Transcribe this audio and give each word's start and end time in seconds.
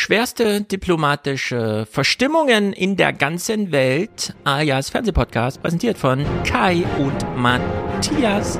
Schwerste 0.00 0.62
diplomatische 0.62 1.86
Verstimmungen 1.90 2.72
in 2.72 2.96
der 2.96 3.12
ganzen 3.12 3.70
Welt, 3.70 4.34
alias 4.44 4.88
Fernsehpodcast, 4.88 5.60
präsentiert 5.60 5.98
von 5.98 6.24
Kai 6.42 6.84
und 6.98 7.36
Matthias. 7.36 8.58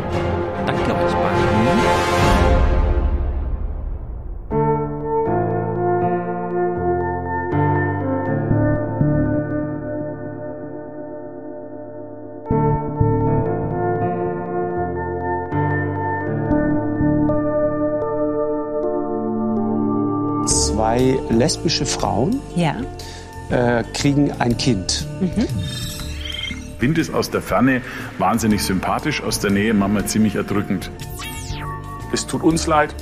Danke 0.67 0.95
euch 0.95 1.13
beiden. 1.15 1.90
Lesbische 21.51 21.85
Frauen 21.87 22.41
Ja. 22.55 22.77
äh, 23.51 23.83
kriegen 23.93 24.31
ein 24.39 24.57
Kind. 24.57 25.07
Wind 26.79 26.97
ist 26.99 27.13
aus 27.13 27.31
der 27.31 27.43
Ferne 27.43 27.83
wahnsinnig 28.19 28.63
sympathisch, 28.63 29.23
aus 29.23 29.41
der 29.41 29.51
Nähe 29.51 29.75
manchmal 29.75 30.07
ziemlich 30.07 30.37
erdrückend. 30.37 30.91
Es 32.13 32.27
tut 32.27 32.43
uns 32.43 32.67
leid 32.67 32.95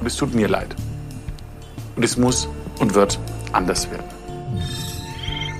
und 0.00 0.06
es 0.06 0.16
tut 0.16 0.34
mir 0.34 0.48
leid. 0.48 0.74
Und 1.96 2.02
es 2.04 2.16
muss 2.16 2.48
und 2.78 2.94
wird 2.94 3.18
anders 3.52 3.90
werden. 3.90 4.04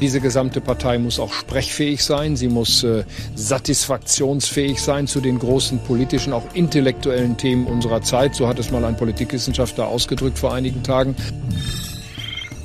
Diese 0.00 0.20
gesamte 0.20 0.60
Partei 0.60 0.98
muss 0.98 1.18
auch 1.18 1.32
sprechfähig 1.32 2.04
sein, 2.04 2.36
sie 2.36 2.48
muss 2.48 2.84
äh, 2.84 3.02
satisfaktionsfähig 3.34 4.80
sein 4.80 5.08
zu 5.08 5.20
den 5.20 5.40
großen 5.40 5.80
politischen, 5.80 6.32
auch 6.32 6.44
intellektuellen 6.54 7.36
Themen 7.36 7.66
unserer 7.66 8.00
Zeit. 8.02 8.36
So 8.36 8.46
hat 8.46 8.60
es 8.60 8.70
mal 8.70 8.84
ein 8.84 8.96
Politikwissenschaftler 8.96 9.88
ausgedrückt 9.88 10.38
vor 10.38 10.54
einigen 10.54 10.84
Tagen. 10.84 11.16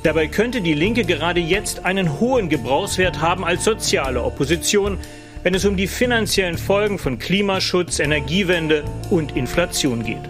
Dabei 0.04 0.28
könnte 0.28 0.60
die 0.60 0.74
Linke 0.74 1.04
gerade 1.04 1.40
jetzt 1.40 1.84
einen 1.84 2.20
hohen 2.20 2.48
Gebrauchswert 2.48 3.20
haben 3.20 3.44
als 3.44 3.64
soziale 3.64 4.22
Opposition, 4.22 4.98
wenn 5.42 5.54
es 5.54 5.64
um 5.64 5.76
die 5.76 5.88
finanziellen 5.88 6.56
Folgen 6.56 6.98
von 6.98 7.18
Klimaschutz, 7.18 7.98
Energiewende 7.98 8.84
und 9.10 9.36
Inflation 9.36 10.04
geht. 10.04 10.22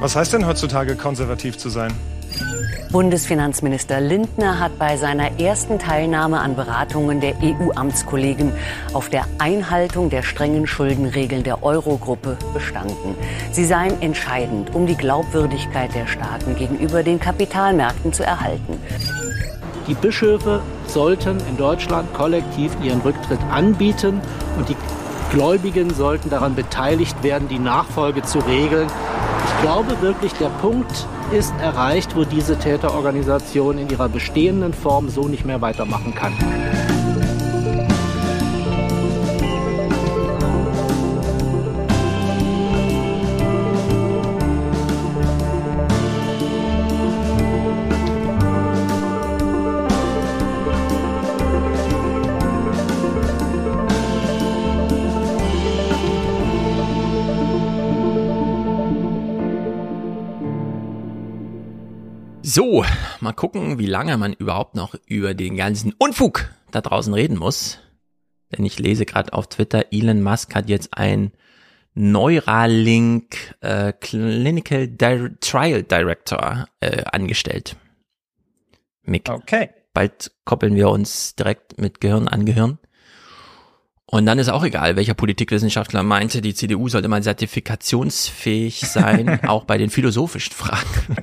Was 0.00 0.16
heißt 0.16 0.32
denn 0.32 0.46
heutzutage 0.46 0.96
konservativ 0.96 1.58
zu 1.58 1.68
sein? 1.68 1.92
Bundesfinanzminister 2.92 4.00
Lindner 4.00 4.58
hat 4.58 4.76
bei 4.76 4.96
seiner 4.96 5.38
ersten 5.38 5.78
Teilnahme 5.78 6.40
an 6.40 6.56
Beratungen 6.56 7.20
der 7.20 7.34
EU-Amtskollegen 7.40 8.52
auf 8.92 9.08
der 9.08 9.26
Einhaltung 9.38 10.10
der 10.10 10.22
strengen 10.22 10.66
Schuldenregeln 10.66 11.44
der 11.44 11.62
Eurogruppe 11.62 12.36
bestanden. 12.52 13.14
Sie 13.52 13.64
seien 13.64 14.02
entscheidend, 14.02 14.74
um 14.74 14.86
die 14.86 14.96
Glaubwürdigkeit 14.96 15.94
der 15.94 16.08
Staaten 16.08 16.56
gegenüber 16.56 17.04
den 17.04 17.20
Kapitalmärkten 17.20 18.12
zu 18.12 18.24
erhalten. 18.24 18.80
Die 19.86 19.94
Bischöfe 19.94 20.60
sollten 20.86 21.38
in 21.48 21.56
Deutschland 21.56 22.12
kollektiv 22.12 22.72
ihren 22.82 23.00
Rücktritt 23.02 23.40
anbieten 23.52 24.20
und 24.58 24.68
die 24.68 24.76
Gläubigen 25.30 25.94
sollten 25.94 26.28
daran 26.28 26.56
beteiligt 26.56 27.22
werden, 27.22 27.48
die 27.48 27.60
Nachfolge 27.60 28.22
zu 28.22 28.40
regeln. 28.40 28.88
Ich 29.60 29.66
glaube 29.66 30.00
wirklich, 30.00 30.32
der 30.32 30.48
Punkt 30.48 31.06
ist 31.32 31.52
erreicht, 31.60 32.16
wo 32.16 32.24
diese 32.24 32.58
Täterorganisation 32.58 33.76
in 33.76 33.90
ihrer 33.90 34.08
bestehenden 34.08 34.72
Form 34.72 35.10
so 35.10 35.28
nicht 35.28 35.44
mehr 35.44 35.60
weitermachen 35.60 36.14
kann. 36.14 36.32
So, 62.60 62.84
mal 63.20 63.32
gucken, 63.32 63.78
wie 63.78 63.86
lange 63.86 64.18
man 64.18 64.34
überhaupt 64.34 64.74
noch 64.74 64.94
über 65.06 65.32
den 65.32 65.56
ganzen 65.56 65.94
Unfug 65.96 66.50
da 66.70 66.82
draußen 66.82 67.14
reden 67.14 67.38
muss. 67.38 67.78
Denn 68.52 68.66
ich 68.66 68.78
lese 68.78 69.06
gerade 69.06 69.32
auf 69.32 69.48
Twitter, 69.48 69.86
Elon 69.92 70.22
Musk 70.22 70.54
hat 70.54 70.68
jetzt 70.68 70.90
ein 70.92 71.32
Neuralink 71.94 73.56
äh, 73.62 73.94
Clinical 73.94 74.88
Di 74.88 75.30
Trial 75.40 75.84
Director 75.84 76.68
äh, 76.80 77.02
angestellt. 77.04 77.76
Mick. 79.04 79.30
Okay. 79.30 79.70
Bald 79.94 80.30
koppeln 80.44 80.74
wir 80.74 80.90
uns 80.90 81.34
direkt 81.36 81.80
mit 81.80 82.02
Gehirn 82.02 82.28
an 82.28 82.44
Gehirn. 82.44 82.78
Und 84.04 84.26
dann 84.26 84.38
ist 84.38 84.50
auch 84.50 84.64
egal, 84.64 84.96
welcher 84.96 85.14
Politikwissenschaftler 85.14 86.02
meinte, 86.02 86.42
die 86.42 86.52
CDU 86.52 86.90
sollte 86.90 87.08
mal 87.08 87.22
zertifikationsfähig 87.22 88.80
sein, 88.80 89.44
auch 89.48 89.64
bei 89.64 89.78
den 89.78 89.88
philosophischen 89.88 90.52
Fragen. 90.52 91.16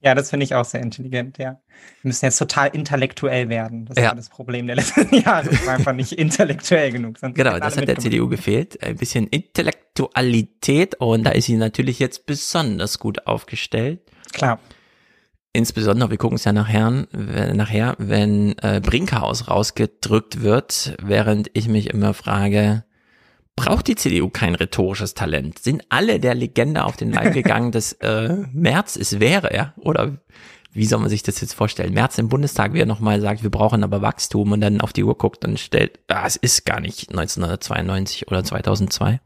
Ja, 0.00 0.14
das 0.14 0.30
finde 0.30 0.44
ich 0.44 0.54
auch 0.54 0.64
sehr 0.64 0.80
intelligent, 0.80 1.38
ja. 1.38 1.60
Wir 2.02 2.08
müssen 2.08 2.24
jetzt 2.24 2.38
total 2.38 2.68
intellektuell 2.68 3.48
werden. 3.48 3.84
Das 3.86 3.96
Ja. 3.98 4.08
war 4.10 4.14
das 4.14 4.28
Problem 4.28 4.66
der 4.68 4.76
letzten 4.76 5.12
Jahre. 5.24 5.50
Wir 5.50 5.58
waren 5.66 5.76
einfach 5.78 5.92
nicht 5.92 6.12
intellektuell 6.12 6.92
genug. 6.92 7.18
sonst 7.18 7.34
Genau, 7.34 7.58
das 7.58 7.76
hat 7.76 7.88
der. 7.88 7.98
CDU 7.98 8.28
gefehlt. 8.28 8.80
Ein 8.82 8.96
bisschen 8.96 9.26
Intellektualität 9.26 10.94
und 11.00 11.24
da 11.24 11.30
ist 11.30 11.46
sie 11.46 11.56
natürlich 11.56 11.98
jetzt 11.98 12.26
besonders 12.26 12.98
gut 12.98 13.26
aufgestellt. 13.26 14.00
Klar. 14.32 14.60
Insbesondere, 15.52 16.10
wir 16.10 16.18
gucken 16.18 16.36
es 16.36 16.44
ja 16.44 16.52
nachher, 16.52 17.06
wenn- 17.10 17.56
nachher, 17.56 17.96
wenn 17.98 18.56
äh, 18.58 18.80
Brinkhaus 18.80 19.48
rausgedrückt 19.48 20.42
wird, 20.42 20.94
während 21.02 21.50
ich 21.54 21.68
mich 21.68 21.90
immer 21.90 22.14
frage, 22.14 22.84
braucht 23.58 23.88
die 23.88 23.96
CDU 23.96 24.28
kein 24.28 24.54
rhetorisches 24.54 25.14
Talent? 25.14 25.58
Sind 25.58 25.84
alle 25.88 26.20
der 26.20 26.34
Legende 26.34 26.84
auf 26.84 26.96
den 26.96 27.12
Leib 27.12 27.34
gegangen, 27.34 27.72
dass 27.72 27.92
äh, 27.94 28.36
Merz 28.52 28.96
es 28.96 29.20
wäre, 29.20 29.54
ja? 29.54 29.74
Oder 29.76 30.18
wie 30.72 30.84
soll 30.84 31.00
man 31.00 31.08
sich 31.08 31.22
das 31.22 31.40
jetzt 31.40 31.54
vorstellen? 31.54 31.92
Merz 31.92 32.18
im 32.18 32.28
Bundestag, 32.28 32.72
wie 32.72 32.80
er 32.80 32.86
nochmal 32.86 33.20
sagt, 33.20 33.42
wir 33.42 33.50
brauchen 33.50 33.82
aber 33.82 34.02
Wachstum 34.02 34.52
und 34.52 34.60
dann 34.60 34.80
auf 34.80 34.92
die 34.92 35.02
Uhr 35.02 35.16
guckt 35.16 35.44
und 35.44 35.58
stellt, 35.58 35.98
ah, 36.08 36.26
es 36.26 36.36
ist 36.36 36.64
gar 36.66 36.80
nicht 36.80 37.10
1992 37.10 38.28
oder 38.28 38.44
2002. 38.44 39.20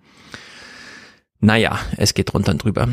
Naja, 1.41 1.79
es 1.97 2.15
geht 2.15 2.33
drunter 2.33 2.53
und 2.53 2.65
drüber. 2.65 2.89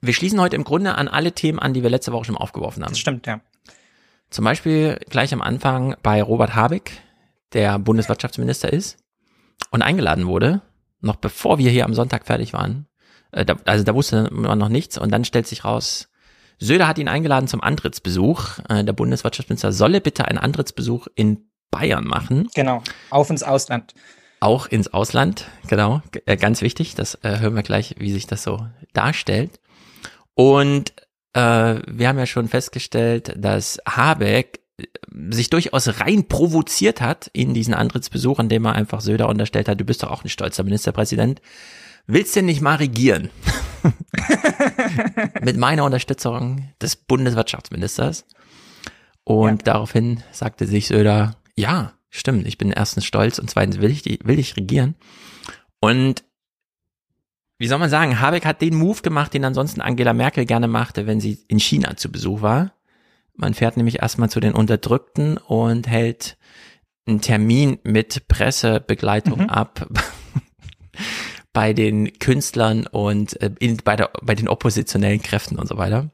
Wir 0.00 0.12
schließen 0.12 0.40
heute 0.40 0.56
im 0.56 0.64
Grunde 0.64 0.96
an 0.96 1.08
alle 1.08 1.32
Themen 1.32 1.58
an, 1.58 1.72
die 1.72 1.82
wir 1.82 1.90
letzte 1.90 2.12
Woche 2.12 2.26
schon 2.26 2.36
aufgeworfen 2.36 2.82
haben. 2.82 2.90
Das 2.90 2.98
stimmt, 2.98 3.26
ja. 3.26 3.40
Zum 4.28 4.44
Beispiel 4.44 4.98
gleich 5.08 5.32
am 5.32 5.40
Anfang 5.40 5.96
bei 6.02 6.22
Robert 6.22 6.54
Habeck, 6.54 7.00
der 7.52 7.78
Bundeswirtschaftsminister 7.78 8.72
ist 8.72 9.03
und 9.70 9.82
eingeladen 9.82 10.26
wurde, 10.26 10.62
noch 11.00 11.16
bevor 11.16 11.58
wir 11.58 11.70
hier 11.70 11.84
am 11.84 11.94
Sonntag 11.94 12.26
fertig 12.26 12.52
waren. 12.52 12.86
Äh, 13.32 13.44
da, 13.44 13.56
also 13.64 13.84
da 13.84 13.94
wusste 13.94 14.28
man 14.30 14.58
noch 14.58 14.68
nichts 14.68 14.98
und 14.98 15.10
dann 15.10 15.24
stellt 15.24 15.46
sich 15.46 15.64
raus, 15.64 16.08
Söder 16.58 16.86
hat 16.86 16.98
ihn 16.98 17.08
eingeladen 17.08 17.48
zum 17.48 17.60
Antrittsbesuch. 17.60 18.58
Äh, 18.68 18.84
der 18.84 18.92
Bundeswirtschaftsminister 18.92 19.72
solle 19.72 20.00
bitte 20.00 20.26
einen 20.26 20.38
Antrittsbesuch 20.38 21.08
in 21.14 21.48
Bayern 21.70 22.04
machen, 22.06 22.48
Genau. 22.54 22.82
Auf 23.10 23.30
ins 23.30 23.42
Ausland. 23.42 23.94
auch 24.38 24.66
ins 24.66 24.92
Ausland, 24.94 25.46
genau, 25.66 26.00
äh, 26.26 26.36
ganz 26.36 26.62
wichtig, 26.62 26.94
das 26.94 27.16
äh, 27.24 27.40
hören 27.40 27.56
wir 27.56 27.64
gleich, 27.64 27.96
wie 27.98 28.12
sich 28.12 28.28
das 28.28 28.44
so 28.44 28.64
darstellt. 28.92 29.58
Und 30.34 30.92
äh, 31.32 31.40
wir 31.86 32.08
haben 32.08 32.18
ja 32.18 32.26
schon 32.26 32.46
festgestellt, 32.48 33.34
dass 33.36 33.78
Habeck 33.88 34.60
sich 35.30 35.50
durchaus 35.50 36.00
rein 36.00 36.26
provoziert 36.26 37.00
hat 37.00 37.30
in 37.32 37.54
diesen 37.54 37.74
Antrittsbesuch, 37.74 38.40
in 38.40 38.48
dem 38.48 38.64
er 38.64 38.74
einfach 38.74 39.00
Söder 39.00 39.28
unterstellt 39.28 39.68
hat, 39.68 39.80
du 39.80 39.84
bist 39.84 40.02
doch 40.02 40.10
auch 40.10 40.24
ein 40.24 40.28
stolzer 40.28 40.64
Ministerpräsident. 40.64 41.40
Willst 42.06 42.36
denn 42.36 42.46
nicht 42.46 42.60
mal 42.60 42.76
regieren? 42.76 43.30
Mit 45.42 45.56
meiner 45.56 45.84
Unterstützung 45.84 46.68
des 46.82 46.96
Bundeswirtschaftsministers. 46.96 48.26
Und 49.22 49.66
daraufhin 49.66 50.22
sagte 50.32 50.66
sich 50.66 50.88
Söder, 50.88 51.36
ja, 51.56 51.92
stimmt, 52.10 52.46
ich 52.46 52.58
bin 52.58 52.72
erstens 52.72 53.06
stolz 53.06 53.38
und 53.38 53.48
zweitens 53.48 53.80
will 53.80 53.90
ich, 53.90 54.04
will 54.04 54.38
ich 54.38 54.56
regieren. 54.56 54.96
Und 55.80 56.24
wie 57.58 57.68
soll 57.68 57.78
man 57.78 57.88
sagen, 57.88 58.20
Habeck 58.20 58.44
hat 58.44 58.60
den 58.60 58.74
Move 58.74 59.00
gemacht, 59.00 59.32
den 59.32 59.44
ansonsten 59.44 59.80
Angela 59.80 60.12
Merkel 60.12 60.44
gerne 60.44 60.68
machte, 60.68 61.06
wenn 61.06 61.20
sie 61.20 61.38
in 61.48 61.60
China 61.60 61.96
zu 61.96 62.10
Besuch 62.10 62.42
war. 62.42 62.72
Man 63.36 63.54
fährt 63.54 63.76
nämlich 63.76 64.00
erstmal 64.00 64.30
zu 64.30 64.40
den 64.40 64.54
Unterdrückten 64.54 65.38
und 65.38 65.88
hält 65.88 66.36
einen 67.06 67.20
Termin 67.20 67.78
mit 67.82 68.28
Pressebegleitung 68.28 69.50
ab 69.50 69.86
bei 71.52 71.72
den 71.72 72.18
Künstlern 72.18 72.86
und 72.86 73.40
äh, 73.40 73.50
in, 73.58 73.78
bei, 73.78 73.96
der, 73.96 74.10
bei 74.22 74.34
den 74.34 74.48
oppositionellen 74.48 75.22
Kräften 75.22 75.58
und 75.58 75.68
so 75.68 75.76
weiter. 75.76 76.10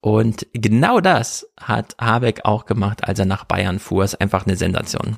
Und 0.00 0.46
genau 0.52 1.00
das 1.00 1.48
hat 1.60 1.96
Habeck 2.00 2.44
auch 2.44 2.66
gemacht, 2.66 3.04
als 3.04 3.18
er 3.18 3.24
nach 3.24 3.44
Bayern 3.44 3.78
fuhr. 3.78 4.04
Ist 4.04 4.20
einfach 4.20 4.46
eine 4.46 4.56
Sensation. 4.56 5.16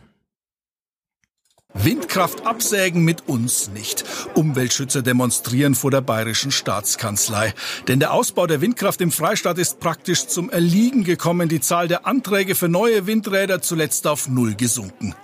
Windkraft 1.75 2.47
absägen 2.47 3.05
mit 3.05 3.29
uns 3.29 3.71
nicht. 3.71 4.05
Umweltschützer 4.35 5.03
demonstrieren 5.03 5.75
vor 5.75 5.91
der 5.91 6.01
bayerischen 6.01 6.51
Staatskanzlei. 6.51 7.55
Denn 7.89 8.01
der 8.01 8.13
Ausbau 8.13 8.47
der 8.47 8.61
Windkraft 8.61 9.01
im 9.01 9.13
Freistaat 9.13 9.59
ist 9.59 9.81
praktisch 9.81 10.27
zum 10.27 10.51
Erliegen 10.51 11.05
gekommen. 11.05 11.49
Die 11.49 11.61
Zahl 11.61 11.89
der 11.89 12.07
Anträge 12.07 12.55
für 12.55 12.69
neue 12.69 13.07
Windräder 13.07 13.63
zuletzt 13.63 14.07
auf 14.07 14.29
Null 14.29 14.55
gesunken. 14.57 15.15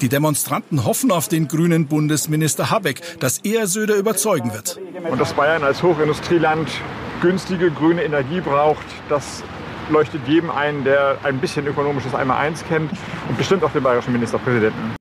Die 0.00 0.08
Demonstranten 0.08 0.84
hoffen 0.84 1.10
auf 1.10 1.28
den 1.28 1.48
grünen 1.48 1.86
Bundesminister 1.86 2.70
Habeck, 2.70 3.00
dass 3.20 3.38
er 3.38 3.66
Söder 3.66 3.96
überzeugen 3.96 4.52
wird. 4.52 4.80
Und 5.10 5.20
dass 5.20 5.34
Bayern 5.34 5.62
als 5.62 5.82
Hochindustrieland 5.82 6.68
günstige 7.20 7.70
grüne 7.70 8.02
Energie 8.04 8.40
braucht, 8.40 8.86
das 9.08 9.42
leuchtet 9.90 10.26
jedem 10.26 10.50
ein, 10.50 10.84
der 10.84 11.18
ein 11.22 11.38
bisschen 11.38 11.66
ökonomisches 11.66 12.14
Einmal-Eins 12.14 12.64
kennt 12.68 12.90
und 13.28 13.36
bestimmt 13.36 13.64
auch 13.64 13.72
den 13.72 13.82
bayerischen 13.82 14.12
Ministerpräsidenten. 14.12 14.97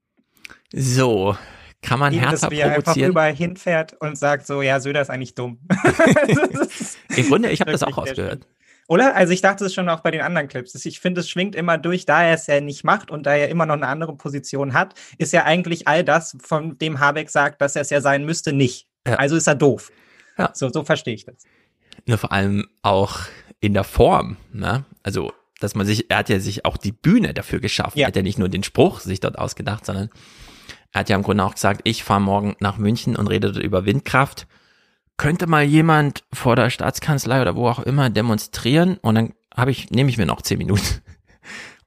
So, 0.73 1.35
kann 1.81 1.99
man 1.99 2.13
Eben, 2.13 2.21
härter 2.21 2.47
dass 2.49 2.51
er 2.51 2.65
einfach 2.65 2.83
provozieren? 2.83 3.11
überall 3.11 3.35
hinfährt 3.35 3.93
und 3.99 4.17
sagt 4.17 4.47
so, 4.47 4.61
ja, 4.61 4.79
Söder 4.79 5.01
ist 5.01 5.09
eigentlich 5.09 5.35
dumm. 5.35 5.59
Im 7.15 7.27
Grunde, 7.27 7.49
ich 7.49 7.61
habe 7.61 7.71
das 7.71 7.83
auch 7.83 7.89
sehr 7.89 7.97
rausgehört. 7.97 8.47
Oder? 8.87 9.15
Also 9.15 9.33
ich 9.33 9.41
dachte 9.41 9.65
es 9.65 9.73
schon 9.73 9.89
auch 9.89 9.99
bei 9.99 10.11
den 10.11 10.21
anderen 10.21 10.47
Clips. 10.47 10.73
Ich 10.85 10.99
finde, 10.99 11.21
es 11.21 11.29
schwingt 11.29 11.55
immer 11.55 11.77
durch, 11.77 12.05
da 12.05 12.23
er 12.23 12.33
es 12.33 12.47
ja 12.47 12.61
nicht 12.61 12.83
macht 12.85 13.11
und 13.11 13.25
da 13.25 13.35
er 13.35 13.49
immer 13.49 13.65
noch 13.65 13.75
eine 13.75 13.87
andere 13.87 14.15
Position 14.15 14.73
hat, 14.73 14.95
ist 15.17 15.33
ja 15.33 15.43
eigentlich 15.43 15.87
all 15.87 16.05
das, 16.05 16.37
von 16.41 16.77
dem 16.77 16.99
Habeck 16.99 17.29
sagt, 17.29 17.61
dass 17.61 17.75
er 17.75 17.81
es 17.81 17.89
ja 17.89 17.99
sein 17.99 18.25
müsste, 18.25 18.53
nicht. 18.53 18.87
Ja. 19.05 19.15
Also 19.15 19.35
ist 19.35 19.47
er 19.47 19.55
doof. 19.55 19.91
Ja. 20.37 20.51
So, 20.53 20.69
so 20.69 20.83
verstehe 20.83 21.15
ich 21.15 21.25
das. 21.25 21.43
Nur 22.05 22.17
vor 22.17 22.31
allem 22.31 22.67
auch 22.81 23.19
in 23.59 23.73
der 23.73 23.83
Form, 23.83 24.37
ne? 24.53 24.85
Also, 25.03 25.33
dass 25.59 25.75
man 25.75 25.85
sich, 25.85 26.09
er 26.09 26.19
hat 26.19 26.29
ja 26.29 26.39
sich 26.39 26.63
auch 26.63 26.77
die 26.77 26.91
Bühne 26.91 27.33
dafür 27.33 27.59
geschaffen. 27.59 27.97
Ja. 27.99 28.05
Er 28.05 28.07
hat 28.09 28.15
ja 28.15 28.21
nicht 28.21 28.39
nur 28.39 28.47
den 28.47 28.63
Spruch 28.63 28.99
sich 28.99 29.19
dort 29.19 29.37
ausgedacht, 29.37 29.85
sondern 29.85 30.09
er 30.93 30.99
hat 31.01 31.09
ja 31.09 31.15
im 31.15 31.23
Grunde 31.23 31.43
auch 31.43 31.53
gesagt, 31.53 31.81
ich 31.83 32.03
fahre 32.03 32.21
morgen 32.21 32.55
nach 32.59 32.77
München 32.77 33.15
und 33.15 33.27
rede 33.27 33.51
dort 33.51 33.63
über 33.63 33.85
Windkraft. 33.85 34.47
Könnte 35.17 35.47
mal 35.47 35.63
jemand 35.63 36.23
vor 36.31 36.55
der 36.55 36.69
Staatskanzlei 36.69 37.41
oder 37.41 37.55
wo 37.55 37.67
auch 37.67 37.79
immer 37.79 38.09
demonstrieren 38.09 38.97
und 39.01 39.15
dann 39.15 39.33
habe 39.55 39.71
ich, 39.71 39.89
nehme 39.89 40.09
ich 40.09 40.17
mir 40.17 40.25
noch 40.27 40.41
zehn 40.41 40.57
Minuten. 40.59 40.83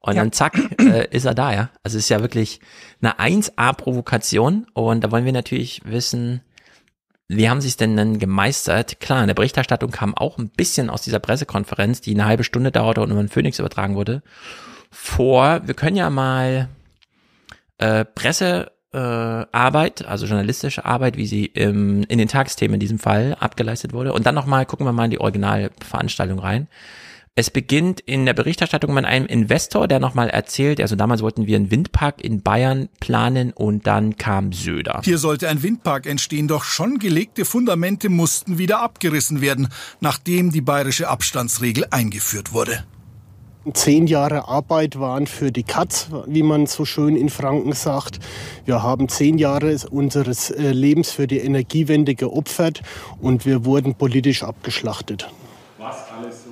Und 0.03 0.15
Ja. 0.15 0.23
dann 0.23 0.33
zack, 0.33 0.59
äh, 0.81 1.09
ist 1.15 1.27
er 1.27 1.35
da, 1.35 1.53
ja. 1.53 1.69
Also 1.83 1.99
es 1.99 2.05
ist 2.05 2.09
ja 2.09 2.23
wirklich 2.23 2.61
eine 3.03 3.19
1A-Provokation 3.21 4.67
und 4.73 5.05
da 5.05 5.11
wollen 5.11 5.27
wir 5.27 5.33
natürlich 5.35 5.83
wissen, 5.85 6.41
wie 7.29 7.51
haben 7.51 7.61
sie 7.61 7.69
es 7.69 7.77
denn 7.77 7.99
dann 7.99 8.19
gemeistert? 8.19 8.99
Klar, 9.01 9.21
in 9.21 9.27
der 9.27 9.35
Berichterstattung 9.35 9.91
kam 9.91 10.17
auch 10.17 10.39
ein 10.39 10.49
bisschen 10.49 10.89
aus 10.89 11.03
dieser 11.03 11.19
Pressekonferenz, 11.19 12.01
die 12.01 12.15
eine 12.15 12.25
halbe 12.25 12.45
Stunde 12.45 12.73
dauerte 12.73 13.03
und 13.03 13.11
über 13.11 13.23
den 13.23 13.29
Phoenix 13.29 13.59
übertragen 13.59 13.95
wurde, 13.95 14.23
vor. 14.91 15.61
Wir 15.67 15.75
können 15.75 15.97
ja 15.97 16.09
mal 16.09 16.71
äh, 17.77 18.07
Pressearbeit, 18.07 18.73
äh, 18.93 18.99
Arbeit, 18.99 20.05
also 20.05 20.27
journalistische 20.27 20.85
Arbeit, 20.85 21.17
wie 21.17 21.27
sie 21.27 21.47
im, 21.47 22.03
in 22.05 22.19
den 22.19 22.29
Tagesthemen 22.29 22.75
in 22.75 22.81
diesem 22.81 22.99
Fall 22.99 23.37
abgeleistet 23.39 23.93
wurde. 23.93 24.13
Und 24.13 24.27
dann 24.27 24.35
nochmal 24.35 24.67
gucken 24.67 24.87
wir 24.87 24.93
mal 24.93 25.05
in 25.05 25.11
die 25.11 25.21
Originalveranstaltung 25.21 26.39
rein. 26.39 26.69
Es 27.37 27.49
beginnt 27.49 28.01
in 28.01 28.27
der 28.27 28.35
Berichterstattung 28.35 28.93
mit 28.93 29.05
einem 29.05 29.27
Investor, 29.27 29.87
der 29.87 30.01
nochmal 30.01 30.29
erzählt, 30.29 30.81
also 30.81 30.97
damals 30.97 31.23
wollten 31.23 31.47
wir 31.47 31.57
einen 31.57 31.71
Windpark 31.71 32.21
in 32.21 32.43
Bayern 32.43 32.89
planen 32.99 33.53
und 33.53 33.87
dann 33.87 34.17
kam 34.17 34.53
Söder. 34.53 35.01
Hier 35.05 35.17
sollte 35.17 35.49
ein 35.49 35.63
Windpark 35.63 36.07
entstehen, 36.07 36.49
doch 36.49 36.65
schon 36.65 36.99
gelegte 36.99 37.45
Fundamente 37.45 38.09
mussten 38.09 38.59
wieder 38.59 38.81
abgerissen 38.81 39.41
werden, 39.41 39.69
nachdem 40.01 40.51
die 40.51 40.61
bayerische 40.61 41.09
Abstandsregel 41.09 41.87
eingeführt 41.91 42.53
wurde. 42.53 42.85
Zehn 43.75 44.07
Jahre 44.07 44.49
Arbeit 44.49 44.99
waren 44.99 45.27
für 45.27 45.53
die 45.53 45.63
Katz, 45.63 46.09
wie 46.27 46.43
man 46.43 46.67
so 46.67 46.85
schön 46.85 47.17
in 47.17 47.29
Franken 47.29 47.73
sagt. 47.73 48.19
Wir 48.65 48.83
haben 48.83 49.09
zehn 49.09 49.39
Jahre 49.39 49.77
unseres 49.91 50.51
äh, 50.51 50.73
Lebens 50.73 51.11
für 51.11 51.27
die 51.27 51.39
Energiewende 51.39 52.15
geopfert 52.15 52.83
und 53.21 53.47
wir 53.47 53.65
wurden 53.65 53.95
politisch 53.95 54.43
abgeschlachtet. 54.43 55.29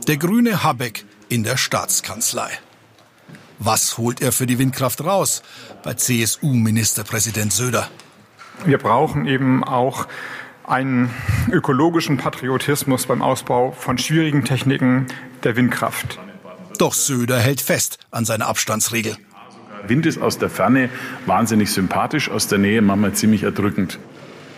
Der 0.06 0.16
grüne 0.16 0.62
Habeck 0.62 1.04
in 1.28 1.44
der 1.44 1.56
Staatskanzlei. 1.56 2.50
Was 3.58 3.98
holt 3.98 4.20
er 4.22 4.32
für 4.32 4.46
die 4.46 4.58
Windkraft 4.58 5.04
raus 5.04 5.42
bei 5.82 5.94
CSU-Ministerpräsident 5.94 7.52
Söder? 7.52 7.88
Wir 8.64 8.78
brauchen 8.78 9.26
eben 9.26 9.64
auch 9.64 10.06
einen 10.64 11.10
ökologischen 11.50 12.18
Patriotismus 12.18 13.06
beim 13.06 13.22
Ausbau 13.22 13.72
von 13.72 13.98
schwierigen 13.98 14.44
Techniken 14.44 15.06
der 15.42 15.56
Windkraft. 15.56 16.18
Doch 16.78 16.94
Söder 16.94 17.38
hält 17.38 17.60
fest 17.60 17.98
an 18.10 18.24
seiner 18.24 18.46
Abstandsregel. 18.46 19.16
Wind 19.86 20.06
ist 20.06 20.20
aus 20.20 20.38
der 20.38 20.50
Ferne 20.50 20.90
wahnsinnig 21.26 21.72
sympathisch, 21.72 22.30
aus 22.30 22.48
der 22.48 22.58
Nähe 22.58 22.82
manchmal 22.82 23.14
ziemlich 23.14 23.42
erdrückend. 23.42 23.98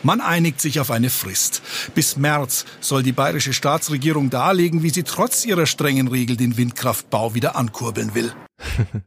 Man 0.03 0.21
einigt 0.21 0.61
sich 0.61 0.81
auf 0.81 0.91
eine 0.91 1.11
Frist. 1.11 1.63
Bis 1.95 2.17
März 2.17 2.65
soll 2.81 3.03
die 3.03 3.13
bayerische 3.13 3.53
Staatsregierung 3.53 4.31
darlegen, 4.31 4.83
wie 4.83 4.91
sie 4.91 5.03
trotz 5.03 5.45
ihrer 5.45 5.67
strengen 5.67 6.09
Regel 6.09 6.37
den 6.37 6.57
Windkraftbau 6.57 7.35
wieder 7.35 7.57
ankurbeln 7.57 8.15
will. 8.15 8.33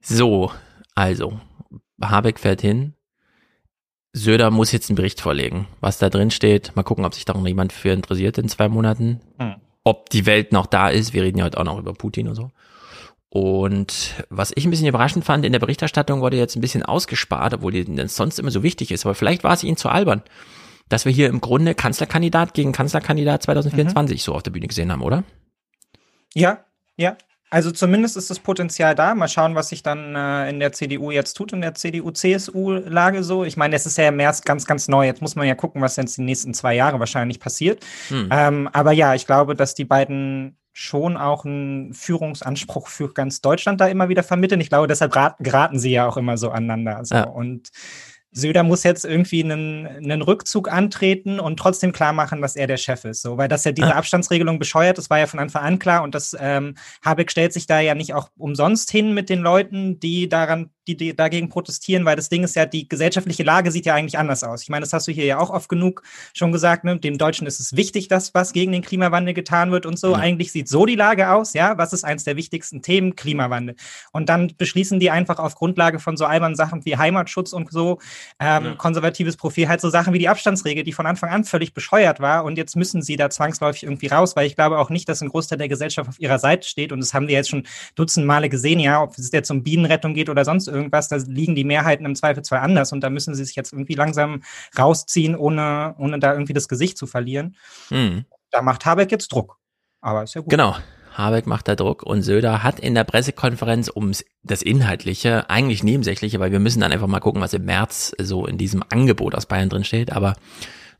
So, 0.00 0.52
also, 0.94 1.38
Habeck 2.00 2.38
fährt 2.38 2.62
hin. 2.62 2.94
Söder 4.14 4.50
muss 4.50 4.72
jetzt 4.72 4.88
einen 4.88 4.96
Bericht 4.96 5.20
vorlegen. 5.20 5.66
Was 5.80 5.98
da 5.98 6.08
drin 6.08 6.30
steht, 6.30 6.74
mal 6.76 6.82
gucken, 6.82 7.04
ob 7.04 7.14
sich 7.14 7.26
da 7.26 7.34
noch 7.34 7.46
jemand 7.46 7.74
für 7.74 7.90
interessiert 7.90 8.38
in 8.38 8.48
zwei 8.48 8.68
Monaten. 8.68 9.20
Hm. 9.38 9.56
Ob 9.88 10.10
die 10.10 10.26
Welt 10.26 10.52
noch 10.52 10.66
da 10.66 10.90
ist. 10.90 11.14
Wir 11.14 11.22
reden 11.22 11.38
ja 11.38 11.46
heute 11.46 11.58
auch 11.58 11.64
noch 11.64 11.78
über 11.78 11.94
Putin 11.94 12.28
und 12.28 12.34
so. 12.34 12.50
Und 13.30 14.22
was 14.28 14.52
ich 14.54 14.66
ein 14.66 14.70
bisschen 14.70 14.86
überraschend 14.86 15.24
fand, 15.24 15.46
in 15.46 15.52
der 15.52 15.60
Berichterstattung 15.60 16.20
wurde 16.20 16.36
jetzt 16.36 16.56
ein 16.56 16.60
bisschen 16.60 16.82
ausgespart, 16.82 17.54
obwohl 17.54 17.72
die 17.72 17.86
denn 17.86 18.06
sonst 18.08 18.38
immer 18.38 18.50
so 18.50 18.62
wichtig 18.62 18.90
ist. 18.90 19.06
Aber 19.06 19.14
vielleicht 19.14 19.44
war 19.44 19.54
es 19.54 19.64
ihnen 19.64 19.78
zu 19.78 19.88
albern, 19.88 20.22
dass 20.90 21.06
wir 21.06 21.12
hier 21.12 21.28
im 21.28 21.40
Grunde 21.40 21.74
Kanzlerkandidat 21.74 22.52
gegen 22.52 22.72
Kanzlerkandidat 22.72 23.44
2024 23.44 24.22
so 24.22 24.34
auf 24.34 24.42
der 24.42 24.50
Bühne 24.50 24.66
gesehen 24.66 24.92
haben, 24.92 25.00
oder? 25.00 25.24
Ja, 26.34 26.66
ja. 26.98 27.16
Also 27.50 27.70
zumindest 27.70 28.16
ist 28.16 28.30
das 28.30 28.40
Potenzial 28.40 28.94
da. 28.94 29.14
Mal 29.14 29.28
schauen, 29.28 29.54
was 29.54 29.70
sich 29.70 29.82
dann 29.82 30.14
äh, 30.14 30.50
in 30.50 30.60
der 30.60 30.72
CDU 30.72 31.10
jetzt 31.10 31.34
tut, 31.34 31.52
in 31.52 31.62
der 31.62 31.74
CDU-CSU-Lage 31.74 33.24
so. 33.24 33.44
Ich 33.44 33.56
meine, 33.56 33.74
es 33.74 33.86
ist 33.86 33.96
ja 33.96 34.08
im 34.08 34.16
März 34.16 34.42
ganz, 34.42 34.66
ganz 34.66 34.88
neu. 34.88 35.06
Jetzt 35.06 35.22
muss 35.22 35.34
man 35.34 35.46
ja 35.46 35.54
gucken, 35.54 35.80
was 35.80 35.96
jetzt 35.96 36.18
die 36.18 36.22
nächsten 36.22 36.52
zwei 36.52 36.74
Jahre 36.74 37.00
wahrscheinlich 37.00 37.40
passiert. 37.40 37.84
Hm. 38.08 38.28
Ähm, 38.30 38.68
aber 38.72 38.92
ja, 38.92 39.14
ich 39.14 39.26
glaube, 39.26 39.54
dass 39.54 39.74
die 39.74 39.86
beiden 39.86 40.58
schon 40.74 41.16
auch 41.16 41.44
einen 41.44 41.92
Führungsanspruch 41.92 42.86
für 42.86 43.12
ganz 43.12 43.40
Deutschland 43.40 43.80
da 43.80 43.88
immer 43.88 44.08
wieder 44.08 44.22
vermitteln. 44.22 44.60
Ich 44.60 44.68
glaube, 44.68 44.86
deshalb 44.86 45.16
rat, 45.16 45.36
geraten 45.40 45.78
sie 45.78 45.90
ja 45.90 46.06
auch 46.06 46.16
immer 46.16 46.36
so 46.36 46.50
aneinander. 46.50 47.04
So. 47.04 47.16
Ja. 47.16 47.24
Und 47.24 47.70
Söder 48.38 48.62
muss 48.62 48.84
jetzt 48.84 49.04
irgendwie 49.04 49.44
einen, 49.44 49.86
einen 49.86 50.22
Rückzug 50.22 50.72
antreten 50.72 51.40
und 51.40 51.58
trotzdem 51.58 51.92
klar 51.92 52.12
machen, 52.12 52.40
dass 52.40 52.56
er 52.56 52.66
der 52.66 52.76
Chef 52.76 53.04
ist. 53.04 53.22
So, 53.22 53.36
weil 53.36 53.48
das 53.48 53.64
ja 53.64 53.72
diese. 53.72 53.88
Abstandsregelung 53.98 54.58
bescheuert, 54.58 54.98
das 54.98 55.10
war 55.10 55.18
ja 55.18 55.26
von 55.26 55.40
Anfang 55.40 55.62
an 55.62 55.78
klar 55.78 56.02
und 56.02 56.14
das 56.14 56.36
ähm, 56.38 56.76
Habeck 57.04 57.30
stellt 57.30 57.52
sich 57.52 57.66
da 57.66 57.80
ja 57.80 57.94
nicht 57.94 58.14
auch 58.14 58.30
umsonst 58.36 58.90
hin 58.90 59.12
mit 59.12 59.28
den 59.28 59.40
Leuten, 59.40 59.98
die 60.00 60.28
daran, 60.28 60.70
die, 60.88 60.96
die 60.96 61.14
dagegen 61.14 61.48
protestieren, 61.48 62.04
weil 62.04 62.16
das 62.16 62.28
Ding 62.28 62.42
ist 62.42 62.56
ja, 62.56 62.66
die 62.66 62.88
gesellschaftliche 62.88 63.42
Lage 63.42 63.70
sieht 63.70 63.86
ja 63.86 63.94
eigentlich 63.94 64.18
anders 64.18 64.42
aus. 64.42 64.62
Ich 64.62 64.68
meine, 64.70 64.80
das 64.84 64.92
hast 64.92 65.06
du 65.06 65.12
hier 65.12 65.24
ja 65.26 65.38
auch 65.38 65.50
oft 65.50 65.68
genug 65.68 66.02
schon 66.32 66.50
gesagt, 66.50 66.84
ne? 66.84 66.98
Dem 66.98 67.18
Deutschen 67.18 67.46
ist 67.46 67.60
es 67.60 67.76
wichtig, 67.76 68.08
dass 68.08 68.34
was 68.34 68.52
gegen 68.52 68.72
den 68.72 68.82
Klimawandel 68.82 69.34
getan 69.34 69.70
wird 69.70 69.86
und 69.86 69.98
so. 69.98 70.12
Ja. 70.12 70.18
Eigentlich 70.18 70.50
sieht 70.52 70.68
so 70.68 70.86
die 70.86 70.94
Lage 70.94 71.30
aus, 71.30 71.52
ja. 71.52 71.76
Was 71.78 71.92
ist 71.92 72.04
eins 72.04 72.24
der 72.24 72.36
wichtigsten 72.36 72.82
Themen? 72.82 73.14
Klimawandel. 73.16 73.76
Und 74.12 74.28
dann 74.28 74.52
beschließen 74.56 74.98
die 75.00 75.10
einfach 75.10 75.38
auf 75.38 75.54
Grundlage 75.54 75.98
von 75.98 76.16
so 76.16 76.24
albernen 76.24 76.56
Sachen 76.56 76.84
wie 76.84 76.96
Heimatschutz 76.96 77.52
und 77.52 77.70
so, 77.70 77.98
ähm, 78.40 78.64
Ja. 78.64 78.74
konservatives 78.76 79.36
Profil, 79.36 79.68
halt 79.68 79.80
so 79.80 79.90
Sachen 79.90 80.12
wie 80.14 80.18
die 80.18 80.28
Abstandsregel, 80.28 80.84
die 80.84 80.92
von 80.92 81.06
Anfang 81.06 81.30
an 81.30 81.44
völlig 81.44 81.74
bescheuert 81.74 82.20
war. 82.20 82.44
Und 82.44 82.56
jetzt 82.56 82.76
müssen 82.76 83.02
sie 83.02 83.16
da 83.16 83.28
zwangsläufig 83.30 83.82
irgendwie 83.82 84.06
raus, 84.06 84.36
weil 84.36 84.46
ich 84.46 84.56
glaube 84.56 84.78
auch 84.78 84.90
nicht, 84.90 85.08
dass 85.08 85.20
ein 85.20 85.28
Großteil 85.28 85.58
der 85.58 85.68
Gesellschaft 85.68 86.08
auf 86.08 86.18
ihrer 86.20 86.38
Seite 86.38 86.66
steht. 86.66 86.92
Und 86.92 87.00
das 87.00 87.12
haben 87.14 87.28
wir 87.28 87.34
jetzt 87.34 87.50
schon 87.50 87.64
dutzend 87.94 88.26
Male 88.26 88.48
gesehen, 88.48 88.80
ja, 88.80 89.02
ob 89.02 89.18
es 89.18 89.30
jetzt 89.32 89.50
um 89.50 89.62
Bienenrettung 89.62 90.14
geht 90.14 90.28
oder 90.30 90.44
sonst 90.44 90.68
irgendwas, 90.68 90.77
da 90.90 91.16
liegen 91.26 91.54
die 91.54 91.64
Mehrheiten 91.64 92.04
im 92.06 92.14
Zweifelsfall 92.14 92.60
anders. 92.60 92.92
Und 92.92 93.00
da 93.00 93.10
müssen 93.10 93.34
sie 93.34 93.44
sich 93.44 93.56
jetzt 93.56 93.72
irgendwie 93.72 93.94
langsam 93.94 94.42
rausziehen, 94.78 95.36
ohne, 95.36 95.94
ohne 95.98 96.18
da 96.18 96.32
irgendwie 96.32 96.52
das 96.52 96.68
Gesicht 96.68 96.98
zu 96.98 97.06
verlieren. 97.06 97.56
Hm. 97.88 98.24
Da 98.50 98.62
macht 98.62 98.86
Habeck 98.86 99.10
jetzt 99.10 99.32
Druck. 99.32 99.58
Aber 100.00 100.22
ist 100.22 100.34
ja 100.34 100.40
gut. 100.40 100.50
Genau. 100.50 100.76
Habeck 101.18 101.48
macht 101.48 101.66
da 101.66 101.74
Druck 101.74 102.04
und 102.04 102.22
Söder 102.22 102.62
hat 102.62 102.78
in 102.78 102.94
der 102.94 103.02
Pressekonferenz 103.02 103.90
ums 103.92 104.24
das 104.44 104.62
Inhaltliche, 104.62 105.50
eigentlich 105.50 105.82
Nebensächliche, 105.82 106.38
weil 106.38 106.52
wir 106.52 106.60
müssen 106.60 106.80
dann 106.80 106.92
einfach 106.92 107.08
mal 107.08 107.18
gucken, 107.18 107.42
was 107.42 107.52
im 107.54 107.64
März 107.64 108.14
so 108.20 108.46
in 108.46 108.56
diesem 108.56 108.84
Angebot 108.88 109.34
aus 109.34 109.46
Bayern 109.46 109.68
drin 109.68 109.82
steht. 109.82 110.12
Aber 110.12 110.34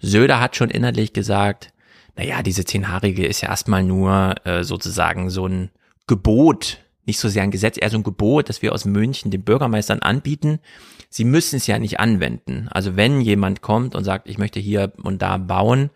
Söder 0.00 0.40
hat 0.40 0.56
schon 0.56 0.70
inhaltlich 0.70 1.12
gesagt, 1.12 1.73
naja, 2.16 2.42
diese 2.42 2.64
Zehnhaarige 2.64 3.25
ist 3.25 3.42
ja 3.42 3.49
erstmal 3.49 3.85
nur 3.85 4.35
äh, 4.44 4.64
sozusagen 4.64 5.30
so 5.30 5.47
ein 5.47 5.70
Gebot, 6.08 6.78
nicht 7.08 7.18
so 7.18 7.28
sehr 7.28 7.42
ein 7.42 7.50
Gesetz, 7.50 7.76
eher 7.80 7.90
so 7.90 7.98
ein 7.98 8.04
Gebot, 8.04 8.48
das 8.48 8.62
wir 8.62 8.72
aus 8.72 8.84
München 8.84 9.32
den 9.32 9.42
Bürgermeistern 9.42 9.98
anbieten. 9.98 10.60
Sie 11.10 11.24
müssen 11.24 11.56
es 11.56 11.66
ja 11.66 11.78
nicht 11.78 11.98
anwenden. 11.98 12.68
Also 12.70 12.94
wenn 12.94 13.20
jemand 13.20 13.62
kommt 13.62 13.96
und 13.96 14.04
sagt, 14.04 14.28
ich 14.28 14.38
möchte 14.38 14.60
hier 14.60 14.92
und 15.02 15.20
da 15.20 15.38
bauen, 15.38 15.90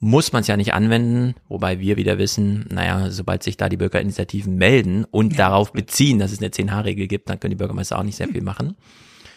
muss 0.00 0.32
man 0.32 0.40
es 0.40 0.48
ja 0.48 0.56
nicht 0.56 0.74
anwenden, 0.74 1.34
wobei 1.48 1.80
wir 1.80 1.96
wieder 1.96 2.18
wissen, 2.18 2.66
naja, 2.70 3.10
sobald 3.10 3.42
sich 3.42 3.56
da 3.56 3.68
die 3.68 3.76
Bürgerinitiativen 3.76 4.54
melden 4.56 5.04
und 5.04 5.38
darauf 5.38 5.72
beziehen, 5.72 6.18
dass 6.18 6.32
es 6.32 6.40
eine 6.40 6.48
10H-Regel 6.48 7.06
gibt, 7.06 7.30
dann 7.30 7.40
können 7.40 7.52
die 7.52 7.56
Bürgermeister 7.56 7.98
auch 7.98 8.02
nicht 8.02 8.16
sehr 8.16 8.28
viel 8.28 8.42
machen. 8.42 8.76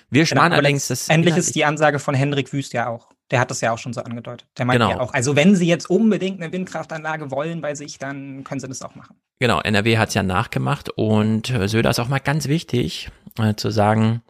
Wir 0.09 0.23
Genau, 0.23 0.39
sparen 0.39 0.53
aber 0.53 0.61
allerdings 0.61 0.87
das. 0.87 1.09
Endlich 1.09 1.37
ist 1.37 1.55
die 1.55 1.65
Ansage 1.65 1.99
von 1.99 2.15
Hendrik 2.15 2.51
Wüst 2.53 2.73
ja 2.73 2.87
auch. 2.87 3.09
Der 3.31 3.39
hat 3.41 3.51
das 3.51 3.59
ja 3.61 3.73
auch 3.73 3.77
schon 3.77 3.91
so 3.93 4.01
angedeutet. 4.01 4.47
Der 4.57 4.65
meint 4.65 4.79
Genau. 4.79 4.89
ja 4.91 4.99
auch, 4.99 5.13
also 5.13 5.35
wenn 5.35 5.55
Sie 5.55 5.67
jetzt 5.67 5.89
unbedingt 5.89 6.41
eine 6.41 6.51
Windkraftanlage 6.53 7.29
wollen 7.29 7.61
bei 7.61 7.75
sich, 7.75 7.97
dann 7.99 8.43
können 8.43 8.59
Sie 8.61 8.67
das 8.67 8.81
auch 8.81 8.95
machen. 8.95 9.17
Genau, 9.39 9.59
NRW 9.59 9.97
hat's 9.97 10.13
ja 10.13 10.23
nachgemacht 10.23 10.89
und 10.89 11.49
äh, 11.49 11.67
Söder 11.67 11.89
ist 11.89 11.99
auch 11.99 12.07
mal 12.07 12.19
ganz 12.19 12.47
wichtig 12.47 13.09
äh, 13.37 13.53
zu 13.55 13.69
sagen, 13.69 14.21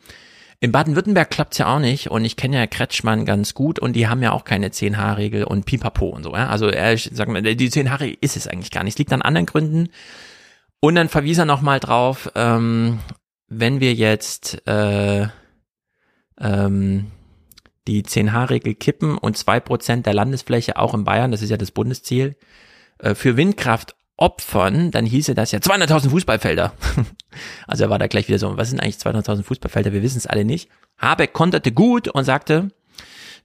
in 0.59 0.71
Baden-Württemberg 0.71 1.29
klappt's 1.29 1.59
ja 1.59 1.75
auch 1.75 1.79
nicht 1.79 2.09
und 2.09 2.25
ich 2.25 2.35
kenne 2.35 2.57
ja 2.57 2.65
Kretschmann 2.65 3.25
ganz 3.25 3.53
gut 3.53 3.77
und 3.77 3.93
die 3.93 4.07
haben 4.07 4.23
ja 4.23 4.31
auch 4.31 4.43
keine 4.43 4.69
10H-Regel 4.69 5.43
und 5.43 5.65
Pipapo 5.67 6.07
und 6.07 6.23
so. 6.23 6.33
Ja? 6.33 6.47
Also 6.47 6.67
er 6.67 6.97
sagt 6.97 7.29
mal, 7.29 7.43
die 7.43 7.69
10H-Regel 7.69 8.17
ist 8.21 8.35
es 8.35 8.47
eigentlich 8.47 8.71
gar 8.71 8.83
nicht. 8.83 8.93
Es 8.95 8.97
liegt 8.97 9.13
an 9.13 9.21
anderen 9.21 9.45
Gründen. 9.45 9.89
Und 10.79 10.95
dann 10.95 11.09
verwies 11.09 11.37
er 11.37 11.45
nochmal 11.45 11.79
drauf, 11.79 12.31
ähm, 12.33 12.99
wenn 13.47 13.79
wir 13.81 13.93
jetzt 13.93 14.67
äh, 14.67 15.27
ähm, 16.39 17.11
die 17.87 18.03
10H-Regel 18.03 18.75
kippen 18.75 19.17
und 19.17 19.37
zwei 19.37 19.59
Prozent 19.59 20.05
der 20.05 20.13
Landesfläche 20.13 20.77
auch 20.77 20.93
in 20.93 21.03
Bayern, 21.03 21.31
das 21.31 21.41
ist 21.41 21.49
ja 21.49 21.57
das 21.57 21.71
Bundesziel, 21.71 22.35
äh, 22.99 23.15
für 23.15 23.37
Windkraft 23.37 23.95
opfern, 24.17 24.91
dann 24.91 25.05
hieße 25.05 25.35
das 25.35 25.51
ja 25.51 25.59
200.000 25.59 26.09
Fußballfelder. 26.09 26.73
also 27.67 27.83
er 27.83 27.89
war 27.89 27.99
da 27.99 28.07
gleich 28.07 28.27
wieder 28.27 28.39
so, 28.39 28.57
was 28.57 28.69
sind 28.69 28.79
eigentlich 28.79 28.97
200.000 28.97 29.43
Fußballfelder? 29.43 29.93
Wir 29.93 30.01
wissen 30.01 30.17
es 30.17 30.27
alle 30.27 30.43
nicht. 30.43 30.69
Habeck 30.97 31.33
konterte 31.33 31.71
gut 31.71 32.07
und 32.07 32.23
sagte, 32.23 32.69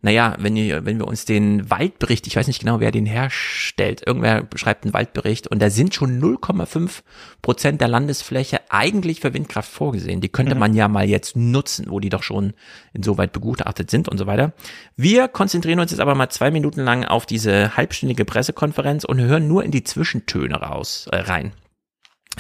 naja, 0.04 0.34
wenn, 0.38 0.56
ihr, 0.56 0.84
wenn 0.84 0.98
wir 0.98 1.06
uns 1.06 1.24
den 1.24 1.70
Waldbericht, 1.70 2.26
ich 2.26 2.34
weiß 2.34 2.48
nicht 2.48 2.58
genau, 2.58 2.80
wer 2.80 2.90
den 2.90 3.06
herstellt, 3.06 4.02
irgendwer 4.04 4.48
schreibt 4.56 4.84
einen 4.84 4.92
Waldbericht 4.92 5.46
und 5.46 5.62
da 5.62 5.70
sind 5.70 5.94
schon 5.94 6.20
0,5 6.20 7.02
Prozent 7.40 7.80
der 7.80 7.86
Landesfläche 7.86 8.60
eigentlich 8.68 9.20
für 9.20 9.32
Windkraft 9.32 9.70
vorgesehen. 9.70 10.20
Die 10.20 10.28
könnte 10.28 10.54
Mhm. 10.56 10.60
man 10.60 10.74
ja 10.74 10.88
mal 10.88 11.08
jetzt 11.08 11.36
nutzen, 11.36 11.86
wo 11.88 12.00
die 12.00 12.08
doch 12.08 12.24
schon 12.24 12.52
insoweit 12.92 13.32
begutachtet 13.32 13.90
sind 13.90 14.08
und 14.08 14.18
so 14.18 14.26
weiter. 14.26 14.52
Wir 14.96 15.28
konzentrieren 15.28 15.78
uns 15.78 15.92
jetzt 15.92 16.00
aber 16.00 16.16
mal 16.16 16.30
zwei 16.30 16.50
Minuten 16.50 16.80
lang 16.80 17.04
auf 17.04 17.24
diese 17.24 17.76
halbstündige 17.76 18.24
Pressekonferenz 18.24 19.04
und 19.04 19.20
hören 19.20 19.46
nur 19.46 19.62
in 19.62 19.70
die 19.70 19.84
Zwischentöne 19.84 20.56
raus, 20.56 21.06
äh, 21.12 21.16
rein. 21.18 21.52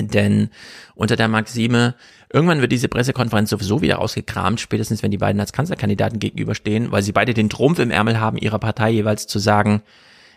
Denn 0.00 0.48
unter 0.94 1.16
der 1.16 1.28
Maxime, 1.28 1.94
irgendwann 2.32 2.60
wird 2.60 2.72
diese 2.72 2.88
Pressekonferenz 2.88 3.50
sowieso 3.50 3.82
wieder 3.82 3.98
ausgekramt, 4.00 4.60
spätestens 4.60 5.02
wenn 5.02 5.10
die 5.10 5.18
beiden 5.18 5.40
als 5.40 5.52
Kanzlerkandidaten 5.52 6.18
gegenüberstehen, 6.18 6.92
weil 6.92 7.02
sie 7.02 7.12
beide 7.12 7.34
den 7.34 7.48
Trumpf 7.50 7.78
im 7.78 7.90
Ärmel 7.90 8.18
haben, 8.20 8.36
ihrer 8.36 8.58
Partei 8.58 8.90
jeweils 8.90 9.26
zu 9.26 9.38
sagen, 9.38 9.82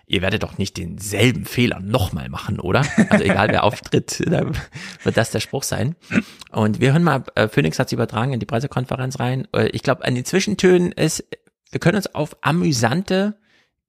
ihr 0.08 0.22
werdet 0.22 0.44
doch 0.44 0.58
nicht 0.58 0.78
denselben 0.78 1.46
Fehler 1.46 1.80
nochmal 1.80 2.30
machen, 2.30 2.60
oder? 2.60 2.84
Also 3.10 3.24
egal 3.24 3.50
wer 3.50 3.64
auftritt, 3.64 4.24
da 4.28 4.46
wird 5.04 5.18
das 5.18 5.32
der 5.32 5.40
Spruch 5.40 5.64
sein. 5.64 5.96
Und 6.52 6.80
wir 6.80 6.92
hören 6.94 7.04
mal, 7.04 7.24
äh, 7.36 7.48
Phoenix 7.48 7.80
hat 7.80 7.92
übertragen 7.92 8.34
in 8.34 8.40
die 8.40 8.46
Pressekonferenz 8.46 9.20
rein. 9.20 9.48
Äh, 9.56 9.70
Ich 9.70 9.82
glaube, 9.82 10.06
an 10.06 10.16
den 10.16 10.26
Zwischentönen 10.26 10.92
ist, 10.92 11.24
wir 11.72 11.80
können 11.80 11.98
uns 11.98 12.14
auf 12.14 12.38
amüsante 12.42 13.38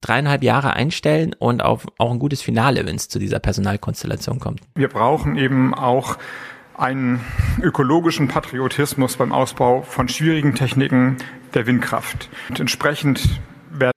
dreieinhalb 0.01 0.43
Jahre 0.43 0.73
einstellen 0.73 1.35
und 1.37 1.61
auf 1.63 1.87
auch 1.97 2.11
ein 2.11 2.19
gutes 2.19 2.41
Finale, 2.41 2.85
wenn 2.85 2.95
es 2.95 3.09
zu 3.09 3.19
dieser 3.19 3.39
Personalkonstellation 3.39 4.39
kommt. 4.39 4.61
Wir 4.75 4.89
brauchen 4.89 5.37
eben 5.37 5.73
auch 5.73 6.17
einen 6.77 7.23
ökologischen 7.61 8.27
Patriotismus 8.27 9.17
beim 9.17 9.31
Ausbau 9.31 9.81
von 9.81 10.07
schwierigen 10.07 10.55
Techniken 10.55 11.17
der 11.53 11.65
Windkraft. 11.65 12.29
Und 12.49 12.59
entsprechend 12.59 13.27
werden 13.71 13.91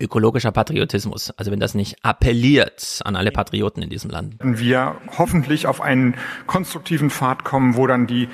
ökologischer 0.00 0.52
Patriotismus. 0.52 1.30
Also 1.36 1.50
wenn 1.50 1.60
das 1.60 1.74
nicht 1.74 2.04
appelliert 2.04 3.00
an 3.04 3.16
alle 3.16 3.32
Patrioten 3.32 3.82
in 3.82 3.90
diesem 3.90 4.10
Land. 4.10 4.36
wir 4.40 4.96
hoffentlich 5.18 5.66
auf 5.66 5.80
einen 5.80 6.14
konstruktiven 6.46 7.10
Pfad 7.10 7.44
kommen, 7.44 7.76
wo 7.76 7.86
dann 7.86 8.06
die 8.06 8.28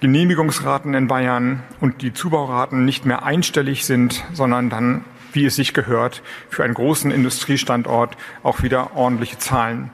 Genehmigungsraten 0.00 0.94
in 0.94 1.08
Bayern 1.08 1.62
und 1.80 2.00
die 2.00 2.14
Zubauraten 2.14 2.86
nicht 2.86 3.04
mehr 3.04 3.22
einstellig 3.24 3.84
sind, 3.84 4.24
sondern 4.32 4.70
dann, 4.70 5.04
wie 5.32 5.44
es 5.44 5.56
sich 5.56 5.74
gehört, 5.74 6.22
für 6.48 6.64
einen 6.64 6.74
großen 6.74 7.10
Industriestandort 7.10 8.16
auch 8.42 8.62
wieder 8.62 8.96
ordentliche 8.96 9.36
Zahlen 9.36 9.90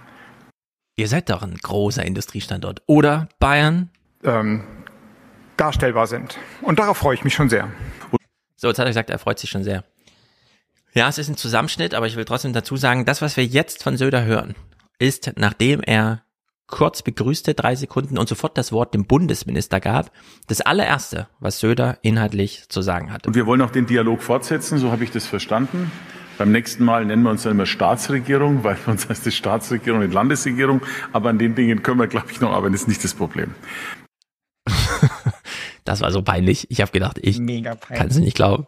Ihr 0.97 1.09
seid 1.09 1.29
doch 1.29 1.43
ein 1.43 1.55
großer 1.55 2.05
Industriestandort. 2.05 2.83
Oder 2.87 3.29
Bayern? 3.39 3.91
ähm, 4.25 4.65
darstellbar 5.57 6.07
sind. 6.07 6.39
Und 6.63 6.79
darauf 6.79 6.99
freue 6.99 7.15
ich 7.15 7.25
mich 7.25 7.35
schon 7.35 7.49
sehr. 7.49 7.71
So, 8.57 8.69
jetzt 8.69 8.79
hat 8.79 8.87
er 8.87 8.91
gesagt, 8.91 9.11
er 9.11 9.19
freut 9.19 9.39
sich 9.39 9.51
schon 9.51 9.65
sehr. 9.65 9.85
Ja, 10.93 11.09
es 11.09 11.19
ist 11.19 11.29
ein 11.29 11.37
Zusammenschnitt, 11.37 11.95
aber 11.95 12.07
ich 12.07 12.17
will 12.17 12.25
trotzdem 12.25 12.53
dazu 12.53 12.77
sagen, 12.77 13.05
das, 13.05 13.23
was 13.23 13.37
wir 13.37 13.45
jetzt 13.45 13.83
von 13.83 13.97
Söder 13.97 14.25
hören, 14.25 14.55
ist, 14.99 15.33
nachdem 15.37 15.83
er 15.83 16.23
kurz 16.67 17.03
begrüßte, 17.03 17.55
drei 17.55 17.77
Sekunden 17.77 18.19
und 18.19 18.29
sofort 18.29 18.59
das 18.59 18.73
Wort 18.73 18.95
dem 18.95 19.07
Bundesminister 19.07 19.79
gab, 19.79 20.11
das 20.49 20.63
allererste, 20.63 21.29
was 21.39 21.61
Söder 21.61 21.99
inhaltlich 22.03 22.69
zu 22.69 22.83
sagen 22.83 23.13
hatte. 23.13 23.29
Und 23.29 23.37
wir 23.37 23.47
wollen 23.47 23.61
auch 23.63 23.71
den 23.71 23.87
Dialog 23.87 24.23
fortsetzen, 24.23 24.79
so 24.79 24.91
habe 24.91 25.05
ich 25.05 25.11
das 25.11 25.27
verstanden. 25.27 25.93
Beim 26.39 26.53
nächsten 26.53 26.85
Mal 26.85 27.05
nennen 27.05 27.23
wir 27.23 27.31
uns 27.31 27.45
dann 27.45 27.53
immer 27.53 27.67
Staatsregierung, 27.67 28.63
weil 28.65 28.77
bei 28.85 28.93
uns 28.93 29.09
heißt 29.09 29.27
es 29.27 29.35
Staatsregierung, 29.35 30.01
nicht 30.01 30.13
Landesregierung. 30.13 30.83
Aber 31.13 31.31
an 31.31 31.39
den 31.39 31.55
Dingen 31.55 31.83
können 31.83 31.99
wir, 31.99 32.07
glaube 32.07 32.31
ich, 32.31 32.41
noch 32.41 32.53
arbeiten. 32.53 32.73
Das 32.73 32.83
ist 32.83 32.89
nicht 32.89 33.05
das 33.05 33.15
Problem. 33.15 33.55
Das 35.85 36.01
war 36.01 36.11
so 36.11 36.21
peinlich. 36.21 36.69
Ich 36.69 36.81
habe 36.81 36.91
gedacht, 36.91 37.17
ich 37.23 37.37
kann 37.37 38.09
es 38.09 38.19
nicht 38.19 38.35
glauben. 38.35 38.67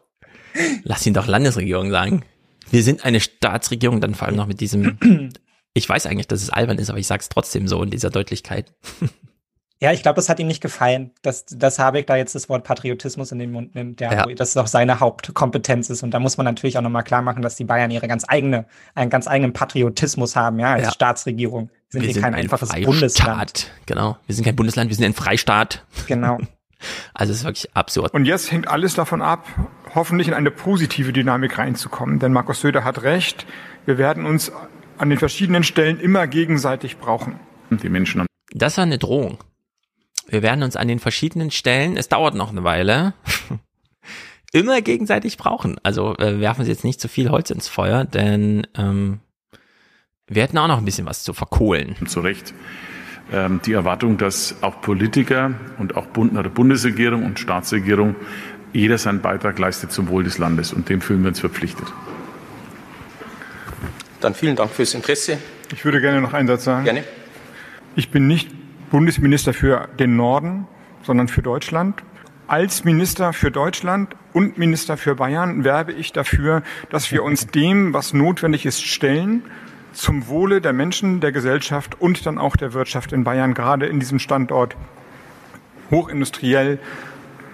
Lass 0.85 1.05
ihn 1.05 1.15
doch 1.15 1.27
Landesregierung 1.27 1.91
sagen. 1.91 2.23
Wir 2.71 2.85
sind 2.85 3.05
eine 3.05 3.19
Staatsregierung, 3.19 4.01
dann 4.01 4.15
vor 4.15 4.29
allem 4.29 4.37
noch 4.37 4.47
mit 4.47 4.61
diesem. 4.61 4.99
Ich 5.75 5.89
weiß 5.89 6.07
eigentlich, 6.07 6.27
dass 6.27 6.43
es 6.43 6.51
albern 6.51 6.79
ist, 6.79 6.91
aber 6.91 6.99
ich 6.99 7.07
sag's 7.07 7.29
trotzdem 7.29 7.69
so 7.69 7.81
in 7.83 7.91
dieser 7.91 8.11
Deutlichkeit. 8.11 8.73
Ja, 9.81 9.93
ich 9.93 10.03
glaube, 10.03 10.17
das 10.17 10.29
hat 10.29 10.41
ihm 10.41 10.49
nicht 10.49 10.61
gefallen, 10.61 11.13
dass, 11.23 11.47
dass 11.47 11.79
Habeck 11.79 12.07
da 12.09 12.17
jetzt 12.17 12.35
das 12.35 12.49
Wort 12.49 12.65
Patriotismus 12.65 13.31
in 13.31 13.39
den 13.39 13.53
Mund 13.53 13.77
nimmt, 13.77 14.01
ja, 14.01 14.13
Ja. 14.13 14.35
das 14.35 14.57
auch 14.57 14.67
seine 14.67 14.99
Hauptkompetenz 14.99 15.89
ist. 15.89 16.03
Und 16.03 16.13
da 16.13 16.19
muss 16.19 16.37
man 16.37 16.45
natürlich 16.47 16.77
auch 16.79 16.83
nochmal 16.83 17.05
klar 17.05 17.23
machen, 17.23 17.43
dass 17.43 17.55
die 17.55 17.65
Bayern 17.65 17.91
ihre 17.93 18.09
ganz 18.09 18.25
eigene, 18.27 18.67
einen 18.97 19.09
ganz 19.11 19.29
eigenen 19.29 19.53
Patriotismus 19.53 20.35
haben, 20.35 20.59
ja, 20.59 20.73
als 20.73 20.87
Ja. 20.87 20.91
Staatsregierung. 20.93 21.71
Sind 21.91 22.01
wir 22.03 22.07
hier 22.07 22.15
sind 22.15 22.23
kein 22.25 22.35
ein 22.35 22.41
einfaches 22.43 22.71
Freistaat. 22.71 22.87
Bundesland. 22.87 23.71
Genau. 23.87 24.17
Wir 24.27 24.35
sind 24.35 24.45
kein 24.45 24.57
Bundesland, 24.57 24.91
wir 24.91 24.97
sind 24.97 25.05
ein 25.07 25.15
Freistaat. 25.15 25.85
Genau. 26.07 26.39
Also 27.13 27.33
es 27.33 27.41
ist 27.41 27.45
wirklich 27.45 27.75
absurd. 27.75 28.15
Und 28.15 28.25
jetzt 28.25 28.53
hängt 28.53 28.69
alles 28.69 28.95
davon 28.95 29.21
ab, 29.21 29.45
hoffentlich 29.97 30.29
in 30.29 30.35
eine 30.35 30.53
positive 30.53 31.13
Dynamik 31.13 31.59
reinzukommen. 31.59 32.21
Denn 32.21 32.33
Markus 32.33 32.61
Söder 32.61 32.85
hat 32.85 33.03
recht. 33.03 33.47
Wir 33.85 33.99
werden 33.99 34.25
uns 34.25 34.53
an 34.97 35.11
den 35.11 35.19
verschiedenen 35.19 35.65
Stellen 35.65 35.99
immer 35.99 36.29
gegenseitig 36.29 36.99
brauchen. 36.99 37.41
Die 37.71 37.89
Menschen 37.89 38.21
haben 38.21 38.27
Das 38.53 38.77
war 38.77 38.85
eine 38.85 38.99
Drohung. 38.99 39.39
Wir 40.29 40.43
werden 40.43 40.63
uns 40.63 40.77
an 40.77 40.89
den 40.89 40.99
verschiedenen 40.99 41.51
Stellen, 41.51 41.97
es 41.97 42.09
dauert 42.09 42.35
noch 42.35 42.51
eine 42.51 42.65
Weile, 42.65 43.15
immer 44.53 44.81
gegenseitig 44.83 45.39
brauchen. 45.39 45.79
Also 45.83 46.17
äh, 46.19 46.41
werfen 46.41 46.65
Sie 46.65 46.71
jetzt 46.71 46.85
nicht 46.85 47.01
zu 47.01 47.09
viel 47.09 47.31
Holz 47.31 47.51
ins 47.51 47.69
Feuer, 47.69 48.05
denn 48.05 48.67
ähm, 48.77 49.21
wir 50.27 50.43
hätten 50.43 50.59
auch 50.59 50.69
noch 50.69 50.79
ein 50.79 50.85
bisschen 50.85 51.07
was 51.07 51.25
zu 51.25 51.33
verkohlen. 51.33 51.97
zu 52.07 52.21
Recht 52.21 52.55
ähm, 53.33 53.61
die 53.65 53.73
Erwartung, 53.73 54.19
dass 54.19 54.57
auch 54.63 54.81
Politiker 54.81 55.53
und 55.79 55.97
auch 55.97 56.07
Bund 56.07 56.37
oder 56.37 56.49
Bundesregierung 56.49 57.25
und 57.25 57.39
Staatsregierung 57.39 58.17
jeder 58.73 58.99
seinen 58.99 59.21
Beitrag 59.21 59.59
leistet 59.59 59.93
zum 59.93 60.09
Wohl 60.09 60.25
des 60.25 60.39
Landes. 60.39 60.73
Und 60.73 60.89
dem 60.89 61.01
fühlen 61.01 61.23
wir 61.23 61.29
uns 61.29 61.41
verpflichtet. 61.41 61.87
Dann 64.21 64.35
vielen 64.35 64.57
Dank 64.57 64.71
fürs 64.71 64.95
Interesse. 64.95 65.39
Ich 65.73 65.85
würde 65.85 66.01
gerne 66.01 66.21
noch 66.21 66.35
einen 66.35 66.49
Satz 66.49 66.65
sagen. 66.65 66.85
Gerne. 66.85 67.05
Ich 67.97 68.11
bin 68.11 68.27
nicht 68.27 68.51
Bundesminister 68.91 69.53
für 69.53 69.89
den 69.99 70.17
Norden, 70.17 70.67
sondern 71.03 71.29
für 71.29 71.43
Deutschland. 71.43 72.03
Als 72.47 72.85
Minister 72.85 73.35
für 73.35 73.51
Deutschland 73.51 74.17
und 74.33 74.57
Minister 74.57 74.97
für 74.97 75.15
Bayern 75.15 75.65
werbe 75.65 75.93
ich 75.93 76.13
dafür, 76.13 76.63
dass 76.91 77.13
wir 77.13 77.23
uns 77.23 77.49
dem, 77.49 77.93
was 77.93 78.15
notwendig 78.15 78.65
ist, 78.65 78.83
stellen, 78.83 79.43
zum 79.93 80.29
Wohle 80.29 80.61
der 80.61 80.73
Menschen, 80.73 81.21
der 81.21 81.33
Gesellschaft 81.33 82.01
und 82.01 82.25
dann 82.25 82.39
auch 82.39 82.57
der 82.57 82.73
Wirtschaft 82.73 83.13
in 83.13 83.25
Bayern, 83.25 83.53
gerade 83.53 83.87
in 83.87 84.01
diesem 84.01 84.19
Standort 84.19 84.77
hochindustriell. 85.91 86.79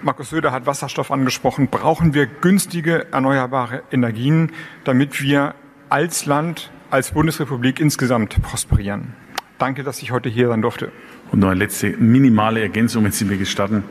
Markus 0.02 0.30
Söder 0.30 0.52
hat 0.52 0.66
Wasserstoff 0.66 1.10
angesprochen. 1.10 1.68
Brauchen 1.68 2.14
wir 2.14 2.26
günstige 2.26 3.10
erneuerbare 3.12 3.82
Energien, 3.90 4.52
damit 4.84 5.22
wir 5.22 5.54
als 5.88 6.26
Land, 6.26 6.70
als 6.90 7.12
Bundesrepublik 7.12 7.80
insgesamt 7.80 8.40
prosperieren. 8.42 9.14
Danke, 9.58 9.82
dass 9.82 10.02
ich 10.02 10.10
heute 10.10 10.28
hier 10.28 10.48
sein 10.48 10.62
durfte. 10.62 10.92
Und 11.32 11.40
noch 11.40 11.48
eine 11.48 11.58
letzte 11.58 11.88
minimale 11.98 12.60
Ergänzung, 12.60 13.04
wenn 13.04 13.12
Sie 13.12 13.24
mir 13.24 13.36
gestatten. 13.38 13.84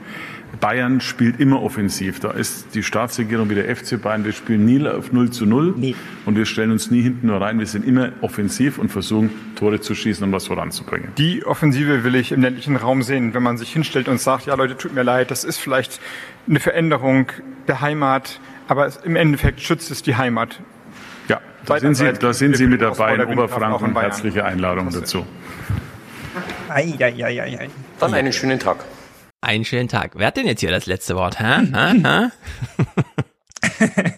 Bayern 0.60 1.02
spielt 1.02 1.40
immer 1.40 1.62
offensiv. 1.64 2.20
Da 2.20 2.32
ist 2.32 2.76
die 2.76 2.84
Staatsregierung 2.84 3.50
wie 3.50 3.56
der 3.56 3.76
FC 3.76 4.00
Bayern. 4.02 4.24
Wir 4.24 4.34
spielen 4.34 4.66
nie 4.66 4.88
auf 4.88 5.12
0 5.12 5.32
zu 5.32 5.46
0 5.46 5.74
Nee. 5.76 5.96
und 6.26 6.38
wir 6.38 6.46
stellen 6.46 6.72
uns 6.72 6.92
nie 6.92 7.02
hinten 7.02 7.28
nur 7.28 7.42
rein. 7.42 7.58
Wir 7.60 7.66
sind 7.66 7.86
immer 7.86 8.12
offensiv 8.22 8.78
und 8.78 8.90
versuchen, 8.90 9.32
Tore 9.56 9.82
zu 9.82 9.96
schießen 9.96 10.24
und 10.24 10.32
was 10.32 10.48
voranzubringen. 10.48 11.10
Die 11.18 11.44
Offensive 11.44 12.04
will 12.04 12.16
ich 12.16 12.32
im 12.32 12.42
ländlichen 12.42 12.76
Raum 12.76 13.02
sehen, 13.02 13.34
wenn 13.34 13.44
man 13.44 13.58
sich 13.58 13.74
hinstellt 13.74 14.08
und 14.08 14.22
sagt, 14.22 14.46
ja 14.46 14.54
Leute, 14.54 14.78
tut 14.78 14.94
mir 14.94 15.04
leid, 15.04 15.32
das 15.32 15.44
ist 15.44 15.58
vielleicht 15.58 16.00
eine 16.48 16.60
Veränderung 16.60 17.28
der 17.68 17.82
Heimat, 17.82 18.40
aber 18.68 18.90
im 19.04 19.16
Endeffekt 19.16 19.60
schützt 19.60 19.90
es 19.90 20.04
die 20.04 20.16
Heimat. 20.16 20.62
Ja, 21.30 21.42
da 21.66 21.80
sind 21.80 21.96
Sie, 21.96 22.14
da 22.14 22.32
sind 22.32 22.58
Sie 22.58 22.68
mit 22.68 22.82
dabei 22.82 23.16
in 23.16 23.22
Oberfranken. 23.26 23.98
Herzliche 24.00 24.46
Einladung 24.46 24.90
dazu. 24.92 25.26
Ei, 26.76 26.96
ei, 27.00 27.24
ei, 27.24 27.40
ei, 27.40 27.58
ei. 27.60 27.70
Dann 28.00 28.14
einen 28.16 28.34
schönen 28.34 28.60
Tag. 28.60 28.84
Einen 29.42 29.64
schönen 29.64 29.88
Tag. 29.88 30.14
Wer 30.16 30.28
hat 30.28 30.38
denn 30.38 30.48
jetzt 30.48 30.62
hier 30.62 30.72
das 30.72 30.88
letzte 30.88 31.16
Wort? 31.16 31.40
Hä? 31.40 31.62
Hä? 31.74 32.02
Hä? 32.04 32.30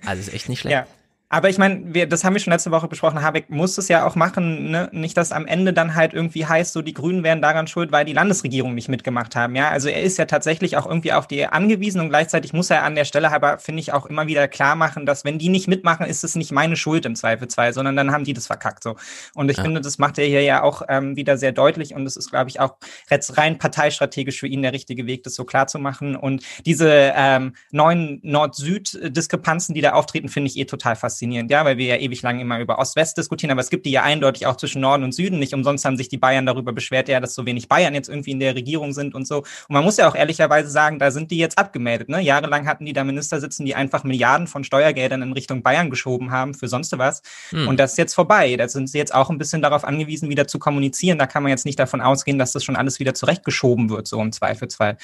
also 0.05 0.21
ist 0.21 0.33
echt 0.33 0.47
nicht 0.47 0.61
schlecht. 0.61 0.73
Ja. 0.73 0.87
Aber 1.35 1.49
ich 1.49 1.57
meine, 1.57 1.93
wir, 1.93 2.07
das 2.07 2.23
haben 2.23 2.31
wir 2.31 2.39
schon 2.39 2.53
letzte 2.53 2.71
Woche 2.71 2.87
besprochen. 2.87 3.21
Habeck 3.21 3.49
muss 3.49 3.77
es 3.77 3.89
ja 3.89 4.07
auch 4.07 4.15
machen, 4.15 4.71
ne? 4.71 4.87
Nicht, 4.93 5.17
dass 5.17 5.33
am 5.33 5.45
Ende 5.45 5.73
dann 5.73 5.93
halt 5.93 6.13
irgendwie 6.13 6.45
heißt, 6.45 6.71
so 6.71 6.81
die 6.81 6.93
Grünen 6.93 7.25
wären 7.25 7.41
daran 7.41 7.67
schuld, 7.67 7.91
weil 7.91 8.05
die 8.05 8.13
Landesregierung 8.13 8.73
nicht 8.73 8.87
mitgemacht 8.87 9.35
haben. 9.35 9.53
Ja, 9.53 9.67
also 9.67 9.89
er 9.89 10.01
ist 10.01 10.17
ja 10.17 10.23
tatsächlich 10.27 10.77
auch 10.77 10.85
irgendwie 10.87 11.11
auf 11.11 11.27
die 11.27 11.45
angewiesen 11.45 11.99
und 11.99 12.07
gleichzeitig 12.07 12.53
muss 12.53 12.69
er 12.69 12.83
an 12.83 12.95
der 12.95 13.03
Stelle 13.03 13.33
aber, 13.33 13.57
finde 13.57 13.81
ich, 13.81 13.91
auch 13.91 14.05
immer 14.05 14.27
wieder 14.27 14.47
klar 14.47 14.77
machen, 14.77 15.05
dass 15.05 15.25
wenn 15.25 15.37
die 15.37 15.49
nicht 15.49 15.67
mitmachen, 15.67 16.05
ist 16.05 16.23
es 16.23 16.35
nicht 16.35 16.53
meine 16.53 16.77
Schuld 16.77 17.05
im 17.05 17.17
Zweifelsfall, 17.17 17.73
sondern 17.73 17.97
dann 17.97 18.13
haben 18.13 18.23
die 18.23 18.31
das 18.31 18.47
verkackt 18.47 18.83
so. 18.83 18.95
Und 19.33 19.51
ich 19.51 19.57
ja. 19.57 19.63
finde, 19.63 19.81
das 19.81 19.97
macht 19.97 20.17
er 20.17 20.25
hier 20.27 20.41
ja 20.41 20.63
auch 20.63 20.83
ähm, 20.87 21.17
wieder 21.17 21.37
sehr 21.37 21.51
deutlich 21.51 21.93
und 21.93 22.05
es 22.05 22.15
ist, 22.15 22.29
glaube 22.29 22.49
ich, 22.49 22.61
auch 22.61 22.77
jetzt 23.09 23.37
rein 23.37 23.57
parteistrategisch 23.57 24.39
für 24.39 24.47
ihn 24.47 24.61
der 24.61 24.71
richtige 24.71 25.05
Weg, 25.05 25.23
das 25.23 25.35
so 25.35 25.43
klar 25.43 25.67
zu 25.67 25.79
machen. 25.79 26.15
Und 26.15 26.43
diese 26.65 27.11
ähm, 27.13 27.55
neuen 27.71 28.21
Nord-Süd-Diskrepanzen, 28.23 29.75
die 29.75 29.81
da 29.81 29.91
auftreten, 29.91 30.29
finde 30.29 30.49
ich 30.49 30.57
eh 30.57 30.63
total 30.63 30.95
faszinierend 30.95 31.24
faszinierend, 31.25 31.51
ja, 31.51 31.65
weil 31.65 31.77
wir 31.77 31.87
ja 31.87 31.95
ewig 31.95 32.21
lang 32.21 32.39
immer 32.39 32.59
über 32.59 32.79
Ost-West 32.79 33.17
diskutieren, 33.17 33.51
aber 33.51 33.61
es 33.61 33.69
gibt 33.69 33.85
die 33.85 33.91
ja 33.91 34.03
eindeutig 34.03 34.45
auch 34.45 34.55
zwischen 34.57 34.81
Norden 34.81 35.03
und 35.03 35.13
Süden. 35.13 35.39
Nicht 35.39 35.53
umsonst 35.53 35.85
haben 35.85 35.97
sich 35.97 36.09
die 36.09 36.17
Bayern 36.17 36.45
darüber 36.45 36.71
beschwert, 36.71 37.09
ja, 37.09 37.19
dass 37.19 37.33
so 37.33 37.45
wenig 37.45 37.67
Bayern 37.67 37.93
jetzt 37.93 38.09
irgendwie 38.09 38.31
in 38.31 38.39
der 38.39 38.55
Regierung 38.55 38.93
sind 38.93 39.15
und 39.15 39.27
so. 39.27 39.39
Und 39.39 39.69
man 39.69 39.83
muss 39.83 39.97
ja 39.97 40.07
auch 40.07 40.15
ehrlicherweise 40.15 40.69
sagen, 40.69 40.99
da 40.99 41.11
sind 41.11 41.31
die 41.31 41.37
jetzt 41.37 41.57
abgemeldet. 41.57 42.09
Ne? 42.09 42.21
Jahrelang 42.21 42.67
hatten 42.67 42.85
die 42.85 42.93
da 42.93 43.03
Minister 43.03 43.39
sitzen, 43.39 43.65
die 43.65 43.75
einfach 43.75 44.03
Milliarden 44.03 44.47
von 44.47 44.63
Steuergeldern 44.63 45.21
in 45.21 45.33
Richtung 45.33 45.63
Bayern 45.63 45.89
geschoben 45.89 46.31
haben 46.31 46.53
für 46.53 46.67
sonst 46.67 46.95
was. 46.97 47.21
Hm. 47.49 47.67
Und 47.67 47.79
das 47.79 47.93
ist 47.93 47.97
jetzt 47.97 48.13
vorbei. 48.13 48.55
Da 48.55 48.67
sind 48.67 48.89
sie 48.89 48.97
jetzt 48.97 49.13
auch 49.13 49.29
ein 49.29 49.37
bisschen 49.37 49.61
darauf 49.61 49.83
angewiesen, 49.83 50.29
wieder 50.29 50.47
zu 50.47 50.59
kommunizieren. 50.59 51.17
Da 51.17 51.25
kann 51.25 51.43
man 51.43 51.49
jetzt 51.49 51.65
nicht 51.65 51.79
davon 51.79 52.01
ausgehen, 52.01 52.37
dass 52.37 52.51
das 52.51 52.63
schon 52.63 52.75
alles 52.75 52.99
wieder 52.99 53.13
zurechtgeschoben 53.13 53.89
wird, 53.89 54.07
so 54.07 54.21
im 54.21 54.31
Zweifelsfall. 54.31 54.97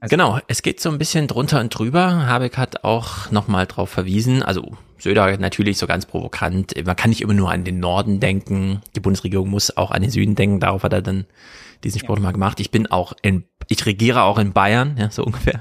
Also 0.00 0.14
genau, 0.14 0.38
es 0.46 0.62
geht 0.62 0.80
so 0.80 0.90
ein 0.90 0.98
bisschen 0.98 1.26
drunter 1.26 1.58
und 1.58 1.76
drüber. 1.76 2.26
Habeck 2.26 2.56
hat 2.56 2.84
auch 2.84 3.30
nochmal 3.32 3.66
drauf 3.66 3.90
verwiesen, 3.90 4.44
also 4.44 4.76
Söder 4.98 5.36
natürlich 5.38 5.78
so 5.78 5.86
ganz 5.86 6.06
provokant, 6.06 6.74
man 6.84 6.96
kann 6.96 7.10
nicht 7.10 7.20
immer 7.20 7.34
nur 7.34 7.50
an 7.50 7.64
den 7.64 7.80
Norden 7.80 8.20
denken, 8.20 8.80
die 8.94 9.00
Bundesregierung 9.00 9.48
muss 9.48 9.76
auch 9.76 9.90
an 9.90 10.02
den 10.02 10.10
Süden 10.10 10.34
denken, 10.34 10.60
darauf 10.60 10.82
hat 10.82 10.92
er 10.92 11.02
dann 11.02 11.26
diesen 11.84 12.00
Spruch 12.00 12.16
ja. 12.16 12.22
mal 12.22 12.32
gemacht. 12.32 12.60
Ich 12.60 12.70
bin 12.70 12.90
auch 12.90 13.12
in, 13.22 13.44
ich 13.68 13.86
regiere 13.86 14.22
auch 14.22 14.38
in 14.38 14.52
Bayern, 14.52 14.96
ja, 14.98 15.10
so 15.10 15.22
ungefähr. 15.26 15.60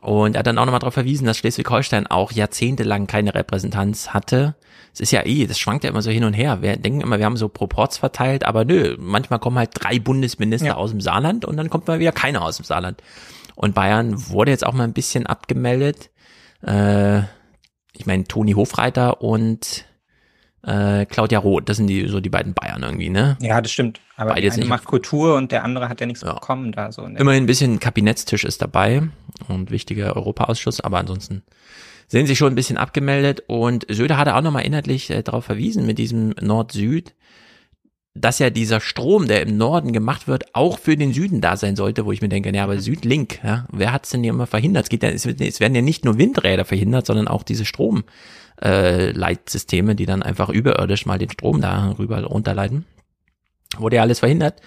Und 0.00 0.34
er 0.34 0.40
hat 0.40 0.48
dann 0.48 0.58
auch 0.58 0.64
nochmal 0.64 0.80
darauf 0.80 0.94
verwiesen, 0.94 1.26
dass 1.26 1.38
Schleswig-Holstein 1.38 2.08
auch 2.08 2.32
jahrzehntelang 2.32 3.06
keine 3.06 3.34
Repräsentanz 3.36 4.08
hatte. 4.08 4.56
Es 4.92 4.98
ist 4.98 5.12
ja 5.12 5.24
eh, 5.24 5.46
das 5.46 5.60
schwankt 5.60 5.84
ja 5.84 5.90
immer 5.90 6.02
so 6.02 6.10
hin 6.10 6.24
und 6.24 6.32
her. 6.32 6.60
Wir 6.60 6.76
denken 6.76 7.02
immer, 7.02 7.18
wir 7.18 7.24
haben 7.24 7.36
so 7.36 7.48
Proports 7.48 7.98
verteilt, 7.98 8.44
aber 8.44 8.64
nö, 8.64 8.96
manchmal 8.98 9.38
kommen 9.38 9.58
halt 9.58 9.70
drei 9.74 10.00
Bundesminister 10.00 10.66
ja. 10.66 10.74
aus 10.74 10.90
dem 10.90 11.00
Saarland 11.00 11.44
und 11.44 11.56
dann 11.56 11.70
kommt 11.70 11.86
mal 11.86 12.00
wieder 12.00 12.10
keiner 12.10 12.42
aus 12.42 12.56
dem 12.56 12.64
Saarland. 12.64 13.00
Und 13.54 13.76
Bayern 13.76 14.28
wurde 14.28 14.50
jetzt 14.50 14.66
auch 14.66 14.72
mal 14.72 14.84
ein 14.84 14.92
bisschen 14.92 15.26
abgemeldet. 15.26 16.10
Äh, 16.62 17.22
ich 17.96 18.06
meine, 18.06 18.24
Toni 18.24 18.52
Hofreiter 18.52 19.22
und 19.22 19.86
äh, 20.64 21.06
Claudia 21.06 21.38
Roth, 21.38 21.68
das 21.68 21.76
sind 21.76 21.88
die 21.88 22.06
so 22.08 22.20
die 22.20 22.28
beiden 22.28 22.54
Bayern 22.54 22.82
irgendwie, 22.82 23.10
ne? 23.10 23.36
Ja, 23.40 23.60
das 23.60 23.72
stimmt. 23.72 24.00
Aber 24.16 24.30
Beide 24.30 24.42
der 24.42 24.52
eine 24.52 24.64
macht 24.66 24.84
Kultur 24.84 25.36
und 25.36 25.52
der 25.52 25.64
andere 25.64 25.88
hat 25.88 26.00
ja 26.00 26.06
nichts 26.06 26.22
ja. 26.22 26.34
bekommen 26.34 26.72
da 26.72 26.92
so. 26.92 27.02
Immerhin 27.04 27.44
ein 27.44 27.46
bisschen 27.46 27.80
Kabinettstisch 27.80 28.44
ist 28.44 28.62
dabei 28.62 29.02
und 29.48 29.70
wichtiger 29.70 30.14
Europaausschuss, 30.14 30.80
aber 30.80 30.98
ansonsten 30.98 31.42
sehen 32.06 32.26
sie 32.26 32.36
schon 32.36 32.52
ein 32.52 32.56
bisschen 32.56 32.76
abgemeldet 32.76 33.42
und 33.46 33.86
Söder 33.88 34.18
hatte 34.18 34.36
auch 34.36 34.42
nochmal 34.42 34.64
inhaltlich 34.64 35.10
äh, 35.10 35.22
darauf 35.22 35.44
verwiesen 35.44 35.86
mit 35.86 35.98
diesem 35.98 36.34
Nord-Süd, 36.40 37.14
dass 38.14 38.38
ja 38.38 38.50
dieser 38.50 38.80
Strom, 38.80 39.26
der 39.26 39.40
im 39.42 39.56
Norden 39.56 39.92
gemacht 39.92 40.28
wird, 40.28 40.54
auch 40.54 40.78
für 40.78 40.96
den 40.96 41.14
Süden 41.14 41.40
da 41.40 41.56
sein 41.56 41.74
sollte, 41.76 42.04
wo 42.04 42.12
ich 42.12 42.20
mir 42.20 42.28
denke, 42.28 42.54
ja, 42.54 42.64
aber 42.64 42.78
Südlink, 42.78 43.42
ja, 43.42 43.64
wer 43.72 43.90
hat's 43.92 44.10
denn 44.10 44.22
hier 44.22 44.32
immer 44.32 44.46
verhindert? 44.46 44.84
Es, 44.84 44.90
geht 44.90 45.02
ja, 45.02 45.08
es, 45.08 45.24
es 45.24 45.60
werden 45.60 45.74
ja 45.74 45.80
nicht 45.80 46.04
nur 46.04 46.18
Windräder 46.18 46.66
verhindert, 46.66 47.06
sondern 47.06 47.26
auch 47.26 47.42
diese 47.42 47.64
Stromleitsysteme, 47.64 49.92
äh, 49.92 49.94
die 49.94 50.06
dann 50.06 50.22
einfach 50.22 50.50
überirdisch 50.50 51.06
mal 51.06 51.18
den 51.18 51.30
Strom 51.30 51.62
da 51.62 51.94
rüber 51.98 52.22
runterleiten. 52.22 52.84
Wurde 53.78 53.96
ja 53.96 54.02
alles 54.02 54.18
verhindert. 54.18 54.60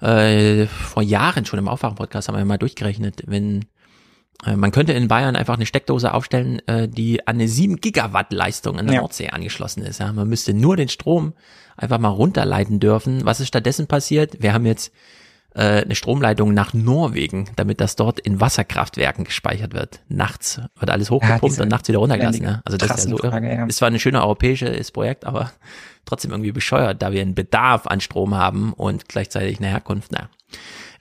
Äh, 0.00 0.66
vor 0.66 1.02
Jahren 1.02 1.46
schon 1.46 1.58
im 1.58 1.66
Aufwachen-Podcast 1.66 2.28
haben 2.28 2.36
wir 2.36 2.44
mal 2.44 2.58
durchgerechnet, 2.58 3.24
wenn 3.26 3.64
man 4.56 4.72
könnte 4.72 4.92
in 4.92 5.08
Bayern 5.08 5.36
einfach 5.36 5.54
eine 5.54 5.66
Steckdose 5.66 6.12
aufstellen, 6.12 6.60
äh, 6.66 6.88
die 6.88 7.26
an 7.26 7.36
eine 7.36 7.48
7 7.48 7.76
Gigawatt 7.76 8.32
Leistung 8.32 8.78
in 8.78 8.86
der 8.86 8.96
ja. 8.96 9.00
Nordsee 9.00 9.30
angeschlossen 9.30 9.82
ist. 9.82 10.00
Ja, 10.00 10.12
man 10.12 10.28
müsste 10.28 10.52
nur 10.52 10.76
den 10.76 10.88
Strom 10.88 11.34
einfach 11.76 11.98
mal 11.98 12.08
runterleiten 12.08 12.80
dürfen. 12.80 13.24
Was 13.24 13.40
ist 13.40 13.48
stattdessen 13.48 13.86
passiert? 13.86 14.42
Wir 14.42 14.52
haben 14.52 14.66
jetzt 14.66 14.92
äh, 15.54 15.82
eine 15.82 15.94
Stromleitung 15.94 16.52
nach 16.52 16.74
Norwegen, 16.74 17.50
damit 17.56 17.80
das 17.80 17.96
dort 17.96 18.20
in 18.20 18.40
Wasserkraftwerken 18.40 19.24
gespeichert 19.24 19.72
wird. 19.72 20.00
Nachts 20.08 20.60
wird 20.78 20.90
alles 20.90 21.10
hochgepumpt 21.10 21.56
ja, 21.56 21.62
und 21.62 21.68
nachts 21.68 21.88
wieder 21.88 22.00
runtergelassen. 22.00 22.44
Ja. 22.44 22.60
Also 22.64 22.76
das 22.76 22.90
ist 22.90 23.04
ja 23.04 23.10
so 23.10 23.16
Frage, 23.18 23.54
ja. 23.54 23.64
ist 23.64 23.76
zwar 23.76 23.88
ein 23.88 23.98
schöner 23.98 24.22
europäisches 24.24 24.90
Projekt, 24.90 25.24
aber 25.24 25.52
trotzdem 26.04 26.32
irgendwie 26.32 26.52
bescheuert, 26.52 27.02
da 27.02 27.12
wir 27.12 27.22
einen 27.22 27.34
Bedarf 27.34 27.86
an 27.86 28.00
Strom 28.00 28.34
haben 28.34 28.72
und 28.72 29.08
gleichzeitig 29.08 29.58
eine 29.58 29.68
Herkunft. 29.68 30.10
Na, 30.12 30.28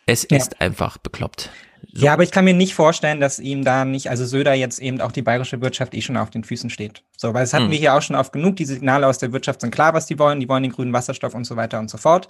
es 0.05 0.23
ist 0.23 0.61
einfach 0.61 0.97
bekloppt. 0.97 1.49
So. 1.95 2.05
Ja, 2.05 2.13
aber 2.13 2.23
ich 2.23 2.31
kann 2.31 2.45
mir 2.45 2.55
nicht 2.55 2.73
vorstellen, 2.73 3.19
dass 3.19 3.37
ihm 3.37 3.63
da 3.63 3.85
nicht, 3.85 4.09
also 4.09 4.25
Söder 4.25 4.55
jetzt 4.55 4.79
eben 4.79 4.99
auch 4.99 5.11
die 5.11 5.21
bayerische 5.21 5.61
Wirtschaft 5.61 5.93
eh 5.93 6.01
schon 6.01 6.17
auf 6.17 6.31
den 6.31 6.43
Füßen 6.43 6.71
steht. 6.71 7.03
So, 7.23 7.33
weil 7.33 7.43
das 7.43 7.53
hatten 7.53 7.65
hm. 7.65 7.71
wir 7.71 7.79
hier 7.79 7.93
auch 7.93 8.01
schon 8.01 8.17
oft 8.17 8.33
genug. 8.33 8.57
Die 8.57 8.65
Signale 8.65 9.07
aus 9.07 9.17
der 9.17 9.31
Wirtschaft 9.31 9.61
sind 9.61 9.71
klar, 9.71 9.93
was 9.93 10.07
die 10.07 10.19
wollen. 10.19 10.41
Die 10.41 10.49
wollen 10.49 10.61
den 10.61 10.73
grünen 10.73 10.91
Wasserstoff 10.91 11.33
und 11.33 11.45
so 11.45 11.55
weiter 11.55 11.79
und 11.79 11.89
so 11.89 11.97
fort. 11.97 12.27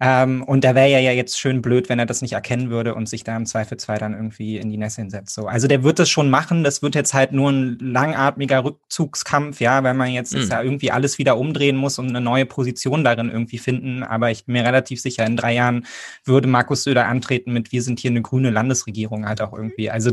Ähm, 0.00 0.42
und 0.42 0.64
da 0.64 0.74
wäre 0.74 0.90
ja, 0.90 0.98
ja 0.98 1.12
jetzt 1.12 1.38
schön 1.38 1.62
blöd, 1.62 1.88
wenn 1.88 2.00
er 2.00 2.06
das 2.06 2.22
nicht 2.22 2.32
erkennen 2.32 2.68
würde 2.68 2.96
und 2.96 3.08
sich 3.08 3.22
da 3.22 3.36
im 3.36 3.46
Zweifelsfall 3.46 3.98
dann 3.98 4.14
irgendwie 4.14 4.56
in 4.56 4.68
die 4.68 4.78
Nässe 4.78 5.00
hinsetzt. 5.00 5.32
So, 5.32 5.46
also 5.46 5.68
der 5.68 5.84
wird 5.84 6.00
das 6.00 6.10
schon 6.10 6.28
machen. 6.28 6.64
Das 6.64 6.82
wird 6.82 6.96
jetzt 6.96 7.14
halt 7.14 7.30
nur 7.30 7.52
ein 7.52 7.78
langatmiger 7.78 8.64
Rückzugskampf, 8.64 9.60
ja, 9.60 9.84
wenn 9.84 9.96
man 9.96 10.10
jetzt 10.10 10.34
hm. 10.34 10.48
ja 10.48 10.60
irgendwie 10.60 10.90
alles 10.90 11.18
wieder 11.18 11.38
umdrehen 11.38 11.76
muss 11.76 12.00
und 12.00 12.08
eine 12.08 12.20
neue 12.20 12.44
Position 12.44 13.04
darin 13.04 13.30
irgendwie 13.30 13.58
finden. 13.58 14.02
Aber 14.02 14.32
ich 14.32 14.46
bin 14.46 14.54
mir 14.54 14.64
relativ 14.64 15.00
sicher, 15.00 15.24
in 15.24 15.36
drei 15.36 15.54
Jahren 15.54 15.86
würde 16.24 16.48
Markus 16.48 16.82
Söder 16.82 17.06
antreten 17.06 17.52
mit, 17.52 17.70
wir 17.70 17.82
sind 17.84 18.00
hier 18.00 18.10
eine 18.10 18.22
grüne 18.22 18.50
Landesregierung 18.50 19.24
halt 19.24 19.40
auch 19.40 19.52
irgendwie. 19.52 19.88
Also 19.88 20.10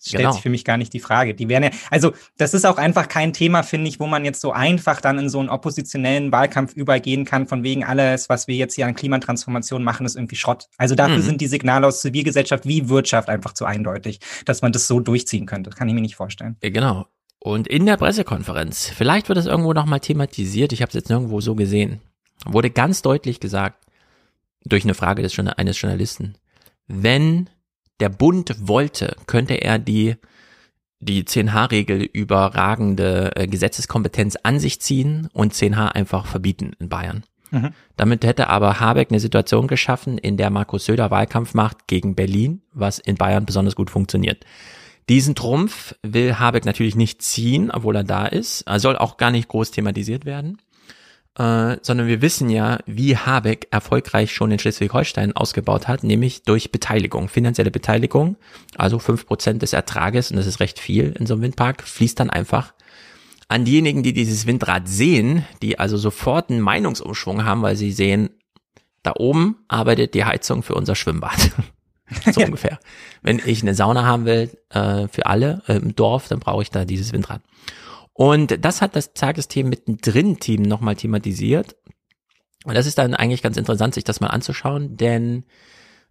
stellt 0.00 0.22
genau. 0.22 0.32
sich 0.32 0.42
für 0.42 0.50
mich 0.50 0.64
gar 0.64 0.76
nicht 0.76 0.92
die 0.92 1.00
Frage. 1.00 1.34
Die 1.34 1.48
wären 1.48 1.64
ja, 1.64 1.70
also 1.90 2.12
das 2.36 2.54
ist 2.54 2.66
auch 2.66 2.76
einfach 2.76 3.08
kein 3.08 3.32
Thema, 3.32 3.62
finde 3.62 3.88
ich, 3.88 4.00
wo 4.00 4.06
man 4.06 4.24
jetzt 4.24 4.40
so 4.40 4.52
einfach 4.52 5.00
dann 5.00 5.18
in 5.18 5.28
so 5.28 5.40
einen 5.40 5.48
oppositionellen 5.48 6.32
Wahlkampf 6.32 6.74
übergehen 6.74 7.24
kann, 7.24 7.46
von 7.46 7.62
wegen 7.62 7.84
alles, 7.84 8.28
was 8.28 8.48
wir 8.48 8.56
jetzt 8.56 8.74
hier 8.74 8.86
an 8.86 8.94
Klimatransformation 8.94 9.82
machen, 9.82 10.06
ist 10.06 10.16
irgendwie 10.16 10.36
Schrott. 10.36 10.68
Also 10.78 10.94
dafür 10.94 11.18
mhm. 11.18 11.22
sind 11.22 11.40
die 11.40 11.46
Signale 11.46 11.86
aus 11.86 12.00
Zivilgesellschaft 12.00 12.66
wie 12.66 12.88
Wirtschaft 12.88 13.28
einfach 13.28 13.52
zu 13.52 13.64
eindeutig, 13.64 14.20
dass 14.44 14.62
man 14.62 14.72
das 14.72 14.86
so 14.86 15.00
durchziehen 15.00 15.46
könnte. 15.46 15.70
Das 15.70 15.78
kann 15.78 15.88
ich 15.88 15.94
mir 15.94 16.00
nicht 16.00 16.16
vorstellen. 16.16 16.56
Genau. 16.60 17.06
Und 17.38 17.68
in 17.68 17.84
der 17.84 17.98
Pressekonferenz, 17.98 18.88
vielleicht 18.88 19.28
wird 19.28 19.36
das 19.36 19.46
irgendwo 19.46 19.74
nochmal 19.74 20.00
thematisiert, 20.00 20.72
ich 20.72 20.80
habe 20.80 20.88
es 20.88 20.94
jetzt 20.94 21.10
nirgendwo 21.10 21.42
so 21.42 21.54
gesehen, 21.54 22.00
wurde 22.46 22.70
ganz 22.70 23.02
deutlich 23.02 23.38
gesagt, 23.38 23.84
durch 24.64 24.84
eine 24.84 24.94
Frage 24.94 25.22
des, 25.22 25.38
eines 25.38 25.80
Journalisten, 25.80 26.36
wenn 26.86 27.50
der 28.00 28.08
Bund 28.08 28.54
wollte, 28.60 29.16
könnte 29.26 29.54
er 29.54 29.78
die 29.78 30.16
die 31.00 31.24
10H-Regel 31.24 32.02
überragende 32.02 33.32
äh, 33.36 33.46
Gesetzeskompetenz 33.46 34.36
an 34.42 34.58
sich 34.58 34.80
ziehen 34.80 35.28
und 35.34 35.52
10H 35.52 35.88
einfach 35.88 36.26
verbieten 36.26 36.72
in 36.78 36.88
Bayern. 36.88 37.24
Mhm. 37.50 37.70
Damit 37.96 38.24
hätte 38.24 38.48
aber 38.48 38.80
Habeck 38.80 39.10
eine 39.10 39.20
Situation 39.20 39.66
geschaffen, 39.66 40.16
in 40.16 40.36
der 40.36 40.48
Markus 40.48 40.86
Söder 40.86 41.10
Wahlkampf 41.10 41.52
macht 41.52 41.88
gegen 41.88 42.14
Berlin, 42.14 42.62
was 42.72 42.98
in 42.98 43.16
Bayern 43.16 43.44
besonders 43.44 43.76
gut 43.76 43.90
funktioniert. 43.90 44.44
Diesen 45.10 45.34
Trumpf 45.34 45.94
will 46.02 46.36
Habeck 46.38 46.64
natürlich 46.64 46.96
nicht 46.96 47.20
ziehen, 47.20 47.70
obwohl 47.70 47.96
er 47.96 48.04
da 48.04 48.24
ist. 48.24 48.62
Er 48.62 48.80
soll 48.80 48.96
auch 48.96 49.18
gar 49.18 49.30
nicht 49.30 49.48
groß 49.48 49.72
thematisiert 49.72 50.24
werden 50.24 50.58
äh, 51.38 51.76
sondern 51.82 52.06
wir 52.06 52.22
wissen 52.22 52.48
ja, 52.48 52.78
wie 52.86 53.16
Habeck 53.16 53.68
erfolgreich 53.70 54.32
schon 54.32 54.52
in 54.52 54.58
Schleswig-Holstein 54.58 55.34
ausgebaut 55.34 55.88
hat, 55.88 56.04
nämlich 56.04 56.42
durch 56.42 56.70
Beteiligung, 56.70 57.28
finanzielle 57.28 57.70
Beteiligung, 57.70 58.36
also 58.76 58.98
fünf 58.98 59.26
Prozent 59.26 59.62
des 59.62 59.72
Ertrages, 59.72 60.30
und 60.30 60.36
das 60.36 60.46
ist 60.46 60.60
recht 60.60 60.78
viel 60.78 61.14
in 61.18 61.26
so 61.26 61.34
einem 61.34 61.42
Windpark, 61.42 61.82
fließt 61.82 62.20
dann 62.20 62.30
einfach 62.30 62.72
an 63.48 63.64
diejenigen, 63.64 64.02
die 64.02 64.12
dieses 64.12 64.46
Windrad 64.46 64.88
sehen, 64.88 65.44
die 65.60 65.78
also 65.78 65.96
sofort 65.96 66.50
einen 66.50 66.60
Meinungsumschwung 66.60 67.44
haben, 67.44 67.62
weil 67.62 67.76
sie 67.76 67.92
sehen, 67.92 68.30
da 69.02 69.12
oben 69.16 69.56
arbeitet 69.68 70.14
die 70.14 70.24
Heizung 70.24 70.62
für 70.62 70.74
unser 70.74 70.94
Schwimmbad. 70.94 71.50
so 72.32 72.40
ungefähr. 72.42 72.78
Wenn 73.22 73.40
ich 73.44 73.62
eine 73.62 73.74
Sauna 73.74 74.04
haben 74.04 74.24
will 74.24 74.50
äh, 74.70 75.08
für 75.08 75.26
alle 75.26 75.62
äh, 75.66 75.74
im 75.74 75.94
Dorf, 75.94 76.28
dann 76.28 76.40
brauche 76.40 76.62
ich 76.62 76.70
da 76.70 76.84
dieses 76.84 77.12
Windrad. 77.12 77.42
Und 78.14 78.64
das 78.64 78.80
hat 78.80 78.96
das 78.96 79.12
Tagesthemen 79.12 79.70
mittendrin 79.70 80.38
Team 80.38 80.62
nochmal 80.62 80.96
thematisiert. 80.96 81.76
Und 82.64 82.74
das 82.74 82.86
ist 82.86 82.96
dann 82.96 83.14
eigentlich 83.14 83.42
ganz 83.42 83.56
interessant, 83.56 83.94
sich 83.94 84.04
das 84.04 84.20
mal 84.20 84.28
anzuschauen, 84.28 84.96
denn 84.96 85.44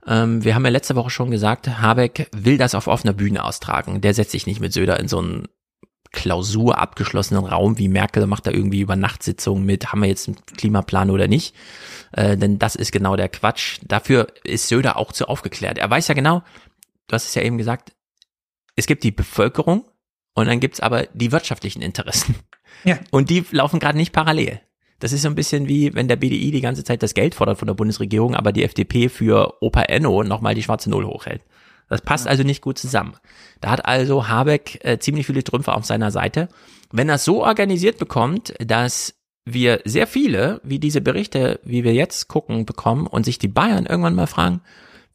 ähm, 0.06 0.44
wir 0.44 0.54
haben 0.54 0.66
ja 0.66 0.72
letzte 0.72 0.96
Woche 0.96 1.10
schon 1.10 1.32
gesagt, 1.32 1.68
Habeck 1.68 2.30
will 2.32 2.58
das 2.58 2.76
auf 2.76 2.88
offener 2.88 3.14
Bühne 3.14 3.44
austragen. 3.44 4.02
Der 4.02 4.14
setzt 4.14 4.32
sich 4.32 4.46
nicht 4.46 4.60
mit 4.60 4.74
Söder 4.74 5.00
in 5.00 5.08
so 5.08 5.20
einen 5.20 5.48
Klausur 6.12 6.78
abgeschlossenen 6.78 7.44
Raum 7.44 7.80
wie 7.80 7.88
Merkel, 7.88 8.28
macht 8.28 8.46
da 8.46 8.52
irgendwie 8.52 8.82
über 8.82 8.96
Nachtsitzungen 8.96 9.66
mit, 9.66 9.92
haben 9.92 10.02
wir 10.02 10.10
jetzt 10.10 10.28
einen 10.28 10.38
Klimaplan 10.46 11.10
oder 11.10 11.28
nicht. 11.28 11.56
Äh, 12.12 12.38
denn 12.38 12.60
das 12.60 12.76
ist 12.76 12.92
genau 12.92 13.16
der 13.16 13.30
Quatsch. 13.30 13.80
Dafür 13.82 14.28
ist 14.44 14.68
Söder 14.68 14.98
auch 14.98 15.12
zu 15.12 15.28
aufgeklärt. 15.28 15.80
Er 15.80 15.90
weiß 15.90 16.08
ja 16.10 16.14
genau, 16.14 16.44
du 17.08 17.14
hast 17.14 17.26
es 17.26 17.36
ja 17.36 17.42
eben 17.42 17.58
gesagt, 17.58 17.94
es 18.76 18.86
gibt 18.86 19.04
die 19.04 19.12
Bevölkerung 19.12 19.86
und 20.34 20.48
dann 20.48 20.60
gibt's 20.60 20.80
aber 20.80 21.08
die 21.14 21.32
wirtschaftlichen 21.32 21.82
Interessen. 21.82 22.36
Ja. 22.86 23.00
Und 23.12 23.30
die 23.30 23.46
laufen 23.52 23.80
gerade 23.80 23.98
nicht 23.98 24.12
parallel. 24.12 24.60
Das 25.00 25.14
ist 25.14 25.22
so 25.22 25.28
ein 25.28 25.36
bisschen 25.36 25.68
wie, 25.68 25.94
wenn 25.96 26.08
der 26.08 26.16
BDI 26.16 26.52
die 26.52 26.62
ganze 26.62 26.84
Zeit 26.84 27.04
das 27.04 27.14
Geld 27.14 27.36
fordert 27.36 27.60
von 27.60 27.68
der 27.68 27.76
Bundesregierung, 27.76 28.36
aber 28.36 28.52
die 28.52 28.64
FDP 28.64 29.10
für 29.10 29.62
Opa 29.62 29.84
Enno 29.84 30.24
nochmal 30.24 30.56
die 30.56 30.64
schwarze 30.64 30.90
Null 30.90 31.06
hochhält. 31.06 31.44
Das 31.90 32.02
passt 32.02 32.28
also 32.28 32.44
nicht 32.44 32.62
gut 32.62 32.78
zusammen. 32.78 33.16
Da 33.62 33.70
hat 33.70 33.86
also 33.86 34.28
Habeck 34.28 34.80
äh, 34.84 35.00
ziemlich 35.00 35.26
viele 35.26 35.44
Trümpfe 35.44 35.74
auf 35.74 35.86
seiner 35.86 36.12
Seite. 36.12 36.48
Wenn 36.92 37.10
er 37.10 37.16
es 37.16 37.26
so 37.26 37.44
organisiert 37.44 37.98
bekommt, 37.98 38.54
dass 38.60 39.16
wir 39.46 39.82
sehr 39.84 40.08
viele, 40.08 40.62
wie 40.64 40.80
diese 40.80 41.02
Berichte, 41.02 41.60
wie 41.64 41.84
wir 41.84 41.94
jetzt 41.94 42.28
gucken, 42.28 42.66
bekommen 42.66 43.08
und 43.08 43.26
sich 43.26 43.40
die 43.40 43.48
Bayern 43.48 43.86
irgendwann 43.86 44.16
mal 44.16 44.28
fragen, 44.28 44.62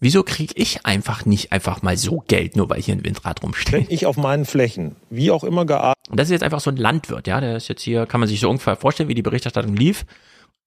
wieso 0.00 0.22
kriege 0.22 0.54
ich 0.56 0.84
einfach 0.86 1.24
nicht 1.24 1.52
einfach 1.52 1.82
mal 1.82 1.96
so 1.96 2.22
Geld, 2.26 2.56
nur 2.56 2.70
weil 2.70 2.80
hier 2.80 2.94
ein 2.94 3.04
Windrad 3.04 3.42
rumsteht? 3.42 3.72
Wenn 3.72 3.86
ich 3.88 4.06
auf 4.06 4.16
meinen 4.16 4.44
Flächen, 4.44 4.96
wie 5.10 5.30
auch 5.30 5.44
immer 5.44 5.64
gearbeitet. 5.66 6.08
Und 6.10 6.18
das 6.18 6.28
ist 6.28 6.32
jetzt 6.32 6.42
einfach 6.42 6.60
so 6.60 6.70
ein 6.70 6.76
Landwirt, 6.76 7.26
ja, 7.26 7.40
der 7.40 7.56
ist 7.56 7.68
jetzt 7.68 7.82
hier, 7.82 8.06
kann 8.06 8.20
man 8.20 8.28
sich 8.28 8.40
so 8.40 8.48
ungefähr 8.48 8.76
vorstellen, 8.76 9.08
wie 9.08 9.14
die 9.14 9.22
Berichterstattung 9.22 9.74
lief. 9.74 10.04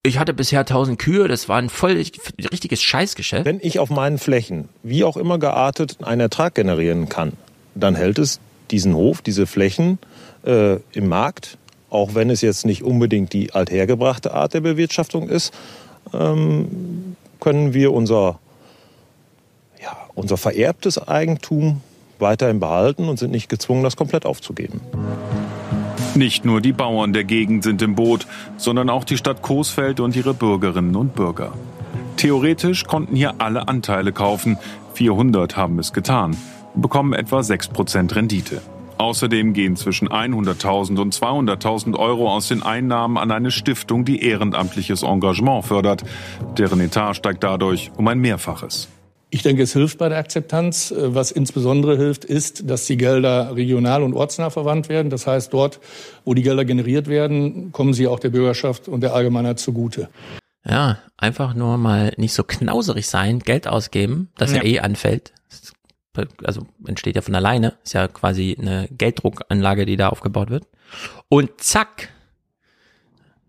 Ich 0.04 0.17
hatte 0.17 0.34
bisher 0.34 0.62
1000 0.62 0.98
Kühe, 0.98 1.28
das 1.28 1.48
war 1.48 1.58
ein 1.58 1.70
voll 1.70 1.91
richtiges 1.91 2.82
Scheißgeschäft. 2.82 3.46
Wenn 3.46 3.60
ich 3.62 3.78
auf 3.78 3.91
meinen 3.91 4.17
Flächen, 4.17 4.70
wie 4.82 5.04
auch 5.04 5.15
immer 5.15 5.38
geartet, 5.38 5.98
einen 6.02 6.22
Ertrag 6.22 6.56
generieren 6.56 7.08
kann, 7.08 7.34
dann 7.76 7.96
hält 7.96 8.17
es 8.17 8.39
diesen 8.72 8.96
Hof, 8.96 9.22
diese 9.22 9.46
Flächen 9.46 10.00
äh, 10.44 10.78
im 10.94 11.08
Markt, 11.08 11.58
auch 11.91 12.15
wenn 12.15 12.30
es 12.30 12.41
jetzt 12.41 12.65
nicht 12.65 12.84
unbedingt 12.84 13.34
die 13.34 13.54
althergebrachte 13.54 14.34
Art 14.34 14.54
der 14.54 14.62
Bewirtschaftung 14.62 15.30
ist, 15.30 15.54
ähm, 16.13 17.15
können 17.39 17.74
wir 17.74 17.94
unser, 17.94 18.39
unser 20.15 20.38
vererbtes 20.38 20.97
Eigentum 21.08 21.82
weiterhin 22.19 22.60
behalten 22.60 23.10
und 23.10 23.19
sind 23.19 23.32
nicht 23.32 23.50
gezwungen, 23.50 23.84
das 23.84 23.97
komplett 23.97 24.26
aufzugeben. 24.26 24.82
Nicht 26.15 26.45
nur 26.45 26.62
die 26.62 26.74
Bauern 26.74 27.13
der 27.13 27.24
Gegend 27.24 27.63
sind 27.63 27.82
im 27.82 27.95
Boot, 27.95 28.28
sondern 28.58 28.89
auch 28.89 29.04
die 29.04 29.17
Stadt 29.17 29.41
Coesfeld 29.41 30.00
und 30.00 30.15
ihre 30.15 30.34
Bürgerinnen 30.34 30.95
und 30.95 31.15
Bürger. 31.15 31.54
Theoretisch 32.17 32.84
konnten 32.84 33.15
hier 33.15 33.36
alle 33.39 33.67
Anteile 33.67 34.12
kaufen. 34.12 34.58
400 34.93 35.56
haben 35.56 35.80
es 35.80 35.93
getan, 35.93 36.36
bekommen 36.76 37.13
etwa 37.13 37.39
6% 37.39 38.13
Rendite. 38.13 38.62
Außerdem 38.97 39.54
gehen 39.54 39.76
zwischen 39.78 40.10
100.000 40.10 41.00
und 41.00 41.15
200.000 41.15 41.97
Euro 41.97 42.32
aus 42.32 42.50
den 42.50 42.62
Einnahmen 42.62 43.17
an 43.17 43.32
eine 43.32 43.50
Stiftung, 43.50 44.06
die 44.06 44.24
ehrenamtliches 44.24 45.02
Engagement 45.02 45.65
fördert. 45.65 46.04
Deren 46.58 46.82
Etat 46.82 47.15
steigt 47.15 47.43
dadurch 47.43 47.91
um 47.97 48.08
ein 48.08 48.19
Mehrfaches. 48.19 48.89
Ich 49.34 49.44
denke, 49.44 49.63
es 49.63 49.72
hilft 49.72 49.98
bei 49.98 50.10
der 50.10 50.17
Akzeptanz. 50.17 50.94
Was 50.96 51.32
insbesondere 51.32 51.96
hilft, 51.96 52.26
ist, 52.26 52.70
dass 52.70 52.86
die 52.86 52.98
Gelder 52.98 53.56
regional 53.56 54.04
und 54.04 54.13
ortsnah 54.13 54.50
verwandt 54.50 54.89
werden. 54.89 55.10
Das 55.10 55.26
heißt, 55.26 55.54
dort, 55.54 55.80
wo 56.26 56.34
die 56.34 56.44
Gelder 56.44 56.65
generiert 56.65 57.08
werden, 57.08 57.72
kommen 57.72 57.94
sie 57.94 58.08
auch 58.08 58.20
der 58.20 58.30
Bürgerschaft 58.30 58.89
und 58.89 59.00
der 59.00 59.13
Allgemeinheit 59.13 59.58
zugute. 59.58 60.10
Ja, 60.67 61.00
einfach 61.15 61.54
nur 61.54 61.78
mal 61.78 62.13
nicht 62.17 62.34
so 62.34 62.44
knauserig 62.44 63.08
sein, 63.08 63.39
Geld 63.39 63.70
ausgeben, 63.70 64.30
das 64.38 64.52
ja, 64.52 64.58
ja 64.58 64.63
eh 64.63 64.80
anfällt. 64.82 65.32
Also 66.44 66.67
entsteht 66.86 67.15
ja 67.15 67.22
von 67.22 67.34
alleine, 67.34 67.76
ist 67.86 67.94
ja 67.94 68.10
quasi 68.10 68.58
eine 68.60 68.89
Gelddruckanlage, 68.91 69.86
die 69.86 69.96
da 69.96 70.10
aufgebaut 70.10 70.50
wird. 70.50 70.67
Und 71.30 71.50
zack, 71.62 72.10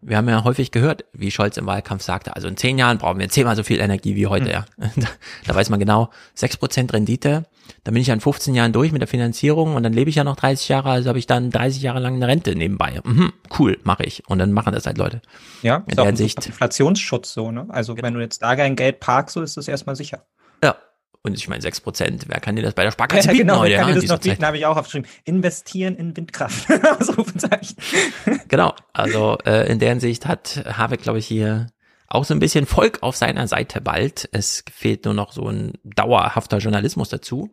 wir 0.02 0.16
haben 0.16 0.28
ja 0.28 0.42
häufig 0.44 0.72
gehört, 0.72 1.04
wie 1.12 1.30
Scholz 1.30 1.56
im 1.56 1.66
Wahlkampf 1.66 2.02
sagte, 2.02 2.34
also 2.34 2.48
in 2.48 2.56
zehn 2.56 2.76
Jahren 2.76 2.98
brauchen 2.98 3.20
wir 3.20 3.28
zehnmal 3.28 3.56
so 3.56 3.62
viel 3.62 3.80
Energie 3.80 4.16
wie 4.16 4.26
heute. 4.26 4.46
Mhm. 4.46 4.50
Ja. 4.96 5.08
Da 5.46 5.54
weiß 5.54 5.70
man 5.70 5.80
genau, 5.80 6.10
sechs 6.34 6.56
Prozent 6.56 6.92
Rendite, 6.92 7.44
dann 7.84 7.94
bin 7.94 8.00
ich 8.00 8.08
ja 8.08 8.14
in 8.14 8.20
15 8.20 8.54
Jahren 8.54 8.72
durch 8.72 8.92
mit 8.92 9.00
der 9.00 9.08
Finanzierung 9.08 9.74
und 9.74 9.82
dann 9.82 9.92
lebe 9.92 10.10
ich 10.10 10.16
ja 10.16 10.24
noch 10.24 10.36
30 10.36 10.68
Jahre, 10.68 10.90
also 10.90 11.08
habe 11.08 11.18
ich 11.18 11.26
dann 11.26 11.50
30 11.50 11.82
Jahre 11.82 12.00
lang 12.00 12.14
eine 12.16 12.26
Rente 12.26 12.54
nebenbei. 12.54 13.00
Mhm, 13.04 13.32
cool, 13.58 13.78
mache 13.84 14.04
ich. 14.04 14.28
Und 14.28 14.38
dann 14.38 14.52
machen 14.52 14.72
das 14.72 14.86
halt 14.86 14.98
Leute. 14.98 15.22
Ja, 15.62 15.76
in 15.76 15.84
ist 15.86 15.96
der 15.96 16.02
auch 16.02 16.06
Hinsicht. 16.06 16.46
Inflationsschutz 16.46 17.32
so, 17.32 17.50
ne? 17.50 17.66
Also 17.68 17.94
genau. 17.94 18.06
wenn 18.06 18.14
du 18.14 18.20
jetzt 18.20 18.42
da 18.42 18.56
kein 18.56 18.76
Geld 18.76 19.00
parkst, 19.00 19.34
so 19.34 19.42
ist 19.42 19.56
das 19.56 19.68
erstmal 19.68 19.96
sicher. 19.96 20.24
Ja, 20.62 20.76
und 21.24 21.34
ich 21.34 21.48
meine, 21.48 21.62
6 21.62 21.80
Prozent, 21.82 22.24
wer 22.26 22.40
kann 22.40 22.56
dir 22.56 22.62
das 22.62 22.74
bei 22.74 22.82
der 22.82 22.90
Sparkasse 22.90 23.28
ja, 23.28 23.32
bieten 23.32 23.46
genau, 23.46 23.60
heute? 23.60 23.72
Wer 23.72 23.78
kann 23.78 23.88
ja, 23.90 23.94
dir 23.94 24.00
das 24.00 24.10
noch 24.10 24.18
bieten, 24.18 24.44
habe 24.44 24.58
ich 24.58 24.66
auch 24.66 24.76
aufgeschrieben. 24.76 25.08
Investieren 25.24 25.96
in 25.96 26.16
Windkraft. 26.16 26.66
genau, 28.48 28.74
also 28.92 29.38
äh, 29.46 29.70
in 29.70 29.78
der 29.78 29.90
Hinsicht 29.90 30.26
hat 30.26 30.64
Habeck, 30.66 31.02
glaube 31.02 31.20
ich, 31.20 31.26
hier 31.26 31.68
auch 32.08 32.24
so 32.24 32.34
ein 32.34 32.40
bisschen 32.40 32.66
Volk 32.66 32.98
auf 33.02 33.16
seiner 33.16 33.46
Seite 33.46 33.80
bald. 33.80 34.28
Es 34.32 34.64
fehlt 34.70 35.04
nur 35.04 35.14
noch 35.14 35.32
so 35.32 35.48
ein 35.48 35.74
dauerhafter 35.84 36.58
Journalismus 36.58 37.08
dazu. 37.08 37.50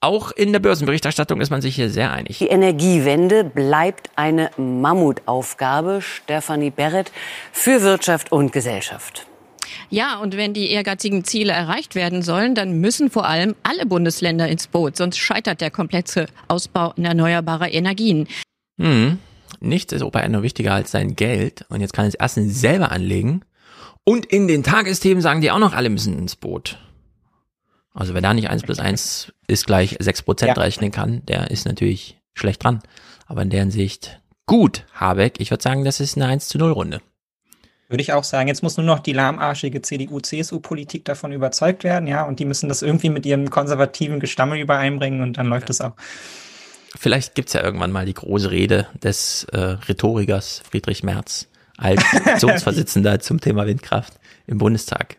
Auch 0.00 0.30
in 0.30 0.52
der 0.52 0.60
Börsenberichterstattung 0.60 1.40
ist 1.40 1.50
man 1.50 1.62
sich 1.62 1.74
hier 1.74 1.88
sehr 1.88 2.12
einig. 2.12 2.38
Die 2.38 2.48
Energiewende 2.48 3.42
bleibt 3.42 4.10
eine 4.14 4.50
Mammutaufgabe, 4.58 6.02
Stefanie 6.02 6.70
Berret, 6.70 7.10
für 7.50 7.80
Wirtschaft 7.80 8.30
und 8.30 8.52
Gesellschaft. 8.52 9.26
Ja, 9.90 10.18
und 10.18 10.36
wenn 10.36 10.54
die 10.54 10.70
ehrgeizigen 10.70 11.24
Ziele 11.24 11.52
erreicht 11.52 11.94
werden 11.94 12.22
sollen, 12.22 12.54
dann 12.54 12.80
müssen 12.80 13.10
vor 13.10 13.26
allem 13.26 13.54
alle 13.62 13.86
Bundesländer 13.86 14.48
ins 14.48 14.66
Boot, 14.66 14.96
sonst 14.96 15.18
scheitert 15.18 15.60
der 15.60 15.70
komplette 15.70 16.26
Ausbau 16.48 16.92
erneuerbarer 16.96 17.72
Energien. 17.72 18.28
Hm. 18.78 19.18
Nichts 19.60 19.92
ist 19.92 20.02
Opa 20.02 20.26
nur 20.28 20.42
wichtiger 20.42 20.74
als 20.74 20.90
sein 20.90 21.16
Geld. 21.16 21.64
Und 21.68 21.80
jetzt 21.80 21.92
kann 21.92 22.06
es 22.06 22.14
erstens 22.14 22.60
selber 22.60 22.92
anlegen. 22.92 23.42
Und 24.04 24.26
in 24.26 24.48
den 24.48 24.62
Tagesthemen 24.62 25.22
sagen 25.22 25.40
die 25.40 25.50
auch 25.50 25.58
noch, 25.58 25.72
alle 25.72 25.88
müssen 25.88 26.18
ins 26.18 26.36
Boot. 26.36 26.78
Also 27.92 28.12
wer 28.12 28.20
da 28.20 28.34
nicht 28.34 28.50
eins 28.50 28.62
plus 28.62 28.78
eins 28.78 29.32
ist 29.46 29.66
gleich 29.66 29.96
sechs 29.98 30.22
Prozent 30.22 30.56
ja. 30.56 30.62
rechnen 30.62 30.90
kann, 30.90 31.24
der 31.26 31.50
ist 31.50 31.66
natürlich 31.66 32.18
schlecht 32.34 32.62
dran. 32.62 32.82
Aber 33.26 33.42
in 33.42 33.50
deren 33.50 33.70
Sicht 33.70 34.20
gut, 34.44 34.84
Habeck. 34.94 35.40
Ich 35.40 35.50
würde 35.50 35.62
sagen, 35.62 35.84
das 35.84 36.00
ist 36.00 36.16
eine 36.16 36.26
1 36.26 36.48
zu 36.48 36.58
0 36.58 36.72
Runde. 36.72 37.00
Würde 37.88 38.02
ich 38.02 38.12
auch 38.12 38.24
sagen. 38.24 38.48
Jetzt 38.48 38.62
muss 38.62 38.76
nur 38.76 38.86
noch 38.86 38.98
die 38.98 39.12
lahmarschige 39.12 39.80
CDU-CSU-Politik 39.80 41.04
davon 41.04 41.32
überzeugt 41.32 41.84
werden, 41.84 42.08
ja, 42.08 42.24
und 42.24 42.40
die 42.40 42.44
müssen 42.44 42.68
das 42.68 42.82
irgendwie 42.82 43.10
mit 43.10 43.24
ihrem 43.26 43.48
konservativen 43.48 44.18
Gestammel 44.18 44.58
übereinbringen 44.58 45.22
und 45.22 45.38
dann 45.38 45.46
läuft 45.46 45.70
es 45.70 45.80
auch. 45.80 45.92
Vielleicht 46.98 47.34
gibt's 47.34 47.52
ja 47.52 47.62
irgendwann 47.62 47.92
mal 47.92 48.06
die 48.06 48.14
große 48.14 48.50
Rede 48.50 48.88
des 49.02 49.44
äh, 49.52 49.58
Rhetorikers 49.58 50.62
Friedrich 50.68 51.02
Merz 51.02 51.48
als 51.76 52.02
Fraktionsvorsitzender 52.04 53.20
zum 53.20 53.40
Thema 53.40 53.66
Windkraft 53.66 54.14
im 54.46 54.58
Bundestag. 54.58 55.18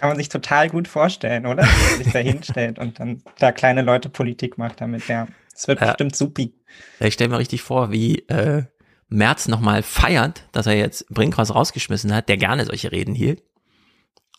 Kann 0.00 0.10
man 0.10 0.18
sich 0.18 0.28
total 0.28 0.68
gut 0.68 0.88
vorstellen, 0.88 1.46
oder? 1.46 1.62
Wie 1.62 1.92
er 1.92 2.04
sich 2.04 2.12
da 2.12 2.18
hinstellt 2.20 2.78
und 2.78 3.00
dann 3.00 3.22
da 3.38 3.52
kleine 3.52 3.82
Leute 3.82 4.08
Politik 4.08 4.58
macht 4.58 4.80
damit, 4.80 5.08
ja. 5.08 5.28
Es 5.54 5.68
wird 5.68 5.80
ja. 5.80 5.86
bestimmt 5.86 6.14
supi. 6.14 6.52
Ja, 7.00 7.06
ich 7.06 7.14
stelle 7.14 7.30
mir 7.30 7.38
richtig 7.38 7.62
vor, 7.62 7.90
wie 7.90 8.18
äh, 8.28 8.64
Merz 9.08 9.48
nochmal 9.48 9.82
feiert, 9.82 10.44
dass 10.52 10.66
er 10.66 10.74
jetzt 10.74 11.08
Brinkhaus 11.08 11.54
rausgeschmissen 11.54 12.14
hat, 12.14 12.28
der 12.28 12.36
gerne 12.36 12.64
solche 12.64 12.92
Reden 12.92 13.14
hielt. 13.14 13.42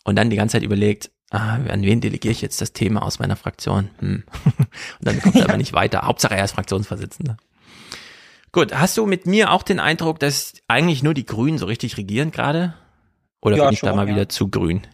Und 0.04 0.16
dann 0.16 0.30
die 0.30 0.36
ganze 0.36 0.52
Zeit 0.52 0.62
überlegt, 0.62 1.10
ah, 1.30 1.54
an 1.54 1.82
wen 1.82 2.00
delegiere 2.00 2.32
ich 2.32 2.40
jetzt 2.40 2.60
das 2.60 2.72
Thema 2.72 3.02
aus 3.02 3.18
meiner 3.18 3.36
Fraktion? 3.36 3.90
Hm. 3.98 4.24
Und 4.44 4.66
dann 5.00 5.20
kommt 5.20 5.36
er 5.36 5.44
aber 5.48 5.56
nicht 5.56 5.72
weiter. 5.72 6.02
Hauptsache 6.02 6.36
er 6.36 6.44
ist 6.44 6.52
Fraktionsvorsitzender. 6.52 7.36
Gut, 8.52 8.74
hast 8.74 8.96
du 8.96 9.06
mit 9.06 9.26
mir 9.26 9.52
auch 9.52 9.62
den 9.62 9.80
Eindruck, 9.80 10.18
dass 10.20 10.54
eigentlich 10.68 11.02
nur 11.02 11.14
die 11.14 11.26
Grünen 11.26 11.58
so 11.58 11.66
richtig 11.66 11.96
regieren 11.96 12.30
gerade? 12.30 12.74
Oder 13.40 13.56
ja, 13.56 13.64
bin 13.64 13.74
ich 13.74 13.78
schon, 13.80 13.90
da 13.90 13.94
mal 13.94 14.08
ja. 14.08 14.14
wieder 14.14 14.28
zu 14.28 14.48
grün? 14.48 14.86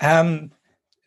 Ähm, 0.00 0.52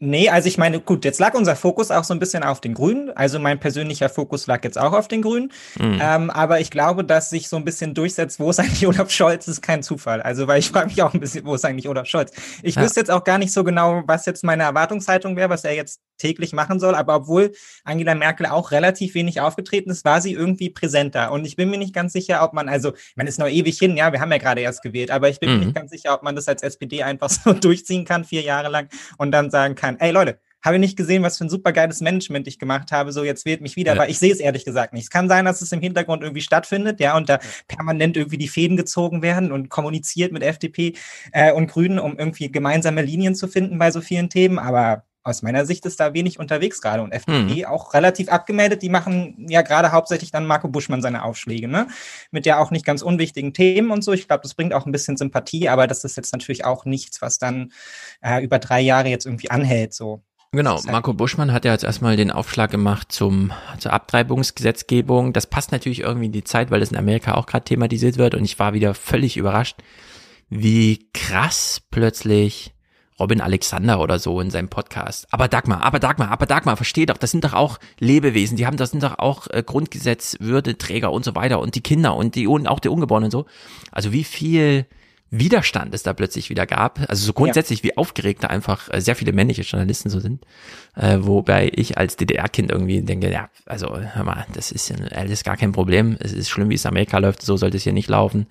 Nee, 0.06 0.28
also 0.28 0.50
ich 0.50 0.58
meine, 0.58 0.82
gut, 0.82 1.06
jetzt 1.06 1.22
lag 1.22 1.34
unser 1.34 1.56
Fokus 1.56 1.90
auch 1.90 2.04
so 2.04 2.14
ein 2.14 2.20
bisschen 2.20 2.44
auf 2.44 2.60
den 2.60 2.74
Grünen. 2.74 3.12
Also 3.16 3.40
mein 3.40 3.58
persönlicher 3.58 4.10
Fokus 4.10 4.48
lag 4.48 4.62
jetzt 4.66 4.78
auch 4.78 4.92
auf 4.92 5.08
den 5.08 5.22
Grünen. 5.22 5.50
Mhm. 5.80 6.00
Ähm, 6.02 6.30
aber 6.30 6.60
ich 6.60 6.72
glaube, 6.72 7.06
dass 7.06 7.30
sich 7.30 7.48
so 7.48 7.56
ein 7.56 7.64
bisschen 7.64 7.94
durchsetzt, 7.94 8.38
wo 8.38 8.50
ist 8.50 8.60
eigentlich 8.60 8.86
Olaf 8.86 9.10
Scholz, 9.12 9.48
ist 9.48 9.62
kein 9.62 9.82
Zufall. 9.82 10.22
Also, 10.22 10.46
weil 10.46 10.60
ich 10.60 10.70
frage 10.70 10.88
mich 10.88 11.02
auch 11.02 11.14
ein 11.14 11.22
bisschen, 11.22 11.46
wo 11.46 11.56
ist 11.56 11.64
eigentlich 11.64 11.88
Olaf 11.88 12.08
Scholz? 12.08 12.34
Ich 12.64 12.76
ja. 12.76 12.82
wüsste 12.82 13.00
jetzt 13.00 13.12
auch 13.12 13.24
gar 13.24 13.38
nicht 13.38 13.54
so 13.54 13.64
genau, 13.64 14.04
was 14.06 14.26
jetzt 14.26 14.44
meine 14.44 14.64
Erwartungshaltung 14.64 15.38
wäre, 15.38 15.50
was 15.50 15.64
er 15.64 15.74
jetzt 15.74 16.02
täglich 16.18 16.52
machen 16.52 16.82
soll. 16.82 16.96
Aber 16.96 17.16
obwohl 17.16 17.54
Angela 17.86 18.14
Merkel 18.14 18.48
auch 18.48 18.72
relativ 18.72 19.14
wenig 19.16 19.40
aufgetreten 19.40 19.90
ist, 19.90 20.04
war 20.04 20.20
sie 20.20 20.34
irgendwie 20.34 20.70
präsenter. 20.70 21.32
Und 21.32 21.46
ich 21.46 21.56
bin 21.56 21.70
mir 21.70 21.78
nicht 21.78 21.94
ganz 21.94 22.12
sicher, 22.12 22.44
ob 22.44 22.52
man, 22.52 22.68
also, 22.68 22.92
man 23.16 23.28
ist 23.28 23.40
noch 23.40 23.48
ewig 23.48 23.80
hin, 23.80 23.96
ja, 23.96 24.12
wir 24.12 24.20
haben 24.20 24.32
ja 24.34 24.38
gerade 24.38 24.60
erst 24.60 24.82
gewählt, 24.82 25.12
aber 25.12 25.30
ich 25.30 25.40
bin 25.40 25.50
mhm. 25.50 25.60
mir 25.60 25.66
nicht 25.68 25.76
ganz 25.76 25.92
sicher, 25.92 26.14
ob 26.14 26.24
man 26.24 26.36
das 26.36 26.50
als 26.50 26.62
SPD 26.62 27.04
einfach 27.04 27.30
so 27.30 27.54
durchziehen 27.54 28.04
kann, 28.04 28.26
vier 28.26 28.42
Jahre 28.42 28.70
lang 28.70 28.90
und 29.18 29.32
dann 29.32 29.50
sagen 29.50 29.76
kann, 29.76 29.93
ey 30.00 30.12
Leute, 30.12 30.40
habe 30.64 30.80
nicht 30.80 30.96
gesehen, 30.96 31.24
was 31.24 31.38
für 31.38 31.46
ein 31.46 31.50
super 31.50 31.74
geiles 31.74 32.00
Management 32.02 32.48
ich 32.48 32.58
gemacht 32.58 32.92
habe, 32.92 33.12
so 33.12 33.24
jetzt 33.24 33.46
wählt 33.46 33.62
mich 33.62 33.76
wieder, 33.76 33.94
ja. 33.94 34.00
weil 34.00 34.10
ich 34.10 34.18
sehe 34.18 34.32
es 34.32 34.40
ehrlich 34.40 34.64
gesagt 34.64 34.94
nicht. 34.94 35.04
Es 35.04 35.10
kann 35.10 35.28
sein, 35.28 35.46
dass 35.46 35.62
es 35.62 35.72
im 35.72 35.82
Hintergrund 35.82 36.24
irgendwie 36.24 36.42
stattfindet, 36.42 37.00
ja, 37.00 37.18
und 37.18 37.28
da 37.30 37.40
permanent 37.68 38.16
irgendwie 38.16 38.38
die 38.38 38.48
Fäden 38.48 38.78
gezogen 38.78 39.22
werden 39.22 39.52
und 39.52 39.70
kommuniziert 39.70 40.32
mit 40.32 40.42
FDP 40.42 40.94
äh, 41.34 41.52
und 41.52 41.68
Grünen, 41.68 42.00
um 42.00 42.18
irgendwie 42.18 42.52
gemeinsame 42.52 43.02
Linien 43.02 43.36
zu 43.36 43.48
finden 43.48 43.78
bei 43.78 43.92
so 43.92 44.00
vielen 44.00 44.30
Themen, 44.30 44.58
aber 44.58 45.04
aus 45.24 45.42
meiner 45.42 45.66
Sicht 45.66 45.86
ist 45.86 46.00
da 46.00 46.14
wenig 46.14 46.40
unterwegs 46.40 46.82
gerade 46.82 47.02
und 47.02 47.12
FDP 47.12 47.62
mhm. 47.62 47.66
auch 47.66 47.94
relativ 47.94 48.30
abgemeldet. 48.30 48.82
Die 48.82 48.90
machen 48.90 49.46
ja 49.50 49.62
gerade 49.62 49.92
hauptsächlich 49.92 50.32
dann 50.32 50.46
Marco 50.46 50.68
Buschmann 50.68 51.02
seine 51.02 51.24
Aufschläge, 51.24 51.68
ne? 51.68 51.88
Mit 52.32 52.46
ja 52.46 52.60
auch 52.60 52.72
nicht 52.72 52.86
ganz 52.86 53.02
unwichtigen 53.02 53.54
Themen 53.54 53.92
und 53.92 54.04
so. 54.04 54.12
Ich 54.12 54.28
glaube, 54.28 54.44
das 54.44 54.54
bringt 54.54 54.74
auch 54.74 54.86
ein 54.86 54.92
bisschen 54.92 55.16
Sympathie, 55.16 55.70
aber 55.70 55.88
das 55.88 56.04
ist 56.04 56.18
jetzt 56.18 56.34
natürlich 56.34 56.66
auch 56.66 56.86
nichts, 56.86 57.22
was 57.22 57.38
dann 57.38 57.72
äh, 58.22 58.44
über 58.44 58.60
drei 58.60 58.82
Jahre 58.82 59.08
jetzt 59.10 59.26
irgendwie 59.26 59.50
anhält, 59.50 59.94
so. 59.94 60.22
Genau, 60.52 60.80
Marco 60.84 61.14
Buschmann 61.14 61.52
hat 61.52 61.66
ja 61.66 61.72
jetzt 61.72 61.84
erstmal 61.84 62.16
den 62.16 62.30
Aufschlag 62.30 62.70
gemacht 62.70 63.12
zum, 63.12 63.52
zur 63.80 63.92
Abtreibungsgesetzgebung. 63.92 65.34
Das 65.34 65.48
passt 65.48 65.72
natürlich 65.72 66.02
irgendwie 66.02 66.28
in 66.28 66.32
die 66.32 66.44
Zeit, 66.44 66.70
weil 66.70 66.80
das 66.80 66.92
in 66.92 66.98
Amerika 66.98 67.34
auch 67.34 67.48
gerade 67.48 67.66
thematisiert 67.66 68.18
wird 68.20 68.36
und 68.36 68.46
ich 68.46 68.60
war 68.60 68.74
wieder 68.74 68.94
völlig 68.94 69.36
überrascht, 69.36 69.78
wie 70.50 71.10
krass 71.12 71.82
plötzlich 71.90 72.73
Robin 73.20 73.42
Alexander 73.42 74.00
oder 74.00 74.20
so 74.20 74.40
in 74.40 74.50
seinem 74.50 74.70
Podcast. 74.70 75.28
Aber 75.32 75.48
Dagmar, 75.48 75.84
aber 75.84 76.00
Dagmar, 76.00 76.32
aber 76.32 76.46
Dagmar, 76.46 76.78
versteh 76.78 77.06
doch, 77.06 77.18
das 77.18 77.32
sind 77.32 77.44
doch 77.44 77.54
auch 77.54 77.80
Lebewesen, 78.00 78.58
die 78.58 78.66
haben, 78.66 78.78
das 78.78 78.92
sind 78.92 79.04
doch 79.04 79.20
auch 79.20 79.48
äh, 79.48 79.64
Grundgesetz, 79.66 80.38
und 80.40 81.26
so 81.26 81.36
weiter 81.36 81.60
und 81.60 81.76
die 81.76 81.82
Kinder 81.82 82.16
und 82.16 82.36
die 82.36 82.48
und 82.48 82.68
auch 82.68 82.80
die 82.80 82.90
Ungeborenen 82.90 83.26
und 83.26 83.32
so. 83.32 83.46
Also 83.92 84.12
wie 84.12 84.24
viel 84.24 84.86
Widerstand 85.36 85.96
es 85.96 86.04
da 86.04 86.14
plötzlich 86.14 86.52
wieder 86.52 86.68
gab. 86.68 87.00
Also 87.10 87.26
so 87.26 87.34
grundsätzlich, 87.34 87.80
ja. 87.80 87.86
wie 87.86 87.98
aufgeregt 87.98 88.44
da 88.44 88.50
einfach 88.50 88.94
äh, 88.94 89.02
sehr 89.02 89.16
viele 89.16 89.34
männliche 89.34 89.64
Journalisten 89.64 90.12
so 90.12 90.20
sind. 90.20 90.46
Äh, 90.96 91.18
wobei 91.22 91.72
ich 91.74 91.98
als 91.98 92.18
DDR-Kind 92.18 92.72
irgendwie 92.72 93.02
denke, 93.02 93.32
ja, 93.32 93.50
also 93.66 93.98
hör 94.00 94.24
mal, 94.24 94.46
das 94.54 94.72
ist 94.72 94.90
ja 94.90 94.96
alles 95.12 95.44
gar 95.44 95.58
kein 95.58 95.72
Problem. 95.72 96.18
Es 96.20 96.34
ist 96.34 96.52
schlimm, 96.52 96.70
wie 96.70 96.76
es 96.76 96.86
in 96.86 96.90
Amerika 96.90 97.18
läuft, 97.18 97.42
so 97.42 97.58
sollte 97.58 97.78
es 97.78 97.84
hier 97.84 97.94
nicht 97.94 98.10
laufen. 98.10 98.46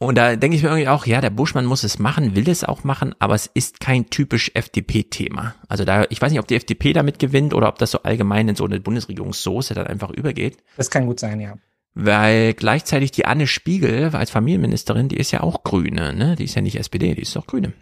Und 0.00 0.16
da 0.16 0.36
denke 0.36 0.56
ich 0.56 0.62
mir 0.62 0.68
irgendwie 0.68 0.88
auch, 0.88 1.06
ja, 1.06 1.20
der 1.20 1.30
Buschmann 1.30 1.66
muss 1.66 1.82
es 1.82 1.98
machen, 1.98 2.36
will 2.36 2.48
es 2.48 2.62
auch 2.62 2.84
machen, 2.84 3.16
aber 3.18 3.34
es 3.34 3.50
ist 3.52 3.80
kein 3.80 4.10
typisch 4.10 4.52
FDP-Thema. 4.54 5.56
Also 5.68 5.84
da, 5.84 6.06
ich 6.08 6.22
weiß 6.22 6.30
nicht, 6.30 6.40
ob 6.40 6.46
die 6.46 6.54
FDP 6.54 6.92
damit 6.92 7.18
gewinnt 7.18 7.52
oder 7.52 7.68
ob 7.68 7.78
das 7.78 7.90
so 7.90 8.02
allgemein 8.04 8.48
in 8.48 8.54
so 8.54 8.64
eine 8.64 8.78
Bundesregierungssoße 8.78 9.74
dann 9.74 9.88
einfach 9.88 10.10
übergeht. 10.10 10.58
Das 10.76 10.90
kann 10.90 11.06
gut 11.06 11.18
sein, 11.18 11.40
ja 11.40 11.56
weil 12.00 12.54
gleichzeitig 12.54 13.10
die 13.10 13.26
Anne 13.26 13.48
Spiegel 13.48 14.10
als 14.14 14.30
Familienministerin, 14.30 15.08
die 15.08 15.16
ist 15.16 15.32
ja 15.32 15.42
auch 15.42 15.64
Grüne, 15.64 16.12
ne? 16.14 16.36
Die 16.36 16.44
ist 16.44 16.54
ja 16.54 16.62
nicht 16.62 16.78
SPD, 16.78 17.14
die 17.16 17.22
ist 17.22 17.34
doch 17.34 17.48
Grüne. 17.48 17.72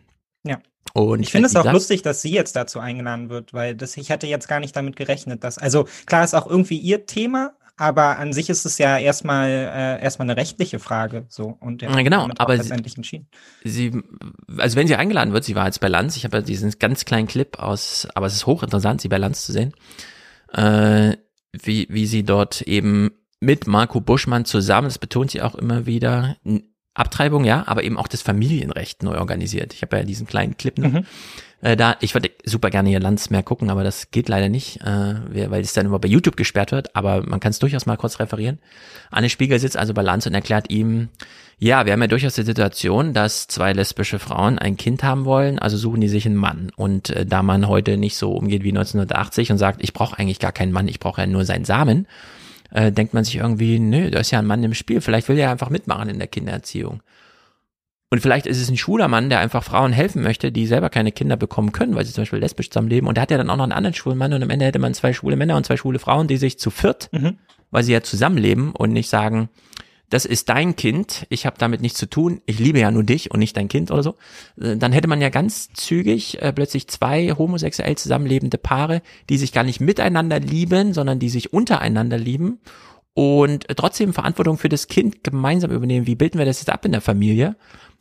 Ja. 0.42 0.58
Und 0.94 1.20
ich 1.20 1.30
finde 1.30 1.48
es 1.48 1.56
auch 1.56 1.70
lustig, 1.70 2.00
dass 2.00 2.22
sie 2.22 2.32
jetzt 2.32 2.56
dazu 2.56 2.80
eingeladen 2.80 3.28
wird, 3.28 3.52
weil 3.52 3.74
das, 3.74 3.94
ich 3.98 4.08
hätte 4.08 4.26
jetzt 4.26 4.48
gar 4.48 4.60
nicht 4.60 4.74
damit 4.74 4.96
gerechnet, 4.96 5.44
dass, 5.44 5.58
also 5.58 5.86
klar 6.06 6.24
ist 6.24 6.34
auch 6.34 6.46
irgendwie 6.46 6.78
ihr 6.78 7.04
Thema, 7.04 7.52
aber 7.76 8.18
an 8.18 8.32
sich 8.32 8.48
ist 8.48 8.64
es 8.64 8.78
ja 8.78 8.98
erstmal 8.98 9.48
äh, 9.48 10.02
erstmal 10.02 10.26
eine 10.28 10.36
rechtliche 10.36 10.78
Frage 10.78 11.26
so 11.28 11.56
und 11.60 11.82
ja, 11.82 11.94
genau, 12.02 12.28
aber 12.38 12.56
letztendlich 12.56 12.96
entschieden. 12.96 13.28
Sie, 13.64 14.02
also 14.56 14.76
wenn 14.76 14.86
sie 14.86 14.96
eingeladen 14.96 15.32
wird, 15.32 15.44
sie 15.44 15.54
war 15.54 15.66
jetzt 15.66 15.80
bei 15.80 15.88
Lanz, 15.88 16.16
ich 16.16 16.24
habe 16.24 16.38
ja 16.38 16.42
diesen 16.42 16.70
ganz 16.78 17.04
kleinen 17.04 17.26
Clip 17.26 17.58
aus, 17.58 18.08
aber 18.14 18.26
es 18.26 18.34
ist 18.34 18.46
hochinteressant, 18.46 19.00
sie 19.00 19.08
bei 19.08 19.18
Lanz 19.18 19.44
zu 19.44 19.52
sehen, 19.52 19.74
äh, 20.52 21.16
wie 21.52 21.86
wie 21.90 22.06
sie 22.06 22.24
dort 22.24 22.62
eben 22.62 23.10
mit 23.40 23.66
Marco 23.66 24.00
Buschmann 24.00 24.44
zusammen, 24.44 24.88
das 24.88 24.98
betont 24.98 25.30
sie 25.30 25.42
auch 25.42 25.54
immer 25.54 25.86
wieder, 25.86 26.36
Abtreibung, 26.96 27.44
ja, 27.44 27.64
aber 27.66 27.84
eben 27.84 27.98
auch 27.98 28.08
das 28.08 28.22
Familienrecht 28.22 29.02
neu 29.02 29.18
organisiert. 29.18 29.74
Ich 29.74 29.82
habe 29.82 29.98
ja 29.98 30.02
diesen 30.02 30.26
kleinen 30.26 30.56
Clip 30.56 30.78
noch. 30.78 30.92
Mhm. 30.92 31.06
Äh, 31.62 31.76
da, 31.76 31.96
ich 32.00 32.14
würde 32.14 32.30
super 32.44 32.70
gerne 32.70 32.88
hier 32.90 33.00
Lanz 33.00 33.30
mehr 33.30 33.42
gucken, 33.42 33.70
aber 33.70 33.82
das 33.82 34.10
geht 34.10 34.28
leider 34.28 34.48
nicht, 34.48 34.80
äh, 34.82 35.50
weil 35.50 35.62
es 35.62 35.72
dann 35.72 35.86
immer 35.86 35.98
bei 35.98 36.08
YouTube 36.08 36.36
gesperrt 36.36 36.72
wird, 36.72 36.94
aber 36.94 37.22
man 37.26 37.40
kann 37.40 37.50
es 37.50 37.58
durchaus 37.58 37.86
mal 37.86 37.96
kurz 37.96 38.20
referieren. 38.20 38.58
Anne 39.10 39.30
Spiegel 39.30 39.58
sitzt 39.58 39.76
also 39.76 39.94
bei 39.94 40.02
Lanz 40.02 40.26
und 40.26 40.34
erklärt 40.34 40.70
ihm, 40.70 41.08
ja, 41.58 41.86
wir 41.86 41.94
haben 41.94 42.02
ja 42.02 42.08
durchaus 42.08 42.34
die 42.34 42.42
Situation, 42.42 43.14
dass 43.14 43.46
zwei 43.46 43.72
lesbische 43.72 44.18
Frauen 44.18 44.58
ein 44.58 44.76
Kind 44.76 45.02
haben 45.02 45.24
wollen, 45.24 45.58
also 45.58 45.78
suchen 45.78 46.02
die 46.02 46.08
sich 46.08 46.26
einen 46.26 46.36
Mann. 46.36 46.70
Und 46.76 47.10
äh, 47.10 47.24
da 47.24 47.42
man 47.42 47.68
heute 47.68 47.96
nicht 47.96 48.16
so 48.16 48.32
umgeht 48.32 48.62
wie 48.62 48.68
1980 48.68 49.52
und 49.52 49.58
sagt, 49.58 49.82
ich 49.82 49.94
brauche 49.94 50.18
eigentlich 50.18 50.38
gar 50.38 50.52
keinen 50.52 50.72
Mann, 50.72 50.88
ich 50.88 51.00
brauche 51.00 51.22
ja 51.22 51.26
nur 51.26 51.46
seinen 51.46 51.64
Samen, 51.64 52.06
äh, 52.70 52.92
denkt 52.92 53.14
man 53.14 53.24
sich 53.24 53.36
irgendwie, 53.36 53.78
nö, 53.78 54.10
da 54.10 54.18
ist 54.18 54.30
ja 54.30 54.38
ein 54.38 54.46
Mann 54.46 54.62
im 54.62 54.74
Spiel, 54.74 55.00
vielleicht 55.00 55.30
will 55.30 55.38
er 55.38 55.50
einfach 55.50 55.70
mitmachen 55.70 56.10
in 56.10 56.18
der 56.18 56.28
Kindererziehung. 56.28 57.00
Und 58.08 58.20
vielleicht 58.20 58.46
ist 58.46 58.60
es 58.60 58.70
ein 58.70 58.76
schwuler 58.76 59.08
Mann, 59.08 59.30
der 59.30 59.40
einfach 59.40 59.64
Frauen 59.64 59.92
helfen 59.92 60.22
möchte, 60.22 60.52
die 60.52 60.66
selber 60.66 60.90
keine 60.90 61.10
Kinder 61.10 61.36
bekommen 61.36 61.72
können, 61.72 61.96
weil 61.96 62.04
sie 62.04 62.12
zum 62.12 62.22
Beispiel 62.22 62.38
lesbisch 62.38 62.70
zusammenleben. 62.70 63.08
Und 63.08 63.16
der 63.16 63.22
hat 63.22 63.32
ja 63.32 63.36
dann 63.36 63.50
auch 63.50 63.56
noch 63.56 63.64
einen 63.64 63.72
anderen 63.72 63.94
schwulen 63.94 64.18
Mann 64.18 64.32
und 64.32 64.42
am 64.42 64.50
Ende 64.50 64.64
hätte 64.64 64.78
man 64.78 64.94
zwei 64.94 65.12
schwule 65.12 65.34
Männer 65.36 65.56
und 65.56 65.66
zwei 65.66 65.76
schwule 65.76 65.98
Frauen, 65.98 66.28
die 66.28 66.36
sich 66.36 66.58
zu 66.58 66.70
viert, 66.70 67.08
mhm. 67.12 67.38
weil 67.70 67.82
sie 67.82 67.92
ja 67.92 68.02
zusammenleben 68.02 68.72
und 68.72 68.92
nicht 68.92 69.08
sagen, 69.08 69.48
das 70.08 70.24
ist 70.24 70.48
dein 70.48 70.76
Kind, 70.76 71.26
ich 71.30 71.46
habe 71.46 71.56
damit 71.58 71.80
nichts 71.80 71.98
zu 71.98 72.08
tun, 72.08 72.40
ich 72.46 72.60
liebe 72.60 72.78
ja 72.78 72.92
nur 72.92 73.02
dich 73.02 73.32
und 73.32 73.40
nicht 73.40 73.56
dein 73.56 73.66
Kind 73.66 73.90
oder 73.90 74.04
so, 74.04 74.14
äh, 74.60 74.76
dann 74.76 74.92
hätte 74.92 75.08
man 75.08 75.20
ja 75.20 75.30
ganz 75.30 75.72
zügig 75.72 76.40
äh, 76.40 76.52
plötzlich 76.52 76.86
zwei 76.86 77.32
homosexuell 77.36 77.96
zusammenlebende 77.96 78.58
Paare, 78.58 79.02
die 79.28 79.36
sich 79.36 79.52
gar 79.52 79.64
nicht 79.64 79.80
miteinander 79.80 80.38
lieben, 80.38 80.92
sondern 80.92 81.18
die 81.18 81.28
sich 81.28 81.52
untereinander 81.52 82.18
lieben 82.18 82.60
und 83.14 83.66
trotzdem 83.76 84.12
Verantwortung 84.12 84.58
für 84.58 84.68
das 84.68 84.86
Kind 84.86 85.24
gemeinsam 85.24 85.72
übernehmen. 85.72 86.06
Wie 86.06 86.14
bilden 86.14 86.38
wir 86.38 86.46
das 86.46 86.60
jetzt 86.60 86.70
ab 86.70 86.84
in 86.84 86.92
der 86.92 87.00
Familie? 87.00 87.56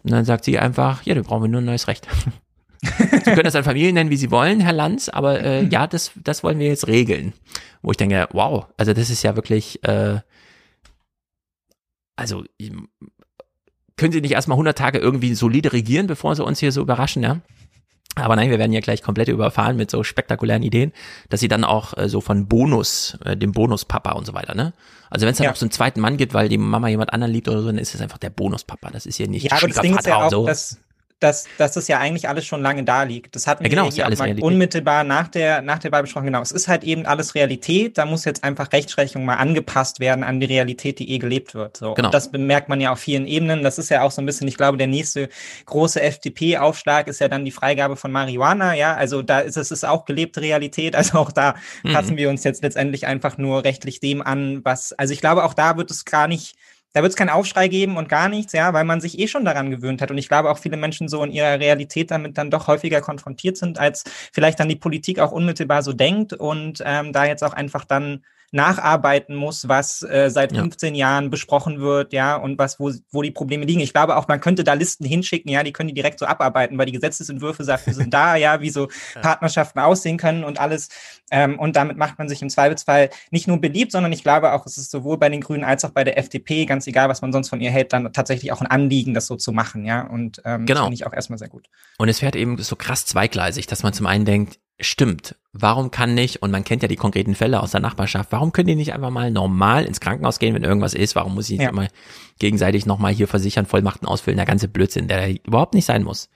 Und 0.05 0.11
dann 0.11 0.23
sagt 0.23 0.45
sie 0.45 0.57
einfach, 0.57 1.03
ja, 1.03 1.15
da 1.15 1.21
brauchen 1.21 1.43
wir 1.43 1.49
nur 1.49 1.61
ein 1.61 1.65
neues 1.65 1.87
Recht. 1.87 2.07
Sie 2.83 3.31
können 3.31 3.43
das 3.43 3.53
dann 3.53 3.63
Familien 3.63 3.95
nennen, 3.95 4.11
wie 4.11 4.17
Sie 4.17 4.29
wollen, 4.29 4.59
Herr 4.59 4.73
Lanz, 4.73 5.09
aber 5.09 5.41
äh, 5.41 5.65
ja, 5.65 5.87
das, 5.87 6.11
das 6.23 6.43
wollen 6.43 6.59
wir 6.59 6.67
jetzt 6.67 6.85
regeln. 6.85 7.33
Wo 7.81 7.89
ich 7.89 7.97
denke, 7.97 8.27
wow, 8.31 8.67
also 8.77 8.93
das 8.93 9.09
ist 9.09 9.23
ja 9.23 9.35
wirklich 9.35 9.83
äh, 9.83 10.19
also 12.15 12.43
können 13.97 14.11
sie 14.11 14.21
nicht 14.21 14.33
erstmal 14.33 14.55
100 14.55 14.77
Tage 14.77 14.99
irgendwie 14.99 15.35
solide 15.35 15.73
regieren, 15.73 16.07
bevor 16.07 16.35
sie 16.35 16.43
uns 16.43 16.59
hier 16.59 16.71
so 16.71 16.81
überraschen, 16.81 17.23
ja? 17.23 17.41
Aber 18.15 18.35
nein, 18.35 18.49
wir 18.49 18.59
werden 18.59 18.71
ja 18.71 18.79
gleich 18.79 19.01
komplett 19.01 19.27
überfahren 19.27 19.75
mit 19.75 19.91
so 19.91 20.03
spektakulären 20.03 20.63
Ideen, 20.63 20.93
dass 21.29 21.41
sie 21.41 21.47
dann 21.47 21.63
auch 21.63 21.97
äh, 21.97 22.07
so 22.07 22.21
von 22.21 22.47
Bonus, 22.47 23.17
äh, 23.25 23.35
dem 23.35 23.51
Bonuspapa 23.51 24.11
und 24.13 24.25
so 24.25 24.33
weiter, 24.33 24.55
ne? 24.55 24.73
Also 25.09 25.25
wenn 25.25 25.31
es 25.31 25.37
dann 25.37 25.45
ja. 25.45 25.51
noch 25.51 25.57
so 25.57 25.65
einen 25.65 25.71
zweiten 25.71 25.99
Mann 25.99 26.17
gibt, 26.17 26.33
weil 26.33 26.49
die 26.49 26.57
Mama 26.57 26.87
jemand 26.87 27.13
anderen 27.13 27.31
liebt 27.31 27.47
oder 27.47 27.61
so, 27.61 27.67
dann 27.67 27.77
ist 27.77 27.93
es 27.93 28.01
einfach 28.01 28.17
der 28.17 28.31
Bonuspapa. 28.31 28.89
Das 28.91 29.05
ist 29.05 29.17
hier 29.17 29.27
nicht 29.27 29.43
ja, 29.43 29.57
aber 29.57 29.67
das 29.67 29.79
Ding 29.79 29.95
ist 29.97 30.07
ja 30.07 30.15
auch, 30.15 30.31
so. 30.31 30.45
dass 30.45 30.79
dass, 31.19 31.47
dass 31.57 31.73
das 31.73 31.87
ja 31.87 31.99
eigentlich 31.99 32.27
alles 32.27 32.45
schon 32.45 32.61
lange 32.61 32.83
da 32.83 33.03
liegt. 33.03 33.35
Das 33.35 33.47
hatten 33.47 33.63
ja, 33.63 33.69
genau, 33.69 33.85
wir 33.85 33.91
ja 33.91 34.05
alles 34.05 34.19
mal 34.19 34.37
unmittelbar 34.41 35.05
nach 35.05 35.29
der, 35.29 35.61
nach 35.61 35.79
der 35.79 35.91
Wahl 35.93 36.01
besprochen. 36.01 36.25
Genau, 36.25 36.41
es 36.41 36.51
ist 36.51 36.67
halt 36.67 36.83
eben 36.83 37.05
alles 37.05 37.35
Realität. 37.35 37.97
Da 37.97 38.05
muss 38.05 38.25
jetzt 38.25 38.43
einfach 38.43 38.73
Rechtsprechung 38.73 39.23
mal 39.23 39.35
angepasst 39.35 40.01
werden 40.01 40.25
an 40.25 40.41
die 40.41 40.45
Realität, 40.45 40.99
die 40.99 41.09
eh 41.11 41.17
gelebt 41.17 41.55
wird. 41.55 41.77
So. 41.77 41.93
Genau. 41.93 42.09
Und 42.09 42.13
das 42.13 42.31
bemerkt 42.31 42.67
man 42.67 42.81
ja 42.81 42.91
auf 42.91 42.99
vielen 42.99 43.27
Ebenen. 43.27 43.63
Das 43.63 43.77
ist 43.77 43.89
ja 43.89 44.01
auch 44.01 44.11
so 44.11 44.21
ein 44.21 44.25
bisschen, 44.25 44.47
ich 44.49 44.57
glaube, 44.57 44.77
der 44.77 44.87
nächste 44.87 45.29
große 45.65 46.01
FDP-Aufschlag 46.01 47.07
ist 47.07 47.19
ja 47.21 47.29
dann 47.29 47.45
die 47.45 47.51
Freigabe 47.51 47.95
von 47.95 48.11
Marihuana. 48.11 48.75
Ja, 48.75 48.95
also 48.95 49.21
da 49.21 49.39
ist 49.39 49.55
es 49.55 49.71
ist 49.71 49.85
auch 49.85 50.05
gelebte 50.05 50.41
Realität. 50.41 50.95
Also 50.95 51.19
auch 51.19 51.31
da 51.31 51.55
mhm. 51.83 51.93
passen 51.93 52.17
wir 52.17 52.29
uns 52.29 52.43
jetzt 52.43 52.63
letztendlich 52.63 53.05
einfach 53.05 53.37
nur 53.37 53.63
rechtlich 53.63 53.99
dem 53.99 54.21
an, 54.21 54.63
was, 54.63 54.91
also 54.93 55.13
ich 55.13 55.21
glaube, 55.21 55.43
auch 55.43 55.53
da 55.53 55.77
wird 55.77 55.91
es 55.91 56.03
gar 56.03 56.27
nicht 56.27 56.55
da 56.95 57.01
wird 57.01 57.09
es 57.09 57.17
keinen 57.17 57.29
Aufschrei 57.29 57.67
geben 57.67 57.97
und 57.97 58.07
gar 58.07 58.29
nichts, 58.29 58.53
ja, 58.53 58.71
weil 58.71 58.85
man 58.85 59.01
sich 59.01 59.19
eh 59.19 59.27
schon 59.27 59.43
daran 59.43 59.69
gewöhnt 59.69 60.01
hat. 60.01 60.11
Und 60.11 60.17
ich 60.17 60.29
glaube 60.29 60.49
auch 60.49 60.57
viele 60.57 60.77
Menschen 60.77 61.09
so 61.09 61.21
in 61.25 61.31
ihrer 61.31 61.59
Realität 61.59 62.09
damit 62.09 62.37
dann 62.37 62.49
doch 62.49 62.67
häufiger 62.67 63.01
konfrontiert 63.01 63.57
sind, 63.57 63.77
als 63.77 64.05
vielleicht 64.31 64.61
dann 64.61 64.69
die 64.69 64.77
Politik 64.77 65.19
auch 65.19 65.33
unmittelbar 65.33 65.83
so 65.83 65.91
denkt 65.91 66.31
und 66.31 66.81
ähm, 66.85 67.11
da 67.11 67.25
jetzt 67.25 67.43
auch 67.43 67.51
einfach 67.51 67.83
dann 67.83 68.23
nacharbeiten 68.55 69.35
muss, 69.35 69.67
was 69.67 70.01
äh, 70.01 70.29
seit 70.29 70.53
ja. 70.53 70.61
15 70.61 70.95
Jahren 70.95 71.29
besprochen 71.29 71.81
wird, 71.81 72.13
ja, 72.13 72.37
und 72.37 72.57
was, 72.57 72.79
wo, 72.79 72.91
wo 73.11 73.21
die 73.21 73.31
Probleme 73.31 73.65
liegen. 73.65 73.81
Ich 73.81 73.93
glaube 73.93 74.15
auch, 74.15 74.27
man 74.27 74.39
könnte 74.39 74.63
da 74.63 74.73
Listen 74.73 75.05
hinschicken, 75.05 75.51
ja, 75.51 75.61
die 75.61 75.73
können 75.73 75.89
die 75.89 75.93
direkt 75.93 76.19
so 76.19 76.25
abarbeiten, 76.25 76.77
weil 76.77 76.85
die 76.85 76.93
Gesetzesentwürfe 76.93 77.63
dafür 77.63 77.93
sind 77.93 78.13
da, 78.13 78.35
ja, 78.37 78.61
wie 78.61 78.69
so 78.69 78.87
Partnerschaften 79.21 79.79
aussehen 79.79 80.17
können 80.17 80.43
und 80.43 80.59
alles. 80.59 80.89
Ähm, 81.31 81.59
und 81.59 81.75
damit 81.75 81.97
macht 81.97 82.17
man 82.17 82.29
sich 82.29 82.41
im 82.41 82.49
Zweifelsfall 82.49 83.09
nicht 83.29 83.47
nur 83.47 83.59
beliebt, 83.59 83.91
sondern 83.91 84.13
ich 84.13 84.23
glaube 84.23 84.53
auch, 84.53 84.65
es 84.65 84.77
ist 84.77 84.89
sowohl 84.89 85.17
bei 85.17 85.29
den 85.29 85.41
Grünen 85.41 85.65
als 85.65 85.83
auch 85.83 85.91
bei 85.91 86.05
der 86.05 86.17
FDP, 86.17 86.65
ganz 86.65 86.87
egal, 86.87 87.09
was 87.09 87.21
man 87.21 87.33
sonst 87.33 87.49
von 87.49 87.59
ihr 87.59 87.71
hält, 87.71 87.91
dann 87.91 88.11
tatsächlich 88.13 88.53
auch 88.53 88.61
ein 88.61 88.67
Anliegen, 88.67 89.13
das 89.13 89.27
so 89.27 89.35
zu 89.35 89.51
machen, 89.51 89.83
ja. 89.83 90.07
Und 90.07 90.41
ähm, 90.45 90.65
genau. 90.65 90.79
das 90.79 90.85
finde 90.85 90.95
ich 90.95 91.05
auch 91.05 91.13
erstmal 91.13 91.37
sehr 91.39 91.49
gut. 91.49 91.67
Und 91.97 92.07
es 92.07 92.19
fährt 92.19 92.37
eben 92.37 92.57
so 92.57 92.77
krass 92.77 93.05
zweigleisig, 93.05 93.67
dass 93.67 93.83
man 93.83 93.91
zum 93.91 94.05
einen 94.05 94.23
denkt, 94.23 94.59
stimmt, 94.79 95.35
warum 95.53 95.89
kann 95.91 96.13
nicht, 96.13 96.41
und 96.41 96.51
man 96.51 96.63
kennt 96.63 96.81
ja 96.81 96.87
die 96.87 96.95
konkreten 96.95 97.35
Fälle 97.35 97.61
aus 97.61 97.71
der 97.71 97.79
Nachbarschaft, 97.79 98.31
warum 98.31 98.51
können 98.51 98.67
die 98.67 98.75
nicht 98.75 98.93
einfach 98.93 99.09
mal 99.09 99.31
normal 99.31 99.85
ins 99.85 99.99
Krankenhaus 99.99 100.39
gehen, 100.39 100.53
wenn 100.53 100.63
irgendwas 100.63 100.93
ist? 100.93 101.15
Warum 101.15 101.35
muss 101.35 101.49
ich 101.49 101.61
ja. 101.61 101.69
immer 101.69 101.87
gegenseitig 102.39 102.85
nochmal 102.85 103.13
hier 103.13 103.27
versichern, 103.27 103.65
Vollmachten 103.65 104.07
ausfüllen, 104.07 104.37
der 104.37 104.45
ganze 104.45 104.67
Blödsinn, 104.67 105.07
der 105.07 105.29
überhaupt 105.45 105.73
nicht 105.73 105.85
sein 105.85 106.03
muss. 106.03 106.29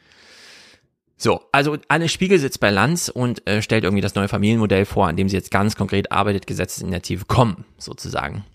So, 1.17 1.41
also 1.51 1.77
Anne 1.89 2.07
Spiegel 2.07 2.39
sitzt 2.39 2.61
bei 2.61 2.69
Lanz 2.69 3.09
und 3.09 3.45
äh, 3.45 3.61
stellt 3.61 3.83
irgendwie 3.83 4.01
das 4.01 4.15
neue 4.15 4.29
Familienmodell 4.29 4.85
vor, 4.85 5.07
an 5.07 5.17
dem 5.17 5.27
sie 5.27 5.35
jetzt 5.35 5.51
ganz 5.51 5.75
konkret 5.75 6.13
arbeitet, 6.13 6.47
Gesetzesinitiative 6.47 7.25
kommen, 7.25 7.65
sozusagen. 7.77 8.45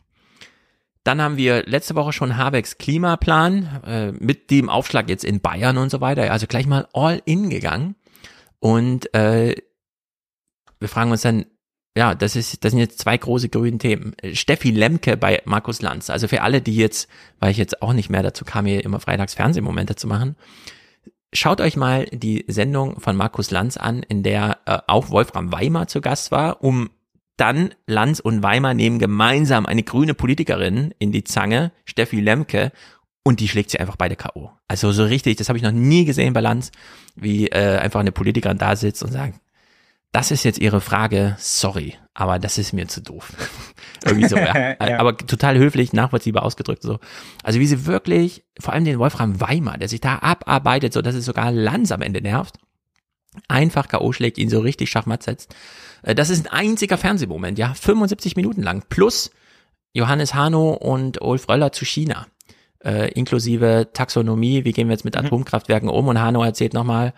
Dann 1.03 1.20
haben 1.20 1.37
wir 1.37 1.64
letzte 1.66 1.94
Woche 1.94 2.14
schon 2.14 2.38
Habecks 2.38 2.79
Klimaplan 2.79 3.83
äh, 3.87 4.12
mit 4.12 4.51
dem 4.51 4.70
Aufschlag 4.70 5.11
jetzt 5.11 5.25
in 5.25 5.40
Bayern 5.40 5.77
und 5.77 5.90
so 5.90 6.01
weiter, 6.01 6.33
also 6.33 6.47
gleich 6.47 6.66
mal 6.66 6.88
all 6.94 7.20
in 7.27 7.51
gegangen. 7.51 7.97
Und 8.61 9.12
äh, 9.14 9.55
wir 10.85 10.90
fragen 10.90 11.11
uns 11.11 11.23
dann, 11.23 11.47
ja, 11.97 12.14
das 12.14 12.37
ist, 12.37 12.62
das 12.62 12.73
sind 12.73 12.81
jetzt 12.81 12.99
zwei 12.99 13.16
große 13.16 13.49
grüne 13.49 13.79
Themen. 13.79 14.14
Steffi 14.35 14.70
Lemke 14.70 15.16
bei 15.16 15.40
Markus 15.47 15.81
Lanz. 15.81 16.11
Also 16.11 16.29
für 16.29 16.42
alle, 16.42 16.61
die 16.61 16.77
jetzt, 16.77 17.09
weil 17.40 17.53
ich 17.53 17.57
jetzt 17.57 17.81
auch 17.81 17.94
nicht 17.94 18.11
mehr 18.11 18.23
dazu 18.23 18.44
kam, 18.44 18.66
hier 18.66 18.85
immer 18.85 19.01
freitags 19.01 19.33
Fernsehmomente 19.33 19.97
zu 19.97 20.07
machen. 20.07 20.37
Schaut 21.33 21.62
euch 21.62 21.77
mal 21.77 22.05
die 22.12 22.44
Sendung 22.49 23.01
von 23.01 23.16
Markus 23.16 23.51
Lanz 23.51 23.79
an, 23.79 24.03
in 24.03 24.23
der 24.23 24.59
äh, 24.66 24.79
auch 24.87 25.09
Wolfram 25.09 25.51
Weimar 25.53 25.88
zu 25.88 26.03
Gast 26.03 26.31
war, 26.31 26.62
um 26.62 26.90
dann 27.38 27.75
Lanz 27.87 28.20
und 28.20 28.42
Weimar 28.42 28.75
nehmen 28.75 28.99
gemeinsam 28.99 29.64
eine 29.64 29.85
grüne 29.85 30.12
Politikerin 30.12 30.92
in 30.99 31.12
die 31.12 31.25
Zange, 31.25 31.73
Steffi 31.87 32.20
Lemke, 32.20 32.73
und 33.25 33.40
die 33.40 33.49
schlägt 33.49 33.70
sie 33.70 33.81
einfach 33.81 33.97
beide 33.97 34.16
K.O. 34.16 34.51
Also 34.68 34.92
so 34.92 35.03
richtig, 35.05 35.37
das 35.37 35.49
habe 35.49 35.57
ich 35.57 35.64
noch 35.64 35.73
nie 35.73 36.05
gesehen 36.05 36.35
bei 36.35 36.40
Lanz, 36.40 36.70
wie 37.16 37.49
äh, 37.49 37.79
einfach 37.79 38.01
eine 38.01 38.12
Politikerin 38.12 38.59
da 38.59 38.77
sitzt 38.77 39.03
und 39.03 39.12
sagt, 39.12 39.40
das 40.14 40.31
ist 40.31 40.44
jetzt 40.44 40.61
Ihre 40.61 40.81
Frage, 40.81 41.35
sorry, 41.40 41.96
aber 42.14 42.38
das 42.38 42.57
ist 42.57 42.72
mir 42.72 42.87
zu 42.87 43.03
doof. 43.03 43.33
Irgendwie 44.07 44.29
so, 44.29 44.37
ja. 44.37 44.77
Ja. 44.81 45.00
Aber 45.00 45.16
total 45.16 45.59
höflich, 45.59 45.92
nachvollziehbar 45.92 46.44
ausgedrückt 46.44 46.83
so. 46.83 47.00
Also 47.42 47.59
wie 47.59 47.66
sie 47.66 47.85
wirklich, 47.85 48.44
vor 48.61 48.72
allem 48.72 48.85
den 48.85 49.00
Wolfram 49.00 49.40
Weimar, 49.40 49.77
der 49.77 49.88
sich 49.88 50.00
da 50.00 50.18
abarbeitet, 50.18 50.92
so 50.92 51.03
dass 51.03 51.16
es 51.16 51.24
sogar 51.24 51.50
Lanz 51.50 51.90
am 51.90 52.00
Ende 52.00 52.20
nervt, 52.20 52.59
einfach 53.48 53.88
K.O. 53.88 54.12
schlägt, 54.12 54.38
ihn 54.38 54.48
so 54.48 54.61
richtig 54.61 54.88
schachmatt 54.88 55.24
setzt. 55.24 55.53
Äh, 56.03 56.14
Das 56.14 56.31
ist 56.31 56.46
ein 56.46 56.53
einziger 56.53 56.96
Fernsehmoment, 56.96 57.59
ja, 57.59 57.74
75 57.74 58.37
Minuten 58.37 58.62
lang. 58.62 58.85
Plus 58.88 59.33
Johannes 59.94 60.33
Hano 60.33 60.74
und 60.74 61.22
Ulf 61.22 61.48
Röller 61.48 61.72
zu 61.72 61.85
China. 61.85 62.29
Äh, 62.85 63.11
inklusive 63.14 63.88
Taxonomie, 63.92 64.64
wie 64.64 64.72
gehen 64.72 64.87
wir 64.87 64.92
jetzt 64.92 65.05
mit 65.05 65.16
Atomkraftwerken 65.16 65.88
um? 65.88 66.07
Und 66.07 66.20
Hano 66.20 66.44
erzählt 66.44 66.72
nochmal, 66.72 67.14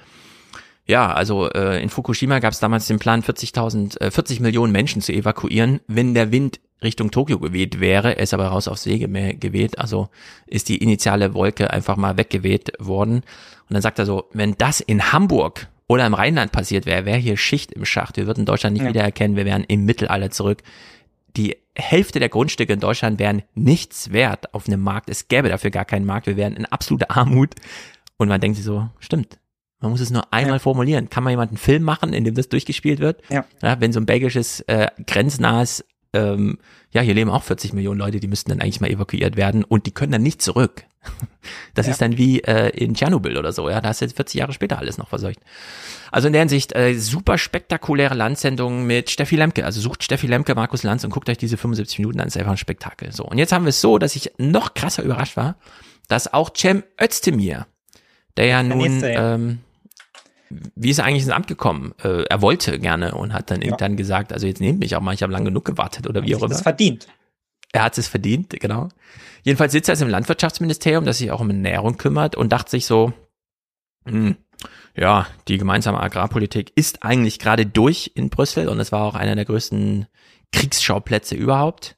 ja, 0.87 1.12
also 1.12 1.51
äh, 1.51 1.83
in 1.83 1.88
Fukushima 1.88 2.38
gab 2.38 2.53
es 2.53 2.61
damals 2.61 2.87
den 2.87 2.99
Plan, 2.99 3.22
40.000, 3.22 4.01
äh, 4.01 4.11
40 4.11 4.40
Millionen 4.40 4.72
Menschen 4.72 5.03
zu 5.03 5.12
evakuieren, 5.12 5.81
wenn 5.87 6.14
der 6.14 6.33
Wind 6.33 6.61
Richtung 6.83 7.11
Tokio 7.11 7.38
geweht 7.38 7.81
wäre, 7.81 8.12
ist 8.12 8.35
aber 8.35 8.49
raus 8.49 8.68
auf 8.68 8.79
See 8.79 8.99
geweht, 8.99 9.79
also 9.79 10.09
ist 10.46 10.68
die 10.68 10.77
initiale 10.77 11.33
Wolke 11.35 11.70
einfach 11.72 11.96
mal 11.96 12.18
weggeweht 12.18 12.72
worden. 12.79 13.16
Und 13.16 13.25
dann 13.70 13.83
sagt 13.83 13.99
er 13.99 14.07
so, 14.07 14.29
wenn 14.33 14.57
das 14.59 14.81
in 14.81 15.11
Hamburg 15.12 15.68
oder 15.88 16.07
im 16.07 16.14
Rheinland 16.14 16.53
passiert 16.53 16.85
wäre, 16.85 17.07
wäre 17.07 17.18
hier 17.18 17.37
Schicht 17.38 17.72
im 17.72 17.85
Schacht. 17.87 18.16
Wir 18.18 18.27
würden 18.27 18.44
Deutschland 18.44 18.75
nicht 18.75 18.83
Ja. 18.83 18.90
wiedererkennen, 18.90 19.37
wir 19.37 19.46
wären 19.46 19.64
im 19.64 19.85
Mittelalter 19.87 20.31
zurück. 20.31 20.62
Die 21.37 21.57
Hälfte 21.75 22.20
der 22.20 22.29
Grundstücke 22.29 22.72
in 22.75 22.81
Deutschland 22.81 23.18
wären 23.18 23.42
nichts 23.55 24.12
wert 24.12 24.53
auf 24.55 24.66
einem 24.68 24.83
Markt. 24.83 25.09
Es 25.11 25.29
gäbe 25.29 25.49
dafür 25.49 25.70
gar 25.70 25.85
keinen 25.85 26.05
Markt. 26.07 26.27
Wir 26.27 26.37
wären 26.37 26.57
in 26.57 26.66
absoluter 26.66 27.11
Armut. 27.16 27.55
Und 28.18 28.29
man 28.29 28.40
denkt 28.40 28.57
sich 28.57 28.64
so, 28.64 28.88
stimmt. 28.99 29.38
Man 29.80 29.90
muss 29.90 30.00
es 30.00 30.10
nur 30.10 30.32
einmal 30.32 30.58
formulieren. 30.58 31.10
Kann 31.10 31.22
man 31.22 31.32
jemand 31.32 31.50
einen 31.50 31.58
Film 31.58 31.82
machen, 31.82 32.12
in 32.12 32.24
dem 32.24 32.34
das 32.34 32.48
durchgespielt 32.48 32.98
wird? 33.00 33.20
Ja. 33.28 33.44
wenn 33.80 33.92
so 33.92 34.00
ein 34.00 34.06
belgisches, 34.06 34.60
äh, 34.62 34.88
grenznahes, 35.06 35.84
ähm, 36.12 36.58
ja, 36.92 37.02
hier 37.02 37.12
leben 37.14 37.30
auch 37.30 37.42
40 37.42 37.74
Millionen 37.74 37.98
Leute, 38.00 38.20
die 38.20 38.28
müssten 38.28 38.50
dann 38.50 38.60
eigentlich 38.60 38.80
mal 38.80 38.90
evakuiert 38.90 39.36
werden 39.36 39.64
und 39.64 39.84
die 39.86 39.90
können 39.92 40.12
dann 40.12 40.22
nicht 40.22 40.40
zurück. 40.42 40.84
Das 41.74 41.86
Ja. 41.86 41.92
ist 41.92 42.00
dann 42.02 42.16
wie 42.18 42.40
äh, 42.40 42.70
in 42.70 42.94
Tschernobyl 42.94 43.36
oder 43.38 43.52
so, 43.52 43.68
ja, 43.70 43.80
da 43.80 43.90
hast 43.90 44.00
du 44.00 44.04
jetzt 44.06 44.16
40 44.16 44.40
Jahre 44.40 44.52
später 44.52 44.78
alles 44.78 44.98
noch 44.98 45.08
verseucht. 45.08 45.38
Also 46.10 46.26
in 46.26 46.32
der 46.32 46.40
Hinsicht 46.40 46.74
äh, 46.74 46.94
super 46.94 47.38
spektakuläre 47.38 48.14
Landsendung 48.14 48.86
mit 48.86 49.10
Steffi 49.10 49.36
Lemke. 49.36 49.64
Also 49.64 49.80
sucht 49.80 50.02
Steffi 50.02 50.26
Lemke, 50.26 50.54
Markus 50.56 50.82
Lanz 50.82 51.04
und 51.04 51.10
guckt 51.10 51.28
euch 51.28 51.38
diese 51.38 51.56
75 51.56 52.00
Minuten 52.00 52.18
an, 52.20 52.26
ist 52.26 52.36
einfach 52.36 52.50
ein 52.52 52.56
Spektakel. 52.56 53.12
So, 53.12 53.24
und 53.24 53.38
jetzt 53.38 53.52
haben 53.52 53.64
wir 53.64 53.68
es 53.70 53.80
so, 53.80 53.98
dass 53.98 54.16
ich 54.16 54.32
noch 54.38 54.74
krasser 54.74 55.04
überrascht 55.04 55.36
war, 55.36 55.56
dass 56.08 56.32
auch 56.34 56.50
Cem 56.56 56.82
Özdemir, 57.00 57.66
der 58.36 58.46
ja 58.46 58.62
nun, 58.64 58.78
nächste, 58.78 59.12
ja. 59.12 59.34
ähm, 59.34 59.58
wie 60.50 60.90
ist 60.90 60.98
er 60.98 61.04
eigentlich 61.04 61.24
ins 61.24 61.32
Amt 61.32 61.46
gekommen? 61.48 61.92
Äh, 62.02 62.22
er 62.24 62.40
wollte 62.42 62.78
gerne 62.78 63.14
und 63.14 63.32
hat 63.32 63.50
dann 63.50 63.61
Ja. 63.61 63.68
irgendwann 63.68 63.96
gesagt, 63.96 64.32
also 64.32 64.46
jetzt 64.46 64.61
nehmt 64.61 64.78
mich 64.78 64.94
auch 64.96 65.00
mal, 65.00 65.14
ich 65.14 65.22
habe 65.22 65.32
lang 65.32 65.44
genug 65.44 65.64
gewartet 65.64 66.06
oder 66.06 66.22
wie 66.22 66.35
auch 66.37 66.42
immer. 66.42 66.54
ist 66.54 66.62
verdient. 66.62 67.06
Er 67.72 67.82
hat 67.82 67.98
es 67.98 68.09
verdient, 68.09 68.50
genau. 68.61 68.88
Jedenfalls 69.42 69.72
sitzt 69.72 69.88
er 69.88 69.94
jetzt 69.94 70.02
im 70.02 70.09
Landwirtschaftsministerium, 70.09 71.04
das 71.04 71.18
sich 71.18 71.30
auch 71.30 71.40
um 71.40 71.50
Ernährung 71.50 71.98
kümmert 71.98 72.37
und 72.37 72.52
dachte 72.52 72.70
sich 72.70 72.87
so, 72.87 73.12
hm, 74.06 74.37
ja, 74.96 75.26
die 75.48 75.59
gemeinsame 75.59 76.00
Agrarpolitik 76.00 76.72
ist 76.76 77.02
eigentlich 77.02 77.38
gerade 77.38 77.66
durch 77.66 78.12
in 78.14 78.30
Brüssel 78.30 78.68
und 78.68 78.80
es 78.80 78.92
war 78.92 79.02
auch 79.02 79.14
einer 79.14 79.35
der 79.35 79.44
größten 79.44 80.06
Kriegsschauplätze 80.52 81.35
überhaupt. 81.35 81.95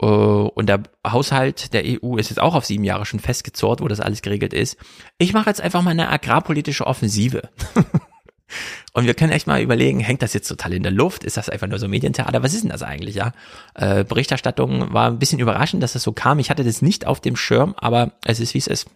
Äh, 0.00 0.04
Und 0.04 0.66
der 0.66 0.82
Haushalt 1.06 1.72
der 1.72 1.84
EU 1.84 2.16
ist 2.16 2.30
jetzt 2.30 2.40
auch 2.40 2.54
auf 2.54 2.64
sieben 2.64 2.84
Jahre 2.84 3.04
schon 3.06 3.20
festgezurrt, 3.20 3.80
wo 3.80 3.88
das 3.88 4.00
alles 4.00 4.22
geregelt 4.22 4.52
ist. 4.52 4.76
Ich 5.18 5.32
mache 5.32 5.50
jetzt 5.50 5.60
einfach 5.60 5.82
mal 5.82 5.90
eine 5.90 6.08
agrarpolitische 6.08 6.86
Offensive. 6.86 7.48
Und 8.92 9.06
wir 9.06 9.14
können 9.14 9.32
echt 9.32 9.46
mal 9.46 9.62
überlegen, 9.62 10.00
hängt 10.00 10.22
das 10.22 10.32
jetzt 10.32 10.48
total 10.48 10.72
in 10.72 10.82
der 10.82 10.90
Luft? 10.90 11.22
Ist 11.22 11.36
das 11.36 11.48
einfach 11.48 11.68
nur 11.68 11.78
so 11.78 11.86
Medientheater? 11.86 12.42
Was 12.42 12.54
ist 12.54 12.62
denn 12.64 12.70
das 12.70 12.82
eigentlich, 12.82 13.14
ja? 13.14 13.32
Äh, 13.74 14.02
Berichterstattung 14.04 14.92
war 14.92 15.06
ein 15.08 15.20
bisschen 15.20 15.38
überraschend, 15.38 15.82
dass 15.82 15.92
das 15.92 16.02
so 16.02 16.12
kam. 16.12 16.40
Ich 16.40 16.50
hatte 16.50 16.64
das 16.64 16.82
nicht 16.82 17.06
auf 17.06 17.20
dem 17.20 17.36
Schirm, 17.36 17.74
aber 17.76 18.12
es 18.24 18.40
ist, 18.40 18.54
wie 18.54 18.58
es 18.58 18.66
ist. 18.66 18.90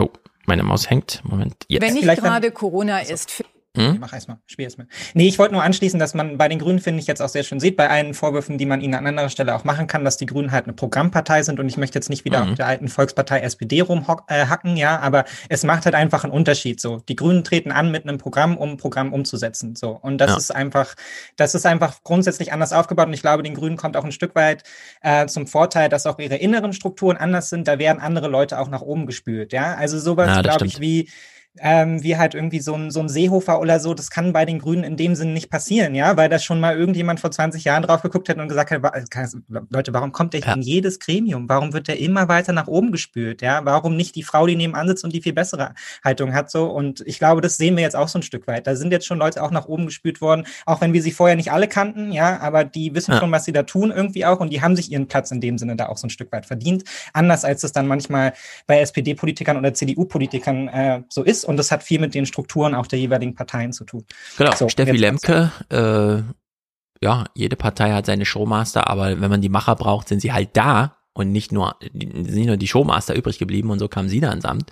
Oh, 0.00 0.10
meine 0.46 0.64
Maus 0.64 0.90
hängt. 0.90 1.22
Moment, 1.24 1.54
jetzt. 1.68 1.82
Wenn 1.82 1.94
nicht 1.94 2.08
gerade 2.20 2.50
Corona 2.50 2.98
ist. 3.00 3.44
Hm? 3.76 3.98
Mach 4.00 4.12
erstmal, 4.12 4.38
spiel 4.46 4.64
erstmal. 4.64 4.86
Nee, 5.14 5.28
ich 5.28 5.38
wollte 5.38 5.54
nur 5.54 5.62
anschließen, 5.62 6.00
dass 6.00 6.14
man 6.14 6.38
bei 6.38 6.48
den 6.48 6.58
Grünen, 6.58 6.78
finde 6.80 7.00
ich, 7.00 7.06
jetzt 7.06 7.20
auch 7.22 7.28
sehr 7.28 7.44
schön 7.44 7.60
sieht, 7.60 7.76
bei 7.76 7.88
allen 7.88 8.14
Vorwürfen, 8.14 8.58
die 8.58 8.66
man 8.66 8.80
ihnen 8.80 8.94
an 8.94 9.06
anderer 9.06 9.28
Stelle 9.28 9.54
auch 9.54 9.64
machen 9.64 9.86
kann, 9.86 10.04
dass 10.04 10.16
die 10.16 10.26
Grünen 10.26 10.50
halt 10.52 10.64
eine 10.64 10.72
Programmpartei 10.72 11.42
sind 11.42 11.60
und 11.60 11.68
ich 11.68 11.76
möchte 11.76 11.98
jetzt 11.98 12.10
nicht 12.10 12.24
wieder 12.24 12.44
Mhm. 12.44 12.50
auf 12.50 12.56
der 12.56 12.66
alten 12.66 12.88
Volkspartei 12.88 13.40
SPD 13.40 13.82
rumhacken, 13.82 14.76
ja, 14.76 14.98
aber 14.98 15.24
es 15.48 15.62
macht 15.64 15.84
halt 15.84 15.94
einfach 15.94 16.24
einen 16.24 16.32
Unterschied 16.32 16.80
so. 16.80 16.98
Die 17.08 17.16
Grünen 17.16 17.44
treten 17.44 17.70
an 17.72 17.90
mit 17.90 18.04
einem 18.04 18.18
Programm, 18.18 18.56
um 18.56 18.70
ein 18.70 18.76
Programm 18.78 19.12
umzusetzen, 19.12 19.76
so. 19.76 19.90
Und 19.90 20.18
das 20.18 20.30
Ja. 20.32 20.36
ist 20.38 20.54
einfach, 20.54 20.94
das 21.36 21.54
ist 21.54 21.66
einfach 21.66 22.02
grundsätzlich 22.02 22.52
anders 22.52 22.72
aufgebaut 22.72 23.06
und 23.08 23.12
ich 23.14 23.22
glaube, 23.22 23.42
den 23.42 23.54
Grünen 23.54 23.76
kommt 23.76 23.96
auch 23.96 24.04
ein 24.04 24.12
Stück 24.12 24.34
weit 24.34 24.62
äh, 25.02 25.26
zum 25.26 25.46
Vorteil, 25.46 25.88
dass 25.88 26.06
auch 26.06 26.18
ihre 26.18 26.36
inneren 26.36 26.72
Strukturen 26.72 27.16
anders 27.16 27.50
sind, 27.50 27.68
da 27.68 27.78
werden 27.78 28.00
andere 28.00 28.28
Leute 28.28 28.58
auch 28.58 28.68
nach 28.68 28.82
oben 28.82 29.06
gespült, 29.06 29.52
ja. 29.52 29.74
Also 29.74 29.98
sowas, 29.98 30.28
Ja, 30.28 30.42
glaube 30.42 30.66
ich, 30.66 30.80
wie 30.80 31.08
ähm, 31.60 32.02
wie 32.02 32.16
halt 32.16 32.34
irgendwie 32.34 32.60
so 32.60 32.74
ein, 32.74 32.90
so 32.90 33.00
ein 33.00 33.08
Seehofer 33.08 33.60
oder 33.60 33.80
so, 33.80 33.94
das 33.94 34.10
kann 34.10 34.32
bei 34.32 34.44
den 34.44 34.58
Grünen 34.58 34.84
in 34.84 34.96
dem 34.96 35.14
Sinn 35.14 35.32
nicht 35.32 35.50
passieren, 35.50 35.94
ja, 35.94 36.16
weil 36.16 36.28
da 36.28 36.38
schon 36.38 36.60
mal 36.60 36.76
irgendjemand 36.76 37.20
vor 37.20 37.30
20 37.30 37.64
Jahren 37.64 37.82
drauf 37.82 38.02
geguckt 38.02 38.28
hat 38.28 38.38
und 38.38 38.48
gesagt 38.48 38.70
hat, 38.70 38.82
wa- 38.82 38.92
Leute, 39.70 39.92
warum 39.92 40.12
kommt 40.12 40.34
der 40.34 40.40
Ja. 40.40 40.54
in 40.54 40.62
jedes 40.62 40.98
Gremium? 40.98 41.48
Warum 41.48 41.72
wird 41.72 41.88
der 41.88 41.98
immer 41.98 42.28
weiter 42.28 42.52
nach 42.52 42.66
oben 42.66 42.92
gespült, 42.92 43.42
ja? 43.42 43.64
Warum 43.64 43.96
nicht 43.96 44.14
die 44.16 44.22
Frau, 44.22 44.46
die 44.46 44.56
nebenan 44.56 44.88
sitzt 44.88 45.04
und 45.04 45.12
die 45.12 45.22
viel 45.22 45.32
bessere 45.32 45.74
Haltung 46.04 46.34
hat, 46.34 46.50
so? 46.50 46.66
Und 46.66 47.02
ich 47.06 47.18
glaube, 47.18 47.40
das 47.40 47.56
sehen 47.56 47.76
wir 47.76 47.82
jetzt 47.82 47.96
auch 47.96 48.08
so 48.08 48.18
ein 48.18 48.22
Stück 48.22 48.46
weit. 48.46 48.66
Da 48.66 48.76
sind 48.76 48.92
jetzt 48.92 49.06
schon 49.06 49.18
Leute 49.18 49.42
auch 49.42 49.50
nach 49.50 49.66
oben 49.66 49.86
gespült 49.86 50.20
worden, 50.20 50.46
auch 50.66 50.80
wenn 50.80 50.92
wir 50.92 51.02
sie 51.02 51.12
vorher 51.12 51.36
nicht 51.36 51.52
alle 51.52 51.68
kannten, 51.68 52.12
ja, 52.12 52.40
aber 52.40 52.64
die 52.64 52.94
wissen 52.94 53.12
Ja. 53.12 53.18
schon, 53.18 53.32
was 53.32 53.44
sie 53.44 53.52
da 53.52 53.62
tun 53.62 53.90
irgendwie 53.94 54.24
auch 54.26 54.40
und 54.40 54.52
die 54.52 54.60
haben 54.62 54.76
sich 54.76 54.90
ihren 54.92 55.06
Platz 55.08 55.30
in 55.30 55.40
dem 55.40 55.58
Sinne 55.58 55.76
da 55.76 55.88
auch 55.88 55.96
so 55.96 56.06
ein 56.06 56.10
Stück 56.10 56.32
weit 56.32 56.46
verdient. 56.46 56.84
Anders 57.12 57.44
als 57.44 57.64
es 57.64 57.72
dann 57.72 57.86
manchmal 57.86 58.32
bei 58.66 58.80
SPD-Politikern 58.80 59.56
oder 59.56 59.72
CDU-Politikern 59.74 60.68
äh, 60.68 61.02
so 61.08 61.22
ist. 61.22 61.44
Und 61.46 61.56
das 61.56 61.70
hat 61.70 61.82
viel 61.82 62.00
mit 62.00 62.14
den 62.14 62.26
Strukturen 62.26 62.74
auch 62.74 62.86
der 62.86 62.98
jeweiligen 62.98 63.34
Parteien 63.34 63.72
zu 63.72 63.84
tun. 63.84 64.04
Genau, 64.36 64.54
So, 64.54 64.68
Steffi 64.68 64.96
Lemke, 64.96 65.52
äh, 65.70 66.22
ja, 67.04 67.24
jede 67.34 67.56
Partei 67.56 67.92
hat 67.92 68.06
seine 68.06 68.24
Showmaster, 68.24 68.88
aber 68.88 69.20
wenn 69.20 69.30
man 69.30 69.40
die 69.40 69.48
Macher 69.48 69.76
braucht, 69.76 70.08
sind 70.08 70.20
sie 70.20 70.32
halt 70.32 70.50
da 70.54 70.95
und 71.16 71.32
nicht 71.32 71.50
nur, 71.50 71.76
nicht 71.92 72.46
nur 72.46 72.56
die 72.58 72.68
Showmaster 72.68 73.16
übrig 73.16 73.38
geblieben 73.38 73.70
und 73.70 73.78
so 73.78 73.88
kam 73.88 74.08
sie 74.08 74.20
da 74.20 74.32
ins 74.32 74.44
Amt. 74.44 74.70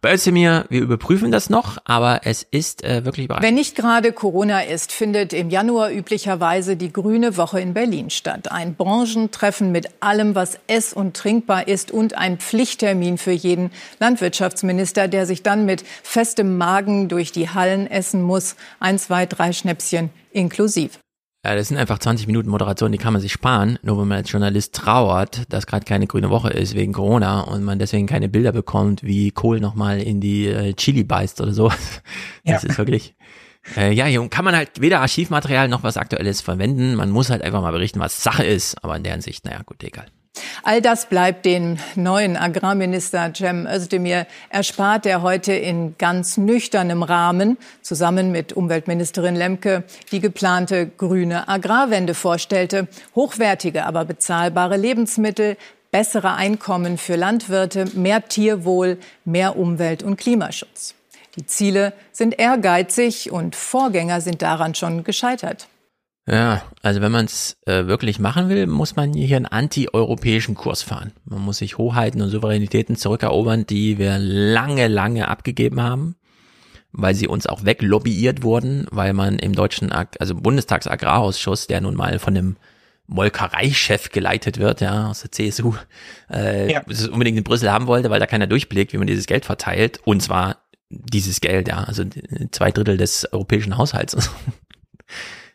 Bei 0.00 0.12
Özdemir, 0.12 0.64
wir 0.68 0.80
überprüfen 0.80 1.30
das 1.30 1.48
noch, 1.48 1.78
aber 1.84 2.22
es 2.24 2.42
ist 2.42 2.82
äh, 2.82 3.04
wirklich 3.04 3.26
überraschend. 3.26 3.46
Wenn 3.46 3.54
nicht 3.54 3.76
gerade 3.76 4.12
Corona 4.12 4.62
ist, 4.62 4.90
findet 4.90 5.32
im 5.32 5.48
Januar 5.48 5.92
üblicherweise 5.92 6.76
die 6.76 6.92
Grüne 6.92 7.36
Woche 7.36 7.60
in 7.60 7.72
Berlin 7.72 8.10
statt. 8.10 8.50
Ein 8.50 8.74
Branchentreffen 8.74 9.70
mit 9.70 9.90
allem, 10.00 10.34
was 10.34 10.58
ess- 10.66 10.92
und 10.92 11.16
trinkbar 11.16 11.68
ist 11.68 11.92
und 11.92 12.16
ein 12.16 12.38
Pflichttermin 12.38 13.16
für 13.16 13.30
jeden 13.30 13.70
Landwirtschaftsminister, 14.00 15.06
der 15.06 15.24
sich 15.24 15.44
dann 15.44 15.66
mit 15.66 15.84
festem 16.02 16.56
Magen 16.56 17.08
durch 17.08 17.30
die 17.30 17.50
Hallen 17.50 17.86
essen 17.86 18.22
muss. 18.22 18.56
Ein, 18.80 18.98
zwei, 18.98 19.26
drei 19.26 19.52
Schnäpschen 19.52 20.10
inklusiv. 20.32 20.98
Ja, 21.46 21.54
das 21.54 21.68
sind 21.68 21.76
einfach 21.76 22.00
20 22.00 22.26
Minuten 22.26 22.48
Moderation, 22.50 22.90
die 22.90 22.98
kann 22.98 23.12
man 23.12 23.22
sich 23.22 23.30
sparen, 23.32 23.78
nur 23.82 24.00
wenn 24.00 24.08
man 24.08 24.18
als 24.18 24.32
Journalist 24.32 24.74
trauert, 24.74 25.42
dass 25.52 25.68
gerade 25.68 25.84
keine 25.84 26.08
grüne 26.08 26.28
Woche 26.28 26.50
ist 26.50 26.74
wegen 26.74 26.92
Corona 26.92 27.42
und 27.42 27.62
man 27.62 27.78
deswegen 27.78 28.08
keine 28.08 28.28
Bilder 28.28 28.50
bekommt, 28.50 29.04
wie 29.04 29.30
Kohl 29.30 29.60
nochmal 29.60 30.00
in 30.00 30.20
die 30.20 30.46
äh, 30.48 30.74
Chili 30.74 31.04
beißt 31.04 31.40
oder 31.40 31.52
so. 31.52 31.68
Das 32.44 32.62
Ja. 32.64 32.68
ist 32.68 32.78
wirklich. 32.78 33.14
Äh, 33.76 33.92
ja, 33.92 34.06
hier 34.06 34.28
kann 34.28 34.44
man 34.44 34.56
halt 34.56 34.80
weder 34.80 35.00
Archivmaterial 35.02 35.68
noch 35.68 35.84
was 35.84 35.96
Aktuelles 35.96 36.40
verwenden. 36.40 36.96
Man 36.96 37.10
muss 37.10 37.30
halt 37.30 37.42
einfach 37.42 37.62
mal 37.62 37.70
berichten, 37.72 38.00
was 38.00 38.24
Sache 38.24 38.44
ist. 38.44 38.82
Aber 38.82 38.96
in 38.96 39.04
der 39.04 39.12
Hinsicht, 39.12 39.44
naja, 39.44 39.62
gut, 39.64 39.84
egal. 39.84 40.06
All 40.62 40.82
das 40.82 41.06
bleibt 41.06 41.44
dem 41.44 41.78
neuen 41.94 42.36
Agrarminister 42.36 43.32
Cem 43.34 43.66
Özdemir 43.66 44.26
erspart, 44.48 45.04
der 45.04 45.22
heute 45.22 45.52
in 45.52 45.96
ganz 45.98 46.36
nüchternem 46.36 47.02
Rahmen 47.02 47.56
zusammen 47.82 48.32
mit 48.32 48.52
Umweltministerin 48.52 49.36
Lemke 49.36 49.84
die 50.12 50.20
geplante 50.20 50.86
grüne 50.86 51.48
Agrarwende 51.48 52.14
vorstellte. 52.14 52.88
Hochwertige, 53.14 53.84
aber 53.84 54.04
bezahlbare 54.04 54.76
Lebensmittel, 54.76 55.56
bessere 55.90 56.34
Einkommen 56.34 56.98
für 56.98 57.16
Landwirte, 57.16 57.86
mehr 57.94 58.26
Tierwohl, 58.28 58.98
mehr 59.24 59.56
Umwelt- 59.56 60.02
und 60.02 60.16
Klimaschutz. 60.16 60.94
Die 61.36 61.46
Ziele 61.46 61.92
sind 62.12 62.38
ehrgeizig 62.38 63.30
und 63.30 63.56
Vorgänger 63.56 64.20
sind 64.20 64.42
daran 64.42 64.74
schon 64.74 65.04
gescheitert. 65.04 65.68
Ja, 66.28 66.62
also 66.82 67.00
wenn 67.00 67.12
man 67.12 67.26
es 67.26 67.56
äh, 67.66 67.86
wirklich 67.86 68.18
machen 68.18 68.48
will, 68.48 68.66
muss 68.66 68.96
man 68.96 69.12
hier 69.14 69.36
einen 69.36 69.46
anti-europäischen 69.46 70.56
Kurs 70.56 70.82
fahren. 70.82 71.12
Man 71.24 71.40
muss 71.40 71.58
sich 71.58 71.78
Hoheiten 71.78 72.20
und 72.20 72.30
Souveränitäten 72.30 72.96
zurückerobern, 72.96 73.64
die 73.64 73.96
wir 73.98 74.18
lange, 74.18 74.88
lange 74.88 75.28
abgegeben 75.28 75.80
haben, 75.80 76.16
weil 76.90 77.14
sie 77.14 77.28
uns 77.28 77.46
auch 77.46 77.64
weglobbyiert 77.64 78.42
wurden, 78.42 78.88
weil 78.90 79.12
man 79.12 79.38
im 79.38 79.52
deutschen, 79.54 79.92
Ag 79.92 80.16
also 80.18 80.34
Bundestagsagrarausschuss, 80.34 81.68
der 81.68 81.80
nun 81.80 81.94
mal 81.94 82.18
von 82.18 82.36
einem 82.36 82.56
Molkereichef 83.06 84.10
geleitet 84.10 84.58
wird, 84.58 84.80
ja, 84.80 85.08
aus 85.10 85.20
der 85.20 85.30
CSU, 85.30 85.74
äh, 86.28 86.72
Ja. 86.72 86.82
das 86.88 87.06
unbedingt 87.06 87.38
in 87.38 87.44
Brüssel 87.44 87.70
haben 87.70 87.86
wollte, 87.86 88.10
weil 88.10 88.18
da 88.18 88.26
keiner 88.26 88.48
durchblickt, 88.48 88.92
wie 88.92 88.98
man 88.98 89.06
dieses 89.06 89.26
Geld 89.26 89.44
verteilt, 89.44 90.00
und 90.04 90.20
zwar 90.24 90.56
dieses 90.90 91.40
Geld, 91.40 91.68
ja, 91.68 91.84
also 91.84 92.02
zwei 92.50 92.72
Drittel 92.72 92.96
des 92.96 93.32
europäischen 93.32 93.76
Haushalts. 93.78 94.16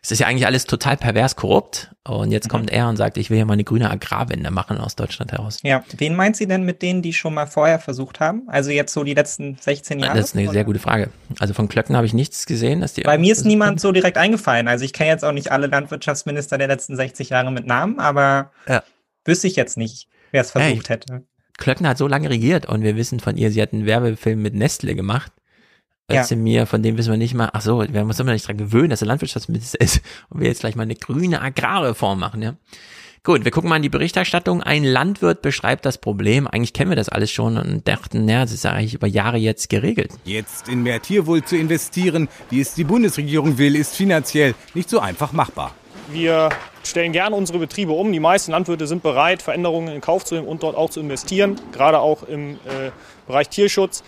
es 0.04 0.10
ist 0.10 0.18
ja 0.18 0.26
eigentlich 0.26 0.46
alles 0.46 0.64
total 0.64 0.96
pervers 0.96 1.36
korrupt. 1.36 1.90
Und 2.04 2.32
jetzt 2.32 2.46
mhm. 2.46 2.50
kommt 2.50 2.70
er 2.70 2.88
und 2.88 2.96
sagt, 2.96 3.16
ich 3.16 3.30
will 3.30 3.38
ja 3.38 3.44
mal 3.44 3.52
eine 3.52 3.62
grüne 3.62 3.88
Agrarwende 3.88 4.50
machen 4.50 4.78
aus 4.78 4.96
Deutschland 4.96 5.30
heraus. 5.30 5.58
Ja, 5.62 5.84
wen 5.96 6.16
meint 6.16 6.34
sie 6.34 6.48
denn 6.48 6.64
mit 6.64 6.82
denen, 6.82 7.02
die 7.02 7.12
schon 7.12 7.34
mal 7.34 7.46
vorher 7.46 7.78
versucht 7.78 8.18
haben? 8.18 8.42
Also 8.48 8.72
jetzt 8.72 8.92
so 8.92 9.04
die 9.04 9.14
letzten 9.14 9.56
16 9.60 10.00
Jahre? 10.00 10.16
Das 10.16 10.30
ist 10.30 10.34
eine 10.34 10.44
oder? 10.44 10.52
sehr 10.54 10.64
gute 10.64 10.80
Frage. 10.80 11.10
Also 11.38 11.54
von 11.54 11.68
Klöcken 11.68 11.94
habe 11.94 12.04
ich 12.04 12.14
nichts 12.14 12.46
gesehen. 12.46 12.80
Dass 12.80 12.94
die 12.94 13.02
Bei 13.02 13.16
mir 13.16 13.30
ist 13.30 13.44
niemand 13.44 13.80
so 13.80 13.92
direkt 13.92 14.18
eingefallen. 14.18 14.66
Also 14.66 14.84
ich 14.84 14.92
kenne 14.92 15.10
jetzt 15.10 15.24
auch 15.24 15.30
nicht 15.30 15.52
alle 15.52 15.68
Landwirtschaftsminister 15.68 16.58
der 16.58 16.66
letzten 16.66 16.96
60 16.96 17.28
Jahre 17.28 17.52
mit 17.52 17.66
Namen, 17.66 18.00
aber 18.00 18.50
ja. 18.66 18.82
wüsste 19.24 19.46
ich 19.46 19.54
jetzt 19.54 19.76
nicht, 19.76 20.08
wer 20.32 20.40
es 20.40 20.50
versucht 20.50 20.88
hey, 20.88 20.96
hätte. 20.96 21.22
Klöckner 21.58 21.90
hat 21.90 21.98
so 21.98 22.08
lange 22.08 22.28
regiert 22.28 22.66
und 22.66 22.82
wir 22.82 22.96
wissen 22.96 23.20
von 23.20 23.36
ihr, 23.36 23.52
sie 23.52 23.62
hat 23.62 23.72
einen 23.72 23.86
Werbefilm 23.86 24.42
mit 24.42 24.54
Nestle 24.54 24.96
gemacht 24.96 25.30
ja. 26.10 26.36
mir, 26.36 26.66
von 26.66 26.82
dem 26.82 26.98
wissen 26.98 27.10
wir 27.10 27.16
nicht 27.16 27.34
mal, 27.34 27.50
ach 27.52 27.62
so, 27.62 27.80
wir 27.80 28.04
müssen 28.04 28.22
uns 28.22 28.30
nicht 28.30 28.48
dran 28.48 28.56
gewöhnen, 28.56 28.90
dass 28.90 29.02
er 29.02 29.08
Landwirtschaftsminister 29.08 29.80
ist 29.80 30.02
und 30.28 30.40
wir 30.40 30.48
jetzt 30.48 30.60
gleich 30.60 30.76
mal 30.76 30.82
eine 30.82 30.96
grüne 30.96 31.40
Agrarreform 31.40 32.18
machen, 32.18 32.42
ja. 32.42 32.54
Gut, 33.24 33.44
wir 33.44 33.52
gucken 33.52 33.70
mal 33.70 33.76
in 33.76 33.82
die 33.82 33.88
Berichterstattung. 33.88 34.64
Ein 34.64 34.82
Landwirt 34.82 35.42
beschreibt 35.42 35.86
das 35.86 35.96
Problem. 35.96 36.48
Eigentlich 36.48 36.72
kennen 36.72 36.90
wir 36.90 36.96
das 36.96 37.08
alles 37.08 37.30
schon 37.30 37.56
und 37.56 37.86
dachten, 37.86 38.28
ja, 38.28 38.42
das 38.42 38.50
ist 38.50 38.64
ja 38.64 38.72
eigentlich 38.72 38.94
über 38.94 39.06
Jahre 39.06 39.36
jetzt 39.36 39.68
geregelt. 39.68 40.10
Jetzt 40.24 40.68
in 40.68 40.82
mehr 40.82 41.00
Tierwohl 41.00 41.44
zu 41.44 41.56
investieren, 41.56 42.28
wie 42.50 42.60
es 42.60 42.74
die 42.74 42.82
Bundesregierung 42.82 43.58
will, 43.58 43.76
ist 43.76 43.94
finanziell 43.94 44.56
nicht 44.74 44.90
so 44.90 44.98
einfach 44.98 45.30
machbar. 45.30 45.72
Wir 46.10 46.48
stellen 46.82 47.12
gerne 47.12 47.36
unsere 47.36 47.60
Betriebe 47.60 47.92
um. 47.92 48.12
Die 48.12 48.18
meisten 48.18 48.50
Landwirte 48.50 48.88
sind 48.88 49.04
bereit, 49.04 49.40
Veränderungen 49.40 49.94
in 49.94 50.00
Kauf 50.00 50.24
zu 50.24 50.34
nehmen 50.34 50.48
und 50.48 50.64
dort 50.64 50.76
auch 50.76 50.90
zu 50.90 50.98
investieren, 50.98 51.60
gerade 51.70 52.00
auch 52.00 52.24
im 52.24 52.54
äh, 52.54 52.90
Bereich 53.28 53.48
Tierschutz. 53.48 54.02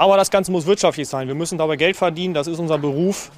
Aber 0.00 0.16
das 0.16 0.30
Ganze 0.30 0.50
muss 0.50 0.64
wirtschaftlich 0.64 1.06
sein. 1.06 1.28
Wir 1.28 1.34
müssen 1.34 1.58
dabei 1.58 1.76
Geld 1.76 1.94
verdienen. 1.94 2.32
Das 2.32 2.46
ist 2.46 2.58
unser 2.58 2.78
Beruf. 2.78 3.30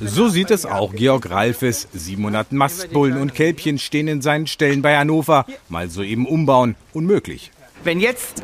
So 0.00 0.28
sieht 0.28 0.50
es 0.50 0.66
auch 0.66 0.92
Georg 0.92 1.30
Ralfes. 1.30 1.86
700 1.92 2.50
Mastbullen 2.50 3.16
und 3.16 3.32
Kälbchen 3.32 3.78
stehen 3.78 4.08
in 4.08 4.20
seinen 4.20 4.48
Ställen 4.48 4.82
bei 4.82 4.98
Hannover. 4.98 5.46
Mal 5.68 5.88
so 5.88 6.02
eben 6.02 6.26
umbauen. 6.26 6.74
Unmöglich. 6.92 7.52
Wenn 7.84 8.00
jetzt 8.00 8.42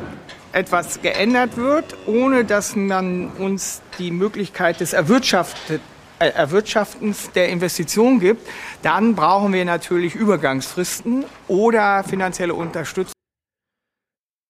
etwas 0.53 1.01
geändert 1.01 1.57
wird, 1.57 1.97
ohne 2.05 2.45
dass 2.45 2.77
man 2.77 3.31
uns 3.31 3.81
die 3.99 4.11
Möglichkeit 4.11 4.79
des 4.79 4.93
Erwirtschaftet, 4.93 5.81
äh, 6.19 6.29
Erwirtschaftens 6.29 7.31
der 7.31 7.49
Investition 7.49 8.21
gibt, 8.21 8.47
dann 8.81 9.13
brauchen 9.13 9.51
wir 9.51 9.65
natürlich 9.65 10.15
Übergangsfristen 10.15 11.25
oder 11.49 12.05
finanzielle 12.05 12.53
Unterstützung. 12.53 13.11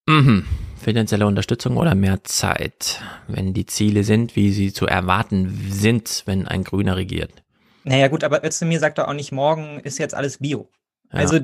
Mhm 0.07 0.45
finanzielle 0.87 1.27
Unterstützung 1.27 1.75
oder 1.75 1.95
mehr 1.95 2.23
Zeit, 2.23 3.01
wenn 3.27 3.53
die 3.53 3.65
Ziele 3.65 4.05
sind, 4.05 4.37
wie 4.37 4.53
sie 4.53 4.71
zu 4.71 4.87
erwarten 4.87 5.67
sind, 5.69 6.23
wenn 6.27 6.47
ein 6.47 6.63
Grüner 6.63 6.95
regiert? 6.95 7.43
Naja 7.83 8.07
gut, 8.07 8.23
aber 8.23 8.45
Özdemir 8.45 8.79
sagt 8.79 8.97
doch 8.97 9.09
auch 9.09 9.13
nicht, 9.13 9.33
morgen 9.33 9.81
ist 9.81 9.97
jetzt 9.97 10.15
alles 10.15 10.37
Bio. 10.37 10.69
Ja. 11.11 11.19
Also 11.19 11.39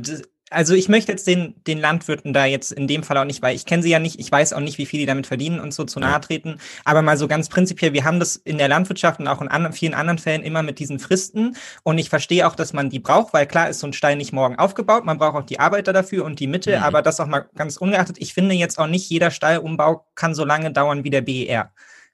also 0.53 0.73
ich 0.73 0.87
möchte 0.89 1.11
jetzt 1.11 1.27
den, 1.27 1.55
den 1.67 1.79
Landwirten 1.79 2.33
da 2.33 2.45
jetzt 2.45 2.71
in 2.71 2.87
dem 2.87 3.03
Fall 3.03 3.17
auch 3.17 3.25
nicht, 3.25 3.41
weil 3.41 3.55
ich 3.55 3.65
kenne 3.65 3.83
sie 3.83 3.89
ja 3.89 3.99
nicht, 3.99 4.19
ich 4.19 4.31
weiß 4.31 4.53
auch 4.53 4.59
nicht, 4.59 4.77
wie 4.77 4.85
viel 4.85 4.99
die 4.99 5.05
damit 5.05 5.27
verdienen 5.27 5.59
und 5.59 5.73
so 5.73 5.83
zu 5.83 5.99
nahe 5.99 6.21
treten. 6.21 6.57
Aber 6.85 7.01
mal 7.01 7.17
so 7.17 7.27
ganz 7.27 7.49
prinzipiell, 7.49 7.93
wir 7.93 8.05
haben 8.05 8.19
das 8.19 8.35
in 8.35 8.57
der 8.57 8.67
Landwirtschaft 8.67 9.19
und 9.19 9.27
auch 9.27 9.41
in 9.41 9.47
anderen, 9.47 9.73
vielen 9.73 9.93
anderen 9.93 10.19
Fällen 10.19 10.43
immer 10.43 10.63
mit 10.63 10.79
diesen 10.79 10.99
Fristen. 10.99 11.55
Und 11.83 11.97
ich 11.97 12.09
verstehe 12.09 12.47
auch, 12.47 12.55
dass 12.55 12.73
man 12.73 12.89
die 12.89 12.99
braucht, 12.99 13.33
weil 13.33 13.47
klar 13.47 13.69
ist 13.69 13.79
so 13.79 13.87
ein 13.87 13.93
Stein 13.93 14.17
nicht 14.17 14.33
morgen 14.33 14.57
aufgebaut. 14.57 15.05
Man 15.05 15.17
braucht 15.17 15.35
auch 15.35 15.45
die 15.45 15.59
Arbeiter 15.59 15.93
dafür 15.93 16.25
und 16.25 16.39
die 16.39 16.47
Mittel. 16.47 16.77
Mhm. 16.77 16.83
Aber 16.83 17.01
das 17.01 17.19
auch 17.19 17.27
mal 17.27 17.45
ganz 17.55 17.77
ungeachtet. 17.77 18.17
Ich 18.19 18.33
finde 18.33 18.55
jetzt 18.55 18.79
auch 18.79 18.87
nicht 18.87 19.09
jeder 19.09 19.31
Stallumbau 19.31 20.05
kann 20.15 20.35
so 20.35 20.45
lange 20.45 20.71
dauern 20.71 21.03
wie 21.03 21.09
der 21.09 21.21
BER. 21.21 21.71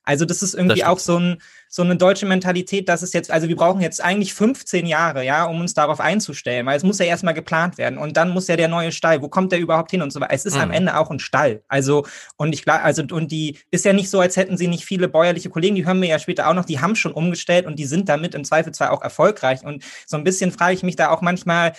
Also 0.10 0.26
das 0.26 0.41
ist 0.41 0.55
irgendwie 0.55 0.80
das 0.80 0.89
auch 0.89 0.97
so, 0.97 1.20
ein, 1.20 1.38
so 1.68 1.84
eine 1.84 1.95
deutsche 1.95 2.26
Mentalität, 2.26 2.89
dass 2.89 3.03
es 3.03 3.14
jetzt, 3.14 3.30
also 3.30 3.47
wir 3.47 3.55
brauchen 3.55 3.80
jetzt 3.80 4.03
eigentlich 4.03 4.34
15 4.34 4.88
Jahre, 4.88 5.24
ja, 5.24 5.45
um 5.45 5.62
uns 5.62 5.76
darauf 5.76 5.99
einzustellen, 5.99 6.66
weil 6.66 6.76
es 6.76 6.82
muss 6.82 6.97
ja 6.97 7.05
erstmal 7.05 7.36
geplant 7.36 7.78
werden 7.78 7.99
und 7.99 8.18
dann 8.18 8.32
muss 8.32 8.47
ja 8.47 8.55
der 8.55 8.70
neue 8.70 8.91
Stall, 8.91 9.22
wo 9.22 9.30
kommt 9.30 9.51
der 9.51 9.60
überhaupt 9.60 9.91
hin 9.91 10.01
und 10.01 10.12
so 10.12 10.20
weiter. 10.20 10.34
Es 10.34 10.47
ist 10.47 10.55
mhm. 10.55 10.62
am 10.62 10.72
Ende 10.72 10.97
auch 10.97 11.12
ein 11.12 11.20
Stall. 11.20 11.62
Also 11.68 12.07
und 12.38 12.53
ich 12.53 12.64
glaube, 12.64 12.82
also 12.82 13.03
und 13.12 13.32
die 13.32 13.60
ist 13.70 13.86
ja 13.86 13.93
nicht 13.93 14.10
so, 14.10 14.20
als 14.20 14.36
hätten 14.36 14.57
sie 14.57 14.68
nicht 14.68 14.84
viele 14.84 15.07
bäuerliche 15.07 15.51
Kollegen, 15.51 15.76
die 15.76 15.86
hören 15.86 16.01
wir 16.01 16.10
ja 16.10 16.18
später 16.18 16.49
auch 16.49 16.55
noch, 16.55 16.66
die 16.66 16.80
haben 16.80 16.95
schon 16.95 17.12
umgestellt 17.12 17.68
und 17.68 17.78
die 17.78 17.86
sind 17.86 18.10
damit 18.10 18.34
im 18.34 18.43
Zweifelsfall 18.43 18.89
auch 18.89 19.03
erfolgreich. 19.03 19.64
Und 19.64 19.84
so 20.07 20.18
ein 20.18 20.24
bisschen 20.24 20.51
frage 20.51 20.74
ich 20.74 20.82
mich 20.82 20.95
da 20.95 21.12
auch 21.12 21.22
manchmal, 21.22 21.74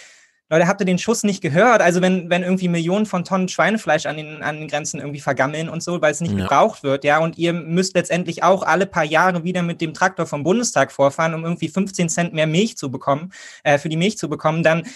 Leute, 0.51 0.67
habt 0.67 0.81
ihr 0.81 0.85
den 0.85 0.99
Schuss 0.99 1.23
nicht 1.23 1.41
gehört? 1.41 1.81
Also 1.81 2.03
wenn, 2.03 2.29
wenn 2.29 2.43
irgendwie 2.43 2.67
Millionen 2.67 3.07
von 3.07 3.25
Tonnen 3.25 3.49
Schweinefleisch 3.49 4.07
an 4.07 4.17
den, 4.17 4.43
an 4.43 4.59
den 4.59 4.67
Grenzen 4.67 4.99
irgendwie 4.99 5.21
vergammeln 5.21 5.69
und 5.69 5.81
so, 5.81 6.03
weil 6.03 6.11
es 6.11 6.21
nicht 6.21 6.33
ja. 6.33 6.41
gebraucht 6.41 6.83
wird, 6.83 7.05
ja, 7.05 7.19
und 7.19 7.39
ihr 7.39 7.53
müsst 7.53 7.95
letztendlich 7.95 8.43
auch 8.43 8.65
alle 8.65 8.87
paar 8.87 9.05
Jahre 9.05 9.45
wieder 9.45 9.63
mit 9.63 9.81
dem 9.81 9.95
Traktor 9.95 10.27
vom 10.27 10.43
Bundestag 10.43 10.91
vorfahren, 10.91 11.35
um 11.35 11.45
irgendwie 11.45 11.69
15 11.69 12.09
Cent 12.09 12.35
mehr 12.35 12.49
Milch 12.49 12.77
zu 12.77 12.91
bekommen, 12.91 13.33
äh, 13.63 13.79
für 13.79 13.89
die 13.89 13.97
Milch 13.97 14.19
zu 14.19 14.29
bekommen, 14.29 14.65
dann 14.65 14.89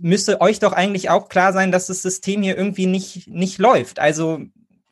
müsste 0.00 0.40
euch 0.40 0.58
doch 0.58 0.72
eigentlich 0.72 1.08
auch 1.08 1.28
klar 1.28 1.52
sein, 1.52 1.70
dass 1.70 1.86
das 1.86 2.02
System 2.02 2.42
hier 2.42 2.56
irgendwie 2.56 2.86
nicht, 2.86 3.28
nicht 3.28 3.58
läuft. 3.58 4.00
Also 4.00 4.40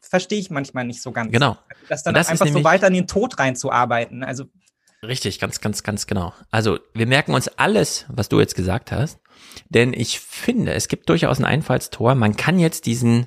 verstehe 0.00 0.38
ich 0.38 0.48
manchmal 0.48 0.84
nicht 0.84 1.02
so 1.02 1.10
ganz. 1.10 1.32
Genau. 1.32 1.58
Dass 1.88 2.04
dann 2.04 2.14
das 2.14 2.28
einfach 2.28 2.46
so 2.46 2.62
weiter 2.62 2.86
in 2.86 2.94
den 2.94 3.06
Tod 3.08 3.38
reinzuarbeiten. 3.38 4.22
Also 4.22 4.44
Richtig, 5.02 5.38
ganz, 5.38 5.60
ganz, 5.60 5.82
ganz 5.82 6.06
genau. 6.06 6.32
Also 6.50 6.78
wir 6.94 7.06
merken 7.06 7.34
uns 7.34 7.48
alles, 7.48 8.06
was 8.08 8.28
du 8.28 8.40
jetzt 8.40 8.54
gesagt 8.54 8.92
hast. 8.92 9.18
Denn 9.68 9.92
ich 9.92 10.20
finde, 10.20 10.72
es 10.72 10.88
gibt 10.88 11.08
durchaus 11.08 11.38
ein 11.38 11.44
Einfallstor. 11.44 12.14
Man 12.14 12.36
kann 12.36 12.58
jetzt 12.58 12.86
diesen 12.86 13.26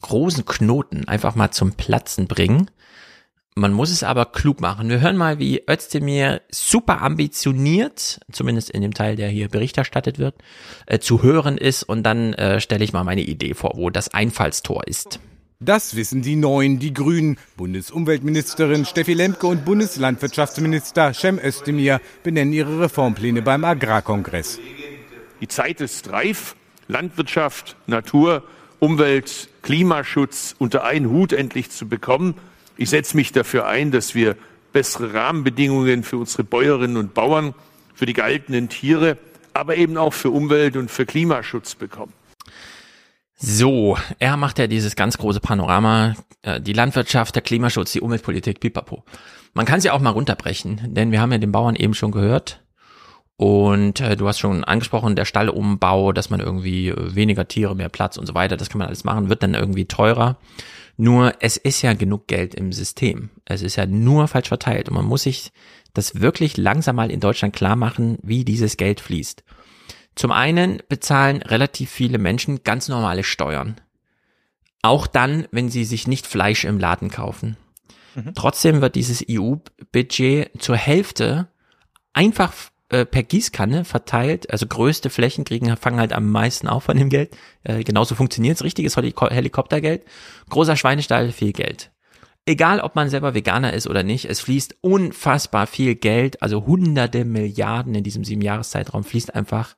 großen 0.00 0.44
Knoten 0.44 1.06
einfach 1.08 1.34
mal 1.34 1.50
zum 1.50 1.72
Platzen 1.72 2.26
bringen. 2.26 2.70
Man 3.56 3.72
muss 3.72 3.90
es 3.90 4.02
aber 4.02 4.26
klug 4.26 4.60
machen. 4.60 4.88
Wir 4.88 5.00
hören 5.00 5.16
mal, 5.16 5.38
wie 5.38 5.62
Özdemir 5.68 6.40
super 6.50 7.02
ambitioniert, 7.02 8.20
zumindest 8.30 8.70
in 8.70 8.80
dem 8.80 8.94
Teil, 8.94 9.16
der 9.16 9.28
hier 9.28 9.48
Bericht 9.48 9.76
erstattet 9.76 10.18
wird, 10.18 10.36
äh, 10.86 11.00
zu 11.00 11.22
hören 11.22 11.58
ist. 11.58 11.82
Und 11.82 12.04
dann 12.04 12.32
äh, 12.34 12.60
stelle 12.60 12.84
ich 12.84 12.92
mal 12.92 13.04
meine 13.04 13.22
Idee 13.22 13.54
vor, 13.54 13.72
wo 13.74 13.90
das 13.90 14.14
Einfallstor 14.14 14.86
ist. 14.86 15.20
Das 15.62 15.94
wissen 15.94 16.22
die 16.22 16.36
Neuen, 16.36 16.78
die 16.78 16.94
Grünen. 16.94 17.36
Bundesumweltministerin 17.58 18.86
Steffi 18.86 19.12
Lemke 19.12 19.46
und 19.46 19.66
Bundeslandwirtschaftsminister 19.66 21.12
Cem 21.12 21.38
Özdemir 21.38 22.00
benennen 22.22 22.54
ihre 22.54 22.80
Reformpläne 22.80 23.42
beim 23.42 23.64
Agrarkongress. 23.64 24.58
Die 25.40 25.48
Zeit 25.48 25.80
ist 25.80 26.10
reif, 26.10 26.54
Landwirtschaft, 26.88 27.76
Natur, 27.86 28.42
Umwelt, 28.78 29.48
Klimaschutz 29.62 30.54
unter 30.58 30.84
einen 30.84 31.08
Hut 31.10 31.32
endlich 31.32 31.70
zu 31.70 31.88
bekommen. 31.88 32.34
Ich 32.76 32.90
setze 32.90 33.16
mich 33.16 33.32
dafür 33.32 33.66
ein, 33.66 33.90
dass 33.90 34.14
wir 34.14 34.36
bessere 34.72 35.14
Rahmenbedingungen 35.14 36.02
für 36.02 36.18
unsere 36.18 36.44
Bäuerinnen 36.44 36.96
und 36.96 37.14
Bauern, 37.14 37.54
für 37.94 38.06
die 38.06 38.12
gehaltenen 38.12 38.68
Tiere, 38.68 39.18
aber 39.52 39.76
eben 39.76 39.96
auch 39.96 40.12
für 40.14 40.30
Umwelt 40.30 40.76
und 40.76 40.90
für 40.90 41.04
Klimaschutz 41.04 41.74
bekommen. 41.74 42.12
So, 43.36 43.96
er 44.18 44.36
macht 44.36 44.58
ja 44.58 44.66
dieses 44.66 44.96
ganz 44.96 45.16
große 45.16 45.40
Panorama, 45.40 46.14
äh, 46.42 46.60
die 46.60 46.74
Landwirtschaft, 46.74 47.34
der 47.34 47.42
Klimaschutz, 47.42 47.92
die 47.92 48.00
Umweltpolitik, 48.00 48.60
pipapo. 48.60 49.04
Man 49.54 49.66
kann 49.66 49.80
sie 49.80 49.90
auch 49.90 50.00
mal 50.00 50.10
runterbrechen, 50.10 50.94
denn 50.94 51.10
wir 51.10 51.20
haben 51.20 51.32
ja 51.32 51.38
den 51.38 51.52
Bauern 51.52 51.74
eben 51.74 51.94
schon 51.94 52.12
gehört, 52.12 52.62
und 53.40 54.00
äh, 54.00 54.18
du 54.18 54.28
hast 54.28 54.38
schon 54.38 54.64
angesprochen, 54.64 55.16
der 55.16 55.24
Stallumbau, 55.24 56.12
dass 56.12 56.28
man 56.28 56.40
irgendwie 56.40 56.88
äh, 56.88 57.14
weniger 57.14 57.48
Tiere, 57.48 57.74
mehr 57.74 57.88
Platz 57.88 58.18
und 58.18 58.26
so 58.26 58.34
weiter, 58.34 58.58
das 58.58 58.68
kann 58.68 58.80
man 58.80 58.88
alles 58.88 59.02
machen, 59.02 59.30
wird 59.30 59.42
dann 59.42 59.54
irgendwie 59.54 59.86
teurer. 59.86 60.36
Nur 60.98 61.32
es 61.40 61.56
ist 61.56 61.80
ja 61.80 61.94
genug 61.94 62.26
Geld 62.26 62.54
im 62.54 62.70
System. 62.70 63.30
Es 63.46 63.62
ist 63.62 63.76
ja 63.76 63.86
nur 63.86 64.28
falsch 64.28 64.48
verteilt 64.48 64.90
und 64.90 64.94
man 64.94 65.06
muss 65.06 65.22
sich 65.22 65.52
das 65.94 66.20
wirklich 66.20 66.58
langsam 66.58 66.96
mal 66.96 67.10
in 67.10 67.20
Deutschland 67.20 67.56
klar 67.56 67.76
machen, 67.76 68.18
wie 68.22 68.44
dieses 68.44 68.76
Geld 68.76 69.00
fließt. 69.00 69.42
Zum 70.16 70.32
einen 70.32 70.82
bezahlen 70.90 71.40
relativ 71.40 71.88
viele 71.88 72.18
Menschen 72.18 72.62
ganz 72.62 72.88
normale 72.88 73.24
Steuern. 73.24 73.80
Auch 74.82 75.06
dann, 75.06 75.48
wenn 75.50 75.70
sie 75.70 75.86
sich 75.86 76.06
nicht 76.06 76.26
Fleisch 76.26 76.66
im 76.66 76.78
Laden 76.78 77.08
kaufen. 77.08 77.56
Mhm. 78.14 78.34
Trotzdem 78.34 78.82
wird 78.82 78.96
dieses 78.96 79.24
EU-Budget 79.26 80.60
zur 80.60 80.76
Hälfte 80.76 81.48
einfach 82.12 82.52
äh, 82.90 83.06
per 83.06 83.22
Gießkanne 83.22 83.84
verteilt, 83.84 84.50
also 84.50 84.66
größte 84.66 85.10
Flächen 85.10 85.44
kriegen, 85.44 85.76
fangen 85.76 86.00
halt 86.00 86.12
am 86.12 86.30
meisten 86.30 86.68
auf 86.68 86.84
von 86.84 86.96
dem 86.96 87.08
Geld. 87.08 87.36
Äh, 87.62 87.84
genauso 87.84 88.14
funktioniert's. 88.14 88.64
Richtiges 88.64 88.96
Helikoptergeld. 88.96 90.02
Großer 90.48 90.76
Schweinestall, 90.76 91.32
viel 91.32 91.52
Geld. 91.52 91.90
Egal, 92.46 92.80
ob 92.80 92.96
man 92.96 93.08
selber 93.08 93.34
Veganer 93.34 93.72
ist 93.74 93.86
oder 93.86 94.02
nicht, 94.02 94.24
es 94.24 94.40
fließt 94.40 94.78
unfassbar 94.80 95.66
viel 95.66 95.94
Geld, 95.94 96.42
also 96.42 96.66
hunderte 96.66 97.24
Milliarden 97.24 97.94
in 97.94 98.02
diesem 98.02 98.24
sieben 98.24 98.42
Jahreszeitraum 98.42 99.04
fließt 99.04 99.34
einfach 99.34 99.76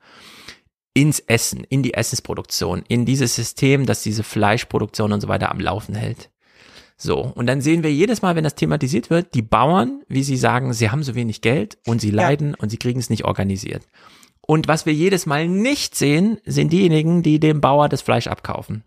ins 0.95 1.21
Essen, 1.21 1.65
in 1.65 1.83
die 1.83 1.95
Essensproduktion, 1.95 2.83
in 2.89 3.05
dieses 3.05 3.35
System, 3.35 3.85
das 3.87 4.03
diese 4.03 4.23
Fleischproduktion 4.23 5.13
und 5.13 5.21
so 5.21 5.29
weiter 5.29 5.51
am 5.51 5.61
Laufen 5.61 5.95
hält. 5.95 6.31
So, 7.03 7.19
und 7.21 7.47
dann 7.47 7.61
sehen 7.61 7.83
wir 7.83 7.93
jedes 7.93 8.23
Mal, 8.23 8.37
wenn 8.37 8.45
das 8.45 8.55
thematisiert 8.55 9.11
wird, 9.11 9.35
die 9.35 9.43
Bauern, 9.43 10.03
wie 10.09 10.23
sie 10.23 10.37
sagen, 10.37 10.73
sie 10.73 10.91
haben 10.91 11.03
so 11.03 11.17
wenig 11.17 11.41
Geld 11.41 11.77
und 11.87 12.01
sie 12.01 12.11
leiden 12.13 12.51
ja. 12.51 12.57
und 12.61 12.69
sie 12.71 12.77
kriegen 12.77 13.01
es 13.01 13.11
nicht 13.11 13.25
organisiert. 13.25 13.83
Und 14.41 14.69
was 14.69 14.87
wir 14.87 14.93
jedes 14.93 15.27
Mal 15.27 15.49
nicht 15.49 15.97
sehen, 15.97 16.39
sind 16.45 16.73
diejenigen, 16.73 17.23
die 17.25 17.41
dem 17.41 17.61
Bauer 17.61 17.89
das 17.89 18.03
Fleisch 18.03 18.29
abkaufen. 18.29 18.85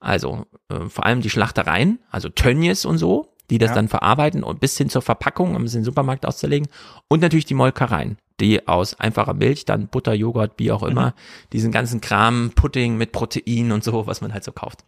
Also 0.00 0.46
äh, 0.68 0.88
vor 0.88 1.06
allem 1.06 1.20
die 1.20 1.30
Schlachtereien, 1.30 2.00
also 2.10 2.28
Tönnies 2.28 2.84
und 2.84 2.98
so, 2.98 3.28
die 3.50 3.58
das 3.58 3.70
Ja. 3.70 3.74
dann 3.76 3.88
verarbeiten 3.88 4.42
und 4.42 4.58
bis 4.60 4.76
hin 4.76 4.88
zur 4.88 5.02
Verpackung, 5.02 5.54
um 5.54 5.62
es 5.64 5.74
in 5.74 5.80
den 5.80 5.84
Supermarkt 5.84 6.26
auszulegen. 6.26 6.68
Und 7.08 7.20
natürlich 7.22 7.44
die 7.44 7.54
Molkereien, 7.54 8.18
die 8.40 8.66
aus 8.66 8.98
einfacher 8.98 9.34
Milch, 9.34 9.64
dann 9.64 9.88
Butter, 9.88 10.12
Joghurt, 10.14 10.52
wie 10.56 10.72
auch 10.72 10.82
immer, 10.82 11.08
Mhm. 11.08 11.12
diesen 11.52 11.70
ganzen 11.72 12.00
Kram, 12.00 12.50
Pudding 12.54 12.96
mit 12.96 13.12
Protein 13.12 13.70
und 13.72 13.84
so, 13.84 14.06
was 14.06 14.20
man 14.20 14.32
halt 14.32 14.44
so 14.44 14.50
kauft. 14.52 14.84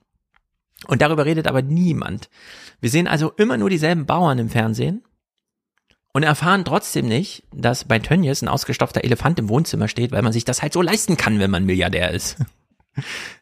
Und 0.86 1.02
darüber 1.02 1.24
redet 1.24 1.46
aber 1.46 1.62
niemand. 1.62 2.28
Wir 2.80 2.90
sehen 2.90 3.06
also 3.06 3.32
immer 3.32 3.56
nur 3.56 3.70
dieselben 3.70 4.06
Bauern 4.06 4.38
im 4.38 4.50
Fernsehen 4.50 5.02
und 6.12 6.22
erfahren 6.22 6.64
trotzdem 6.64 7.06
nicht, 7.06 7.44
dass 7.52 7.84
bei 7.84 7.98
Tönnies 7.98 8.42
ein 8.42 8.48
ausgestopfter 8.48 9.04
Elefant 9.04 9.38
im 9.38 9.48
Wohnzimmer 9.48 9.88
steht, 9.88 10.12
weil 10.12 10.22
man 10.22 10.32
sich 10.32 10.44
das 10.44 10.62
halt 10.62 10.72
so 10.72 10.82
leisten 10.82 11.16
kann, 11.16 11.38
wenn 11.38 11.50
man 11.50 11.64
Milliardär 11.64 12.10
ist. 12.10 12.36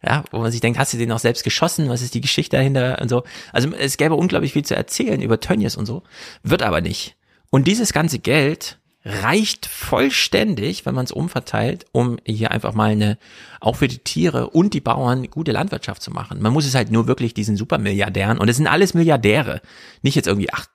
Ja, 0.03 0.25
wo 0.33 0.41
man 0.41 0.51
sich 0.51 0.61
denkt, 0.61 0.81
hast 0.81 0.93
du 0.93 0.99
den 0.99 1.13
auch 1.13 1.21
selbst 1.21 1.45
geschossen? 1.45 1.89
Was 1.89 2.03
ist 2.03 2.15
die 2.15 2.21
Geschichte 2.21 2.57
dahinter 2.57 3.01
und 3.01 3.09
so? 3.09 3.23
Also 3.53 3.71
es 3.71 3.97
gäbe 3.97 4.17
unglaublich 4.17 4.53
viel 4.53 4.65
zu 4.65 4.75
erzählen 4.75 5.23
über 5.23 5.39
Tönnies 5.39 5.77
und 5.77 5.87
so, 5.87 6.03
wird 6.43 6.65
aber 6.65 6.81
nicht. 6.81 7.17
Und 7.51 7.69
dieses 7.69 7.93
ganze 7.93 8.19
Geld 8.19 8.81
reicht 9.05 9.67
vollständig, 9.67 10.87
wenn 10.87 10.95
man 10.95 11.05
es 11.05 11.13
umverteilt, 11.13 11.85
um 11.93 12.17
hier 12.25 12.51
einfach 12.51 12.73
mal 12.73 12.91
eine, 12.91 13.19
auch 13.61 13.77
für 13.77 13.89
die 13.89 13.99
Tiere 13.99 14.51
und 14.51 14.73
die 14.73 14.81
Bauern 14.81 15.29
gute 15.31 15.53
Landwirtschaft 15.53 16.01
zu 16.01 16.11
machen. 16.11 16.41
Man 16.41 16.55
muss 16.55 16.65
es 16.65 16.75
halt 16.75 16.91
nur 16.91 17.07
wirklich 17.07 17.35
diesen 17.35 17.57
Supermilliardären, 17.57 18.39
und 18.39 18.49
es 18.49 18.57
sind 18.57 18.67
alles 18.67 18.95
Milliardäre, 18.95 19.61
nicht 20.01 20.15
jetzt 20.15 20.27
irgendwie, 20.27 20.51
ach, 20.51 20.67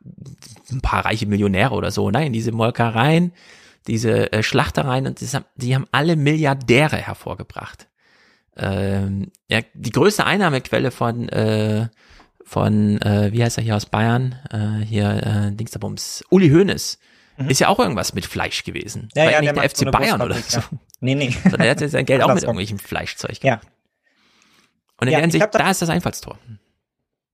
ein 0.72 0.82
paar 0.82 1.06
reiche 1.06 1.26
Millionäre 1.26 1.74
oder 1.74 1.90
so, 1.90 2.12
nein, 2.12 2.32
diese 2.32 2.52
Molkereien, 2.52 3.34
diese 3.88 4.32
äh, 4.32 4.44
Schlachtereien, 4.44 5.08
und 5.08 5.20
das 5.22 5.34
haben, 5.34 5.46
die 5.56 5.74
haben 5.74 5.88
alle 5.92 6.16
Milliardäre 6.16 6.98
hervorgebracht. 6.98 7.88
Ähm, 8.56 9.32
ja, 9.50 9.62
die 9.74 9.92
größte 9.92 10.26
Einnahmequelle 10.26 10.92
von, 10.92 11.30
äh, 11.30 11.88
von, 12.46 13.02
äh, 13.02 13.32
wie 13.32 13.44
heißt 13.44 13.58
er 13.58 13.64
hier 13.64 13.76
aus 13.76 13.88
Bayern, 13.88 14.36
äh, 14.52 14.86
hier, 14.86 15.50
äh, 15.50 15.56
Dingsterbums, 15.56 16.24
Uli 16.30 16.50
Hoeneß, 16.50 17.00
ist 17.48 17.60
ja 17.60 17.68
auch 17.70 17.80
irgendwas 17.80 18.14
mit 18.14 18.26
Fleisch 18.26 18.64
gewesen. 18.64 19.04
Mhm. 19.04 19.10
Ja, 19.16 19.24
War 19.26 19.32
ja, 19.32 19.40
nicht 19.42 19.56
der 19.56 19.62
der, 19.62 19.70
FC 19.70 19.78
so 19.78 19.92
Bayern 19.92 20.22
oder 20.22 20.36
so. 20.36 20.58
ja. 20.60 20.66
Nee, 21.00 21.16
nee. 21.16 21.30
Sondern 21.44 21.62
er 21.62 21.72
hat 21.72 21.80
sein 21.90 22.06
Geld 22.06 22.22
auch 22.24 22.34
mit 22.34 22.44
irgendwelchem 22.44 22.80
Fleischzeug 22.80 23.42
Ja. 23.44 23.56
gemacht. 23.58 23.68
Und 25.00 25.08
in 25.08 25.14
Ja, 25.14 25.20
der 25.20 25.22
Hinsicht, 25.22 25.48
da 25.54 25.70
ist 25.72 25.82
das 25.82 25.90
Einfallstor. 25.90 26.38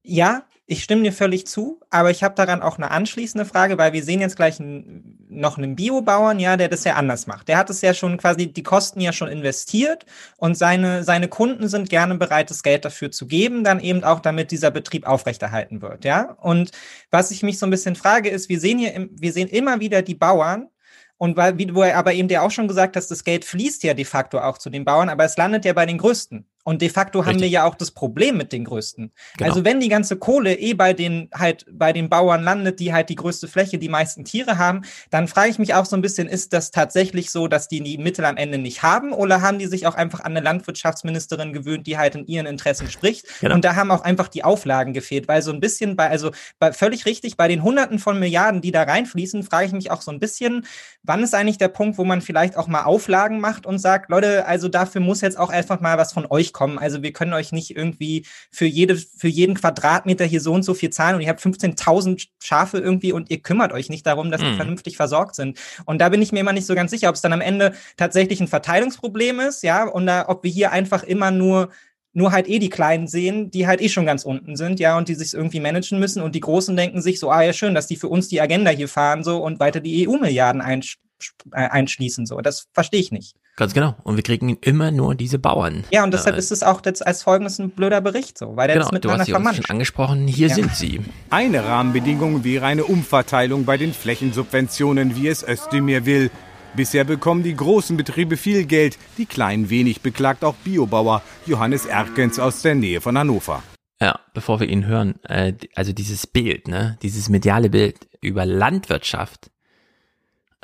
Ja, 0.04 0.44
ich 0.68 0.84
stimme 0.84 1.04
dir 1.04 1.14
völlig 1.14 1.46
zu, 1.46 1.80
aber 1.92 2.10
ich 2.10 2.24
habe 2.24 2.34
daran 2.34 2.64
auch 2.64 2.78
eine 2.78 2.90
anschließende 2.90 3.46
Frage, 3.46 3.78
weil 3.78 3.94
wir 3.94 4.04
sehen 4.04 4.20
jetzt 4.20 4.36
gleich 4.36 4.60
einen, 4.60 5.26
noch 5.30 5.58
einen 5.58 5.76
Biobauern, 5.76 6.40
ja, 6.40 6.58
der 6.58 6.70
das 6.70 6.84
ja 6.84 6.96
anders 6.96 7.28
macht. 7.28 7.48
Der 7.48 7.58
hat 7.58 7.70
es 7.70 7.82
ja 7.82 7.94
schon 7.94 8.18
quasi 8.18 8.52
die 8.52 8.64
Kosten 8.64 9.00
ja 9.00 9.14
schon 9.14 9.28
investiert 9.28 10.06
und 10.38 10.58
seine, 10.58 11.04
seine 11.04 11.28
Kunden 11.28 11.68
sind 11.68 11.90
gerne 11.90 12.16
bereit, 12.16 12.50
das 12.50 12.64
Geld 12.64 12.84
dafür 12.84 13.12
zu 13.12 13.28
geben, 13.28 13.64
dann 13.64 13.80
eben 13.80 14.04
auch, 14.04 14.20
damit 14.20 14.50
dieser 14.52 14.72
Betrieb 14.72 15.06
aufrechterhalten 15.06 15.82
wird, 15.84 16.04
ja. 16.04 16.32
Und 16.42 16.72
was 17.12 17.30
ich 17.30 17.44
mich 17.44 17.60
so 17.60 17.68
ein 17.68 17.72
bisschen 17.72 17.96
frage, 17.96 18.30
ist, 18.30 18.50
wir 18.50 18.60
sehen 18.60 18.80
hier, 18.80 19.08
wir 19.12 19.34
sehen 19.34 19.50
immer 19.50 19.80
wieder 19.80 20.02
die 20.02 20.16
Bauern, 20.16 20.70
und 21.18 21.38
weil, 21.38 21.58
wie 21.58 21.66
du 21.66 21.82
aber 21.82 22.14
eben 22.14 22.28
dir 22.28 22.44
auch 22.44 22.52
schon 22.52 22.68
gesagt 22.68 22.98
hast, 22.98 23.10
das 23.10 23.24
Geld 23.24 23.46
fließt 23.46 23.84
ja 23.84 23.94
de 23.94 24.04
facto 24.04 24.40
auch 24.40 24.58
zu 24.58 24.70
den 24.70 24.84
Bauern, 24.84 25.10
aber 25.10 25.24
es 25.24 25.38
landet 25.38 25.64
ja 25.64 25.74
bei 25.74 25.86
den 25.86 25.98
Größten. 25.98 26.46
Und 26.66 26.82
de 26.82 26.90
facto 26.90 27.20
haben 27.20 27.36
wir 27.36 27.44
Richtig. 27.44 27.52
ja 27.52 27.64
auch 27.64 27.76
das 27.76 27.92
Problem 27.92 28.38
mit 28.38 28.52
den 28.52 28.64
Größten. 28.66 29.12
Genau. 29.38 29.50
Also 29.50 29.64
wenn 29.64 29.80
die 29.80 29.88
ganze 29.88 30.18
Kohle 30.18 30.56
eh 30.56 30.74
bei 30.74 30.94
den 30.94 31.30
halt 31.32 31.64
bei 31.72 31.94
den 31.94 32.10
Bauern 32.10 32.42
landet, 32.42 32.80
die 32.80 32.92
halt 32.92 33.10
die 33.10 33.16
größte 33.16 33.48
Fläche, 33.48 33.78
die 33.78 33.88
meisten 33.88 34.26
Tiere 34.26 34.58
haben, 34.58 34.82
dann 35.12 35.28
frage 35.28 35.52
ich 35.52 35.60
mich 35.60 35.76
auch 35.76 35.86
so 35.86 35.96
ein 35.96 36.02
bisschen, 36.02 36.28
ist 36.28 36.54
das 36.54 36.72
tatsächlich 36.72 37.30
so, 37.30 37.48
dass 37.48 37.68
die 37.68 37.82
die 37.82 38.00
Mittel 38.00 38.26
am 38.26 38.36
Ende 38.36 38.58
nicht 38.58 38.82
haben 38.82 39.14
oder 39.14 39.44
haben 39.44 39.60
die 39.60 39.68
sich 39.68 39.86
auch 39.86 39.94
einfach 39.94 40.22
an 40.22 40.32
eine 40.32 40.40
Landwirtschaftsministerin 40.40 41.54
gewöhnt, 41.54 41.86
die 41.86 42.00
halt 42.00 42.16
in 42.16 42.26
ihren 42.26 42.48
Interessen 42.48 42.90
spricht? 42.90 43.28
Genau. 43.42 43.54
Und 43.54 43.64
da 43.64 43.76
haben 43.76 43.92
auch 43.92 44.02
einfach 44.02 44.28
die 44.28 44.44
Auflagen 44.44 44.94
gefehlt, 44.94 45.28
weil 45.28 45.44
so 45.44 45.52
ein 45.52 45.60
bisschen 45.60 45.96
bei 45.96 46.10
also 46.10 46.32
bei, 46.58 46.74
völlig 46.74 47.06
richtig 47.06 47.38
bei 47.38 47.48
den 47.48 47.62
Hunderten 47.62 48.00
von 48.00 48.20
Milliarden, 48.20 48.62
die 48.62 48.72
da 48.72 48.82
reinfließen, 48.82 49.44
frage 49.44 49.68
ich 49.68 49.72
mich 49.72 49.92
auch 49.92 50.02
so 50.02 50.10
ein 50.10 50.20
bisschen, 50.20 50.66
wann 51.04 51.22
ist 51.22 51.36
eigentlich 51.36 51.60
der 51.60 51.68
Punkt, 51.68 52.00
wo 52.00 52.06
man 52.06 52.22
vielleicht 52.22 52.58
auch 52.58 52.68
mal 52.68 52.86
Auflagen 52.86 53.40
macht 53.40 53.68
und 53.68 53.78
sagt, 53.78 54.10
Leute, 54.10 54.48
also 54.48 54.68
dafür 54.68 55.02
muss 55.02 55.22
jetzt 55.22 55.38
auch 55.38 55.52
einfach 55.52 55.80
mal 55.80 56.00
was 56.00 56.12
von 56.12 56.26
euch 56.28 56.55
kommen. 56.56 56.80
Also 56.80 57.04
wir 57.04 57.12
können 57.14 57.34
euch 57.34 57.52
nicht 57.52 57.76
irgendwie 57.76 58.26
für 58.50 58.66
jede, 58.66 58.96
für 58.96 59.28
jeden 59.28 59.56
Quadratmeter 59.56 60.26
hier 60.26 60.40
so 60.42 60.54
und 60.54 60.64
so 60.64 60.74
viel 60.74 60.90
zahlen 60.90 61.16
und 61.18 61.22
ihr 61.22 61.28
habt 61.30 61.42
15.000 61.42 62.28
Schafe 62.42 62.78
irgendwie 62.80 63.12
und 63.12 63.30
ihr 63.30 63.40
kümmert 63.42 63.74
euch 63.74 63.90
nicht 63.90 64.06
darum, 64.08 64.32
dass 64.32 64.42
die 64.42 64.48
Mhm. 64.48 64.56
vernünftig 64.56 64.96
versorgt 64.96 65.36
sind. 65.36 65.60
Und 65.86 66.00
da 66.00 66.10
bin 66.10 66.22
ich 66.22 66.32
mir 66.32 66.40
immer 66.40 66.54
nicht 66.54 66.66
so 66.66 66.74
ganz 66.76 66.92
sicher, 66.92 67.10
ob 67.10 67.16
es 67.16 67.22
dann 67.22 67.34
am 67.34 67.42
Ende 67.42 67.74
tatsächlich 67.98 68.40
ein 68.40 68.48
Verteilungsproblem 68.48 69.42
ist, 69.42 69.64
ja, 69.64 69.84
und 69.88 70.06
da, 70.08 70.26
ob 70.30 70.44
wir 70.44 70.52
hier 70.52 70.72
einfach 70.72 71.04
immer 71.04 71.30
nur 71.32 71.70
nur 72.18 72.32
halt 72.32 72.48
eh 72.48 72.60
die 72.60 72.70
Kleinen 72.70 73.08
sehen, 73.10 73.52
die 73.52 73.68
halt 73.68 73.82
eh 73.82 73.90
schon 73.90 74.06
ganz 74.06 74.24
unten 74.24 74.56
sind, 74.56 74.80
ja, 74.80 74.98
und 74.98 75.10
die 75.10 75.16
sich 75.16 75.34
irgendwie 75.34 75.60
managen 75.60 76.00
müssen 76.00 76.22
und 76.24 76.34
die 76.34 76.40
Großen 76.40 76.74
denken 76.74 77.02
sich 77.02 77.20
so, 77.20 77.30
ah 77.30 77.42
ja, 77.42 77.52
schön, 77.52 77.76
dass 77.76 77.88
die 77.88 77.98
für 77.98 78.08
uns 78.08 78.30
die 78.30 78.40
Agenda 78.40 78.72
hier 78.72 78.88
fahren 78.88 79.22
so 79.26 79.44
und 79.44 79.60
weiter 79.60 79.82
die 79.82 80.08
EU-Milliarden 80.08 80.62
einsch 80.62 80.96
äh, 80.96 81.15
einschließen 81.52 82.26
so. 82.26 82.40
Das 82.42 82.68
verstehe 82.74 83.00
ich 83.00 83.12
nicht. 83.12 83.36
Ganz 83.58 83.74
genau. 83.74 83.96
Und 84.04 84.18
wir 84.18 84.24
kriegen 84.24 84.58
immer 84.62 84.92
nur 84.92 85.16
diese 85.16 85.40
Bauern. 85.40 85.86
Ja, 85.92 86.04
und 86.04 86.14
deshalb 86.14 86.36
Äh, 86.36 86.40
ist 86.40 86.52
es 86.52 86.62
auch 86.62 86.82
jetzt 86.86 87.06
als 87.06 87.24
folgendes 87.24 87.58
ein 87.60 87.70
blöder 87.70 88.02
Bericht 88.02 88.38
so, 88.38 88.56
weil 88.58 88.68
der 88.68 88.76
Genau, 88.76 88.86
das 88.86 88.90
du 88.90 88.96
miteinander 88.96 89.20
hast 89.22 89.26
sie 89.28 89.32
uns 89.32 89.36
vermanscht. 89.38 89.64
schon 89.68 89.74
angesprochen. 89.74 90.28
Hier 90.28 90.48
Ja. 90.50 90.56
sind 90.56 90.76
sie. 90.76 91.02
Eine 91.30 91.64
Rahmenbedingung 91.64 92.44
wäre 92.44 92.66
eine 92.66 92.84
Umverteilung 92.84 93.64
bei 93.66 93.78
den 93.78 93.94
Flächensubventionen, 93.94 95.16
wie 95.16 95.28
es 95.30 95.48
Özdemir 95.48 96.06
will. 96.06 96.32
Bisher 96.76 97.06
bekommen 97.06 97.44
die 97.44 97.56
großen 97.56 97.96
Betriebe 97.96 98.36
viel 98.36 98.66
Geld, 98.66 98.98
die 99.18 99.26
kleinen 99.26 99.70
wenig, 99.70 100.02
beklagt 100.02 100.44
auch 100.44 100.56
Biobauer 100.56 101.22
Johannes 101.46 101.86
Erkens 101.86 102.38
aus 102.38 102.62
der 102.62 102.76
Nähe 102.76 103.00
von 103.00 103.18
Hannover. 103.18 103.64
Ja, 104.02 104.20
bevor 104.34 104.60
wir 104.60 104.68
ihn 104.68 104.86
hören, 104.86 105.16
äh, 105.24 105.54
also 105.74 105.94
dieses 105.94 106.28
Bild, 106.28 106.68
ne, 106.68 106.98
dieses 107.02 107.30
mediale 107.30 107.70
Bild 107.70 107.96
über 108.20 108.46
Landwirtschaft. 108.46 109.50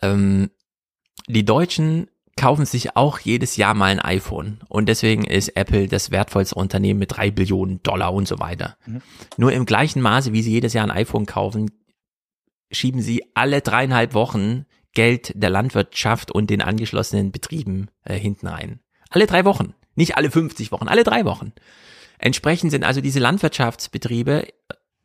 Ähm, 0.01 0.51
die 1.27 1.45
Deutschen 1.45 2.09
kaufen 2.37 2.65
sich 2.65 2.95
auch 2.95 3.19
jedes 3.19 3.57
Jahr 3.57 3.73
mal 3.73 3.91
ein 3.91 3.99
iPhone 3.99 4.59
und 4.69 4.87
deswegen 4.87 5.25
ist 5.25 5.49
Apple 5.49 5.87
das 5.87 6.11
wertvollste 6.11 6.55
Unternehmen 6.55 6.99
mit 6.99 7.15
drei 7.15 7.29
Billionen 7.29 7.83
Dollar 7.83 8.13
und 8.13 8.27
so 8.27 8.39
weiter. 8.39 8.77
Mhm. 8.85 9.01
Nur 9.37 9.51
im 9.51 9.65
gleichen 9.65 10.01
Maße, 10.01 10.33
wie 10.33 10.41
sie 10.41 10.51
jedes 10.51 10.73
Jahr 10.73 10.85
ein 10.85 10.91
iPhone 10.91 11.25
kaufen, 11.25 11.71
schieben 12.71 13.01
sie 13.01 13.23
alle 13.35 13.61
dreieinhalb 13.61 14.13
Wochen 14.13 14.65
Geld 14.93 15.33
der 15.35 15.49
Landwirtschaft 15.49 16.31
und 16.31 16.49
den 16.49 16.61
angeschlossenen 16.61 17.31
Betrieben 17.31 17.89
äh, 18.03 18.15
hinten 18.17 18.47
rein. 18.47 18.79
Alle 19.09 19.27
drei 19.27 19.45
Wochen. 19.45 19.73
Nicht 19.95 20.17
alle 20.17 20.31
50 20.31 20.71
Wochen, 20.71 20.87
alle 20.87 21.03
drei 21.03 21.25
Wochen. 21.25 21.53
Entsprechend 22.17 22.71
sind 22.71 22.83
also 22.83 23.01
diese 23.01 23.19
Landwirtschaftsbetriebe, 23.19 24.47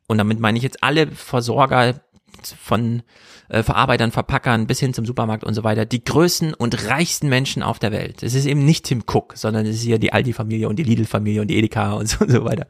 und 0.07 0.17
damit 0.17 0.39
meine 0.39 0.57
ich 0.57 0.63
jetzt 0.63 0.83
alle 0.83 1.07
Versorger 1.11 2.01
von 2.45 3.03
äh, 3.49 3.63
Verarbeitern, 3.63 4.11
Verpackern 4.11 4.67
bis 4.67 4.79
hin 4.79 4.93
zum 4.93 5.05
Supermarkt 5.05 5.43
und 5.43 5.53
so 5.53 5.63
weiter, 5.63 5.85
die 5.85 6.03
größten 6.03 6.53
und 6.53 6.87
reichsten 6.87 7.29
Menschen 7.29 7.63
auf 7.63 7.79
der 7.79 7.91
Welt. 7.91 8.23
Es 8.23 8.33
ist 8.33 8.45
eben 8.45 8.63
nicht 8.63 8.85
Tim 8.85 9.03
Cook, 9.07 9.33
sondern 9.35 9.65
es 9.65 9.77
ist 9.77 9.83
hier 9.83 9.99
die 9.99 10.13
Aldi-Familie 10.13 10.69
und 10.69 10.77
die 10.77 10.83
Lidl-Familie 10.83 11.41
und 11.41 11.47
die 11.47 11.57
Edeka 11.57 11.93
und 11.93 12.07
so, 12.07 12.23
und 12.23 12.31
so 12.31 12.45
weiter. 12.45 12.67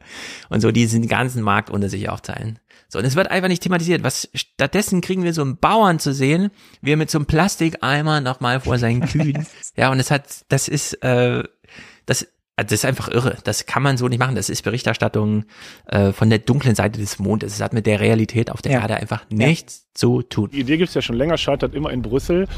Und 0.48 0.60
so, 0.60 0.70
die 0.70 0.80
diesen 0.80 1.08
ganzen 1.08 1.42
Markt 1.42 1.70
unter 1.70 1.88
sich 1.88 2.08
aufteilen. 2.08 2.58
So, 2.88 2.98
und 2.98 3.04
es 3.04 3.16
wird 3.16 3.30
einfach 3.30 3.48
nicht 3.48 3.62
thematisiert. 3.62 4.02
Was 4.02 4.28
stattdessen 4.34 5.00
kriegen 5.00 5.22
wir 5.22 5.34
so 5.34 5.42
einen 5.42 5.58
Bauern 5.58 5.98
zu 5.98 6.14
sehen, 6.14 6.50
wie 6.80 6.92
er 6.92 6.96
mit 6.96 7.10
so 7.10 7.18
einem 7.18 7.26
Plastikeimer 7.26 8.20
nochmal 8.20 8.60
vor 8.60 8.78
seinen 8.78 9.02
Kühen. 9.02 9.46
ja, 9.76 9.90
und 9.90 10.00
es 10.00 10.10
hat, 10.10 10.44
das 10.48 10.68
ist, 10.68 10.94
äh, 11.02 11.42
das, 12.06 12.26
also 12.58 12.70
das 12.70 12.80
ist 12.80 12.84
einfach 12.84 13.08
irre. 13.08 13.36
Das 13.44 13.66
kann 13.66 13.84
man 13.84 13.96
so 13.96 14.08
nicht 14.08 14.18
machen. 14.18 14.34
Das 14.34 14.48
ist 14.48 14.62
Berichterstattung 14.62 15.44
äh, 15.86 16.10
von 16.10 16.28
der 16.28 16.40
dunklen 16.40 16.74
Seite 16.74 16.98
des 16.98 17.20
Mondes. 17.20 17.54
Es 17.54 17.60
hat 17.60 17.72
mit 17.72 17.86
der 17.86 18.00
Realität 18.00 18.50
auf 18.50 18.62
der 18.62 18.72
Ja. 18.72 18.80
Erde 18.80 18.96
einfach 18.96 19.24
nichts 19.30 19.86
zu 19.94 20.22
tun. 20.22 20.50
Die 20.52 20.58
Idee 20.58 20.76
gibt 20.76 20.88
es 20.88 20.94
ja 20.94 21.00
schon 21.00 21.14
länger, 21.14 21.38
scheitert 21.38 21.72
immer 21.72 21.90
in 21.90 22.02
Brüssel. 22.02 22.48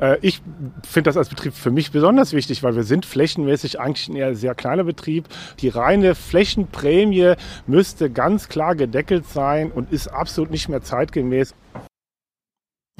Äh, 0.00 0.18
ich 0.22 0.42
finde 0.84 1.08
das 1.08 1.16
als 1.16 1.28
Betrieb 1.28 1.54
für 1.54 1.70
mich 1.70 1.92
besonders 1.92 2.32
wichtig, 2.32 2.64
weil 2.64 2.74
wir 2.74 2.82
sind 2.82 3.06
flächenmäßig 3.06 3.78
eigentlich 3.78 4.08
ein 4.08 4.16
eher 4.16 4.34
sehr 4.34 4.56
kleiner 4.56 4.82
Betrieb. 4.82 5.28
Die 5.60 5.68
reine 5.68 6.16
Flächenprämie 6.16 7.34
müsste 7.68 8.10
ganz 8.10 8.48
klar 8.48 8.74
gedeckelt 8.74 9.24
sein 9.28 9.70
und 9.70 9.92
ist 9.92 10.08
absolut 10.08 10.50
nicht 10.50 10.68
mehr 10.68 10.82
zeitgemäß. 10.82 11.54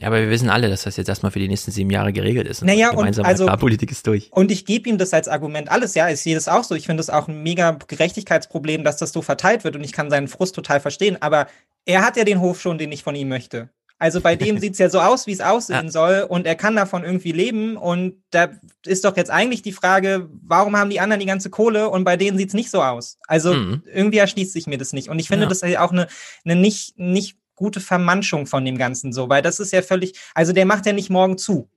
Ja, 0.01 0.09
aber 0.09 0.21
wir 0.21 0.29
wissen 0.31 0.51
alle, 0.51 0.69
dass 0.69 0.83
das 0.83 0.97
jetzt 0.97 1.09
erstmal 1.09 1.31
für 1.31 1.39
die 1.39 1.47
nächsten 1.47 1.71
sieben 1.71 1.91
Jahre 1.91 2.13
geregelt 2.13 2.49
ist. 2.49 2.65
Naja, 2.65 2.91
und 2.91 2.97
gemeinsame 2.97 3.29
also- 3.29 3.45
Agrarpolitik 3.45 3.93
ist 3.93 4.07
durch. 4.07 4.29
Und 4.33 4.51
ich 4.51 4.65
gebe 4.67 4.89
ihm 4.89 4.99
das 4.99 5.15
als 5.15 5.29
Argument 5.29 5.71
alles, 5.71 5.95
ja, 5.95 6.09
ich 6.09 6.21
sehe 6.21 6.35
das 6.35 6.49
auch 6.49 6.65
so. 6.65 6.75
Ich 6.75 6.87
finde 6.87 7.01
es 7.01 7.11
auch 7.11 7.29
ein 7.29 7.43
mega 7.45 7.79
Gerechtigkeitsproblem, 7.87 8.83
dass 8.85 8.97
das 8.97 9.13
so 9.13 9.23
verteilt 9.23 9.63
wird 9.65 9.77
und 9.77 9.85
ich 9.85 9.93
kann 9.93 10.11
seinen 10.11 10.29
Frust 10.29 10.55
total 10.55 10.81
verstehen. 10.81 11.17
Aber 11.21 11.47
er 11.87 12.05
hat 12.05 12.17
ja 12.17 12.25
den 12.25 12.41
Hof 12.41 12.61
schon, 12.61 12.77
den 12.79 12.91
ich 12.93 13.03
von 13.05 13.15
ihm 13.15 13.29
möchte. 13.29 13.71
Also 14.01 14.21
bei 14.21 14.35
dem 14.35 14.59
sieht 14.61 14.73
es 14.73 14.79
ja 14.81 14.91
so 14.91 15.01
aus, 15.01 15.29
wie 15.29 15.33
es 15.33 15.41
aussehen 15.41 15.89
soll 15.91 16.27
und 16.29 16.45
er 16.47 16.57
kann 16.57 16.75
davon 16.75 17.05
irgendwie 17.05 17.31
leben 17.31 17.77
und 17.77 18.17
da 18.31 18.49
ist 18.85 19.05
doch 19.05 19.17
jetzt 19.17 19.31
eigentlich 19.31 19.63
die 19.63 19.71
Frage, 19.73 20.29
warum 20.43 20.77
haben 20.77 20.91
die 20.91 20.99
anderen 20.99 21.21
die 21.21 21.27
ganze 21.27 21.49
Kohle 21.51 21.89
und 21.89 22.03
bei 22.03 22.17
denen 22.17 22.37
sieht 22.37 22.49
es 22.49 22.55
nicht 22.55 22.71
so 22.73 22.83
aus? 22.83 23.19
Also 23.29 23.55
Mhm. 23.55 23.83
irgendwie 23.87 24.19
erschließt 24.19 24.53
sich 24.53 24.67
mir 24.67 24.79
das 24.79 24.93
nicht 24.93 25.09
und 25.09 25.21
ich 25.21 25.29
finde 25.29 25.45
Ja. 25.45 25.49
das 25.49 25.63
ist 25.63 25.71
ja 25.71 25.85
auch 25.85 25.93
eine, 25.93 26.09
eine 26.45 26.57
nicht, 26.57 26.99
nicht 26.99 27.37
gute 27.55 27.81
Vermanschung 27.81 28.47
von 28.47 28.65
dem 28.65 28.79
Ganzen 28.79 29.13
so, 29.13 29.29
weil 29.29 29.43
das 29.43 29.61
ist 29.61 29.73
ja 29.73 29.83
völlig, 29.83 30.19
also 30.35 30.53
der 30.53 30.67
macht 30.67 30.87
ja 30.87 30.93
nicht 30.93 31.11
morgen 31.11 31.39
zu. 31.39 31.69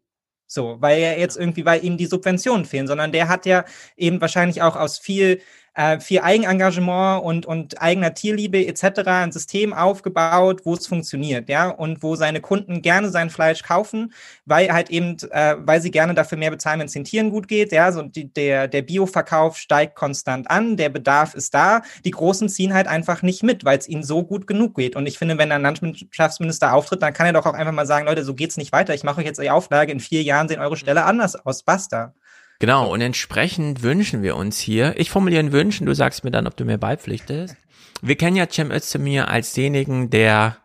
So, 0.49 0.77
weil 0.79 0.99
er 0.99 1.19
jetzt 1.19 1.37
irgendwie, 1.37 1.65
weil 1.65 1.83
ihm 1.83 1.97
die 1.97 2.05
Subventionen 2.05 2.65
fehlen, 2.65 2.87
sondern 2.87 3.11
der 3.11 3.27
hat 3.27 3.45
ja 3.45 3.65
eben 3.97 4.21
wahrscheinlich 4.21 4.61
auch 4.61 4.77
aus 4.77 4.97
viel 4.97 5.41
äh, 5.77 5.99
viel 5.99 6.21
Eigenengagement 6.21 7.23
und, 7.23 7.45
und 7.45 7.79
eigener 7.81 8.13
Tierliebe 8.13 8.65
etc. 8.65 9.01
ein 9.05 9.31
System 9.31 9.73
aufgebaut, 9.73 10.61
wo 10.65 10.73
es 10.73 10.87
funktioniert, 10.87 11.49
ja, 11.49 11.69
und 11.69 12.01
wo 12.01 12.15
seine 12.15 12.41
Kunden 12.41 12.81
gerne 12.81 13.09
sein 13.09 13.29
Fleisch 13.29 13.61
kaufen, 13.61 14.11
weil 14.45 14.73
halt 14.73 14.89
eben, 14.89 15.17
äh, 15.29 15.55
weil 15.59 15.79
sie 15.79 15.91
gerne 15.91 16.15
dafür 16.15 16.39
mehr 16.39 16.49
bezahlen, 16.49 16.79
wenn 16.79 16.87
es 16.87 16.93
den 16.93 17.03
Tieren 17.03 17.29
gut 17.29 17.47
geht, 17.47 17.71
ja, 17.71 17.91
so 17.91 18.01
die, 18.01 18.33
der, 18.33 18.67
der 18.67 18.81
Bioverkauf 18.81 19.57
steigt 19.57 19.95
konstant 19.95 20.49
an, 20.49 20.77
der 20.77 20.89
Bedarf 20.89 21.35
ist 21.35 21.53
da, 21.53 21.83
die 22.03 22.11
Großen 22.11 22.49
ziehen 22.49 22.73
halt 22.73 22.87
einfach 22.87 23.21
nicht 23.21 23.43
mit, 23.43 23.63
weil 23.63 23.77
es 23.77 23.87
ihnen 23.87 24.03
so 24.03 24.23
gut 24.23 24.47
genug 24.47 24.75
geht. 24.75 24.95
Und 24.95 25.05
ich 25.05 25.19
finde, 25.19 25.37
wenn 25.37 25.51
ein 25.51 25.61
Landwirtschaftsminister 25.61 26.73
auftritt, 26.73 27.03
dann 27.03 27.13
kann 27.13 27.27
er 27.27 27.33
doch 27.33 27.45
auch 27.45 27.53
einfach 27.53 27.73
mal 27.73 27.85
sagen, 27.85 28.07
Leute, 28.07 28.23
so 28.23 28.33
geht's 28.33 28.57
nicht 28.57 28.71
weiter, 28.71 28.95
ich 28.95 29.03
mache 29.03 29.21
euch 29.21 29.27
jetzt 29.27 29.39
die 29.39 29.51
Auflage, 29.51 29.91
in 29.91 29.99
vier 29.99 30.23
Jahren 30.23 30.47
sehen 30.47 30.59
eure 30.59 30.75
Stelle 30.75 31.05
anders 31.05 31.35
aus, 31.35 31.61
basta. 31.61 32.15
Genau, 32.59 32.91
und 32.91 33.01
entsprechend 33.01 33.83
wünschen 33.83 34.23
wir 34.23 34.35
uns 34.35 34.59
hier, 34.59 34.95
ich 34.97 35.11
formuliere 35.11 35.43
ein 35.43 35.51
Wünschen, 35.51 35.85
du 35.85 35.93
sagst 35.93 36.23
mir 36.23 36.31
dann, 36.31 36.47
ob 36.47 36.57
du 36.57 36.65
mir 36.65 36.77
beipflichtest. 36.77 37.55
Wir 38.01 38.15
kennen 38.15 38.35
ja 38.35 38.49
Cem 38.49 38.71
Özdemir 38.71 39.27
als 39.27 39.53
denjenigen, 39.53 40.09
der 40.09 40.57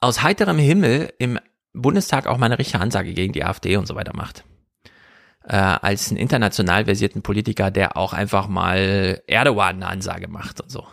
aus 0.00 0.22
heiterem 0.22 0.58
Himmel 0.58 1.12
im 1.18 1.38
Bundestag 1.74 2.26
auch 2.26 2.38
mal 2.38 2.46
eine 2.46 2.58
richtige 2.58 2.80
Ansage 2.80 3.12
gegen 3.12 3.32
die 3.32 3.44
AfD 3.44 3.76
und 3.76 3.86
so 3.86 3.94
weiter 3.94 4.14
macht. 4.14 4.44
Äh, 5.46 5.56
als 5.56 6.08
einen 6.08 6.16
international 6.16 6.86
versierten 6.86 7.22
Politiker, 7.22 7.70
der 7.70 7.96
auch 7.96 8.14
einfach 8.14 8.48
mal 8.48 9.22
Erdogan 9.26 9.76
eine 9.76 9.88
Ansage 9.88 10.28
macht 10.28 10.60
und 10.62 10.70
so. 10.70 10.86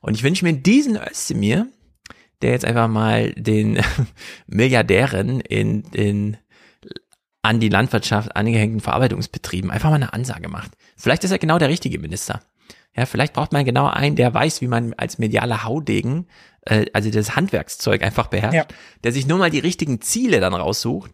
Und 0.00 0.14
ich 0.14 0.22
wünsche 0.22 0.44
mir 0.44 0.54
diesen 0.54 0.96
Özdemir, 0.96 1.68
der 2.42 2.50
jetzt 2.50 2.64
einfach 2.64 2.88
mal 2.88 3.32
den 3.32 3.80
Milliardären 4.46 5.40
in, 5.40 5.82
in 5.92 6.36
an 7.46 7.60
die 7.60 7.68
Landwirtschaft 7.68 8.36
angehängten 8.36 8.80
Verarbeitungsbetrieben 8.80 9.70
einfach 9.70 9.90
mal 9.90 9.96
eine 9.96 10.12
Ansage 10.12 10.48
macht. 10.48 10.72
Vielleicht 10.96 11.24
ist 11.24 11.30
er 11.30 11.38
genau 11.38 11.58
der 11.58 11.68
richtige 11.68 11.98
Minister. 11.98 12.40
Ja, 12.96 13.06
vielleicht 13.06 13.34
braucht 13.34 13.52
man 13.52 13.64
genau 13.64 13.86
einen, 13.86 14.16
der 14.16 14.32
weiß, 14.32 14.62
wie 14.62 14.68
man 14.68 14.94
als 14.94 15.18
medialer 15.18 15.64
Haudegen, 15.64 16.26
äh, 16.62 16.86
also 16.92 17.10
das 17.10 17.36
Handwerkszeug 17.36 18.02
einfach 18.02 18.28
beherrscht, 18.28 18.54
ja. 18.54 18.66
der 19.04 19.12
sich 19.12 19.26
nur 19.26 19.38
mal 19.38 19.50
die 19.50 19.58
richtigen 19.58 20.00
Ziele 20.00 20.40
dann 20.40 20.54
raussucht. 20.54 21.12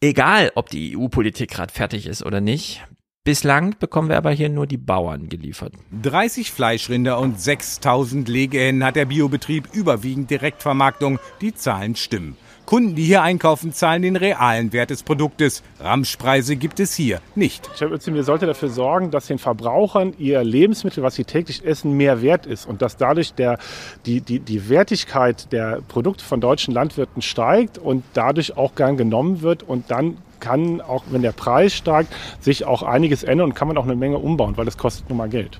Egal, 0.00 0.52
ob 0.54 0.70
die 0.70 0.96
EU-Politik 0.96 1.50
gerade 1.50 1.72
fertig 1.72 2.06
ist 2.06 2.24
oder 2.24 2.40
nicht. 2.40 2.84
Bislang 3.24 3.76
bekommen 3.78 4.08
wir 4.08 4.16
aber 4.16 4.30
hier 4.30 4.48
nur 4.48 4.66
die 4.66 4.78
Bauern 4.78 5.28
geliefert. 5.28 5.74
30 6.02 6.52
Fleischrinder 6.52 7.18
und 7.18 7.40
6000 7.40 8.28
Legehennen 8.28 8.84
hat 8.84 8.96
der 8.96 9.04
Biobetrieb 9.06 9.68
überwiegend 9.74 10.30
Direktvermarktung. 10.30 11.18
Die 11.40 11.52
Zahlen 11.52 11.96
stimmen. 11.96 12.36
Kunden, 12.68 12.94
die 12.96 13.04
hier 13.04 13.22
einkaufen, 13.22 13.72
zahlen 13.72 14.02
den 14.02 14.14
realen 14.14 14.74
Wert 14.74 14.90
des 14.90 15.02
Produktes. 15.02 15.62
Ramschpreise 15.80 16.54
gibt 16.56 16.80
es 16.80 16.94
hier 16.94 17.22
nicht. 17.34 17.70
Chef 17.78 17.90
Özdemir 17.90 18.24
sollte 18.24 18.44
dafür 18.44 18.68
sorgen, 18.68 19.10
dass 19.10 19.26
den 19.26 19.38
Verbrauchern 19.38 20.12
ihr 20.18 20.44
Lebensmittel, 20.44 21.02
was 21.02 21.14
sie 21.14 21.24
täglich 21.24 21.64
essen, 21.64 21.94
mehr 21.94 22.20
wert 22.20 22.44
ist 22.44 22.66
und 22.66 22.82
dass 22.82 22.98
dadurch 22.98 23.32
der, 23.32 23.58
die, 24.04 24.20
die, 24.20 24.38
die 24.40 24.68
Wertigkeit 24.68 25.50
der 25.50 25.80
Produkte 25.88 26.22
von 26.22 26.42
deutschen 26.42 26.74
Landwirten 26.74 27.22
steigt 27.22 27.78
und 27.78 28.04
dadurch 28.12 28.58
auch 28.58 28.74
gern 28.74 28.98
genommen 28.98 29.40
wird 29.40 29.62
und 29.62 29.90
dann 29.90 30.18
kann, 30.38 30.82
auch 30.82 31.04
wenn 31.08 31.22
der 31.22 31.32
Preis 31.32 31.72
steigt, 31.72 32.14
sich 32.38 32.66
auch 32.66 32.82
einiges 32.82 33.22
ändern 33.22 33.46
und 33.46 33.54
kann 33.54 33.68
man 33.68 33.78
auch 33.78 33.84
eine 33.84 33.96
Menge 33.96 34.18
umbauen, 34.18 34.58
weil 34.58 34.66
das 34.66 34.76
kostet 34.76 35.08
nun 35.08 35.16
mal 35.16 35.30
Geld. 35.30 35.58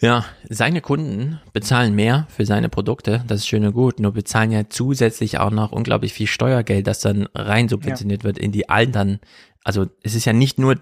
Ja, 0.00 0.24
seine 0.48 0.80
Kunden 0.80 1.40
bezahlen 1.52 1.94
mehr 1.94 2.26
für 2.30 2.46
seine 2.46 2.70
Produkte, 2.70 3.22
das 3.26 3.40
ist 3.40 3.48
schön 3.48 3.66
und 3.66 3.74
gut, 3.74 4.00
nur 4.00 4.12
bezahlen 4.12 4.50
ja 4.50 4.68
zusätzlich 4.68 5.38
auch 5.38 5.50
noch 5.50 5.72
unglaublich 5.72 6.14
viel 6.14 6.26
Steuergeld, 6.26 6.86
das 6.86 7.00
dann 7.00 7.28
rein 7.34 7.68
subventioniert 7.68 8.22
ja. 8.22 8.24
wird 8.24 8.38
in 8.38 8.50
die 8.50 8.70
Altern. 8.70 9.20
Also 9.62 9.86
es 10.02 10.14
ist 10.14 10.24
ja 10.24 10.32
nicht 10.32 10.58
nur, 10.58 10.76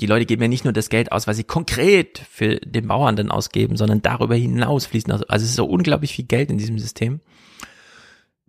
die 0.00 0.06
Leute 0.06 0.26
geben 0.26 0.42
ja 0.42 0.48
nicht 0.48 0.62
nur 0.62 0.72
das 0.72 0.90
Geld 0.90 1.10
aus, 1.10 1.26
was 1.26 1.36
sie 1.36 1.44
konkret 1.44 2.18
für 2.30 2.60
den 2.60 2.86
Bauern 2.86 3.16
dann 3.16 3.32
ausgeben, 3.32 3.76
sondern 3.76 4.00
darüber 4.00 4.36
hinaus 4.36 4.86
fließen, 4.86 5.10
also, 5.10 5.26
also 5.26 5.42
es 5.42 5.50
ist 5.50 5.56
so 5.56 5.66
unglaublich 5.66 6.14
viel 6.14 6.26
Geld 6.26 6.48
in 6.48 6.58
diesem 6.58 6.78
System 6.78 7.20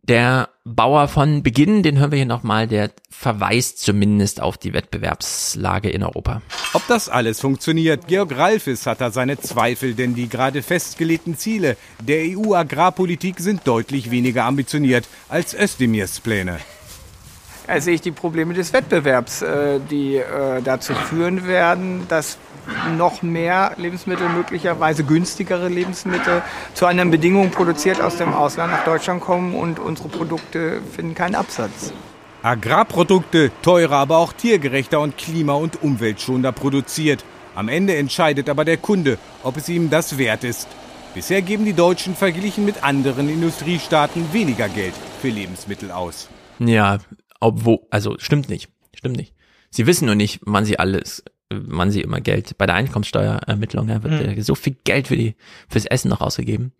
der 0.03 0.49
Bauer 0.65 1.07
von 1.07 1.43
Beginn, 1.43 1.81
den 1.81 1.97
hören 1.97 2.11
wir 2.11 2.17
hier 2.17 2.25
nochmal, 2.25 2.67
der 2.67 2.91
verweist 3.09 3.79
zumindest 3.79 4.41
auf 4.41 4.57
die 4.57 4.73
Wettbewerbslage 4.73 5.89
in 5.89 6.03
Europa. 6.03 6.41
Ob 6.73 6.85
das 6.87 7.09
alles 7.09 7.39
funktioniert, 7.39 8.07
Georg 8.07 8.37
Ralfes 8.37 8.85
hat 8.85 9.01
da 9.01 9.11
seine 9.11 9.39
Zweifel, 9.39 9.93
denn 9.93 10.13
die 10.15 10.27
gerade 10.27 10.61
festgelegten 10.61 11.37
Ziele 11.37 11.77
der 12.01 12.23
EU-Agrarpolitik 12.37 13.39
sind 13.39 13.61
deutlich 13.65 14.11
weniger 14.11 14.43
ambitioniert 14.43 15.07
als 15.29 15.53
Özdemirs 15.53 16.19
Pläne. 16.19 16.59
Da 17.67 17.79
sehe 17.79 17.95
ich 17.95 18.01
die 18.01 18.11
Probleme 18.11 18.53
des 18.53 18.73
Wettbewerbs, 18.73 19.41
äh, 19.41 19.79
die 19.89 20.17
äh, 20.17 20.61
dazu 20.61 20.93
führen 20.93 21.47
werden, 21.47 22.05
dass 22.09 22.37
noch 22.97 23.21
mehr 23.21 23.73
Lebensmittel, 23.77 24.29
möglicherweise 24.29 25.03
günstigere 25.03 25.67
Lebensmittel, 25.67 26.41
zu 26.73 26.85
anderen 26.85 27.11
Bedingungen 27.11 27.51
produziert 27.51 28.01
aus 28.01 28.17
dem 28.17 28.33
Ausland 28.33 28.71
nach 28.71 28.83
Deutschland 28.85 29.21
kommen 29.21 29.55
und 29.55 29.79
unsere 29.79 30.09
Produkte 30.09 30.81
finden 30.95 31.15
keinen 31.15 31.35
Absatz. 31.35 31.93
Agrarprodukte 32.41 33.51
teurer, 33.61 33.97
aber 33.97 34.17
auch 34.17 34.33
tiergerechter 34.33 34.99
und 34.99 35.17
klima- 35.17 35.53
und 35.53 35.81
umweltschonender 35.81 36.51
produziert. 36.51 37.23
Am 37.55 37.69
Ende 37.69 37.95
entscheidet 37.95 38.49
aber 38.49 38.65
der 38.65 38.77
Kunde, 38.77 39.17
ob 39.43 39.57
es 39.57 39.69
ihm 39.69 39.89
das 39.89 40.17
wert 40.17 40.43
ist. 40.43 40.67
Bisher 41.13 41.41
geben 41.41 41.63
die 41.63 41.73
Deutschen 41.73 42.15
verglichen 42.15 42.65
mit 42.65 42.83
anderen 42.83 43.29
Industriestaaten 43.29 44.33
weniger 44.33 44.67
Geld 44.67 44.93
für 45.21 45.29
Lebensmittel 45.29 45.91
aus. 45.91 46.27
Ja, 46.59 46.97
obwohl, 47.43 47.79
also 47.89 48.15
stimmt 48.19 48.49
nicht, 48.49 48.69
stimmt 48.95 49.17
nicht. 49.17 49.33
Sie 49.69 49.87
wissen 49.87 50.05
nur 50.05 50.15
nicht, 50.15 50.39
wann 50.43 50.65
sie 50.65 50.79
alles 50.79 51.23
man 51.53 51.91
sie 51.91 52.01
immer 52.01 52.21
Geld. 52.21 52.57
Bei 52.57 52.65
der 52.65 52.75
Einkommenssteuerermittlung 52.75 53.89
ja, 53.89 54.03
wird 54.03 54.37
mhm. 54.37 54.41
so 54.41 54.55
viel 54.55 54.75
Geld 54.83 55.07
für 55.07 55.17
die, 55.17 55.35
fürs 55.69 55.85
Essen 55.85 56.09
noch 56.09 56.21
ausgegeben. 56.21 56.73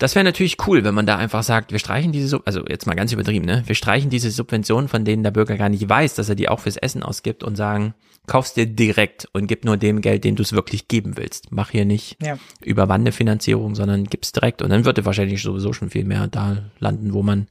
Das 0.00 0.14
wäre 0.14 0.24
natürlich 0.24 0.56
cool, 0.66 0.82
wenn 0.82 0.94
man 0.94 1.04
da 1.04 1.16
einfach 1.16 1.42
sagt, 1.42 1.72
wir 1.72 1.78
streichen 1.78 2.10
diese, 2.10 2.26
Sub 2.26 2.42
also 2.46 2.64
jetzt 2.66 2.86
mal 2.86 2.94
ganz 2.94 3.12
übertrieben, 3.12 3.44
ne? 3.44 3.62
Wir 3.66 3.74
streichen 3.74 4.08
diese 4.08 4.30
Subventionen, 4.30 4.88
von 4.88 5.04
denen 5.04 5.22
der 5.22 5.30
Bürger 5.30 5.58
gar 5.58 5.68
nicht 5.68 5.86
weiß, 5.86 6.14
dass 6.14 6.30
er 6.30 6.34
die 6.34 6.48
auch 6.48 6.60
fürs 6.60 6.78
Essen 6.78 7.02
ausgibt 7.02 7.44
und 7.44 7.54
sagen, 7.54 7.92
kaufst 8.26 8.56
dir 8.56 8.64
direkt 8.64 9.28
und 9.34 9.46
gib 9.46 9.66
nur 9.66 9.76
dem 9.76 10.00
Geld, 10.00 10.24
den 10.24 10.36
du 10.36 10.42
es 10.42 10.54
wirklich 10.54 10.88
geben 10.88 11.18
willst. 11.18 11.52
Mach 11.52 11.68
hier 11.68 11.84
nicht 11.84 12.16
ja. 12.22 12.38
über 12.62 12.88
Wandefinanzierung, 12.88 13.74
sondern 13.74 14.04
gib's 14.04 14.32
direkt 14.32 14.62
und 14.62 14.70
dann 14.70 14.86
würde 14.86 15.04
wahrscheinlich 15.04 15.42
sowieso 15.42 15.74
schon 15.74 15.90
viel 15.90 16.06
mehr 16.06 16.28
da 16.28 16.70
landen, 16.78 17.12
wo 17.12 17.22
man 17.22 17.48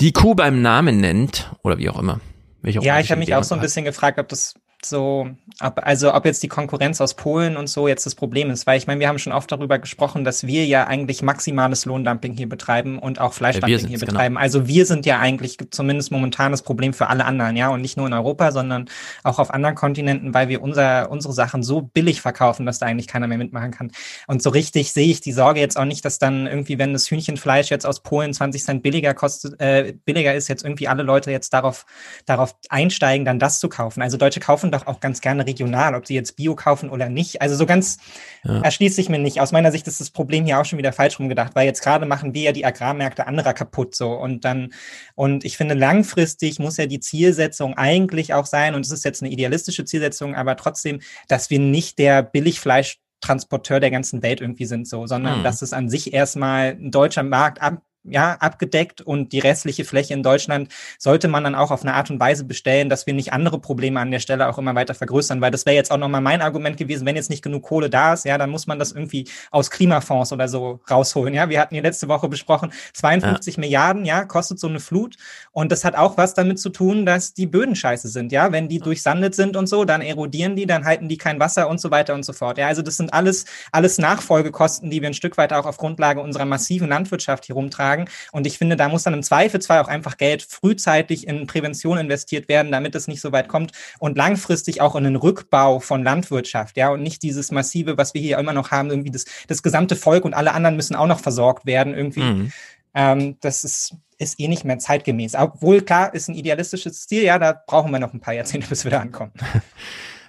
die 0.00 0.12
Kuh 0.12 0.34
beim 0.34 0.62
Namen 0.62 1.02
nennt 1.02 1.52
oder 1.62 1.76
wie 1.76 1.90
auch 1.90 1.98
immer. 1.98 2.18
ja, 2.62 2.98
ich 2.98 3.10
habe 3.10 3.18
mich 3.18 3.34
auch 3.34 3.44
so 3.44 3.54
ein 3.54 3.60
bisschen 3.60 3.84
gefragt, 3.84 4.18
ob 4.18 4.30
das 4.30 4.54
so, 4.86 5.28
ob, 5.60 5.80
also 5.84 6.14
ob 6.14 6.24
jetzt 6.24 6.42
die 6.42 6.48
Konkurrenz 6.48 7.00
aus 7.00 7.14
Polen 7.14 7.56
und 7.56 7.68
so 7.68 7.88
jetzt 7.88 8.06
das 8.06 8.14
Problem 8.14 8.50
ist, 8.50 8.66
weil 8.66 8.78
ich 8.78 8.86
meine, 8.86 9.00
wir 9.00 9.08
haben 9.08 9.18
schon 9.18 9.32
oft 9.32 9.50
darüber 9.50 9.78
gesprochen, 9.78 10.24
dass 10.24 10.46
wir 10.46 10.66
ja 10.66 10.86
eigentlich 10.86 11.22
maximales 11.22 11.84
Lohndumping 11.84 12.34
hier 12.34 12.48
betreiben 12.48 12.98
und 12.98 13.20
auch 13.20 13.32
Fleischdumping 13.32 13.78
ja, 13.78 13.86
hier 13.86 13.98
genau. 13.98 14.12
betreiben. 14.12 14.34
Genau. 14.34 14.42
Also 14.42 14.66
wir 14.66 14.86
sind 14.86 15.06
ja 15.06 15.18
eigentlich 15.18 15.58
zumindest 15.70 16.10
momentan 16.10 16.52
das 16.52 16.62
Problem 16.62 16.92
für 16.92 17.08
alle 17.08 17.24
anderen, 17.24 17.56
ja, 17.56 17.68
und 17.68 17.80
nicht 17.80 17.96
nur 17.96 18.06
in 18.06 18.12
Europa, 18.12 18.52
sondern 18.52 18.86
auch 19.22 19.38
auf 19.38 19.52
anderen 19.52 19.74
Kontinenten, 19.74 20.34
weil 20.34 20.48
wir 20.48 20.62
unser, 20.62 21.10
unsere 21.10 21.32
Sachen 21.32 21.62
so 21.62 21.82
billig 21.82 22.20
verkaufen, 22.20 22.66
dass 22.66 22.78
da 22.78 22.86
eigentlich 22.86 23.08
keiner 23.08 23.26
mehr 23.26 23.38
mitmachen 23.38 23.70
kann. 23.70 23.92
Und 24.26 24.42
so 24.42 24.50
richtig 24.50 24.92
sehe 24.92 25.08
ich 25.08 25.20
die 25.20 25.32
Sorge 25.32 25.60
jetzt 25.60 25.78
auch 25.78 25.84
nicht, 25.84 26.04
dass 26.04 26.18
dann 26.18 26.46
irgendwie, 26.46 26.78
wenn 26.78 26.92
das 26.92 27.10
Hühnchenfleisch 27.10 27.70
jetzt 27.70 27.86
aus 27.86 28.02
Polen 28.02 28.34
20 28.34 28.62
Cent 28.62 28.82
billiger 28.82 29.14
kostet, 29.14 29.60
äh, 29.60 29.94
billiger 30.04 30.34
ist, 30.34 30.48
jetzt 30.48 30.64
irgendwie 30.64 30.88
alle 30.88 31.02
Leute 31.02 31.30
jetzt 31.30 31.52
darauf, 31.52 31.86
darauf 32.26 32.54
einsteigen, 32.68 33.24
dann 33.24 33.38
das 33.38 33.60
zu 33.60 33.68
kaufen. 33.68 34.02
Also 34.02 34.16
Deutsche 34.16 34.40
kaufen 34.40 34.70
doch 34.74 34.86
auch 34.86 35.00
ganz 35.00 35.20
gerne 35.20 35.46
regional, 35.46 35.94
ob 35.94 36.06
sie 36.06 36.14
jetzt 36.14 36.36
Bio 36.36 36.54
kaufen 36.54 36.90
oder 36.90 37.08
nicht. 37.08 37.40
Also 37.40 37.56
so 37.56 37.66
ganz 37.66 37.98
ja. 38.44 38.60
erschließt 38.60 38.96
sich 38.96 39.08
mir 39.08 39.18
nicht. 39.18 39.40
Aus 39.40 39.52
meiner 39.52 39.72
Sicht 39.72 39.86
ist 39.86 40.00
das 40.00 40.10
Problem 40.10 40.44
hier 40.44 40.60
auch 40.60 40.64
schon 40.64 40.78
wieder 40.78 40.92
falsch 40.92 41.18
rumgedacht, 41.18 41.54
weil 41.54 41.66
jetzt 41.66 41.82
gerade 41.82 42.06
machen 42.06 42.34
wir 42.34 42.42
ja 42.42 42.52
die 42.52 42.64
Agrarmärkte 42.64 43.26
anderer 43.26 43.54
kaputt 43.54 43.94
so 43.94 44.12
und 44.12 44.44
dann 44.44 44.72
und 45.14 45.44
ich 45.44 45.56
finde 45.56 45.74
langfristig 45.74 46.58
muss 46.58 46.76
ja 46.76 46.86
die 46.86 47.00
Zielsetzung 47.00 47.74
eigentlich 47.76 48.34
auch 48.34 48.46
sein 48.46 48.74
und 48.74 48.84
es 48.84 48.92
ist 48.92 49.04
jetzt 49.04 49.22
eine 49.22 49.32
idealistische 49.32 49.84
Zielsetzung, 49.84 50.34
aber 50.34 50.56
trotzdem, 50.56 51.00
dass 51.28 51.50
wir 51.50 51.58
nicht 51.58 51.98
der 51.98 52.22
Billigfleisch 52.22 52.98
Transporteur 53.20 53.80
der 53.80 53.90
ganzen 53.90 54.22
Welt 54.22 54.42
irgendwie 54.42 54.66
sind, 54.66 54.86
so, 54.86 55.06
sondern 55.06 55.38
mhm. 55.38 55.44
dass 55.44 55.62
es 55.62 55.72
an 55.72 55.88
sich 55.88 56.12
erstmal 56.12 56.72
ein 56.72 56.90
deutscher 56.90 57.22
Markt 57.22 57.62
ab, 57.62 57.82
ja, 58.04 58.34
abgedeckt 58.34 59.00
und 59.00 59.32
die 59.32 59.38
restliche 59.38 59.84
Fläche 59.84 60.14
in 60.14 60.22
Deutschland 60.22 60.68
sollte 60.98 61.26
man 61.28 61.44
dann 61.44 61.54
auch 61.54 61.70
auf 61.70 61.82
eine 61.82 61.94
Art 61.94 62.10
und 62.10 62.20
Weise 62.20 62.44
bestellen, 62.44 62.88
dass 62.88 63.06
wir 63.06 63.14
nicht 63.14 63.32
andere 63.32 63.58
Probleme 63.58 63.98
an 63.98 64.10
der 64.10 64.18
Stelle 64.18 64.48
auch 64.48 64.58
immer 64.58 64.74
weiter 64.74 64.94
vergrößern, 64.94 65.40
weil 65.40 65.50
das 65.50 65.64
wäre 65.64 65.74
jetzt 65.74 65.90
auch 65.90 65.96
nochmal 65.96 66.20
mein 66.20 66.42
Argument 66.42 66.76
gewesen, 66.76 67.06
wenn 67.06 67.16
jetzt 67.16 67.30
nicht 67.30 67.42
genug 67.42 67.62
Kohle 67.62 67.88
da 67.88 68.12
ist, 68.12 68.24
ja, 68.24 68.36
dann 68.36 68.50
muss 68.50 68.66
man 68.66 68.78
das 68.78 68.92
irgendwie 68.92 69.26
aus 69.50 69.70
Klimafonds 69.70 70.32
oder 70.32 70.48
so 70.48 70.80
rausholen, 70.90 71.34
ja. 71.34 71.48
Wir 71.48 71.60
hatten 71.60 71.74
hier 71.74 71.82
letzte 71.82 72.08
Woche 72.08 72.28
besprochen, 72.28 72.72
52 72.92 73.56
ja. 73.56 73.60
Milliarden, 73.60 74.04
ja, 74.04 74.24
kostet 74.24 74.60
so 74.60 74.68
eine 74.68 74.80
Flut 74.80 75.16
und 75.52 75.72
das 75.72 75.84
hat 75.84 75.96
auch 75.96 76.18
was 76.18 76.34
damit 76.34 76.58
zu 76.58 76.68
tun, 76.68 77.06
dass 77.06 77.32
die 77.32 77.46
Böden 77.46 77.74
scheiße 77.74 78.08
sind, 78.08 78.32
ja. 78.32 78.52
Wenn 78.52 78.68
die 78.68 78.80
durchsandet 78.80 79.34
sind 79.34 79.56
und 79.56 79.66
so, 79.66 79.86
dann 79.86 80.02
erodieren 80.02 80.56
die, 80.56 80.66
dann 80.66 80.84
halten 80.84 81.08
die 81.08 81.16
kein 81.16 81.40
Wasser 81.40 81.68
und 81.68 81.80
so 81.80 81.90
weiter 81.90 82.14
und 82.14 82.24
so 82.24 82.34
fort, 82.34 82.58
ja. 82.58 82.66
Also 82.66 82.82
das 82.82 82.98
sind 82.98 83.14
alles, 83.14 83.46
alles 83.72 83.96
Nachfolgekosten, 83.96 84.90
die 84.90 85.00
wir 85.00 85.08
ein 85.08 85.14
Stück 85.14 85.38
weit 85.38 85.54
auch 85.54 85.64
auf 85.64 85.78
Grundlage 85.78 86.20
unserer 86.20 86.44
massiven 86.44 86.88
Landwirtschaft 86.88 87.46
hier 87.46 87.54
rumtragen 87.54 87.93
sagen. 87.94 88.10
Und 88.32 88.46
ich 88.46 88.58
finde, 88.58 88.76
da 88.76 88.88
muss 88.88 89.04
dann 89.04 89.14
im 89.14 89.22
Zweifelsfall 89.22 89.80
auch 89.80 89.88
einfach 89.88 90.16
Geld 90.16 90.42
frühzeitig 90.42 91.26
in 91.26 91.46
Prävention 91.46 91.98
investiert 91.98 92.48
werden, 92.48 92.72
damit 92.72 92.94
es 92.94 93.08
nicht 93.08 93.20
so 93.20 93.32
weit 93.32 93.48
kommt 93.48 93.72
und 93.98 94.16
langfristig 94.16 94.80
auch 94.80 94.96
in 94.96 95.04
den 95.04 95.16
Rückbau 95.16 95.80
von 95.80 96.02
Landwirtschaft, 96.02 96.76
ja, 96.76 96.90
und 96.90 97.02
nicht 97.02 97.22
dieses 97.22 97.50
massive, 97.50 97.96
was 97.96 98.14
wir 98.14 98.20
hier 98.20 98.38
immer 98.38 98.52
noch 98.52 98.70
haben, 98.70 98.90
irgendwie 98.90 99.10
das, 99.10 99.24
das 99.48 99.62
gesamte 99.62 99.96
Volk 99.96 100.24
und 100.24 100.34
alle 100.34 100.52
anderen 100.52 100.76
müssen 100.76 100.96
auch 100.96 101.06
noch 101.06 101.20
versorgt 101.20 101.66
werden, 101.66 101.94
irgendwie. 101.94 102.20
Mhm. 102.20 102.52
Ähm, 102.96 103.36
das 103.40 103.64
ist, 103.64 103.96
ist 104.18 104.38
eh 104.38 104.46
nicht 104.46 104.64
mehr 104.64 104.78
zeitgemäß. 104.78 105.34
Obwohl, 105.34 105.80
klar, 105.80 106.14
ist 106.14 106.28
ein 106.28 106.36
idealistisches 106.36 107.06
Ziel, 107.06 107.24
ja, 107.24 107.38
da 107.38 107.52
brauchen 107.66 107.90
wir 107.90 107.98
noch 107.98 108.14
ein 108.14 108.20
paar 108.20 108.34
Jahrzehnte, 108.34 108.68
bis 108.68 108.84
wir 108.84 108.90
da 108.90 109.00
ankommen. 109.00 109.32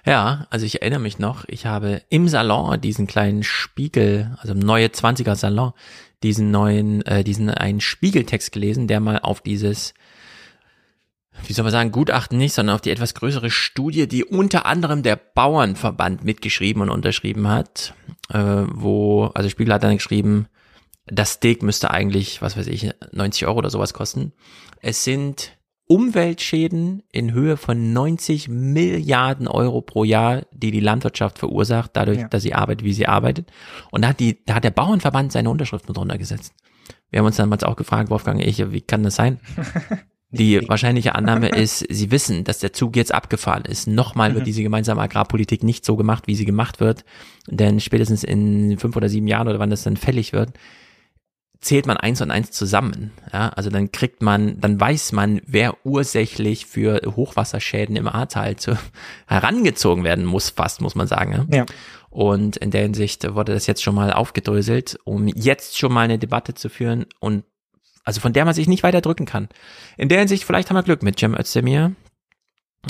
Ja, 0.08 0.46
also 0.50 0.64
ich 0.64 0.82
erinnere 0.82 1.00
mich 1.00 1.18
noch, 1.18 1.44
ich 1.48 1.66
habe 1.66 2.00
im 2.10 2.28
Salon 2.28 2.80
diesen 2.80 3.08
kleinen 3.08 3.42
Spiegel, 3.42 4.36
also 4.38 4.54
im 4.54 4.60
neue 4.60 4.86
20er 4.86 5.34
Salon, 5.34 5.72
diesen 6.26 6.50
neuen, 6.50 7.02
äh, 7.06 7.22
diesen 7.22 7.50
einen 7.50 7.80
Spiegeltext 7.80 8.50
gelesen, 8.50 8.88
der 8.88 8.98
mal 8.98 9.20
auf 9.20 9.40
dieses, 9.40 9.94
wie 11.46 11.52
soll 11.52 11.62
man 11.62 11.72
sagen, 11.72 11.92
Gutachten 11.92 12.36
nicht, 12.36 12.52
sondern 12.52 12.74
auf 12.74 12.80
die 12.80 12.90
etwas 12.90 13.14
größere 13.14 13.50
Studie, 13.50 14.08
die 14.08 14.24
unter 14.24 14.66
anderem 14.66 15.02
der 15.02 15.16
Bauernverband 15.16 16.24
mitgeschrieben 16.24 16.82
und 16.82 16.90
unterschrieben 16.90 17.48
hat, 17.48 17.94
äh, 18.30 18.38
wo, 18.38 19.26
also 19.34 19.48
Spiegel 19.48 19.72
hat 19.72 19.84
dann 19.84 19.96
geschrieben, 19.96 20.48
das 21.06 21.32
Steak 21.32 21.62
müsste 21.62 21.92
eigentlich, 21.92 22.42
was 22.42 22.56
weiß 22.56 22.66
ich, 22.66 22.90
90 23.12 23.46
Euro 23.46 23.58
oder 23.58 23.70
sowas 23.70 23.94
kosten. 23.94 24.32
Es 24.80 25.04
sind 25.04 25.55
Umweltschäden 25.88 27.02
in 27.12 27.32
Höhe 27.32 27.56
von 27.56 27.92
90 27.92 28.48
Milliarden 28.48 29.46
Euro 29.46 29.82
pro 29.82 30.04
Jahr, 30.04 30.42
die 30.52 30.72
die 30.72 30.80
Landwirtschaft 30.80 31.38
verursacht, 31.38 31.92
dadurch, 31.94 32.18
ja. 32.18 32.28
dass 32.28 32.42
sie 32.42 32.54
arbeitet, 32.54 32.84
wie 32.84 32.92
sie 32.92 33.06
arbeitet. 33.06 33.50
Und 33.90 34.02
da 34.02 34.08
hat, 34.08 34.20
die, 34.20 34.44
da 34.44 34.54
hat 34.56 34.64
der 34.64 34.70
Bauernverband 34.70 35.32
seine 35.32 35.50
Unterschrift 35.50 35.86
mit 35.86 35.96
drunter 35.96 36.18
gesetzt. 36.18 36.52
Wir 37.10 37.20
haben 37.20 37.26
uns 37.26 37.36
damals 37.36 37.62
auch 37.62 37.76
gefragt, 37.76 38.10
Wolfgang, 38.10 38.44
ich, 38.44 38.72
wie 38.72 38.80
kann 38.80 39.02
das 39.02 39.14
sein? 39.14 39.40
Die 40.30 40.68
wahrscheinliche 40.68 41.14
Annahme 41.14 41.48
ist, 41.48 41.86
sie 41.88 42.10
wissen, 42.10 42.42
dass 42.42 42.58
der 42.58 42.72
Zug 42.72 42.96
jetzt 42.96 43.14
abgefahren 43.14 43.64
ist. 43.64 43.86
Nochmal 43.86 44.34
wird 44.34 44.42
mhm. 44.42 44.46
diese 44.46 44.62
gemeinsame 44.64 45.00
Agrarpolitik 45.00 45.62
nicht 45.62 45.84
so 45.84 45.96
gemacht, 45.96 46.26
wie 46.26 46.34
sie 46.34 46.44
gemacht 46.44 46.80
wird. 46.80 47.04
Denn 47.48 47.78
spätestens 47.78 48.24
in 48.24 48.76
fünf 48.76 48.96
oder 48.96 49.08
sieben 49.08 49.28
Jahren 49.28 49.46
oder 49.46 49.60
wann 49.60 49.70
das 49.70 49.84
dann 49.84 49.96
fällig 49.96 50.32
wird, 50.32 50.50
zählt 51.60 51.86
man 51.86 51.96
eins 51.96 52.20
und 52.20 52.30
eins 52.30 52.50
zusammen. 52.50 53.12
Ja, 53.32 53.48
also 53.50 53.70
dann 53.70 53.92
kriegt 53.92 54.22
man, 54.22 54.60
dann 54.60 54.78
weiß 54.80 55.12
man, 55.12 55.40
wer 55.46 55.84
ursächlich 55.84 56.66
für 56.66 57.00
Hochwasserschäden 57.04 57.96
im 57.96 58.08
Ahrtal 58.08 58.56
zu, 58.56 58.76
herangezogen 59.26 60.04
werden 60.04 60.24
muss, 60.24 60.50
fast, 60.50 60.80
muss 60.80 60.94
man 60.94 61.06
sagen. 61.06 61.46
Ja. 61.50 61.58
ja. 61.58 61.66
Und 62.10 62.56
in 62.56 62.70
der 62.70 62.82
Hinsicht 62.82 63.34
wurde 63.34 63.52
das 63.52 63.66
jetzt 63.66 63.82
schon 63.82 63.94
mal 63.94 64.12
aufgedröselt, 64.12 64.98
um 65.04 65.28
jetzt 65.28 65.78
schon 65.78 65.92
mal 65.92 66.02
eine 66.02 66.18
Debatte 66.18 66.54
zu 66.54 66.68
führen 66.68 67.06
und 67.20 67.44
also 68.04 68.20
von 68.20 68.32
der 68.32 68.44
man 68.44 68.54
sich 68.54 68.68
nicht 68.68 68.84
weiter 68.84 69.00
drücken 69.00 69.26
kann. 69.26 69.48
In 69.96 70.08
der 70.08 70.20
Hinsicht, 70.20 70.44
vielleicht 70.44 70.70
haben 70.70 70.76
wir 70.76 70.84
Glück 70.84 71.02
mit 71.02 71.18
Cem 71.18 71.34
Özdemir. 71.34 71.92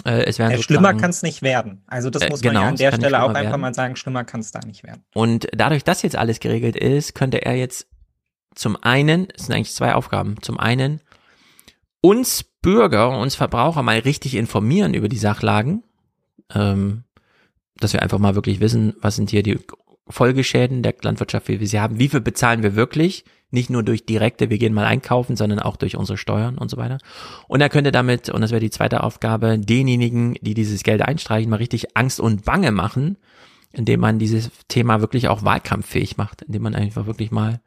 Äh, 0.05 0.25
es 0.25 0.39
werden 0.39 0.53
äh, 0.53 0.63
schlimmer 0.63 0.93
kann 0.95 1.11
es 1.11 1.23
nicht 1.23 1.41
werden. 1.41 1.83
Also 1.87 2.11
das 2.11 2.23
äh, 2.23 2.29
muss 2.29 2.43
genau, 2.43 2.61
man 2.61 2.63
ja 2.63 2.69
an 2.69 2.77
der 2.77 2.93
Stelle 2.93 3.23
auch 3.23 3.31
einfach 3.31 3.51
werden. 3.53 3.61
mal 3.63 3.75
sagen, 3.75 3.97
schlimmer 3.97 4.25
kann 4.25 4.41
es 4.41 4.53
da 4.53 4.61
nicht 4.61 4.85
werden. 4.85 5.05
Und 5.15 5.49
dadurch, 5.53 5.85
dass 5.85 6.03
jetzt 6.03 6.17
alles 6.17 6.39
geregelt 6.39 6.77
ist, 6.77 7.15
könnte 7.15 7.45
er 7.45 7.57
jetzt 7.57 7.89
zum 8.57 8.77
einen, 8.83 9.29
es 9.37 9.47
sind 9.47 9.55
eigentlich 9.55 9.75
zwei 9.75 9.95
Aufgaben, 9.95 10.37
zum 10.43 10.59
einen 10.59 11.01
uns 12.01 12.45
Bürger, 12.63 13.17
uns 13.19 13.37
Verbraucher 13.37 13.83
mal 13.83 13.99
richtig 13.99 14.35
informieren 14.35 14.95
über 14.95 15.09
die 15.09 15.19
Sachlagen, 15.19 15.85
ähm, 16.53 17.05
dass 17.77 17.93
wir 17.93 18.03
einfach 18.03 18.19
mal 18.19 18.35
wirklich 18.35 18.59
wissen, 18.59 18.95
was 19.01 19.17
sind 19.17 19.31
hier 19.31 19.43
die 19.43 19.59
Folgeschäden 20.09 20.83
der 20.83 20.95
Landwirtschaft, 21.03 21.49
wie 21.49 21.61
wir 21.61 21.67
sie 21.67 21.81
haben, 21.81 21.99
wie 21.99 22.09
viel 22.09 22.21
bezahlen 22.21 22.63
wir 22.63 22.75
wirklich, 22.75 23.25
nicht 23.51 23.71
nur 23.71 23.83
durch 23.83 24.07
direkte, 24.07 24.51
wir 24.51 24.59
gehen 24.59 24.75
mal 24.75 24.85
einkaufen, 24.85 25.37
sondern 25.37 25.61
auch 25.61 25.77
durch 25.77 25.97
unsere 25.97 26.17
Steuern 26.17 26.59
und 26.59 26.71
so 26.71 26.77
weiter. 26.77 26.99
Und 27.49 27.61
er 27.61 27.69
könnte 27.69 27.93
damit, 27.93 28.29
und 28.29 28.41
das 28.41 28.51
wäre 28.51 28.61
die 28.61 28.71
zweite 28.71 29.03
Aufgabe, 29.03 29.59
denjenigen, 29.59 30.35
die 30.41 30.55
dieses 30.55 30.83
Geld 30.83 31.03
einstreichen, 31.03 31.51
mal 31.51 31.57
richtig 31.57 31.97
Angst 31.97 32.21
und 32.21 32.45
Bange 32.45 32.73
machen, 32.73 33.19
indem 33.73 34.01
man 34.01 34.19
dieses 34.19 34.51
Thema 34.69 35.01
wirklich 35.01 35.29
auch 35.29 35.45
wahlkampffähig 35.45 36.17
macht, 36.17 36.43
indem 36.43 36.63
man 36.63 36.75
einfach 36.75 37.07
wirklich 37.07 37.31
mal 37.31 37.61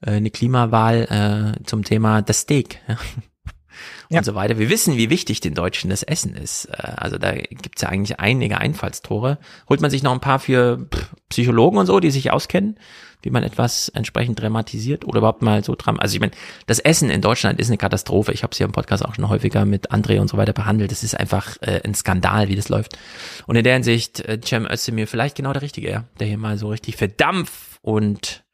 äh, 0.00 0.12
eine 0.12 0.30
Klimawahl 0.30 1.56
äh, 1.58 1.64
zum 1.64 1.84
Thema 1.84 2.22
das 2.22 2.40
Steak. 2.40 2.80
Ja. 2.88 4.18
und 4.18 4.24
so 4.24 4.34
weiter. 4.34 4.58
Wir 4.58 4.70
wissen, 4.70 4.96
wie 4.96 5.10
wichtig 5.10 5.40
den 5.40 5.54
Deutschen 5.54 5.90
das 5.90 6.02
Essen 6.02 6.34
ist. 6.34 6.66
Äh, 6.66 6.92
also 6.96 7.18
da 7.18 7.32
gibt's 7.32 7.82
ja 7.82 7.88
eigentlich 7.88 8.20
einige 8.20 8.58
Einfallstore. 8.58 9.38
Holt 9.68 9.80
man 9.80 9.90
sich 9.90 10.02
noch 10.02 10.12
ein 10.12 10.20
paar 10.20 10.38
für 10.38 10.88
Psychologen 11.28 11.78
und 11.78 11.86
so, 11.86 12.00
die 12.00 12.10
sich 12.10 12.30
auskennen, 12.30 12.78
wie 13.22 13.30
man 13.30 13.42
etwas 13.42 13.88
entsprechend 13.88 14.40
dramatisiert 14.40 15.04
oder 15.04 15.18
überhaupt 15.18 15.42
mal 15.42 15.64
so 15.64 15.74
dran. 15.74 15.98
Also 15.98 16.14
ich 16.14 16.20
meine, 16.20 16.32
das 16.66 16.78
Essen 16.78 17.10
in 17.10 17.20
Deutschland 17.20 17.58
ist 17.58 17.68
eine 17.68 17.78
Katastrophe. 17.78 18.32
Ich 18.32 18.42
habe 18.42 18.52
es 18.52 18.58
hier 18.58 18.66
im 18.66 18.72
Podcast 18.72 19.04
auch 19.04 19.14
schon 19.14 19.28
häufiger 19.28 19.64
mit 19.64 19.90
André 19.90 20.20
und 20.20 20.28
so 20.28 20.36
weiter 20.36 20.52
behandelt. 20.52 20.92
Das 20.92 21.02
ist 21.02 21.18
einfach 21.18 21.56
äh, 21.62 21.80
ein 21.84 21.94
Skandal, 21.94 22.48
wie 22.48 22.56
das 22.56 22.68
läuft. 22.68 22.98
Und 23.46 23.56
in 23.56 23.64
der 23.64 23.74
Hinsicht, 23.74 24.20
äh, 24.20 24.40
Cem 24.44 24.66
Özdemir 24.66 25.06
vielleicht 25.06 25.36
genau 25.36 25.52
der 25.52 25.62
Richtige, 25.62 25.90
ja, 25.90 26.04
der 26.20 26.28
hier 26.28 26.38
mal 26.38 26.58
so 26.58 26.68
richtig 26.68 26.96
für 26.96 27.08
Dampf 27.08 27.78
und 27.82 28.45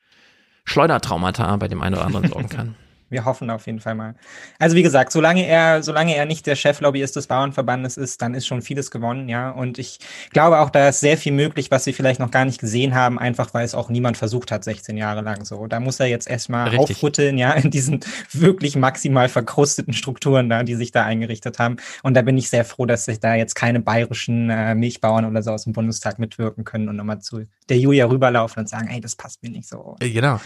Schleudertraumata 0.64 1.56
bei 1.56 1.68
dem 1.68 1.82
einen 1.82 1.96
oder 1.96 2.06
anderen 2.06 2.28
sorgen 2.28 2.48
kann. 2.48 2.74
Wir 3.12 3.24
hoffen 3.24 3.50
auf 3.50 3.66
jeden 3.66 3.80
Fall 3.80 3.94
mal. 3.94 4.14
Also 4.58 4.74
wie 4.74 4.82
gesagt, 4.82 5.12
solange 5.12 5.46
er, 5.46 5.82
solange 5.82 6.16
er 6.16 6.26
nicht 6.26 6.46
der 6.46 6.56
Cheflobbyist 6.56 7.14
des 7.14 7.26
Bauernverbandes 7.26 7.96
ist, 7.96 8.22
dann 8.22 8.34
ist 8.34 8.46
schon 8.46 8.62
vieles 8.62 8.90
gewonnen, 8.90 9.28
ja. 9.28 9.50
Und 9.50 9.78
ich 9.78 9.98
glaube 10.30 10.58
auch, 10.58 10.70
da 10.70 10.88
ist 10.88 11.00
sehr 11.00 11.16
viel 11.16 11.32
möglich, 11.32 11.70
was 11.70 11.86
wir 11.86 11.94
vielleicht 11.94 12.20
noch 12.20 12.30
gar 12.30 12.44
nicht 12.44 12.60
gesehen 12.60 12.94
haben, 12.94 13.18
einfach 13.18 13.54
weil 13.54 13.64
es 13.64 13.74
auch 13.74 13.88
niemand 13.88 14.16
versucht 14.16 14.50
hat, 14.50 14.64
16 14.64 14.96
Jahre 14.96 15.20
lang 15.20 15.44
so. 15.44 15.66
Da 15.66 15.78
muss 15.78 16.00
er 16.00 16.06
jetzt 16.06 16.28
erstmal 16.28 16.76
aufrütteln, 16.76 17.38
ja, 17.38 17.52
in 17.52 17.70
diesen 17.70 18.00
wirklich 18.32 18.76
maximal 18.76 19.28
verkrusteten 19.28 19.92
Strukturen 19.92 20.48
da, 20.48 20.62
die 20.62 20.74
sich 20.74 20.90
da 20.90 21.04
eingerichtet 21.04 21.58
haben. 21.58 21.76
Und 22.02 22.14
da 22.14 22.22
bin 22.22 22.36
ich 22.38 22.48
sehr 22.48 22.64
froh, 22.64 22.86
dass 22.86 23.04
sich 23.04 23.20
da 23.20 23.34
jetzt 23.34 23.54
keine 23.54 23.80
bayerischen 23.80 24.50
äh, 24.50 24.74
Milchbauern 24.74 25.24
oder 25.24 25.42
so 25.42 25.52
aus 25.52 25.64
dem 25.64 25.72
Bundestag 25.72 26.18
mitwirken 26.18 26.64
können 26.64 26.88
und 26.88 26.96
nochmal 26.96 27.20
zu 27.20 27.46
der 27.68 27.78
Julia 27.78 28.06
rüberlaufen 28.06 28.60
und 28.60 28.68
sagen, 28.68 28.88
ey, 28.88 29.00
das 29.00 29.16
passt 29.16 29.42
mir 29.42 29.50
nicht 29.50 29.68
so. 29.68 29.96
Genau. 30.00 30.40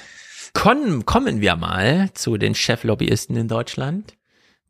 Kon 0.56 1.04
kommen 1.04 1.42
wir 1.42 1.54
mal 1.54 2.10
zu 2.14 2.38
den 2.38 2.54
Cheflobbyisten 2.54 3.36
in 3.36 3.46
Deutschland. 3.46 4.14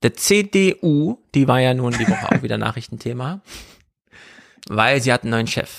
Der 0.03 0.15
CDU, 0.15 1.19
die 1.35 1.47
war 1.47 1.61
ja 1.61 1.75
nun 1.75 1.93
die 1.93 2.09
Woche 2.09 2.29
auch 2.29 2.43
wieder 2.43 2.59
Nachrichtenthema, 2.59 3.41
weil 4.69 5.01
sie 5.01 5.13
hat 5.13 5.23
einen 5.23 5.31
neuen 5.31 5.47
Chef. 5.47 5.71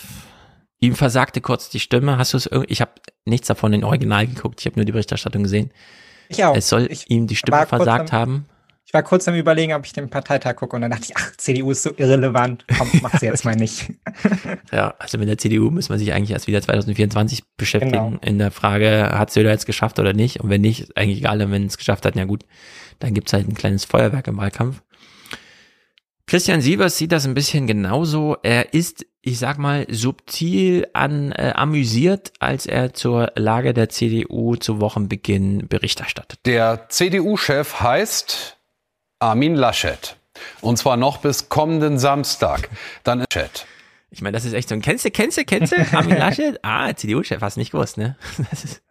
Ihm 0.80 0.96
versagte 0.96 1.42
kurz 1.42 1.70
die 1.70 1.82
Stimme. 1.82 2.18
Hast 2.18 2.34
du 2.34 2.38
es 2.38 2.50
Ich 2.68 2.80
habe 2.80 2.92
nichts 3.26 3.48
davon 3.48 3.74
in 3.74 3.84
Original 3.84 4.26
geguckt. 4.28 4.62
Ich 4.62 4.66
habe 4.66 4.78
nur 4.78 4.86
die 4.86 4.94
Berichterstattung 4.94 5.44
gesehen. 5.44 5.72
Ich 6.30 6.44
auch. 6.44 6.56
Es 6.56 6.70
soll 6.70 6.88
ich 6.90 7.10
ihm 7.10 7.28
die 7.28 7.36
Stimme 7.36 7.68
versagt 7.68 8.14
haben. 8.14 8.46
Ich 8.88 8.94
war 8.94 9.04
kurz 9.04 9.28
am 9.28 9.36
überlegen, 9.36 9.74
ob 9.74 9.86
ich 9.86 9.92
den 9.92 10.10
Parteitag 10.10 10.56
gucke 10.56 10.74
und 10.74 10.82
dann 10.82 10.92
dachte 10.92 11.08
ich, 11.10 11.18
ach, 11.18 11.36
CDU 11.36 11.72
ist 11.72 11.84
so 11.84 11.92
irrelevant. 11.98 12.64
Komm, 12.78 12.90
mach 13.02 13.20
sie 13.20 13.26
jetzt 13.26 13.44
mal 13.44 13.58
nicht. 13.58 13.92
ja, 14.72 14.96
also 14.98 15.18
mit 15.18 15.28
der 15.28 15.38
CDU 15.38 15.70
muss 15.70 15.90
man 15.90 16.00
sich 16.00 16.14
eigentlich 16.14 16.32
erst 16.32 16.48
wieder 16.48 16.62
2024 16.62 17.44
beschäftigen. 17.58 17.92
Genau. 17.92 18.18
In 18.22 18.38
der 18.38 18.50
Frage, 18.50 19.10
hat 19.12 19.30
Söder 19.30 19.50
jetzt 19.50 19.66
geschafft 19.66 20.00
oder 20.00 20.14
nicht? 20.14 20.40
Und 20.40 20.50
wenn 20.50 20.62
nicht, 20.62 20.96
eigentlich 20.96 21.18
egal, 21.18 21.40
wenn 21.52 21.66
es 21.66 21.78
geschafft 21.78 22.06
hat, 22.06 22.16
na 22.16 22.24
gut, 22.24 22.46
dann 23.00 23.14
gibt's 23.14 23.34
halt 23.34 23.50
ein 23.50 23.56
kleines 23.56 23.84
Feuerwerk 23.84 24.26
im 24.28 24.38
Wahlkampf. 24.38 24.82
Christian 26.26 26.62
Sievers 26.62 26.98
sieht 26.98 27.12
das 27.12 27.26
ein 27.26 27.34
bisschen 27.34 27.68
genauso. 27.68 28.38
Er 28.42 28.74
ist, 28.74 29.06
ich 29.22 29.38
sag 29.38 29.58
mal, 29.58 29.86
subtil 29.90 30.88
an 30.94 31.34
äh, 31.34 31.52
amüsiert, 31.56 32.32
als 32.40 32.66
er 32.66 32.94
zur 32.94 33.34
Lage 33.36 33.74
der 33.74 33.90
CDU 33.90 34.56
zu 34.56 34.80
Wochenbeginn 34.80 35.68
Bericht 35.68 36.00
erstattet. 36.00 36.40
Der 36.46 36.88
CDU-Chef 36.88 37.82
heißt 37.82 38.57
Armin 39.20 39.56
Laschet. 39.56 40.16
Und 40.62 40.78
zwar 40.78 40.98
noch 40.98 41.18
bis 41.18 41.50
kommenden 41.50 41.98
Samstag. 41.98 42.70
Dann 43.04 43.22
ist 43.22 43.30
Chat. 43.32 43.66
Ich 44.12 44.22
meine, 44.22 44.38
das 44.38 44.46
ist 44.46 44.54
echt 44.54 44.70
so 44.70 44.76
ein 44.76 44.82
Kennst 44.82 45.06
du, 45.06 45.12
kennst 45.12 45.38
du, 45.38 45.44
kennst 45.44 45.74
du? 45.74 45.78
Armin 45.92 46.18
Laschet? 46.18 46.60
Ah, 46.64 46.94
CDU-Chef, 46.96 47.42
hast 47.42 47.58
nicht 47.58 47.72
gewusst, 47.72 47.98
ne? 47.98 48.16
Das 48.52 48.64
ist 48.64 48.82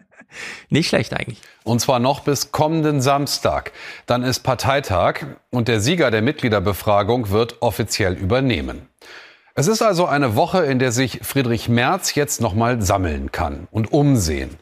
nicht 0.68 0.88
schlecht 0.88 1.14
eigentlich. 1.14 1.40
Und 1.62 1.80
zwar 1.80 2.00
noch 2.00 2.20
bis 2.20 2.50
kommenden 2.50 3.00
Samstag. 3.00 3.70
Dann 4.06 4.24
ist 4.24 4.40
Parteitag 4.40 5.24
und 5.50 5.68
der 5.68 5.80
Sieger 5.80 6.10
der 6.10 6.22
Mitgliederbefragung 6.22 7.30
wird 7.30 7.62
offiziell 7.62 8.14
übernehmen. 8.14 8.88
Es 9.54 9.68
ist 9.68 9.80
also 9.80 10.06
eine 10.06 10.34
Woche, 10.36 10.64
in 10.64 10.78
der 10.78 10.92
sich 10.92 11.20
Friedrich 11.22 11.68
Merz 11.68 12.14
jetzt 12.14 12.40
nochmal 12.40 12.82
sammeln 12.82 13.32
kann 13.32 13.68
und 13.70 13.92
umsehen. 13.92 14.58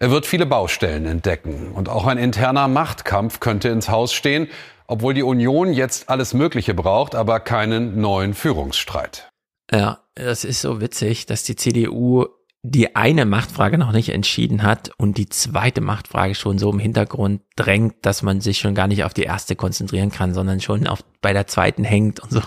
Er 0.00 0.10
wird 0.10 0.26
viele 0.26 0.44
Baustellen 0.44 1.06
entdecken 1.06 1.70
und 1.72 1.88
auch 1.88 2.06
ein 2.06 2.18
interner 2.18 2.68
Machtkampf 2.68 3.40
könnte 3.40 3.70
ins 3.70 3.88
Haus 3.88 4.12
stehen, 4.12 4.48
obwohl 4.86 5.14
die 5.14 5.22
Union 5.22 5.72
jetzt 5.72 6.08
alles 6.08 6.34
Mögliche 6.34 6.74
braucht, 6.74 7.14
aber 7.14 7.40
keinen 7.40 8.00
neuen 8.00 8.34
Führungsstreit. 8.34 9.30
Ja, 9.70 10.00
das 10.14 10.44
ist 10.44 10.60
so 10.60 10.80
witzig, 10.80 11.26
dass 11.26 11.42
die 11.42 11.56
CDU 11.56 12.26
die 12.66 12.96
eine 12.96 13.26
Machtfrage 13.26 13.76
noch 13.76 13.92
nicht 13.92 14.08
entschieden 14.08 14.62
hat 14.62 14.90
und 14.96 15.18
die 15.18 15.28
zweite 15.28 15.82
Machtfrage 15.82 16.34
schon 16.34 16.58
so 16.58 16.72
im 16.72 16.78
Hintergrund 16.78 17.42
drängt, 17.56 17.96
dass 18.06 18.22
man 18.22 18.40
sich 18.40 18.58
schon 18.58 18.74
gar 18.74 18.88
nicht 18.88 19.04
auf 19.04 19.12
die 19.12 19.24
erste 19.24 19.54
konzentrieren 19.54 20.10
kann, 20.10 20.32
sondern 20.32 20.62
schon 20.62 20.86
auf, 20.86 21.04
bei 21.20 21.34
der 21.34 21.46
zweiten 21.46 21.84
hängt 21.84 22.20
und 22.20 22.32
so. 22.32 22.40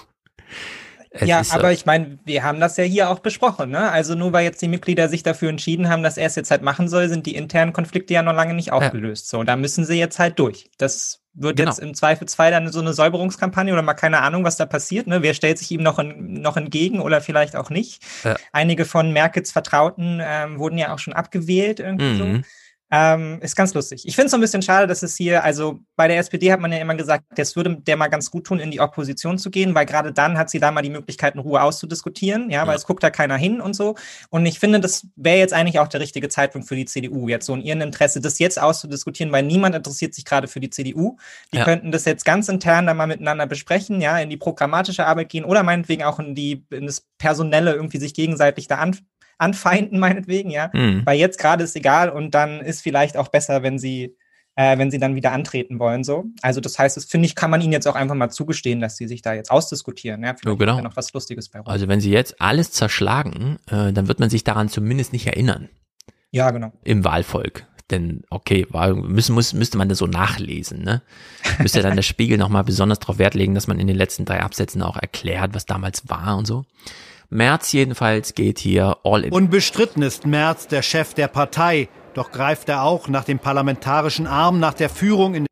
Es 1.12 1.28
ja, 1.28 1.40
ist, 1.40 1.54
aber 1.54 1.70
äh, 1.70 1.74
ich 1.74 1.86
meine, 1.86 2.20
wir 2.26 2.44
haben 2.44 2.60
das 2.60 2.78
ja 2.78 2.84
hier 2.84 3.10
auch 3.10 3.20
besprochen. 3.20 3.70
Ne? 3.70 3.92
Also 3.92 4.16
nur 4.16 4.34
weil 4.34 4.44
jetzt 4.44 4.62
die 4.62 4.68
Mitglieder 4.68 5.10
sich 5.10 5.24
dafür 5.24 5.50
entschieden 5.50 5.90
haben, 5.90 6.04
dass 6.04 6.18
er 6.18 6.28
es 6.28 6.36
jetzt 6.36 6.52
halt 6.52 6.62
machen 6.62 6.88
soll, 6.88 7.10
sind 7.10 7.26
die 7.26 7.36
internen 7.36 7.74
Konflikte 7.74 8.14
ja 8.14 8.22
noch 8.22 8.34
lange 8.34 8.54
nicht 8.54 8.72
aufgelöst. 8.72 9.30
So, 9.30 9.44
da 9.44 9.56
müssen 9.56 9.86
sie 9.86 9.98
jetzt 9.98 10.20
halt 10.20 10.38
durch. 10.40 10.70
Das 10.78 11.22
wird 11.34 11.58
Genau. 11.58 11.70
jetzt 11.70 11.80
im 11.80 11.94
Zweifelsfall 11.94 12.52
dann 12.52 12.72
so 12.72 12.80
eine 12.80 12.94
Säuberungskampagne 12.94 13.72
oder 13.72 13.84
mal 13.84 13.94
keine 13.94 14.22
Ahnung, 14.22 14.44
was 14.44 14.58
da 14.58 14.66
passiert. 14.66 15.08
Ne? 15.08 15.22
Wer 15.22 15.34
stellt 15.34 15.60
sich 15.60 15.72
ihm 15.72 15.84
noch, 15.84 16.00
in, 16.00 16.42
noch 16.42 16.58
entgegen 16.58 17.00
oder 17.00 17.22
vielleicht 17.22 17.56
auch 17.56 17.70
nicht? 17.70 18.02
Ja. 18.24 18.36
Einige 18.52 18.86
von 18.86 19.14
Merkels 19.14 19.52
Vertrauten 19.52 20.20
ähm, 20.22 20.60
wurden 20.60 20.78
ja 20.78 20.94
auch 20.94 21.00
schon 21.00 21.14
abgewählt 21.14 21.80
irgendwie 21.80 22.18
so. 22.18 22.42
Ähm, 22.90 23.40
ist 23.42 23.56
ganz 23.58 23.74
lustig. 23.74 24.04
Ich 24.06 24.16
finde 24.16 24.28
es 24.28 24.32
so 24.32 24.38
ein 24.38 24.42
bisschen 24.42 24.62
schade, 24.62 24.88
dass 24.88 25.04
es 25.04 25.18
hier, 25.18 25.44
also 25.44 25.82
bei 25.98 26.08
der 26.08 26.20
SPD 26.20 26.54
hat 26.54 26.62
man 26.62 26.72
ja 26.72 26.78
immer 26.78 26.96
gesagt, 26.96 27.26
das 27.36 27.56
würde 27.58 27.76
der 27.82 27.98
mal 27.98 28.08
ganz 28.08 28.32
gut 28.32 28.46
tun, 28.46 28.60
in 28.60 28.72
die 28.72 28.80
Opposition 28.80 29.38
zu 29.38 29.50
gehen, 29.52 29.76
weil 29.76 29.86
gerade 29.86 30.14
dann 30.14 30.38
hat 30.38 30.50
sie 30.50 30.60
da 30.60 30.72
mal 30.72 30.82
die 30.82 30.90
Möglichkeit, 30.90 31.34
in 31.36 31.42
Ruhe 31.42 31.62
auszudiskutieren, 31.62 32.50
ja, 32.50 32.66
weil 32.66 32.78
es 32.78 32.86
guckt 32.86 33.04
da 33.04 33.10
keiner 33.10 33.36
hin 33.36 33.60
und 33.60 33.76
so. 33.76 33.96
Und 34.30 34.46
ich 34.46 34.60
finde, 34.60 34.80
das 34.80 35.06
wäre 35.18 35.38
jetzt 35.38 35.54
eigentlich 35.54 35.80
auch 35.80 35.90
der 35.90 36.00
richtige 36.00 36.30
Zeitpunkt 36.30 36.66
für 36.68 36.78
die 36.78 36.86
CDU, 36.86 37.28
jetzt 37.28 37.46
so 37.46 37.54
in 37.56 37.62
ihrem 37.62 37.82
Interesse, 37.82 38.22
das 38.22 38.40
jetzt 38.40 38.62
auszudiskutieren, 38.62 39.34
weil 39.34 39.44
niemand 39.44 39.76
interessiert 39.76 40.14
sich 40.14 40.24
gerade 40.24 40.48
für 40.48 40.62
die 40.62 40.70
CDU. 40.70 41.18
Die 41.52 41.58
Ja. 41.58 41.66
könnten 41.66 41.92
das 41.92 42.06
jetzt 42.06 42.24
ganz 42.24 42.48
intern 42.48 42.86
dann 42.88 42.96
mal 42.96 43.08
miteinander 43.08 43.48
besprechen, 43.48 44.00
ja, 44.00 44.18
in 44.18 44.30
die 44.30 44.38
programmatische 44.38 45.06
Arbeit 45.06 45.28
gehen 45.28 45.44
oder 45.44 45.64
meinetwegen 45.64 46.04
auch 46.04 46.20
in 46.20 46.36
die, 46.36 46.66
in 46.70 46.86
das 46.86 47.06
Personelle 47.18 47.74
irgendwie 47.74 47.98
sich 47.98 48.14
gegenseitig 48.14 48.68
da 48.68 48.78
an, 48.78 48.98
anfeinden, 49.38 50.00
meinetwegen, 50.00 50.50
ja. 50.50 50.70
Mhm. 50.74 51.02
Weil 51.06 51.20
jetzt 51.20 51.40
gerade 51.40 51.64
ist 51.64 51.76
egal 51.76 52.10
und 52.10 52.32
dann 52.36 52.62
ist 52.62 52.82
vielleicht 52.82 53.18
auch 53.18 53.28
besser, 53.30 53.64
wenn 53.64 53.80
sie, 53.80 54.16
äh, 54.56 54.78
wenn 54.78 54.90
sie 54.92 55.00
dann 55.00 55.16
wieder 55.16 55.32
antreten 55.32 55.80
wollen, 55.80 56.04
so. 56.04 56.26
Also 56.42 56.62
das 56.62 56.78
heißt, 56.80 56.98
das 56.98 57.06
finde 57.06 57.28
ich, 57.28 57.36
kann 57.36 57.52
man 57.52 57.62
ihnen 57.62 57.74
jetzt 57.74 57.88
auch 57.88 57.96
einfach 57.96 58.16
mal 58.16 58.30
zugestehen, 58.30 58.80
dass 58.80 58.98
sie 58.98 59.08
sich 59.08 59.22
da 59.22 59.34
jetzt 59.34 59.52
ausdiskutieren, 59.52 60.24
ja. 60.24 60.36
Vielleicht 60.36 60.60
Ja, 60.60 60.66
genau. 60.66 60.82
noch 60.82 60.96
was 60.96 61.14
Lustiges 61.14 61.50
bei 61.50 61.60
rum. 61.60 61.68
Also 61.68 61.88
wenn 61.88 62.02
sie 62.02 62.12
jetzt 62.12 62.42
alles 62.42 62.72
zerschlagen, 62.72 63.58
äh, 63.70 63.94
dann 63.94 64.08
wird 64.08 64.20
man 64.20 64.30
sich 64.30 64.44
daran 64.44 64.70
zumindest 64.70 65.14
nicht 65.14 65.28
erinnern 65.28 65.70
Ja, 66.32 66.52
genau. 66.52 66.72
im 66.84 67.04
Wahlvolk. 67.04 67.66
Denn 67.90 68.24
okay, 68.30 68.68
Wahl, 68.70 68.96
müssen, 68.96 69.34
muss, 69.34 69.54
müsste 69.54 69.78
man 69.78 69.88
das 69.88 70.00
so 70.00 70.08
nachlesen, 70.08 70.84
ne? 70.84 71.02
Müsste 71.60 71.82
dann 71.82 71.96
der 71.96 72.02
Spiegel 72.04 72.38
nochmal 72.38 72.66
besonders 72.66 73.00
darauf 73.00 73.18
Wert 73.18 73.34
legen, 73.34 73.56
dass 73.56 73.68
man 73.68 73.80
in 73.80 73.88
den 73.88 73.96
letzten 73.96 74.26
drei 74.26 74.42
Absätzen 74.42 74.82
auch 74.82 74.98
erklärt, 74.98 75.54
was 75.54 75.66
damals 75.66 76.10
war 76.10 76.38
und 76.38 76.46
so. 76.46 76.66
Merz 77.30 77.72
jedenfalls 77.72 78.34
geht 78.34 78.60
hier 78.60 78.98
all 79.04 79.26
in. 79.26 79.34
Unbestritten 79.34 80.02
ist 80.02 80.26
Merz 80.26 80.68
der 80.68 80.82
Chef 80.82 81.14
der 81.14 81.28
Partei. 81.28 81.90
Doch 82.14 82.32
greift 82.32 82.70
er 82.70 82.84
auch 82.84 83.10
nach 83.10 83.26
dem 83.26 83.40
parlamentarischen 83.40 84.28
Arm, 84.28 84.60
nach 84.60 84.74
der 84.74 84.90
Führung 84.90 85.36
in 85.36 85.46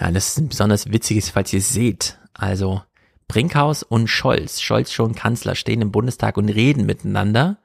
Ja, 0.00 0.10
das 0.10 0.28
ist 0.28 0.38
ein 0.38 0.48
besonders 0.48 0.90
witziges, 0.92 1.30
falls 1.30 1.52
ihr 1.52 1.58
es 1.58 1.72
seht. 1.72 2.18
Also 2.34 2.82
Brinkhaus 3.26 3.82
und 3.82 4.08
Scholz, 4.08 4.60
Scholz 4.60 4.92
schon 4.92 5.14
Kanzler, 5.14 5.54
stehen 5.54 5.82
im 5.82 5.92
Bundestag 5.92 6.36
und 6.36 6.48
reden 6.48 6.86
miteinander. 6.86 7.58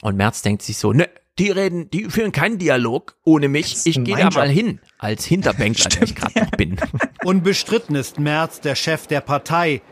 Und 0.00 0.16
Merz 0.16 0.42
denkt 0.42 0.62
sich 0.62 0.78
so, 0.78 0.92
ne, 0.92 1.08
die 1.38 1.50
reden, 1.50 1.90
die 1.90 2.04
führen 2.04 2.32
keinen 2.32 2.58
Dialog 2.58 3.16
ohne 3.24 3.48
mich. 3.48 3.76
Ich 3.84 4.02
gehe 4.02 4.16
da 4.16 4.30
mal 4.30 4.46
Job. 4.46 4.56
hin, 4.56 4.80
als 4.98 5.24
Hinterbänkler, 5.24 5.90
der 5.90 6.02
ich 6.02 6.14
gerade 6.14 6.40
noch 6.40 6.50
bin. 6.52 6.76
Unbestritten 7.24 7.96
ist 7.96 8.18
Merz 8.18 8.60
der 8.60 8.74
Chef 8.74 9.06
der 9.06 9.20
Partei. 9.20 9.82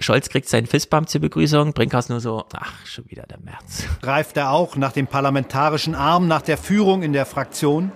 Scholz 0.00 0.28
kriegt 0.28 0.48
seinen 0.48 0.66
Fistbump 0.66 1.08
zur 1.08 1.20
Begrüßung, 1.20 1.72
Brinkhaus 1.72 2.08
nur 2.08 2.20
so, 2.20 2.44
ach, 2.54 2.86
schon 2.86 3.08
wieder 3.10 3.24
der 3.24 3.40
Merz. 3.40 3.84
greift 4.00 4.36
er 4.36 4.50
auch 4.52 4.76
nach 4.76 4.92
dem 4.92 5.06
parlamentarischen 5.08 5.94
Arm, 5.94 6.28
nach 6.28 6.42
der 6.42 6.56
Führung 6.56 7.02
in 7.02 7.12
der 7.12 7.26
Fraktion? 7.26 7.90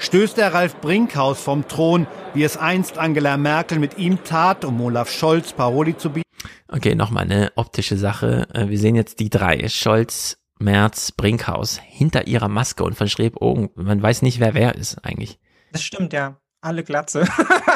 Stößt 0.00 0.38
er 0.38 0.54
Ralf 0.54 0.76
Brinkhaus 0.80 1.40
vom 1.40 1.66
Thron, 1.66 2.06
wie 2.34 2.42
es 2.44 2.56
einst 2.56 2.98
Angela 2.98 3.36
Merkel 3.36 3.78
mit 3.78 3.98
ihm 3.98 4.22
tat, 4.24 4.64
um 4.64 4.80
Olaf 4.80 5.10
Scholz 5.10 5.52
Paroli 5.52 5.96
zu 5.96 6.10
bieten? 6.10 6.22
Okay, 6.68 6.94
nochmal 6.94 7.24
eine 7.24 7.52
optische 7.56 7.96
Sache. 7.96 8.46
Äh, 8.54 8.68
Wir 8.68 8.78
sehen 8.78 8.94
jetzt 8.94 9.18
die 9.20 9.30
drei. 9.30 9.68
Scholz, 9.68 10.38
Merz, 10.60 11.12
Brinkhaus 11.12 11.80
hinter 11.84 12.26
ihrer 12.26 12.48
Maske 12.48 12.84
und 12.84 12.94
von 12.94 13.08
Schräbogen. 13.08 13.70
Man 13.74 14.02
weiß 14.02 14.22
nicht, 14.22 14.38
wer 14.40 14.54
wer 14.54 14.74
ist 14.74 15.04
eigentlich. 15.04 15.38
Das 15.72 15.82
stimmt, 15.82 16.12
ja. 16.12 16.36
Alle 16.60 16.82
Glatze. 16.82 17.26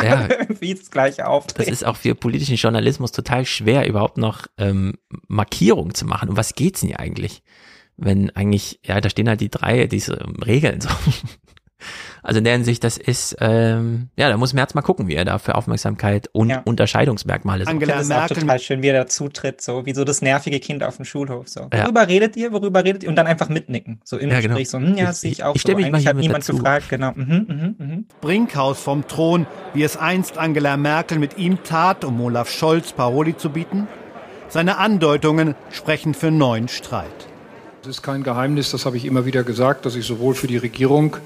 Ja. 0.03 0.29
Wie 0.61 0.75
das 0.75 0.91
gleiche 0.91 1.27
auf. 1.29 1.47
Das 1.47 1.69
ist 1.69 1.85
auch 1.85 1.97
für 1.97 2.15
politischen 2.15 2.57
Journalismus 2.57 3.13
total 3.13 3.45
schwer, 3.45 3.87
überhaupt 3.87 4.19
noch 4.19 4.47
ähm, 4.59 4.95
Markierung 5.29 5.95
zu 5.95 6.07
machen. 6.07 6.29
Um 6.29 6.37
was 6.37 6.55
geht's 6.55 6.81
denn 6.81 6.89
hier 6.89 7.01
eigentlich? 7.01 7.43
Wenn 7.97 8.31
eigentlich, 8.31 8.81
ja, 8.85 9.01
da 9.01 9.09
stehen 9.11 9.29
halt 9.29 9.41
die 9.41 9.51
drei, 9.51 9.87
diese 9.87 10.15
ähm, 10.15 10.43
Regeln 10.43 10.81
so. 10.81 10.89
Also 12.25 12.39
in 12.39 12.45
der 12.45 12.53
Hinsicht, 12.53 12.85
das 12.85 12.99
ist, 12.99 13.37
ähm, 13.41 14.09
ja, 14.17 14.29
da 14.29 14.37
muss 14.37 14.53
Merz 14.53 14.75
mal 14.75 14.83
gucken, 14.83 15.09
wie 15.09 15.15
er 15.15 15.25
da 15.25 15.39
für 15.39 15.57
Aufmerksamkeit 15.57 16.29
und 16.33 16.53
Unterscheidungsmerkmale 16.65 17.65
sorgt. 17.65 17.83
Das 17.89 18.11
auch 18.11 18.29
total 18.29 18.59
schön, 18.61 18.81
wie 18.83 18.89
er 18.89 18.95
dazutritt, 19.05 19.61
so 19.61 19.87
wie 19.87 19.95
so 19.95 20.05
das 20.05 20.23
nervige 20.23 20.61
Kind 20.61 20.85
auf 20.85 20.97
dem 20.97 21.05
Schulhof. 21.05 21.49
So. 21.49 21.69
Ja. 21.73 21.85
Worüber 21.85 22.07
redet 22.07 22.37
ihr? 22.37 22.53
Worüber 22.53 22.85
redet 22.85 23.03
ihr? 23.03 23.09
Und 23.09 23.17
dann 23.17 23.27
einfach 23.27 23.49
mitnicken. 23.49 24.01
So 24.05 24.19
im 24.19 24.31
Ja, 24.31 24.41
genau. 24.41 24.55
Gespräch. 24.57 24.71
So, 24.71 24.79
hm, 24.79 24.97
ja, 24.97 25.11
Ich- 25.11 25.17
sehe 25.17 25.33
ich 25.33 25.43
auch. 25.43 25.57
ich 25.57 25.63
so. 25.63 25.69
mich 25.75 25.79
mal 25.79 25.87
Eigentlich 25.89 26.03
hier 26.03 26.11
hat 26.11 26.17
niemand 26.17 26.45
dazu. 26.45 26.53
gefragt, 26.55 26.89
genau. 26.91 27.11
Mhm, 27.15 27.47
mhm, 27.49 27.75
mhm. 27.79 28.07
Brinkhaus 28.21 28.79
vom 28.81 29.07
Thron, 29.09 29.47
wie 29.75 29.83
es 29.83 29.97
einst 29.97 30.39
Angela 30.39 30.77
Merkel 30.77 31.19
mit 31.19 31.39
ihm 31.39 31.63
tat, 31.65 32.05
um 32.05 32.21
Olaf 32.21 32.51
Scholz 32.51 32.93
Paroli 32.93 33.37
zu 33.37 33.51
bieten? 33.51 33.89
Seine 34.49 34.77
Andeutungen 34.79 35.55
sprechen 35.71 36.15
für 36.15 36.31
neuen 36.31 36.69
Streit. 36.69 37.07
Es 37.83 37.89
ist 37.89 38.03
kein 38.03 38.23
Geheimnis, 38.23 38.71
das 38.71 38.87
habe 38.87 38.97
ich 38.97 39.05
immer 39.07 39.25
wieder 39.27 39.43
gesagt, 39.43 39.87
dass 39.87 39.97
ich 39.97 40.05
sowohl 40.07 40.35
für 40.35 40.47
die 40.47 40.59
Regierung 40.59 41.17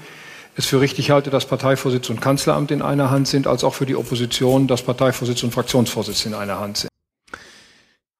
es 0.57 0.65
für 0.65 0.81
richtig 0.81 1.11
halte, 1.11 1.29
dass 1.29 1.45
Parteivorsitz 1.45 2.09
und 2.09 2.19
Kanzleramt 2.19 2.71
in 2.71 2.81
einer 2.81 3.11
Hand 3.11 3.27
sind, 3.27 3.45
als 3.45 3.63
auch 3.63 3.75
für 3.75 3.85
die 3.85 3.95
Opposition, 3.95 4.67
dass 4.67 4.81
Parteivorsitz 4.81 5.43
und 5.43 5.53
Fraktionsvorsitz 5.53 6.25
in 6.25 6.33
einer 6.33 6.59
Hand 6.59 6.77
sind. 6.77 6.89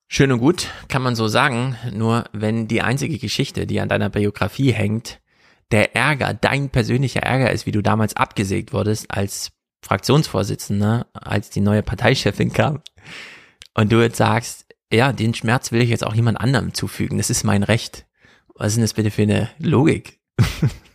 Schön 0.07 0.31
und 0.31 0.39
gut, 0.39 0.67
kann 0.87 1.01
man 1.01 1.15
so 1.15 1.27
sagen. 1.27 1.75
Nur 1.91 2.25
wenn 2.33 2.67
die 2.67 2.81
einzige 2.81 3.17
Geschichte, 3.17 3.65
die 3.65 3.79
an 3.79 3.89
deiner 3.89 4.09
Biografie 4.09 4.71
hängt, 4.71 5.19
der 5.71 5.95
Ärger, 5.95 6.33
dein 6.33 6.69
persönlicher 6.69 7.23
Ärger 7.23 7.51
ist, 7.51 7.65
wie 7.65 7.71
du 7.71 7.81
damals 7.81 8.15
abgesägt 8.15 8.71
wurdest 8.71 9.11
als 9.11 9.51
Fraktionsvorsitzender, 9.83 11.07
als 11.13 11.49
die 11.49 11.59
neue 11.59 11.83
Parteichefin 11.83 12.53
kam. 12.53 12.81
Und 13.73 13.91
du 13.91 14.01
jetzt 14.01 14.17
sagst, 14.17 14.67
ja, 14.93 15.11
den 15.11 15.33
Schmerz 15.33 15.71
will 15.71 15.81
ich 15.81 15.89
jetzt 15.89 16.05
auch 16.05 16.15
jemand 16.15 16.39
anderem 16.39 16.73
zufügen. 16.73 17.17
Das 17.17 17.29
ist 17.29 17.43
mein 17.43 17.63
Recht. 17.63 18.05
Was 18.55 18.69
ist 18.69 18.75
denn 18.75 18.83
das 18.83 18.93
bitte 18.93 19.11
für 19.11 19.23
eine 19.23 19.49
Logik? 19.57 20.19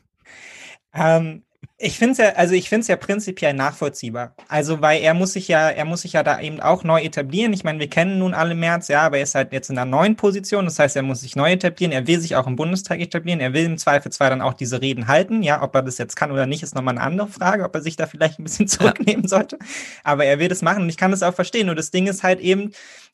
Ähm, 0.94 1.42
ich 1.84 1.98
finde 1.98 2.12
es 2.12 2.18
ja, 2.18 2.28
also 2.34 2.54
ich 2.54 2.68
finde 2.68 2.82
es 2.82 2.88
ja 2.88 2.94
prinzipiell 2.94 3.54
nachvollziehbar. 3.54 4.36
Also, 4.46 4.80
weil 4.80 5.02
er 5.02 5.14
muss 5.14 5.32
sich 5.32 5.48
ja, 5.48 5.68
er 5.68 5.84
muss 5.84 6.02
sich 6.02 6.12
ja 6.12 6.22
da 6.22 6.40
eben 6.40 6.60
auch 6.60 6.84
neu 6.84 7.02
etablieren. 7.02 7.52
Ich 7.52 7.64
meine, 7.64 7.80
wir 7.80 7.90
kennen 7.90 8.20
nun 8.20 8.34
alle 8.34 8.54
März, 8.54 8.86
ja, 8.86 9.02
aber 9.02 9.16
er 9.16 9.24
ist 9.24 9.34
halt 9.34 9.52
jetzt 9.52 9.68
in 9.68 9.76
einer 9.76 9.90
neuen 9.90 10.14
Position. 10.14 10.64
Das 10.64 10.78
heißt, 10.78 10.94
er 10.94 11.02
muss 11.02 11.22
sich 11.22 11.34
neu 11.34 11.50
etablieren. 11.50 11.90
Er 11.90 12.06
will 12.06 12.20
sich 12.20 12.36
auch 12.36 12.46
im 12.46 12.54
Bundestag 12.54 13.00
etablieren. 13.00 13.40
Er 13.40 13.52
will 13.52 13.64
im 13.64 13.78
Zweifelsfall 13.78 14.30
dann 14.30 14.42
auch 14.42 14.54
diese 14.54 14.80
Reden 14.80 15.08
halten. 15.08 15.42
Ja, 15.42 15.60
ob 15.60 15.74
er 15.74 15.82
das 15.82 15.98
jetzt 15.98 16.14
kann 16.14 16.30
oder 16.30 16.46
nicht, 16.46 16.62
ist 16.62 16.76
nochmal 16.76 16.96
eine 16.96 17.04
andere 17.04 17.26
Frage, 17.26 17.64
ob 17.64 17.74
er 17.74 17.82
sich 17.82 17.96
da 17.96 18.06
vielleicht 18.06 18.38
ein 18.38 18.44
bisschen 18.44 18.68
zurücknehmen 18.68 19.26
sollte. 19.26 19.58
Aber 20.04 20.24
er 20.24 20.38
will 20.38 20.48
das 20.48 20.62
machen 20.62 20.84
und 20.84 20.88
ich 20.88 20.96
kann 20.96 21.10
das 21.10 21.24
auch 21.24 21.34
verstehen. 21.34 21.66
Nur 21.66 21.74
das 21.74 21.90
Ding 21.90 22.06
ist 22.06 22.22
halt 22.22 22.38
eben, 22.38 22.70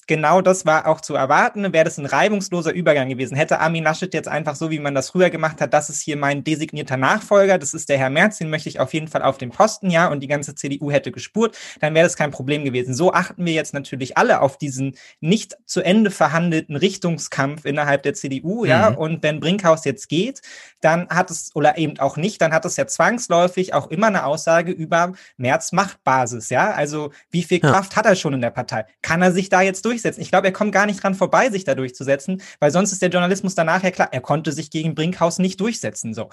genau 0.09 0.41
das 0.41 0.67
war 0.67 0.89
auch 0.89 1.01
zu 1.01 1.15
erwarten. 1.15 1.73
Wäre 1.73 1.85
das 1.85 1.99
ein 1.99 2.07
reibungsloser 2.07 2.73
Übergang 2.73 3.09
gewesen. 3.09 3.37
Hätte 3.37 3.61
Armin 3.61 3.85
Laschet 3.85 4.13
jetzt 4.13 4.29
einfach 4.29 4.57
so, 4.57 4.71
wie 4.73 4.81
man 4.81 4.97
das 4.97 5.11
früher 5.11 5.31
gemacht 5.31 5.61
hat, 5.61 5.73
das 5.73 5.89
ist 5.91 6.01
hier 6.03 6.17
mein 6.17 6.43
designierter 6.43 6.97
Nachfolger, 6.97 7.59
das 7.59 7.75
ist 7.75 7.89
der 7.89 7.99
Herr 7.99 8.11
Merz, 8.11 8.39
den 8.39 8.51
möchte 8.51 8.69
ich 8.69 8.81
auf 8.81 8.93
jeden 8.93 9.07
Fall 9.07 9.23
auf 9.23 9.39
dem 9.39 9.51
Posten, 9.51 9.91
ja, 9.91 10.09
und 10.09 10.21
die 10.21 10.27
ganze 10.27 10.57
CDU 10.57 10.91
hätte 10.91 11.13
gespurt, 11.13 11.57
dann 11.81 11.95
wäre 11.95 12.07
das 12.07 12.17
kein 12.17 12.33
Problem 12.33 12.65
gewesen. 12.65 12.95
So 12.95 13.13
achten 13.13 13.47
wir 13.47 13.53
jetzt 13.53 13.75
natürlich 13.75 14.17
alle 14.19 14.41
auf 14.41 14.59
diesen 14.59 14.97
nicht 15.21 15.57
zu 15.67 15.83
Ende 15.83 16.11
verhandelten 16.11 16.75
Richtungskampf 16.75 17.65
innerhalb 17.65 18.03
der 18.03 18.15
CDU, 18.15 18.65
ja, 18.65 18.91
Mhm. 18.91 18.97
und 18.97 19.23
wenn 19.23 19.39
Brinkhaus 19.39 19.85
jetzt 19.85 20.09
geht, 20.09 20.41
dann 20.81 21.09
hat 21.09 21.31
es, 21.31 21.51
oder 21.55 21.79
eben 21.79 21.99
auch 21.99 22.17
nicht, 22.17 22.41
dann 22.41 22.53
hat 22.53 22.65
es 22.65 22.77
ja 22.77 22.87
zwangsläufig 22.87 23.75
auch 23.75 23.89
immer 23.89 24.07
eine 24.09 24.25
Aussage 24.25 24.73
über 24.73 25.13
Merz 25.37 25.73
Machtbasis, 25.73 26.51
ja, 26.51 26.71
also 26.73 27.11
wie 27.31 27.43
viel 27.43 27.61
Ja. 27.63 27.71
Kraft 27.73 27.97
hat 27.97 28.07
er 28.07 28.15
schon 28.17 28.35
in 28.35 28.41
der 28.41 28.51
Partei? 28.51 28.85
Kann 29.03 29.23
er 29.23 29.33
sich 29.33 29.49
da 29.49 29.61
jetzt 29.63 29.85
durchsetzen? 29.85 30.21
Ich 30.21 30.31
glaube, 30.31 30.47
er 30.47 30.53
kommt 30.53 30.73
gar 30.73 30.87
nicht 30.87 31.03
dran 31.03 31.15
vorbei, 31.15 31.51
sich 31.51 31.65
da 31.65 31.75
durchzusetzen, 31.75 32.43
weil 32.61 32.71
sonst 32.71 32.93
ist 32.93 33.03
der 33.03 33.09
Journalismus 33.11 33.55
danach 33.55 33.83
ja 33.83 33.91
klar, 33.91 34.09
er 34.13 34.21
konnte 34.21 34.53
sich 34.53 34.71
gegen 34.71 34.95
Brinkhaus 34.95 35.39
nicht 35.39 35.61
durchsetzen, 35.61 36.15
so. 36.15 36.29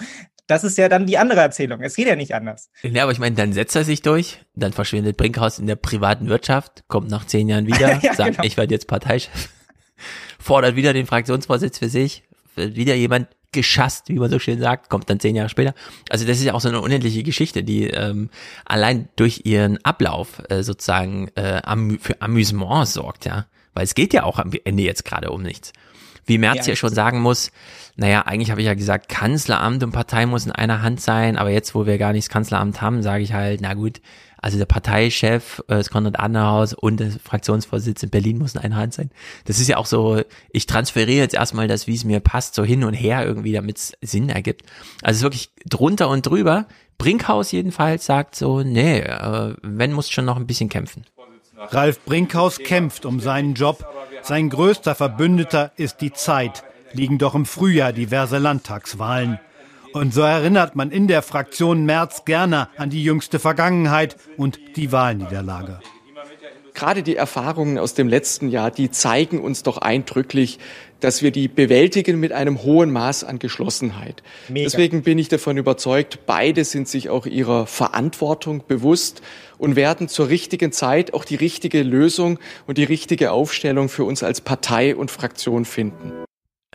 Das 0.48 0.64
ist 0.64 0.78
ja 0.78 0.90
dann 0.90 1.08
die 1.08 1.18
andere 1.18 1.40
Erzählung. 1.42 1.82
Es 1.82 1.96
geht 1.96 2.08
ja 2.08 2.16
nicht 2.16 2.36
anders. 2.36 2.70
Ja, 2.84 3.04
aber 3.04 3.12
ich 3.12 3.20
meine, 3.20 3.36
dann 3.36 3.52
setzt 3.54 3.76
er 3.76 3.84
sich 3.84 4.04
durch, 4.04 4.46
dann 4.54 4.74
verschwindet 4.74 5.18
Brinkhaus 5.18 5.58
in 5.58 5.66
der 5.66 5.76
privaten 5.76 6.28
Wirtschaft, 6.28 6.84
kommt 6.88 7.10
nach 7.10 7.26
zehn 7.26 7.50
Jahren 7.50 7.66
wieder, 7.66 8.00
Ja, 8.04 8.14
sagt, 8.14 8.32
genau. 8.38 8.44
ich 8.44 8.58
werde 8.58 8.74
jetzt 8.74 8.88
Parteichef, 8.88 9.50
fordert 10.40 10.76
wieder 10.76 10.94
den 10.94 11.08
Fraktionsvorsitz 11.08 11.80
für 11.80 11.90
sich, 11.90 12.24
wird 12.56 12.76
wieder 12.76 12.94
jemand 12.96 13.28
geschasst, 13.56 14.10
wie 14.10 14.20
man 14.20 14.30
so 14.30 14.38
schön 14.38 14.60
sagt, 14.60 14.90
kommt 14.90 15.10
dann 15.10 15.20
zehn 15.20 15.36
Jahre 15.36 15.50
später. 15.50 15.74
Also 16.10 16.28
das 16.28 16.38
ist 16.38 16.44
ja 16.44 16.54
auch 16.54 16.62
so 16.62 16.70
eine 16.70 16.82
unendliche 16.82 17.24
Geschichte, 17.24 17.64
die 17.64 17.88
ähm, 17.88 18.30
allein 18.66 19.10
durch 19.16 19.42
ihren 19.46 19.84
Ablauf 19.84 20.44
äh, 20.50 20.62
sozusagen 20.62 21.30
äh, 21.36 21.62
amü 21.64 21.98
für 22.00 22.22
Amüsement 22.22 22.88
sorgt, 22.88 23.26
ja. 23.26 23.48
Weil 23.74 23.84
es 23.84 23.96
geht 23.96 24.14
ja 24.14 24.24
auch 24.24 24.38
am 24.40 24.52
Ende 24.64 24.84
jetzt 24.84 25.04
gerade 25.04 25.32
um 25.32 25.42
nichts. 25.42 25.74
Wie 26.26 26.38
Merz 26.38 26.66
Ja, 26.66 26.74
ja 26.74 26.76
schon 26.76 26.94
sagen 26.94 27.22
muss, 27.22 27.52
naja, 27.96 28.22
eigentlich 28.22 28.52
habe 28.52 28.62
ich 28.62 28.68
ja 28.68 28.74
gesagt, 28.74 29.10
Kanzleramt 29.10 29.84
und 29.84 29.92
Partei 29.92 30.26
muss 30.26 30.46
in 30.46 30.52
einer 30.52 30.82
Hand 30.82 31.02
sein, 31.02 31.38
aber 31.38 31.50
jetzt, 31.50 31.76
wo 31.76 31.86
wir 31.86 31.98
gar 31.98 32.14
nicht 32.14 32.28
das 32.28 32.34
Kanzleramt 32.34 32.82
haben, 32.82 33.04
sage 33.04 33.24
ich 33.24 33.34
halt, 33.34 33.62
na 33.62 33.74
gut, 33.74 34.02
also 34.46 34.60
der 34.60 34.68
Parteichef, 34.68 35.64
äh, 35.70 35.78
das 35.78 35.90
Konrad 35.90 36.20
Adenauer 36.20 36.68
und 36.80 37.00
der 37.00 37.10
Fraktionsvorsitz 37.10 38.04
in 38.04 38.12
Berlin 38.12 38.38
muss 38.38 38.56
eine 38.56 38.76
Hand 38.76 38.94
sein. 38.94 39.10
Das 39.46 39.60
ist 39.60 39.68
ja 39.68 39.78
auch 39.78 39.88
so, 39.88 40.22
ich 40.52 40.68
transferiere 40.68 41.18
jetzt 41.18 41.34
erstmal 41.34 41.68
das, 41.68 41.88
wie 41.88 41.96
es 41.96 42.04
mir 42.04 42.20
passt, 42.20 42.54
so 42.54 42.64
hin 42.64 42.84
und 42.84 42.94
her 42.94 43.26
irgendwie, 43.26 43.54
damit 43.54 43.78
es 43.78 43.94
Sinn 44.04 44.30
ergibt. 44.30 44.62
Also 45.02 45.14
es 45.14 45.18
ist 45.18 45.24
wirklich 45.24 45.50
drunter 45.66 46.10
und 46.10 46.28
drüber. 46.28 46.68
Brinkhaus 47.00 47.52
jedenfalls 47.52 48.06
sagt 48.06 48.36
so, 48.36 48.62
nee, 48.62 49.00
äh, 49.00 49.56
wenn 49.64 49.94
muss 49.94 50.12
schon 50.12 50.26
noch 50.26 50.38
ein 50.38 50.46
bisschen 50.46 50.70
kämpfen. 50.70 51.06
Ralf 51.58 52.06
Brinkhaus 52.06 52.60
kämpft 52.60 53.08
um 53.08 53.20
seinen 53.20 53.56
Job. 53.56 53.84
Sein 54.22 54.52
größter 54.52 54.94
Verbündeter 54.94 55.72
ist 55.76 56.02
die 56.02 56.14
Zeit. 56.14 56.64
Liegen 56.94 57.18
doch 57.18 57.34
im 57.34 57.48
Frühjahr 57.48 57.94
diverse 57.94 58.38
Landtagswahlen. 58.38 59.40
Und 59.96 60.14
so 60.14 60.24
erinnert 60.24 60.76
man 60.76 60.92
in 60.92 61.08
der 61.08 61.22
Fraktion 61.22 61.86
Merz 61.86 62.26
gerne 62.26 62.68
an 62.76 62.90
die 62.90 63.02
jüngste 63.02 63.40
Vergangenheit 63.40 64.18
und 64.36 64.60
die 64.76 64.92
Wahlniederlage. 64.92 65.80
Gerade 66.74 67.02
die 67.02 67.16
Erfahrungen 67.16 67.78
aus 67.78 67.94
dem 67.94 68.10
letzten 68.10 68.50
Jahr, 68.50 68.72
die 68.72 68.92
zeigen 68.92 69.40
uns 69.40 69.64
doch 69.64 69.78
eindrücklich, 69.78 70.60
dass 71.00 71.22
wir 71.22 71.32
die 71.32 71.48
bewältigen 71.48 72.20
mit 72.20 72.34
einem 72.34 72.64
hohen 72.64 72.92
Maß 72.92 73.24
an 73.24 73.40
Geschlossenheit. 73.40 74.22
Mega. 74.50 74.66
Deswegen 74.66 75.04
bin 75.04 75.18
ich 75.18 75.30
davon 75.30 75.56
überzeugt, 75.56 76.26
beide 76.26 76.66
sind 76.66 76.90
sich 76.90 77.08
auch 77.08 77.26
ihrer 77.26 77.66
Verantwortung 77.66 78.66
bewusst 78.68 79.22
und 79.58 79.78
werden 79.78 80.10
zur 80.10 80.28
richtigen 80.28 80.74
Zeit 80.74 81.14
auch 81.14 81.24
die 81.24 81.36
richtige 81.36 81.84
Lösung 81.84 82.38
und 82.68 82.78
die 82.78 82.84
richtige 82.84 83.32
Aufstellung 83.32 83.88
für 83.88 84.04
uns 84.04 84.24
als 84.24 84.42
Partei 84.42 84.94
und 84.94 85.10
Fraktion 85.10 85.64
finden. 85.64 86.12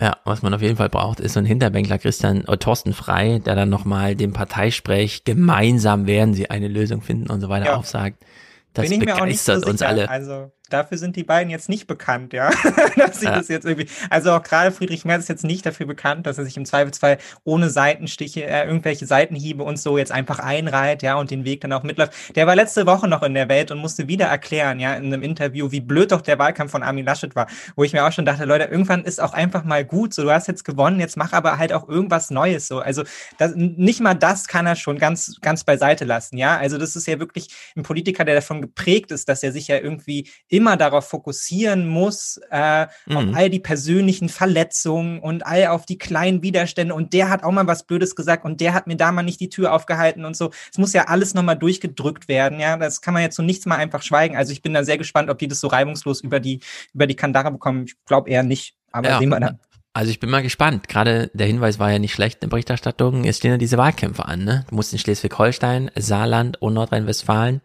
Ja, 0.00 0.16
was 0.24 0.40
man 0.40 0.54
auf 0.54 0.62
jeden 0.62 0.76
Fall 0.76 0.88
braucht, 0.88 1.20
ist 1.20 1.34
so 1.34 1.40
ein 1.40 1.44
Hinterbänkler 1.44 1.98
Christian 1.98 2.44
äh, 2.46 2.56
Thorsten 2.56 2.94
Frei, 2.94 3.38
der 3.44 3.54
dann 3.54 3.68
nochmal 3.68 4.16
dem 4.16 4.32
Parteisprech 4.32 5.24
gemeinsam 5.24 6.06
werden 6.06 6.32
sie 6.32 6.48
eine 6.48 6.68
Lösung 6.68 7.02
finden 7.02 7.30
und 7.30 7.42
so 7.42 7.50
weiter 7.50 7.66
ja. 7.66 7.76
aufsagt. 7.76 8.24
Das 8.72 8.88
begeistert 8.88 9.64
so 9.64 9.70
uns 9.70 9.82
alle. 9.82 10.08
Also 10.08 10.52
dafür 10.72 10.98
sind 10.98 11.16
die 11.16 11.24
beiden 11.24 11.50
jetzt 11.50 11.68
nicht 11.68 11.86
bekannt, 11.86 12.32
ja. 12.32 12.50
dass 12.96 13.20
sie 13.20 13.26
ja. 13.26 13.36
das 13.36 13.48
jetzt 13.48 13.66
irgendwie, 13.66 13.88
also 14.08 14.32
auch 14.32 14.42
gerade 14.42 14.72
Friedrich 14.72 15.04
Merz 15.04 15.22
ist 15.22 15.28
jetzt 15.28 15.44
nicht 15.44 15.66
dafür 15.66 15.86
bekannt, 15.86 16.26
dass 16.26 16.38
er 16.38 16.44
sich 16.44 16.56
im 16.56 16.64
Zweifelsfall 16.64 17.18
ohne 17.44 17.70
Seitenstiche, 17.70 18.44
äh, 18.44 18.64
irgendwelche 18.66 19.06
Seitenhiebe 19.06 19.62
und 19.62 19.78
so 19.78 19.98
jetzt 19.98 20.12
einfach 20.12 20.38
einreiht, 20.38 21.02
ja, 21.02 21.16
und 21.16 21.30
den 21.30 21.44
Weg 21.44 21.60
dann 21.60 21.72
auch 21.72 21.82
mitläuft. 21.82 22.36
Der 22.36 22.46
war 22.46 22.56
letzte 22.56 22.86
Woche 22.86 23.08
noch 23.08 23.22
in 23.22 23.34
der 23.34 23.48
Welt 23.48 23.70
und 23.70 23.78
musste 23.78 24.08
wieder 24.08 24.26
erklären, 24.26 24.80
ja, 24.80 24.94
in 24.94 25.06
einem 25.06 25.22
Interview, 25.22 25.70
wie 25.70 25.80
blöd 25.80 26.12
doch 26.12 26.20
der 26.20 26.38
Wahlkampf 26.38 26.70
von 26.70 26.82
Armin 26.82 27.04
Laschet 27.04 27.34
war, 27.34 27.46
wo 27.76 27.84
ich 27.84 27.92
mir 27.92 28.06
auch 28.06 28.12
schon 28.12 28.24
dachte, 28.24 28.44
Leute, 28.44 28.64
irgendwann 28.64 29.04
ist 29.04 29.20
auch 29.20 29.32
einfach 29.32 29.64
mal 29.64 29.84
gut, 29.84 30.14
so, 30.14 30.22
du 30.22 30.30
hast 30.30 30.46
jetzt 30.46 30.64
gewonnen, 30.64 31.00
jetzt 31.00 31.16
mach 31.16 31.32
aber 31.32 31.58
halt 31.58 31.72
auch 31.72 31.88
irgendwas 31.88 32.30
Neues, 32.30 32.68
so. 32.68 32.78
Also, 32.80 33.04
das, 33.38 33.52
nicht 33.54 34.00
mal 34.00 34.14
das 34.14 34.46
kann 34.46 34.66
er 34.66 34.76
schon 34.76 34.98
ganz, 34.98 35.38
ganz 35.40 35.64
beiseite 35.64 36.04
lassen, 36.04 36.36
ja. 36.36 36.56
Also, 36.56 36.78
das 36.78 36.96
ist 36.96 37.06
ja 37.06 37.18
wirklich 37.18 37.48
ein 37.76 37.82
Politiker, 37.82 38.24
der 38.24 38.36
davon 38.36 38.60
geprägt 38.60 39.10
ist, 39.10 39.28
dass 39.28 39.42
er 39.42 39.52
sich 39.52 39.68
ja 39.68 39.78
irgendwie 39.78 40.30
immer 40.48 40.59
immer 40.60 40.76
darauf 40.76 41.08
fokussieren 41.08 41.88
muss, 41.88 42.38
äh, 42.50 42.86
mhm. 43.06 43.16
auf 43.16 43.24
all 43.32 43.48
die 43.48 43.60
persönlichen 43.60 44.28
Verletzungen 44.28 45.18
und 45.18 45.46
all 45.46 45.68
auf 45.68 45.86
die 45.86 45.96
kleinen 45.96 46.42
Widerstände 46.42 46.94
und 46.94 47.14
der 47.14 47.30
hat 47.30 47.44
auch 47.44 47.50
mal 47.50 47.66
was 47.66 47.84
Blödes 47.84 48.14
gesagt 48.14 48.44
und 48.44 48.60
der 48.60 48.74
hat 48.74 48.86
mir 48.86 48.96
da 48.96 49.10
mal 49.10 49.22
nicht 49.22 49.40
die 49.40 49.48
Tür 49.48 49.72
aufgehalten 49.72 50.26
und 50.26 50.36
so. 50.36 50.50
Es 50.70 50.76
muss 50.76 50.92
ja 50.92 51.04
alles 51.04 51.32
nochmal 51.32 51.56
durchgedrückt 51.56 52.28
werden, 52.28 52.60
ja. 52.60 52.76
Das 52.76 53.00
kann 53.00 53.14
man 53.14 53.22
jetzt 53.22 53.36
so 53.36 53.42
nichts 53.42 53.64
mal 53.64 53.76
einfach 53.76 54.02
schweigen. 54.02 54.36
Also 54.36 54.52
ich 54.52 54.60
bin 54.60 54.74
da 54.74 54.84
sehr 54.84 54.98
gespannt, 54.98 55.30
ob 55.30 55.38
die 55.38 55.48
das 55.48 55.60
so 55.60 55.68
reibungslos 55.68 56.20
über 56.20 56.40
die, 56.40 56.60
über 56.92 57.06
die 57.06 57.16
Kandare 57.16 57.50
bekommen. 57.50 57.84
Ich 57.86 57.94
glaube 58.04 58.28
eher 58.28 58.42
nicht, 58.42 58.74
aber 58.92 59.08
ja. 59.08 59.18
sehen 59.18 59.30
wir 59.30 59.40
dann. 59.40 59.58
Also 59.94 60.10
ich 60.10 60.20
bin 60.20 60.28
mal 60.28 60.42
gespannt. 60.42 60.88
Gerade 60.88 61.30
der 61.32 61.46
Hinweis 61.46 61.78
war 61.78 61.90
ja 61.90 61.98
nicht 61.98 62.12
schlecht 62.12 62.36
in 62.36 62.40
der 62.42 62.48
Berichterstattung. 62.48 63.24
Es 63.24 63.38
stehen 63.38 63.52
ja 63.52 63.56
diese 63.56 63.78
Wahlkämpfe 63.78 64.26
an. 64.26 64.44
Ne? 64.44 64.66
Du 64.68 64.76
musst 64.76 64.92
in 64.92 64.98
Schleswig-Holstein, 64.98 65.90
Saarland 65.96 66.60
und 66.60 66.74
Nordrhein-Westfalen 66.74 67.62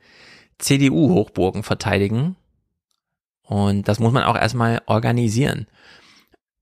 CDU-Hochburgen 0.58 1.64
verteidigen. 1.64 2.36
Und 3.46 3.88
das 3.88 4.00
muss 4.00 4.14
man 4.14 4.24
auch 4.24 4.36
erstmal 4.36 4.82
organisieren. 4.86 5.68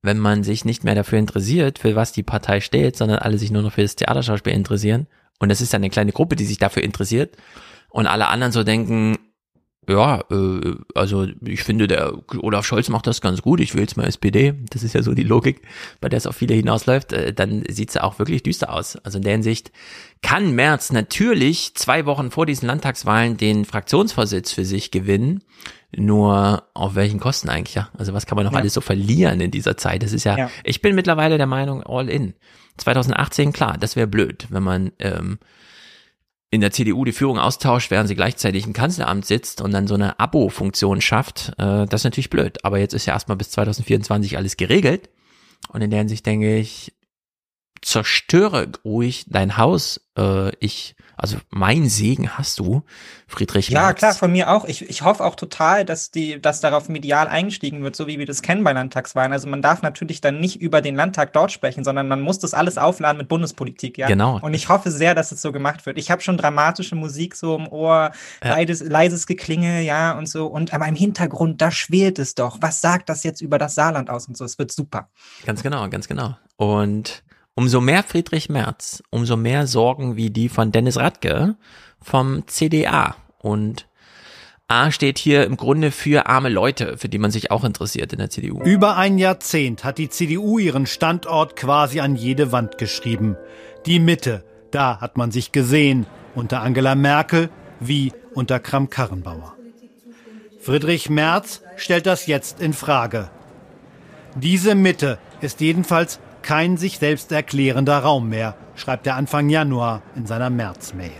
Wenn 0.01 0.19
man 0.19 0.43
sich 0.43 0.65
nicht 0.65 0.83
mehr 0.83 0.95
dafür 0.95 1.17
interessiert, 1.19 1.79
für 1.79 1.95
was 1.95 2.11
die 2.11 2.23
Partei 2.23 2.59
steht, 2.59 2.97
sondern 2.97 3.19
alle 3.19 3.37
sich 3.37 3.51
nur 3.51 3.61
noch 3.61 3.71
für 3.71 3.83
das 3.83 3.95
Theaterschauspiel 3.95 4.53
interessieren, 4.53 5.07
und 5.39 5.49
das 5.49 5.61
ist 5.61 5.73
dann 5.73 5.81
eine 5.81 5.89
kleine 5.89 6.11
Gruppe, 6.11 6.35
die 6.35 6.45
sich 6.45 6.57
dafür 6.57 6.83
interessiert, 6.83 7.37
und 7.89 8.07
alle 8.07 8.27
anderen 8.27 8.51
so 8.51 8.63
denken, 8.63 9.17
ja, 9.87 10.21
äh, 10.31 10.75
also 10.95 11.27
ich 11.45 11.63
finde, 11.63 11.87
der 11.87 12.13
Olaf 12.39 12.65
Scholz 12.65 12.89
macht 12.89 13.07
das 13.07 13.21
ganz 13.21 13.41
gut, 13.41 13.59
ich 13.59 13.73
will 13.73 13.81
jetzt 13.81 13.97
mal 13.97 14.05
SPD, 14.05 14.53
das 14.69 14.83
ist 14.83 14.93
ja 14.93 15.03
so 15.03 15.13
die 15.13 15.23
Logik, 15.23 15.61
bei 16.01 16.09
der 16.09 16.17
es 16.17 16.27
auf 16.27 16.35
viele 16.35 16.53
hinausläuft, 16.53 17.13
äh, 17.13 17.33
dann 17.33 17.63
sieht's 17.69 17.95
ja 17.95 18.03
auch 18.03 18.19
wirklich 18.19 18.43
düster 18.43 18.73
aus. 18.73 18.95
Also 18.97 19.17
in 19.17 19.23
der 19.23 19.33
Hinsicht 19.33 19.71
kann 20.21 20.53
Merz 20.55 20.91
natürlich 20.91 21.75
zwei 21.75 22.05
Wochen 22.05 22.31
vor 22.31 22.45
diesen 22.45 22.67
Landtagswahlen 22.67 23.37
den 23.37 23.65
Fraktionsvorsitz 23.65 24.51
für 24.51 24.65
sich 24.65 24.91
gewinnen, 24.91 25.43
nur 25.95 26.63
auf 26.73 26.95
welchen 26.95 27.19
Kosten 27.19 27.49
eigentlich, 27.49 27.75
ja? 27.75 27.89
Also 27.97 28.13
was 28.13 28.25
kann 28.25 28.35
man 28.35 28.45
noch 28.45 28.53
ja. 28.53 28.59
alles 28.59 28.73
so 28.73 28.81
verlieren 28.81 29.41
in 29.41 29.51
dieser 29.51 29.77
Zeit? 29.77 30.03
Das 30.03 30.13
ist 30.13 30.23
ja, 30.23 30.37
ja, 30.37 30.49
ich 30.63 30.81
bin 30.81 30.95
mittlerweile 30.95 31.37
der 31.37 31.47
Meinung, 31.47 31.83
all 31.83 32.09
in. 32.09 32.33
2018, 32.77 33.53
klar, 33.53 33.77
das 33.79 33.95
wäre 33.95 34.07
blöd, 34.07 34.47
wenn 34.49 34.63
man 34.63 34.91
ähm, 34.99 35.37
in 36.53 36.61
der 36.61 36.69
CDU 36.69 37.03
die 37.03 37.13
Führung 37.13 37.39
austauscht, 37.39 37.89
während 37.89 38.07
sie 38.07 38.13
gleichzeitig 38.13 38.67
im 38.67 38.73
Kanzleramt 38.73 39.25
sitzt 39.25 39.59
und 39.59 39.71
dann 39.71 39.87
so 39.87 39.95
eine 39.95 40.19
Abo-Funktion 40.19 41.01
schafft. 41.01 41.51
Äh, 41.57 41.87
das 41.87 42.01
ist 42.01 42.03
natürlich 42.03 42.29
blöd. 42.29 42.63
Aber 42.63 42.77
jetzt 42.77 42.93
ist 42.93 43.07
ja 43.07 43.13
erstmal 43.15 43.37
bis 43.37 43.49
2024 43.49 44.37
alles 44.37 44.55
geregelt. 44.55 45.09
Und 45.69 45.81
in 45.81 45.89
der 45.89 45.97
Hinsicht 45.97 46.27
denke 46.27 46.55
ich, 46.55 46.93
zerstöre 47.81 48.71
ruhig 48.85 49.25
dein 49.29 49.57
Haus. 49.57 49.99
Äh, 50.15 50.55
ich 50.59 50.95
also 51.15 51.37
mein 51.49 51.89
Segen 51.89 52.37
hast 52.37 52.59
du, 52.59 52.83
Friedrich. 53.27 53.69
Ja, 53.69 53.83
Merz. 53.83 53.99
klar, 53.99 54.13
von 54.13 54.31
mir 54.31 54.49
auch. 54.49 54.65
Ich, 54.65 54.89
ich 54.89 55.01
hoffe 55.01 55.23
auch 55.23 55.35
total, 55.35 55.85
dass 55.85 56.11
die, 56.11 56.41
dass 56.41 56.59
darauf 56.59 56.89
medial 56.89 57.27
eingestiegen 57.27 57.83
wird, 57.83 57.95
so 57.95 58.07
wie 58.07 58.19
wir 58.19 58.25
das 58.25 58.41
kennen 58.41 58.63
bei 58.63 58.73
Landtagswahlen. 58.73 59.31
Also 59.31 59.47
man 59.47 59.61
darf 59.61 59.81
natürlich 59.81 60.21
dann 60.21 60.39
nicht 60.39 60.61
über 60.61 60.81
den 60.81 60.95
Landtag 60.95 61.33
dort 61.33 61.51
sprechen, 61.51 61.83
sondern 61.83 62.07
man 62.07 62.21
muss 62.21 62.39
das 62.39 62.53
alles 62.53 62.77
aufladen 62.77 63.17
mit 63.17 63.27
Bundespolitik, 63.27 63.97
ja. 63.97 64.07
Genau. 64.07 64.39
Und 64.41 64.53
ich 64.53 64.69
hoffe 64.69 64.91
sehr, 64.91 65.15
dass 65.15 65.31
es 65.31 65.41
so 65.41 65.51
gemacht 65.51 65.85
wird. 65.85 65.97
Ich 65.97 66.11
habe 66.11 66.21
schon 66.21 66.37
dramatische 66.37 66.95
Musik 66.95 67.35
so 67.35 67.55
im 67.55 67.67
Ohr, 67.67 68.11
ja. 68.43 68.49
leises, 68.49 68.81
leises 68.81 69.27
Geklinge, 69.27 69.81
ja, 69.81 70.17
und 70.17 70.27
so. 70.27 70.47
Und 70.47 70.73
aber 70.73 70.87
im 70.87 70.95
Hintergrund, 70.95 71.61
da 71.61 71.71
schwelt 71.71 72.19
es 72.19 72.35
doch. 72.35 72.57
Was 72.61 72.81
sagt 72.81 73.09
das 73.09 73.23
jetzt 73.23 73.41
über 73.41 73.57
das 73.57 73.75
Saarland 73.75 74.09
aus 74.09 74.27
und 74.27 74.37
so? 74.37 74.45
Es 74.45 74.57
wird 74.57 74.71
super. 74.71 75.09
Ganz 75.45 75.63
genau, 75.63 75.87
ganz 75.89 76.07
genau. 76.07 76.35
Und 76.57 77.23
Umso 77.55 77.81
mehr 77.81 78.03
Friedrich 78.03 78.49
Merz, 78.49 79.03
umso 79.11 79.37
mehr 79.37 79.67
Sorgen 79.67 80.15
wie 80.15 80.31
die 80.31 80.49
von 80.49 80.71
Dennis 80.71 80.97
Radke 80.97 81.55
vom 82.01 82.47
CDA. 82.47 83.15
Und 83.37 83.87
A 84.67 84.89
steht 84.89 85.19
hier 85.19 85.45
im 85.45 85.55
Grunde 85.55 85.91
für 85.91 86.25
arme 86.25 86.49
Leute, 86.49 86.97
für 86.97 87.09
die 87.09 87.19
man 87.19 87.29
sich 87.29 87.51
auch 87.51 87.63
interessiert 87.63 88.11
in 88.11 88.17
der 88.17 88.31
CDU. 88.31 88.63
Über 88.63 88.97
ein 88.97 89.19
Jahrzehnt 89.19 89.83
hat 89.83 89.99
die 89.99 90.09
CDU 90.09 90.57
ihren 90.57 90.87
Standort 90.87 91.55
quasi 91.55 91.99
an 91.99 92.15
jede 92.15 92.51
Wand 92.51 92.79
geschrieben. 92.79 93.37
Die 93.85 93.99
Mitte, 93.99 94.43
da 94.71 94.99
hat 94.99 95.15
man 95.17 95.29
sich 95.29 95.51
gesehen, 95.51 96.07
unter 96.33 96.61
Angela 96.61 96.95
Merkel 96.95 97.51
wie 97.79 98.13
unter 98.33 98.59
Kram-Karrenbauer. 98.59 99.55
Friedrich 100.59 101.09
Merz 101.11 101.61
stellt 101.75 102.07
das 102.07 102.25
jetzt 102.25 102.59
in 102.59 102.73
Frage. 102.73 103.29
Diese 104.35 104.73
Mitte 104.73 105.19
ist 105.41 105.61
jedenfalls 105.61 106.19
kein 106.43 106.77
sich 106.77 106.99
selbst 106.99 107.31
erklärender 107.31 107.99
Raum 107.99 108.29
mehr, 108.29 108.55
schreibt 108.75 109.07
er 109.07 109.15
Anfang 109.15 109.49
Januar 109.49 110.01
in 110.15 110.27
seiner 110.27 110.49
März-Mail. 110.49 111.11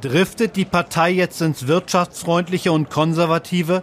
Driftet 0.00 0.56
die 0.56 0.64
Partei 0.64 1.10
jetzt 1.10 1.42
ins 1.42 1.66
Wirtschaftsfreundliche 1.66 2.70
und 2.70 2.88
Konservative? 2.88 3.82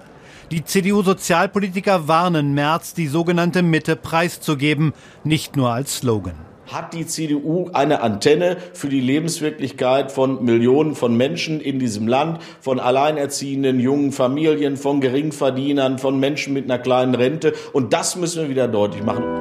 Die 0.49 0.63
CDU-Sozialpolitiker 0.63 2.07
warnen 2.07 2.53
März, 2.53 2.93
die 2.93 3.07
sogenannte 3.07 3.63
Mitte 3.63 3.95
preiszugeben, 3.95 4.93
nicht 5.23 5.57
nur 5.57 5.71
als 5.71 5.97
Slogan. 5.97 6.35
Hat 6.67 6.93
die 6.93 7.05
CDU 7.05 7.69
eine 7.73 8.01
Antenne 8.01 8.57
für 8.73 8.89
die 8.89 9.01
Lebenswirklichkeit 9.01 10.11
von 10.11 10.43
Millionen 10.43 10.95
von 10.95 11.15
Menschen 11.15 11.59
in 11.59 11.79
diesem 11.79 12.07
Land, 12.07 12.39
von 12.61 12.79
alleinerziehenden 12.79 13.79
jungen 13.79 14.11
Familien, 14.11 14.77
von 14.77 15.01
Geringverdienern, 15.01 15.99
von 15.99 16.19
Menschen 16.19 16.53
mit 16.53 16.65
einer 16.65 16.79
kleinen 16.79 17.13
Rente? 17.13 17.53
Und 17.73 17.93
das 17.93 18.15
müssen 18.15 18.43
wir 18.43 18.49
wieder 18.49 18.67
deutlich 18.67 19.03
machen. 19.03 19.39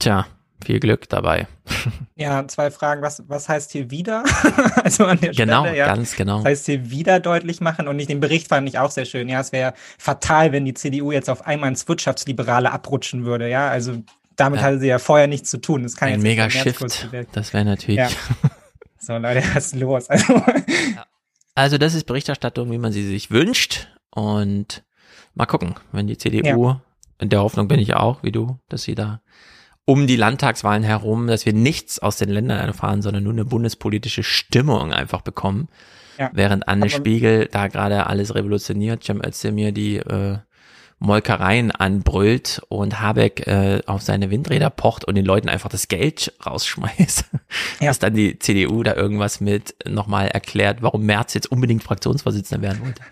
Tja, 0.00 0.26
viel 0.64 0.80
Glück 0.80 1.08
dabei. 1.08 1.46
Ja, 2.16 2.46
zwei 2.48 2.70
Fragen. 2.70 3.02
Was, 3.02 3.22
was 3.28 3.48
heißt 3.48 3.70
hier 3.72 3.90
wieder? 3.90 4.24
also 4.84 5.04
an 5.06 5.20
der 5.20 5.30
genau, 5.32 5.62
Stelle, 5.62 5.78
ja. 5.78 5.86
ganz 5.86 6.16
genau. 6.16 6.38
Das 6.38 6.46
heißt 6.46 6.66
hier 6.66 6.90
wieder 6.90 7.20
deutlich 7.20 7.60
machen 7.60 7.86
und 7.86 7.96
nicht 7.96 8.10
den 8.10 8.20
Bericht 8.20 8.48
fand 8.48 8.68
ich 8.68 8.78
auch 8.78 8.90
sehr 8.90 9.04
schön. 9.04 9.28
Ja, 9.28 9.40
es 9.40 9.52
wäre 9.52 9.74
fatal, 9.98 10.52
wenn 10.52 10.64
die 10.64 10.74
CDU 10.74 11.12
jetzt 11.12 11.30
auf 11.30 11.46
einmal 11.46 11.68
ins 11.68 11.86
Wirtschaftsliberale 11.86 12.72
abrutschen 12.72 13.24
würde. 13.24 13.48
Ja, 13.48 13.68
also 13.68 14.02
damit 14.36 14.60
ja. 14.60 14.66
hatte 14.66 14.80
sie 14.80 14.88
ja 14.88 14.98
vorher 14.98 15.26
nichts 15.26 15.50
zu 15.50 15.58
tun. 15.58 15.82
Das 15.82 15.96
kann 15.96 16.08
Ein 16.08 16.14
jetzt 16.14 16.22
mega 16.22 16.50
Shift. 16.50 17.08
Das 17.32 17.52
wäre 17.52 17.64
natürlich. 17.64 17.98
Ja. 17.98 18.08
So, 19.02 19.16
Leute, 19.16 19.42
was 19.54 19.72
ist 19.72 19.76
los? 19.76 20.10
Also. 20.10 20.42
also, 21.54 21.78
das 21.78 21.94
ist 21.94 22.04
Berichterstattung, 22.04 22.70
wie 22.70 22.76
man 22.76 22.92
sie 22.92 23.02
sich 23.02 23.30
wünscht. 23.30 23.88
Und 24.10 24.84
mal 25.34 25.46
gucken, 25.46 25.76
wenn 25.90 26.06
die 26.06 26.18
CDU, 26.18 26.76
in 27.18 27.30
der 27.30 27.40
Hoffnung 27.40 27.66
bin 27.66 27.80
ich 27.80 27.94
auch, 27.94 28.22
wie 28.22 28.30
du, 28.30 28.58
dass 28.68 28.82
sie 28.82 28.94
da 28.94 29.22
um 29.84 30.06
die 30.06 30.16
Landtagswahlen 30.16 30.82
herum, 30.82 31.26
dass 31.26 31.46
wir 31.46 31.52
nichts 31.52 31.98
aus 31.98 32.16
den 32.16 32.28
Ländern 32.28 32.58
erfahren, 32.58 33.02
sondern 33.02 33.24
nur 33.24 33.32
eine 33.32 33.44
bundespolitische 33.44 34.22
Stimmung 34.22 34.92
einfach 34.92 35.22
bekommen. 35.22 35.68
Ja. 36.18 36.30
Während 36.32 36.68
Anne 36.68 36.82
Aber 36.82 36.90
Spiegel 36.90 37.48
da 37.50 37.68
gerade 37.68 38.06
alles 38.06 38.34
revolutioniert, 38.34 39.04
Cem 39.04 39.24
Özdemir 39.24 39.72
die 39.72 39.96
äh, 39.96 40.38
Molkereien 41.00 41.70
anbrüllt 41.70 42.60
und 42.68 43.00
Habeck 43.00 43.46
äh, 43.46 43.80
auf 43.86 44.02
seine 44.02 44.30
Windräder 44.30 44.68
pocht 44.68 45.06
und 45.06 45.14
den 45.14 45.24
Leuten 45.24 45.48
einfach 45.48 45.70
das 45.70 45.88
Geld 45.88 46.34
rausschmeißt, 46.44 47.24
ja. 47.80 47.86
dass 47.86 47.98
dann 47.98 48.14
die 48.14 48.38
CDU 48.38 48.82
da 48.82 48.94
irgendwas 48.94 49.40
mit 49.40 49.74
nochmal 49.88 50.28
erklärt, 50.28 50.82
warum 50.82 51.06
Merz 51.06 51.32
jetzt 51.32 51.50
unbedingt 51.50 51.82
Fraktionsvorsitzender 51.82 52.62
werden 52.62 52.84
wollte. 52.84 53.02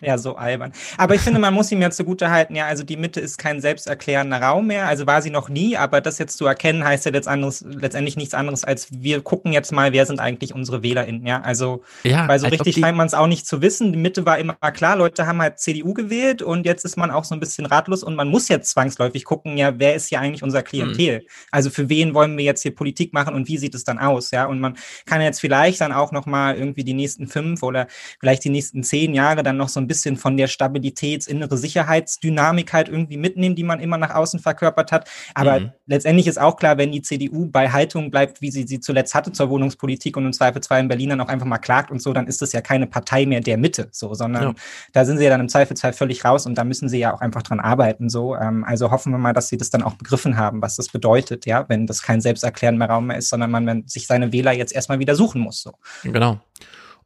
Ja, 0.00 0.18
so 0.18 0.36
albern. 0.36 0.72
Aber 0.96 1.14
ich 1.14 1.20
finde, 1.20 1.40
man 1.40 1.54
muss 1.54 1.70
ihm 1.72 1.82
ja 1.82 1.90
zugute 1.90 2.30
halten, 2.30 2.54
ja, 2.54 2.66
also 2.66 2.84
die 2.84 2.96
Mitte 2.96 3.20
ist 3.20 3.38
kein 3.38 3.60
selbsterklärender 3.60 4.40
Raum 4.40 4.66
mehr, 4.68 4.86
also 4.86 5.06
war 5.06 5.22
sie 5.22 5.30
noch 5.30 5.48
nie, 5.48 5.76
aber 5.76 6.00
das 6.00 6.18
jetzt 6.18 6.36
zu 6.36 6.46
erkennen, 6.46 6.84
heißt 6.84 7.06
ja 7.06 7.12
letztendlich 7.12 8.16
nichts 8.16 8.34
anderes, 8.34 8.64
als 8.64 8.88
wir 8.90 9.20
gucken 9.22 9.52
jetzt 9.52 9.72
mal, 9.72 9.92
wer 9.92 10.06
sind 10.06 10.20
eigentlich 10.20 10.54
unsere 10.54 10.82
WählerInnen, 10.82 11.26
ja, 11.26 11.40
also, 11.40 11.82
ja, 12.04 12.28
weil 12.28 12.38
so 12.38 12.46
richtig 12.46 12.76
scheint 12.76 12.96
man 12.96 13.06
es 13.06 13.14
auch 13.14 13.26
nicht 13.26 13.46
zu 13.46 13.62
wissen, 13.62 13.92
die 13.92 13.98
Mitte 13.98 14.24
war 14.26 14.38
immer 14.38 14.54
klar, 14.54 14.96
Leute 14.96 15.26
haben 15.26 15.40
halt 15.40 15.58
CDU 15.58 15.94
gewählt 15.94 16.42
und 16.42 16.64
jetzt 16.64 16.84
ist 16.84 16.96
man 16.96 17.10
auch 17.10 17.24
so 17.24 17.34
ein 17.34 17.40
bisschen 17.40 17.66
ratlos 17.66 18.02
und 18.02 18.14
man 18.14 18.28
muss 18.28 18.48
jetzt 18.48 18.70
zwangsläufig 18.70 19.24
gucken, 19.24 19.56
ja, 19.56 19.78
wer 19.78 19.94
ist 19.94 20.08
hier 20.08 20.20
eigentlich 20.20 20.42
unser 20.42 20.62
Klientel? 20.62 21.20
Mhm. 21.20 21.26
Also 21.50 21.70
für 21.70 21.88
wen 21.88 22.14
wollen 22.14 22.36
wir 22.36 22.44
jetzt 22.44 22.62
hier 22.62 22.74
Politik 22.74 23.12
machen 23.12 23.34
und 23.34 23.48
wie 23.48 23.58
sieht 23.58 23.74
es 23.74 23.84
dann 23.84 23.98
aus, 23.98 24.30
ja, 24.30 24.46
und 24.46 24.60
man 24.60 24.76
kann 25.06 25.20
jetzt 25.20 25.40
vielleicht 25.40 25.80
dann 25.80 25.92
auch 25.92 26.12
nochmal 26.12 26.56
irgendwie 26.56 26.84
die 26.84 26.94
nächsten 26.94 27.26
fünf 27.26 27.62
oder 27.62 27.88
vielleicht 28.20 28.44
die 28.44 28.50
nächsten 28.50 28.82
zehn 28.82 29.14
Jahre 29.14 29.42
dann 29.42 29.56
noch 29.56 29.68
so 29.68 29.80
ein 29.80 29.87
bisschen 29.88 30.16
von 30.16 30.36
der 30.36 30.48
Stabilitäts-, 30.48 31.28
innere 31.28 31.56
Sicherheitsdynamik 31.56 32.72
halt 32.72 32.88
irgendwie 32.88 33.16
mitnehmen, 33.16 33.56
die 33.56 33.64
man 33.64 33.80
immer 33.80 33.98
nach 33.98 34.14
außen 34.14 34.40
verkörpert 34.40 34.92
hat. 34.92 35.08
Aber 35.34 35.60
mhm. 35.60 35.72
letztendlich 35.86 36.26
ist 36.26 36.40
auch 36.40 36.56
klar, 36.56 36.78
wenn 36.78 36.92
die 36.92 37.02
CDU 37.02 37.46
bei 37.50 37.70
Haltung 37.70 38.10
bleibt, 38.10 38.40
wie 38.40 38.50
sie 38.50 38.66
sie 38.66 38.80
zuletzt 38.80 39.14
hatte 39.14 39.32
zur 39.32 39.50
Wohnungspolitik 39.50 40.16
und 40.16 40.26
im 40.26 40.32
Zweifelsfall 40.32 40.80
in 40.80 40.88
Berlin 40.88 41.10
dann 41.10 41.20
auch 41.20 41.28
einfach 41.28 41.46
mal 41.46 41.58
klagt 41.58 41.90
und 41.90 42.00
so, 42.00 42.12
dann 42.12 42.26
ist 42.26 42.42
das 42.42 42.52
ja 42.52 42.60
keine 42.60 42.86
Partei 42.86 43.26
mehr 43.26 43.40
der 43.40 43.56
Mitte, 43.56 43.88
so, 43.90 44.14
sondern 44.14 44.42
ja. 44.42 44.54
da 44.92 45.04
sind 45.04 45.18
sie 45.18 45.24
ja 45.24 45.30
dann 45.30 45.40
im 45.40 45.48
Zweifelsfall 45.48 45.92
völlig 45.92 46.24
raus 46.24 46.46
und 46.46 46.56
da 46.56 46.64
müssen 46.64 46.88
sie 46.88 46.98
ja 46.98 47.14
auch 47.14 47.20
einfach 47.20 47.42
dran 47.42 47.60
arbeiten, 47.60 48.08
so. 48.08 48.36
Ähm, 48.36 48.64
also 48.64 48.90
hoffen 48.90 49.12
wir 49.12 49.18
mal, 49.18 49.32
dass 49.32 49.48
sie 49.48 49.56
das 49.56 49.70
dann 49.70 49.82
auch 49.82 49.94
begriffen 49.94 50.36
haben, 50.36 50.62
was 50.62 50.76
das 50.76 50.88
bedeutet, 50.88 51.46
ja, 51.46 51.68
wenn 51.68 51.86
das 51.86 52.02
kein 52.02 52.20
selbsterklärender 52.20 52.86
Raum 52.86 53.06
mehr 53.06 53.18
ist, 53.18 53.30
sondern 53.30 53.50
man 53.50 53.86
sich 53.86 54.06
seine 54.06 54.32
Wähler 54.32 54.52
jetzt 54.52 54.72
erstmal 54.72 54.98
wieder 54.98 55.14
suchen 55.14 55.40
muss, 55.40 55.62
so. 55.62 55.72
Genau. 56.02 56.40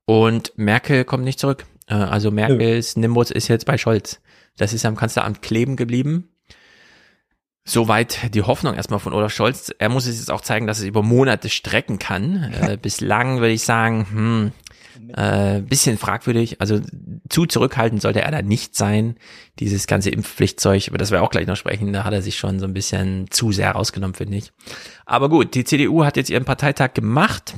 Und 0.04 0.52
Merkel 0.56 1.04
kommt 1.04 1.24
nicht 1.24 1.38
zurück. 1.38 1.64
Äh, 1.86 1.94
also 1.94 2.30
Merkels 2.30 2.96
Nimbus 2.96 3.30
ist 3.30 3.48
jetzt 3.48 3.66
bei 3.66 3.78
Scholz. 3.78 4.20
Das 4.56 4.72
ist 4.72 4.82
ja 4.82 4.90
im 4.90 4.96
Kanzleramt 4.96 5.42
kleben 5.42 5.76
geblieben. 5.76 6.28
Soweit 7.64 8.34
die 8.34 8.42
Hoffnung 8.42 8.74
erstmal 8.74 8.98
von 8.98 9.12
Olaf 9.12 9.32
Scholz. 9.32 9.72
Er 9.78 9.88
muss 9.88 10.06
es 10.06 10.18
jetzt 10.18 10.32
auch 10.32 10.40
zeigen, 10.40 10.66
dass 10.66 10.80
es 10.80 10.84
über 10.84 11.02
Monate 11.02 11.48
strecken 11.48 11.98
kann. 11.98 12.52
Äh, 12.62 12.76
bislang 12.76 13.38
würde 13.38 13.52
ich 13.52 13.62
sagen, 13.62 14.06
hm, 14.10 14.52
äh, 15.14 15.60
bisschen 15.60 15.96
fragwürdig. 15.96 16.60
Also 16.60 16.80
zu 17.28 17.46
zurückhaltend 17.46 18.02
sollte 18.02 18.20
er 18.20 18.30
da 18.30 18.42
nicht 18.42 18.76
sein. 18.76 19.16
Dieses 19.58 19.86
ganze 19.86 20.10
Impfpflichtzeug, 20.10 20.88
über 20.88 20.98
das 20.98 21.10
wir 21.10 21.22
auch 21.22 21.30
gleich 21.30 21.46
noch 21.46 21.56
sprechen, 21.56 21.92
da 21.92 22.04
hat 22.04 22.12
er 22.12 22.22
sich 22.22 22.36
schon 22.36 22.58
so 22.58 22.66
ein 22.66 22.74
bisschen 22.74 23.30
zu 23.30 23.52
sehr 23.52 23.72
rausgenommen, 23.72 24.14
finde 24.14 24.38
ich. 24.38 24.52
Aber 25.06 25.28
gut, 25.28 25.54
die 25.54 25.64
CDU 25.64 26.04
hat 26.04 26.16
jetzt 26.16 26.30
ihren 26.30 26.44
Parteitag 26.44 26.94
gemacht 26.94 27.54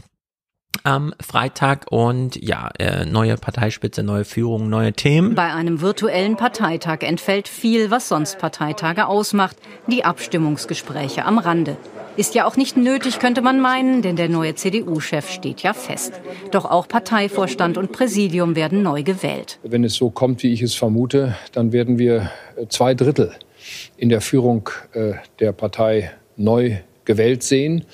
am 0.83 1.15
Freitag 1.21 1.87
und 1.91 2.37
ja, 2.43 2.71
äh, 2.79 3.07
neue 3.07 3.37
Parteispitze, 3.37 4.03
neue 4.03 4.25
Führung, 4.25 4.69
neue 4.69 4.93
Themen. 4.93 5.35
Bei 5.35 5.53
einem 5.53 5.81
virtuellen 5.81 6.37
Parteitag 6.37 7.03
entfällt 7.03 7.49
viel, 7.49 7.91
was 7.91 8.09
sonst 8.09 8.39
Parteitage 8.39 9.07
ausmacht, 9.07 9.57
die 9.87 10.05
Abstimmungsgespräche 10.05 11.25
am 11.25 11.39
Rande. 11.39 11.77
Ist 12.17 12.35
ja 12.35 12.47
auch 12.47 12.57
nicht 12.57 12.77
nötig, 12.77 13.19
könnte 13.19 13.43
man 13.43 13.61
meinen, 13.61 14.01
denn 14.01 14.15
der 14.15 14.29
neue 14.29 14.55
CDU-Chef 14.55 15.31
steht 15.31 15.63
ja 15.63 15.73
fest. 15.73 16.13
Doch 16.53 16.65
auch 16.65 16.87
Parteivorstand 16.87 17.77
und 17.77 17.91
Präsidium 17.91 18.55
werden 18.55 18.83
neu 18.83 19.03
gewählt. 19.03 19.59
Wenn 19.65 19.83
es 19.83 19.95
so 19.95 20.11
kommt, 20.11 20.43
wie 20.45 20.53
ich 20.53 20.63
es 20.63 20.75
vermute, 20.75 21.35
dann 21.53 21.73
werden 21.73 21.99
wir 21.99 22.31
zwei 22.69 22.95
Drittel 22.95 23.33
in 23.97 24.11
der 24.11 24.21
Führung 24.21 24.71
äh, 24.93 25.15
der 25.41 25.53
Partei 25.53 26.13
neu 26.37 26.77
gewählt 27.05 27.43
sehen. 27.43 27.85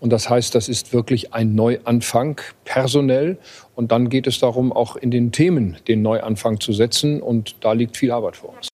Und 0.00 0.10
das 0.10 0.28
heißt, 0.28 0.54
das 0.54 0.68
ist 0.68 0.92
wirklich 0.92 1.32
ein 1.34 1.54
Neuanfang 1.54 2.40
personell. 2.64 3.38
Und 3.74 3.92
dann 3.92 4.08
geht 4.08 4.26
es 4.26 4.38
darum, 4.38 4.72
auch 4.72 4.96
in 4.96 5.10
den 5.10 5.32
Themen 5.32 5.76
den 5.88 6.02
Neuanfang 6.02 6.60
zu 6.60 6.72
setzen. 6.72 7.20
Und 7.20 7.56
da 7.64 7.72
liegt 7.72 7.96
viel 7.96 8.10
Arbeit 8.10 8.36
vor 8.36 8.54
uns. 8.56 8.68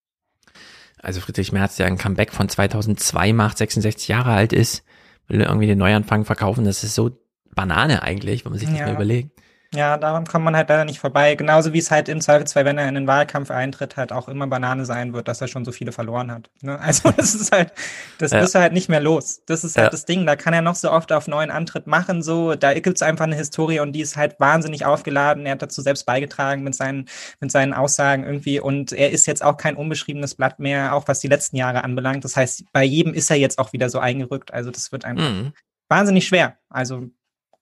Also 1.01 1.21
Friedrich 1.21 1.53
Merz, 1.53 1.77
der 1.77 1.87
ein 1.87 1.97
Comeback 1.97 2.33
von 2.33 2.49
2002 2.49 3.33
macht, 3.33 3.59
66 3.59 4.09
Jahre 4.09 4.33
alt 4.33 4.53
ist, 4.53 4.83
will 5.29 5.41
irgendwie 5.41 5.67
den 5.67 5.79
Neuanfang 5.79 6.25
verkaufen. 6.25 6.65
Das 6.65 6.83
ist 6.83 6.95
so 6.95 7.11
Banane 7.55 8.03
eigentlich, 8.03 8.45
wenn 8.45 8.53
man 8.53 8.59
sich 8.59 8.69
das 8.69 8.81
mal 8.81 8.95
überlegt. 8.95 9.31
Ja, 9.75 9.99
daran 9.99 10.27
kommt 10.27 10.47
man 10.47 10.57
halt 10.57 10.71
leider 10.71 10.87
nicht 10.87 10.99
vorbei. 10.99 11.35
Genauso 11.35 11.75
wie 11.75 11.79
es 11.79 11.91
halt 11.91 12.09
im 12.09 12.23
Zweifelsfall, 12.23 12.65
wenn 12.65 12.79
er 12.79 12.89
in 12.89 12.95
den 12.95 13.07
Wahlkampf 13.07 13.51
eintritt, 13.51 13.99
halt 13.99 14.13
auch 14.13 14.27
immer 14.27 14.47
Banane 14.47 14.87
sein 14.87 15.13
wird, 15.13 15.29
dass 15.29 15.43
er 15.43 15.49
schon 15.49 15.67
so 15.67 15.73
viele 15.73 15.93
verloren 15.93 16.33
hat. 16.33 16.51
Ne? 16.63 16.79
Also 16.89 17.11
das 17.11 17.35
ist 17.35 17.53
halt, 17.53 17.73
das 18.17 18.31
ja. 18.31 18.41
ist 18.41 18.55
halt 18.55 18.73
nicht 18.73 18.89
mehr 18.89 19.01
los. 19.01 19.43
Das 19.45 19.65
ist 19.65 19.77
halt 19.77 19.89
ja. 19.89 19.91
das 19.91 20.07
Ding. 20.07 20.25
Da 20.25 20.37
kann 20.37 20.55
er 20.55 20.63
noch 20.63 20.75
so 20.75 20.91
oft 20.91 21.13
auf 21.13 21.29
neuen 21.29 21.51
Antritt 21.51 21.87
machen. 21.87 22.23
So, 22.23 22.55
da 22.55 22.73
gibt's 22.73 23.03
einfach 23.03 23.27
eine 23.27 23.37
Historie 23.37 23.81
und 23.81 23.93
die 23.93 24.01
ist 24.01 24.17
halt 24.17 24.41
wahnsinnig 24.41 24.87
aufgeladen. 24.87 25.45
Er 25.45 25.53
hat 25.53 25.63
dazu 25.63 25.83
selbst 25.83 26.07
beigetragen 26.07 26.63
mit 26.63 26.75
seinen, 26.75 27.07
mit 27.41 27.53
seinen 27.53 27.75
Aussagen 27.75 28.25
irgendwie. 28.25 28.61
Und 28.61 28.93
er 28.93 29.11
ist 29.11 29.27
jetzt 29.27 29.45
auch 29.45 29.59
kein 29.59 29.77
unbeschriebenes 29.77 30.35
Blatt 30.35 30.61
mehr, 30.61 30.95
auch 30.95 31.09
was 31.09 31.21
die 31.21 31.29
letzten 31.29 31.57
Jahre 31.57 31.85
anbelangt. 31.85 32.25
Das 32.25 32.37
heißt, 32.37 32.65
bei 32.73 32.85
jedem 32.85 33.13
ist 33.13 33.31
er 33.31 33.37
jetzt 33.37 33.59
auch 33.59 33.75
wieder 33.75 33.91
so 33.91 33.99
eingerückt. 33.99 34.51
Also 34.55 34.71
das 34.71 34.93
wird 34.93 35.05
einfach 35.05 35.31
mhm. 35.31 35.53
wahnsinnig 35.91 36.27
schwer. 36.27 36.57
Also 36.71 37.11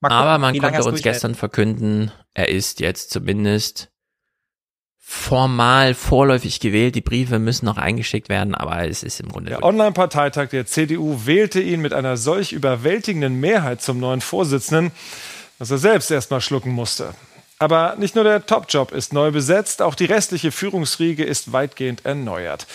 Gucken, 0.02 0.16
Aber 0.16 0.38
man 0.38 0.58
konnte 0.58 0.84
uns 0.84 1.02
gestern 1.02 1.34
verkünden, 1.34 2.12
er 2.34 2.48
ist 2.48 2.80
jetzt 2.80 3.10
zumindest 3.10 3.90
formal 4.98 5.94
vorläufig 5.94 6.60
gewählt. 6.60 6.96
Die 6.96 7.00
Briefe 7.00 7.38
müssen 7.38 7.64
noch 7.64 7.76
eingeschickt 7.76 8.28
werden, 8.28 8.54
aber 8.54 8.88
es 8.88 9.02
ist 9.02 9.20
im 9.20 9.28
Grunde. 9.28 9.50
Der 9.50 9.62
Online-Parteitag 9.62 10.48
der 10.48 10.66
CDU 10.66 11.26
wählte 11.26 11.60
ihn 11.60 11.80
mit 11.80 11.92
einer 11.92 12.16
solch 12.16 12.52
überwältigenden 12.52 13.38
Mehrheit 13.38 13.80
zum 13.80 14.00
neuen 14.00 14.20
Vorsitzenden, 14.20 14.90
dass 15.58 15.70
er 15.70 15.78
selbst 15.78 16.10
erstmal 16.10 16.40
schlucken 16.40 16.72
musste. 16.72 17.14
Aber 17.58 17.94
nicht 17.96 18.14
nur 18.16 18.24
der 18.24 18.44
Top-Job 18.44 18.92
ist 18.92 19.12
neu 19.12 19.30
besetzt, 19.30 19.80
auch 19.80 19.94
die 19.94 20.04
restliche 20.04 20.50
Führungsriege 20.50 21.24
ist 21.24 21.52
weitgehend 21.52 22.04
erneuert. 22.04 22.66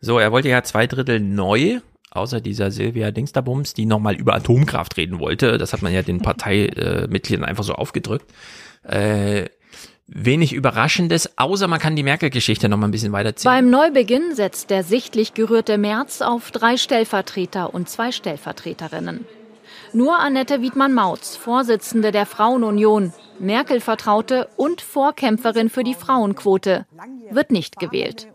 So, 0.00 0.18
er 0.18 0.32
wollte 0.32 0.48
ja 0.48 0.62
zwei 0.62 0.86
Drittel 0.86 1.20
neu 1.20 1.80
außer 2.10 2.40
dieser 2.40 2.70
Silvia 2.70 3.10
Dingsterbums, 3.10 3.74
die 3.74 3.86
nochmal 3.86 4.16
über 4.16 4.34
Atomkraft 4.34 4.96
reden 4.96 5.18
wollte. 5.18 5.58
Das 5.58 5.72
hat 5.72 5.82
man 5.82 5.92
ja 5.92 6.02
den 6.02 6.20
Parteimitgliedern 6.20 7.44
einfach 7.44 7.64
so 7.64 7.74
aufgedrückt. 7.74 8.26
Äh, 8.82 9.46
wenig 10.06 10.54
Überraschendes, 10.54 11.38
außer 11.38 11.68
man 11.68 11.78
kann 11.78 11.94
die 11.94 12.02
Merkel-Geschichte 12.02 12.68
noch 12.68 12.78
mal 12.78 12.88
ein 12.88 12.92
bisschen 12.92 13.12
weiterziehen. 13.12 13.50
Beim 13.50 13.70
Neubeginn 13.70 14.34
setzt 14.34 14.70
der 14.70 14.82
sichtlich 14.82 15.34
gerührte 15.34 15.76
März 15.76 16.22
auf 16.22 16.50
drei 16.50 16.76
Stellvertreter 16.76 17.74
und 17.74 17.88
zwei 17.88 18.10
Stellvertreterinnen. 18.10 19.26
Nur 19.92 20.18
Annette 20.18 20.60
Wiedmann-Mautz, 20.62 21.36
Vorsitzende 21.36 22.10
der 22.10 22.26
Frauenunion, 22.26 23.12
Merkel-Vertraute 23.38 24.48
und 24.56 24.80
Vorkämpferin 24.80 25.70
für 25.70 25.84
die 25.84 25.94
Frauenquote, 25.94 26.86
wird 27.30 27.50
nicht 27.50 27.78
gewählt. 27.78 28.28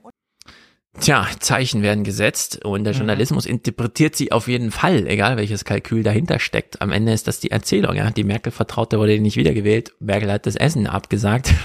Tja, 0.99 1.27
Zeichen 1.39 1.81
werden 1.81 2.03
gesetzt 2.03 2.63
und 2.63 2.83
der 2.83 2.93
mhm. 2.93 2.99
Journalismus 2.99 3.45
interpretiert 3.45 4.15
sie 4.15 4.31
auf 4.31 4.47
jeden 4.47 4.69
Fall, 4.69 5.07
egal 5.07 5.37
welches 5.37 5.65
Kalkül 5.65 6.03
dahinter 6.03 6.39
steckt. 6.39 6.81
Am 6.81 6.91
Ende 6.91 7.13
ist 7.13 7.27
das 7.27 7.39
die 7.39 7.49
Erzählung, 7.49 7.95
ja. 7.95 8.11
Die 8.11 8.23
Merkel-Vertraute 8.23 8.99
wurde 8.99 9.19
nicht 9.19 9.35
wiedergewählt. 9.35 9.93
Merkel 9.99 10.31
hat 10.31 10.45
das 10.45 10.55
Essen 10.55 10.87
abgesagt. 10.87 11.53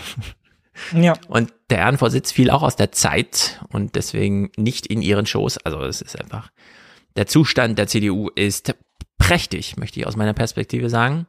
Ja. 0.95 1.15
Und 1.27 1.53
der 1.71 1.79
Ehrenvorsitz 1.79 2.31
fiel 2.31 2.51
auch 2.51 2.63
aus 2.63 2.77
der 2.77 2.93
Zeit 2.93 3.61
und 3.73 3.97
deswegen 3.97 4.53
nicht 4.57 4.87
in 4.87 5.03
ihren 5.03 5.27
Schoß. 5.27 5.59
Also 5.59 5.81
es 5.81 6.01
ist 6.01 6.21
einfach, 6.21 6.53
der 7.17 7.27
Zustand 7.27 7.79
der 7.79 7.89
CDU 7.89 8.29
ist 8.29 8.77
prächtig, 9.19 9.77
möchte 9.77 9.99
ich 9.99 10.07
aus 10.07 10.15
meiner 10.15 10.35
Perspektive 10.35 10.89
sagen. 10.89 11.27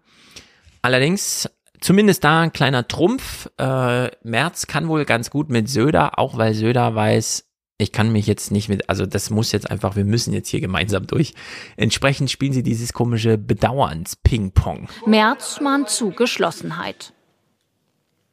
Allerdings 0.84 1.49
zumindest 1.82 2.24
da 2.24 2.41
ein 2.41 2.53
kleiner 2.53 2.88
Trumpf. 2.88 3.49
Äh, 3.57 4.11
Merz 4.24 4.68
kann 4.68 4.88
wohl 4.88 5.06
ganz 5.06 5.30
gut 5.30 5.49
mit 5.49 5.68
Söder, 5.68 6.19
auch 6.19 6.38
weil 6.38 6.53
Söder 6.53 6.94
weiß, 6.94 7.49
ich 7.81 7.93
kann 7.93 8.11
mich 8.11 8.27
jetzt 8.27 8.51
nicht 8.51 8.68
mit, 8.68 8.89
also 8.89 9.06
das 9.06 9.30
muss 9.30 9.53
jetzt 9.53 9.72
einfach, 9.72 9.95
wir 9.95 10.03
müssen 10.03 10.34
jetzt 10.34 10.49
hier 10.49 10.60
gemeinsam 10.60 11.07
durch. 11.07 11.34
Entsprechend 11.77 12.30
spielen 12.30 12.51
sie 12.51 12.61
dieses 12.61 12.91
komische 12.91 13.38
Bedauerns-Ping-Pong. 13.38 14.89
März 15.06 15.61
mahnt 15.61 15.89
zu 15.89 16.11
Geschlossenheit. 16.11 17.14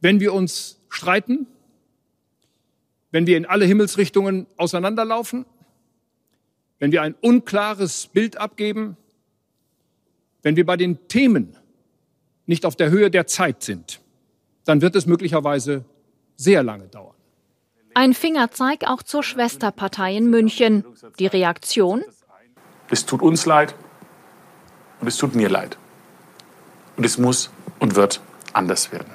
Wenn 0.00 0.18
wir 0.18 0.34
uns 0.34 0.80
streiten, 0.88 1.46
wenn 3.12 3.28
wir 3.28 3.36
in 3.36 3.46
alle 3.46 3.64
Himmelsrichtungen 3.66 4.48
auseinanderlaufen, 4.56 5.46
wenn 6.80 6.90
wir 6.90 7.02
ein 7.02 7.14
unklares 7.20 8.08
Bild 8.08 8.38
abgeben, 8.38 8.96
wenn 10.42 10.56
wir 10.56 10.66
bei 10.66 10.76
den 10.76 11.06
Themen 11.06 11.56
nicht 12.46 12.66
auf 12.66 12.74
der 12.74 12.90
Höhe 12.90 13.12
der 13.12 13.28
Zeit 13.28 13.62
sind, 13.62 14.00
dann 14.64 14.82
wird 14.82 14.96
es 14.96 15.06
möglicherweise 15.06 15.84
sehr 16.34 16.64
lange 16.64 16.88
dauern. 16.88 17.15
Ein 17.98 18.12
Fingerzeig 18.12 18.84
auch 18.86 19.02
zur 19.02 19.22
Schwesterpartei 19.22 20.14
in 20.14 20.28
München. 20.28 20.84
Die 21.18 21.26
Reaktion? 21.26 22.04
Es 22.90 23.06
tut 23.06 23.22
uns 23.22 23.46
leid 23.46 23.74
und 25.00 25.08
es 25.08 25.16
tut 25.16 25.34
mir 25.34 25.48
leid. 25.48 25.78
Und 26.98 27.06
es 27.06 27.16
muss 27.16 27.48
und 27.78 27.96
wird 27.96 28.20
anders 28.52 28.92
werden. 28.92 29.10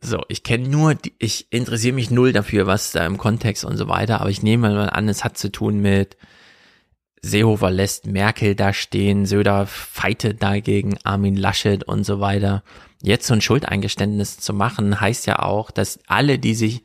So, 0.00 0.22
ich 0.28 0.44
kenne 0.44 0.68
nur, 0.68 0.94
die, 0.94 1.14
ich 1.18 1.48
interessiere 1.50 1.96
mich 1.96 2.12
null 2.12 2.32
dafür, 2.32 2.68
was 2.68 2.92
da 2.92 3.04
im 3.04 3.18
Kontext 3.18 3.64
und 3.64 3.76
so 3.76 3.88
weiter, 3.88 4.20
aber 4.20 4.30
ich 4.30 4.44
nehme 4.44 4.70
mal 4.70 4.90
an, 4.90 5.08
es 5.08 5.24
hat 5.24 5.36
zu 5.36 5.50
tun 5.50 5.80
mit 5.80 6.16
Seehofer 7.22 7.72
lässt 7.72 8.06
Merkel 8.06 8.54
da 8.54 8.72
stehen, 8.72 9.26
Söder 9.26 9.66
fightet 9.66 10.40
dagegen 10.44 10.96
Armin 11.02 11.34
Laschet 11.34 11.82
und 11.82 12.04
so 12.04 12.20
weiter. 12.20 12.62
Jetzt 13.02 13.26
so 13.26 13.34
ein 13.34 13.40
Schuldeingeständnis 13.40 14.38
zu 14.38 14.54
machen, 14.54 15.00
heißt 15.00 15.26
ja 15.26 15.40
auch, 15.40 15.72
dass 15.72 15.98
alle, 16.06 16.38
die 16.38 16.54
sich 16.54 16.84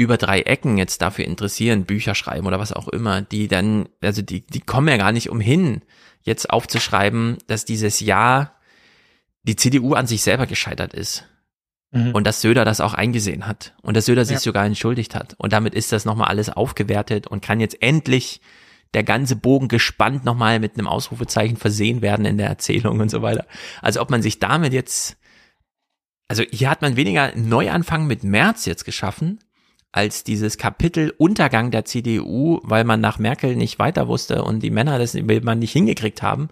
über 0.00 0.16
drei 0.16 0.40
Ecken 0.40 0.78
jetzt 0.78 1.02
dafür 1.02 1.26
interessieren, 1.26 1.84
Bücher 1.84 2.14
schreiben 2.14 2.46
oder 2.46 2.58
was 2.58 2.72
auch 2.72 2.88
immer, 2.88 3.20
die 3.20 3.48
dann, 3.48 3.86
also 4.00 4.22
die, 4.22 4.46
die 4.46 4.60
kommen 4.60 4.88
ja 4.88 4.96
gar 4.96 5.12
nicht 5.12 5.28
umhin, 5.28 5.82
jetzt 6.22 6.48
aufzuschreiben, 6.48 7.36
dass 7.48 7.66
dieses 7.66 8.00
Jahr 8.00 8.54
die 9.42 9.56
CDU 9.56 9.92
an 9.92 10.06
sich 10.06 10.22
selber 10.22 10.46
gescheitert 10.46 10.94
ist. 10.94 11.26
Mhm. 11.90 12.12
Und 12.12 12.26
dass 12.26 12.40
Söder 12.40 12.64
das 12.64 12.80
auch 12.80 12.94
eingesehen 12.94 13.46
hat. 13.46 13.74
Und 13.82 13.94
dass 13.94 14.06
Söder 14.06 14.24
sich 14.24 14.36
ja. 14.36 14.40
sogar 14.40 14.64
entschuldigt 14.64 15.14
hat. 15.14 15.34
Und 15.36 15.52
damit 15.52 15.74
ist 15.74 15.92
das 15.92 16.06
nochmal 16.06 16.28
alles 16.28 16.48
aufgewertet 16.48 17.26
und 17.26 17.42
kann 17.42 17.60
jetzt 17.60 17.82
endlich 17.82 18.40
der 18.94 19.04
ganze 19.04 19.36
Bogen 19.36 19.68
gespannt 19.68 20.24
nochmal 20.24 20.60
mit 20.60 20.78
einem 20.78 20.86
Ausrufezeichen 20.86 21.58
versehen 21.58 22.00
werden 22.00 22.24
in 22.24 22.38
der 22.38 22.48
Erzählung 22.48 23.00
und 23.00 23.10
so 23.10 23.20
weiter. 23.20 23.46
Also 23.82 24.00
ob 24.00 24.08
man 24.08 24.22
sich 24.22 24.38
damit 24.38 24.72
jetzt, 24.72 25.18
also 26.26 26.42
hier 26.50 26.70
hat 26.70 26.80
man 26.80 26.96
weniger 26.96 27.36
Neuanfang 27.36 28.06
mit 28.06 28.24
März 28.24 28.64
jetzt 28.64 28.84
geschaffen, 28.84 29.40
als 29.92 30.24
dieses 30.24 30.56
Kapitel 30.56 31.12
Untergang 31.18 31.70
der 31.70 31.84
CDU, 31.84 32.60
weil 32.62 32.84
man 32.84 33.00
nach 33.00 33.18
Merkel 33.18 33.56
nicht 33.56 33.78
weiter 33.78 34.08
wusste 34.08 34.44
und 34.44 34.60
die 34.60 34.70
Männer 34.70 34.98
das 34.98 35.14
man 35.14 35.58
nicht 35.58 35.72
hingekriegt 35.72 36.22
haben, 36.22 36.48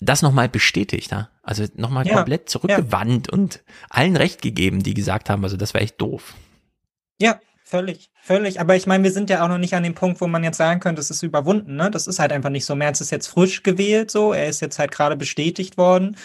das 0.00 0.22
nochmal 0.22 0.48
bestätigt. 0.48 1.10
Ja? 1.10 1.30
Also 1.42 1.64
nochmal 1.74 2.06
ja, 2.06 2.14
komplett 2.14 2.48
zurückgewandt 2.48 3.28
ja. 3.28 3.32
und 3.32 3.62
allen 3.90 4.16
recht 4.16 4.42
gegeben, 4.42 4.82
die 4.82 4.94
gesagt 4.94 5.30
haben, 5.30 5.44
also 5.44 5.56
das 5.56 5.74
wäre 5.74 5.84
echt 5.84 6.00
doof. 6.00 6.34
Ja, 7.20 7.40
völlig, 7.64 8.10
völlig. 8.22 8.60
Aber 8.60 8.76
ich 8.76 8.86
meine, 8.86 9.04
wir 9.04 9.12
sind 9.12 9.30
ja 9.30 9.44
auch 9.44 9.48
noch 9.48 9.58
nicht 9.58 9.74
an 9.74 9.82
dem 9.82 9.94
Punkt, 9.94 10.20
wo 10.20 10.26
man 10.26 10.44
jetzt 10.44 10.58
sagen 10.58 10.80
könnte, 10.80 11.00
es 11.00 11.10
ist 11.10 11.22
überwunden. 11.22 11.76
Ne? 11.76 11.90
Das 11.90 12.06
ist 12.06 12.18
halt 12.18 12.32
einfach 12.32 12.50
nicht 12.50 12.66
so. 12.66 12.74
Merz 12.74 13.00
ist 13.00 13.10
jetzt 13.10 13.28
frisch 13.28 13.62
gewählt, 13.62 14.10
so. 14.10 14.32
Er 14.32 14.48
ist 14.48 14.60
jetzt 14.60 14.78
halt 14.78 14.90
gerade 14.90 15.16
bestätigt 15.16 15.78
worden. 15.78 16.16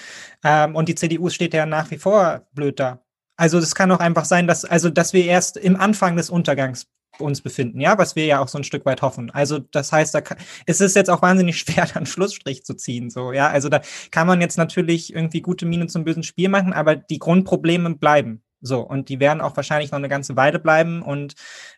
Ähm, 0.43 0.75
und 0.75 0.89
die 0.89 0.95
CDU 0.95 1.29
steht 1.29 1.53
ja 1.53 1.65
nach 1.65 1.91
wie 1.91 1.97
vor 1.97 2.47
blöd 2.53 2.79
da. 2.79 3.01
Also 3.37 3.59
das 3.59 3.75
kann 3.75 3.91
auch 3.91 3.99
einfach 3.99 4.25
sein, 4.25 4.47
dass, 4.47 4.65
also, 4.65 4.89
dass 4.89 5.13
wir 5.13 5.25
erst 5.25 5.57
im 5.57 5.75
Anfang 5.75 6.15
des 6.15 6.29
Untergangs 6.29 6.87
uns 7.19 7.41
befinden, 7.41 7.79
ja, 7.81 7.97
was 7.97 8.15
wir 8.15 8.25
ja 8.25 8.39
auch 8.39 8.47
so 8.47 8.57
ein 8.57 8.63
Stück 8.63 8.85
weit 8.85 9.01
hoffen. 9.01 9.31
Also 9.31 9.59
das 9.59 9.91
heißt, 9.91 10.13
da 10.13 10.21
kann, 10.21 10.37
es 10.65 10.81
ist 10.81 10.95
jetzt 10.95 11.09
auch 11.09 11.21
wahnsinnig 11.21 11.57
schwer, 11.59 11.85
da 11.85 11.95
einen 11.95 12.05
Schlussstrich 12.05 12.63
zu 12.63 12.73
ziehen, 12.73 13.09
so, 13.09 13.31
ja. 13.31 13.49
Also 13.49 13.69
da 13.69 13.81
kann 14.11 14.27
man 14.27 14.41
jetzt 14.41 14.57
natürlich 14.57 15.13
irgendwie 15.13 15.41
gute 15.41 15.65
Miene 15.65 15.87
zum 15.87 16.03
bösen 16.03 16.23
Spiel 16.23 16.49
machen, 16.49 16.73
aber 16.73 16.95
die 16.95 17.19
Grundprobleme 17.19 17.95
bleiben. 17.95 18.43
So, 18.61 18.81
und 18.81 19.09
die 19.09 19.19
werden 19.19 19.41
auch 19.41 19.55
wahrscheinlich 19.55 19.91
noch 19.91 19.97
eine 19.97 20.09
ganze 20.09 20.35
Weile 20.35 20.59
bleiben. 20.59 21.01
Und 21.01 21.33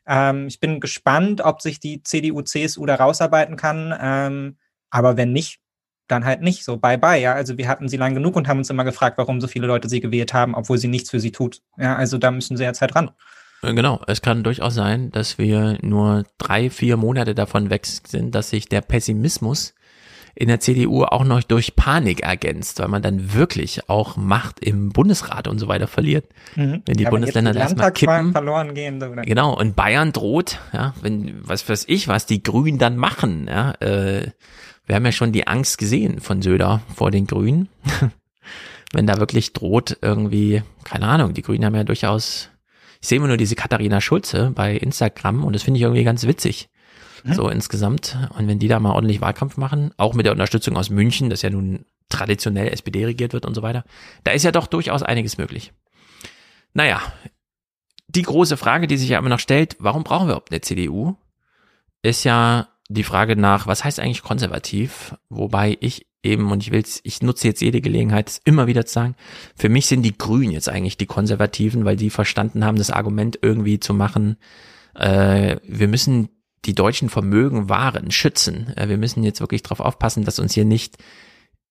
ähm, 0.05 0.47
ich 0.47 0.59
bin 0.59 0.81
gespannt, 0.81 1.39
ob 1.41 1.61
sich 1.61 1.79
die 1.79 2.03
CDU, 2.03 2.41
CSU 2.41 2.85
da 2.85 2.95
rausarbeiten 2.95 3.55
kann. 3.55 3.97
Ähm, 3.99 4.57
aber 4.89 5.15
wenn 5.15 5.31
nicht, 5.31 5.62
dann 6.13 6.25
halt 6.25 6.41
nicht 6.41 6.63
so. 6.63 6.77
Bye 6.77 6.97
bye, 6.97 7.19
ja. 7.19 7.33
Also 7.33 7.57
wir 7.57 7.67
hatten 7.67 7.89
sie 7.89 7.97
lang 7.97 8.13
genug 8.13 8.35
und 8.35 8.47
haben 8.47 8.59
uns 8.59 8.69
immer 8.69 8.83
gefragt, 8.83 9.17
warum 9.17 9.41
so 9.41 9.47
viele 9.47 9.67
Leute 9.67 9.89
sie 9.89 9.99
gewählt 9.99 10.33
haben, 10.33 10.55
obwohl 10.55 10.77
sie 10.77 10.87
nichts 10.87 11.09
für 11.09 11.19
sie 11.19 11.31
tut. 11.31 11.61
Ja, 11.77 11.95
also 11.95 12.17
da 12.17 12.31
müssen 12.31 12.57
sie 12.57 12.63
jetzt 12.63 12.81
halt 12.81 12.95
ran. 12.95 13.11
Äh, 13.61 13.73
genau, 13.73 14.01
es 14.07 14.21
kann 14.21 14.43
durchaus 14.43 14.75
sein, 14.75 15.11
dass 15.11 15.37
wir 15.37 15.77
nur 15.81 16.25
drei, 16.37 16.69
vier 16.69 16.97
Monate 16.97 17.35
davon 17.35 17.69
weg 17.69 17.85
sind, 17.85 18.35
dass 18.35 18.49
sich 18.49 18.69
der 18.69 18.81
Pessimismus 18.81 19.73
in 20.35 20.47
der 20.47 20.59
CDU 20.59 21.03
auch 21.03 21.23
noch 21.23 21.43
durch 21.43 21.75
Panik 21.75 22.21
ergänzt, 22.21 22.79
weil 22.79 22.87
man 22.87 23.03
dann 23.03 23.33
wirklich 23.33 23.87
auch 23.87 24.17
Macht 24.17 24.59
im 24.61 24.89
Bundesrat 24.89 25.47
und 25.47 25.59
so 25.59 25.67
weiter 25.67 25.85
verliert. 25.87 26.25
Mhm. 26.55 26.81
Wenn 26.85 26.97
die 26.97 27.03
ja, 27.03 27.11
Bundesländer 27.11 27.55
erstmal 27.55 27.91
kippen. 27.91 28.31
Verloren 28.31 28.73
gehen, 28.73 29.01
oder? 29.01 29.21
Genau, 29.21 29.55
und 29.55 29.75
Bayern 29.75 30.11
droht, 30.11 30.59
ja, 30.73 30.95
wenn, 31.01 31.35
was 31.47 31.69
weiß 31.69 31.85
ich, 31.87 32.07
was 32.07 32.25
die 32.25 32.41
Grünen 32.41 32.79
dann 32.79 32.97
machen, 32.97 33.47
ja, 33.47 33.73
äh, 33.79 34.31
wir 34.85 34.95
haben 34.95 35.05
ja 35.05 35.11
schon 35.11 35.31
die 35.31 35.47
Angst 35.47 35.77
gesehen 35.77 36.19
von 36.19 36.41
Söder 36.41 36.81
vor 36.95 37.11
den 37.11 37.27
Grünen. 37.27 37.69
wenn 38.93 39.07
da 39.07 39.17
wirklich 39.17 39.53
droht 39.53 39.97
irgendwie, 40.01 40.61
keine 40.83 41.07
Ahnung, 41.07 41.33
die 41.33 41.41
Grünen 41.41 41.65
haben 41.65 41.75
ja 41.75 41.83
durchaus, 41.83 42.49
ich 43.01 43.07
sehe 43.07 43.17
immer 43.17 43.27
nur 43.27 43.37
diese 43.37 43.55
Katharina 43.55 43.99
Schulze 43.99 44.51
bei 44.53 44.75
Instagram 44.77 45.43
und 45.43 45.53
das 45.53 45.63
finde 45.63 45.79
ich 45.79 45.81
irgendwie 45.81 46.03
ganz 46.03 46.25
witzig. 46.25 46.69
Mhm. 47.23 47.33
So 47.33 47.49
insgesamt. 47.49 48.17
Und 48.37 48.47
wenn 48.47 48.59
die 48.59 48.67
da 48.67 48.79
mal 48.79 48.93
ordentlich 48.93 49.19
Wahlkampf 49.19 49.57
machen, 49.57 49.91
auch 49.97 50.13
mit 50.13 50.25
der 50.25 50.31
Unterstützung 50.31 50.77
aus 50.77 50.89
München, 50.89 51.29
das 51.29 51.41
ja 51.41 51.49
nun 51.49 51.85
traditionell 52.09 52.67
SPD 52.67 53.05
regiert 53.05 53.33
wird 53.33 53.45
und 53.45 53.55
so 53.55 53.63
weiter, 53.63 53.83
da 54.23 54.31
ist 54.31 54.43
ja 54.43 54.51
doch 54.51 54.67
durchaus 54.67 55.01
einiges 55.01 55.37
möglich. 55.37 55.73
Naja, 56.73 57.01
die 58.07 58.21
große 58.21 58.57
Frage, 58.57 58.87
die 58.87 58.97
sich 58.97 59.09
ja 59.09 59.19
immer 59.19 59.29
noch 59.29 59.39
stellt, 59.39 59.75
warum 59.79 60.03
brauchen 60.03 60.27
wir 60.27 60.33
überhaupt 60.33 60.51
eine 60.51 60.61
CDU, 60.61 61.15
ist 62.03 62.23
ja 62.25 62.67
die 62.93 63.03
Frage 63.03 63.35
nach, 63.35 63.67
was 63.67 63.83
heißt 63.83 63.99
eigentlich 63.99 64.23
konservativ? 64.23 65.15
Wobei 65.29 65.77
ich 65.79 66.07
eben, 66.23 66.51
und 66.51 66.63
ich 66.63 66.71
will's, 66.71 67.01
ich 67.03 67.21
nutze 67.21 67.47
jetzt 67.47 67.61
jede 67.61 67.81
Gelegenheit, 67.81 68.29
es 68.29 68.41
immer 68.45 68.67
wieder 68.67 68.85
zu 68.85 68.93
sagen, 68.93 69.15
für 69.55 69.69
mich 69.69 69.87
sind 69.87 70.03
die 70.03 70.17
Grünen 70.17 70.51
jetzt 70.51 70.69
eigentlich 70.69 70.97
die 70.97 71.05
Konservativen, 71.05 71.85
weil 71.85 71.97
die 71.97 72.09
verstanden 72.09 72.65
haben, 72.65 72.77
das 72.77 72.91
Argument 72.91 73.37
irgendwie 73.41 73.79
zu 73.79 73.93
machen, 73.93 74.37
äh, 74.95 75.57
wir 75.67 75.87
müssen 75.87 76.29
die 76.65 76.75
deutschen 76.75 77.09
Vermögen 77.09 77.67
wahren, 77.67 78.11
schützen. 78.11 78.71
Äh, 78.77 78.87
wir 78.87 78.97
müssen 78.97 79.23
jetzt 79.23 79.41
wirklich 79.41 79.63
darauf 79.63 79.81
aufpassen, 79.81 80.23
dass 80.23 80.39
uns 80.39 80.53
hier 80.53 80.65
nicht 80.65 80.97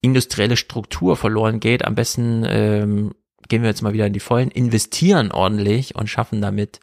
industrielle 0.02 0.56
Struktur 0.56 1.16
verloren 1.16 1.60
geht. 1.60 1.84
Am 1.84 1.94
besten 1.94 2.44
ähm, 2.46 3.14
gehen 3.48 3.62
wir 3.62 3.68
jetzt 3.68 3.82
mal 3.82 3.94
wieder 3.94 4.06
in 4.06 4.12
die 4.12 4.20
Vollen, 4.20 4.50
investieren 4.50 5.30
ordentlich 5.30 5.94
und 5.94 6.08
schaffen 6.08 6.42
damit 6.42 6.80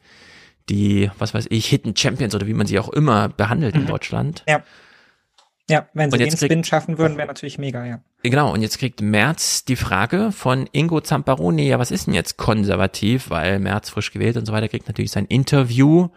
die, 0.70 1.10
was 1.18 1.34
weiß 1.34 1.48
ich, 1.50 1.68
Hidden 1.68 1.96
Champions 1.96 2.36
oder 2.36 2.48
wie 2.48 2.54
man 2.54 2.68
sie 2.68 2.80
auch 2.80 2.90
immer 2.90 3.30
behandelt 3.30 3.76
mhm. 3.76 3.82
in 3.82 3.88
Deutschland. 3.88 4.44
Ja. 4.48 4.64
Ja, 5.70 5.88
wenn 5.94 6.10
sie 6.10 6.18
den 6.18 6.32
Spin 6.32 6.50
kriegt, 6.50 6.68
schaffen 6.68 6.98
würden, 6.98 7.16
wäre 7.18 7.28
natürlich 7.28 7.60
mega, 7.60 7.86
ja. 7.86 8.02
Genau, 8.24 8.52
und 8.52 8.64
jetzt 8.64 8.80
kriegt 8.80 9.02
Merz 9.02 9.66
die 9.66 9.76
Frage 9.76 10.32
von 10.32 10.68
Ingo 10.72 11.00
Zamparoni, 11.00 11.68
ja, 11.68 11.78
was 11.78 11.92
ist 11.92 12.08
denn 12.08 12.16
jetzt 12.16 12.38
konservativ, 12.38 13.30
weil 13.30 13.60
Merz 13.60 13.92
frisch 13.92 14.12
gewählt 14.12 14.36
und 14.36 14.48
so 14.48 14.52
weiter, 14.52 14.68
kriegt 14.68 14.88
natürlich 14.88 15.12
sein 15.12 15.26
Interview. 15.26 16.10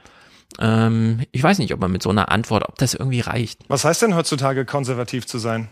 Ähm, 0.58 1.26
ich 1.32 1.42
weiß 1.42 1.58
nicht, 1.58 1.74
ob 1.74 1.80
man 1.80 1.92
mit 1.92 2.02
so 2.02 2.08
einer 2.08 2.32
Antwort, 2.32 2.66
ob 2.66 2.78
das 2.78 2.94
irgendwie 2.94 3.20
reicht. 3.20 3.60
Was 3.68 3.84
heißt 3.84 4.00
denn 4.00 4.14
heutzutage 4.14 4.64
konservativ 4.64 5.26
zu 5.26 5.36
sein? 5.36 5.68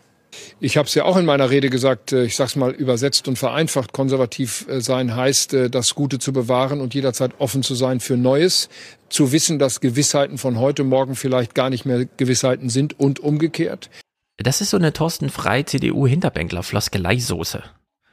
Ich 0.61 0.77
habe 0.77 0.86
es 0.86 0.94
ja 0.94 1.05
auch 1.05 1.16
in 1.16 1.24
meiner 1.24 1.51
Rede 1.51 1.70
gesagt, 1.70 2.12
äh, 2.12 2.24
ich 2.24 2.36
sage 2.36 2.48
es 2.48 2.57
mal 2.57 2.70
übersetzt 2.70 3.28
und 3.28 3.39
vereinfacht, 3.39 3.93
konservativ 3.93 4.66
äh, 4.69 4.81
sein 4.81 5.15
heißt, 5.16 5.55
äh, 5.55 5.70
das 5.70 5.94
Gute 5.94 6.19
zu 6.19 6.32
bewahren 6.32 6.81
und 6.81 6.94
jederzeit 6.94 7.32
offen 7.39 7.62
zu 7.62 7.74
sein 7.74 8.01
für 8.01 8.16
Neues, 8.16 8.69
zu 9.09 9.32
wissen, 9.32 9.59
dass 9.59 9.81
Gewissheiten 9.81 10.39
von 10.39 10.59
heute 10.59 10.85
Morgen 10.85 11.16
vielleicht 11.16 11.55
gar 11.55 11.70
nicht 11.70 11.85
mehr 11.85 12.07
Gewissheiten 12.16 12.69
sind 12.69 12.98
und 12.98 13.20
umgekehrt. 13.20 13.90
Das 14.36 14.61
ist 14.61 14.70
so 14.70 14.77
eine 14.77 14.93
Thorsten 14.93 15.28
Frei 15.28 15.62
CDU-Hinterbänkler 15.62 16.62
Floskeleisoße. 16.62 17.62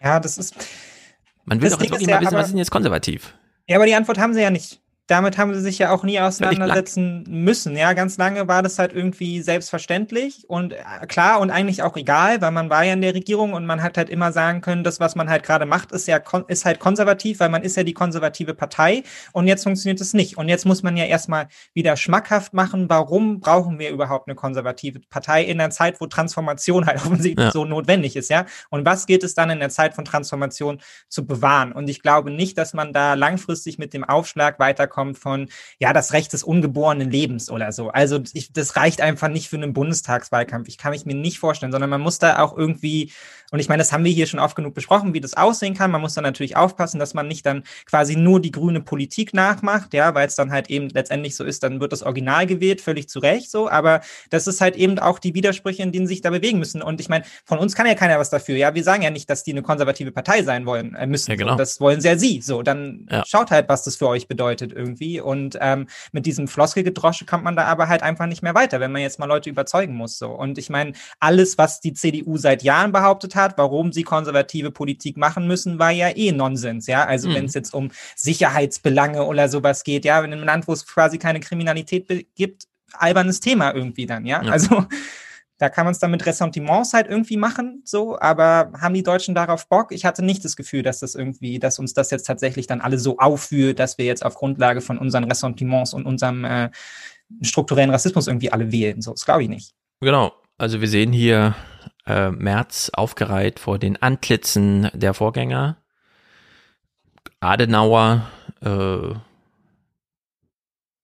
Ja, 0.04 0.20
das 0.20 0.38
ist. 0.38 0.56
Man 1.46 1.62
will 1.62 1.70
doch 1.70 1.80
jetzt 1.80 1.92
wirklich 1.92 2.10
mal 2.10 2.22
wissen, 2.22 2.34
was 2.34 2.48
ist 2.48 2.52
denn 2.52 2.58
jetzt 2.58 2.72
konservativ? 2.72 3.34
Ja, 3.68 3.78
aber 3.78 3.86
die 3.86 3.96
Antwort 3.96 4.18
haben 4.18 4.34
sie 4.34 4.42
ja 4.42 4.50
nicht 4.50 4.82
damit 5.08 5.38
haben 5.38 5.54
sie 5.54 5.62
sich 5.62 5.80
ja 5.80 5.92
auch 5.92 6.04
nie 6.04 6.20
auseinandersetzen 6.20 7.24
müssen. 7.30 7.78
Ja, 7.78 7.94
ganz 7.94 8.18
lange 8.18 8.48
war 8.50 8.62
das 8.62 8.78
halt 8.78 8.92
irgendwie 8.92 9.42
selbstverständlich 9.42 10.44
und 10.50 10.74
äh, 10.74 11.08
klar 11.08 11.40
und 11.40 11.50
eigentlich 11.50 11.82
auch 11.82 11.96
egal, 11.96 12.42
weil 12.42 12.52
man 12.52 12.70
war 12.70 12.84
ja 12.84 12.94
in 12.94 13.02
der 13.02 13.16
Regierung 13.16 13.54
und 13.54 13.66
man 13.66 13.82
hat 13.82 13.98
halt 13.98 14.10
immer 14.10 14.34
sagen 14.34 14.60
können, 14.60 14.84
das, 14.84 15.00
was 15.00 15.16
man 15.16 15.30
halt 15.30 15.44
gerade 15.44 15.66
macht, 15.66 15.94
ist 15.94 16.08
ja 16.08 16.20
ist 16.50 16.66
halt 16.66 16.80
konservativ, 16.80 17.40
weil 17.40 17.48
man 17.48 17.64
ist 17.64 17.78
ja 17.78 17.84
die 17.84 17.94
konservative 17.94 18.54
Partei 18.54 19.04
und 19.32 19.48
jetzt 19.48 19.64
funktioniert 19.64 20.02
es 20.02 20.14
nicht. 20.14 20.38
Und 20.38 20.50
jetzt 20.50 20.66
muss 20.66 20.84
man 20.84 20.98
ja 20.98 21.06
erstmal 21.06 21.48
wieder 21.74 21.96
schmackhaft 21.96 22.54
machen, 22.54 22.90
warum 22.90 23.40
brauchen 23.40 23.80
wir 23.80 23.92
überhaupt 23.92 24.28
eine 24.28 24.36
konservative 24.36 25.00
Partei 25.10 25.46
in 25.46 25.62
einer 25.62 25.70
Zeit, 25.70 26.02
wo 26.02 26.08
Transformation 26.08 26.86
halt 26.86 26.98
offensichtlich 27.06 27.46
ja. 27.46 27.52
so 27.52 27.64
notwendig 27.64 28.18
ist, 28.18 28.30
ja? 28.30 28.46
Und 28.70 28.86
was 28.86 29.06
geht 29.06 29.24
es 29.24 29.34
dann 29.36 29.50
in 29.52 29.60
der 29.60 29.70
Zeit 29.70 29.94
von 29.94 30.04
Transformation 30.04 30.82
zu 31.08 31.26
bewahren? 31.26 31.72
Und 31.72 31.90
ich 31.90 32.02
glaube 32.02 32.30
nicht, 32.30 32.58
dass 32.58 32.74
man 32.74 32.92
da 32.92 33.14
langfristig 33.14 33.78
mit 33.78 33.94
dem 33.94 34.04
Aufschlag 34.04 34.60
weiterkommt 34.60 34.97
kommt 34.98 35.20
von, 35.20 35.48
ja, 35.78 35.94
das 35.94 36.12
Recht 36.12 36.34
des 36.34 36.44
ungeborenen 36.44 37.12
Lebens 37.12 37.52
oder 37.52 37.72
so. 37.72 37.90
Also 37.90 38.20
ich, 38.34 38.52
das 38.52 38.76
reicht 38.76 39.00
einfach 39.00 39.28
nicht 39.28 39.48
für 39.48 39.56
einen 39.56 39.74
Bundestagswahlkampf. 39.74 40.68
Ich 40.68 40.80
kann 40.80 40.90
mich 40.90 41.06
mir 41.06 41.14
nicht 41.14 41.38
vorstellen, 41.38 41.72
sondern 41.72 41.92
man 41.92 42.02
muss 42.02 42.18
da 42.18 42.40
auch 42.40 42.58
irgendwie 42.58 43.12
Und 43.52 43.60
ich 43.60 43.70
meine, 43.70 43.80
das 43.80 43.94
haben 43.94 44.04
wir 44.04 44.12
hier 44.12 44.28
schon 44.28 44.42
oft 44.42 44.56
genug 44.56 44.74
besprochen, 44.74 45.14
wie 45.14 45.22
das 45.22 45.36
aussehen 45.36 45.74
kann. 45.74 45.90
Man 45.90 46.02
muss 46.02 46.14
dann 46.14 46.24
natürlich 46.24 46.58
aufpassen, 46.58 47.00
dass 47.00 47.14
man 47.14 47.28
nicht 47.28 47.46
dann 47.46 47.64
quasi 47.86 48.18
nur 48.18 48.42
die 48.42 48.52
grüne 48.52 48.82
Politik 48.82 49.34
nachmacht, 49.34 49.94
ja, 49.94 50.14
weil 50.16 50.28
es 50.28 50.36
dann 50.36 50.52
halt 50.52 50.70
eben 50.70 50.90
letztendlich 50.90 51.36
so 51.36 51.46
ist, 51.46 51.64
dann 51.64 51.80
wird 51.80 51.94
das 51.94 52.04
Original 52.04 52.46
gewählt, 52.46 52.82
völlig 52.82 53.08
zu 53.08 53.20
Recht 53.20 53.50
so. 53.50 53.70
Aber 53.70 54.02
das 54.30 54.48
ist 54.48 54.60
halt 54.60 54.76
eben 54.76 55.00
auch 55.00 55.20
die 55.20 55.34
Widersprüche, 55.34 55.82
in 55.82 55.94
denen 55.94 56.08
sich 56.08 56.20
da 56.20 56.30
bewegen 56.30 56.60
müssen. 56.60 56.82
Und 56.82 57.00
ich 57.00 57.08
meine, 57.08 57.24
von 57.46 57.58
uns 57.58 57.74
kann 57.74 57.88
ja 57.88 57.96
keiner 57.96 58.20
was 58.20 58.30
dafür. 58.30 58.58
Ja, 58.58 58.76
wir 58.76 58.84
sagen 58.84 59.02
ja 59.02 59.12
nicht, 59.12 59.30
dass 59.30 59.44
die 59.44 59.52
eine 59.52 59.62
konservative 59.62 60.12
Partei 60.12 60.44
sein 60.44 60.66
wollen 60.66 60.94
äh, 60.96 61.08
müssen. 61.08 61.32
Ja, 61.32 61.38
genau. 61.38 61.54
So, 61.54 61.58
das 61.58 61.80
wollen 61.80 62.02
sie 62.02 62.10
ja 62.10 62.18
sie. 62.18 62.42
So, 62.42 62.64
dann 62.64 63.08
ja. 63.10 63.24
schaut 63.26 63.52
halt, 63.52 63.70
was 63.70 63.84
das 63.84 63.96
für 63.96 64.10
euch 64.10 64.28
bedeutet 64.28 64.74
irgendwie. 64.74 65.22
Und 65.22 65.58
ähm, 65.62 65.88
mit 66.12 66.26
diesem 66.26 66.50
Floskelgedrosche 66.50 67.26
kommt 67.26 67.46
man 67.46 67.56
da 67.56 67.64
aber 67.64 67.88
halt 67.88 68.04
einfach 68.04 68.26
nicht 68.26 68.44
mehr 68.44 68.56
weiter, 68.56 68.82
wenn 68.82 68.92
man 68.92 69.02
jetzt 69.02 69.20
mal 69.20 69.26
Leute 69.26 69.50
überzeugen 69.50 69.96
muss. 69.96 70.18
So. 70.18 70.32
Und 70.32 70.58
ich 70.58 70.70
meine, 70.70 70.92
alles, 71.22 71.58
was 71.58 71.80
die 71.80 71.94
CDU 71.94 72.36
seit 72.36 72.62
Jahren 72.62 72.92
behauptet 72.92 73.37
hat, 73.38 73.58
warum 73.58 73.94
sie 73.94 74.04
konservative 74.04 74.72
Politik 74.72 75.16
machen 75.16 75.48
müssen, 75.48 75.80
war 75.80 75.92
ja 75.92 76.10
eh 76.14 76.34
Nonsens. 76.34 76.88
Ja, 76.88 77.06
also 77.06 77.30
mhm. 77.30 77.36
wenn 77.36 77.46
es 77.46 77.54
jetzt 77.54 77.74
um 77.74 77.90
Sicherheitsbelange 78.18 79.24
oder 79.24 79.48
sowas 79.48 79.86
geht, 79.86 80.04
ja, 80.04 80.20
in 80.20 80.34
einem 80.34 80.44
Land, 80.44 80.68
wo 80.68 80.74
es 80.74 80.86
quasi 80.86 81.18
keine 81.18 81.40
Kriminalität 81.40 82.28
gibt, 82.36 82.66
albernes 82.92 83.40
Thema 83.40 83.74
irgendwie 83.74 84.06
dann. 84.06 84.26
Ja, 84.26 84.44
ja. 84.44 84.52
also 84.52 84.86
da 85.58 85.70
kann 85.70 85.86
man 85.86 85.92
es 85.92 86.00
dann 86.00 86.12
mit 86.12 86.26
Ressentiments 86.26 86.94
halt 86.94 87.08
irgendwie 87.08 87.38
machen, 87.38 87.82
so, 87.84 88.20
aber 88.20 88.72
haben 88.80 88.94
die 88.94 89.04
Deutschen 89.04 89.34
darauf 89.34 89.68
Bock? 89.68 89.92
Ich 89.92 90.06
hatte 90.06 90.24
nicht 90.24 90.46
das 90.46 90.56
Gefühl, 90.56 90.84
dass 90.84 91.00
das 91.00 91.16
irgendwie, 91.16 91.58
dass 91.58 91.80
uns 91.80 91.94
das 91.94 92.12
jetzt 92.12 92.28
tatsächlich 92.28 92.68
dann 92.68 92.80
alle 92.80 93.00
so 93.00 93.18
aufführt, 93.18 93.80
dass 93.80 93.98
wir 93.98 94.06
jetzt 94.06 94.24
auf 94.24 94.36
Grundlage 94.36 94.82
von 94.82 94.98
unseren 95.00 95.24
Ressentiments 95.24 95.94
und 95.94 96.06
unserem 96.06 96.46
äh, 96.46 96.70
strukturellen 97.42 97.90
Rassismus 97.90 98.28
irgendwie 98.28 98.52
alle 98.52 98.72
wählen. 98.72 99.02
So, 99.02 99.12
das 99.12 99.26
glaube 99.26 99.44
ich 99.44 99.50
nicht. 99.50 99.74
Genau. 100.00 100.32
Also 100.60 100.80
wir 100.82 100.88
sehen 100.88 101.12
hier 101.12 101.56
äh, 102.08 102.32
März 102.32 102.90
aufgereiht 102.94 103.60
vor 103.60 103.80
den 103.80 104.02
Antlitzen 104.02 104.90
der 104.94 105.14
Vorgänger. 105.14 105.78
Adenauer, 107.40 108.28
äh, 108.62 109.14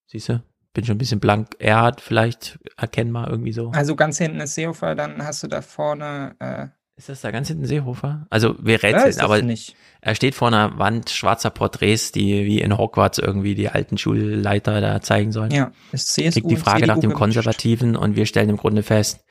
siehst 0.08 0.30
du, 0.30 0.44
bin 0.74 0.86
schon 0.86 0.96
ein 0.96 1.00
bisschen 1.00 1.20
blank. 1.20 1.56
Er 1.60 1.82
hat 1.82 2.02
vielleicht 2.02 2.60
erkennbar 2.78 3.30
irgendwie 3.30 3.54
so. 3.54 3.72
Also 3.72 3.96
ganz 3.96 4.18
hinten 4.18 4.40
ist 4.40 4.56
Seehofer, 4.56 4.96
dann 4.96 5.24
hast 5.24 5.44
du 5.44 5.48
da 5.48 5.62
vorne. 5.62 6.36
Äh, 6.40 6.68
ist 6.96 7.10
das 7.10 7.22
da 7.22 7.32
ganz 7.32 7.48
hinten 7.48 7.66
Seehofer? 7.66 8.28
Also 8.30 8.56
wir 8.60 8.82
rätseln, 8.84 9.16
ja, 9.18 9.24
aber 9.24 9.42
nicht. 9.42 9.76
er 10.02 10.14
steht 10.14 10.36
vor 10.36 10.48
einer 10.48 10.78
Wand 10.78 11.10
schwarzer 11.10 11.50
Porträts, 11.50 12.12
die 12.12 12.46
wie 12.46 12.62
in 12.62 12.78
Hogwarts 12.78 13.18
irgendwie 13.18 13.56
die 13.56 13.70
alten 13.70 13.98
Schulleiter 13.98 14.80
da 14.80 15.02
zeigen 15.02 15.32
sollen. 15.32 15.52
Ja, 15.52 15.72
ist 15.92 16.14
CSU 16.14 16.32
Kriegt 16.32 16.52
die 16.52 16.56
Frage 16.56 16.86
nach 16.86 17.00
dem 17.00 17.14
Konservativen 17.14 17.96
und 17.96 18.16
wir 18.16 18.28
stellen 18.28 18.50
im 18.50 18.58
Grunde 18.58 18.84
fest, 18.84 19.24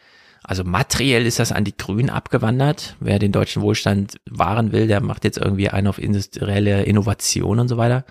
also 0.44 0.64
materiell 0.64 1.26
ist 1.26 1.38
das 1.38 1.52
an 1.52 1.64
die 1.64 1.76
Grünen 1.76 2.10
abgewandert. 2.10 2.96
Wer 3.00 3.18
den 3.18 3.32
deutschen 3.32 3.62
Wohlstand 3.62 4.20
wahren 4.28 4.72
will, 4.72 4.86
der 4.86 5.00
macht 5.00 5.24
jetzt 5.24 5.38
irgendwie 5.38 5.68
einen 5.68 5.86
auf 5.86 5.98
industrielle 5.98 6.82
Innovation 6.82 7.60
und 7.60 7.68
so 7.68 7.76
weiter 7.76 8.04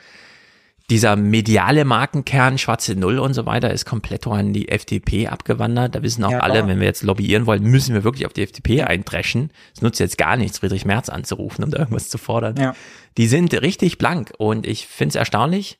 dieser 0.91 1.15
mediale 1.15 1.85
Markenkern, 1.85 2.57
schwarze 2.57 2.95
Null 2.95 3.17
und 3.17 3.33
so 3.33 3.45
weiter, 3.45 3.71
ist 3.71 3.85
komplett 3.85 4.27
an 4.27 4.51
die 4.51 4.67
FDP 4.67 5.27
abgewandert. 5.27 5.95
Da 5.95 6.03
wissen 6.03 6.25
auch 6.25 6.31
ja, 6.31 6.39
alle, 6.39 6.67
wenn 6.67 6.79
wir 6.79 6.85
jetzt 6.85 7.01
lobbyieren 7.01 7.45
wollen, 7.45 7.63
müssen 7.63 7.95
wir 7.95 8.03
wirklich 8.03 8.25
auf 8.25 8.33
die 8.33 8.43
FDP 8.43 8.83
eindreschen. 8.83 9.51
Es 9.73 9.81
nutzt 9.81 10.01
jetzt 10.01 10.17
gar 10.17 10.35
nichts, 10.35 10.59
Friedrich 10.59 10.83
Merz 10.83 11.07
anzurufen, 11.07 11.63
um 11.63 11.71
da 11.71 11.79
irgendwas 11.79 12.09
zu 12.09 12.17
fordern. 12.17 12.57
Ja. 12.57 12.75
Die 13.17 13.27
sind 13.27 13.53
richtig 13.53 13.99
blank 13.99 14.33
und 14.37 14.67
ich 14.67 14.85
finde 14.85 15.11
es 15.11 15.15
erstaunlich, 15.15 15.79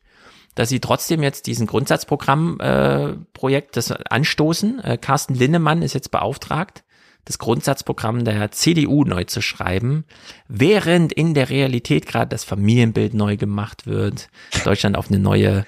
dass 0.56 0.70
sie 0.70 0.80
trotzdem 0.80 1.24
jetzt 1.24 1.48
diesen 1.48 1.68
Grundsatzprogramm-Projekt 1.68 3.70
äh, 3.70 3.74
das 3.74 3.92
anstoßen. 3.92 4.80
Äh, 4.80 4.98
Carsten 4.98 5.36
Linnemann 5.36 5.82
ist 5.82 5.94
jetzt 5.94 6.12
beauftragt 6.12 6.84
das 7.26 7.38
Grundsatzprogramm 7.38 8.26
der 8.26 8.52
CDU 8.52 9.04
neu 9.04 9.26
zu 9.26 9.42
schreiben, 9.42 10.06
während 10.48 11.14
in 11.14 11.34
der 11.34 11.50
Realität 11.50 12.08
gerade 12.08 12.30
das 12.30 12.44
Familienbild 12.44 13.14
neu 13.14 13.38
gemacht 13.38 13.86
wird, 13.86 14.30
Deutschland 14.64 14.98
auf 14.98 15.10
eine 15.10 15.20
neue 15.20 15.66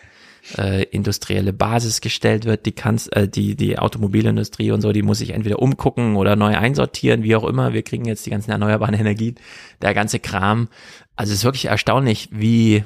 äh, 0.58 0.84
industrielle 0.86 1.54
Basis 1.54 2.02
gestellt 2.02 2.46
wird, 2.46 2.66
die 2.66 2.74
kann's, 2.74 3.08
äh, 3.08 3.28
die 3.28 3.56
die 3.56 3.80
Automobilindustrie 3.80 4.72
und 4.72 4.82
so, 4.82 4.92
die 4.92 5.04
muss 5.04 5.20
sich 5.20 5.30
entweder 5.30 5.60
umgucken 5.60 6.16
oder 6.16 6.36
neu 6.36 6.58
einsortieren, 6.58 7.24
wie 7.24 7.36
auch 7.36 7.46
immer. 7.46 7.74
Wir 7.74 7.84
kriegen 7.84 8.06
jetzt 8.06 8.26
die 8.26 8.32
ganzen 8.32 8.52
erneuerbaren 8.52 8.96
Energien, 8.96 9.36
der 9.82 9.94
ganze 9.94 10.20
Kram. 10.20 10.68
Also 11.16 11.32
es 11.32 11.40
ist 11.40 11.46
wirklich 11.46 11.66
erstaunlich, 11.66 12.30
wie 12.32 12.84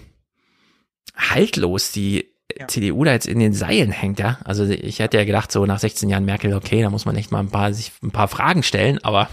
haltlos 1.18 1.91
die 1.91 2.27
ja. 2.57 2.68
CDU 2.68 3.03
da 3.03 3.11
jetzt 3.11 3.27
in 3.27 3.39
den 3.39 3.53
Seilen 3.53 3.91
hängt, 3.91 4.19
ja. 4.19 4.39
Also 4.44 4.65
ich 4.65 4.99
hätte 4.99 5.18
ja 5.18 5.26
gedacht, 5.26 5.52
so 5.52 5.65
nach 5.65 5.80
16 5.80 6.10
Jahren 6.10 6.26
Merkel, 6.26 6.53
okay, 6.53 6.81
da 6.81 6.89
muss 6.89 7.06
man 7.06 7.15
echt 7.15 7.31
mal 7.31 7.39
ein 7.39 7.49
paar, 7.49 7.73
sich 7.73 7.91
ein 8.02 8.11
paar 8.11 8.27
Fragen 8.27 8.64
stellen, 8.64 9.03
aber 9.03 9.30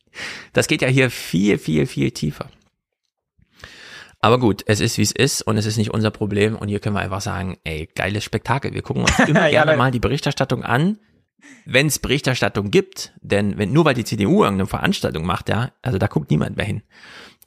das 0.52 0.68
geht 0.68 0.82
ja 0.82 0.88
hier 0.88 1.10
viel, 1.10 1.58
viel, 1.58 1.86
viel 1.86 2.10
tiefer. 2.10 2.50
Aber 4.20 4.40
gut, 4.40 4.64
es 4.66 4.80
ist 4.80 4.98
wie 4.98 5.02
es 5.02 5.12
ist 5.12 5.42
und 5.42 5.56
es 5.56 5.66
ist 5.66 5.76
nicht 5.76 5.92
unser 5.92 6.10
Problem 6.10 6.56
und 6.56 6.68
hier 6.68 6.80
können 6.80 6.96
wir 6.96 7.00
einfach 7.00 7.20
sagen, 7.20 7.56
ey, 7.62 7.88
geiles 7.94 8.24
Spektakel. 8.24 8.74
Wir 8.74 8.82
gucken 8.82 9.02
uns 9.02 9.18
immer 9.26 9.48
ja, 9.48 9.64
gerne 9.64 9.76
mal 9.76 9.90
die 9.92 10.00
Berichterstattung 10.00 10.64
an, 10.64 10.98
wenn 11.64 11.86
es 11.86 12.00
Berichterstattung 12.00 12.70
gibt, 12.70 13.12
denn 13.20 13.58
wenn 13.58 13.72
nur 13.72 13.84
weil 13.84 13.94
die 13.94 14.04
CDU 14.04 14.42
irgendeine 14.42 14.66
Veranstaltung 14.66 15.24
macht, 15.24 15.48
ja, 15.48 15.70
also 15.82 15.98
da 15.98 16.08
guckt 16.08 16.30
niemand 16.30 16.56
mehr 16.56 16.66
hin. 16.66 16.82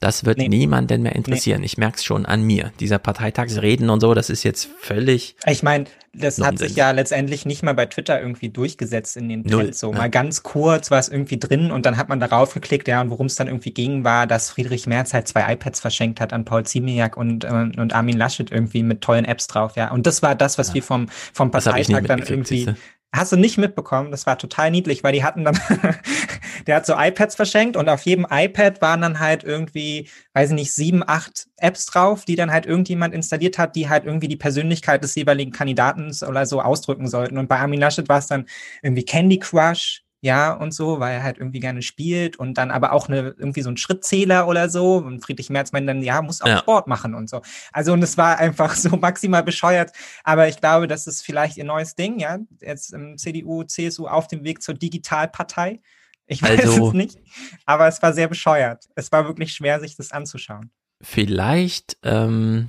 Das 0.02 0.24
wird 0.24 0.38
nee. 0.38 0.48
niemanden 0.48 1.02
mehr 1.02 1.14
interessieren. 1.14 1.60
Nee. 1.60 1.66
Ich 1.66 1.78
merke 1.78 1.98
es 1.98 2.04
schon 2.04 2.26
an 2.26 2.42
mir. 2.42 2.72
Dieser 2.80 2.98
Parteitagsreden 2.98 3.88
und 3.88 4.00
so, 4.00 4.14
das 4.14 4.30
ist 4.30 4.42
jetzt 4.42 4.68
völlig. 4.80 5.36
Ich 5.46 5.62
meine, 5.62 5.84
das 6.12 6.38
Nonsens. 6.38 6.60
hat 6.60 6.68
sich 6.68 6.76
ja 6.76 6.90
letztendlich 6.90 7.46
nicht 7.46 7.62
mal 7.62 7.72
bei 7.72 7.86
Twitter 7.86 8.20
irgendwie 8.20 8.48
durchgesetzt 8.48 9.16
in 9.16 9.28
den 9.28 9.44
Trends. 9.44 9.78
So 9.78 9.92
ja. 9.92 9.98
mal 9.98 10.10
ganz 10.10 10.42
kurz 10.42 10.90
war 10.90 10.98
es 10.98 11.08
irgendwie 11.08 11.38
drin 11.38 11.70
und 11.70 11.86
dann 11.86 11.96
hat 11.98 12.08
man 12.08 12.18
darauf 12.18 12.52
geklickt, 12.52 12.88
ja, 12.88 13.00
und 13.00 13.10
worum 13.10 13.26
es 13.26 13.36
dann 13.36 13.46
irgendwie 13.46 13.72
ging, 13.72 14.02
war, 14.02 14.26
dass 14.26 14.50
Friedrich 14.50 14.88
Merz 14.88 15.14
halt 15.14 15.28
zwei 15.28 15.52
iPads 15.52 15.78
verschenkt 15.78 16.20
hat 16.20 16.32
an 16.32 16.44
Paul 16.44 16.66
Ziemiak 16.66 17.16
und, 17.16 17.44
äh, 17.44 17.48
und 17.48 17.94
Armin 17.94 18.18
Laschet 18.18 18.50
irgendwie 18.50 18.82
mit 18.82 19.02
tollen 19.02 19.24
Apps 19.24 19.46
drauf, 19.46 19.76
ja. 19.76 19.92
Und 19.92 20.08
das 20.08 20.20
war 20.20 20.34
das, 20.34 20.58
was 20.58 20.68
ja. 20.68 20.74
wir 20.74 20.82
vom, 20.82 21.06
vom 21.32 21.52
Parteitag 21.52 22.02
dann 22.06 22.18
irgendwie. 22.18 22.64
Siehste? 22.64 22.76
Hast 23.14 23.30
du 23.30 23.36
nicht 23.36 23.58
mitbekommen? 23.58 24.10
Das 24.10 24.24
war 24.24 24.38
total 24.38 24.70
niedlich, 24.70 25.04
weil 25.04 25.12
die 25.12 25.22
hatten 25.22 25.44
dann, 25.44 25.58
der 26.66 26.76
hat 26.76 26.86
so 26.86 26.94
iPads 26.96 27.34
verschenkt 27.34 27.76
und 27.76 27.90
auf 27.90 28.02
jedem 28.02 28.26
iPad 28.30 28.80
waren 28.80 29.02
dann 29.02 29.20
halt 29.20 29.44
irgendwie, 29.44 30.08
weiß 30.32 30.50
ich 30.50 30.54
nicht, 30.54 30.72
sieben, 30.72 31.02
acht 31.06 31.46
Apps 31.58 31.84
drauf, 31.84 32.24
die 32.24 32.36
dann 32.36 32.50
halt 32.50 32.64
irgendjemand 32.64 33.12
installiert 33.14 33.58
hat, 33.58 33.76
die 33.76 33.90
halt 33.90 34.06
irgendwie 34.06 34.28
die 34.28 34.36
Persönlichkeit 34.36 35.04
des 35.04 35.14
jeweiligen 35.14 35.52
Kandidaten 35.52 36.10
oder 36.26 36.46
so 36.46 36.62
ausdrücken 36.62 37.06
sollten. 37.06 37.36
Und 37.36 37.48
bei 37.48 37.58
Armin 37.58 37.80
Laschet 37.80 38.08
war 38.08 38.18
es 38.18 38.28
dann 38.28 38.46
irgendwie 38.82 39.04
Candy 39.04 39.38
Crush, 39.38 40.04
ja, 40.24 40.52
und 40.52 40.72
so, 40.72 41.00
weil 41.00 41.14
er 41.16 41.24
halt 41.24 41.38
irgendwie 41.38 41.58
gerne 41.58 41.82
spielt 41.82 42.36
und 42.36 42.54
dann 42.56 42.70
aber 42.70 42.92
auch 42.92 43.08
eine, 43.08 43.34
irgendwie 43.36 43.62
so 43.62 43.70
ein 43.70 43.76
Schrittzähler 43.76 44.46
oder 44.46 44.68
so. 44.68 44.98
Und 44.98 45.20
Friedrich 45.20 45.50
Merz 45.50 45.72
meint 45.72 45.88
dann, 45.88 46.00
ja, 46.00 46.22
muss 46.22 46.40
auch 46.42 46.46
ja. 46.46 46.58
Sport 46.58 46.86
machen 46.86 47.16
und 47.16 47.28
so. 47.28 47.42
Also, 47.72 47.92
und 47.92 48.04
es 48.04 48.16
war 48.16 48.38
einfach 48.38 48.74
so 48.76 48.90
maximal 48.96 49.42
bescheuert. 49.42 49.90
Aber 50.22 50.46
ich 50.46 50.60
glaube, 50.60 50.86
das 50.86 51.08
ist 51.08 51.22
vielleicht 51.22 51.56
ihr 51.56 51.64
neues 51.64 51.96
Ding, 51.96 52.20
ja. 52.20 52.38
Jetzt 52.60 52.92
im 52.92 53.18
CDU, 53.18 53.64
CSU 53.64 54.06
auf 54.06 54.28
dem 54.28 54.44
Weg 54.44 54.62
zur 54.62 54.74
Digitalpartei. 54.74 55.80
Ich 56.26 56.40
weiß 56.42 56.60
also, 56.60 56.88
es 56.88 56.94
nicht. 56.94 57.18
Aber 57.66 57.88
es 57.88 58.00
war 58.00 58.12
sehr 58.12 58.28
bescheuert. 58.28 58.84
Es 58.94 59.10
war 59.10 59.26
wirklich 59.26 59.52
schwer, 59.52 59.80
sich 59.80 59.96
das 59.96 60.12
anzuschauen. 60.12 60.70
Vielleicht, 61.00 61.96
ähm, 62.04 62.68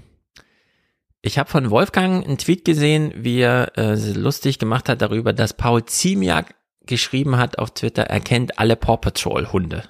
ich 1.21 1.37
habe 1.37 1.51
von 1.51 1.69
Wolfgang 1.69 2.25
einen 2.25 2.39
Tweet 2.39 2.65
gesehen, 2.65 3.13
wie 3.15 3.41
er 3.41 3.77
äh, 3.77 3.93
lustig 4.13 4.57
gemacht 4.57 4.89
hat 4.89 5.03
darüber, 5.03 5.33
dass 5.33 5.53
Paul 5.53 5.85
Ziemiak 5.85 6.55
geschrieben 6.85 7.37
hat 7.37 7.59
auf 7.59 7.71
Twitter, 7.71 8.03
er 8.03 8.19
kennt 8.19 8.59
alle 8.59 8.75
Paw 8.75 8.97
Patrol 8.97 9.51
Hunde. 9.51 9.83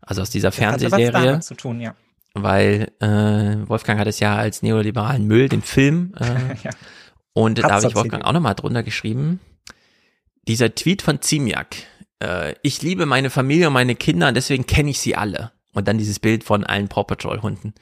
Also 0.00 0.22
aus 0.22 0.30
dieser 0.30 0.52
Fernsehserie. 0.52 1.40
zu 1.40 1.54
tun, 1.54 1.80
ja. 1.80 1.94
Weil 2.34 2.92
äh, 3.00 3.68
Wolfgang 3.68 3.98
hat 3.98 4.08
es 4.08 4.20
ja 4.20 4.36
als 4.36 4.62
neoliberalen 4.62 5.26
Müll, 5.26 5.48
den 5.48 5.62
Film. 5.62 6.14
Äh, 6.20 6.56
ja. 6.62 6.70
Und 7.32 7.58
Hat's 7.58 7.68
da 7.68 7.74
habe 7.76 7.86
ich 7.88 7.94
Wolfgang 7.94 8.24
auch 8.24 8.32
nochmal 8.32 8.54
drunter 8.54 8.82
geschrieben. 8.82 9.40
Dieser 10.46 10.74
Tweet 10.74 11.02
von 11.02 11.20
Ziemiak. 11.20 11.76
Äh, 12.22 12.54
ich 12.62 12.82
liebe 12.82 13.06
meine 13.06 13.30
Familie 13.30 13.68
und 13.68 13.72
meine 13.72 13.96
Kinder 13.96 14.28
und 14.28 14.34
deswegen 14.34 14.66
kenne 14.66 14.90
ich 14.90 15.00
sie 15.00 15.16
alle. 15.16 15.52
Und 15.72 15.88
dann 15.88 15.98
dieses 15.98 16.20
Bild 16.20 16.44
von 16.44 16.64
allen 16.64 16.88
Paw 16.88 17.04
Patrol 17.04 17.42
Hunden. 17.42 17.74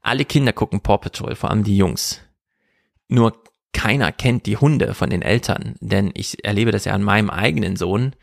Alle 0.00 0.24
Kinder 0.24 0.52
gucken 0.52 0.80
Paw 0.80 0.98
Patrol, 0.98 1.34
vor 1.34 1.50
allem 1.50 1.64
die 1.64 1.76
Jungs. 1.76 2.20
Nur 3.08 3.42
keiner 3.76 4.10
kennt 4.10 4.46
die 4.46 4.56
Hunde 4.56 4.94
von 4.94 5.10
den 5.10 5.20
Eltern, 5.20 5.74
denn 5.80 6.10
ich 6.14 6.42
erlebe 6.46 6.72
das 6.72 6.86
ja 6.86 6.94
an 6.94 7.02
meinem 7.02 7.28
eigenen 7.28 7.76
Sohn. 7.76 8.16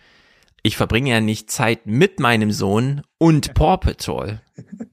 Ich 0.64 0.78
verbringe 0.78 1.12
ja 1.12 1.22
nicht 1.22 1.52
Zeit 1.52 1.86
mit 1.86 2.20
meinem 2.20 2.52
Sohn 2.52 3.04
und 3.20 3.54
Paw 3.54 3.78
Patrol, 3.78 4.42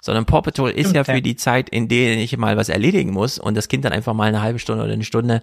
sondern 0.02 0.26
Paw 0.26 0.42
Patrol 0.42 0.70
ist 0.70 0.94
ja 0.94 1.04
für 1.04 1.22
die 1.22 1.36
Zeit, 1.36 1.70
in 1.70 1.88
der 1.88 2.18
ich 2.18 2.36
mal 2.36 2.58
was 2.58 2.68
erledigen 2.68 3.10
muss 3.10 3.38
und 3.38 3.56
das 3.56 3.68
Kind 3.68 3.86
dann 3.86 3.94
einfach 3.94 4.12
mal 4.12 4.28
eine 4.28 4.42
halbe 4.42 4.58
Stunde 4.58 4.84
oder 4.84 4.92
eine 4.92 5.04
Stunde 5.04 5.42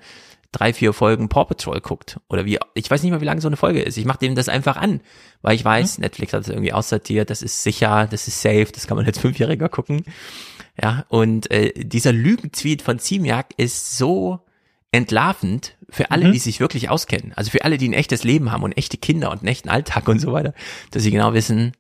drei, 0.52 0.72
vier 0.72 0.94
Folgen 0.94 1.30
Paw 1.30 1.46
Patrol 1.46 1.82
guckt. 1.82 2.20
Oder 2.30 2.46
wie, 2.46 2.60
ich 2.76 2.92
weiß 2.92 3.02
nicht 3.02 3.12
mal, 3.12 3.20
wie 3.22 3.26
lange 3.26 3.42
so 3.42 3.48
eine 3.48 3.58
Folge 3.58 3.82
ist. 3.82 3.98
Ich 3.98 4.06
mache 4.06 4.20
dem 4.20 4.36
das 4.36 4.50
einfach 4.50 4.78
an, 4.78 5.02
weil 5.42 5.56
ich 5.56 5.66
weiß, 5.66 5.98
mhm. 5.98 6.04
Netflix 6.04 6.34
hat 6.34 6.44
es 6.44 6.50
irgendwie 6.50 6.74
aussortiert, 6.74 7.32
das 7.32 7.42
ist 7.42 7.64
sicher, 7.64 8.08
das 8.12 8.28
ist 8.28 8.40
safe, 8.40 8.68
das 8.72 8.86
kann 8.86 8.98
man 8.98 9.06
als 9.08 9.18
Fünfjähriger 9.18 9.68
gucken. 9.68 10.04
Ja, 10.80 11.06
und 11.10 11.50
äh, 11.50 11.74
dieser 11.74 12.14
Lügentweet 12.14 12.84
von 12.84 13.00
Ziemiak 13.00 13.48
ist 13.58 13.98
so 13.98 14.42
entlarvend 14.92 15.78
für 15.90 16.12
alle, 16.12 16.28
mhm. 16.28 16.32
die 16.34 16.40
sich 16.40 16.60
wirklich 16.60 16.90
auskennen. 16.90 17.34
Also 17.36 17.52
für 17.52 17.64
alle, 17.64 17.78
die 17.78 17.88
ein 17.88 17.94
echtes 17.94 18.24
Leben 18.24 18.52
haben 18.52 18.64
und 18.64 18.78
echte 18.78 18.98
Kinder 18.98 19.32
und 19.32 19.40
einen 19.40 19.48
echten 19.48 19.70
Alltag 19.70 20.08
und 20.08 20.20
so 20.20 20.34
weiter, 20.34 20.54
dass 20.92 21.04
sie 21.04 21.12
genau 21.12 21.34
wissen, 21.34 21.74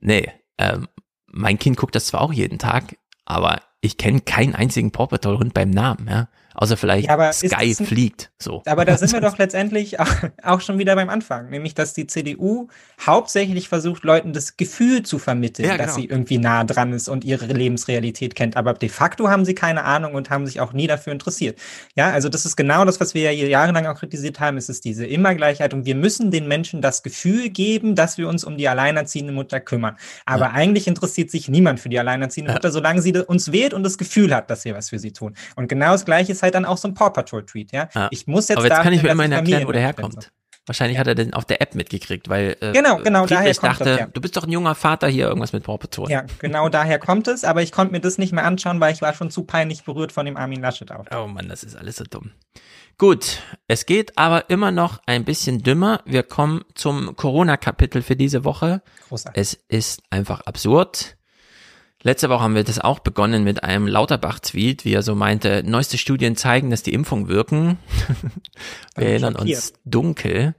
nee, 0.00 0.30
ähm, 0.58 0.88
mein 1.26 1.58
Kind 1.58 1.76
guckt 1.76 1.94
das 1.94 2.06
zwar 2.06 2.20
auch 2.20 2.32
jeden 2.32 2.58
Tag, 2.58 2.96
aber 3.24 3.62
ich 3.80 3.96
kenne 3.96 4.20
keinen 4.20 4.54
einzigen 4.54 4.92
Paw 4.92 5.06
Patrol 5.06 5.38
Hund 5.38 5.54
beim 5.54 5.70
Namen, 5.70 6.06
ja. 6.08 6.28
Außer 6.54 6.76
vielleicht 6.76 7.08
Ja, 7.08 7.32
Sky 7.32 7.70
ist 7.70 7.82
fliegt, 7.82 8.30
so. 8.38 8.62
Aber 8.66 8.84
da 8.84 8.96
sind 8.96 9.12
wir 9.12 9.20
doch 9.22 9.38
letztendlich 9.38 10.00
auch, 10.00 10.12
auch 10.42 10.60
schon 10.60 10.78
wieder 10.78 10.94
beim 10.94 11.08
Anfang, 11.08 11.50
nämlich 11.50 11.74
dass 11.74 11.94
die 11.94 12.06
CDU 12.06 12.68
hauptsächlich 13.04 13.68
versucht, 13.68 14.04
Leuten 14.04 14.32
das 14.32 14.56
Gefühl 14.56 15.02
zu 15.02 15.18
vermitteln, 15.18 15.68
Ja, 15.68 15.76
dass 15.76 15.94
genau. 15.94 16.00
sie 16.00 16.06
irgendwie 16.06 16.38
nah 16.38 16.64
dran 16.64 16.92
ist 16.92 17.08
und 17.08 17.24
ihre 17.24 17.46
Lebensrealität 17.46 18.34
kennt. 18.34 18.56
Aber 18.56 18.74
de 18.74 18.88
facto 18.88 19.28
haben 19.28 19.44
sie 19.44 19.54
keine 19.54 19.84
Ahnung 19.84 20.14
und 20.14 20.30
haben 20.30 20.46
sich 20.46 20.60
auch 20.60 20.72
nie 20.72 20.86
dafür 20.86 21.12
interessiert. 21.12 21.58
Ja, 21.96 22.10
also 22.10 22.28
das 22.28 22.46
ist 22.46 22.56
genau 22.56 22.84
das, 22.84 23.00
was 23.00 23.14
wir 23.14 23.32
ja 23.32 23.46
jahrelang 23.46 23.86
auch 23.86 23.98
kritisiert 23.98 24.40
haben. 24.40 24.56
Es 24.56 24.68
ist 24.68 24.84
diese 24.84 25.06
Immergleichheit 25.06 25.74
und 25.74 25.86
wir 25.86 25.94
müssen 25.94 26.30
den 26.30 26.48
Menschen 26.48 26.82
das 26.82 27.02
Gefühl 27.02 27.50
geben, 27.50 27.94
dass 27.94 28.18
wir 28.18 28.28
uns 28.28 28.44
um 28.44 28.56
die 28.56 28.68
alleinerziehende 28.68 29.32
Mutter 29.32 29.60
kümmern. 29.60 29.96
Aber 30.26 30.52
eigentlich 30.52 30.86
interessiert 30.86 31.30
sich 31.30 31.48
niemand 31.48 31.80
für 31.80 31.88
die 31.88 31.98
alleinerziehende 31.98 32.52
Mutter, 32.52 32.70
solange 32.70 33.02
sie 33.02 33.12
uns 33.12 33.52
wählt 33.52 33.74
und 33.74 33.82
das 33.82 33.98
Gefühl 33.98 34.34
hat, 34.34 34.50
dass 34.50 34.64
wir 34.64 34.74
was 34.74 34.90
für 34.90 34.98
sie 34.98 35.12
tun. 35.12 35.34
Und 35.56 35.68
genau 35.68 35.92
das 35.92 36.04
Gleiche 36.04 36.32
ist 36.32 36.41
halt 36.42 36.54
dann 36.54 36.64
auch 36.64 36.78
so 36.78 36.88
ein 36.88 36.94
Paw 36.94 37.10
Patrol 37.10 37.44
Tweet. 37.46 37.72
Ja, 37.72 37.88
Ja. 37.94 38.08
ich 38.10 38.26
muss 38.26 38.48
jetzt 38.48 38.58
Aber 38.58 38.66
jetzt 38.68 38.82
kann 38.82 38.92
ich 38.92 39.02
mir 39.02 39.10
immerhin 39.10 39.32
erklären, 39.32 39.66
wo 39.66 39.72
der 39.72 39.82
herkommt. 39.82 40.30
Wahrscheinlich 40.64 40.96
hat 40.96 41.08
er 41.08 41.16
den 41.16 41.34
auf 41.34 41.44
der 41.44 41.60
App 41.60 41.74
mitgekriegt, 41.74 42.28
weil 42.28 42.56
äh, 42.60 42.70
Genau, 42.70 42.98
genau, 42.98 43.26
daher 43.26 43.52
Friedrich 43.52 43.58
das, 43.58 43.78
dachte, 43.78 43.96
ja. 43.98 44.06
du 44.06 44.20
bist 44.20 44.36
doch 44.36 44.44
ein 44.44 44.52
junger 44.52 44.76
Vater 44.76 45.08
hier, 45.08 45.26
irgendwas 45.26 45.52
mit 45.52 45.64
Paw 45.64 45.76
Patrol. 45.76 46.08
Ja, 46.08 46.24
genau 46.38 46.68
daher 46.68 47.00
kommt 47.00 47.26
es, 47.26 47.42
aber 47.42 47.62
ich 47.62 47.72
konnte 47.72 47.92
mir 47.92 48.00
das 48.00 48.16
nicht 48.16 48.32
mehr 48.32 48.44
anschauen, 48.44 48.78
weil 48.78 48.92
ich 48.92 49.02
war 49.02 49.12
schon 49.12 49.28
zu 49.32 49.42
peinlich 49.42 49.82
berührt 49.82 50.12
von 50.12 50.24
dem 50.24 50.36
Armin 50.36 50.60
Laschet 50.60 50.92
auf. 50.92 51.06
Oh 51.12 51.26
Mann, 51.26 51.48
das 51.48 51.64
ist 51.64 51.74
alles 51.74 51.96
so 51.96 52.04
dumm. 52.04 52.30
Gut, 52.96 53.42
es 53.66 53.86
geht 53.86 54.16
aber 54.16 54.50
immer 54.50 54.70
noch 54.70 55.00
ein 55.06 55.24
bisschen 55.24 55.64
dümmer. 55.64 56.00
Wir 56.04 56.22
kommen 56.22 56.62
zum 56.76 57.16
Corona-Kapitel 57.16 58.00
für 58.02 58.14
diese 58.14 58.44
Woche. 58.44 58.82
Großartig. 59.08 59.40
Es 59.40 59.54
ist 59.66 60.02
einfach 60.10 60.42
absurd. 60.42 61.16
Letzte 62.04 62.28
Woche 62.28 62.40
haben 62.40 62.56
wir 62.56 62.64
das 62.64 62.80
auch 62.80 62.98
begonnen 62.98 63.44
mit 63.44 63.62
einem 63.62 63.86
Lauterbach-Tweet, 63.86 64.84
wie 64.84 64.92
er 64.92 65.02
so 65.02 65.14
meinte, 65.14 65.62
neueste 65.64 65.98
Studien 65.98 66.34
zeigen, 66.36 66.70
dass 66.70 66.82
die 66.82 66.92
Impfungen 66.92 67.28
wirken. 67.28 67.78
wir 68.96 69.06
erinnern 69.06 69.36
uns 69.36 69.74
dunkel. 69.84 70.54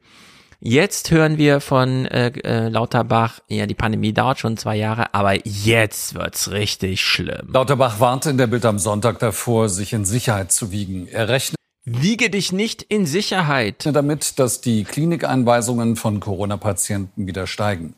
Jetzt 0.62 1.12
hören 1.12 1.38
wir 1.38 1.60
von 1.60 2.06
äh, 2.06 2.30
äh, 2.46 2.70
Lauterbach, 2.70 3.42
ja, 3.50 3.66
die 3.66 3.74
Pandemie 3.74 4.14
dauert 4.14 4.40
schon 4.40 4.56
zwei 4.56 4.78
Jahre, 4.78 5.14
aber 5.14 5.46
jetzt 5.46 6.16
wird's 6.16 6.52
richtig 6.52 7.02
schlimm. 7.02 7.50
Lauterbach 7.52 8.00
warnte 8.00 8.30
in 8.30 8.38
der 8.38 8.48
Bild 8.48 8.64
am 8.64 8.80
Sonntag 8.80 9.20
davor, 9.20 9.68
sich 9.68 9.92
in 9.92 10.06
Sicherheit 10.06 10.54
zu 10.54 10.72
wiegen. 10.72 11.10
Er 11.10 11.28
rechnet 11.28 11.58
Wiege 11.86 12.30
dich 12.30 12.54
nicht 12.54 12.82
in 12.82 13.06
Sicherheit. 13.06 13.86
damit, 13.86 14.40
dass 14.40 14.62
die 14.62 14.86
Klinikeinweisungen 14.86 15.98
von 15.98 16.22
Corona-Patienten 16.22 17.28
wieder 17.28 17.46
steigen. 17.46 17.96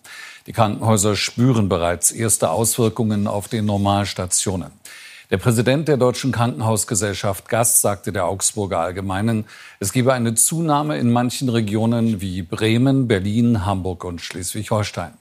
Die 0.47 0.53
Krankenhäuser 0.53 1.15
spüren 1.15 1.69
bereits 1.69 2.11
erste 2.11 2.51
Auswirkungen 2.51 3.27
auf 3.27 3.47
den 3.47 3.65
Normalstationen. 3.65 4.72
Der 5.31 5.38
Präsident 5.38 5.88
der 5.88 5.97
Deutschen 5.97 6.31
Krankenhausgesellschaft 6.31 7.49
Gast 7.49 7.81
sagte 7.81 8.11
der 8.11 8.26
Augsburger 8.27 8.77
Allgemeinen, 8.80 9.45
es 9.80 9.91
gebe 9.91 10.13
eine 10.13 10.35
Zunahme 10.35 10.99
in 10.99 11.11
manchen 11.11 11.49
Regionen 11.49 12.22
wie 12.22 12.43
Bremen, 12.43 13.07
Berlin, 13.07 13.65
Hamburg 13.65 14.03
und 14.03 14.22
Schleswig-Holstein. 14.22 15.13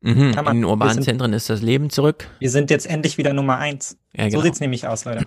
Mhm. 0.00 0.32
In 0.32 0.44
den 0.46 0.64
urbanen 0.64 0.90
wir 0.90 0.94
sind- 0.94 1.04
Zentren 1.04 1.32
ist 1.34 1.50
das 1.50 1.60
Leben 1.60 1.90
zurück. 1.90 2.26
Wir 2.38 2.50
sind 2.50 2.70
jetzt 2.70 2.86
endlich 2.86 3.18
wieder 3.18 3.34
Nummer 3.34 3.58
eins. 3.58 3.98
Ja, 4.14 4.24
genau. 4.28 4.38
So 4.38 4.44
sieht's 4.44 4.60
nämlich 4.60 4.86
aus, 4.86 5.04
Leute. 5.04 5.26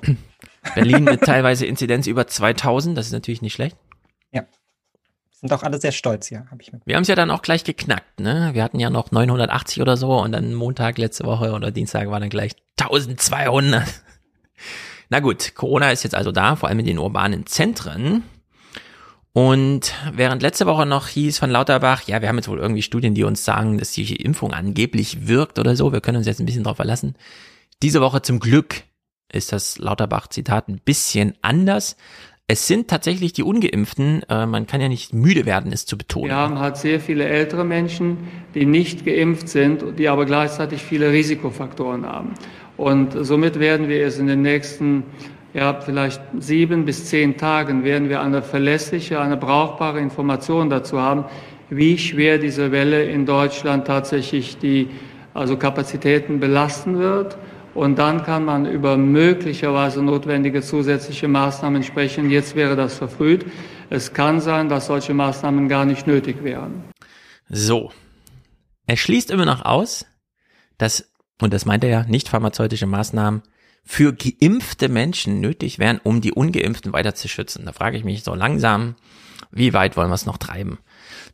Berlin 0.74 1.04
mit 1.04 1.22
teilweise 1.22 1.68
Inzidenz 1.68 2.08
über 2.08 2.26
2000, 2.26 2.98
das 2.98 3.08
ist 3.08 3.12
natürlich 3.12 3.44
nicht 3.44 3.54
schlecht. 3.54 3.78
Sind 5.40 5.54
auch 5.54 5.62
alle 5.62 5.80
sehr 5.80 5.92
stolz 5.92 6.28
hier, 6.28 6.48
habe 6.50 6.64
ich 6.64 6.74
mit. 6.74 6.82
Wir 6.86 6.96
haben 6.96 7.04
es 7.04 7.08
ja 7.08 7.16
dann 7.16 7.30
auch 7.30 7.44
gleich 7.44 7.64
geknackt, 7.64 8.20
ne? 8.20 8.50
Wir 8.54 8.64
hatten 8.64 8.80
ja 8.80 8.90
noch 8.90 9.12
980 9.12 9.84
oder 9.84 9.96
so 9.96 10.20
und 10.20 10.32
dann 10.32 10.56
Montag 10.56 10.98
letzte 10.98 11.26
Woche 11.26 11.52
oder 11.52 11.70
Dienstag 11.70 12.10
war 12.10 12.20
dann 12.20 12.30
gleich 12.30 12.54
1200. 12.80 13.84
Na 15.10 15.20
gut, 15.20 15.54
Corona 15.54 15.92
ist 15.92 16.04
jetzt 16.04 16.16
also 16.16 16.32
da, 16.32 16.56
vor 16.56 16.70
allem 16.70 16.80
in 16.80 16.88
den 16.88 16.98
urbanen 16.98 17.46
Zentren. 17.46 18.24
Und 19.32 19.94
während 20.12 20.42
letzte 20.42 20.66
Woche 20.66 20.88
noch 20.88 21.08
hieß 21.08 21.38
von 21.38 21.52
Lauterbach, 21.52 22.02
ja, 22.08 22.24
wir 22.24 22.30
haben 22.30 22.38
jetzt 22.38 22.48
wohl 22.48 22.58
irgendwie 22.58 22.82
Studien, 22.82 23.14
die 23.14 23.24
uns 23.24 23.46
sagen, 23.46 23.78
dass 23.78 23.92
die 23.92 24.16
Impfung 24.16 24.52
angeblich 24.52 25.28
wirkt 25.28 25.60
oder 25.60 25.76
so, 25.76 25.94
wir 25.94 26.02
können 26.02 26.18
uns 26.18 26.26
jetzt 26.26 26.40
ein 26.40 26.48
bisschen 26.48 26.64
drauf 26.64 26.78
verlassen. 26.78 27.14
Diese 27.84 28.02
Woche 28.02 28.24
zum 28.24 28.40
Glück 28.40 28.82
ist 29.32 29.52
das 29.52 29.78
Lauterbach-Zitat 29.78 30.68
ein 30.68 30.82
bisschen 30.84 31.36
anders. 31.44 31.96
Es 32.50 32.66
sind 32.66 32.88
tatsächlich 32.88 33.34
die 33.34 33.44
Ungeimpften, 33.44 34.24
äh, 34.30 34.46
man 34.46 34.68
kann 34.68 34.80
ja 34.80 34.88
nicht 34.88 35.14
müde 35.14 35.46
werden, 35.46 35.74
es 35.74 35.86
zu 35.86 35.98
betonen. 35.98 36.30
Wir 36.30 36.38
haben 36.38 36.60
halt 36.60 36.78
sehr 36.78 37.02
viele 37.02 37.26
ältere 37.26 37.66
Menschen, 37.66 38.20
die 38.56 38.66
nicht 38.66 39.06
geimpft 39.06 39.50
sind, 39.50 39.84
die 40.00 40.08
aber 40.08 40.26
gleichzeitig 40.26 40.82
viele 40.82 41.12
Risikofaktoren 41.12 42.06
haben. 42.06 42.36
Und 42.78 43.18
somit 43.20 43.60
werden 43.60 43.90
wir 43.90 44.08
es 44.08 44.18
in 44.18 44.28
den 44.28 44.44
nächsten, 44.44 45.04
ja, 45.54 45.74
vielleicht 45.82 46.22
sieben 46.40 46.86
bis 46.86 47.08
zehn 47.08 47.36
Tagen 47.36 47.84
werden 47.84 48.08
wir 48.08 48.22
eine 48.22 48.42
verlässliche, 48.42 49.20
eine 49.20 49.36
brauchbare 49.36 50.00
Information 50.00 50.70
dazu 50.70 51.02
haben, 51.02 51.26
wie 51.70 51.98
schwer 51.98 52.38
diese 52.38 52.72
Welle 52.72 53.04
in 53.04 53.26
Deutschland 53.26 53.88
tatsächlich 53.88 54.58
die, 54.58 54.88
also 55.34 55.58
Kapazitäten 55.58 56.40
belasten 56.40 56.98
wird. 56.98 57.38
Und 57.78 58.00
dann 58.00 58.24
kann 58.24 58.44
man 58.44 58.66
über 58.66 58.98
möglicherweise 58.98 60.02
notwendige 60.02 60.64
zusätzliche 60.64 61.28
Maßnahmen 61.28 61.84
sprechen. 61.84 62.32
Jetzt 62.32 62.56
wäre 62.56 62.76
das 62.76 62.96
verfrüht. 62.96 63.46
Es 63.92 64.14
kann 64.14 64.42
sein, 64.42 64.68
dass 64.68 64.88
solche 64.88 65.14
Maßnahmen 65.14 65.70
gar 65.70 65.86
nicht 65.86 66.08
nötig 66.08 66.44
wären. 66.44 66.86
So. 67.50 67.92
Er 68.88 68.98
schließt 68.98 69.30
immer 69.30 69.46
noch 69.46 69.64
aus, 69.64 70.08
dass, 70.80 71.12
und 71.40 71.54
das 71.54 71.66
meint 71.66 71.84
er 71.84 71.90
ja, 71.92 72.04
nicht 72.06 72.30
pharmazeutische 72.30 72.88
Maßnahmen 72.88 73.44
für 73.84 74.12
geimpfte 74.12 74.90
Menschen 74.90 75.40
nötig 75.40 75.78
wären, 75.78 76.00
um 76.04 76.20
die 76.20 76.32
Ungeimpften 76.32 76.94
weiter 76.94 77.14
zu 77.14 77.28
schützen. 77.28 77.64
Da 77.68 77.74
frage 77.74 77.96
ich 77.96 78.04
mich 78.04 78.24
so 78.24 78.34
langsam, 78.34 78.96
wie 79.52 79.74
weit 79.74 79.96
wollen 79.98 80.10
wir 80.10 80.16
es 80.16 80.26
noch 80.26 80.40
treiben? 80.40 80.80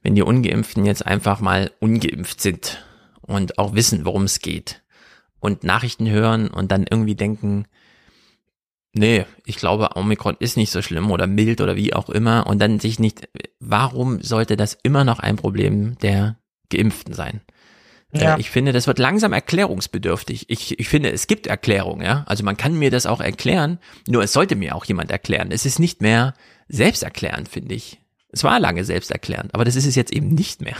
Wenn 0.02 0.14
die 0.14 0.24
Ungeimpften 0.24 0.86
jetzt 0.86 1.08
einfach 1.08 1.40
mal 1.40 1.72
ungeimpft 1.80 2.42
sind 2.42 2.86
und 3.22 3.58
auch 3.58 3.76
wissen, 3.76 4.04
worum 4.04 4.24
es 4.24 4.42
geht 4.42 4.83
und 5.44 5.64
Nachrichten 5.66 6.10
hören 6.10 6.48
und 6.48 6.72
dann 6.72 6.86
irgendwie 6.90 7.16
denken, 7.16 7.66
nee, 8.94 9.26
ich 9.46 9.58
glaube, 9.58 9.90
Omikron 9.96 10.38
ist 10.40 10.56
nicht 10.56 10.72
so 10.72 10.82
schlimm 10.82 11.12
oder 11.12 11.28
mild 11.28 11.60
oder 11.60 11.76
wie 11.76 11.94
auch 11.94 12.10
immer 12.10 12.48
und 12.48 12.60
dann 12.60 12.80
sich 12.80 12.98
nicht, 12.98 13.28
warum 13.60 14.22
sollte 14.22 14.56
das 14.56 14.78
immer 14.84 15.04
noch 15.04 15.20
ein 15.20 15.36
Problem 15.36 15.98
der 16.00 16.38
Geimpften 16.70 17.14
sein? 17.14 17.42
Ja. 18.14 18.36
Äh, 18.36 18.40
Ich 18.40 18.52
finde, 18.52 18.72
das 18.72 18.88
wird 18.88 19.00
langsam 19.00 19.34
erklärungsbedürftig. 19.34 20.46
Ich, 20.50 20.80
ich 20.80 20.88
finde, 20.88 21.12
es 21.12 21.28
gibt 21.28 21.46
Erklärungen, 21.48 22.06
ja. 22.06 22.24
Also 22.26 22.46
man 22.46 22.56
kann 22.56 22.80
mir 22.80 22.90
das 22.90 23.06
auch 23.06 23.20
erklären, 23.20 23.80
nur 24.08 24.24
es 24.24 24.32
sollte 24.32 24.56
mir 24.56 24.76
auch 24.76 24.86
jemand 24.86 25.12
erklären. 25.12 25.52
Es 25.52 25.66
ist 25.66 25.78
nicht 25.80 26.02
mehr 26.02 26.36
selbsterklärend, 26.70 27.50
finde 27.50 27.76
ich. 27.76 28.00
Es 28.30 28.46
war 28.46 28.62
lange 28.62 28.86
selbsterklärend, 28.86 29.54
aber 29.54 29.66
das 29.66 29.76
ist 29.76 29.86
es 29.86 29.96
jetzt 29.96 30.14
eben 30.14 30.30
nicht 30.30 30.62
mehr. 30.62 30.78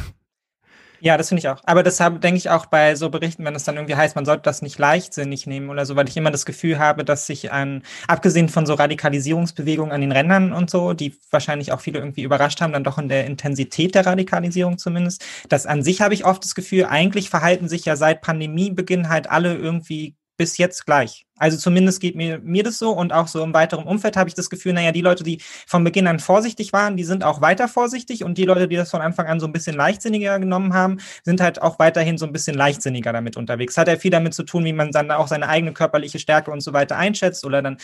Ja, 1.06 1.18
das 1.18 1.28
finde 1.28 1.40
ich 1.40 1.50
auch. 1.50 1.60
Aber 1.66 1.84
deshalb 1.84 2.22
denke 2.22 2.38
ich 2.38 2.50
auch 2.50 2.66
bei 2.66 2.96
so 2.96 3.10
Berichten, 3.10 3.44
wenn 3.44 3.56
es 3.56 3.66
dann 3.66 3.76
irgendwie 3.76 3.98
heißt, 3.98 4.16
man 4.16 4.24
sollte 4.24 4.44
das 4.44 4.62
nicht 4.62 4.80
leichtsinnig 4.80 5.46
nehmen 5.48 5.70
oder 5.70 5.86
so, 5.86 5.98
weil 5.98 6.08
ich 6.08 6.16
immer 6.16 6.32
das 6.32 6.46
Gefühl 6.46 6.80
habe, 6.80 7.04
dass 7.04 7.28
sich 7.28 7.52
an, 7.52 7.84
abgesehen 8.08 8.48
von 8.48 8.66
so 8.66 8.74
Radikalisierungsbewegungen 8.76 9.92
an 9.92 10.00
den 10.00 10.14
Rändern 10.14 10.54
und 10.54 10.70
so, 10.70 10.94
die 10.94 11.14
wahrscheinlich 11.30 11.74
auch 11.74 11.82
viele 11.82 12.00
irgendwie 12.00 12.24
überrascht 12.24 12.62
haben, 12.62 12.72
dann 12.72 12.86
doch 12.86 12.98
in 13.00 13.10
der 13.10 13.26
Intensität 13.26 13.96
der 13.96 14.06
Radikalisierung 14.06 14.78
zumindest, 14.78 15.26
dass 15.50 15.66
an 15.66 15.84
sich 15.84 16.00
habe 16.00 16.14
ich 16.14 16.24
oft 16.24 16.42
das 16.42 16.56
Gefühl, 16.56 16.86
eigentlich 16.86 17.30
verhalten 17.30 17.68
sich 17.68 17.84
ja 17.84 17.98
seit 17.98 18.22
Pandemiebeginn 18.22 19.10
halt 19.10 19.30
alle 19.30 19.56
irgendwie 19.56 20.16
bis 20.38 20.58
jetzt 20.58 20.86
gleich. 20.86 21.26
Also 21.44 21.58
zumindest 21.58 22.00
geht 22.00 22.16
mir, 22.16 22.40
mir 22.40 22.64
das 22.64 22.80
so 22.80 22.92
und 22.92 23.12
auch 23.12 23.28
so 23.28 23.44
im 23.44 23.54
weiteren 23.54 23.84
Umfeld 23.84 24.16
habe 24.16 24.30
ich 24.30 24.34
das 24.34 24.50
Gefühl, 24.50 24.72
naja, 24.72 24.94
die 24.94 25.02
Leute, 25.02 25.26
die 25.26 25.42
von 25.68 25.84
Beginn 25.84 26.08
an 26.08 26.20
vorsichtig 26.20 26.72
waren, 26.72 26.96
die 26.96 27.04
sind 27.04 27.22
auch 27.26 27.42
weiter 27.42 27.68
vorsichtig 27.68 28.24
und 28.24 28.38
die 28.38 28.46
Leute, 28.46 28.70
die 28.70 28.78
das 28.78 28.90
von 28.90 29.02
Anfang 29.02 29.28
an 29.28 29.42
so 29.42 29.46
ein 29.46 29.52
bisschen 29.52 29.76
leichtsinniger 29.76 30.40
genommen 30.40 30.74
haben, 30.74 31.00
sind 31.26 31.42
halt 31.42 31.62
auch 31.62 31.80
weiterhin 31.80 32.18
so 32.18 32.26
ein 32.26 32.32
bisschen 32.32 32.56
leichtsinniger 32.56 33.12
damit 33.12 33.36
unterwegs. 33.36 33.76
Hat 33.76 33.90
ja 33.90 33.98
viel 33.98 34.10
damit 34.10 34.34
zu 34.34 34.44
tun, 34.44 34.64
wie 34.64 34.72
man 34.72 34.92
dann 34.92 35.12
auch 35.12 35.28
seine 35.28 35.50
eigene 35.50 35.74
körperliche 35.74 36.18
Stärke 36.18 36.50
und 36.50 36.62
so 36.62 36.72
weiter 36.72 36.96
einschätzt 36.96 37.44
oder 37.44 37.62
dann 37.62 37.76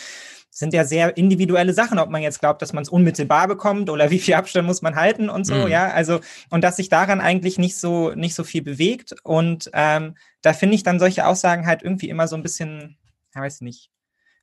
sind 0.52 0.72
ja 0.72 0.84
sehr 0.84 1.16
individuelle 1.18 1.74
Sachen, 1.74 1.98
ob 1.98 2.08
man 2.08 2.22
jetzt 2.22 2.40
glaubt, 2.40 2.62
dass 2.62 2.72
man 2.72 2.82
es 2.82 2.88
unmittelbar 2.88 3.46
bekommt 3.46 3.90
oder 3.90 4.10
wie 4.10 4.18
viel 4.18 4.34
Abstand 4.34 4.66
muss 4.66 4.80
man 4.80 4.96
halten 4.96 5.28
und 5.28 5.44
so, 5.46 5.54
Mhm. 5.54 5.68
ja, 5.68 5.90
also 5.90 6.20
und 6.48 6.64
dass 6.64 6.76
sich 6.76 6.88
daran 6.88 7.20
eigentlich 7.20 7.58
nicht 7.58 7.76
so 7.78 8.12
nicht 8.14 8.34
so 8.34 8.42
viel 8.42 8.62
bewegt 8.62 9.14
und 9.22 9.70
ähm, 9.74 10.14
da 10.42 10.54
finde 10.54 10.74
ich 10.76 10.82
dann 10.82 10.98
solche 10.98 11.26
Aussagen 11.26 11.66
halt 11.66 11.82
irgendwie 11.82 12.08
immer 12.08 12.26
so 12.26 12.34
ein 12.36 12.42
bisschen, 12.42 12.96
weiß 13.40 13.60
nicht. 13.62 13.90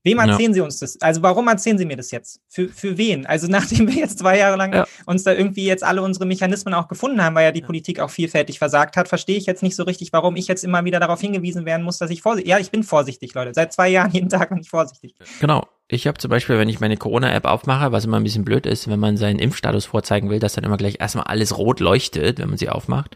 Wem 0.03 0.19
Ja. 0.19 0.27
erzählen 0.27 0.53
Sie 0.53 0.61
uns 0.61 0.79
das? 0.79 1.01
Also 1.01 1.21
warum 1.21 1.47
erzählen 1.49 1.77
Sie 1.77 1.85
mir 1.85 1.97
das 1.97 2.11
jetzt? 2.11 2.39
Für, 2.47 2.69
für 2.69 2.97
wen? 2.97 3.25
Also 3.25 3.47
nachdem 3.49 3.87
wir 3.87 3.95
jetzt 3.95 4.19
zwei 4.19 4.37
Jahre 4.37 4.55
lang 4.55 4.85
uns 5.05 5.23
da 5.23 5.33
irgendwie 5.33 5.65
jetzt 5.65 5.83
alle 5.83 6.01
unsere 6.01 6.25
Mechanismen 6.25 6.73
auch 6.73 6.87
gefunden 6.87 7.21
haben, 7.21 7.35
weil 7.35 7.45
ja 7.45 7.51
die 7.51 7.61
Politik 7.61 7.99
auch 7.99 8.09
vielfältig 8.09 8.57
versagt 8.57 8.95
hat, 8.95 9.09
verstehe 9.09 9.37
ich 9.37 9.45
jetzt 9.45 9.63
nicht 9.63 9.75
so 9.75 9.83
richtig, 9.83 10.13
warum 10.13 10.35
ich 10.37 10.47
jetzt 10.47 10.63
immer 10.63 10.85
wieder 10.85 10.99
darauf 10.99 11.19
hingewiesen 11.19 11.65
werden 11.65 11.83
muss, 11.83 11.97
dass 11.97 12.09
ich 12.09 12.21
vorsichtig, 12.21 12.49
ja, 12.49 12.57
ich 12.59 12.71
bin 12.71 12.83
vorsichtig, 12.83 13.33
Leute. 13.33 13.51
Seit 13.53 13.73
zwei 13.73 13.89
Jahren 13.89 14.11
jeden 14.11 14.29
Tag 14.29 14.49
bin 14.49 14.59
ich 14.59 14.69
vorsichtig. 14.69 15.15
Genau. 15.41 15.67
Ich 15.89 16.05
habe 16.05 16.17
zum 16.17 16.29
Beispiel, 16.29 16.57
wenn 16.57 16.67
ich 16.67 16.81
meine 16.81 16.97
Corona-App 16.97 17.45
aufmache, 17.45 17.93
was 17.93 18.03
immer 18.03 18.17
ein 18.17 18.23
bisschen 18.23 18.43
blöd 18.43 18.65
ist, 18.65 18.89
wenn 18.89 18.99
man 18.99 19.15
seinen 19.15 19.39
Impfstatus 19.39 19.85
vorzeigen 19.85 20.29
will, 20.29 20.39
dass 20.39 20.53
dann 20.53 20.65
immer 20.65 20.75
gleich 20.75 20.97
erstmal 20.99 21.25
alles 21.25 21.57
rot 21.57 21.79
leuchtet, 21.79 22.39
wenn 22.39 22.49
man 22.49 22.57
sie 22.57 22.69
aufmacht. 22.69 23.15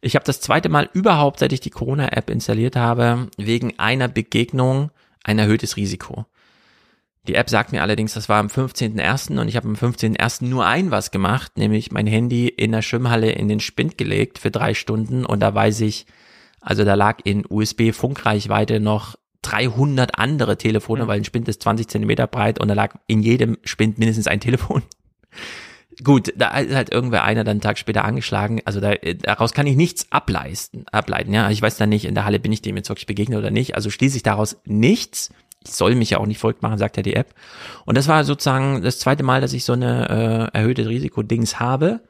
Ich 0.00 0.14
habe 0.14 0.24
das 0.24 0.40
zweite 0.40 0.68
Mal 0.70 0.88
überhaupt, 0.92 1.40
seit 1.40 1.52
ich 1.52 1.60
die 1.60 1.70
Corona-App 1.70 2.30
installiert 2.30 2.76
habe, 2.76 3.28
wegen 3.36 3.78
einer 3.78 4.08
Begegnung 4.08 4.90
ein 5.26 5.38
erhöhtes 5.38 5.76
Risiko. 5.76 6.26
Die 7.26 7.34
App 7.34 7.50
sagt 7.50 7.72
mir 7.72 7.82
allerdings, 7.82 8.14
das 8.14 8.28
war 8.28 8.38
am 8.38 8.46
15.01. 8.46 9.38
und 9.40 9.48
ich 9.48 9.56
habe 9.56 9.66
am 9.66 9.74
15.01. 9.74 10.44
nur 10.44 10.64
ein 10.64 10.92
was 10.92 11.10
gemacht, 11.10 11.58
nämlich 11.58 11.90
mein 11.90 12.06
Handy 12.06 12.46
in 12.46 12.70
der 12.70 12.82
Schwimmhalle 12.82 13.32
in 13.32 13.48
den 13.48 13.58
Spind 13.58 13.98
gelegt 13.98 14.38
für 14.38 14.52
drei 14.52 14.74
Stunden 14.74 15.26
und 15.26 15.40
da 15.40 15.52
weiß 15.52 15.80
ich, 15.80 16.06
also 16.60 16.84
da 16.84 16.94
lag 16.94 17.18
in 17.24 17.44
USB-Funkreichweite 17.48 18.78
noch 18.78 19.16
300 19.42 20.18
andere 20.18 20.56
Telefone, 20.56 21.04
mhm. 21.04 21.08
weil 21.08 21.18
ein 21.18 21.24
Spind 21.24 21.48
ist 21.48 21.62
20 21.62 21.88
Zentimeter 21.88 22.28
breit 22.28 22.60
und 22.60 22.68
da 22.68 22.74
lag 22.74 22.94
in 23.08 23.22
jedem 23.22 23.58
Spind 23.64 23.98
mindestens 23.98 24.28
ein 24.28 24.40
Telefon. 24.40 24.82
Gut, 26.04 26.32
da 26.36 26.58
ist 26.58 26.74
halt 26.74 26.92
irgendwer 26.92 27.24
einer 27.24 27.42
dann 27.42 27.52
einen 27.52 27.60
Tag 27.62 27.78
später 27.78 28.04
angeschlagen. 28.04 28.60
Also 28.66 28.80
da, 28.80 28.94
daraus 28.94 29.54
kann 29.54 29.66
ich 29.66 29.76
nichts 29.76 30.06
ableisten, 30.10 30.84
ableiten. 30.92 31.32
Ja, 31.32 31.50
ich 31.50 31.62
weiß 31.62 31.78
dann 31.78 31.88
nicht, 31.88 32.04
in 32.04 32.14
der 32.14 32.26
Halle 32.26 32.38
bin 32.38 32.52
ich 32.52 32.60
dem 32.60 32.76
jetzt 32.76 32.90
wirklich 32.90 33.06
begegnet 33.06 33.38
oder 33.38 33.50
nicht. 33.50 33.74
Also 33.74 33.88
schließe 33.88 34.16
ich 34.16 34.22
daraus 34.22 34.58
nichts. 34.64 35.30
Ich 35.64 35.72
soll 35.72 35.94
mich 35.94 36.10
ja 36.10 36.18
auch 36.18 36.26
nicht 36.26 36.38
verrückt 36.38 36.62
machen, 36.62 36.78
sagt 36.78 36.98
ja 36.98 37.02
die 37.02 37.16
App. 37.16 37.34
Und 37.86 37.96
das 37.96 38.08
war 38.08 38.24
sozusagen 38.24 38.82
das 38.82 38.98
zweite 38.98 39.22
Mal, 39.22 39.40
dass 39.40 39.54
ich 39.54 39.64
so 39.64 39.72
eine 39.72 40.50
äh, 40.54 40.58
erhöhte 40.58 40.86
Risikodings 40.86 41.58
habe. 41.60 42.00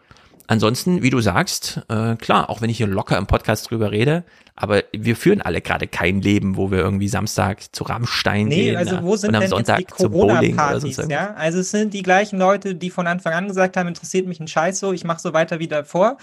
Ansonsten, 0.48 1.02
wie 1.02 1.10
du 1.10 1.20
sagst, 1.20 1.82
äh, 1.88 2.16
klar, 2.16 2.50
auch 2.50 2.60
wenn 2.60 2.70
ich 2.70 2.76
hier 2.76 2.86
locker 2.86 3.16
im 3.18 3.26
Podcast 3.26 3.70
drüber 3.70 3.92
rede, 3.92 4.24
aber 4.56 4.84
wir 4.92 5.16
führen 5.16 5.42
alle 5.42 5.60
gerade 5.60 5.86
kein 5.86 6.22
Leben, 6.22 6.56
wo 6.56 6.70
wir 6.70 6.78
irgendwie 6.78 7.08
Samstag 7.08 7.74
zu 7.74 7.84
Rammstein 7.84 8.46
nee, 8.46 8.64
gehen 8.64 8.76
also 8.76 9.02
wo 9.02 9.16
sind 9.16 9.30
und 9.30 9.34
am 9.36 9.40
denn 9.42 9.50
Sonntag 9.50 9.80
jetzt 9.80 9.98
die 9.98 10.04
Corona-Partys, 10.04 11.02
ja? 11.08 11.34
Also 11.34 11.58
es 11.58 11.70
sind 11.70 11.92
die 11.92 12.02
gleichen 12.02 12.38
Leute, 12.38 12.74
die 12.74 12.90
von 12.90 13.06
Anfang 13.06 13.34
an 13.34 13.48
gesagt 13.48 13.76
haben, 13.76 13.86
interessiert 13.86 14.26
mich 14.26 14.40
ein 14.40 14.48
Scheiß 14.48 14.78
so, 14.78 14.92
ich 14.92 15.04
mache 15.04 15.20
so 15.20 15.34
weiter 15.34 15.58
wie 15.58 15.68
davor. 15.68 16.16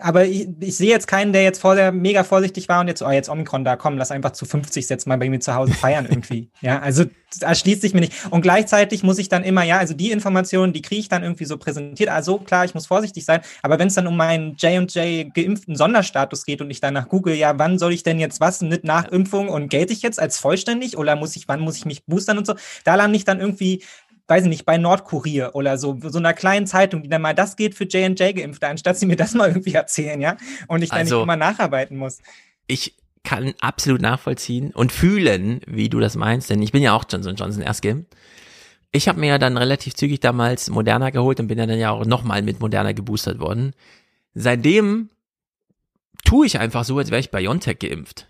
Aber 0.00 0.24
ich, 0.24 0.48
ich 0.60 0.76
sehe 0.76 0.90
jetzt 0.90 1.06
keinen, 1.06 1.32
der 1.32 1.44
jetzt 1.44 1.60
vorher 1.60 1.92
mega 1.92 2.24
vorsichtig 2.24 2.68
war 2.68 2.80
und 2.80 2.88
jetzt, 2.88 3.02
oh, 3.02 3.10
jetzt 3.10 3.28
Omikron 3.28 3.64
da, 3.64 3.76
komm, 3.76 3.98
lass 3.98 4.10
einfach 4.10 4.32
zu 4.32 4.46
50 4.46 4.88
jetzt 4.88 5.06
mal 5.06 5.18
bei 5.18 5.30
mir 5.30 5.40
zu 5.40 5.54
Hause 5.54 5.72
feiern 5.72 6.06
irgendwie. 6.06 6.50
ja, 6.60 6.80
also 6.80 7.04
da 7.40 7.54
schließt 7.54 7.82
sich 7.82 7.94
mir 7.94 8.00
nicht. 8.00 8.12
Und 8.30 8.42
gleichzeitig 8.42 9.02
muss 9.02 9.18
ich 9.18 9.28
dann 9.28 9.44
immer, 9.44 9.62
ja, 9.62 9.78
also 9.78 9.94
die 9.94 10.10
Informationen, 10.10 10.72
die 10.72 10.82
kriege 10.82 11.00
ich 11.00 11.08
dann 11.08 11.22
irgendwie 11.22 11.44
so 11.44 11.56
präsentiert. 11.58 12.08
Also 12.08 12.38
klar, 12.38 12.64
ich 12.64 12.74
muss 12.74 12.86
vorsichtig 12.86 13.24
sein, 13.24 13.40
aber 13.62 13.78
wenn 13.78 13.88
es 13.88 13.94
dann 13.94 14.06
um 14.06 14.16
meinen 14.16 14.56
J&J 14.56 15.34
geimpften 15.34 15.76
Sonderstatus 15.76 16.44
geht 16.44 16.60
und 16.60 16.70
ich 16.70 16.80
danach 16.80 17.08
google, 17.08 17.34
ja, 17.34 17.58
wann 17.58 17.75
soll 17.78 17.92
ich 17.92 18.02
denn 18.02 18.18
jetzt 18.18 18.40
was 18.40 18.60
nicht 18.60 18.84
nach 18.84 19.08
Impfung 19.08 19.48
und 19.48 19.68
gelte 19.68 19.92
ich 19.92 20.02
jetzt 20.02 20.20
als 20.20 20.38
vollständig 20.38 20.96
oder 20.96 21.16
muss 21.16 21.36
ich, 21.36 21.48
wann 21.48 21.60
muss 21.60 21.76
ich 21.76 21.84
mich 21.84 22.04
boostern 22.06 22.38
und 22.38 22.46
so? 22.46 22.54
Da 22.84 22.94
lande 22.94 23.16
ich 23.16 23.24
dann 23.24 23.40
irgendwie 23.40 23.82
weiß 24.28 24.44
ich 24.44 24.48
nicht, 24.48 24.66
bei 24.66 24.76
Nordkurier 24.76 25.50
oder 25.54 25.78
so, 25.78 25.98
so 26.02 26.18
einer 26.18 26.34
kleinen 26.34 26.66
Zeitung, 26.66 27.02
die 27.02 27.08
dann 27.08 27.22
mal, 27.22 27.34
das 27.34 27.56
geht 27.56 27.74
für 27.74 27.84
J&J 27.84 28.34
Geimpfte, 28.34 28.66
anstatt 28.66 28.98
sie 28.98 29.06
mir 29.06 29.16
das 29.16 29.34
mal 29.34 29.48
irgendwie 29.48 29.74
erzählen, 29.74 30.20
ja? 30.20 30.36
Und 30.66 30.82
ich 30.82 30.90
dann 30.90 31.00
also, 31.00 31.16
nicht 31.16 31.22
immer 31.22 31.36
nacharbeiten 31.36 31.96
muss. 31.96 32.18
Ich 32.66 32.96
kann 33.22 33.54
absolut 33.60 34.00
nachvollziehen 34.00 34.70
und 34.72 34.92
fühlen, 34.92 35.60
wie 35.66 35.88
du 35.88 36.00
das 36.00 36.16
meinst, 36.16 36.50
denn 36.50 36.62
ich 36.62 36.72
bin 36.72 36.82
ja 36.82 36.94
auch 36.94 37.04
Johnson 37.08 37.36
Johnson 37.36 37.62
erst 37.62 37.82
geimpft. 37.82 38.14
Ich 38.92 39.08
habe 39.08 39.20
mir 39.20 39.26
ja 39.26 39.38
dann 39.38 39.56
relativ 39.56 39.94
zügig 39.94 40.20
damals 40.20 40.70
Moderna 40.70 41.10
geholt 41.10 41.38
und 41.40 41.48
bin 41.48 41.58
ja 41.58 41.66
dann 41.66 41.78
ja 41.78 41.90
auch 41.90 42.06
nochmal 42.06 42.42
mit 42.42 42.60
Moderna 42.60 42.92
geboostert 42.92 43.40
worden. 43.40 43.74
Seitdem 44.34 45.10
tue 46.26 46.46
ich 46.46 46.58
einfach 46.58 46.84
so, 46.84 46.98
als 46.98 47.10
wäre 47.10 47.20
ich 47.20 47.30
BioNTech 47.30 47.78
geimpft. 47.78 48.28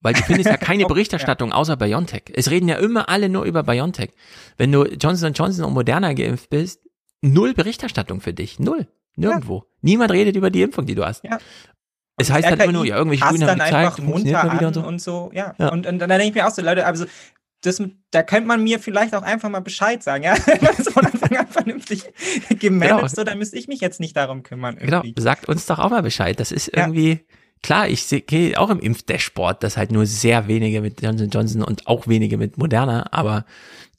Weil 0.00 0.14
du 0.14 0.22
findest 0.22 0.50
ja 0.50 0.56
keine 0.56 0.84
Berichterstattung 0.88 1.52
außer 1.52 1.76
BioNTech. 1.76 2.24
Es 2.34 2.50
reden 2.50 2.68
ja 2.68 2.76
immer 2.76 3.08
alle 3.08 3.28
nur 3.28 3.44
über 3.44 3.62
BioNTech. 3.62 4.10
Wenn 4.56 4.72
du 4.72 4.84
Johnson 4.84 5.32
Johnson 5.32 5.64
und 5.64 5.74
Moderna 5.74 6.12
geimpft 6.12 6.50
bist, 6.50 6.80
null 7.22 7.54
Berichterstattung 7.54 8.20
für 8.20 8.34
dich. 8.34 8.58
Null. 8.58 8.86
Nirgendwo. 9.16 9.56
Ja. 9.56 9.62
Niemand 9.82 10.10
redet 10.12 10.36
über 10.36 10.50
die 10.50 10.62
Impfung, 10.62 10.86
die 10.86 10.94
du 10.94 11.04
hast. 11.06 11.24
Ja. 11.24 11.38
Es 12.16 12.30
heißt 12.30 12.46
halt 12.46 12.62
immer 12.62 12.72
nur, 12.72 12.84
ja, 12.84 12.96
irgendwelche 12.96 13.24
Studien 13.24 13.48
haben 13.48 13.58
gezeigt, 13.58 13.96
funktioniert 13.96 14.44
mal 14.44 14.56
wieder 14.56 14.68
und 14.68 14.74
so. 14.74 14.86
Und 14.86 15.00
so 15.00 15.30
ja. 15.32 15.54
ja. 15.58 15.68
Und, 15.68 15.86
und 15.86 15.98
dann 15.98 16.08
denke 16.08 16.26
ich 16.26 16.34
mir 16.34 16.46
auch 16.46 16.52
so, 16.52 16.62
Leute, 16.62 16.86
also 16.86 17.06
das, 17.64 17.82
da 18.10 18.22
könnte 18.22 18.46
man 18.46 18.62
mir 18.62 18.78
vielleicht 18.78 19.14
auch 19.14 19.22
einfach 19.22 19.48
mal 19.48 19.60
Bescheid 19.60 20.02
sagen, 20.02 20.24
ja. 20.24 20.36
Wenn 20.46 20.62
man 20.62 20.74
es 20.78 20.88
von 20.88 21.06
Anfang 21.06 21.36
an 21.36 21.46
vernünftig 21.50 22.04
gemanagt, 22.60 23.00
genau. 23.00 23.08
so, 23.08 23.24
dann 23.24 23.38
müsste 23.38 23.56
ich 23.56 23.68
mich 23.68 23.80
jetzt 23.80 24.00
nicht 24.00 24.16
darum 24.16 24.42
kümmern. 24.42 24.76
Genau. 24.76 24.98
Irgendwie. 24.98 25.14
Genau, 25.14 25.24
sagt 25.24 25.48
uns 25.48 25.66
doch 25.66 25.78
auch 25.78 25.90
mal 25.90 26.02
Bescheid. 26.02 26.38
Das 26.38 26.52
ist 26.52 26.68
irgendwie, 26.68 27.10
ja. 27.10 27.18
klar, 27.62 27.88
ich 27.88 28.04
sehe 28.04 28.22
auch 28.58 28.70
im 28.70 28.80
Impfdashboard, 28.80 29.62
dass 29.62 29.76
halt 29.76 29.92
nur 29.92 30.06
sehr 30.06 30.46
wenige 30.46 30.82
mit 30.82 31.02
Johnson 31.02 31.30
Johnson 31.30 31.62
und 31.62 31.86
auch 31.86 32.06
wenige 32.06 32.36
mit 32.36 32.58
Moderna, 32.58 33.06
aber 33.10 33.46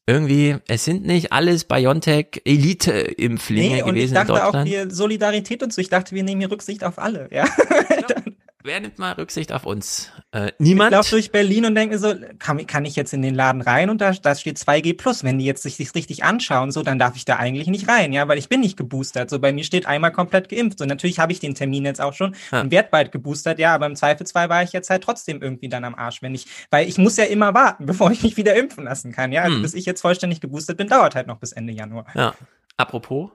irgendwie, 0.08 0.58
es 0.68 0.86
sind 0.86 1.04
nicht 1.04 1.34
alles 1.34 1.64
BioNTech 1.64 2.44
Elite-Impflinge 2.46 3.76
nee, 3.78 3.82
gewesen 3.82 4.16
ich 4.16 4.28
dachte 4.28 4.46
auch 4.46 4.64
hier 4.64 4.92
Solidarität 4.92 5.64
und 5.64 5.74
so. 5.74 5.82
Ich 5.82 5.90
dachte, 5.90 6.14
wir 6.14 6.24
nehmen 6.24 6.42
hier 6.42 6.52
Rücksicht 6.52 6.84
auf 6.84 7.00
alle, 7.00 7.28
ja. 7.32 7.46
Wer 8.66 8.80
nimmt 8.80 8.98
mal 8.98 9.12
Rücksicht 9.12 9.52
auf 9.52 9.68
uns? 9.68 10.12
Äh, 10.32 10.52
niemand. 10.58 10.92
Ich 10.92 10.98
laufe 10.98 11.12
durch 11.12 11.32
Berlin 11.32 11.66
und 11.66 11.76
denke 11.76 12.00
so, 12.00 12.16
kann, 12.40 12.66
kann 12.66 12.84
ich 12.84 12.96
jetzt 12.96 13.14
in 13.14 13.22
den 13.22 13.36
Laden 13.36 13.62
rein 13.62 13.92
und 13.92 14.02
da, 14.02 14.12
da 14.12 14.34
steht 14.34 14.58
2G 14.58 14.98
plus. 14.98 15.24
Wenn 15.24 15.38
die 15.38 15.46
jetzt 15.46 15.62
sich 15.62 15.78
das 15.78 15.94
richtig 15.94 16.24
anschauen, 16.24 16.72
so, 16.72 16.82
dann 16.82 16.98
darf 16.98 17.16
ich 17.16 17.26
da 17.26 17.36
eigentlich 17.36 17.68
nicht 17.68 17.88
rein, 17.88 18.12
ja, 18.12 18.28
weil 18.28 18.40
ich 18.40 18.50
bin 18.50 18.62
nicht 18.62 18.76
geboostert. 18.76 19.30
So, 19.30 19.38
bei 19.38 19.54
mir 19.54 19.64
steht 19.64 19.86
einmal 19.86 20.12
komplett 20.12 20.50
geimpft. 20.50 20.82
Und 20.82 20.88
natürlich 20.88 21.20
habe 21.20 21.32
ich 21.32 21.40
den 21.40 21.54
Termin 21.54 21.86
jetzt 21.86 22.02
auch 22.02 22.14
schon 22.14 22.36
ja. 22.52 22.62
und 22.62 22.72
werd 22.72 22.90
bald 22.90 23.12
geboostert, 23.12 23.60
ja, 23.60 23.76
aber 23.76 23.86
im 23.86 23.96
Zweifelsfall 23.96 24.50
war 24.50 24.64
ich 24.64 24.72
jetzt 24.74 24.90
halt 24.90 25.04
trotzdem 25.04 25.44
irgendwie 25.44 25.70
dann 25.70 25.84
am 25.84 25.94
Arsch, 25.94 26.24
wenn 26.24 26.34
ich, 26.34 26.48
weil 26.72 26.90
ich 26.90 26.98
muss 26.98 27.18
ja 27.18 27.26
immer 27.26 27.54
warten, 27.54 27.86
bevor 27.86 28.10
ich 28.10 28.24
mich 28.24 28.36
wieder 28.36 28.56
impfen 28.56 28.86
lassen 28.86 29.12
kann, 29.12 29.32
ja. 29.32 29.44
Also 29.44 29.58
hm. 29.58 29.62
bis 29.62 29.76
ich 29.76 29.86
jetzt 29.86 30.02
vollständig 30.02 30.42
geboostert 30.42 30.78
bin, 30.78 30.88
dauert 30.88 31.14
halt 31.14 31.28
noch 31.28 31.38
bis 31.38 31.52
Ende 31.52 31.72
Januar. 31.72 32.08
Ja. 32.16 32.34
Apropos, 32.78 33.30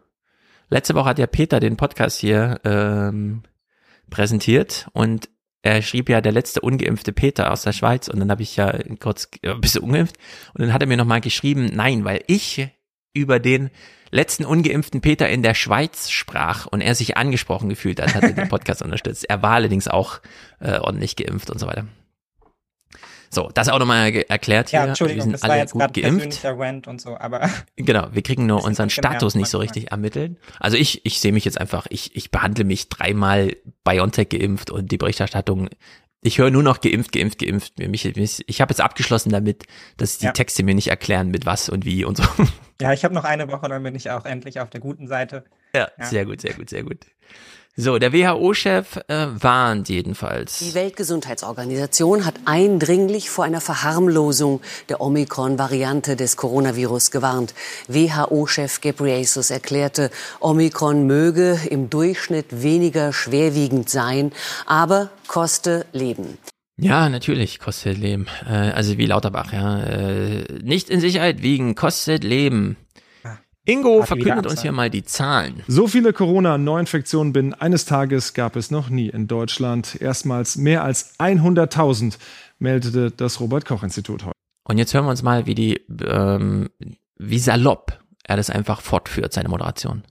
letzte 0.70 0.96
Woche 0.96 1.10
hat 1.10 1.20
ja 1.20 1.28
Peter 1.28 1.60
den 1.60 1.76
Podcast 1.76 2.18
hier 2.18 2.58
ähm, 2.64 3.44
präsentiert 4.10 4.88
und 4.92 5.28
er 5.62 5.82
schrieb 5.82 6.08
ja 6.08 6.20
der 6.20 6.32
letzte 6.32 6.60
ungeimpfte 6.60 7.12
Peter 7.12 7.52
aus 7.52 7.62
der 7.62 7.72
Schweiz 7.72 8.08
und 8.08 8.18
dann 8.18 8.30
habe 8.30 8.42
ich 8.42 8.56
ja 8.56 8.78
kurz 8.98 9.28
äh, 9.42 9.54
bist 9.54 9.76
du 9.76 9.82
ungeimpft 9.82 10.16
und 10.54 10.62
dann 10.62 10.72
hat 10.72 10.82
er 10.82 10.88
mir 10.88 10.96
nochmal 10.96 11.20
geschrieben, 11.20 11.70
nein, 11.72 12.04
weil 12.04 12.22
ich 12.26 12.68
über 13.12 13.38
den 13.38 13.70
letzten 14.10 14.44
ungeimpften 14.44 15.00
Peter 15.00 15.28
in 15.28 15.42
der 15.42 15.54
Schweiz 15.54 16.10
sprach 16.10 16.66
und 16.66 16.80
er 16.80 16.94
sich 16.94 17.16
angesprochen 17.16 17.68
gefühlt 17.68 18.00
hat, 18.00 18.14
hat 18.14 18.22
er 18.22 18.32
den 18.32 18.48
Podcast 18.50 18.82
unterstützt. 18.82 19.24
Er 19.28 19.42
war 19.42 19.52
allerdings 19.52 19.88
auch 19.88 20.20
äh, 20.60 20.78
ordentlich 20.78 21.16
geimpft 21.16 21.50
und 21.50 21.58
so 21.58 21.66
weiter. 21.66 21.86
So, 23.32 23.48
das 23.54 23.68
auch 23.68 23.78
nochmal 23.78 24.12
erklärt 24.28 24.70
hier. 24.70 24.80
Ja, 24.80 24.86
Entschuldigung, 24.86 25.30
wir 25.30 25.38
sind 25.38 25.48
alle 25.48 25.64
gut 25.66 25.94
geimpft. 25.94 26.44
Rant 26.44 26.88
und 26.88 27.00
so, 27.00 27.16
aber 27.16 27.48
genau, 27.76 28.08
wir 28.10 28.22
kriegen 28.22 28.46
nur 28.46 28.64
unseren 28.64 28.90
Status 28.90 29.36
nicht 29.36 29.48
so 29.48 29.58
richtig 29.58 29.92
ermittelt. 29.92 30.36
Also 30.58 30.76
ich, 30.76 31.06
ich 31.06 31.20
sehe 31.20 31.32
mich 31.32 31.44
jetzt 31.44 31.60
einfach, 31.60 31.86
ich, 31.90 32.16
ich 32.16 32.32
behandle 32.32 32.64
mich 32.64 32.88
dreimal 32.88 33.56
BioNTech 33.84 34.30
geimpft 34.30 34.72
und 34.72 34.90
die 34.90 34.98
Berichterstattung 34.98 35.68
ich 36.22 36.38
höre 36.38 36.50
nur 36.50 36.62
noch 36.62 36.80
geimpft, 36.80 37.12
geimpft, 37.12 37.38
geimpft. 37.38 37.78
Mich, 37.78 38.04
mich, 38.16 38.44
ich 38.46 38.60
habe 38.60 38.72
jetzt 38.72 38.80
abgeschlossen 38.80 39.30
damit, 39.30 39.64
dass 39.96 40.18
die 40.18 40.26
ja. 40.26 40.32
Texte 40.32 40.62
mir 40.62 40.74
nicht 40.74 40.88
erklären, 40.88 41.30
mit 41.30 41.46
was 41.46 41.70
und 41.70 41.86
wie 41.86 42.04
und 42.04 42.18
so. 42.18 42.24
Ja, 42.80 42.92
ich 42.92 43.04
habe 43.04 43.14
noch 43.14 43.24
eine 43.24 43.50
Woche, 43.50 43.68
dann 43.68 43.82
bin 43.82 43.94
ich 43.94 44.10
auch 44.10 44.24
endlich 44.24 44.60
auf 44.60 44.70
der 44.70 44.80
guten 44.80 45.06
Seite. 45.06 45.44
Ja, 45.74 45.88
ja. 45.98 46.04
sehr 46.04 46.26
gut, 46.26 46.40
sehr 46.40 46.54
gut, 46.54 46.70
sehr 46.70 46.82
gut. 46.82 47.06
So, 47.76 47.98
der 47.98 48.12
WHO-Chef 48.12 48.96
äh, 49.06 49.26
warnt 49.38 49.88
jedenfalls. 49.88 50.58
Die 50.58 50.74
Weltgesundheitsorganisation 50.74 52.26
hat 52.26 52.34
eindringlich 52.44 53.30
vor 53.30 53.44
einer 53.44 53.60
Verharmlosung 53.60 54.60
der 54.88 55.00
Omikron-Variante 55.00 56.16
des 56.16 56.36
Coronavirus 56.36 57.12
gewarnt. 57.12 57.54
WHO-Chef 57.86 58.80
Ghebreyesus 58.80 59.50
erklärte, 59.50 60.10
Omikron 60.40 61.06
möge 61.06 61.60
im 61.70 61.90
Durchschnitt 61.90 62.62
weniger 62.62 63.12
schwerwiegend 63.12 63.88
sein, 63.88 64.32
aber 64.66 65.10
koste 65.28 65.86
Leben. 65.92 66.38
Ja, 66.76 67.08
natürlich 67.08 67.60
kostet 67.60 67.98
Leben. 67.98 68.26
Äh, 68.48 68.72
also 68.72 68.98
wie 68.98 69.06
Lauterbach, 69.06 69.52
ja. 69.52 69.80
Äh, 69.80 70.44
nicht 70.62 70.90
in 70.90 71.00
Sicherheit 71.00 71.40
wiegen, 71.42 71.76
kostet 71.76 72.24
Leben. 72.24 72.76
Ingo 73.70 74.02
verkündet 74.02 74.46
uns 74.46 74.62
hier 74.62 74.72
mal 74.72 74.90
die 74.90 75.04
Zahlen. 75.04 75.62
So 75.68 75.86
viele 75.86 76.12
Corona-Neuinfektionen 76.12 77.32
binnen 77.32 77.54
eines 77.54 77.84
Tages 77.84 78.34
gab 78.34 78.56
es 78.56 78.70
noch 78.70 78.90
nie 78.90 79.08
in 79.08 79.28
Deutschland. 79.28 80.00
Erstmals 80.00 80.56
mehr 80.56 80.82
als 80.82 81.18
100.000 81.18 82.18
meldete 82.58 83.10
das 83.10 83.38
Robert-Koch-Institut 83.38 84.24
heute. 84.24 84.34
Und 84.64 84.78
jetzt 84.78 84.92
hören 84.92 85.04
wir 85.04 85.10
uns 85.10 85.22
mal, 85.22 85.46
wie 85.46 85.54
die, 85.54 85.80
ähm, 86.04 86.70
wie 87.16 87.38
salopp 87.38 87.98
er 88.24 88.36
das 88.36 88.50
einfach 88.50 88.80
fortführt, 88.80 89.32
seine 89.32 89.48
Moderation. 89.48 90.02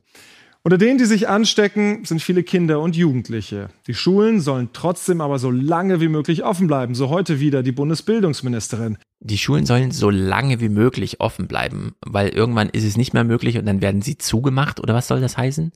Unter 0.62 0.78
denen, 0.78 0.98
die 0.98 1.06
sich 1.06 1.30
anstecken, 1.30 2.04
sind 2.04 2.22
viele 2.22 2.44
Kinder 2.44 2.82
und 2.82 2.98
Jugendliche. 2.98 3.70
Die 3.88 3.94
Schulen 3.94 4.42
sollen 4.42 4.70
trotzdem 4.74 5.22
aber 5.22 5.40
so 5.40 5.50
lange 5.50 6.02
wie 6.02 6.10
möglich 6.10 6.44
offen 6.44 6.68
bleiben, 6.68 6.96
so 6.96 7.10
heute 7.10 7.40
wieder 7.40 7.64
die 7.64 7.72
Bundesbildungsministerin. 7.72 8.98
Die 9.22 9.38
Schulen 9.38 9.66
sollen 9.66 9.92
so 9.92 10.10
lange 10.10 10.60
wie 10.60 10.68
möglich 10.68 11.22
offen 11.22 11.48
bleiben, 11.48 11.96
weil 12.06 12.30
irgendwann 12.30 12.68
ist 12.68 12.84
es 12.84 12.98
nicht 12.98 13.14
mehr 13.14 13.24
möglich 13.24 13.58
und 13.58 13.66
dann 13.66 13.82
werden 13.82 14.02
sie 14.02 14.18
zugemacht 14.18 14.82
oder 14.82 14.94
was 14.94 15.08
soll 15.08 15.22
das 15.22 15.38
heißen? 15.38 15.72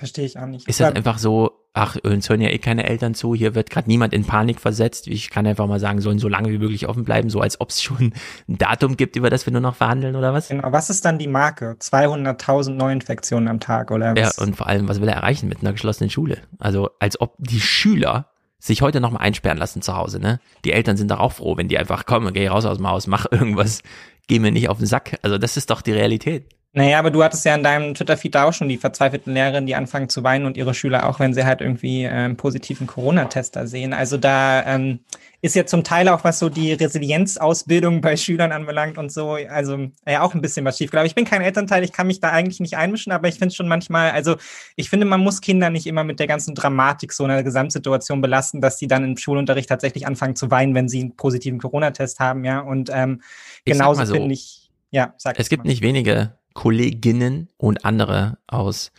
Verstehe 0.00 0.24
ich 0.24 0.38
auch 0.38 0.46
nicht. 0.46 0.66
Ist 0.66 0.80
das 0.80 0.94
einfach 0.94 1.18
so, 1.18 1.50
ach, 1.74 1.94
uns 2.02 2.30
hören 2.30 2.40
ja 2.40 2.48
eh 2.48 2.56
keine 2.56 2.88
Eltern 2.88 3.12
zu, 3.14 3.34
hier 3.34 3.54
wird 3.54 3.68
gerade 3.68 3.86
niemand 3.86 4.14
in 4.14 4.24
Panik 4.24 4.58
versetzt. 4.58 5.06
Ich 5.06 5.28
kann 5.28 5.46
einfach 5.46 5.66
mal 5.66 5.78
sagen, 5.78 6.00
sollen 6.00 6.18
so 6.18 6.26
lange 6.26 6.50
wie 6.50 6.56
möglich 6.56 6.88
offen 6.88 7.04
bleiben, 7.04 7.28
so 7.28 7.42
als 7.42 7.60
ob 7.60 7.68
es 7.68 7.82
schon 7.82 8.14
ein 8.48 8.56
Datum 8.56 8.96
gibt, 8.96 9.16
über 9.16 9.28
das 9.28 9.44
wir 9.44 9.52
nur 9.52 9.60
noch 9.60 9.76
verhandeln 9.76 10.16
oder 10.16 10.32
was? 10.32 10.48
Genau, 10.48 10.72
was 10.72 10.88
ist 10.88 11.04
dann 11.04 11.18
die 11.18 11.28
Marke? 11.28 11.76
200.000 11.78 12.70
Neuinfektionen 12.70 13.46
am 13.46 13.60
Tag 13.60 13.90
oder 13.90 14.16
Ja, 14.16 14.28
was? 14.28 14.38
und 14.38 14.56
vor 14.56 14.68
allem, 14.68 14.88
was 14.88 15.02
will 15.02 15.08
er 15.08 15.16
erreichen 15.16 15.50
mit 15.50 15.60
einer 15.60 15.72
geschlossenen 15.72 16.08
Schule? 16.08 16.38
Also, 16.58 16.88
als 16.98 17.20
ob 17.20 17.34
die 17.36 17.60
Schüler 17.60 18.30
sich 18.58 18.80
heute 18.80 19.02
noch 19.02 19.10
mal 19.10 19.20
einsperren 19.20 19.58
lassen 19.58 19.82
zu 19.82 19.94
Hause, 19.94 20.18
ne? 20.18 20.40
Die 20.64 20.72
Eltern 20.72 20.96
sind 20.96 21.10
doch 21.10 21.20
auch 21.20 21.32
froh, 21.32 21.58
wenn 21.58 21.68
die 21.68 21.76
einfach 21.76 22.06
kommen, 22.06 22.32
geh 22.32 22.48
raus 22.48 22.64
aus 22.64 22.78
dem 22.78 22.88
Haus, 22.88 23.06
mach 23.06 23.26
irgendwas, 23.30 23.82
geh 24.28 24.38
mir 24.38 24.50
nicht 24.50 24.70
auf 24.70 24.78
den 24.78 24.86
Sack. 24.86 25.18
Also, 25.20 25.36
das 25.36 25.58
ist 25.58 25.68
doch 25.68 25.82
die 25.82 25.92
Realität. 25.92 26.46
Naja, 26.72 27.00
aber 27.00 27.10
du 27.10 27.24
hattest 27.24 27.44
ja 27.44 27.56
in 27.56 27.64
deinem 27.64 27.94
Twitter-Feed 27.94 28.32
da 28.32 28.44
auch 28.44 28.52
schon 28.52 28.68
die 28.68 28.76
verzweifelten 28.76 29.34
Lehrerinnen, 29.34 29.66
die 29.66 29.74
anfangen 29.74 30.08
zu 30.08 30.22
weinen 30.22 30.46
und 30.46 30.56
ihre 30.56 30.72
Schüler 30.72 31.08
auch, 31.08 31.18
wenn 31.18 31.34
sie 31.34 31.44
halt 31.44 31.60
irgendwie 31.60 32.04
äh, 32.04 32.10
einen 32.10 32.36
positiven 32.36 32.86
Corona-Tester 32.86 33.66
sehen. 33.66 33.92
Also 33.92 34.16
da 34.16 34.64
ähm, 34.64 35.00
ist 35.42 35.56
ja 35.56 35.66
zum 35.66 35.82
Teil 35.82 36.08
auch, 36.08 36.22
was 36.22 36.38
so 36.38 36.48
die 36.48 36.72
Resilienzausbildung 36.72 38.00
bei 38.00 38.16
Schülern 38.16 38.52
anbelangt 38.52 38.98
und 38.98 39.10
so, 39.10 39.32
also 39.32 39.88
ja 40.06 40.22
auch 40.22 40.32
ein 40.32 40.42
bisschen 40.42 40.64
was 40.64 40.78
schief. 40.78 40.92
Glaube 40.92 41.08
ich 41.08 41.16
bin 41.16 41.24
kein 41.24 41.42
Elternteil, 41.42 41.82
ich 41.82 41.92
kann 41.92 42.06
mich 42.06 42.20
da 42.20 42.30
eigentlich 42.30 42.60
nicht 42.60 42.76
einmischen, 42.76 43.10
aber 43.10 43.26
ich 43.26 43.40
finde 43.40 43.52
schon 43.52 43.66
manchmal, 43.66 44.12
also 44.12 44.36
ich 44.76 44.90
finde, 44.90 45.06
man 45.06 45.20
muss 45.20 45.40
Kinder 45.40 45.70
nicht 45.70 45.88
immer 45.88 46.04
mit 46.04 46.20
der 46.20 46.28
ganzen 46.28 46.54
Dramatik 46.54 47.12
so 47.12 47.24
einer 47.24 47.42
Gesamtsituation 47.42 48.20
belasten, 48.20 48.60
dass 48.60 48.78
sie 48.78 48.86
dann 48.86 49.02
im 49.02 49.16
Schulunterricht 49.16 49.68
tatsächlich 49.68 50.06
anfangen 50.06 50.36
zu 50.36 50.52
weinen, 50.52 50.76
wenn 50.76 50.88
sie 50.88 51.00
einen 51.00 51.16
positiven 51.16 51.58
Corona-Test 51.58 52.20
haben, 52.20 52.44
ja. 52.44 52.60
Und 52.60 52.90
ähm, 52.94 53.22
genauso 53.64 54.02
mal 54.02 54.06
so, 54.06 54.14
finde 54.14 54.34
ich, 54.34 54.70
ja, 54.90 55.14
sag 55.16 55.36
Es 55.36 55.48
gibt 55.48 55.64
nicht 55.64 55.82
wenige 55.82 56.38
Kolleginnen 56.54 57.48
und 57.56 57.84
andere 57.84 58.38
aus 58.46 58.92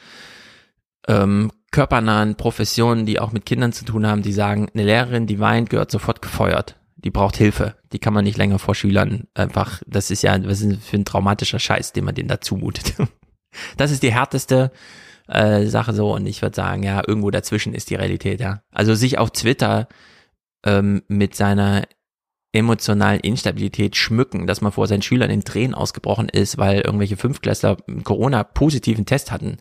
ähm, 1.07 1.51
körpernahen 1.71 2.35
Professionen, 2.35 3.05
die 3.05 3.19
auch 3.19 3.31
mit 3.31 3.45
Kindern 3.45 3.73
zu 3.73 3.85
tun 3.85 4.05
haben, 4.05 4.21
die 4.21 4.33
sagen, 4.33 4.67
eine 4.73 4.83
Lehrerin, 4.83 5.27
die 5.27 5.39
weint, 5.39 5.69
gehört 5.69 5.91
sofort 5.91 6.21
gefeuert. 6.21 6.77
Die 6.95 7.09
braucht 7.09 7.37
Hilfe. 7.37 7.75
Die 7.93 7.99
kann 7.99 8.13
man 8.13 8.25
nicht 8.25 8.37
länger 8.37 8.59
vor 8.59 8.75
Schülern 8.75 9.27
einfach, 9.33 9.81
das 9.87 10.11
ist 10.11 10.21
ja, 10.21 10.37
was 10.45 10.61
ist 10.61 10.83
für 10.83 10.97
ein 10.97 11.05
traumatischer 11.05 11.59
Scheiß, 11.59 11.93
den 11.93 12.05
man 12.05 12.15
denen 12.15 12.29
da 12.29 12.41
zumutet. 12.41 12.93
Das 13.75 13.91
ist 13.91 14.01
die 14.01 14.13
härteste 14.13 14.71
äh, 15.27 15.65
Sache 15.65 15.93
so 15.93 16.13
und 16.13 16.25
ich 16.25 16.41
würde 16.41 16.55
sagen, 16.55 16.83
ja, 16.83 17.01
irgendwo 17.05 17.31
dazwischen 17.31 17.73
ist 17.73 17.89
die 17.89 17.95
Realität, 17.95 18.39
ja. 18.39 18.61
Also 18.71 18.95
sich 18.95 19.17
auf 19.17 19.31
Twitter 19.31 19.89
ähm, 20.65 21.01
mit 21.09 21.35
seiner 21.35 21.83
emotionalen 22.53 23.19
Instabilität 23.21 23.95
schmücken, 23.95 24.45
dass 24.45 24.61
man 24.61 24.71
vor 24.71 24.87
seinen 24.87 25.01
Schülern 25.01 25.29
in 25.29 25.43
Tränen 25.43 25.73
ausgebrochen 25.73 26.27
ist, 26.27 26.57
weil 26.57 26.81
irgendwelche 26.81 27.17
Fünftklässler 27.17 27.77
einen 27.87 28.03
Corona-positiven 28.03 29.05
Test 29.05 29.31
hatten, 29.31 29.57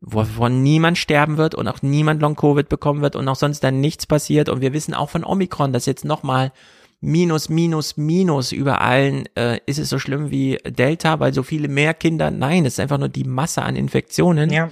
wovon 0.00 0.62
niemand 0.62 0.98
sterben 0.98 1.36
wird 1.36 1.54
und 1.54 1.66
auch 1.66 1.82
niemand 1.82 2.22
Long-Covid 2.22 2.68
bekommen 2.68 3.02
wird 3.02 3.16
und 3.16 3.26
auch 3.28 3.36
sonst 3.36 3.60
dann 3.60 3.80
nichts 3.80 4.06
passiert. 4.06 4.48
Und 4.48 4.60
wir 4.60 4.72
wissen 4.72 4.94
auch 4.94 5.10
von 5.10 5.24
Omikron, 5.24 5.72
dass 5.72 5.86
jetzt 5.86 6.04
nochmal 6.04 6.52
Minus, 7.00 7.48
Minus, 7.48 7.96
Minus 7.96 8.52
über 8.52 8.80
allen, 8.80 9.24
äh, 9.34 9.58
ist 9.66 9.80
es 9.80 9.88
so 9.88 9.98
schlimm 9.98 10.30
wie 10.30 10.58
Delta, 10.64 11.18
weil 11.18 11.34
so 11.34 11.42
viele 11.42 11.66
mehr 11.66 11.94
Kinder, 11.94 12.30
nein, 12.30 12.64
es 12.64 12.74
ist 12.74 12.80
einfach 12.80 12.98
nur 12.98 13.08
die 13.08 13.24
Masse 13.24 13.62
an 13.62 13.74
Infektionen. 13.74 14.50
Ja. 14.50 14.70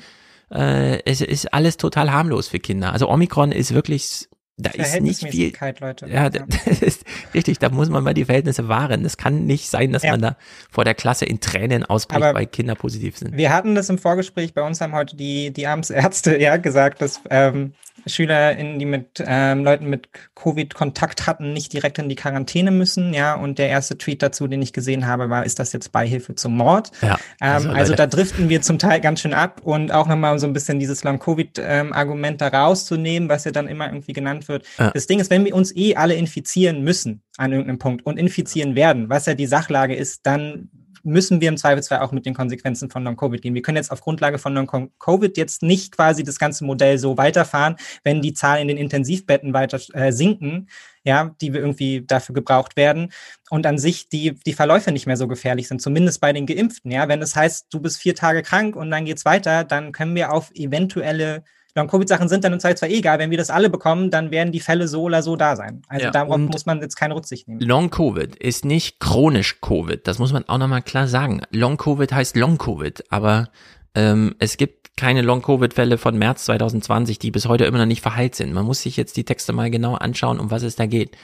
Äh, 0.52 1.02
es 1.04 1.20
ist 1.20 1.52
alles 1.52 1.76
total 1.76 2.12
harmlos 2.12 2.46
für 2.46 2.60
Kinder. 2.60 2.92
Also 2.92 3.08
Omikron 3.08 3.50
ist 3.50 3.74
wirklich, 3.74 4.28
da 4.62 4.70
ist 4.70 5.00
nicht 5.00 5.26
viel. 5.26 5.52
Leute. 5.80 6.06
Ja, 6.08 6.28
das 6.30 6.82
ist 6.82 7.04
richtig, 7.34 7.58
da 7.58 7.68
muss 7.70 7.88
man 7.88 8.02
mal 8.04 8.14
die 8.14 8.24
Verhältnisse 8.24 8.68
wahren. 8.68 9.04
Es 9.04 9.16
kann 9.16 9.46
nicht 9.46 9.68
sein, 9.68 9.92
dass 9.92 10.02
Ja. 10.02 10.12
man 10.12 10.22
da 10.22 10.36
vor 10.70 10.84
der 10.84 10.94
Klasse 10.94 11.24
in 11.24 11.40
Tränen 11.40 11.84
ausbricht, 11.84 12.22
Aber 12.22 12.38
weil 12.38 12.46
Kinder 12.46 12.74
positiv 12.74 13.16
sind. 13.16 13.36
Wir 13.36 13.52
hatten 13.52 13.74
das 13.74 13.88
im 13.90 13.98
Vorgespräch, 13.98 14.54
bei 14.54 14.62
uns 14.62 14.80
haben 14.80 14.94
heute 14.94 15.16
die, 15.16 15.50
die 15.52 15.66
Amtsärzte 15.66 16.36
ja 16.40 16.56
gesagt, 16.56 17.02
dass 17.02 17.20
ähm, 17.30 17.72
SchülerInnen, 18.06 18.78
die 18.78 18.84
mit 18.84 19.22
ähm, 19.26 19.64
Leuten 19.64 19.86
mit 19.86 20.08
Covid 20.34 20.74
Kontakt 20.74 21.26
hatten, 21.26 21.52
nicht 21.52 21.72
direkt 21.72 21.98
in 21.98 22.08
die 22.08 22.14
Quarantäne 22.14 22.70
müssen, 22.70 23.14
ja. 23.14 23.34
Und 23.34 23.58
der 23.58 23.68
erste 23.68 23.98
Tweet 23.98 24.22
dazu, 24.22 24.46
den 24.46 24.62
ich 24.62 24.72
gesehen 24.72 25.06
habe, 25.06 25.30
war, 25.30 25.44
ist 25.44 25.58
das 25.58 25.72
jetzt 25.72 25.92
Beihilfe 25.92 26.34
zum 26.34 26.56
Mord? 26.56 26.90
Ja, 27.02 27.18
Ähm, 27.40 27.50
also, 27.50 27.70
also, 27.70 27.94
da 27.94 28.06
driften 28.06 28.48
wir 28.48 28.62
zum 28.62 28.78
Teil 28.78 29.00
ganz 29.00 29.20
schön 29.20 29.34
ab 29.34 29.60
und 29.64 29.92
auch 29.92 30.06
nochmal 30.06 30.38
so 30.38 30.46
ein 30.46 30.52
bisschen 30.52 30.78
dieses 30.78 31.04
Long-Covid-Argument 31.04 32.40
da 32.40 32.48
rauszunehmen, 32.48 33.28
was 33.28 33.44
ja 33.44 33.50
dann 33.50 33.68
immer 33.68 33.86
irgendwie 33.86 34.12
genannt 34.12 34.48
wird. 34.48 34.64
Ja. 34.78 34.90
Das 34.90 35.06
Ding 35.06 35.20
ist, 35.20 35.30
wenn 35.30 35.44
wir 35.44 35.54
uns 35.54 35.74
eh 35.74 35.96
alle 35.96 36.14
infizieren 36.14 36.82
müssen 36.82 37.22
an 37.36 37.52
irgendeinem 37.52 37.78
Punkt 37.78 38.04
und 38.06 38.18
infizieren 38.18 38.74
werden, 38.74 39.08
was 39.08 39.26
ja 39.26 39.34
die 39.34 39.46
Sachlage 39.46 39.94
ist, 39.94 40.26
dann 40.26 40.68
müssen 41.02 41.40
wir 41.40 41.48
im 41.48 41.56
Zweifelsfall 41.56 42.00
auch 42.00 42.12
mit 42.12 42.26
den 42.26 42.34
Konsequenzen 42.34 42.90
von 42.90 43.04
Long-Covid 43.04 43.42
gehen. 43.42 43.54
Wir 43.54 43.62
können 43.62 43.76
jetzt 43.76 43.90
auf 43.90 44.00
Grundlage 44.00 44.38
von 44.38 44.54
Long-Covid 44.54 45.36
jetzt 45.36 45.62
nicht 45.62 45.96
quasi 45.96 46.24
das 46.24 46.38
ganze 46.38 46.64
Modell 46.64 46.98
so 46.98 47.16
weiterfahren, 47.16 47.76
wenn 48.04 48.22
die 48.22 48.34
Zahlen 48.34 48.62
in 48.62 48.68
den 48.68 48.76
Intensivbetten 48.76 49.52
weiter 49.52 49.80
äh, 49.94 50.12
sinken, 50.12 50.68
ja, 51.04 51.34
die 51.40 51.52
wir 51.52 51.60
irgendwie 51.60 52.02
dafür 52.06 52.34
gebraucht 52.34 52.76
werden 52.76 53.12
und 53.50 53.66
an 53.66 53.78
sich 53.78 54.08
die, 54.08 54.34
die 54.34 54.52
Verläufe 54.52 54.92
nicht 54.92 55.06
mehr 55.06 55.16
so 55.16 55.28
gefährlich 55.28 55.68
sind, 55.68 55.80
zumindest 55.80 56.20
bei 56.20 56.32
den 56.32 56.46
Geimpften, 56.46 56.90
ja. 56.90 57.08
Wenn 57.08 57.22
es 57.22 57.36
heißt, 57.36 57.66
du 57.72 57.80
bist 57.80 57.98
vier 57.98 58.14
Tage 58.14 58.42
krank 58.42 58.76
und 58.76 58.90
dann 58.90 59.04
geht's 59.04 59.24
weiter, 59.24 59.64
dann 59.64 59.92
können 59.92 60.14
wir 60.14 60.32
auf 60.32 60.50
eventuelle 60.54 61.44
Long-Covid-Sachen 61.74 62.28
sind 62.28 62.44
dann 62.44 62.52
im 62.52 62.60
Zweifelsfall 62.60 62.90
eh 62.90 62.98
egal. 62.98 63.18
Wenn 63.18 63.30
wir 63.30 63.38
das 63.38 63.50
alle 63.50 63.70
bekommen, 63.70 64.10
dann 64.10 64.30
werden 64.30 64.52
die 64.52 64.60
Fälle 64.60 64.88
so 64.88 65.02
oder 65.02 65.22
so 65.22 65.36
da 65.36 65.56
sein. 65.56 65.82
Also 65.88 66.06
Ja, 66.06 66.10
darauf 66.10 66.38
muss 66.38 66.66
man 66.66 66.80
jetzt 66.80 66.96
keine 66.96 67.14
Rücksicht 67.14 67.48
nehmen. 67.48 67.60
Long-Covid 67.60 68.36
ist 68.36 68.64
nicht 68.64 69.00
chronisch 69.00 69.60
Covid. 69.60 70.06
Das 70.06 70.18
muss 70.18 70.32
man 70.32 70.48
auch 70.48 70.58
nochmal 70.58 70.82
klar 70.82 71.06
sagen. 71.06 71.42
Long-Covid 71.50 72.12
heißt 72.12 72.36
Long-Covid, 72.36 73.04
aber 73.10 73.50
ähm, 73.94 74.34
es 74.38 74.56
gibt 74.56 74.96
keine 74.96 75.22
Long-Covid-Fälle 75.22 75.98
von 75.98 76.18
März 76.18 76.44
2020, 76.44 77.18
die 77.18 77.30
bis 77.30 77.46
heute 77.46 77.64
immer 77.64 77.78
noch 77.78 77.86
nicht 77.86 78.02
verheilt 78.02 78.34
sind. 78.34 78.52
Man 78.52 78.66
muss 78.66 78.82
sich 78.82 78.96
jetzt 78.96 79.16
die 79.16 79.24
Texte 79.24 79.52
mal 79.52 79.70
genau 79.70 79.94
anschauen, 79.94 80.38
um 80.38 80.50
was 80.50 80.62
es 80.62 80.76
da 80.76 80.86
geht. 80.86 81.16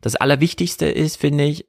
Das 0.00 0.16
Allerwichtigste 0.16 0.86
ist, 0.86 1.16
finde 1.16 1.44
ich, 1.44 1.66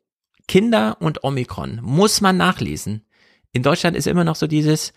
Kinder 0.47 0.97
und 0.99 1.23
Omikron 1.23 1.80
muss 1.81 2.19
man 2.19 2.35
nachlesen. 2.35 3.05
In 3.53 3.64
Deutschland 3.64 3.95
ist 3.95 4.07
immer 4.07 4.23
noch 4.23 4.35
so 4.35 4.47
dieses, 4.47 4.93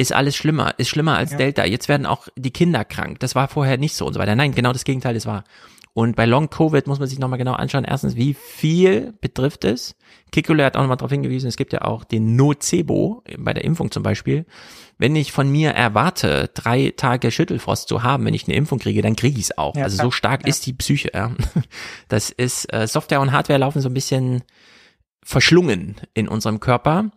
ist 0.00 0.12
alles 0.12 0.36
schlimmer, 0.36 0.74
ist 0.78 0.88
schlimmer 0.88 1.16
als 1.16 1.32
Ja. 1.32 1.36
Delta. 1.38 1.64
Jetzt 1.64 1.88
werden 1.88 2.06
auch 2.06 2.28
die 2.36 2.50
Kinder 2.52 2.84
krank. 2.84 3.20
Das 3.20 3.34
war 3.34 3.48
vorher 3.48 3.76
nicht 3.78 3.94
so 3.94 4.06
und 4.06 4.14
so 4.14 4.20
weiter. 4.20 4.34
Nein, 4.34 4.52
genau 4.52 4.72
das 4.72 4.84
Gegenteil 4.84 5.14
ist 5.16 5.26
wahr. 5.26 5.44
Und 5.92 6.14
bei 6.14 6.24
Long 6.24 6.48
Covid 6.50 6.86
muss 6.86 7.00
man 7.00 7.08
sich 7.08 7.18
nochmal 7.18 7.38
genau 7.38 7.54
anschauen. 7.54 7.82
Erstens, 7.84 8.14
wie 8.14 8.34
viel 8.34 9.12
betrifft 9.20 9.64
es? 9.64 9.96
Kikule 10.30 10.64
hat 10.64 10.76
auch 10.76 10.82
nochmal 10.82 10.96
darauf 10.96 11.10
hingewiesen, 11.10 11.48
es 11.48 11.56
gibt 11.56 11.72
ja 11.72 11.82
auch 11.82 12.04
den 12.04 12.36
Nocebo 12.36 13.24
bei 13.38 13.52
der 13.52 13.64
Impfung 13.64 13.90
zum 13.90 14.04
Beispiel. 14.04 14.46
Wenn 14.98 15.16
ich 15.16 15.32
von 15.32 15.50
mir 15.50 15.70
erwarte, 15.70 16.48
drei 16.54 16.92
Tage 16.96 17.32
Schüttelfrost 17.32 17.88
zu 17.88 18.04
haben, 18.04 18.24
wenn 18.24 18.34
ich 18.34 18.46
eine 18.46 18.54
Impfung 18.56 18.78
kriege, 18.78 19.02
dann 19.02 19.16
kriege 19.16 19.36
ich 19.38 19.46
es 19.46 19.58
auch. 19.58 19.74
Ja, 19.74 19.82
also 19.82 20.00
so 20.00 20.10
stark 20.12 20.42
Ja. 20.42 20.48
ist 20.48 20.64
die 20.66 20.74
Psyche. 20.74 21.10
Ja. 21.12 21.32
Das 22.08 22.30
ist 22.30 22.72
äh, 22.72 22.86
Software 22.86 23.20
und 23.20 23.32
Hardware 23.32 23.58
laufen 23.58 23.80
so 23.80 23.88
ein 23.88 23.94
bisschen 23.94 24.42
verschlungen 25.24 25.96
in 26.14 26.28
unserem 26.28 26.60
Körper. 26.60 27.10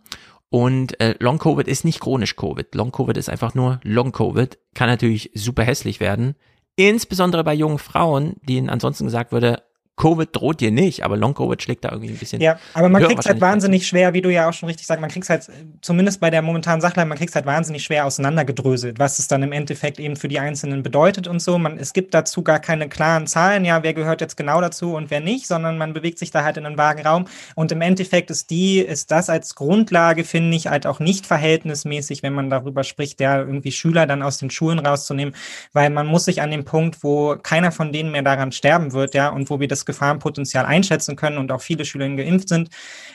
Und 0.54 1.00
äh, 1.00 1.16
Long 1.18 1.40
Covid 1.40 1.66
ist 1.66 1.84
nicht 1.84 1.98
chronisch 1.98 2.36
Covid. 2.36 2.76
Long 2.76 2.92
Covid 2.92 3.16
ist 3.16 3.28
einfach 3.28 3.56
nur 3.56 3.80
Long 3.82 4.12
Covid. 4.12 4.56
Kann 4.72 4.88
natürlich 4.88 5.32
super 5.34 5.64
hässlich 5.64 5.98
werden. 5.98 6.36
Insbesondere 6.76 7.42
bei 7.42 7.54
jungen 7.54 7.80
Frauen, 7.80 8.36
denen 8.48 8.70
ansonsten 8.70 9.06
gesagt 9.06 9.32
würde, 9.32 9.64
Covid 9.96 10.28
droht 10.32 10.60
dir 10.60 10.72
nicht, 10.72 11.04
aber 11.04 11.16
Long 11.16 11.34
Covid 11.34 11.62
schlägt 11.62 11.84
da 11.84 11.90
irgendwie 11.92 12.10
ein 12.10 12.18
bisschen. 12.18 12.40
Ja, 12.40 12.58
aber 12.72 12.88
man 12.88 13.00
kriegt 13.00 13.10
halt 13.10 13.18
Wahrscheinlichkeit. 13.18 13.52
wahnsinnig 13.52 13.86
schwer, 13.86 14.12
wie 14.12 14.22
du 14.22 14.30
ja 14.30 14.48
auch 14.48 14.52
schon 14.52 14.66
richtig 14.66 14.88
sagst, 14.88 15.00
man 15.00 15.10
kriegt 15.10 15.28
halt, 15.28 15.48
zumindest 15.82 16.20
bei 16.20 16.30
der 16.30 16.42
momentanen 16.42 16.80
Sachlage, 16.80 17.08
man 17.08 17.16
kriegt 17.16 17.32
halt 17.34 17.46
wahnsinnig 17.46 17.84
schwer 17.84 18.04
auseinandergedröselt, 18.04 18.98
was 18.98 19.20
es 19.20 19.28
dann 19.28 19.44
im 19.44 19.52
Endeffekt 19.52 20.00
eben 20.00 20.16
für 20.16 20.26
die 20.26 20.40
Einzelnen 20.40 20.82
bedeutet 20.82 21.28
und 21.28 21.40
so. 21.40 21.58
Man, 21.58 21.78
es 21.78 21.92
gibt 21.92 22.12
dazu 22.12 22.42
gar 22.42 22.58
keine 22.58 22.88
klaren 22.88 23.28
Zahlen, 23.28 23.64
ja, 23.64 23.84
wer 23.84 23.94
gehört 23.94 24.20
jetzt 24.20 24.36
genau 24.36 24.60
dazu 24.60 24.94
und 24.94 25.10
wer 25.10 25.20
nicht, 25.20 25.46
sondern 25.46 25.78
man 25.78 25.92
bewegt 25.92 26.18
sich 26.18 26.32
da 26.32 26.42
halt 26.42 26.56
in 26.56 26.66
einem 26.66 26.76
vagen 26.76 27.06
Raum. 27.06 27.26
Und 27.54 27.70
im 27.70 27.80
Endeffekt 27.80 28.30
ist 28.30 28.50
die, 28.50 28.80
ist 28.80 29.12
das 29.12 29.30
als 29.30 29.54
Grundlage, 29.54 30.24
finde 30.24 30.56
ich, 30.56 30.66
halt 30.66 30.88
auch 30.88 30.98
nicht 30.98 31.24
verhältnismäßig, 31.24 32.24
wenn 32.24 32.32
man 32.32 32.50
darüber 32.50 32.82
spricht, 32.82 33.20
ja, 33.20 33.38
irgendwie 33.38 33.70
Schüler 33.70 34.06
dann 34.06 34.22
aus 34.22 34.38
den 34.38 34.50
Schulen 34.50 34.80
rauszunehmen, 34.80 35.36
weil 35.72 35.90
man 35.90 36.08
muss 36.08 36.24
sich 36.24 36.42
an 36.42 36.50
dem 36.50 36.64
Punkt, 36.64 37.04
wo 37.04 37.36
keiner 37.36 37.70
von 37.70 37.92
denen 37.92 38.10
mehr 38.10 38.22
daran 38.22 38.50
sterben 38.50 38.92
wird, 38.92 39.14
ja, 39.14 39.28
und 39.28 39.50
wo 39.50 39.60
wir 39.60 39.68
das 39.68 39.83
Gefahrenpotenzial 39.86 40.64
einschätzen 40.66 41.16
können 41.16 41.38
und 41.38 41.52
auch 41.52 41.60
viele 41.60 41.84
Schülerinnen 41.84 42.16
geimpft 42.16 42.48
sind, 42.48 42.68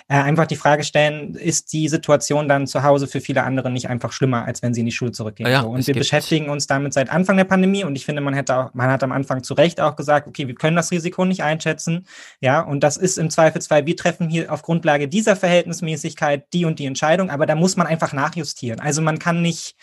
äh, 0.07 0.15
einfach 0.15 0.47
die 0.47 0.55
Frage 0.55 0.83
stellen, 0.83 1.35
ist 1.35 1.73
die 1.73 1.87
Situation 1.87 2.47
dann 2.47 2.67
zu 2.67 2.83
Hause 2.83 3.07
für 3.07 3.21
viele 3.21 3.43
andere 3.43 3.69
nicht 3.69 3.89
einfach 3.89 4.11
schlimmer, 4.11 4.45
als 4.45 4.61
wenn 4.61 4.73
sie 4.73 4.81
in 4.81 4.85
die 4.85 4.91
Schule 4.91 5.11
zurückgehen? 5.11 5.49
Ja, 5.49 5.61
so. 5.61 5.69
Und 5.69 5.85
wir 5.85 5.93
beschäftigen 5.93 6.49
uns 6.49 6.67
damit 6.67 6.93
seit 6.93 7.09
Anfang 7.09 7.37
der 7.37 7.43
Pandemie 7.43 7.83
und 7.83 7.95
ich 7.95 8.05
finde, 8.05 8.21
man 8.21 8.33
hätte 8.33 8.55
auch, 8.55 8.73
man 8.73 8.89
hat 8.89 9.03
am 9.03 9.11
Anfang 9.11 9.43
zu 9.43 9.53
Recht 9.53 9.81
auch 9.81 9.95
gesagt, 9.95 10.27
okay, 10.27 10.47
wir 10.47 10.55
können 10.55 10.75
das 10.75 10.91
Risiko 10.91 11.25
nicht 11.25 11.43
einschätzen, 11.43 12.05
ja, 12.39 12.61
und 12.61 12.83
das 12.83 12.97
ist 12.97 13.17
im 13.17 13.29
Zweifelsfall, 13.29 13.85
wir 13.85 13.95
treffen 13.95 14.29
hier 14.29 14.51
auf 14.51 14.61
Grundlage 14.61 15.07
dieser 15.07 15.35
Verhältnismäßigkeit 15.35 16.53
die 16.53 16.65
und 16.65 16.79
die 16.79 16.85
Entscheidung, 16.85 17.29
aber 17.29 17.45
da 17.45 17.55
muss 17.55 17.77
man 17.77 17.87
einfach 17.87 18.13
nachjustieren. 18.13 18.79
Also 18.79 19.01
man 19.01 19.19
kann 19.19 19.41
nicht, 19.41 19.75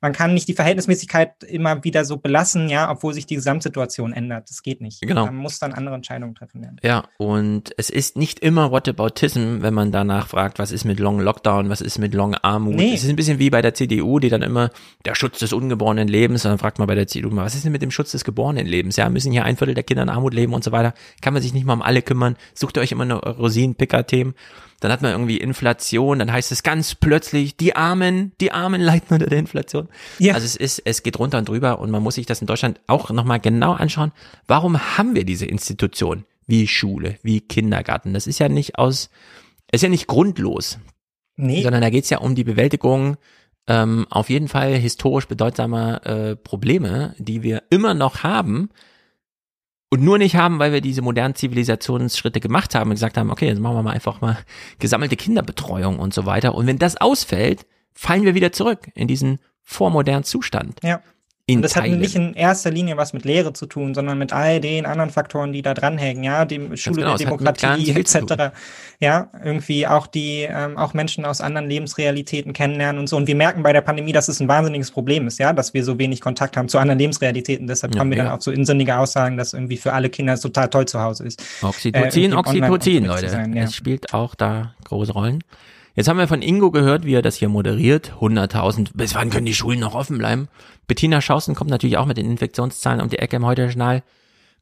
man 0.00 0.12
kann 0.12 0.34
nicht 0.34 0.48
die 0.48 0.54
Verhältnismäßigkeit 0.54 1.44
immer 1.44 1.84
wieder 1.84 2.04
so 2.04 2.16
belassen, 2.16 2.68
ja, 2.68 2.90
obwohl 2.90 3.14
sich 3.14 3.26
die 3.26 3.36
Gesamtsituation 3.36 4.12
ändert. 4.12 4.50
Das 4.50 4.62
geht 4.62 4.80
nicht. 4.80 5.00
Genau. 5.00 5.26
Man 5.26 5.36
muss 5.36 5.58
dann 5.58 5.72
andere 5.72 5.94
Entscheidungen 5.94 6.31
treffen 6.34 6.62
werden. 6.62 6.76
Ja, 6.82 7.04
und 7.18 7.72
es 7.76 7.90
ist 7.90 8.16
nicht 8.16 8.40
immer 8.40 8.70
Whataboutism, 8.70 9.58
wenn 9.60 9.74
man 9.74 9.92
danach 9.92 10.28
fragt, 10.28 10.58
was 10.58 10.72
ist 10.72 10.84
mit 10.84 11.00
Long 11.00 11.20
Lockdown, 11.20 11.68
was 11.68 11.80
ist 11.80 11.98
mit 11.98 12.14
Long 12.14 12.34
Armut. 12.34 12.74
Nee. 12.74 12.94
Es 12.94 13.04
ist 13.04 13.10
ein 13.10 13.16
bisschen 13.16 13.38
wie 13.38 13.50
bei 13.50 13.62
der 13.62 13.74
CDU, 13.74 14.18
die 14.18 14.28
dann 14.28 14.42
immer 14.42 14.70
der 15.04 15.14
Schutz 15.14 15.38
des 15.38 15.52
ungeborenen 15.52 16.08
Lebens, 16.08 16.44
und 16.44 16.50
dann 16.50 16.58
fragt 16.58 16.78
man 16.78 16.88
bei 16.88 16.94
der 16.94 17.06
CDU 17.06 17.30
mal, 17.30 17.44
was 17.44 17.54
ist 17.54 17.64
denn 17.64 17.72
mit 17.72 17.82
dem 17.82 17.90
Schutz 17.90 18.12
des 18.12 18.24
geborenen 18.24 18.66
Lebens? 18.66 18.96
Ja, 18.96 19.08
müssen 19.08 19.32
hier 19.32 19.44
ein 19.44 19.56
Viertel 19.56 19.74
der 19.74 19.84
Kinder 19.84 20.02
in 20.02 20.08
Armut 20.08 20.34
leben 20.34 20.54
und 20.54 20.64
so 20.64 20.72
weiter. 20.72 20.94
Kann 21.20 21.32
man 21.32 21.42
sich 21.42 21.54
nicht 21.54 21.66
mal 21.66 21.74
um 21.74 21.82
alle 21.82 22.02
kümmern. 22.02 22.36
Sucht 22.54 22.76
ihr 22.76 22.80
euch 22.80 22.92
immer 22.92 23.04
nur 23.04 23.20
Rosinenpicker-Themen. 23.20 24.34
Dann 24.82 24.90
hat 24.90 25.00
man 25.00 25.12
irgendwie 25.12 25.36
Inflation, 25.36 26.18
dann 26.18 26.32
heißt 26.32 26.50
es 26.50 26.64
ganz 26.64 26.96
plötzlich, 26.96 27.56
die 27.56 27.76
Armen, 27.76 28.32
die 28.40 28.50
Armen 28.50 28.80
leiden 28.80 29.06
unter 29.10 29.26
der 29.26 29.38
Inflation. 29.38 29.88
Ja. 30.18 30.34
Also 30.34 30.44
es 30.44 30.56
ist, 30.56 30.82
es 30.84 31.04
geht 31.04 31.20
runter 31.20 31.38
und 31.38 31.48
drüber 31.48 31.78
und 31.78 31.90
man 31.92 32.02
muss 32.02 32.16
sich 32.16 32.26
das 32.26 32.40
in 32.40 32.48
Deutschland 32.48 32.80
auch 32.88 33.10
nochmal 33.10 33.38
genau 33.38 33.74
anschauen. 33.74 34.10
Warum 34.48 34.98
haben 34.98 35.14
wir 35.14 35.24
diese 35.24 35.46
Institution 35.46 36.24
wie 36.48 36.66
Schule, 36.66 37.16
wie 37.22 37.40
Kindergarten? 37.40 38.12
Das 38.12 38.26
ist 38.26 38.40
ja 38.40 38.48
nicht 38.48 38.76
aus, 38.76 39.08
ist 39.70 39.82
ja 39.82 39.88
nicht 39.88 40.08
grundlos. 40.08 40.78
Nee. 41.36 41.62
Sondern 41.62 41.80
da 41.80 41.90
geht's 41.90 42.10
ja 42.10 42.18
um 42.18 42.34
die 42.34 42.44
Bewältigung 42.44 43.16
ähm, 43.68 44.08
auf 44.10 44.30
jeden 44.30 44.48
Fall 44.48 44.74
historisch 44.74 45.28
bedeutsamer 45.28 46.04
äh, 46.04 46.34
Probleme, 46.36 47.14
die 47.18 47.44
wir 47.44 47.62
immer 47.70 47.94
noch 47.94 48.24
haben, 48.24 48.70
und 49.92 50.02
nur 50.02 50.16
nicht 50.16 50.36
haben, 50.36 50.58
weil 50.58 50.72
wir 50.72 50.80
diese 50.80 51.02
modernen 51.02 51.34
Zivilisationsschritte 51.34 52.40
gemacht 52.40 52.74
haben 52.74 52.88
und 52.88 52.94
gesagt 52.94 53.18
haben, 53.18 53.30
okay, 53.30 53.46
jetzt 53.48 53.60
machen 53.60 53.76
wir 53.76 53.82
mal 53.82 53.90
einfach 53.90 54.22
mal 54.22 54.38
gesammelte 54.78 55.16
Kinderbetreuung 55.16 55.98
und 55.98 56.14
so 56.14 56.24
weiter. 56.24 56.54
Und 56.54 56.66
wenn 56.66 56.78
das 56.78 56.96
ausfällt, 56.96 57.66
fallen 57.92 58.22
wir 58.22 58.34
wieder 58.34 58.52
zurück 58.52 58.90
in 58.94 59.06
diesen 59.06 59.38
vormodernen 59.60 60.24
Zustand. 60.24 60.80
Ja. 60.82 61.02
In 61.52 61.62
das 61.62 61.76
hat 61.76 61.84
Teilen. 61.84 62.00
nicht 62.00 62.14
in 62.14 62.34
erster 62.34 62.70
Linie 62.70 62.96
was 62.96 63.12
mit 63.12 63.24
Lehre 63.24 63.52
zu 63.52 63.66
tun, 63.66 63.94
sondern 63.94 64.18
mit 64.18 64.32
all 64.32 64.60
den 64.60 64.86
anderen 64.86 65.10
Faktoren, 65.10 65.52
die 65.52 65.62
da 65.62 65.74
dranhängen, 65.74 66.24
ja, 66.24 66.44
dem 66.44 66.76
Schule 66.76 66.96
genau, 66.96 67.12
hat 67.12 67.20
Demokratie 67.20 67.90
etc. 67.92 68.52
Ja, 68.98 69.28
irgendwie 69.44 69.86
auch 69.86 70.06
die, 70.06 70.46
ähm, 70.48 70.76
auch 70.78 70.94
Menschen 70.94 71.24
aus 71.24 71.40
anderen 71.40 71.68
Lebensrealitäten 71.68 72.52
kennenlernen 72.52 73.00
und 73.00 73.08
so. 73.08 73.16
Und 73.16 73.26
wir 73.26 73.34
merken 73.34 73.62
bei 73.62 73.72
der 73.72 73.80
Pandemie, 73.80 74.12
dass 74.12 74.28
es 74.28 74.40
ein 74.40 74.48
wahnsinniges 74.48 74.90
Problem 74.90 75.26
ist, 75.26 75.38
ja, 75.38 75.52
dass 75.52 75.74
wir 75.74 75.84
so 75.84 75.98
wenig 75.98 76.20
Kontakt 76.20 76.56
haben 76.56 76.68
zu 76.68 76.78
anderen 76.78 76.98
Lebensrealitäten. 76.98 77.66
Deshalb 77.66 77.94
Ja, 77.94 77.98
kommen 77.98 78.10
wir 78.12 78.18
ja. 78.18 78.24
dann 78.24 78.32
auch 78.34 78.38
zu 78.38 78.52
insinnigen 78.52 78.94
Aussagen, 78.94 79.36
dass 79.36 79.52
irgendwie 79.54 79.76
für 79.76 79.92
alle 79.92 80.08
Kinder 80.08 80.34
es 80.34 80.40
total 80.40 80.68
toll 80.68 80.86
zu 80.86 81.00
Hause 81.00 81.24
ist. 81.24 81.42
Oxytocin, 81.62 82.32
Äh, 82.32 82.36
Oxytocin, 82.36 82.64
unterwegs 82.64 82.84
zu 82.84 83.00
Leute. 83.06 83.28
sein, 83.28 83.52
ja. 83.54 83.64
Es 83.64 83.74
spielt 83.74 84.14
auch 84.14 84.34
da 84.34 84.74
große 84.84 85.12
Rollen. 85.12 85.42
Jetzt 85.94 86.08
haben 86.08 86.18
wir 86.18 86.26
von 86.26 86.40
Ingo 86.40 86.70
gehört, 86.70 87.04
wie 87.04 87.14
er 87.14 87.20
das 87.20 87.36
hier 87.36 87.50
moderiert. 87.50 88.14
100.000. 88.18 88.92
Bis 88.94 89.14
wann 89.14 89.28
können 89.28 89.44
die 89.44 89.52
Schulen 89.52 89.80
noch 89.80 89.94
offen 89.94 90.16
bleiben? 90.16 90.48
Bettina 90.86 91.20
Schausen 91.20 91.54
kommt 91.54 91.68
natürlich 91.68 91.98
auch 91.98 92.06
mit 92.06 92.16
den 92.16 92.30
Infektionszahlen 92.30 93.02
um 93.02 93.10
die 93.10 93.18
Ecke 93.18 93.36
im 93.36 93.44
Heute-Journal, 93.44 94.02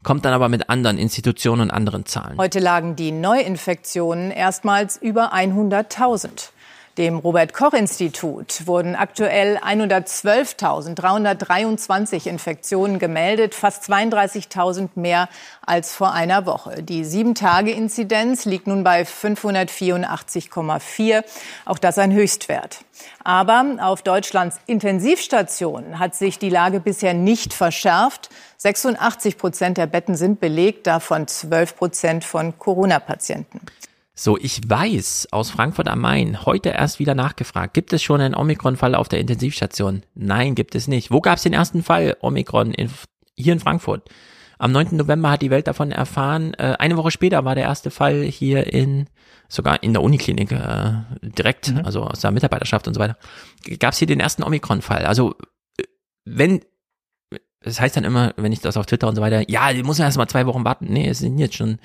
kommt 0.02 0.24
dann 0.24 0.32
aber 0.32 0.48
mit 0.48 0.69
anderen 0.69 0.98
Institutionen 0.98 1.62
und 1.62 1.70
anderen 1.70 2.05
Zahlen. 2.05 2.36
Heute 2.36 2.59
lagen 2.59 2.97
die 2.97 3.12
Neuinfektionen 3.12 4.32
erstmals 4.32 4.97
über 4.97 5.32
100.000. 5.32 6.51
Dem 6.99 7.19
Robert 7.19 7.55
Koch 7.55 7.73
Institut 7.73 8.67
wurden 8.67 8.97
aktuell 8.97 9.59
112.323 9.59 12.27
Infektionen 12.27 12.99
gemeldet, 12.99 13.55
fast 13.55 13.85
32.000 13.85 14.89
mehr 14.97 15.29
als 15.65 15.95
vor 15.95 16.12
einer 16.12 16.47
Woche. 16.47 16.83
Die 16.83 17.05
7-Tage-Inzidenz 17.05 18.45
liegt 18.45 18.67
nun 18.67 18.83
bei 18.83 19.03
584,4, 19.03 21.23
auch 21.65 21.79
das 21.79 21.97
ein 21.97 22.12
Höchstwert. 22.12 22.79
Aber 23.23 23.77
auf 23.81 24.03
Deutschlands 24.03 24.59
Intensivstationen 24.67 26.01
hat 26.01 26.17
sich 26.17 26.41
die 26.41 26.51
Lage 26.51 26.81
bisher 26.81 27.15
nicht 27.15 27.55
verschärft. 27.55 28.31
86 28.57 29.39
Prozent 29.39 29.79
der 29.79 29.87
Betten 29.87 30.17
sind 30.17 30.41
belegt, 30.41 30.89
davon 30.89 31.29
12 31.29 31.77
Prozent 31.77 32.25
von 32.25 32.59
Corona-Patienten. 32.59 33.61
So, 34.22 34.36
ich 34.36 34.60
weiß 34.68 35.28
aus 35.30 35.48
Frankfurt 35.48 35.88
am 35.88 36.01
Main, 36.01 36.44
heute 36.44 36.68
erst 36.68 36.98
wieder 36.98 37.14
nachgefragt, 37.14 37.72
gibt 37.72 37.90
es 37.94 38.02
schon 38.02 38.20
einen 38.20 38.34
Omikron-Fall 38.34 38.94
auf 38.94 39.09
der 39.09 39.18
Intensivstation? 39.18 40.02
Nein, 40.14 40.55
gibt 40.55 40.74
es 40.74 40.88
nicht. 40.88 41.10
Wo 41.10 41.22
gab 41.22 41.38
es 41.38 41.42
den 41.42 41.55
ersten 41.55 41.82
Fall 41.82 42.18
Omikron? 42.20 42.74
In, 42.74 42.90
hier 43.34 43.55
in 43.55 43.60
Frankfurt. 43.60 44.10
Am 44.59 44.72
9. 44.72 44.88
November 44.98 45.30
hat 45.30 45.40
die 45.40 45.48
Welt 45.48 45.68
davon 45.68 45.90
erfahren. 45.90 46.52
Äh, 46.52 46.76
eine 46.78 46.98
Woche 46.98 47.10
später 47.10 47.47
war 47.47 47.55
der 47.55 47.64
erste 47.64 47.90
Fall 47.90 48.20
hier 48.24 48.70
in, 48.70 49.06
sogar 49.48 49.82
in 49.82 49.94
der 49.94 50.02
Uniklinik, 50.02 50.52
äh, 50.52 50.97
direkt, 51.22 51.74
also 51.82 52.02
aus 52.02 52.20
der 52.20 52.30
Mitarbeiterschaft 52.30 52.88
und 52.88 52.92
so 52.92 53.01
weiter. 53.01 53.16
Gab 53.78 53.94
es 53.94 54.01
hier 54.01 54.06
den 54.06 54.20
ersten 54.20 54.42
Omikron-Fall. 54.42 55.06
Also, 55.06 55.34
äh, 55.78 55.84
wenn, 57.62 57.70
das 57.70 57.81
heißt 57.81 57.97
dann 57.97 58.05
immer, 58.05 58.32
wenn 58.37 58.53
ich 58.53 58.61
das 58.61 58.77
auf 58.77 58.87
Twitter 58.87 59.09
und 59.09 59.16
so 59.16 59.23
weiter, 59.23 59.49
ja, 59.51 59.73
die 59.73 59.82
muss 59.82 59.99
man 59.99 60.07
erst 60.07 60.16
mal 60.19 60.28
zwei 60.28 60.47
Wochen 60.47 60.65
warten. 60.65 60.87
Nee, 60.89 61.09
es 61.09 61.19
sind 61.19 61.39
jetzt 61.39 61.57
schon 61.57 61.78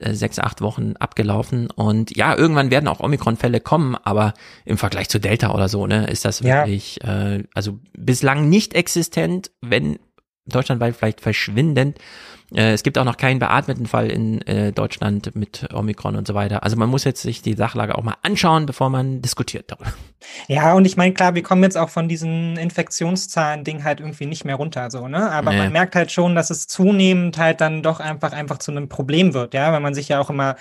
äh, 0.00 0.14
sechs, 0.14 0.38
acht 0.38 0.60
Wochen 0.60 0.94
abgelaufen. 0.98 1.70
Und 1.70 2.16
ja, 2.16 2.36
irgendwann 2.36 2.70
werden 2.70 2.88
auch 2.88 3.00
Omikron-Fälle 3.00 3.60
kommen, 3.60 3.96
aber 3.96 4.34
im 4.64 4.78
Vergleich 4.78 5.08
zu 5.08 5.18
Delta 5.20 5.52
oder 5.54 5.68
so, 5.68 5.86
ne, 5.86 6.06
ist 6.06 6.24
das 6.24 6.40
Ja. 6.40 6.60
wirklich, 6.66 7.02
äh, 7.04 7.44
also 7.54 7.78
bislang 7.96 8.48
nicht 8.48 8.74
existent, 8.74 9.50
wenn 9.60 9.98
deutschlandweit 10.46 10.96
vielleicht 10.96 11.20
verschwindend. 11.20 11.98
Äh, 12.54 12.72
es 12.72 12.82
gibt 12.82 12.98
auch 12.98 13.04
noch 13.04 13.16
keinen 13.16 13.38
beatmeten 13.38 13.86
Fall 13.86 14.10
in 14.10 14.42
äh, 14.42 14.72
Deutschland 14.72 15.34
mit 15.34 15.68
Omikron 15.72 16.16
und 16.16 16.26
so 16.26 16.34
weiter. 16.34 16.62
Also 16.62 16.76
man 16.76 16.88
muss 16.88 17.04
jetzt 17.04 17.22
sich 17.22 17.42
die 17.42 17.54
Sachlage 17.54 17.96
auch 17.96 18.02
mal 18.02 18.16
anschauen, 18.22 18.66
bevor 18.66 18.90
man 18.90 19.22
diskutiert 19.22 19.70
darüber. 19.70 19.92
Ja, 20.48 20.74
und 20.74 20.84
ich 20.84 20.96
meine, 20.96 21.14
klar, 21.14 21.34
wir 21.34 21.42
kommen 21.42 21.62
jetzt 21.62 21.78
auch 21.78 21.88
von 21.88 22.08
diesen 22.08 22.56
Infektionszahlen-Ding 22.56 23.84
halt 23.84 24.00
irgendwie 24.00 24.26
nicht 24.26 24.44
mehr 24.44 24.56
runter, 24.56 24.90
so, 24.90 25.08
ne? 25.08 25.30
Aber 25.30 25.52
Nee. 25.52 25.58
man 25.58 25.72
merkt 25.72 25.94
halt 25.96 26.12
schon, 26.12 26.34
dass 26.34 26.50
es 26.50 26.66
zunehmend 26.66 27.38
halt 27.38 27.60
dann 27.60 27.82
doch 27.82 28.00
einfach, 28.00 28.32
einfach 28.32 28.58
zu 28.58 28.70
einem 28.70 28.88
Problem 28.88 29.34
wird, 29.34 29.54
ja, 29.54 29.72
weil 29.72 29.80
man 29.80 29.94
sich 29.94 30.08
ja 30.08 30.20
auch 30.20 30.30
immer 30.30 30.56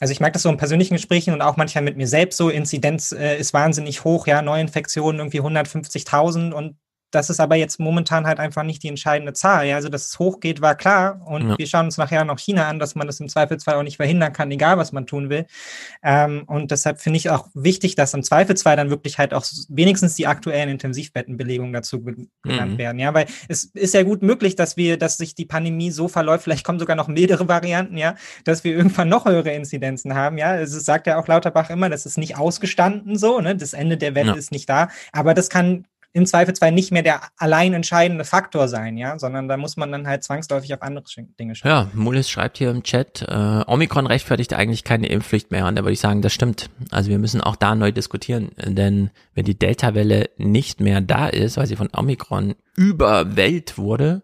also 0.00 0.10
ich 0.10 0.18
merke 0.18 0.34
das 0.34 0.42
so 0.42 0.48
in 0.50 0.56
persönlichen 0.56 0.94
Gesprächen 0.94 1.32
und 1.34 1.40
auch 1.40 1.56
manchmal 1.56 1.84
mit 1.84 1.96
mir 1.96 2.08
selbst 2.08 2.36
so, 2.36 2.48
Inzidenz 2.50 3.12
äh, 3.12 3.38
ist 3.38 3.54
wahnsinnig 3.54 4.02
hoch, 4.02 4.26
ja, 4.26 4.42
Neuinfektionen 4.42 5.20
irgendwie 5.20 5.40
150.000 5.40 6.52
und 6.52 6.76
das 7.14 7.30
ist 7.30 7.40
aber 7.40 7.56
jetzt 7.56 7.78
momentan 7.80 8.26
halt 8.26 8.38
einfach 8.40 8.62
nicht 8.62 8.82
die 8.82 8.88
entscheidende 8.88 9.32
Zahl. 9.32 9.66
Ja, 9.66 9.76
also 9.76 9.88
dass 9.88 10.06
es 10.08 10.18
hochgeht, 10.18 10.60
war 10.60 10.74
klar. 10.74 11.20
Und 11.26 11.48
Ja. 11.50 11.58
wir 11.58 11.66
schauen 11.66 11.86
uns 11.86 11.96
nachher 11.98 12.24
noch 12.24 12.38
China 12.38 12.68
an, 12.68 12.78
dass 12.78 12.94
man 12.94 13.06
das 13.06 13.20
im 13.20 13.28
Zweifelsfall 13.28 13.74
auch 13.76 13.82
nicht 13.82 13.96
verhindern 13.96 14.32
kann, 14.32 14.50
egal 14.50 14.78
was 14.78 14.92
man 14.92 15.06
tun 15.06 15.30
will. 15.30 15.46
Ähm, 16.02 16.44
und 16.46 16.70
deshalb 16.70 17.00
finde 17.00 17.16
ich 17.18 17.30
auch 17.30 17.48
wichtig, 17.54 17.94
dass 17.94 18.14
im 18.14 18.22
Zweifelsfall 18.22 18.76
dann 18.76 18.90
wirklich 18.90 19.18
halt 19.18 19.34
auch 19.34 19.44
wenigstens 19.68 20.14
die 20.16 20.26
aktuellen 20.26 20.68
Intensivbettenbelegungen 20.68 21.72
dazu 21.72 22.02
ge- 22.02 22.26
genannt 22.42 22.72
Mhm. 22.72 22.78
werden. 22.78 22.98
Ja, 22.98 23.14
weil 23.14 23.26
es 23.48 23.64
ist 23.64 23.94
ja 23.94 24.02
gut 24.02 24.22
möglich, 24.22 24.56
dass 24.56 24.76
wir, 24.76 24.96
dass 24.98 25.16
sich 25.16 25.34
die 25.34 25.46
Pandemie 25.46 25.90
so 25.90 26.08
verläuft, 26.08 26.44
vielleicht 26.44 26.64
kommen 26.64 26.78
sogar 26.78 26.96
noch 26.96 27.08
mildere 27.08 27.48
Varianten, 27.48 27.96
ja, 27.96 28.14
dass 28.44 28.64
wir 28.64 28.72
irgendwann 28.74 29.08
noch 29.08 29.24
höhere 29.26 29.52
Inzidenzen 29.52 30.14
haben. 30.14 30.38
Ja, 30.38 30.56
es 30.56 30.72
sagt 30.72 31.06
ja 31.06 31.18
auch 31.18 31.28
Lauterbach 31.28 31.70
immer, 31.70 31.88
das 31.88 32.06
ist 32.06 32.18
nicht 32.18 32.36
ausgestanden 32.36 33.16
so, 33.16 33.40
ne? 33.40 33.56
Das 33.56 33.72
Ende 33.72 33.96
der 33.96 34.14
Welle 34.14 34.32
Ja. 34.32 34.34
ist 34.34 34.50
nicht 34.52 34.68
da. 34.68 34.88
Aber 35.12 35.34
das 35.34 35.48
kann 35.50 35.86
im 36.14 36.26
Zweifelsfall 36.26 36.70
nicht 36.70 36.92
mehr 36.92 37.02
der 37.02 37.22
allein 37.36 37.74
entscheidende 37.74 38.24
Faktor 38.24 38.68
sein, 38.68 38.96
ja, 38.96 39.18
sondern 39.18 39.48
da 39.48 39.56
muss 39.56 39.76
man 39.76 39.90
dann 39.90 40.06
halt 40.06 40.22
zwangsläufig 40.22 40.72
auf 40.72 40.80
andere 40.80 41.04
Dinge 41.40 41.56
schauen. 41.56 41.68
Ja, 41.68 41.90
Mulis 41.92 42.30
schreibt 42.30 42.56
hier 42.56 42.70
im 42.70 42.84
Chat, 42.84 43.22
äh, 43.28 43.64
Omikron 43.66 44.06
rechtfertigt 44.06 44.54
eigentlich 44.54 44.84
keine 44.84 45.08
Impfpflicht 45.08 45.50
mehr. 45.50 45.66
Und 45.66 45.76
da 45.76 45.82
würde 45.82 45.92
ich 45.92 46.00
sagen, 46.00 46.22
das 46.22 46.32
stimmt. 46.32 46.70
Also 46.92 47.10
wir 47.10 47.18
müssen 47.18 47.40
auch 47.40 47.56
da 47.56 47.74
neu 47.74 47.90
diskutieren. 47.90 48.52
Denn 48.56 49.10
wenn 49.34 49.44
die 49.44 49.58
Delta-Welle 49.58 50.30
nicht 50.38 50.78
mehr 50.78 51.00
da 51.00 51.26
ist, 51.26 51.56
weil 51.56 51.66
sie 51.66 51.76
von 51.76 51.90
Omikron 51.92 52.54
überwellt 52.76 53.76
wurde, 53.76 54.22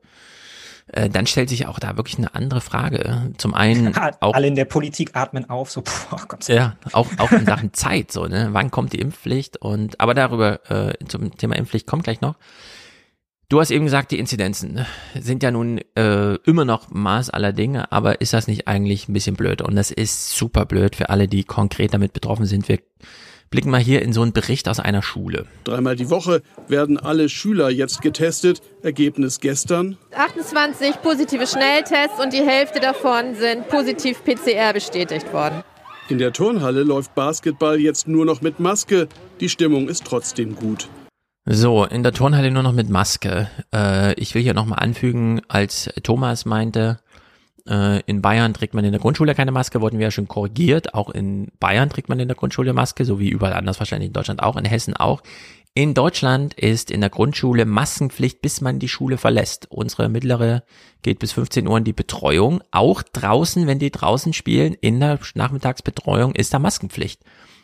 äh, 0.92 1.08
dann 1.08 1.26
stellt 1.26 1.48
sich 1.48 1.66
auch 1.66 1.78
da 1.78 1.96
wirklich 1.96 2.18
eine 2.18 2.34
andere 2.34 2.60
Frage. 2.60 3.32
Zum 3.38 3.54
einen 3.54 3.94
auch 4.20 4.34
Alle 4.34 4.46
in 4.46 4.54
der 4.54 4.64
Politik 4.64 5.10
atmen 5.14 5.48
auf, 5.48 5.70
so, 5.70 5.82
puh, 5.82 6.16
oh 6.16 6.20
Gott. 6.28 6.48
ja, 6.48 6.76
auch, 6.92 7.08
auch 7.18 7.32
in 7.32 7.46
Sachen 7.46 7.72
Zeit, 7.72 8.12
so, 8.12 8.26
ne? 8.26 8.48
Wann 8.52 8.70
kommt 8.70 8.92
die 8.92 9.00
Impfpflicht? 9.00 9.56
Und, 9.58 10.00
aber 10.00 10.14
darüber, 10.14 10.70
äh, 10.70 10.94
zum 11.06 11.36
Thema 11.36 11.56
Impfpflicht 11.56 11.86
kommt 11.86 12.04
gleich 12.04 12.20
noch. 12.20 12.36
Du 13.48 13.58
hast 13.58 13.72
eben 13.72 13.84
gesagt, 13.84 14.12
die 14.12 14.18
Inzidenzen 14.20 14.86
sind 15.18 15.42
ja 15.42 15.50
nun 15.50 15.80
äh, 15.96 16.34
immer 16.44 16.64
noch 16.64 16.90
Maß 16.90 17.30
aller 17.30 17.52
Dinge, 17.52 17.90
aber 17.90 18.20
ist 18.20 18.32
das 18.32 18.46
nicht 18.46 18.68
eigentlich 18.68 19.08
ein 19.08 19.12
bisschen 19.12 19.34
blöd? 19.34 19.60
Und 19.60 19.74
das 19.74 19.90
ist 19.90 20.36
super 20.36 20.66
blöd 20.66 20.94
für 20.94 21.10
alle, 21.10 21.26
die 21.26 21.42
konkret 21.42 21.92
damit 21.92 22.12
betroffen 22.12 22.46
sind. 22.46 22.68
Wir 22.68 22.78
blicken 23.50 23.70
mal 23.70 23.80
hier 23.80 24.02
in 24.02 24.12
so 24.12 24.22
einen 24.22 24.32
Bericht 24.32 24.68
aus 24.68 24.78
einer 24.78 25.02
Schule. 25.02 25.44
Dreimal 25.64 25.96
die 25.96 26.08
Woche 26.08 26.42
werden 26.68 26.98
alle 26.98 27.28
Schüler 27.28 27.68
jetzt 27.68 28.00
getestet. 28.00 28.62
Ergebnis 28.82 29.40
gestern. 29.40 29.98
28 30.16 31.02
positive 31.02 31.46
Schnelltests 31.46 32.20
und 32.22 32.32
die 32.32 32.46
Hälfte 32.46 32.78
davon 32.78 33.34
sind 33.34 33.68
positiv 33.68 34.22
PCR 34.24 34.72
bestätigt 34.72 35.32
worden. 35.32 35.62
In 36.08 36.18
der 36.18 36.32
Turnhalle 36.32 36.84
läuft 36.84 37.14
Basketball 37.14 37.78
jetzt 37.78 38.08
nur 38.08 38.24
noch 38.24 38.40
mit 38.40 38.60
Maske. 38.60 39.08
Die 39.40 39.48
Stimmung 39.48 39.88
ist 39.88 40.04
trotzdem 40.04 40.54
gut. 40.54 40.88
So, 41.46 41.84
in 41.84 42.02
der 42.02 42.12
Turnhalle 42.12 42.50
nur 42.50 42.62
noch 42.62 42.72
mit 42.72 42.88
Maske. 42.88 43.50
Äh, 43.74 44.14
ich 44.14 44.34
will 44.34 44.42
hier 44.42 44.54
nochmal 44.54 44.78
anfügen, 44.78 45.40
als 45.48 45.90
Thomas 46.02 46.44
meinte, 46.44 47.00
Äh, 47.70 48.00
in 48.00 48.20
Bayern 48.20 48.52
trägt 48.52 48.74
man 48.74 48.84
in 48.84 48.90
der 48.90 49.00
Grundschule 49.00 49.34
keine 49.34 49.52
Maske, 49.52 49.80
wurden 49.80 49.98
wir 49.98 50.06
ja 50.06 50.10
schon 50.10 50.28
korrigiert. 50.28 50.92
Auch 50.94 51.08
in 51.08 51.48
Bayern 51.60 51.88
trägt 51.88 52.08
man 52.08 52.18
in 52.18 52.28
der 52.28 52.36
Grundschule 52.36 52.72
Maske, 52.72 53.04
so 53.04 53.20
wie 53.20 53.28
überall 53.28 53.54
anders 53.54 53.78
wahrscheinlich 53.78 54.08
in 54.08 54.12
Deutschland 54.12 54.42
auch, 54.42 54.56
in 54.56 54.64
Hessen 54.64 54.96
auch. 54.96 55.22
In 55.72 55.94
Deutschland 55.94 56.54
ist 56.54 56.90
in 56.90 57.00
der 57.00 57.10
Grundschule 57.10 57.64
Maskenpflicht, 57.64 58.42
bis 58.42 58.60
man 58.60 58.80
die 58.80 58.88
Schule 58.88 59.18
verlässt. 59.18 59.70
Unsere 59.70 60.08
mittlere 60.08 60.64
geht 61.02 61.20
bis 61.20 61.30
15 61.32 61.68
Uhr 61.68 61.78
in 61.78 61.84
die 61.84 61.92
Betreuung. 61.92 62.60
Auch 62.72 63.04
draußen, 63.04 63.68
wenn 63.68 63.78
die 63.78 63.92
draußen 63.92 64.32
spielen, 64.32 64.74
in 64.74 64.98
der 64.98 65.20
Nachmittagsbetreuung 65.34 66.34
ist 66.34 66.52
da 66.52 66.58
Maskenpflicht. 66.58 67.22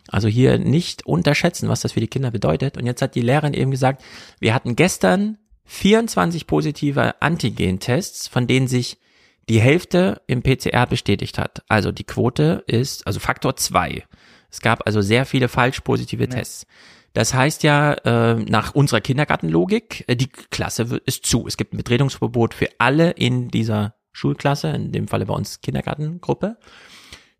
Also 0.08 0.28
hier 0.28 0.58
nicht 0.58 1.04
unterschätzen, 1.04 1.68
was 1.68 1.80
das 1.80 1.92
für 1.92 2.00
die 2.00 2.06
Kinder 2.06 2.30
bedeutet. 2.30 2.76
Und 2.76 2.86
jetzt 2.86 3.02
hat 3.02 3.16
die 3.16 3.22
Lehrerin 3.22 3.54
eben 3.54 3.72
gesagt, 3.72 4.04
wir 4.38 4.54
hatten 4.54 4.76
gestern 4.76 5.38
24 5.64 6.46
positive 6.46 7.20
Antigen-Tests, 7.20 8.28
von 8.28 8.46
denen 8.46 8.68
sich 8.68 8.98
die 9.48 9.60
Hälfte 9.60 10.22
im 10.26 10.42
PCR 10.42 10.86
bestätigt 10.86 11.38
hat. 11.38 11.62
Also 11.68 11.92
die 11.92 12.04
Quote 12.04 12.64
ist, 12.66 13.06
also 13.06 13.20
Faktor 13.20 13.56
zwei. 13.56 14.04
Es 14.50 14.60
gab 14.60 14.86
also 14.86 15.00
sehr 15.00 15.26
viele 15.26 15.48
falsch 15.48 15.80
positive 15.80 16.24
ja. 16.24 16.30
Tests. 16.30 16.66
Das 17.12 17.32
heißt 17.32 17.62
ja, 17.62 17.94
äh, 17.94 18.34
nach 18.34 18.74
unserer 18.74 19.00
Kindergartenlogik, 19.00 20.04
äh, 20.06 20.16
die 20.16 20.28
Klasse 20.28 21.00
ist 21.06 21.24
zu. 21.24 21.46
Es 21.46 21.56
gibt 21.56 21.72
ein 21.72 21.78
Betretungsverbot 21.78 22.54
für 22.54 22.68
alle 22.78 23.12
in 23.12 23.48
dieser 23.48 23.94
Schulklasse, 24.12 24.68
in 24.68 24.92
dem 24.92 25.08
Falle 25.08 25.26
bei 25.26 25.34
uns 25.34 25.60
Kindergartengruppe. 25.60 26.58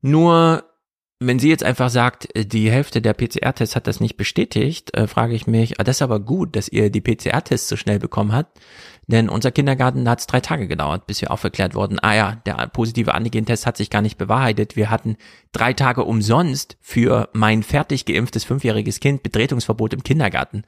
Nur 0.00 0.64
wenn 1.18 1.38
sie 1.38 1.48
jetzt 1.48 1.64
einfach 1.64 1.88
sagt, 1.88 2.34
äh, 2.36 2.44
die 2.44 2.70
Hälfte 2.70 3.00
der 3.00 3.14
PCR-Tests 3.14 3.76
hat 3.76 3.86
das 3.86 4.00
nicht 4.00 4.16
bestätigt, 4.16 4.94
äh, 4.96 5.06
frage 5.06 5.34
ich 5.34 5.46
mich, 5.46 5.80
ah, 5.80 5.84
das 5.84 5.96
ist 5.96 6.02
aber 6.02 6.20
gut, 6.20 6.56
dass 6.56 6.68
ihr 6.68 6.90
die 6.90 7.00
PCR-Tests 7.00 7.68
so 7.68 7.76
schnell 7.76 7.98
bekommen 7.98 8.32
habt, 8.32 8.60
denn 9.06 9.28
unser 9.28 9.52
Kindergarten, 9.52 10.04
da 10.04 10.12
hat 10.12 10.20
es 10.20 10.26
drei 10.26 10.40
Tage 10.40 10.68
gedauert, 10.68 11.06
bis 11.06 11.20
wir 11.20 11.30
aufgeklärt 11.30 11.74
wurden, 11.74 11.98
ah 12.00 12.14
ja, 12.14 12.34
der 12.46 12.66
positive 12.68 13.14
Antigen-Test 13.14 13.66
hat 13.66 13.76
sich 13.76 13.90
gar 13.90 14.02
nicht 14.02 14.18
bewahrheitet. 14.18 14.76
Wir 14.76 14.90
hatten 14.90 15.16
drei 15.52 15.72
Tage 15.72 16.04
umsonst 16.04 16.76
für 16.80 17.28
mein 17.32 17.62
fertig 17.62 18.04
geimpftes 18.04 18.44
fünfjähriges 18.44 19.00
Kind 19.00 19.22
Betretungsverbot 19.22 19.94
im 19.94 20.02
Kindergarten 20.02 20.64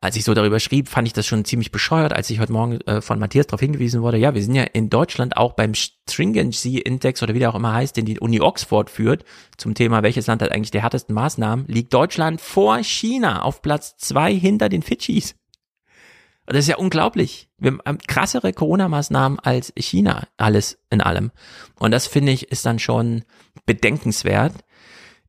als 0.00 0.16
ich 0.16 0.24
so 0.24 0.32
darüber 0.32 0.60
schrieb, 0.60 0.88
fand 0.88 1.08
ich 1.08 1.12
das 1.12 1.26
schon 1.26 1.44
ziemlich 1.44 1.72
bescheuert, 1.72 2.12
als 2.12 2.30
ich 2.30 2.38
heute 2.38 2.52
Morgen 2.52 2.80
äh, 2.82 3.00
von 3.00 3.18
Matthias 3.18 3.48
darauf 3.48 3.60
hingewiesen 3.60 4.00
wurde, 4.02 4.16
ja, 4.16 4.34
wir 4.34 4.42
sind 4.42 4.54
ja 4.54 4.62
in 4.62 4.90
Deutschland 4.90 5.36
auch 5.36 5.54
beim 5.54 5.74
Stringency 5.74 6.78
Index 6.78 7.22
oder 7.22 7.34
wie 7.34 7.40
der 7.40 7.50
auch 7.50 7.56
immer 7.56 7.72
heißt, 7.72 7.96
den 7.96 8.04
die 8.04 8.20
Uni 8.20 8.40
Oxford 8.40 8.90
führt, 8.90 9.24
zum 9.56 9.74
Thema, 9.74 10.02
welches 10.02 10.28
Land 10.28 10.42
hat 10.42 10.52
eigentlich 10.52 10.70
die 10.70 10.82
härtesten 10.82 11.14
Maßnahmen, 11.14 11.66
liegt 11.66 11.92
Deutschland 11.92 12.40
vor 12.40 12.78
China 12.84 13.42
auf 13.42 13.60
Platz 13.60 13.96
zwei 13.96 14.32
hinter 14.32 14.68
den 14.68 14.82
Fidschis. 14.82 15.34
Das 16.48 16.60
ist 16.60 16.68
ja 16.68 16.76
unglaublich. 16.76 17.48
Wir 17.58 17.78
haben 17.84 17.98
krassere 17.98 18.52
Corona-Maßnahmen 18.52 19.38
als 19.38 19.72
China, 19.76 20.26
alles 20.38 20.78
in 20.90 21.02
allem. 21.02 21.30
Und 21.78 21.90
das 21.90 22.06
finde 22.06 22.32
ich 22.32 22.50
ist 22.50 22.64
dann 22.64 22.78
schon 22.78 23.24
bedenkenswert. 23.66 24.54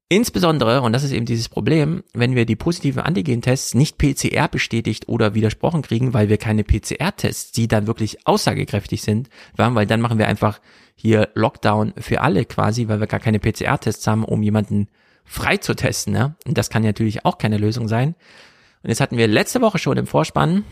Insbesondere, 0.07 0.81
und 0.81 0.93
das 0.93 1.03
ist 1.03 1.11
eben 1.11 1.25
dieses 1.25 1.49
Problem, 1.49 2.03
wenn 2.13 2.35
wir 2.35 2.45
die 2.45 2.55
positiven 2.55 3.01
Antigen-Tests 3.01 3.75
nicht 3.75 3.99
PCR 3.99 4.47
bestätigt 4.47 5.07
oder 5.07 5.35
widersprochen 5.35 5.83
kriegen, 5.83 6.15
weil 6.15 6.29
wir 6.29 6.37
keine 6.37 6.63
PCR-Tests, 6.63 7.51
die 7.51 7.67
dann 7.67 7.85
wirklich 7.85 8.25
aussagekräftig 8.25 9.03
sind, 9.03 9.29
weil 9.55 9.85
dann 9.85 10.01
machen 10.01 10.17
wir 10.17 10.27
einfach 10.27 10.61
hier 10.95 11.29
Lockdown 11.35 11.93
für 11.97 12.21
alle 12.21 12.45
quasi, 12.45 12.87
weil 12.87 13.01
wir 13.01 13.07
gar 13.07 13.19
keine 13.19 13.39
PCR-Tests 13.39 14.07
haben, 14.07 14.23
um 14.23 14.41
jemanden 14.41 14.87
frei 15.25 15.57
zu 15.57 15.75
testen. 15.75 16.13
Ne? 16.13 16.35
Und 16.47 16.57
das 16.57 16.71
kann 16.71 16.81
natürlich 16.81 17.23
auch 17.25 17.37
keine 17.37 17.57
Lösung 17.57 17.87
sein. 17.87 18.15
Und 18.81 18.89
jetzt 18.89 19.01
hatten 19.01 19.17
wir 19.17 19.27
letzte 19.27 19.61
Woche 19.61 19.77
schon 19.77 19.97
im 19.97 20.07
Vorspann 20.07 20.63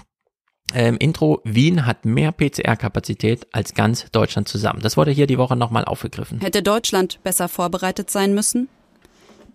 ähm, 0.73 0.97
Intro, 0.97 1.41
Wien 1.43 1.85
hat 1.85 2.05
mehr 2.05 2.31
PCR-Kapazität 2.31 3.47
als 3.51 3.73
ganz 3.73 4.05
Deutschland 4.11 4.47
zusammen. 4.47 4.81
Das 4.81 4.97
wurde 4.97 5.11
hier 5.11 5.27
die 5.27 5.37
Woche 5.37 5.55
nochmal 5.55 5.85
aufgegriffen. 5.85 6.39
Hätte 6.41 6.61
Deutschland 6.61 7.19
besser 7.23 7.47
vorbereitet 7.47 8.09
sein 8.09 8.33
müssen? 8.33 8.69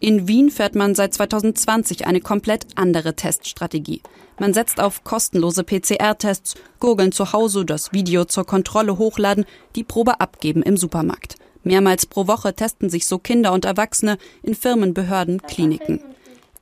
In 0.01 0.27
Wien 0.27 0.51
fährt 0.51 0.75
man 0.75 0.97
seit 0.97 1.15
2020 1.15 2.07
eine 2.07 2.21
komplett 2.21 2.67
andere 2.75 3.15
Teststrategie. 3.15 4.03
Man 4.41 4.53
setzt 4.53 4.81
auf 4.81 5.05
kostenlose 5.05 5.63
PCR-Tests, 5.63 6.57
gurgeln 6.81 7.13
zu 7.13 7.33
Hause, 7.33 7.65
das 7.65 7.93
Video 7.93 8.25
zur 8.25 8.45
Kontrolle 8.45 8.99
hochladen, 8.99 9.45
die 9.77 9.85
Probe 9.85 10.21
abgeben 10.21 10.63
im 10.63 10.77
Supermarkt. 10.77 11.37
Mehrmals 11.63 12.07
pro 12.07 12.27
Woche 12.27 12.55
testen 12.55 12.91
sich 12.91 13.07
so 13.07 13.19
Kinder 13.19 13.53
und 13.53 13.65
Erwachsene 13.65 14.19
in 14.43 14.57
Firmen, 14.57 14.95
Behörden, 14.95 15.41
Kliniken. 15.43 16.01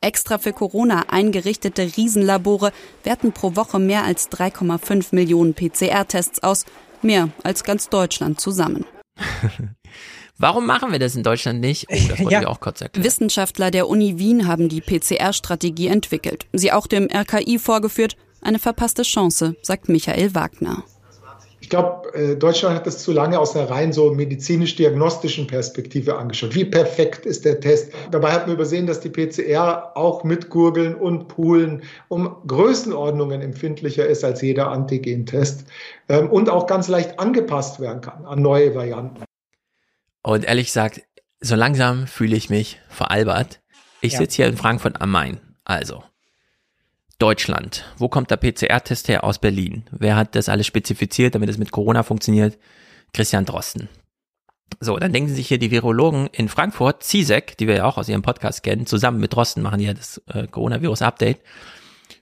Extra 0.01 0.39
für 0.39 0.52
Corona 0.52 1.05
eingerichtete 1.09 1.82
Riesenlabore 1.97 2.72
werten 3.05 3.32
pro 3.32 3.55
Woche 3.55 3.78
mehr 3.78 4.05
als 4.05 4.31
3,5 4.31 5.14
Millionen 5.14 5.55
PCR-Tests 5.55 6.43
aus, 6.43 6.64
mehr 7.02 7.28
als 7.43 7.64
ganz 7.64 7.89
Deutschland 7.90 8.40
zusammen. 8.40 8.86
Warum 10.39 10.64
machen 10.64 10.90
wir 10.90 10.98
das 10.98 11.16
in 11.16 11.22
Deutschland 11.22 11.60
nicht? 11.60 11.86
Oh, 11.90 11.94
das 12.09 12.18
wollte 12.18 12.32
ja. 12.32 12.40
ich 12.40 12.47
auch 12.47 12.60
kurz 12.60 12.81
erklären. 12.81 13.05
Wissenschaftler 13.05 13.70
der 13.70 13.89
Uni 13.89 14.18
Wien 14.18 14.47
haben 14.47 14.70
die 14.70 14.81
PCR-Strategie 14.81 15.89
entwickelt, 15.89 16.47
sie 16.55 16.72
auch 16.72 16.86
dem 16.86 17.09
RKI 17.12 17.59
vorgeführt. 17.59 18.16
Eine 18.40 18.59
verpasste 18.59 19.02
Chance, 19.02 19.55
sagt 19.60 19.90
Michael 19.90 20.35
Wagner. 20.35 20.82
Ich 21.70 21.76
glaube, 21.76 22.12
äh, 22.14 22.34
Deutschland 22.34 22.74
hat 22.74 22.84
das 22.88 22.98
zu 22.98 23.12
lange 23.12 23.38
aus 23.38 23.55
einer 23.55 23.70
rein 23.70 23.92
so 23.92 24.12
medizinisch-diagnostischen 24.12 25.47
Perspektive 25.47 26.18
angeschaut. 26.18 26.52
Wie 26.56 26.64
perfekt 26.64 27.26
ist 27.26 27.44
der 27.44 27.60
Test? 27.60 27.92
Dabei 28.10 28.32
hat 28.32 28.48
man 28.48 28.56
übersehen, 28.56 28.88
dass 28.88 28.98
die 28.98 29.09
PCR 29.09 29.97
auch 29.97 30.24
mit 30.24 30.51
Gurgeln 30.51 30.97
und 30.97 31.28
Poolen 31.28 31.84
um 32.09 32.38
Größenordnungen 32.44 33.40
empfindlicher 33.40 34.05
ist 34.05 34.24
als 34.24 34.42
jeder 34.42 34.72
Antigen-Test 34.72 35.64
ähm, 36.09 36.28
und 36.28 36.51
auch 36.51 36.66
ganz 36.66 36.88
leicht 36.88 37.20
angepasst 37.20 37.78
werden 37.78 38.01
kann 38.01 38.24
an 38.24 38.42
neue 38.42 38.74
Varianten. 38.74 39.22
Und 40.24 40.44
ehrlich 40.47 40.66
gesagt, 40.66 41.02
so 41.38 41.55
langsam 41.55 42.09
fühle 42.09 42.34
ich 42.34 42.51
mich 42.51 42.80
veralbert. 42.88 43.60
Ich 44.01 44.14
ja. 44.14 44.18
sitze 44.18 44.38
hier 44.38 44.47
in 44.48 44.56
Frankfurt 44.56 45.01
am 45.01 45.12
Main. 45.12 45.38
Also, 45.62 46.02
Deutschland. 47.20 47.84
Wo 47.98 48.09
kommt 48.09 48.30
der 48.30 48.36
PCR-Test 48.36 49.09
her? 49.09 49.24
Aus 49.24 49.38
Berlin. 49.38 49.84
Wer 49.92 50.16
hat 50.16 50.34
das 50.34 50.48
alles 50.48 50.66
spezifiziert, 50.66 51.34
damit 51.34 51.48
es 51.48 51.59
mit 51.59 51.70
Corona 51.70 52.02
funktioniert? 52.02 52.59
Christian 53.12 53.44
Drosten. 53.44 53.88
So, 54.80 54.97
dann 54.97 55.12
denken 55.12 55.34
sich 55.34 55.48
hier 55.48 55.59
die 55.59 55.70
Virologen 55.70 56.28
in 56.32 56.48
Frankfurt, 56.48 57.02
CISEC, 57.02 57.56
die 57.59 57.68
wir 57.68 57.76
ja 57.76 57.84
auch 57.84 57.98
aus 57.98 58.09
ihrem 58.09 58.22
Podcast 58.22 58.62
kennen, 58.62 58.86
zusammen 58.86 59.20
mit 59.20 59.34
Drosten 59.34 59.62
machen 59.62 59.80
ja 59.80 59.92
das 59.92 60.22
äh, 60.32 60.47
Coronavirus-Update. 60.47 61.40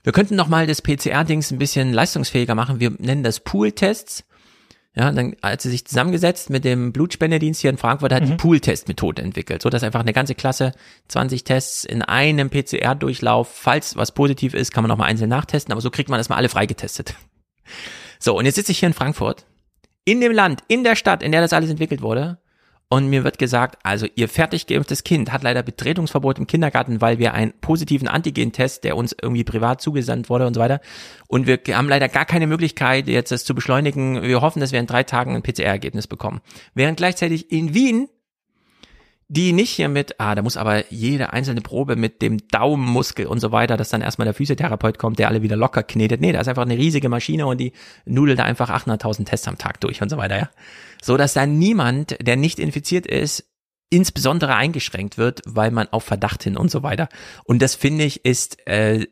Wir 0.03 0.13
könnten 0.13 0.35
nochmal 0.35 0.67
das 0.67 0.81
PCR-Dings 0.81 1.51
ein 1.51 1.59
bisschen 1.59 1.93
leistungsfähiger 1.93 2.55
machen. 2.55 2.79
Wir 2.79 2.91
nennen 2.97 3.23
das 3.23 3.39
Pool-Tests. 3.39 4.25
Ja, 4.95 5.11
dann 5.11 5.35
hat 5.43 5.61
sie 5.61 5.69
sich 5.69 5.85
zusammengesetzt 5.85 6.49
mit 6.49 6.65
dem 6.65 6.91
Blutspendedienst 6.91 7.61
hier 7.61 7.69
in 7.69 7.77
Frankfurt, 7.77 8.11
hat 8.11 8.23
mhm. 8.23 8.27
die 8.27 8.35
Pool-Test-Methode 8.35 9.21
entwickelt, 9.21 9.61
so 9.61 9.69
dass 9.69 9.83
einfach 9.83 9.99
eine 9.99 10.13
ganze 10.13 10.33
Klasse 10.33 10.73
20 11.09 11.43
Tests 11.43 11.85
in 11.85 12.01
einem 12.01 12.49
PCR-Durchlauf, 12.49 13.47
falls 13.47 13.95
was 13.95 14.11
positiv 14.13 14.55
ist, 14.55 14.73
kann 14.73 14.83
man 14.83 14.89
nochmal 14.89 15.09
einzeln 15.09 15.29
nachtesten, 15.29 15.71
aber 15.71 15.81
so 15.81 15.91
kriegt 15.91 16.09
man 16.09 16.19
erstmal 16.19 16.37
alle 16.37 16.49
freigetestet. 16.49 17.13
So, 18.19 18.37
und 18.37 18.45
jetzt 18.45 18.55
sitze 18.55 18.71
ich 18.71 18.79
hier 18.79 18.87
in 18.87 18.93
Frankfurt, 18.93 19.45
in 20.05 20.21
dem 20.21 20.31
Land, 20.31 20.63
in 20.67 20.83
der 20.83 20.95
Stadt, 20.95 21.23
in 21.23 21.31
der 21.31 21.41
das 21.41 21.53
alles 21.53 21.69
entwickelt 21.69 22.01
wurde, 22.01 22.39
und 22.91 23.07
mir 23.07 23.23
wird 23.23 23.37
gesagt, 23.37 23.77
also 23.83 24.07
ihr 24.15 24.27
fertig 24.27 24.65
geimpftes 24.65 25.03
Kind 25.03 25.31
hat 25.31 25.43
leider 25.43 25.61
Betretungsverbot 25.61 26.39
im 26.39 26.47
Kindergarten, 26.47 27.01
weil 27.01 27.19
wir 27.19 27.35
einen 27.35 27.53
positiven 27.61 28.07
Antigen-Test, 28.07 28.83
der 28.83 28.97
uns 28.97 29.15
irgendwie 29.21 29.43
privat 29.43 29.79
zugesandt 29.79 30.29
wurde 30.29 30.47
und 30.47 30.55
so 30.55 30.59
weiter. 30.59 30.81
Und 31.27 31.45
wir 31.45 31.59
haben 31.77 31.87
leider 31.87 32.09
gar 32.09 32.25
keine 32.25 32.47
Möglichkeit, 32.47 33.07
jetzt 33.07 33.31
das 33.31 33.45
zu 33.45 33.53
beschleunigen. 33.53 34.23
Wir 34.23 34.41
hoffen, 34.41 34.59
dass 34.59 34.71
wir 34.71 34.79
in 34.79 34.87
drei 34.87 35.03
Tagen 35.03 35.35
ein 35.35 35.43
PCR-Ergebnis 35.43 36.07
bekommen. 36.07 36.41
Während 36.73 36.97
gleichzeitig 36.97 37.51
in 37.51 37.75
Wien 37.75 38.09
die 39.31 39.53
nicht 39.53 39.69
hier 39.69 39.89
mit, 39.89 40.19
ah, 40.19 40.33
da 40.33 40.41
muss 40.41 40.57
aber 40.57 40.91
jede 40.91 41.31
einzelne 41.31 41.61
Probe 41.61 41.95
mit 41.95 42.23
dem 42.23 42.47
Daumenmuskel 42.47 43.27
und 43.27 43.39
so 43.39 43.51
weiter, 43.51 43.77
dass 43.77 43.89
dann 43.89 44.01
erstmal 44.01 44.25
der 44.25 44.33
Physiotherapeut 44.33 44.97
kommt, 44.97 45.19
der 45.19 45.27
alle 45.27 45.43
wieder 45.43 45.55
locker 45.55 45.83
knetet. 45.83 46.19
Nee, 46.19 46.31
da 46.31 46.41
ist 46.41 46.47
einfach 46.47 46.63
eine 46.63 46.77
riesige 46.77 47.09
Maschine 47.09 47.45
und 47.45 47.59
die 47.59 47.73
nudelt 48.05 48.39
da 48.39 48.43
einfach 48.43 48.71
800.000 48.71 49.25
Tests 49.25 49.47
am 49.47 49.59
Tag 49.59 49.79
durch 49.81 50.01
und 50.01 50.09
so 50.09 50.17
weiter, 50.17 50.37
ja. 50.37 50.49
So, 50.99 51.15
dass 51.15 51.33
da 51.33 51.45
niemand, 51.45 52.17
der 52.19 52.37
nicht 52.37 52.57
infiziert 52.57 53.05
ist, 53.05 53.45
insbesondere 53.91 54.55
eingeschränkt 54.55 55.19
wird, 55.19 55.41
weil 55.45 55.69
man 55.69 55.87
auf 55.89 56.03
Verdacht 56.03 56.43
hin 56.43 56.57
und 56.57 56.71
so 56.71 56.81
weiter. 56.81 57.07
Und 57.43 57.61
das 57.61 57.75
finde 57.75 58.05
ich 58.05 58.25
ist 58.25 58.67
äh, 58.67 59.05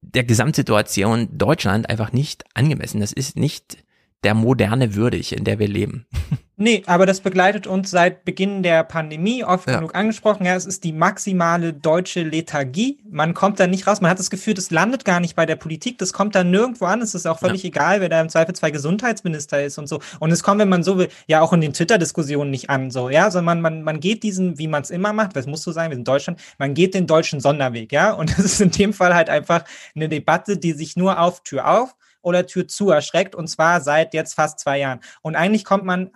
der 0.00 0.24
Gesamtsituation 0.24 1.28
Deutschland 1.36 1.90
einfach 1.90 2.12
nicht 2.12 2.44
angemessen. 2.54 3.00
Das 3.00 3.12
ist 3.12 3.36
nicht 3.36 3.83
der 4.24 4.34
Moderne 4.34 4.94
würdig, 4.94 5.36
in 5.36 5.44
der 5.44 5.58
wir 5.58 5.68
leben. 5.68 6.06
Nee, 6.56 6.84
aber 6.86 7.04
das 7.04 7.20
begleitet 7.20 7.66
uns 7.66 7.90
seit 7.90 8.24
Beginn 8.24 8.62
der 8.62 8.84
Pandemie, 8.84 9.42
oft 9.42 9.66
ja. 9.66 9.74
genug 9.74 9.96
angesprochen. 9.96 10.46
Ja, 10.46 10.54
es 10.54 10.66
ist 10.66 10.84
die 10.84 10.92
maximale 10.92 11.72
deutsche 11.72 12.22
Lethargie. 12.22 13.00
Man 13.10 13.34
kommt 13.34 13.58
da 13.58 13.66
nicht 13.66 13.88
raus. 13.88 14.00
Man 14.00 14.08
hat 14.08 14.20
das 14.20 14.30
Gefühl, 14.30 14.54
das 14.54 14.70
landet 14.70 15.04
gar 15.04 15.18
nicht 15.18 15.34
bei 15.34 15.46
der 15.46 15.56
Politik. 15.56 15.98
Das 15.98 16.12
kommt 16.12 16.36
dann 16.36 16.52
nirgendwo 16.52 16.84
an. 16.84 17.02
Es 17.02 17.16
ist 17.16 17.26
auch 17.26 17.40
völlig 17.40 17.64
ja. 17.64 17.70
egal, 17.70 18.00
wer 18.00 18.08
da 18.08 18.20
im 18.20 18.28
Zweifelsfall 18.28 18.70
Gesundheitsminister 18.70 19.64
ist 19.64 19.78
und 19.78 19.88
so. 19.88 19.98
Und 20.20 20.30
es 20.30 20.44
kommt, 20.44 20.60
wenn 20.60 20.68
man 20.68 20.84
so 20.84 20.96
will, 20.96 21.08
ja 21.26 21.40
auch 21.40 21.52
in 21.52 21.60
den 21.60 21.72
Twitter-Diskussionen 21.72 22.52
nicht 22.52 22.70
an. 22.70 22.92
So, 22.92 23.10
ja, 23.10 23.32
sondern 23.32 23.60
man, 23.60 23.74
man, 23.74 23.82
man 23.82 24.00
geht 24.00 24.22
diesen, 24.22 24.56
wie 24.56 24.68
man 24.68 24.82
es 24.82 24.90
immer 24.90 25.12
macht, 25.12 25.34
das 25.34 25.48
muss 25.48 25.62
so 25.62 25.72
sein, 25.72 25.90
wir 25.90 25.96
sind 25.96 26.06
Deutschland, 26.06 26.38
man 26.58 26.74
geht 26.74 26.94
den 26.94 27.08
deutschen 27.08 27.40
Sonderweg, 27.40 27.90
ja. 27.90 28.12
Und 28.12 28.30
das 28.38 28.44
ist 28.44 28.60
in 28.60 28.70
dem 28.70 28.92
Fall 28.92 29.12
halt 29.12 29.28
einfach 29.28 29.64
eine 29.96 30.08
Debatte, 30.08 30.56
die 30.56 30.72
sich 30.72 30.94
nur 30.94 31.18
auf 31.18 31.42
Tür 31.42 31.68
auf 31.68 31.96
oder 32.24 32.46
Tür 32.46 32.66
zu 32.66 32.90
erschreckt 32.90 33.34
und 33.34 33.48
zwar 33.48 33.80
seit 33.80 34.14
jetzt 34.14 34.34
fast 34.34 34.58
zwei 34.58 34.78
Jahren. 34.78 35.00
Und 35.22 35.36
eigentlich 35.36 35.64
kommt 35.64 35.84
man 35.84 36.10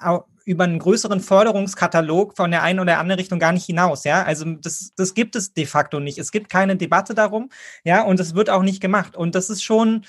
über 0.44 0.64
einen 0.64 0.78
größeren 0.78 1.20
Forderungskatalog 1.20 2.34
von 2.34 2.50
der 2.50 2.62
einen 2.62 2.80
oder 2.80 2.98
anderen 2.98 3.18
Richtung 3.20 3.38
gar 3.38 3.52
nicht 3.52 3.66
hinaus, 3.66 4.04
ja. 4.04 4.22
Also 4.22 4.46
das, 4.46 4.92
das 4.96 5.12
gibt 5.12 5.36
es 5.36 5.52
de 5.52 5.66
facto 5.66 6.00
nicht. 6.00 6.18
Es 6.18 6.32
gibt 6.32 6.48
keine 6.48 6.76
Debatte 6.76 7.14
darum, 7.14 7.50
ja, 7.84 8.02
und 8.02 8.18
es 8.18 8.34
wird 8.34 8.48
auch 8.48 8.62
nicht 8.62 8.80
gemacht. 8.80 9.14
Und 9.14 9.34
das 9.34 9.50
ist 9.50 9.62
schon, 9.62 10.06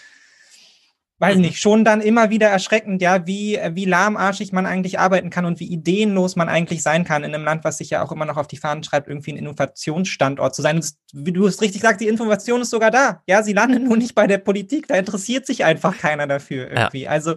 weiß 1.19 1.37
nicht, 1.37 1.59
schon 1.59 1.83
dann 1.83 1.99
immer 1.99 2.29
wieder 2.29 2.47
erschreckend, 2.47 3.01
ja, 3.01 3.27
wie, 3.27 3.59
wie 3.71 3.83
lahmarschig 3.83 4.53
man 4.53 4.65
eigentlich 4.65 4.99
arbeiten 4.99 5.29
kann 5.29 5.45
und 5.45 5.59
wie 5.59 5.67
ideenlos 5.67 6.37
man 6.37 6.47
eigentlich 6.47 6.81
sein 6.81 7.03
kann 7.03 7.23
in 7.23 7.35
einem 7.35 7.43
Land, 7.43 7.65
was 7.65 7.77
sich 7.77 7.89
ja 7.89 8.01
auch 8.01 8.11
immer 8.13 8.25
noch 8.25 8.37
auf 8.37 8.47
die 8.47 8.57
Fahnen 8.57 8.83
schreibt, 8.83 9.09
irgendwie 9.09 9.33
ein 9.33 9.37
Innovationsstandort 9.37 10.55
zu 10.55 10.61
sein. 10.61 10.77
Und 10.77 10.89
wie 11.11 11.33
du 11.33 11.45
es 11.45 11.61
richtig 11.61 11.81
sagst, 11.81 11.99
die 11.99 12.07
Information 12.07 12.61
ist 12.61 12.69
sogar 12.69 12.89
da. 12.89 13.21
Ja, 13.27 13.43
sie 13.43 13.53
landet 13.53 13.83
nur 13.83 13.97
nicht 13.97 14.15
bei 14.15 14.27
der 14.27 14.37
Politik. 14.37 14.87
Da 14.87 14.95
interessiert 14.95 15.45
sich 15.45 15.65
einfach 15.65 15.97
keiner 15.97 16.25
dafür 16.25 16.71
irgendwie. 16.71 17.03
Ja. 17.03 17.09
Also, 17.09 17.35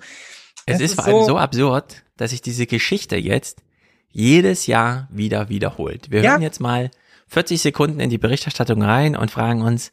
es 0.65 0.77
ist, 0.77 0.93
ist 0.93 0.95
vor 0.95 1.07
allem 1.07 1.19
so, 1.19 1.25
so 1.25 1.39
absurd, 1.39 2.05
dass 2.17 2.31
sich 2.31 2.41
diese 2.41 2.67
Geschichte 2.67 3.17
jetzt 3.17 3.63
jedes 4.11 4.67
Jahr 4.69 5.09
wieder 5.11 5.49
wiederholt. 5.49 6.11
Wir 6.11 6.23
ja. 6.23 6.33
hören 6.33 6.43
jetzt 6.43 6.61
mal 6.61 6.91
40 7.27 7.61
Sekunden 7.61 7.99
in 7.99 8.11
die 8.11 8.19
Berichterstattung 8.19 8.83
rein 8.83 9.17
und 9.17 9.33
fragen 9.33 9.63
uns, 9.63 9.93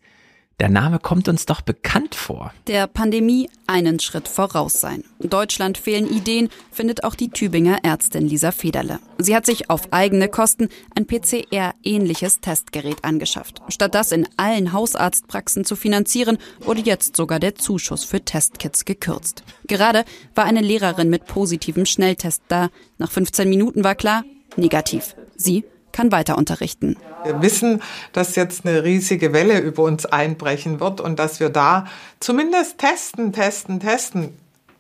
der 0.60 0.70
Name 0.70 1.00
kommt 1.00 1.28
uns 1.30 1.46
doch 1.46 1.62
bekannt 1.62 2.16
vor. 2.16 2.54
Der 2.68 2.88
Pandemie 2.88 3.50
einen 3.66 4.00
Schritt 4.00 4.28
voraus 4.28 4.82
sein. 4.82 5.04
Deutschland 5.20 5.78
fehlen 5.78 6.08
Ideen, 6.10 6.50
findet 6.72 7.04
auch 7.04 7.16
die 7.16 7.30
Tübinger 7.30 7.80
Ärztin 7.84 8.28
Lisa 8.28 8.52
Federle. 8.52 9.00
Sie 9.18 9.36
hat 9.36 9.46
sich 9.46 9.70
auf 9.70 9.94
eigene 9.94 10.28
Kosten 10.28 10.70
ein 10.96 11.08
PCR-ähnliches 11.08 12.42
Testgerät 12.42 13.04
angeschafft. 13.04 13.62
Statt 13.70 13.96
das 13.96 14.12
in 14.12 14.28
allen 14.38 14.74
Hausarztpraxen 14.74 15.64
zu 15.64 15.76
finanzieren, 15.76 16.38
wurde 16.60 16.82
jetzt 16.82 17.16
sogar 17.16 17.40
der 17.40 17.56
Zuschuss 17.56 18.04
für 18.04 18.22
Testkits 18.24 18.86
gekürzt. 18.86 19.44
Gerade 19.68 20.04
war 20.36 20.46
eine 20.46 20.62
Lehrerin 20.62 21.10
mit 21.10 21.26
positivem 21.26 21.86
Schnelltest 21.86 22.44
da. 22.50 22.70
Nach 22.98 23.12
15 23.12 23.48
Minuten 23.48 23.84
war 23.84 23.96
klar, 23.96 24.24
negativ. 24.58 25.16
Sie 25.38 25.64
kann 26.00 26.14
weiter 26.14 26.38
unterrichten. 26.38 26.96
Wir 27.26 27.42
wissen, 27.42 27.82
dass 28.14 28.38
jetzt 28.38 28.66
eine 28.66 28.86
riesige 28.86 29.34
Welle 29.34 29.60
über 29.60 29.84
uns 29.84 30.06
einbrechen 30.06 30.80
wird 30.80 31.02
und 31.02 31.20
dass 31.20 31.42
wir 31.42 31.50
da 31.50 31.88
zumindest 32.22 32.78
testen, 32.78 33.34
testen, 33.34 33.82
testen 33.82 34.30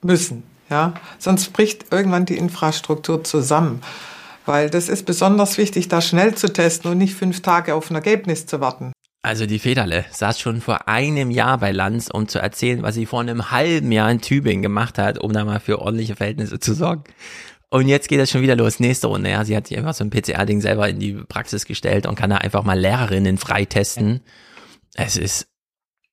müssen. 0.01 0.43
Ja? 0.69 0.93
Sonst 1.17 1.51
bricht 1.51 1.91
irgendwann 1.91 2.25
die 2.25 2.37
Infrastruktur 2.37 3.21
zusammen. 3.25 3.81
Weil 4.45 4.69
das 4.69 4.87
ist 4.87 5.05
besonders 5.05 5.57
wichtig, 5.57 5.89
da 5.89 5.99
schnell 5.99 6.35
zu 6.35 6.53
testen 6.53 6.89
und 6.89 6.99
nicht 6.99 7.15
fünf 7.15 7.41
Tage 7.41 7.75
auf 7.75 7.91
ein 7.91 7.95
Ergebnis 7.95 8.45
zu 8.45 8.61
warten. 8.61 8.93
Also 9.21 9.45
die 9.45 9.59
Federle 9.59 10.05
saß 10.11 10.39
schon 10.39 10.61
vor 10.61 10.87
einem 10.87 11.31
Jahr 11.31 11.57
bei 11.57 11.73
Lanz, 11.73 12.07
um 12.09 12.29
zu 12.29 12.39
erzählen, 12.39 12.81
was 12.81 12.95
sie 12.95 13.05
vor 13.05 13.19
einem 13.19 13.51
halben 13.51 13.91
Jahr 13.91 14.09
in 14.09 14.21
Tübingen 14.21 14.61
gemacht 14.61 14.97
hat, 14.97 15.19
um 15.19 15.33
da 15.33 15.43
mal 15.43 15.59
für 15.59 15.79
ordentliche 15.79 16.15
Verhältnisse 16.15 16.61
zu 16.61 16.73
sorgen. 16.73 17.03
Und 17.71 17.87
jetzt 17.87 18.07
geht 18.09 18.19
das 18.19 18.31
schon 18.31 18.41
wieder 18.41 18.55
los. 18.55 18.79
Nächste 18.79 19.07
Runde. 19.07 19.29
Ja, 19.29 19.45
sie 19.45 19.55
hat 19.55 19.67
sich 19.67 19.77
einfach 19.77 19.93
so 19.93 20.03
ein 20.03 20.09
PCR-Ding 20.09 20.61
selber 20.61 20.89
in 20.89 20.99
die 20.99 21.13
Praxis 21.13 21.65
gestellt 21.65 22.07
und 22.07 22.15
kann 22.15 22.29
da 22.29 22.37
einfach 22.37 22.63
mal 22.63 22.79
Lehrerinnen 22.79 23.37
freitesten. 23.37 24.21
Es 24.95 25.17
ist, 25.17 25.47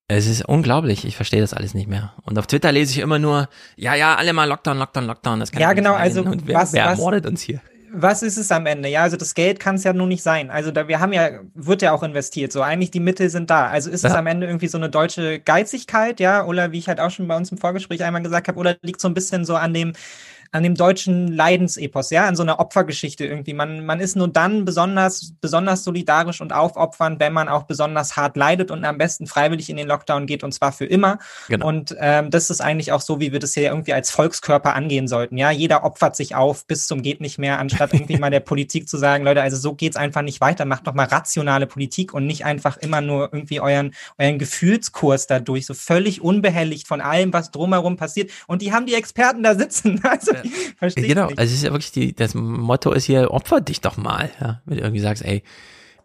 es 0.08 0.26
ist 0.26 0.44
unglaublich. 0.44 1.06
Ich 1.06 1.16
verstehe 1.16 1.40
das 1.40 1.54
alles 1.54 1.72
nicht 1.72 1.88
mehr. 1.88 2.12
Und 2.22 2.38
auf 2.38 2.46
Twitter 2.46 2.72
lese 2.72 2.92
ich 2.92 2.98
immer 2.98 3.18
nur, 3.18 3.48
ja, 3.76 3.94
ja, 3.94 4.16
alle 4.16 4.34
mal 4.34 4.44
Lockdown, 4.44 4.78
Lockdown, 4.78 5.06
Lockdown. 5.06 5.40
Das 5.40 5.50
kann 5.50 5.62
ja, 5.62 5.72
genau. 5.72 5.94
Also, 5.94 6.22
und 6.22 6.46
wer, 6.46 6.56
was, 6.56 6.74
wer 6.74 6.84
was, 6.84 6.98
ermordet 6.98 7.24
uns 7.24 7.40
hier? 7.40 7.60
was 7.98 8.22
ist 8.22 8.36
es 8.36 8.50
am 8.52 8.66
Ende? 8.66 8.88
Ja, 8.88 9.02
also 9.02 9.16
das 9.16 9.34
Geld 9.34 9.58
kann 9.58 9.76
es 9.76 9.84
ja 9.84 9.92
nun 9.92 10.08
nicht 10.08 10.22
sein. 10.22 10.50
Also 10.50 10.70
da, 10.70 10.88
wir 10.88 11.00
haben 11.00 11.12
ja, 11.12 11.30
wird 11.54 11.82
ja 11.82 11.92
auch 11.92 12.02
investiert. 12.02 12.52
So 12.52 12.62
eigentlich 12.62 12.90
die 12.90 13.00
Mittel 13.00 13.30
sind 13.30 13.48
da. 13.50 13.68
Also 13.68 13.90
ist 13.90 14.04
ja. 14.04 14.10
es 14.10 14.16
am 14.16 14.26
Ende 14.26 14.46
irgendwie 14.46 14.68
so 14.68 14.78
eine 14.78 14.90
deutsche 14.90 15.40
Geizigkeit, 15.40 16.20
ja, 16.20 16.44
oder 16.44 16.72
wie 16.72 16.78
ich 16.78 16.88
halt 16.88 17.00
auch 17.00 17.10
schon 17.10 17.26
bei 17.26 17.36
uns 17.36 17.50
im 17.50 17.58
Vorgespräch 17.58 18.04
einmal 18.04 18.22
gesagt 18.22 18.48
habe, 18.48 18.58
oder 18.58 18.76
liegt 18.82 19.00
so 19.00 19.08
ein 19.08 19.14
bisschen 19.14 19.44
so 19.44 19.56
an 19.56 19.72
dem, 19.72 19.92
an 20.52 20.62
dem 20.62 20.74
deutschen 20.74 21.28
Leidensepos, 21.28 22.10
ja, 22.10 22.26
an 22.26 22.36
so 22.36 22.42
einer 22.42 22.60
Opfergeschichte 22.60 23.24
irgendwie. 23.24 23.54
Man, 23.54 23.84
man 23.86 24.00
ist 24.00 24.16
nur 24.16 24.28
dann 24.28 24.64
besonders, 24.64 25.34
besonders 25.40 25.84
solidarisch 25.84 26.40
und 26.40 26.52
aufopfernd, 26.52 27.20
wenn 27.20 27.32
man 27.32 27.48
auch 27.48 27.64
besonders 27.64 28.16
hart 28.16 28.36
leidet 28.36 28.70
und 28.70 28.84
am 28.84 28.98
besten 28.98 29.26
freiwillig 29.26 29.70
in 29.70 29.76
den 29.76 29.88
Lockdown 29.88 30.26
geht 30.26 30.44
und 30.44 30.52
zwar 30.52 30.72
für 30.72 30.86
immer. 30.86 31.18
Genau. 31.48 31.66
Und 31.66 31.96
ähm, 31.98 32.30
das 32.30 32.50
ist 32.50 32.60
eigentlich 32.60 32.92
auch 32.92 33.00
so, 33.00 33.20
wie 33.20 33.32
wir 33.32 33.38
das 33.38 33.54
hier 33.54 33.64
irgendwie 33.64 33.92
als 33.92 34.10
Volkskörper 34.10 34.74
angehen 34.74 35.08
sollten. 35.08 35.36
Ja, 35.36 35.50
jeder 35.50 35.84
opfert 35.84 36.16
sich 36.16 36.34
auf 36.34 36.66
bis 36.66 36.86
zum 36.86 37.02
geht 37.02 37.20
nicht 37.20 37.38
mehr, 37.38 37.58
anstatt 37.58 37.92
irgendwie 37.94 38.18
mal 38.18 38.30
der 38.30 38.40
Politik 38.46 38.88
zu 38.88 38.96
sagen, 38.96 39.24
Leute, 39.24 39.42
also 39.42 39.56
so 39.56 39.74
geht's 39.74 39.96
einfach 39.96 40.22
nicht 40.22 40.40
weiter. 40.40 40.64
Macht 40.64 40.86
doch 40.86 40.94
mal 40.94 41.06
rationale 41.06 41.66
Politik 41.66 42.14
und 42.14 42.26
nicht 42.26 42.44
einfach 42.44 42.76
immer 42.76 43.00
nur 43.00 43.30
irgendwie 43.32 43.60
euren, 43.60 43.94
euren 44.18 44.38
Gefühlskurs 44.38 45.26
dadurch, 45.26 45.66
so 45.66 45.74
völlig 45.74 46.20
unbehelligt 46.20 46.86
von 46.86 47.00
allem, 47.00 47.32
was 47.32 47.50
drumherum 47.50 47.96
passiert. 47.96 48.30
Und 48.46 48.62
die 48.62 48.72
haben 48.72 48.86
die 48.86 48.94
Experten 48.94 49.42
da 49.42 49.54
sitzen. 49.54 50.00
Also 50.16 50.32
Verstehe 50.78 51.06
genau, 51.06 51.26
also 51.26 51.42
es 51.42 51.52
ist 51.52 51.64
ja 51.64 51.72
wirklich 51.72 51.92
die, 51.92 52.14
das 52.14 52.34
Motto 52.34 52.92
ist 52.92 53.04
hier, 53.04 53.30
opfer 53.30 53.60
dich 53.60 53.80
doch 53.80 53.96
mal, 53.96 54.30
ja. 54.40 54.62
Wenn 54.64 54.78
du 54.78 54.82
irgendwie 54.82 55.00
sagst, 55.00 55.24
ey, 55.24 55.42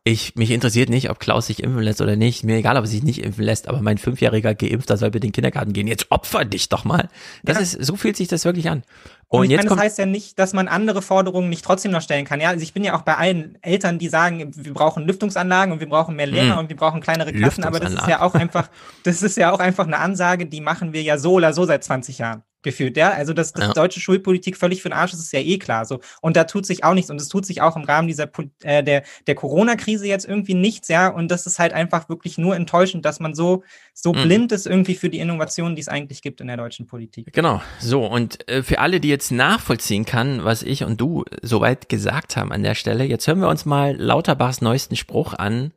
ich, 0.04 0.36
mich 0.36 0.50
interessiert 0.50 0.90
nicht, 0.90 1.12
ob 1.12 1.20
Klaus 1.20 1.46
sich 1.46 1.62
impfen 1.62 1.84
lässt 1.84 2.02
oder 2.02 2.16
nicht. 2.16 2.44
Mir 2.44 2.56
egal, 2.56 2.76
ob 2.76 2.86
er 2.86 2.88
sich 2.88 3.04
nicht 3.04 3.24
impfen 3.24 3.44
lässt, 3.44 3.68
aber 3.68 3.84
mein 3.84 4.00
fünfjähriger 4.00 4.56
Geimpfter 4.56 4.98
soll 4.98 5.12
bitte 5.12 5.28
in 5.28 5.30
den 5.30 5.36
Kindergarten 5.36 5.74
gehen. 5.74 5.86
Jetzt 5.86 6.08
opfer 6.10 6.44
dich 6.44 6.70
doch 6.70 6.86
mal. 6.86 7.08
Das 7.44 7.58
ja. 7.58 7.62
ist, 7.62 7.86
so 7.86 7.96
fühlt 7.96 8.18
sich 8.18 8.28
das 8.28 8.44
wirklich 8.44 8.68
an. 8.68 8.82
Und, 9.28 9.42
und 9.42 9.50
jetzt 9.52 9.60
meine, 9.60 9.70
das 9.70 9.78
heißt 9.78 9.98
ja 10.00 10.08
nicht, 10.08 10.40
dass 10.40 10.54
man 10.54 10.68
andere 10.68 11.04
Forderungen 11.04 11.50
nicht 11.50 11.64
trotzdem 11.64 11.92
noch 11.92 12.02
stellen 12.02 12.26
kann. 12.26 12.42
Ja, 12.42 12.50
also 12.50 12.64
ich 12.64 12.74
bin 12.74 12.84
ja 12.84 12.98
auch 12.98 13.04
bei 13.04 13.16
allen 13.16 13.60
Eltern, 13.62 14.00
die 14.00 14.10
sagen, 14.10 14.52
wir 14.56 14.74
brauchen 14.74 15.06
Lüftungsanlagen 15.06 15.72
und 15.72 15.82
wir 15.82 15.90
brauchen 15.90 16.16
mehr 16.16 16.28
Lehrer 16.28 16.56
mm. 16.56 16.60
und 16.60 16.70
wir 16.70 16.76
brauchen 16.76 17.00
kleinere 17.00 17.32
Klassen, 17.32 17.64
aber 17.64 17.80
das 17.80 17.94
ist 17.94 18.08
ja 18.08 18.22
auch 18.22 18.34
einfach, 18.34 18.70
das 19.04 19.22
ist 19.22 19.38
ja 19.38 19.52
auch 19.52 19.60
einfach 19.60 19.86
eine 19.86 20.00
Ansage, 20.00 20.48
die 20.48 20.62
machen 20.62 20.94
wir 20.94 21.04
ja 21.04 21.20
so 21.20 21.34
oder 21.34 21.54
so 21.54 21.66
seit 21.66 21.84
20 21.84 22.18
Jahren 22.18 22.44
gefühlt, 22.62 22.98
ja. 22.98 23.12
Also, 23.12 23.34
dass, 23.34 23.54
dass 23.54 23.68
ja. 23.68 23.74
deutsche 23.74 24.00
Schulpolitik 24.00 24.58
völlig 24.58 24.82
für 24.82 24.90
den 24.90 24.98
Arsch 24.98 25.14
ist, 25.14 25.20
ist 25.20 25.34
ja 25.34 25.40
eh 25.40 25.58
klar 25.58 25.86
so. 25.86 26.00
Und 26.22 26.36
da 26.36 26.44
tut 26.44 26.66
sich 26.66 26.84
auch 26.84 26.94
nichts. 26.94 27.10
Und 27.12 27.20
es 27.20 27.30
tut 27.30 27.46
sich 27.46 27.62
auch 27.62 27.76
im 27.76 27.84
Rahmen 27.84 28.08
dieser 28.08 28.30
äh, 28.64 28.84
der, 28.84 29.04
der 29.28 29.36
Corona-Krise 29.36 30.08
jetzt 30.08 30.28
irgendwie 30.28 30.54
nichts, 30.54 30.88
ja. 30.88 31.08
Und 31.08 31.30
das 31.30 31.46
ist 31.46 31.60
halt 31.60 31.74
einfach 31.74 32.10
wirklich 32.10 32.38
nur 32.38 32.56
enttäuschend, 32.56 33.06
dass 33.06 33.20
man 33.20 33.34
so, 33.34 33.64
so 33.94 34.14
mhm. 34.14 34.24
blind 34.24 34.52
ist 34.52 34.68
irgendwie 34.68 34.96
für 34.96 35.10
die 35.10 35.20
Innovationen, 35.20 35.76
die 35.76 35.82
es 35.82 35.88
eigentlich 35.88 36.22
gibt 36.22 36.42
in 36.42 36.48
der 36.48 36.58
deutschen 36.58 36.88
Politik. 36.88 37.34
Genau. 37.34 37.62
So, 37.80 38.06
und 38.06 38.48
äh, 38.50 38.64
für 38.64 38.80
alle, 38.80 39.00
die 39.00 39.10
jetzt 39.10 39.32
nachvollziehen 39.32 40.06
kann, 40.06 40.44
was 40.44 40.64
ich 40.64 40.84
und 40.84 41.00
du 41.00 41.26
soweit 41.42 41.90
gesagt 41.90 42.36
haben 42.38 42.52
an 42.52 42.64
der 42.64 42.76
Stelle, 42.76 43.04
jetzt 43.04 43.28
hören 43.28 43.42
wir 43.42 43.50
uns 43.50 43.66
mal 43.66 43.96
Lauterbachs 43.96 44.62
neuesten 44.62 44.96
Spruch 44.96 45.34
an 45.34 45.72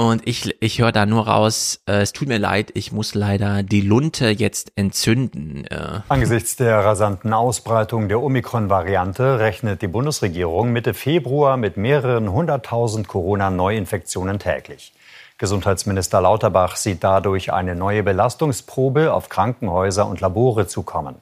und 0.00 0.26
ich, 0.26 0.56
ich 0.62 0.80
höre 0.80 0.92
da 0.92 1.04
nur 1.04 1.28
raus, 1.28 1.82
äh, 1.86 2.00
es 2.00 2.12
tut 2.12 2.28
mir 2.28 2.38
leid, 2.38 2.70
ich 2.74 2.90
muss 2.90 3.14
leider 3.14 3.62
die 3.62 3.82
Lunte 3.82 4.30
jetzt 4.30 4.72
entzünden. 4.74 5.66
Äh. 5.66 6.00
Angesichts 6.08 6.56
der 6.56 6.78
rasanten 6.78 7.34
Ausbreitung 7.34 8.08
der 8.08 8.22
Omikron-Variante 8.22 9.38
rechnet 9.40 9.82
die 9.82 9.88
Bundesregierung 9.88 10.72
Mitte 10.72 10.94
Februar 10.94 11.58
mit 11.58 11.76
mehreren 11.76 12.32
hunderttausend 12.32 13.08
Corona-Neuinfektionen 13.08 14.38
täglich. 14.38 14.94
Gesundheitsminister 15.36 16.22
Lauterbach 16.22 16.76
sieht 16.76 17.04
dadurch 17.04 17.52
eine 17.52 17.74
neue 17.74 18.02
Belastungsprobe 18.02 19.12
auf 19.12 19.28
Krankenhäuser 19.28 20.06
und 20.06 20.20
Labore 20.20 20.66
zukommen. 20.66 21.16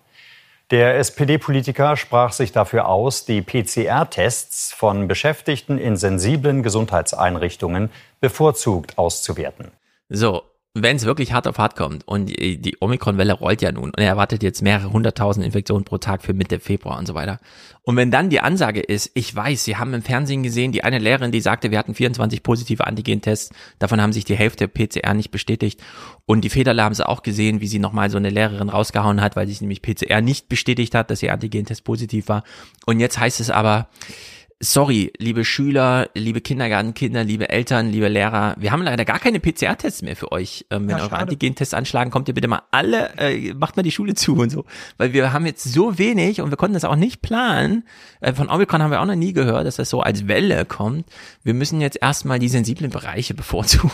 Der 0.70 0.98
SPD-Politiker 0.98 1.96
sprach 1.96 2.32
sich 2.32 2.52
dafür 2.52 2.88
aus, 2.88 3.24
die 3.24 3.40
PCR-Tests 3.40 4.70
von 4.74 5.09
Beschäftigten 5.09 5.78
in 5.78 5.96
sensiblen 5.96 6.62
Gesundheitseinrichtungen 6.62 7.88
bevorzugt 8.20 8.98
auszuwerten. 8.98 9.70
So, 10.08 10.42
wenn 10.74 10.96
es 10.96 11.04
wirklich 11.04 11.32
hart 11.32 11.48
auf 11.48 11.58
hart 11.58 11.76
kommt 11.76 12.06
und 12.06 12.26
die 12.26 12.76
Omikron-Welle 12.80 13.32
rollt 13.32 13.62
ja 13.62 13.72
nun 13.72 13.84
und 13.90 13.98
er 13.98 14.08
erwartet 14.08 14.42
jetzt 14.42 14.62
mehrere 14.62 14.92
hunderttausend 14.92 15.44
Infektionen 15.44 15.84
pro 15.84 15.98
Tag 15.98 16.22
für 16.22 16.34
Mitte 16.34 16.60
Februar 16.60 16.98
und 16.98 17.06
so 17.06 17.14
weiter. 17.14 17.40
Und 17.82 17.96
wenn 17.96 18.10
dann 18.10 18.28
die 18.28 18.40
Ansage 18.40 18.80
ist, 18.80 19.10
ich 19.14 19.34
weiß, 19.34 19.64
Sie 19.64 19.76
haben 19.76 19.94
im 19.94 20.02
Fernsehen 20.02 20.42
gesehen, 20.42 20.72
die 20.72 20.84
eine 20.84 20.98
Lehrerin, 20.98 21.32
die 21.32 21.40
sagte, 21.40 21.70
wir 21.70 21.78
hatten 21.78 21.94
24 21.94 22.42
positive 22.42 22.86
Antigen-Tests, 22.86 23.50
davon 23.78 24.00
haben 24.00 24.12
sich 24.12 24.24
die 24.24 24.36
Hälfte 24.36 24.68
PCR 24.68 25.14
nicht 25.14 25.30
bestätigt 25.30 25.80
und 26.26 26.42
die 26.42 26.50
Federle 26.50 26.84
haben 26.84 26.94
sie 26.94 27.08
auch 27.08 27.22
gesehen, 27.22 27.60
wie 27.60 27.66
sie 27.66 27.78
nochmal 27.78 28.10
so 28.10 28.18
eine 28.18 28.30
Lehrerin 28.30 28.68
rausgehauen 28.68 29.20
hat, 29.20 29.36
weil 29.36 29.48
sich 29.48 29.60
nämlich 29.60 29.82
PCR 29.82 30.20
nicht 30.20 30.48
bestätigt 30.48 30.94
hat, 30.94 31.10
dass 31.10 31.22
ihr 31.22 31.32
Antigen-Test 31.32 31.84
positiv 31.84 32.28
war. 32.28 32.44
Und 32.86 33.00
jetzt 33.00 33.18
heißt 33.18 33.40
es 33.40 33.50
aber, 33.50 33.88
sorry, 34.60 35.12
liebe 35.18 35.44
Schüler, 35.44 36.10
liebe 36.14 36.40
Kindergartenkinder, 36.40 37.22
liebe 37.22 37.48
Eltern, 37.48 37.90
liebe 37.90 38.09
Lehrer, 38.09 38.55
wir 38.59 38.72
haben 38.72 38.82
leider 38.82 39.05
gar 39.05 39.18
keine 39.18 39.40
PCR-Tests 39.40 40.02
mehr 40.02 40.16
für 40.16 40.32
euch. 40.32 40.66
Ähm, 40.70 40.89
wenn 40.89 40.97
ja, 40.97 41.05
eure 41.05 41.16
Antigen-Tests 41.16 41.74
anschlagen, 41.74 42.10
kommt 42.10 42.28
ihr 42.28 42.35
bitte 42.35 42.48
mal 42.48 42.62
alle, 42.70 43.16
äh, 43.18 43.55
macht 43.55 43.76
mal 43.76 43.82
die 43.82 43.93
Schule 43.93 44.14
zu 44.14 44.36
und 44.36 44.51
so. 44.51 44.64
Weil 44.97 45.12
wir 45.12 45.32
haben 45.32 45.47
jetzt 45.47 45.64
so 45.64 45.98
wenig 45.98 46.40
und 46.40 46.51
wir 46.51 46.56
konnten 46.56 46.74
das 46.74 46.85
auch 46.85 46.97
nicht 46.97 47.22
planen. 47.22 47.85
Äh, 48.20 48.32
von 48.32 48.51
Omikron 48.51 48.82
haben 48.82 48.90
wir 48.90 49.01
auch 49.01 49.06
noch 49.06 49.14
nie 49.14 49.32
gehört, 49.32 49.66
dass 49.66 49.76
das 49.76 49.90
so 49.90 50.01
als 50.01 50.26
Welle 50.26 50.64
kommt. 50.64 51.06
Wir 51.44 51.55
müssen 51.55 51.80
jetzt 51.80 51.98
erstmal 52.01 52.39
die 52.39 52.48
sensiblen 52.48 52.90
Bereiche 52.90 53.35
bevorzugen. 53.35 53.93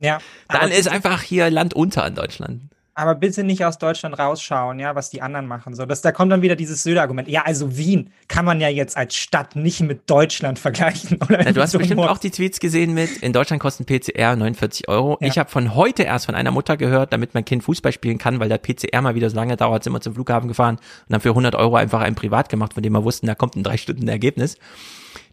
Ja. 0.00 0.18
Dann 0.48 0.70
ist 0.70 0.88
einfach 0.88 1.22
hier 1.22 1.50
Land 1.50 1.74
unter 1.74 2.06
in 2.06 2.14
Deutschland. 2.14 2.62
Aber 2.94 3.14
bitte 3.14 3.44
nicht 3.44 3.64
aus 3.64 3.78
Deutschland 3.78 4.18
rausschauen, 4.18 4.78
ja, 4.78 4.94
was 4.94 5.10
die 5.10 5.22
anderen 5.22 5.46
machen. 5.46 5.74
So, 5.74 5.86
das, 5.86 6.02
da 6.02 6.12
kommt 6.12 6.32
dann 6.32 6.42
wieder 6.42 6.56
dieses 6.56 6.82
Söder-Argument. 6.82 7.28
Ja, 7.28 7.42
also 7.42 7.76
Wien 7.76 8.10
kann 8.28 8.44
man 8.44 8.60
ja 8.60 8.68
jetzt 8.68 8.96
als 8.96 9.14
Stadt 9.14 9.56
nicht 9.56 9.80
mit 9.80 10.10
Deutschland 10.10 10.58
vergleichen. 10.58 11.18
Oder 11.28 11.44
ja, 11.44 11.52
du 11.52 11.62
hast 11.62 11.70
so 11.70 11.78
bestimmt 11.78 12.00
auch 12.00 12.18
die 12.18 12.30
Tweets 12.30 12.60
gesehen 12.60 12.92
mit, 12.92 13.18
in 13.18 13.32
Deutschland 13.32 13.62
kosten 13.62 13.84
PCR 13.84 14.36
49 14.36 14.88
Euro. 14.88 15.18
Ja. 15.20 15.28
Ich 15.28 15.38
habe 15.38 15.48
von 15.48 15.74
heute 15.74 16.02
erst 16.02 16.26
von 16.26 16.34
einer 16.34 16.50
Mutter 16.50 16.76
gehört, 16.76 17.12
damit 17.12 17.34
mein 17.34 17.44
Kind 17.44 17.62
Fußball 17.62 17.92
spielen 17.92 18.18
kann, 18.18 18.40
weil 18.40 18.48
der 18.48 18.58
PCR 18.58 19.00
mal 19.00 19.14
wieder 19.14 19.30
so 19.30 19.36
lange 19.36 19.56
dauert, 19.56 19.84
sind 19.84 19.92
wir 19.92 20.00
zum 20.00 20.14
Flughafen 20.14 20.48
gefahren 20.48 20.78
und 21.08 21.14
haben 21.14 21.22
für 21.22 21.30
100 21.30 21.54
Euro 21.54 21.76
einfach 21.76 22.00
ein 22.00 22.14
Privat 22.14 22.48
gemacht, 22.48 22.74
von 22.74 22.82
dem 22.82 22.92
wir 22.92 23.04
wussten, 23.04 23.26
da 23.26 23.34
kommt 23.34 23.56
in 23.56 23.62
drei 23.62 23.76
Stunden 23.76 24.02
ein 24.02 24.08
Ergebnis. 24.08 24.56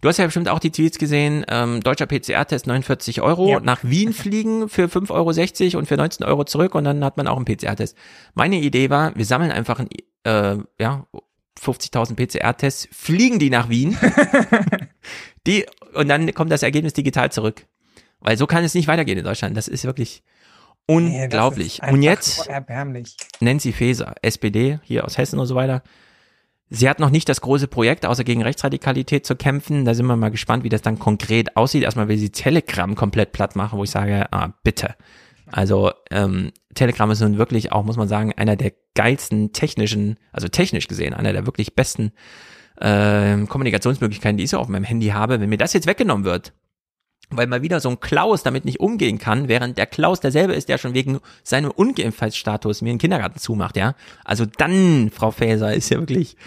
Du 0.01 0.09
hast 0.09 0.17
ja 0.17 0.25
bestimmt 0.25 0.47
auch 0.49 0.59
die 0.59 0.71
Tweets 0.71 0.99
gesehen, 0.99 1.45
ähm, 1.49 1.81
deutscher 1.81 2.05
PCR-Test 2.05 2.67
49 2.67 3.21
Euro, 3.21 3.49
ja. 3.49 3.59
nach 3.59 3.83
Wien 3.83 4.13
fliegen 4.13 4.69
für 4.69 4.85
5,60 4.85 5.11
Euro 5.73 5.79
und 5.79 5.87
für 5.87 5.97
19 5.97 6.25
Euro 6.25 6.43
zurück 6.43 6.75
und 6.75 6.83
dann 6.83 7.03
hat 7.03 7.17
man 7.17 7.27
auch 7.27 7.37
einen 7.37 7.45
PCR-Test. 7.45 7.97
Meine 8.35 8.57
Idee 8.57 8.89
war, 8.89 9.15
wir 9.15 9.25
sammeln 9.25 9.51
einfach 9.51 9.79
ein, 9.79 9.89
äh, 10.23 10.57
ja, 10.79 11.07
50.000 11.59 12.15
PCR-Tests, 12.15 12.87
fliegen 12.91 13.39
die 13.39 13.49
nach 13.49 13.69
Wien, 13.69 13.97
die, 15.47 15.65
und 15.93 16.07
dann 16.07 16.31
kommt 16.35 16.51
das 16.51 16.61
Ergebnis 16.61 16.93
digital 16.93 17.31
zurück. 17.31 17.65
Weil 18.19 18.37
so 18.37 18.45
kann 18.47 18.63
es 18.63 18.73
nicht 18.73 18.87
weitergehen 18.87 19.17
in 19.17 19.25
Deutschland. 19.25 19.55
Das 19.55 19.67
ist 19.67 19.83
wirklich 19.83 20.23
unglaublich. 20.85 21.81
Nee, 21.81 21.87
ist 21.87 21.93
und 21.93 22.01
jetzt 22.01 22.47
erbärmlich. 22.47 23.15
Nancy 23.39 23.73
Faeser, 23.73 24.15
SPD, 24.21 24.79
hier 24.83 25.05
aus 25.05 25.17
Hessen 25.17 25.39
und 25.39 25.45
so 25.45 25.55
weiter, 25.55 25.83
Sie 26.69 26.89
hat 26.89 26.99
noch 26.99 27.09
nicht 27.09 27.29
das 27.29 27.41
große 27.41 27.67
Projekt, 27.67 28.05
außer 28.05 28.25
gegen 28.25 28.43
Rechtsradikalität 28.43 29.25
zu 29.25 29.35
kämpfen. 29.35 29.85
Da 29.85 29.93
sind 29.93 30.05
wir 30.05 30.17
mal 30.17 30.31
gespannt, 30.31 30.63
wie 30.63 30.69
das 30.69 30.81
dann 30.81 30.99
konkret 30.99 31.55
aussieht. 31.55 31.83
Erstmal 31.83 32.09
will 32.09 32.17
sie 32.17 32.29
Telegram 32.29 32.93
komplett 32.95 33.31
platt 33.31 33.55
machen, 33.55 33.79
wo 33.79 33.83
ich 33.83 33.91
sage, 33.91 34.31
ah, 34.31 34.53
bitte. 34.63 34.95
Also 35.49 35.91
ähm, 36.11 36.51
Telegram 36.75 37.09
ist 37.09 37.21
nun 37.21 37.37
wirklich 37.37 37.71
auch, 37.71 37.85
muss 37.85 37.95
man 37.95 38.09
sagen, 38.09 38.33
einer 38.33 38.57
der 38.57 38.73
geilsten 38.95 39.53
technischen, 39.53 40.17
also 40.33 40.49
technisch 40.49 40.89
gesehen, 40.89 41.13
einer 41.13 41.31
der 41.31 41.45
wirklich 41.45 41.73
besten 41.73 42.11
äh, 42.81 43.37
Kommunikationsmöglichkeiten, 43.45 44.37
die 44.37 44.43
ich 44.43 44.49
so 44.49 44.57
auf 44.57 44.67
meinem 44.67 44.83
Handy 44.83 45.07
habe. 45.07 45.39
Wenn 45.39 45.49
mir 45.49 45.57
das 45.57 45.71
jetzt 45.71 45.87
weggenommen 45.87 46.25
wird, 46.25 46.51
weil 47.29 47.47
mal 47.47 47.61
wieder 47.61 47.79
so 47.79 47.89
ein 47.89 47.99
Klaus 47.99 48.43
damit 48.43 48.65
nicht 48.65 48.79
umgehen 48.79 49.17
kann, 49.17 49.47
während 49.47 49.77
der 49.77 49.85
Klaus 49.85 50.19
derselbe 50.19 50.53
ist, 50.53 50.69
der 50.69 50.77
schon 50.77 50.93
wegen 50.93 51.19
seinem 51.43 51.71
Ungeimpftheitsstatus 51.71 52.81
mir 52.81 52.91
einen 52.91 52.99
Kindergarten 52.99 53.39
zumacht, 53.39 53.75
ja. 53.75 53.95
Also 54.23 54.45
dann, 54.45 55.11
Frau 55.13 55.31
Faeser, 55.31 55.73
ist 55.73 55.89
ja 55.89 55.99
wirklich 55.99 56.37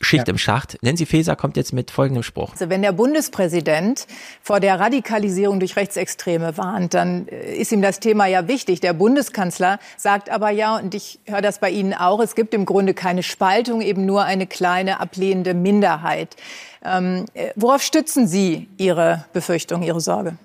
Schicht 0.00 0.28
ja. 0.28 0.32
im 0.32 0.38
Schacht. 0.38 0.78
Nancy 0.82 1.04
Faeser 1.06 1.36
kommt 1.36 1.56
jetzt 1.56 1.72
mit 1.72 1.90
folgendem 1.90 2.22
Spruch. 2.22 2.52
Also 2.52 2.70
wenn 2.70 2.82
der 2.82 2.92
Bundespräsident 2.92 4.06
vor 4.42 4.58
der 4.58 4.80
Radikalisierung 4.80 5.60
durch 5.60 5.76
Rechtsextreme 5.76 6.56
warnt, 6.56 6.94
dann 6.94 7.28
äh, 7.28 7.54
ist 7.54 7.70
ihm 7.72 7.82
das 7.82 8.00
Thema 8.00 8.26
ja 8.26 8.48
wichtig. 8.48 8.80
Der 8.80 8.94
Bundeskanzler 8.94 9.78
sagt 9.96 10.30
aber 10.30 10.50
ja, 10.50 10.76
und 10.76 10.94
ich 10.94 11.20
höre 11.26 11.42
das 11.42 11.58
bei 11.58 11.70
Ihnen 11.70 11.92
auch, 11.94 12.20
es 12.20 12.34
gibt 12.34 12.54
im 12.54 12.64
Grunde 12.64 12.94
keine 12.94 13.22
Spaltung, 13.22 13.82
eben 13.82 14.06
nur 14.06 14.24
eine 14.24 14.46
kleine 14.46 15.00
ablehnende 15.00 15.54
Minderheit. 15.54 16.36
Ähm, 16.82 17.26
äh, 17.34 17.50
worauf 17.56 17.82
stützen 17.82 18.26
Sie 18.26 18.68
Ihre 18.78 19.26
Befürchtung, 19.32 19.82
Ihre 19.82 20.00
Sorge? 20.00 20.36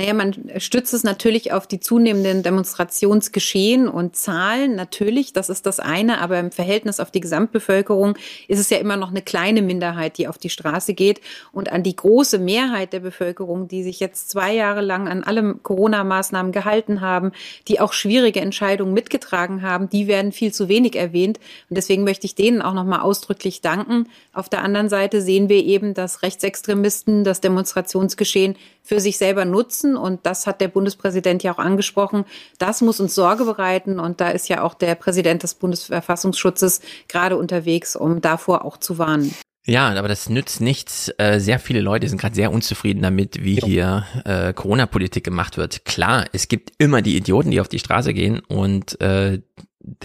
Naja, 0.00 0.14
man 0.14 0.32
stützt 0.56 0.94
es 0.94 1.04
natürlich 1.04 1.52
auf 1.52 1.66
die 1.66 1.78
zunehmenden 1.78 2.42
Demonstrationsgeschehen 2.42 3.86
und 3.86 4.16
Zahlen. 4.16 4.74
Natürlich, 4.74 5.34
das 5.34 5.50
ist 5.50 5.66
das 5.66 5.78
eine, 5.78 6.22
aber 6.22 6.38
im 6.38 6.52
Verhältnis 6.52 7.00
auf 7.00 7.10
die 7.10 7.20
Gesamtbevölkerung 7.20 8.16
ist 8.48 8.58
es 8.58 8.70
ja 8.70 8.78
immer 8.78 8.96
noch 8.96 9.10
eine 9.10 9.20
kleine 9.20 9.60
Minderheit, 9.60 10.16
die 10.16 10.26
auf 10.26 10.38
die 10.38 10.48
Straße 10.48 10.94
geht. 10.94 11.20
Und 11.52 11.70
an 11.70 11.82
die 11.82 11.94
große 11.94 12.38
Mehrheit 12.38 12.94
der 12.94 13.00
Bevölkerung, 13.00 13.68
die 13.68 13.82
sich 13.82 14.00
jetzt 14.00 14.30
zwei 14.30 14.54
Jahre 14.54 14.80
lang 14.80 15.06
an 15.06 15.22
alle 15.22 15.56
Corona-Maßnahmen 15.56 16.52
gehalten 16.52 17.02
haben, 17.02 17.32
die 17.68 17.78
auch 17.78 17.92
schwierige 17.92 18.40
Entscheidungen 18.40 18.94
mitgetragen 18.94 19.60
haben, 19.60 19.90
die 19.90 20.06
werden 20.06 20.32
viel 20.32 20.54
zu 20.54 20.70
wenig 20.70 20.96
erwähnt. 20.96 21.38
Und 21.68 21.76
deswegen 21.76 22.04
möchte 22.04 22.24
ich 22.24 22.34
denen 22.34 22.62
auch 22.62 22.72
nochmal 22.72 23.00
ausdrücklich 23.00 23.60
danken. 23.60 24.08
Auf 24.32 24.48
der 24.48 24.62
anderen 24.62 24.88
Seite 24.88 25.20
sehen 25.20 25.50
wir 25.50 25.62
eben, 25.62 25.92
dass 25.92 26.22
Rechtsextremisten 26.22 27.22
das 27.22 27.42
Demonstrationsgeschehen 27.42 28.56
für 28.90 28.98
sich 28.98 29.18
selber 29.18 29.44
nutzen. 29.44 29.96
Und 29.96 30.26
das 30.26 30.48
hat 30.48 30.60
der 30.60 30.66
Bundespräsident 30.66 31.44
ja 31.44 31.54
auch 31.54 31.58
angesprochen. 31.58 32.24
Das 32.58 32.80
muss 32.80 32.98
uns 32.98 33.14
Sorge 33.14 33.44
bereiten. 33.44 34.00
Und 34.00 34.20
da 34.20 34.30
ist 34.30 34.48
ja 34.48 34.64
auch 34.64 34.74
der 34.74 34.96
Präsident 34.96 35.44
des 35.44 35.54
Bundesverfassungsschutzes 35.54 36.80
gerade 37.06 37.36
unterwegs, 37.36 37.94
um 37.94 38.20
davor 38.20 38.64
auch 38.64 38.78
zu 38.78 38.98
warnen. 38.98 39.32
Ja, 39.64 39.90
aber 39.90 40.08
das 40.08 40.28
nützt 40.28 40.60
nichts. 40.60 41.08
Äh, 41.18 41.38
sehr 41.38 41.60
viele 41.60 41.80
Leute 41.80 42.08
sind 42.08 42.20
gerade 42.20 42.34
sehr 42.34 42.50
unzufrieden 42.50 43.02
damit, 43.02 43.44
wie 43.44 43.60
hier 43.60 44.06
äh, 44.24 44.52
Corona-Politik 44.52 45.22
gemacht 45.22 45.56
wird. 45.56 45.84
Klar, 45.84 46.24
es 46.32 46.48
gibt 46.48 46.72
immer 46.78 47.00
die 47.00 47.16
Idioten, 47.16 47.52
die 47.52 47.60
auf 47.60 47.68
die 47.68 47.78
Straße 47.78 48.12
gehen 48.12 48.40
und 48.40 49.00
äh, 49.00 49.40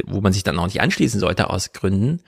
wo 0.06 0.22
man 0.22 0.32
sich 0.32 0.44
dann 0.44 0.60
auch 0.60 0.66
nicht 0.66 0.82
anschließen 0.82 1.20
sollte 1.20 1.50
aus 1.50 1.74
Gründen. 1.74 2.22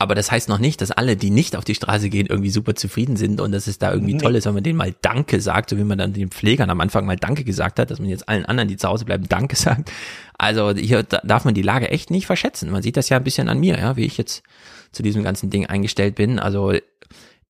Aber 0.00 0.14
das 0.14 0.30
heißt 0.30 0.48
noch 0.48 0.60
nicht, 0.60 0.80
dass 0.80 0.92
alle, 0.92 1.16
die 1.16 1.30
nicht 1.30 1.56
auf 1.56 1.64
die 1.64 1.74
Straße 1.74 2.08
gehen, 2.08 2.26
irgendwie 2.26 2.50
super 2.50 2.76
zufrieden 2.76 3.16
sind 3.16 3.40
und 3.40 3.50
dass 3.50 3.66
es 3.66 3.78
da 3.78 3.92
irgendwie 3.92 4.14
nee. 4.14 4.20
toll 4.20 4.36
ist, 4.36 4.46
wenn 4.46 4.54
man 4.54 4.62
denen 4.62 4.78
mal 4.78 4.94
Danke 5.02 5.40
sagt, 5.40 5.70
so 5.70 5.76
wie 5.76 5.82
man 5.82 5.98
dann 5.98 6.12
den 6.12 6.30
Pflegern 6.30 6.70
am 6.70 6.80
Anfang 6.80 7.04
mal 7.04 7.16
Danke 7.16 7.42
gesagt 7.42 7.80
hat, 7.80 7.90
dass 7.90 7.98
man 7.98 8.08
jetzt 8.08 8.28
allen 8.28 8.46
anderen, 8.46 8.68
die 8.68 8.76
zu 8.76 8.88
Hause 8.88 9.04
bleiben, 9.04 9.28
Danke 9.28 9.56
sagt. 9.56 9.90
Also 10.38 10.72
hier 10.72 11.02
darf 11.02 11.44
man 11.44 11.54
die 11.54 11.62
Lage 11.62 11.90
echt 11.90 12.12
nicht 12.12 12.26
verschätzen. 12.26 12.70
Man 12.70 12.82
sieht 12.82 12.96
das 12.96 13.08
ja 13.08 13.16
ein 13.16 13.24
bisschen 13.24 13.48
an 13.48 13.58
mir, 13.58 13.76
ja, 13.76 13.96
wie 13.96 14.04
ich 14.04 14.16
jetzt 14.18 14.44
zu 14.92 15.02
diesem 15.02 15.24
ganzen 15.24 15.50
Ding 15.50 15.66
eingestellt 15.66 16.14
bin. 16.14 16.38
Also 16.38 16.74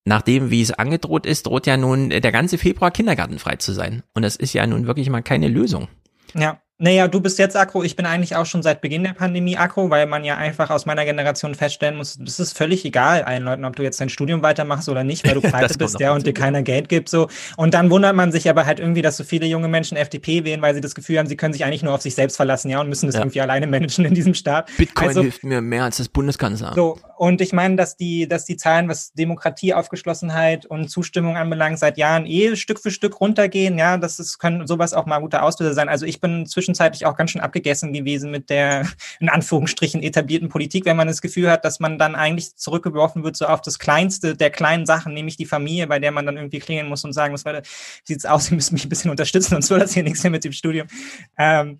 nachdem, 0.06 0.50
wie 0.50 0.62
es 0.62 0.70
angedroht 0.70 1.26
ist, 1.26 1.44
droht 1.44 1.66
ja 1.66 1.76
nun 1.76 2.08
der 2.08 2.32
ganze 2.32 2.56
Februar 2.56 2.90
kindergartenfrei 2.90 3.56
zu 3.56 3.72
sein. 3.72 4.04
Und 4.14 4.22
das 4.22 4.36
ist 4.36 4.54
ja 4.54 4.66
nun 4.66 4.86
wirklich 4.86 5.10
mal 5.10 5.22
keine 5.22 5.48
Lösung. 5.48 5.88
Ja, 6.34 6.62
naja, 6.80 7.08
du 7.08 7.20
bist 7.20 7.40
jetzt 7.40 7.56
Akro. 7.56 7.82
Ich 7.82 7.96
bin 7.96 8.06
eigentlich 8.06 8.36
auch 8.36 8.46
schon 8.46 8.62
seit 8.62 8.80
Beginn 8.80 9.02
der 9.02 9.12
Pandemie 9.12 9.56
Akro, 9.56 9.90
weil 9.90 10.06
man 10.06 10.22
ja 10.22 10.36
einfach 10.36 10.70
aus 10.70 10.86
meiner 10.86 11.04
Generation 11.04 11.56
feststellen 11.56 11.96
muss, 11.96 12.16
es 12.24 12.38
ist 12.38 12.56
völlig 12.56 12.84
egal 12.84 13.22
allen 13.24 13.42
Leuten, 13.42 13.64
ob 13.64 13.74
du 13.74 13.82
jetzt 13.82 14.00
dein 14.00 14.08
Studium 14.08 14.42
weitermachst 14.42 14.88
oder 14.88 15.02
nicht, 15.02 15.26
weil 15.26 15.34
du 15.34 15.40
pleite 15.48 15.76
bist, 15.76 15.98
ja, 15.98 16.12
und 16.14 16.24
dir 16.24 16.32
keiner 16.32 16.62
Geld 16.62 16.88
gibt, 16.88 17.08
so. 17.08 17.28
Und 17.56 17.74
dann 17.74 17.90
wundert 17.90 18.14
man 18.14 18.30
sich 18.30 18.48
aber 18.48 18.64
halt 18.64 18.78
irgendwie, 18.78 19.02
dass 19.02 19.16
so 19.16 19.24
viele 19.24 19.46
junge 19.46 19.66
Menschen 19.66 19.96
FDP 19.96 20.44
wählen, 20.44 20.62
weil 20.62 20.74
sie 20.74 20.80
das 20.80 20.94
Gefühl 20.94 21.18
haben, 21.18 21.26
sie 21.26 21.36
können 21.36 21.52
sich 21.52 21.64
eigentlich 21.64 21.82
nur 21.82 21.94
auf 21.94 22.02
sich 22.02 22.14
selbst 22.14 22.36
verlassen, 22.36 22.70
ja, 22.70 22.80
und 22.80 22.88
müssen 22.88 23.06
das 23.06 23.16
ja. 23.16 23.22
irgendwie 23.22 23.40
alleine 23.40 23.66
managen 23.66 24.04
in 24.04 24.14
diesem 24.14 24.34
Staat. 24.34 24.70
Bitcoin 24.76 25.08
also, 25.08 25.22
hilft 25.22 25.42
mir 25.42 25.60
mehr 25.60 25.82
als 25.82 25.96
das 25.96 26.08
Bundeskanzleramt. 26.08 26.76
So. 26.76 26.98
Und 27.16 27.40
ich 27.40 27.52
meine, 27.52 27.74
dass 27.74 27.96
die, 27.96 28.28
dass 28.28 28.44
die 28.44 28.56
Zahlen, 28.56 28.88
was 28.88 29.12
Demokratie, 29.12 29.74
Aufgeschlossenheit 29.74 30.66
und 30.66 30.88
Zustimmung 30.88 31.36
anbelangt, 31.36 31.80
seit 31.80 31.98
Jahren 31.98 32.24
eh 32.26 32.54
Stück 32.54 32.78
für 32.78 32.92
Stück 32.92 33.20
runtergehen, 33.20 33.76
ja, 33.76 33.96
das 33.96 34.20
ist, 34.20 34.38
können 34.38 34.68
sowas 34.68 34.94
auch 34.94 35.04
mal 35.04 35.18
gute 35.18 35.42
Auslöser 35.42 35.74
sein. 35.74 35.88
Also 35.88 36.06
ich 36.06 36.20
bin 36.20 36.46
zwischen 36.46 36.67
zwischenzeitlich 36.68 37.06
auch 37.06 37.16
ganz 37.16 37.30
schön 37.30 37.40
abgegessen 37.40 37.92
gewesen 37.92 38.30
mit 38.30 38.50
der, 38.50 38.86
in 39.20 39.28
Anführungsstrichen, 39.28 40.02
etablierten 40.02 40.48
Politik, 40.48 40.84
wenn 40.84 40.96
man 40.96 41.08
das 41.08 41.22
Gefühl 41.22 41.50
hat, 41.50 41.64
dass 41.64 41.80
man 41.80 41.98
dann 41.98 42.14
eigentlich 42.14 42.56
zurückgeworfen 42.56 43.24
wird, 43.24 43.36
so 43.36 43.46
auf 43.46 43.62
das 43.62 43.78
Kleinste 43.78 44.36
der 44.36 44.50
kleinen 44.50 44.86
Sachen, 44.86 45.14
nämlich 45.14 45.36
die 45.36 45.46
Familie, 45.46 45.86
bei 45.86 45.98
der 45.98 46.12
man 46.12 46.26
dann 46.26 46.36
irgendwie 46.36 46.58
klingeln 46.58 46.88
muss 46.88 47.04
und 47.04 47.12
sagen 47.12 47.32
muss, 47.32 47.44
wie 47.44 47.62
sieht's 48.04 48.26
aus, 48.26 48.46
Sie 48.46 48.54
müssen 48.54 48.74
mich 48.74 48.84
ein 48.84 48.88
bisschen 48.88 49.10
unterstützen, 49.10 49.50
sonst 49.50 49.70
wird 49.70 49.82
das 49.82 49.94
hier 49.94 50.02
nichts 50.02 50.22
mehr 50.22 50.30
mit 50.30 50.44
dem 50.44 50.52
Studium. 50.52 50.88
Ähm, 51.38 51.78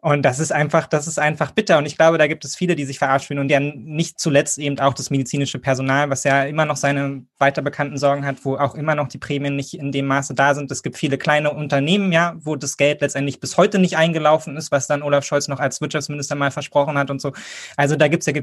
und 0.00 0.22
das 0.22 0.38
ist 0.38 0.52
einfach, 0.52 0.86
das 0.86 1.08
ist 1.08 1.18
einfach 1.18 1.50
bitter. 1.50 1.78
Und 1.78 1.86
ich 1.86 1.96
glaube, 1.96 2.18
da 2.18 2.28
gibt 2.28 2.44
es 2.44 2.54
viele, 2.54 2.76
die 2.76 2.84
sich 2.84 2.98
verarscht 2.98 3.26
fühlen 3.26 3.40
und 3.40 3.50
ja 3.50 3.58
nicht 3.58 4.20
zuletzt 4.20 4.58
eben 4.58 4.78
auch 4.78 4.94
das 4.94 5.10
medizinische 5.10 5.58
Personal, 5.58 6.08
was 6.08 6.22
ja 6.22 6.44
immer 6.44 6.64
noch 6.64 6.76
seine 6.76 7.24
weiter 7.38 7.62
bekannten 7.62 7.98
Sorgen 7.98 8.24
hat, 8.24 8.44
wo 8.44 8.56
auch 8.56 8.76
immer 8.76 8.94
noch 8.94 9.08
die 9.08 9.18
Prämien 9.18 9.56
nicht 9.56 9.74
in 9.74 9.90
dem 9.90 10.06
Maße 10.06 10.34
da 10.34 10.54
sind. 10.54 10.70
Es 10.70 10.84
gibt 10.84 10.96
viele 10.96 11.18
kleine 11.18 11.50
Unternehmen, 11.50 12.12
ja, 12.12 12.36
wo 12.38 12.54
das 12.54 12.76
Geld 12.76 13.00
letztendlich 13.00 13.40
bis 13.40 13.56
heute 13.56 13.80
nicht 13.80 13.96
eingelaufen 13.96 14.56
ist, 14.56 14.70
was 14.70 14.86
dann 14.86 15.02
Olaf 15.02 15.24
Scholz 15.24 15.48
noch 15.48 15.58
als 15.58 15.80
Wirtschaftsminister 15.80 16.36
mal 16.36 16.52
versprochen 16.52 16.96
hat 16.96 17.10
und 17.10 17.20
so. 17.20 17.32
Also 17.76 17.96
da 17.96 18.06
gibt 18.06 18.26
es 18.26 18.32
ja 18.32 18.40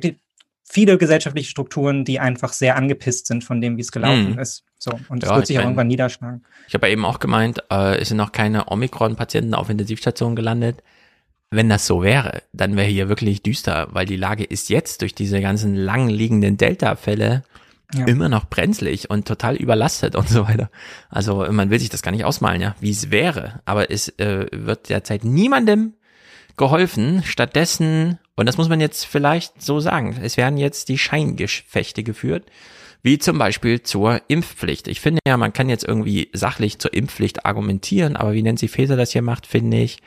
viele 0.67 0.97
gesellschaftliche 0.97 1.49
Strukturen, 1.49 2.03
die 2.03 2.19
einfach 2.19 2.51
sehr 2.51 2.75
angepisst 2.75 3.27
sind 3.27 3.45
von 3.45 3.61
dem, 3.61 3.77
wie 3.77 3.81
es 3.81 3.93
gelaufen 3.93 4.33
hm. 4.33 4.39
ist. 4.39 4.65
So, 4.77 4.91
und 5.07 5.23
das 5.23 5.29
ja, 5.29 5.35
wird 5.37 5.47
sich 5.47 5.57
auch 5.59 5.63
irgendwann 5.63 5.87
niederschlagen. 5.87 6.43
Ich 6.67 6.73
habe 6.73 6.87
ja 6.87 6.93
eben 6.93 7.05
auch 7.05 7.19
gemeint, 7.19 7.63
äh, 7.71 7.97
es 7.97 8.09
sind 8.09 8.17
noch 8.17 8.33
keine 8.33 8.67
Omikron-Patienten 8.67 9.53
auf 9.53 9.69
Intensivstationen 9.69 10.35
gelandet 10.35 10.83
wenn 11.55 11.69
das 11.69 11.87
so 11.87 12.03
wäre, 12.03 12.43
dann 12.53 12.75
wäre 12.75 12.87
hier 12.87 13.09
wirklich 13.09 13.41
düster, 13.41 13.87
weil 13.91 14.05
die 14.05 14.15
Lage 14.15 14.43
ist 14.43 14.69
jetzt 14.69 15.01
durch 15.01 15.15
diese 15.15 15.41
ganzen 15.41 15.75
lang 15.75 16.09
liegenden 16.09 16.57
Delta-Fälle 16.57 17.43
ja. 17.93 18.05
immer 18.05 18.29
noch 18.29 18.45
brenzlig 18.45 19.09
und 19.09 19.27
total 19.27 19.55
überlastet 19.55 20.15
und 20.15 20.29
so 20.29 20.47
weiter. 20.47 20.69
Also 21.09 21.45
man 21.51 21.69
will 21.69 21.79
sich 21.79 21.89
das 21.89 22.01
gar 22.01 22.11
nicht 22.11 22.25
ausmalen, 22.25 22.61
ja, 22.61 22.75
wie 22.79 22.91
es 22.91 23.11
wäre. 23.11 23.61
Aber 23.65 23.91
es 23.91 24.09
äh, 24.19 24.47
wird 24.51 24.89
derzeit 24.89 25.23
niemandem 25.23 25.93
geholfen. 26.57 27.23
Stattdessen, 27.23 28.19
und 28.35 28.47
das 28.47 28.57
muss 28.57 28.69
man 28.69 28.81
jetzt 28.81 29.05
vielleicht 29.05 29.61
so 29.61 29.79
sagen, 29.79 30.17
es 30.21 30.37
werden 30.37 30.57
jetzt 30.57 30.89
die 30.89 30.97
Scheingefechte 30.97 32.03
geführt, 32.03 32.45
wie 33.03 33.19
zum 33.19 33.37
Beispiel 33.37 33.83
zur 33.83 34.21
Impfpflicht. 34.27 34.87
Ich 34.87 34.99
finde 34.99 35.19
ja, 35.27 35.37
man 35.37 35.53
kann 35.53 35.69
jetzt 35.69 35.83
irgendwie 35.83 36.29
sachlich 36.33 36.79
zur 36.79 36.93
Impfpflicht 36.93 37.45
argumentieren, 37.45 38.15
aber 38.15 38.33
wie 38.33 38.41
Nancy 38.41 38.67
Faeser 38.67 38.95
das 38.95 39.11
hier 39.11 39.21
macht, 39.21 39.45
finde 39.45 39.77
ich, 39.77 39.99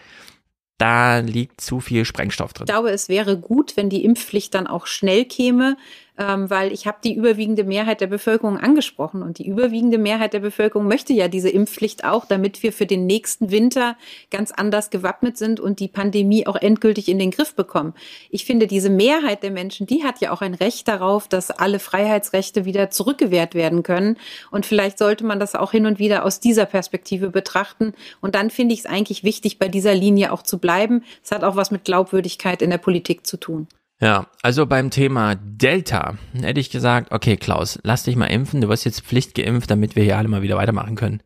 da 0.79 1.19
liegt 1.19 1.61
zu 1.61 1.81
viel 1.81 2.05
Sprengstoff 2.05 2.53
drin. 2.53 2.65
Ich 2.69 2.73
glaube, 2.73 2.91
es 2.91 3.09
wäre 3.09 3.37
gut, 3.37 3.77
wenn 3.77 3.91
die 3.91 4.05
Impfpflicht 4.05 4.55
dann 4.55 4.67
auch 4.67 4.87
schnell 4.87 5.25
käme. 5.25 5.77
Ähm, 6.19 6.51
weil 6.51 6.73
ich 6.73 6.87
habe 6.87 6.99
die 7.03 7.15
überwiegende 7.15 7.65
Mehrheit 7.65 8.01
der 8.01 8.09
Bevölkerung 8.09 8.59
angesprochen 8.59 9.23
und 9.23 9.39
die 9.39 9.47
überwiegende 9.47 9.99
Mehrheit 9.99 10.33
der 10.33 10.41
Bevölkerung 10.41 10.89
möchte 10.89 11.13
ja 11.13 11.29
diese 11.29 11.49
Impfpflicht 11.49 12.05
auch, 12.05 12.25
damit 12.25 12.63
wir 12.63 12.73
für 12.73 12.87
den 12.87 13.07
nächsten 13.07 13.51
Winter 13.51 13.97
ganz 14.31 14.51
anders 14.51 14.91
gewappnet 14.91 15.39
sind 15.39 15.61
und 15.61 15.81
die 15.81 15.89
Pandemie 15.89 16.47
auch 16.47 16.57
endgültig 16.57 17.09
in 17.09 17.19
den 17.19 17.31
Griff 17.31 17.55
bekommen. 17.55 17.95
Ich 18.31 18.45
finde, 18.45 18.67
diese 18.67 18.91
Mehrheit 18.91 19.43
der 19.43 19.53
Menschen, 19.53 19.87
die 19.87 20.03
hat 20.03 20.21
ja 20.21 20.33
auch 20.33 20.41
ein 20.43 20.55
Recht 20.55 20.89
darauf, 20.89 21.29
dass 21.29 21.51
alle 21.51 21.79
Freiheitsrechte 21.79 22.65
wieder 22.65 22.91
zurückgewährt 22.91 23.55
werden 23.55 23.83
können. 23.83 24.17
Und 24.51 24.67
vielleicht 24.67 24.99
sollte 24.99 25.25
man 25.25 25.39
das 25.39 25.55
auch 25.55 25.71
hin 25.71 25.87
und 25.87 25.99
wieder 25.99 26.25
aus 26.25 26.41
dieser 26.41 26.67
Perspektive 26.67 27.31
betrachten. 27.31 27.93
Und 28.21 28.35
dann 28.35 28.51
finde 28.51 28.75
ich 28.75 28.81
es 28.81 28.87
eigentlich 28.87 29.23
wichtig, 29.23 29.59
bei 29.59 29.69
dieser 29.69 29.95
Linie 29.95 30.33
auch 30.33 30.43
zu 30.43 30.59
bleiben. 30.59 31.05
Es 31.23 31.31
hat 31.31 31.45
auch 31.45 31.57
was 31.57 31.71
mit 31.71 31.85
Glaubwürdigkeit 31.85 32.63
in 32.63 32.71
der 32.71 32.79
Politik 32.79 33.27
zu 33.27 33.37
tun. 33.37 33.69
Ja, 34.01 34.29
also 34.43 34.67
beim 34.67 34.91
Thema 34.91 35.35
Delta 35.35 36.17
hätte 36.33 36.61
ich 36.61 36.71
gesagt, 36.71 37.11
okay 37.13 37.37
Klaus, 37.37 37.81
lass 37.83 38.05
dich 38.05 38.15
mal 38.15 38.27
impfen, 38.27 38.61
du 38.61 38.69
wirst 38.69 38.85
jetzt 38.85 39.01
Pflicht 39.01 39.35
geimpft, 39.35 39.71
damit 39.71 39.97
wir 39.97 40.05
hier 40.05 40.19
alle 40.19 40.29
mal 40.29 40.43
wieder 40.43 40.57
weitermachen 40.57 40.95
können. 40.95 41.23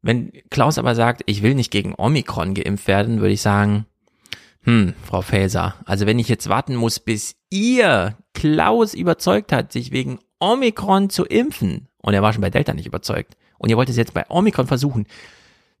Wenn 0.00 0.32
Klaus 0.50 0.78
aber 0.78 0.94
sagt, 0.94 1.22
ich 1.26 1.42
will 1.42 1.54
nicht 1.54 1.72
gegen 1.72 1.94
Omikron 1.96 2.54
geimpft 2.54 2.86
werden, 2.86 3.20
würde 3.20 3.32
ich 3.32 3.40
sagen, 3.40 3.86
hm, 4.62 4.94
Frau 5.02 5.22
Faeser, 5.22 5.74
also 5.86 6.06
wenn 6.06 6.18
ich 6.18 6.28
jetzt 6.28 6.48
warten 6.48 6.76
muss, 6.76 7.00
bis 7.00 7.36
ihr 7.50 8.16
Klaus 8.32 8.94
überzeugt 8.94 9.50
hat, 9.50 9.72
sich 9.72 9.90
wegen 9.90 10.20
Omikron 10.38 11.10
zu 11.10 11.24
impfen, 11.24 11.88
und 11.98 12.14
er 12.14 12.22
war 12.22 12.32
schon 12.32 12.42
bei 12.42 12.50
Delta 12.50 12.74
nicht 12.74 12.86
überzeugt, 12.86 13.36
und 13.58 13.70
ihr 13.70 13.76
wollt 13.76 13.88
es 13.88 13.96
jetzt 13.96 14.14
bei 14.14 14.24
Omikron 14.28 14.66
versuchen, 14.66 15.06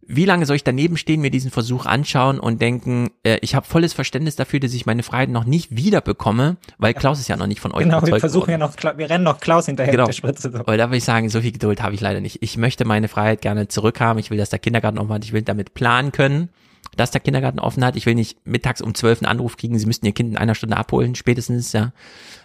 wie 0.08 0.24
lange 0.24 0.46
soll 0.46 0.56
ich 0.56 0.64
daneben 0.64 0.96
stehen, 0.96 1.20
mir 1.20 1.30
diesen 1.30 1.50
Versuch 1.50 1.86
anschauen 1.86 2.38
und 2.38 2.60
denken, 2.60 3.10
äh, 3.22 3.38
ich 3.42 3.54
habe 3.54 3.66
volles 3.66 3.92
Verständnis 3.92 4.36
dafür, 4.36 4.60
dass 4.60 4.74
ich 4.74 4.86
meine 4.86 5.02
Freiheit 5.02 5.28
noch 5.28 5.44
nicht 5.44 5.76
wieder 5.76 6.00
bekomme, 6.00 6.56
weil 6.78 6.94
Klaus 6.94 7.20
ist 7.20 7.28
ja 7.28 7.36
noch 7.36 7.46
nicht 7.46 7.60
von 7.60 7.72
euch 7.72 7.84
Genau, 7.84 8.04
wir 8.04 8.18
versuchen 8.18 8.48
worden. 8.48 8.60
ja 8.60 8.66
noch, 8.66 8.98
wir 8.98 9.10
rennen 9.10 9.24
noch 9.24 9.40
Klaus 9.40 9.66
hinterher 9.66 9.92
genau. 9.92 10.04
mit 10.04 10.08
der 10.08 10.14
Spritze. 10.14 10.50
So. 10.52 10.58
Aber 10.58 10.76
da 10.76 10.88
würde 10.88 10.98
ich 10.98 11.04
sagen, 11.04 11.28
so 11.28 11.40
viel 11.40 11.52
Geduld 11.52 11.82
habe 11.82 11.94
ich 11.94 12.00
leider 12.00 12.20
nicht. 12.20 12.42
Ich 12.42 12.56
möchte 12.56 12.84
meine 12.84 13.08
Freiheit 13.08 13.40
gerne 13.40 13.68
zurückhaben. 13.68 14.18
Ich 14.18 14.30
will, 14.30 14.38
dass 14.38 14.50
der 14.50 14.58
Kindergarten 14.58 14.98
offen 14.98 15.12
hat. 15.12 15.24
Ich 15.24 15.32
will 15.32 15.42
damit 15.42 15.74
planen 15.74 16.12
können, 16.12 16.50
dass 16.96 17.10
der 17.10 17.20
Kindergarten 17.20 17.58
offen 17.58 17.84
hat. 17.84 17.96
Ich 17.96 18.06
will 18.06 18.14
nicht 18.14 18.38
mittags 18.46 18.80
um 18.80 18.94
zwölf 18.94 19.20
einen 19.20 19.30
Anruf 19.30 19.56
kriegen, 19.56 19.78
sie 19.78 19.86
müssten 19.86 20.06
ihr 20.06 20.12
Kind 20.12 20.30
in 20.30 20.38
einer 20.38 20.54
Stunde 20.54 20.76
abholen, 20.76 21.14
spätestens, 21.14 21.72
ja. 21.72 21.92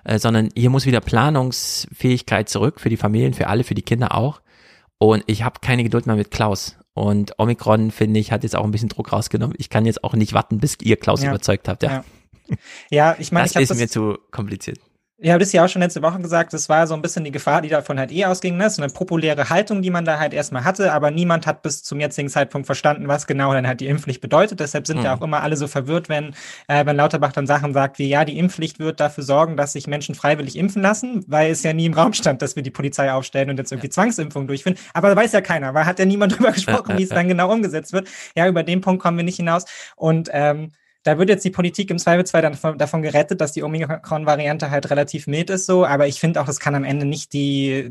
Äh, 0.03 0.19
sondern 0.19 0.49
hier 0.55 0.69
muss 0.69 0.85
wieder 0.85 1.01
Planungsfähigkeit 1.01 2.49
zurück 2.49 2.79
für 2.79 2.89
die 2.89 2.97
Familien, 2.97 3.33
für 3.33 3.47
alle, 3.47 3.63
für 3.63 3.75
die 3.75 3.81
Kinder 3.81 4.15
auch. 4.15 4.41
Und 4.97 5.23
ich 5.27 5.43
habe 5.43 5.59
keine 5.61 5.83
Geduld 5.83 6.07
mehr 6.07 6.15
mit 6.15 6.31
Klaus. 6.31 6.75
Und 6.93 7.37
Omikron, 7.37 7.91
finde 7.91 8.19
ich, 8.19 8.31
hat 8.31 8.43
jetzt 8.43 8.55
auch 8.55 8.63
ein 8.63 8.71
bisschen 8.71 8.89
Druck 8.89 9.13
rausgenommen. 9.13 9.55
Ich 9.57 9.69
kann 9.69 9.85
jetzt 9.85 10.03
auch 10.03 10.13
nicht 10.13 10.33
warten, 10.33 10.59
bis 10.59 10.77
ihr 10.81 10.97
Klaus 10.97 11.21
ja. 11.21 11.29
überzeugt 11.29 11.67
habt. 11.67 11.83
Ja, 11.83 12.03
ja. 12.49 12.55
ja 12.89 13.15
ich 13.19 13.31
meine, 13.31 13.45
das 13.45 13.55
ich 13.55 13.61
ist 13.61 13.71
das, 13.71 13.77
mir 13.77 13.87
zu 13.87 14.17
kompliziert. 14.31 14.79
Ich 15.21 15.29
habe 15.31 15.39
das 15.39 15.51
ja 15.51 15.65
auch 15.65 15.67
schon 15.67 15.81
letzte 15.81 16.01
Woche 16.01 16.19
gesagt, 16.19 16.53
das 16.53 16.69
war 16.69 16.87
so 16.87 16.93
ein 16.93 17.01
bisschen 17.01 17.25
die 17.25 17.31
Gefahr, 17.31 17.61
die 17.61 17.67
davon 17.67 17.99
halt 17.99 18.09
eh 18.09 18.23
ausging, 18.23 18.55
ne? 18.55 18.69
so 18.69 18.81
eine 18.81 18.89
populäre 18.89 19.49
Haltung, 19.49 19.81
die 19.81 19.89
man 19.89 20.05
da 20.05 20.17
halt 20.17 20.33
erstmal 20.33 20.63
hatte, 20.63 20.93
aber 20.93 21.11
niemand 21.11 21.45
hat 21.45 21.61
bis 21.61 21.83
zum 21.83 21.99
jetzigen 21.99 22.29
Zeitpunkt 22.29 22.65
verstanden, 22.65 23.09
was 23.09 23.27
genau 23.27 23.51
dann 23.51 23.67
halt 23.67 23.81
die 23.81 23.87
Impfpflicht 23.87 24.21
bedeutet. 24.21 24.61
Deshalb 24.61 24.87
sind 24.87 24.99
mhm. 24.99 25.03
ja 25.03 25.17
auch 25.17 25.21
immer 25.21 25.43
alle 25.43 25.57
so 25.57 25.67
verwirrt, 25.67 26.07
wenn, 26.07 26.35
äh, 26.69 26.85
wenn 26.85 26.95
Lauterbach 26.95 27.33
dann 27.33 27.47
Sachen 27.47 27.73
sagt 27.73 27.99
wie, 27.99 28.07
ja, 28.07 28.23
die 28.23 28.39
Impfpflicht 28.39 28.79
wird 28.79 29.01
dafür 29.01 29.25
sorgen, 29.25 29.57
dass 29.57 29.73
sich 29.73 29.87
Menschen 29.87 30.15
freiwillig 30.15 30.55
impfen 30.55 30.81
lassen, 30.81 31.25
weil 31.27 31.51
es 31.51 31.63
ja 31.63 31.73
nie 31.73 31.87
im 31.87 31.93
Raum 31.93 32.13
stand, 32.13 32.41
dass 32.41 32.55
wir 32.55 32.63
die 32.63 32.71
Polizei 32.71 33.11
aufstellen 33.11 33.49
und 33.49 33.57
jetzt 33.57 33.73
irgendwie 33.73 33.87
ja. 33.87 33.91
Zwangsimpfung 33.91 34.47
durchführen. 34.47 34.77
Aber 34.93 35.09
da 35.09 35.17
weiß 35.17 35.33
ja 35.33 35.41
keiner, 35.41 35.73
weil 35.73 35.85
hat 35.85 35.99
ja 35.99 36.05
niemand 36.05 36.33
drüber 36.37 36.53
gesprochen, 36.53 36.97
wie 36.97 37.03
es 37.03 37.09
dann 37.09 37.27
genau 37.27 37.51
umgesetzt 37.51 37.91
wird. 37.91 38.07
Ja, 38.37 38.47
über 38.47 38.63
den 38.63 38.79
Punkt 38.79 39.03
kommen 39.03 39.17
wir 39.17 39.25
nicht 39.25 39.35
hinaus. 39.35 39.65
Und 39.97 40.29
ähm, 40.31 40.71
da 41.09 41.17
wird 41.17 41.29
jetzt 41.29 41.43
die 41.43 41.49
Politik 41.49 41.89
im 41.89 41.97
Zweifelsfall 41.97 42.43
dann 42.43 42.53
von, 42.53 42.77
davon 42.77 43.01
gerettet, 43.01 43.41
dass 43.41 43.51
die 43.51 43.63
Omikron-Variante 43.63 44.69
halt 44.69 44.91
relativ 44.91 45.25
mild 45.25 45.49
ist, 45.49 45.65
so. 45.65 45.83
Aber 45.83 46.05
ich 46.05 46.19
finde 46.19 46.39
auch, 46.39 46.45
das 46.45 46.59
kann 46.59 46.75
am 46.75 46.83
Ende 46.83 47.07
nicht 47.07 47.33
die, 47.33 47.89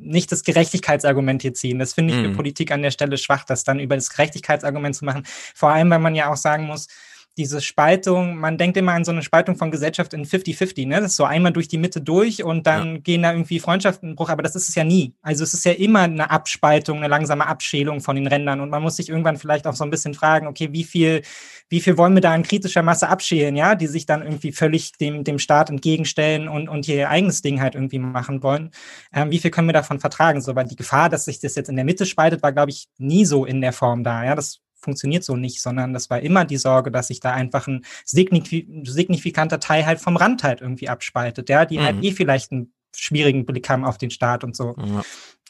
nicht 0.00 0.32
das 0.32 0.42
Gerechtigkeitsargument 0.42 1.42
hier 1.42 1.54
ziehen. 1.54 1.78
Das 1.78 1.94
finde 1.94 2.12
ich 2.12 2.20
für 2.20 2.28
mhm. 2.28 2.36
Politik 2.36 2.72
an 2.72 2.82
der 2.82 2.90
Stelle 2.90 3.18
schwach, 3.18 3.44
das 3.44 3.62
dann 3.62 3.78
über 3.78 3.94
das 3.94 4.10
Gerechtigkeitsargument 4.10 4.96
zu 4.96 5.04
machen. 5.04 5.22
Vor 5.54 5.70
allem, 5.70 5.90
weil 5.90 6.00
man 6.00 6.16
ja 6.16 6.28
auch 6.28 6.36
sagen 6.36 6.66
muss, 6.66 6.88
diese 7.36 7.60
Spaltung, 7.60 8.36
man 8.36 8.56
denkt 8.56 8.76
immer 8.78 8.92
an 8.92 9.04
so 9.04 9.12
eine 9.12 9.22
Spaltung 9.22 9.56
von 9.56 9.70
Gesellschaft 9.70 10.14
in 10.14 10.24
50-50, 10.24 10.86
ne? 10.86 11.00
Das 11.00 11.12
ist 11.12 11.16
so 11.16 11.24
einmal 11.24 11.52
durch 11.52 11.68
die 11.68 11.76
Mitte 11.76 12.00
durch 12.00 12.42
und 12.42 12.66
dann 12.66 12.94
ja. 12.94 13.00
gehen 13.00 13.22
da 13.22 13.32
irgendwie 13.32 13.60
Freundschaften 13.60 14.10
in 14.10 14.16
Bruch, 14.16 14.30
aber 14.30 14.42
das 14.42 14.56
ist 14.56 14.70
es 14.70 14.74
ja 14.74 14.84
nie. 14.84 15.14
Also 15.20 15.44
es 15.44 15.52
ist 15.52 15.64
ja 15.64 15.72
immer 15.72 16.02
eine 16.02 16.30
Abspaltung, 16.30 16.98
eine 16.98 17.08
langsame 17.08 17.46
Abschälung 17.46 18.00
von 18.00 18.16
den 18.16 18.26
Rändern 18.26 18.60
und 18.60 18.70
man 18.70 18.82
muss 18.82 18.96
sich 18.96 19.10
irgendwann 19.10 19.36
vielleicht 19.36 19.66
auch 19.66 19.74
so 19.74 19.84
ein 19.84 19.90
bisschen 19.90 20.14
fragen, 20.14 20.46
okay, 20.46 20.68
wie 20.72 20.84
viel, 20.84 21.22
wie 21.68 21.80
viel 21.80 21.98
wollen 21.98 22.14
wir 22.14 22.22
da 22.22 22.34
in 22.34 22.42
kritischer 22.42 22.82
Masse 22.82 23.08
abschälen, 23.08 23.54
ja, 23.54 23.74
die 23.74 23.86
sich 23.86 24.06
dann 24.06 24.22
irgendwie 24.22 24.52
völlig 24.52 24.92
dem, 24.92 25.22
dem 25.22 25.38
Staat 25.38 25.68
entgegenstellen 25.68 26.48
und, 26.48 26.68
und 26.68 26.88
ihr 26.88 27.10
eigenes 27.10 27.42
Ding 27.42 27.60
halt 27.60 27.74
irgendwie 27.74 27.98
machen 27.98 28.42
wollen. 28.42 28.70
Ähm, 29.12 29.30
wie 29.30 29.38
viel 29.38 29.50
können 29.50 29.68
wir 29.68 29.74
davon 29.74 30.00
vertragen? 30.00 30.40
So, 30.40 30.56
weil 30.56 30.66
die 30.66 30.76
Gefahr, 30.76 31.10
dass 31.10 31.26
sich 31.26 31.38
das 31.38 31.54
jetzt 31.54 31.68
in 31.68 31.76
der 31.76 31.84
Mitte 31.84 32.06
spaltet, 32.06 32.42
war, 32.42 32.52
glaube 32.52 32.70
ich, 32.70 32.88
nie 32.96 33.26
so 33.26 33.44
in 33.44 33.60
der 33.60 33.72
Form 33.72 34.04
da. 34.04 34.24
Ja, 34.24 34.34
das 34.34 34.60
funktioniert 34.86 35.24
so 35.24 35.36
nicht, 35.36 35.60
sondern 35.60 35.92
das 35.92 36.08
war 36.08 36.20
immer 36.20 36.44
die 36.44 36.56
Sorge, 36.56 36.90
dass 36.90 37.08
sich 37.08 37.20
da 37.20 37.32
einfach 37.32 37.66
ein 37.66 37.84
signifikanter 38.04 39.60
Teil 39.60 39.84
halt 39.84 40.00
vom 40.00 40.16
Rand 40.16 40.44
halt 40.44 40.62
irgendwie 40.62 40.88
abspaltet, 40.88 41.50
ja, 41.50 41.66
die 41.66 41.80
halt 41.80 41.96
mhm. 41.96 41.98
halt 41.98 42.06
eh 42.06 42.12
vielleicht 42.12 42.52
einen 42.52 42.72
schwierigen 42.94 43.44
Blick 43.44 43.68
haben 43.68 43.84
auf 43.84 43.98
den 43.98 44.10
Staat 44.10 44.44
und 44.44 44.56
so. 44.56 44.74
Ja. 44.78 45.02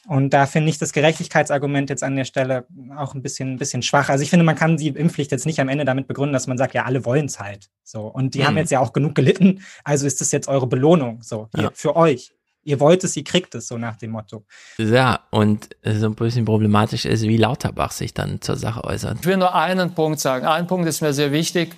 Und 0.07 0.33
da 0.33 0.45
finde 0.45 0.69
ich 0.69 0.77
das 0.77 0.93
Gerechtigkeitsargument 0.93 1.89
jetzt 1.89 2.03
an 2.03 2.15
der 2.15 2.23
Stelle 2.23 2.65
auch 2.95 3.13
ein 3.13 3.21
bisschen, 3.21 3.53
ein 3.53 3.57
bisschen 3.57 3.81
schwach. 3.81 4.09
Also 4.09 4.23
ich 4.23 4.29
finde, 4.29 4.45
man 4.45 4.55
kann 4.55 4.77
die 4.77 4.87
Impfpflicht 4.87 5.31
jetzt 5.31 5.45
nicht 5.45 5.59
am 5.59 5.67
Ende 5.67 5.83
damit 5.83 6.07
begründen, 6.07 6.31
dass 6.33 6.47
man 6.47 6.57
sagt, 6.57 6.73
ja, 6.73 6.85
alle 6.85 7.03
wollen 7.03 7.25
es 7.25 7.39
halt. 7.41 7.69
So. 7.83 8.07
Und 8.07 8.33
die 8.33 8.39
mhm. 8.39 8.47
haben 8.47 8.57
jetzt 8.57 8.71
ja 8.71 8.79
auch 8.79 8.93
genug 8.93 9.15
gelitten. 9.15 9.63
Also 9.83 10.07
ist 10.07 10.21
das 10.21 10.31
jetzt 10.31 10.47
eure 10.47 10.65
Belohnung. 10.65 11.21
So, 11.23 11.49
hier, 11.53 11.65
ja. 11.65 11.71
für 11.73 11.97
euch 11.97 12.33
ihr 12.67 12.79
wollt 12.81 13.03
es, 13.03 13.15
ihr 13.15 13.23
kriegt 13.23 13.55
es, 13.55 13.67
so 13.67 13.77
nach 13.77 13.95
dem 13.95 14.11
Motto. 14.11 14.45
Ja, 14.77 15.21
und 15.31 15.69
so 15.83 16.07
ein 16.07 16.15
bisschen 16.15 16.45
problematisch 16.45 17.05
ist, 17.05 17.23
wie 17.23 17.37
Lauterbach 17.37 17.91
sich 17.91 18.13
dann 18.13 18.41
zur 18.41 18.57
Sache 18.57 18.83
äußert. 18.83 19.19
Ich 19.21 19.25
will 19.25 19.37
nur 19.37 19.55
einen 19.55 19.93
Punkt 19.93 20.19
sagen. 20.19 20.45
Ein 20.45 20.67
Punkt 20.67 20.87
ist 20.87 21.01
mir 21.01 21.13
sehr 21.13 21.31
wichtig. 21.31 21.75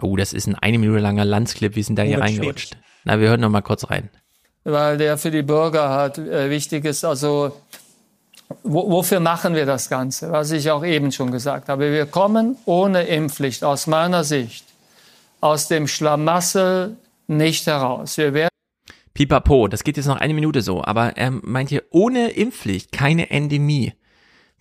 Oh, 0.00 0.16
das 0.16 0.32
ist 0.32 0.46
ein 0.46 0.54
eine 0.54 0.78
Minute 0.78 1.00
langer 1.00 1.26
Landsclip. 1.26 1.76
Wir 1.76 1.84
sind 1.84 1.96
da 1.96 2.02
oh, 2.02 2.06
hier 2.06 2.20
reingerutscht. 2.20 2.78
Na, 3.04 3.20
wir 3.20 3.28
hören 3.28 3.40
noch 3.40 3.50
mal 3.50 3.60
kurz 3.60 3.90
rein. 3.90 4.08
Weil 4.64 4.96
der 4.96 5.18
für 5.18 5.30
die 5.30 5.42
Bürger 5.42 5.90
halt 5.90 6.16
äh, 6.16 6.48
wichtig 6.48 6.86
ist. 6.86 7.04
Also, 7.04 7.60
wo, 8.62 8.90
wofür 8.90 9.20
machen 9.20 9.54
wir 9.54 9.66
das 9.66 9.90
Ganze? 9.90 10.32
Was 10.32 10.50
ich 10.50 10.70
auch 10.70 10.84
eben 10.84 11.12
schon 11.12 11.30
gesagt 11.30 11.68
habe. 11.68 11.92
Wir 11.92 12.06
kommen 12.06 12.56
ohne 12.64 13.02
Impfpflicht 13.02 13.64
aus 13.64 13.86
meiner 13.86 14.24
Sicht 14.24 14.64
aus 15.42 15.68
dem 15.68 15.88
Schlamassel 15.88 16.96
nicht 17.26 17.66
heraus. 17.66 18.16
Wir 18.16 18.32
werden 18.32 18.51
Pipapo, 19.14 19.68
das 19.68 19.84
geht 19.84 19.96
jetzt 19.96 20.06
noch 20.06 20.16
eine 20.16 20.34
Minute 20.34 20.62
so, 20.62 20.82
aber 20.82 21.16
er 21.16 21.30
meint 21.30 21.68
hier, 21.68 21.82
ohne 21.90 22.30
Impfpflicht 22.30 22.92
keine 22.92 23.30
Endemie. 23.30 23.92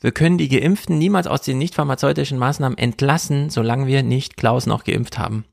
Wir 0.02 0.12
können 0.12 0.40
die 0.40 0.50
Geimpften 0.50 0.98
niemals 0.98 1.28
aus 1.28 1.44
den 1.44 1.60
nicht 1.60 1.76
pharmazeutischen 1.76 2.40
Maßnahmen 2.40 2.78
entlassen, 2.78 3.52
solange 3.52 3.86
wir 3.86 4.02
nicht 4.02 4.36
Klaus 4.36 4.66
noch 4.66 4.84
geimpft 4.84 5.20
haben. 5.20 5.46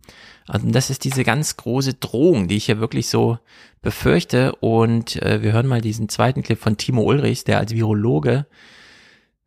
Also 0.47 0.71
das 0.71 0.89
ist 0.89 1.05
diese 1.05 1.23
ganz 1.23 1.59
große 1.59 1.95
Drohung, 1.95 2.49
die 2.49 2.57
ich 2.57 2.65
hier 2.65 2.81
wirklich 2.81 3.09
so 3.09 3.39
befürchte. 3.83 4.55
Und 4.57 5.21
äh, 5.23 5.43
wir 5.43 5.53
hören 5.53 5.67
mal 5.67 5.83
diesen 5.83 6.09
zweiten 6.09 6.43
Clip 6.43 6.59
von 6.59 6.79
Timo 6.79 7.03
Ulrichs, 7.03 7.45
der 7.45 7.59
als 7.59 7.75
Virologe 7.75 8.47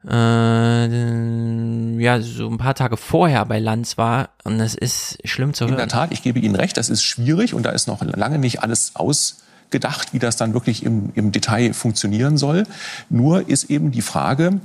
äh, 0.07 2.01
ja 2.01 2.21
so 2.21 2.49
ein 2.49 2.57
paar 2.57 2.75
Tage 2.75 2.97
vorher 2.97 3.45
bei 3.45 3.59
Lanz 3.59 3.97
war 3.97 4.29
und 4.43 4.57
das 4.57 4.75
ist 4.75 5.17
schlimm 5.25 5.53
zu 5.53 5.65
hören. 5.65 5.73
In 5.73 5.77
der 5.77 5.87
Tat, 5.87 6.11
ich 6.11 6.23
gebe 6.23 6.39
Ihnen 6.39 6.55
recht, 6.55 6.77
das 6.77 6.89
ist 6.89 7.03
schwierig 7.03 7.53
und 7.53 7.63
da 7.63 7.71
ist 7.71 7.87
noch 7.87 8.01
lange 8.03 8.39
nicht 8.39 8.63
alles 8.63 8.95
ausgedacht, 8.95 10.13
wie 10.13 10.19
das 10.19 10.37
dann 10.37 10.53
wirklich 10.53 10.83
im, 10.83 11.11
im 11.15 11.31
Detail 11.31 11.73
funktionieren 11.73 12.37
soll. 12.37 12.65
Nur 13.09 13.47
ist 13.47 13.69
eben 13.69 13.91
die 13.91 14.01
Frage, 14.01 14.59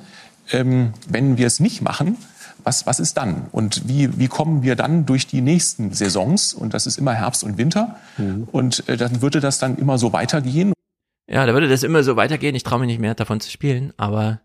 ähm, 0.52 0.92
wenn 1.08 1.36
wir 1.36 1.46
es 1.46 1.60
nicht 1.60 1.82
machen, 1.82 2.16
was, 2.66 2.84
was 2.84 2.98
ist 2.98 3.16
dann? 3.16 3.46
Und 3.52 3.88
wie, 3.88 4.18
wie 4.18 4.26
kommen 4.26 4.64
wir 4.64 4.74
dann 4.74 5.06
durch 5.06 5.28
die 5.28 5.40
nächsten 5.40 5.92
Saisons? 5.92 6.52
Und 6.52 6.74
das 6.74 6.86
ist 6.86 6.98
immer 6.98 7.12
Herbst 7.12 7.44
und 7.44 7.58
Winter. 7.58 7.96
Mhm. 8.18 8.48
Und 8.50 8.88
äh, 8.88 8.96
dann 8.96 9.22
würde 9.22 9.40
das 9.40 9.58
dann 9.58 9.76
immer 9.76 9.98
so 9.98 10.12
weitergehen. 10.12 10.72
Ja, 11.30 11.46
da 11.46 11.52
würde 11.52 11.68
das 11.68 11.84
immer 11.84 12.02
so 12.02 12.16
weitergehen. 12.16 12.56
Ich 12.56 12.64
traue 12.64 12.80
mich 12.80 12.88
nicht 12.88 13.00
mehr 13.00 13.14
davon 13.14 13.40
zu 13.40 13.50
spielen, 13.50 13.92
aber 13.96 14.40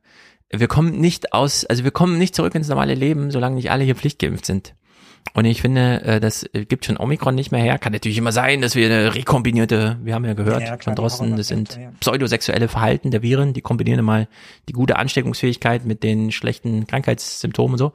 wir 0.52 0.68
kommen 0.68 1.00
nicht 1.00 1.34
aus, 1.34 1.66
also 1.66 1.84
wir 1.84 1.92
kommen 1.92 2.18
nicht 2.18 2.36
zurück 2.36 2.56
ins 2.56 2.68
normale 2.68 2.96
Leben, 2.96 3.32
solange 3.32 3.56
nicht 3.56 3.72
alle 3.72 3.84
hier 3.84 3.96
pflichtgeimpft 3.96 4.46
sind. 4.46 4.74
Und 5.34 5.46
ich 5.46 5.62
finde, 5.62 6.02
äh, 6.04 6.20
das 6.20 6.46
gibt 6.54 6.86
schon 6.86 6.98
Omikron 6.98 7.36
nicht 7.36 7.52
mehr 7.52 7.62
her. 7.62 7.78
Kann 7.78 7.94
natürlich 7.94 8.18
immer 8.18 8.32
sein, 8.32 8.62
dass 8.62 8.76
wir 8.76 8.88
eine 8.88 9.16
rekombinierte, 9.16 9.98
wir 10.04 10.14
haben 10.14 10.26
ja 10.26 10.34
gehört 10.34 10.64
ja, 10.64 10.78
von 10.78 10.96
draußen, 10.96 11.38
das 11.38 11.48
sind 11.48 11.80
pseudosexuelle 12.00 12.68
Verhalten 12.68 13.12
der 13.12 13.22
Viren, 13.22 13.54
die 13.54 13.62
kombinieren 13.62 14.04
mal 14.04 14.28
die 14.68 14.74
gute 14.74 14.98
Ansteckungsfähigkeit 14.98 15.86
mit 15.86 16.04
den 16.04 16.32
schlechten 16.32 16.88
Krankheitssymptomen 16.88 17.74
und 17.74 17.78
so. 17.78 17.94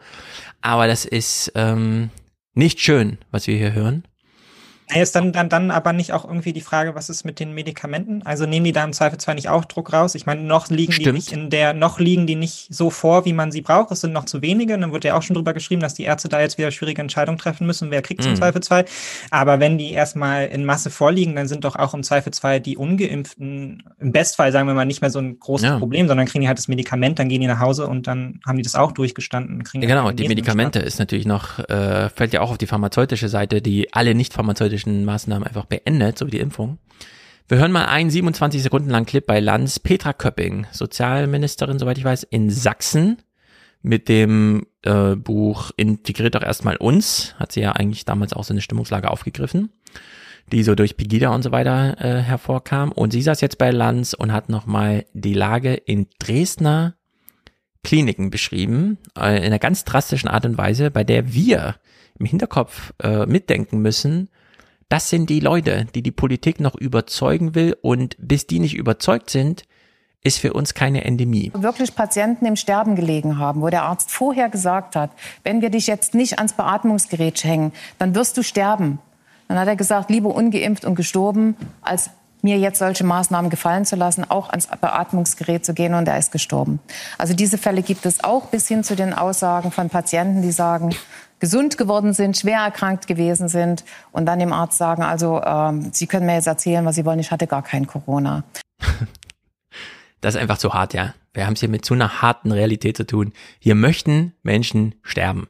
Aber 0.62 0.86
das 0.86 1.04
ist 1.04 1.52
ähm, 1.56 2.10
nicht 2.54 2.80
schön, 2.80 3.18
was 3.30 3.46
wir 3.46 3.56
hier 3.56 3.72
hören. 3.72 4.04
Naja, 4.88 5.02
ist 5.02 5.16
dann, 5.16 5.32
dann, 5.32 5.48
dann 5.48 5.70
aber 5.72 5.92
nicht 5.92 6.12
auch 6.12 6.24
irgendwie 6.24 6.52
die 6.52 6.60
Frage, 6.60 6.94
was 6.94 7.08
ist 7.08 7.24
mit 7.24 7.40
den 7.40 7.52
Medikamenten? 7.54 8.22
Also 8.24 8.46
nehmen 8.46 8.64
die 8.64 8.72
da 8.72 8.84
im 8.84 8.92
Zweifelsfall 8.92 9.34
nicht 9.34 9.48
auch 9.48 9.64
Druck 9.64 9.92
raus? 9.92 10.14
Ich 10.14 10.26
meine, 10.26 10.42
noch 10.42 10.68
liegen 10.68 10.92
Stimmt. 10.92 11.06
die 11.08 11.12
nicht 11.12 11.32
in 11.32 11.50
der, 11.50 11.74
noch 11.74 11.98
liegen 11.98 12.26
die 12.28 12.36
nicht 12.36 12.68
so 12.72 12.90
vor, 12.90 13.24
wie 13.24 13.32
man 13.32 13.50
sie 13.50 13.62
braucht. 13.62 13.90
Es 13.90 14.00
sind 14.02 14.12
noch 14.12 14.26
zu 14.26 14.42
wenige. 14.42 14.74
Und 14.74 14.82
dann 14.82 14.92
wird 14.92 15.02
ja 15.04 15.16
auch 15.16 15.22
schon 15.22 15.34
drüber 15.34 15.54
geschrieben, 15.54 15.80
dass 15.82 15.94
die 15.94 16.04
Ärzte 16.04 16.28
da 16.28 16.40
jetzt 16.40 16.56
wieder 16.56 16.70
schwierige 16.70 17.02
Entscheidungen 17.02 17.36
treffen 17.38 17.66
müssen. 17.66 17.90
Wer 17.90 18.00
kriegt 18.02 18.24
im 18.24 18.30
Mhm. 18.32 18.36
Zweifelsfall? 18.36 18.84
Aber 19.32 19.58
wenn 19.58 19.76
die 19.76 19.90
erstmal 19.90 20.46
in 20.46 20.64
Masse 20.64 20.90
vorliegen, 20.90 21.34
dann 21.34 21.48
sind 21.48 21.64
doch 21.64 21.74
auch 21.74 21.92
im 21.92 22.04
Zweifelsfall 22.04 22.60
die 22.60 22.76
Ungeimpften, 22.76 23.82
im 23.98 24.12
Bestfall 24.12 24.52
sagen 24.52 24.68
wir 24.68 24.74
mal, 24.74 24.84
nicht 24.84 25.00
mehr 25.00 25.10
so 25.10 25.18
ein 25.18 25.40
großes 25.40 25.66
Ja. 25.66 25.78
Problem, 25.78 26.06
sondern 26.06 26.26
kriegen 26.26 26.42
die 26.42 26.48
halt 26.48 26.58
das 26.58 26.68
Medikament, 26.68 27.18
dann 27.18 27.28
gehen 27.28 27.40
die 27.40 27.48
nach 27.48 27.60
Hause 27.60 27.88
und 27.88 28.06
dann 28.06 28.40
haben 28.46 28.56
die 28.56 28.62
das 28.62 28.76
auch 28.76 28.92
durchgestanden. 28.92 29.64
Kriegen 29.64 29.82
Ja, 29.82 29.88
genau, 29.88 30.12
die 30.12 30.28
Medikamente 30.28 30.78
ist 30.78 30.98
natürlich 31.00 31.26
noch, 31.26 31.58
äh, 31.68 32.08
fällt 32.10 32.32
ja 32.32 32.40
auch 32.40 32.50
auf 32.50 32.58
die 32.58 32.66
pharmazeutische 32.66 33.28
Seite, 33.28 33.60
die 33.60 33.92
alle 33.92 34.14
nicht 34.14 34.32
pharmazeutischen 34.32 34.75
Maßnahmen 34.84 35.46
einfach 35.46 35.64
beendet, 35.64 36.18
so 36.18 36.26
wie 36.26 36.32
die 36.32 36.40
Impfung. 36.40 36.78
Wir 37.48 37.58
hören 37.58 37.72
mal 37.72 37.86
einen 37.86 38.10
27 38.10 38.62
Sekunden 38.62 38.90
lang 38.90 39.06
Clip 39.06 39.24
bei 39.24 39.38
Lanz. 39.38 39.78
Petra 39.78 40.12
Köpping, 40.12 40.66
Sozialministerin, 40.72 41.78
soweit 41.78 41.96
ich 41.96 42.04
weiß, 42.04 42.24
in 42.24 42.50
Sachsen 42.50 43.18
mit 43.82 44.08
dem 44.08 44.66
äh, 44.82 45.14
Buch 45.14 45.70
Integriert 45.76 46.34
doch 46.34 46.42
erstmal 46.42 46.76
uns, 46.76 47.36
hat 47.38 47.52
sie 47.52 47.60
ja 47.60 47.72
eigentlich 47.72 48.04
damals 48.04 48.32
auch 48.32 48.42
so 48.42 48.52
eine 48.52 48.60
Stimmungslage 48.60 49.08
aufgegriffen, 49.08 49.70
die 50.50 50.64
so 50.64 50.74
durch 50.74 50.96
Pegida 50.96 51.32
und 51.32 51.42
so 51.42 51.52
weiter 51.52 51.96
äh, 52.00 52.20
hervorkam. 52.20 52.90
Und 52.90 53.12
sie 53.12 53.22
saß 53.22 53.40
jetzt 53.40 53.58
bei 53.58 53.70
Lanz 53.70 54.12
und 54.12 54.32
hat 54.32 54.48
nochmal 54.48 55.06
die 55.12 55.34
Lage 55.34 55.74
in 55.74 56.08
Dresdner 56.18 56.96
Kliniken 57.84 58.30
beschrieben, 58.30 58.98
äh, 59.16 59.36
in 59.36 59.44
einer 59.44 59.60
ganz 59.60 59.84
drastischen 59.84 60.28
Art 60.28 60.44
und 60.44 60.58
Weise, 60.58 60.90
bei 60.90 61.04
der 61.04 61.32
wir 61.32 61.76
im 62.18 62.26
Hinterkopf 62.26 62.92
äh, 63.00 63.26
mitdenken 63.26 63.78
müssen, 63.78 64.30
das 64.88 65.10
sind 65.10 65.30
die 65.30 65.40
Leute, 65.40 65.86
die 65.94 66.02
die 66.02 66.12
Politik 66.12 66.60
noch 66.60 66.74
überzeugen 66.74 67.54
will 67.54 67.76
und 67.82 68.16
bis 68.18 68.46
die 68.46 68.60
nicht 68.60 68.74
überzeugt 68.74 69.30
sind, 69.30 69.64
ist 70.22 70.38
für 70.38 70.52
uns 70.52 70.74
keine 70.74 71.04
Endemie. 71.04 71.52
wirklich 71.54 71.94
Patienten 71.94 72.46
im 72.46 72.56
Sterben 72.56 72.96
gelegen 72.96 73.38
haben, 73.38 73.62
wo 73.62 73.68
der 73.68 73.84
Arzt 73.84 74.10
vorher 74.10 74.48
gesagt 74.48 74.96
hat, 74.96 75.10
wenn 75.44 75.60
wir 75.60 75.70
dich 75.70 75.86
jetzt 75.86 76.14
nicht 76.14 76.38
ans 76.38 76.52
Beatmungsgerät 76.52 77.42
hängen, 77.44 77.72
dann 77.98 78.14
wirst 78.14 78.36
du 78.36 78.42
sterben. 78.42 78.98
Dann 79.48 79.58
hat 79.58 79.68
er 79.68 79.76
gesagt, 79.76 80.10
lieber 80.10 80.34
ungeimpft 80.34 80.84
und 80.84 80.96
gestorben, 80.96 81.56
als 81.80 82.10
mir 82.42 82.58
jetzt 82.58 82.78
solche 82.78 83.04
Maßnahmen 83.04 83.50
gefallen 83.50 83.84
zu 83.84 83.96
lassen, 83.96 84.24
auch 84.28 84.50
ans 84.50 84.66
Beatmungsgerät 84.66 85.64
zu 85.64 85.74
gehen 85.74 85.94
und 85.94 86.06
er 86.08 86.18
ist 86.18 86.32
gestorben. 86.32 86.80
Also 87.18 87.34
diese 87.34 87.58
Fälle 87.58 87.82
gibt 87.82 88.06
es 88.06 88.22
auch 88.22 88.46
bis 88.46 88.68
hin 88.68 88.84
zu 88.84 88.94
den 88.94 89.12
Aussagen 89.12 89.70
von 89.72 89.90
Patienten, 89.90 90.42
die 90.42 90.52
sagen, 90.52 90.94
gesund 91.38 91.78
geworden 91.78 92.12
sind, 92.12 92.36
schwer 92.36 92.60
erkrankt 92.60 93.06
gewesen 93.06 93.48
sind 93.48 93.84
und 94.12 94.26
dann 94.26 94.38
dem 94.38 94.52
Arzt 94.52 94.78
sagen, 94.78 95.02
also 95.02 95.42
ähm, 95.42 95.90
Sie 95.92 96.06
können 96.06 96.26
mir 96.26 96.34
jetzt 96.34 96.46
erzählen, 96.46 96.84
was 96.84 96.96
Sie 96.96 97.04
wollen, 97.04 97.18
ich 97.18 97.30
hatte 97.30 97.46
gar 97.46 97.62
kein 97.62 97.86
Corona. 97.86 98.44
Das 100.22 100.34
ist 100.34 100.40
einfach 100.40 100.58
zu 100.58 100.72
hart, 100.72 100.94
ja. 100.94 101.14
Wir 101.34 101.46
haben 101.46 101.52
es 101.52 101.60
hier 101.60 101.68
mit 101.68 101.84
so 101.84 101.94
einer 101.94 102.22
harten 102.22 102.50
Realität 102.50 102.96
zu 102.96 103.06
tun. 103.06 103.32
Hier 103.60 103.74
möchten 103.74 104.32
Menschen 104.42 104.94
sterben. 105.02 105.46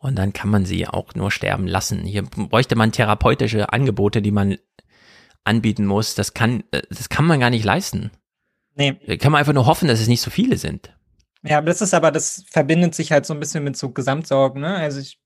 Und 0.00 0.16
dann 0.16 0.32
kann 0.32 0.50
man 0.50 0.66
sie 0.66 0.86
auch 0.86 1.14
nur 1.14 1.30
sterben 1.30 1.66
lassen. 1.66 2.00
Hier 2.00 2.24
bräuchte 2.24 2.76
man 2.76 2.92
therapeutische 2.92 3.72
Angebote, 3.72 4.20
die 4.20 4.32
man 4.32 4.58
anbieten 5.44 5.86
muss. 5.86 6.14
Das 6.14 6.34
kann, 6.34 6.64
äh, 6.72 6.82
das 6.90 7.08
kann 7.08 7.24
man 7.24 7.40
gar 7.40 7.50
nicht 7.50 7.64
leisten. 7.64 8.10
Nee. 8.74 8.94
Kann 9.18 9.32
man 9.32 9.40
einfach 9.40 9.54
nur 9.54 9.66
hoffen, 9.66 9.88
dass 9.88 10.00
es 10.00 10.08
nicht 10.08 10.20
so 10.20 10.30
viele 10.30 10.56
sind. 10.56 10.92
Ja, 11.42 11.60
das 11.60 11.80
ist 11.80 11.94
aber, 11.94 12.10
das 12.10 12.44
verbindet 12.50 12.94
sich 12.94 13.12
halt 13.12 13.26
so 13.26 13.34
ein 13.34 13.40
bisschen 13.40 13.64
mit 13.64 13.76
so 13.76 13.90
Gesamtsorgen, 13.90 14.60
ne? 14.60 14.74
Also 14.76 15.00
ich, 15.00 15.20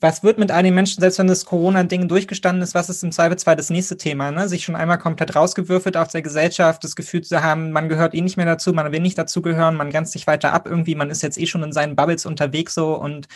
was 0.00 0.22
wird 0.22 0.38
mit 0.38 0.50
all 0.50 0.62
den 0.62 0.74
Menschen, 0.74 1.00
selbst 1.00 1.18
wenn 1.18 1.26
das 1.26 1.44
Corona-Ding 1.44 2.08
durchgestanden 2.08 2.62
ist, 2.62 2.74
was 2.74 2.88
ist 2.88 3.02
im 3.02 3.12
Zweifelsfall 3.12 3.56
das 3.56 3.70
nächste 3.70 3.96
Thema, 3.96 4.30
ne? 4.30 4.48
Sich 4.48 4.64
schon 4.64 4.76
einmal 4.76 4.98
komplett 4.98 5.34
rausgewürfelt 5.36 5.96
aus 5.96 6.08
der 6.12 6.22
Gesellschaft, 6.22 6.84
das 6.84 6.96
Gefühl 6.96 7.22
zu 7.22 7.42
haben, 7.42 7.70
man 7.72 7.88
gehört 7.88 8.14
eh 8.14 8.20
nicht 8.20 8.36
mehr 8.36 8.46
dazu, 8.46 8.72
man 8.72 8.90
will 8.92 9.00
nicht 9.00 9.18
dazugehören, 9.18 9.76
man 9.76 9.90
grenzt 9.90 10.12
sich 10.12 10.26
weiter 10.26 10.52
ab 10.52 10.66
irgendwie, 10.66 10.94
man 10.94 11.10
ist 11.10 11.22
jetzt 11.22 11.38
eh 11.38 11.46
schon 11.46 11.62
in 11.62 11.72
seinen 11.72 11.96
Bubbles 11.96 12.26
unterwegs 12.26 12.74
so 12.74 12.94
und 12.94 13.28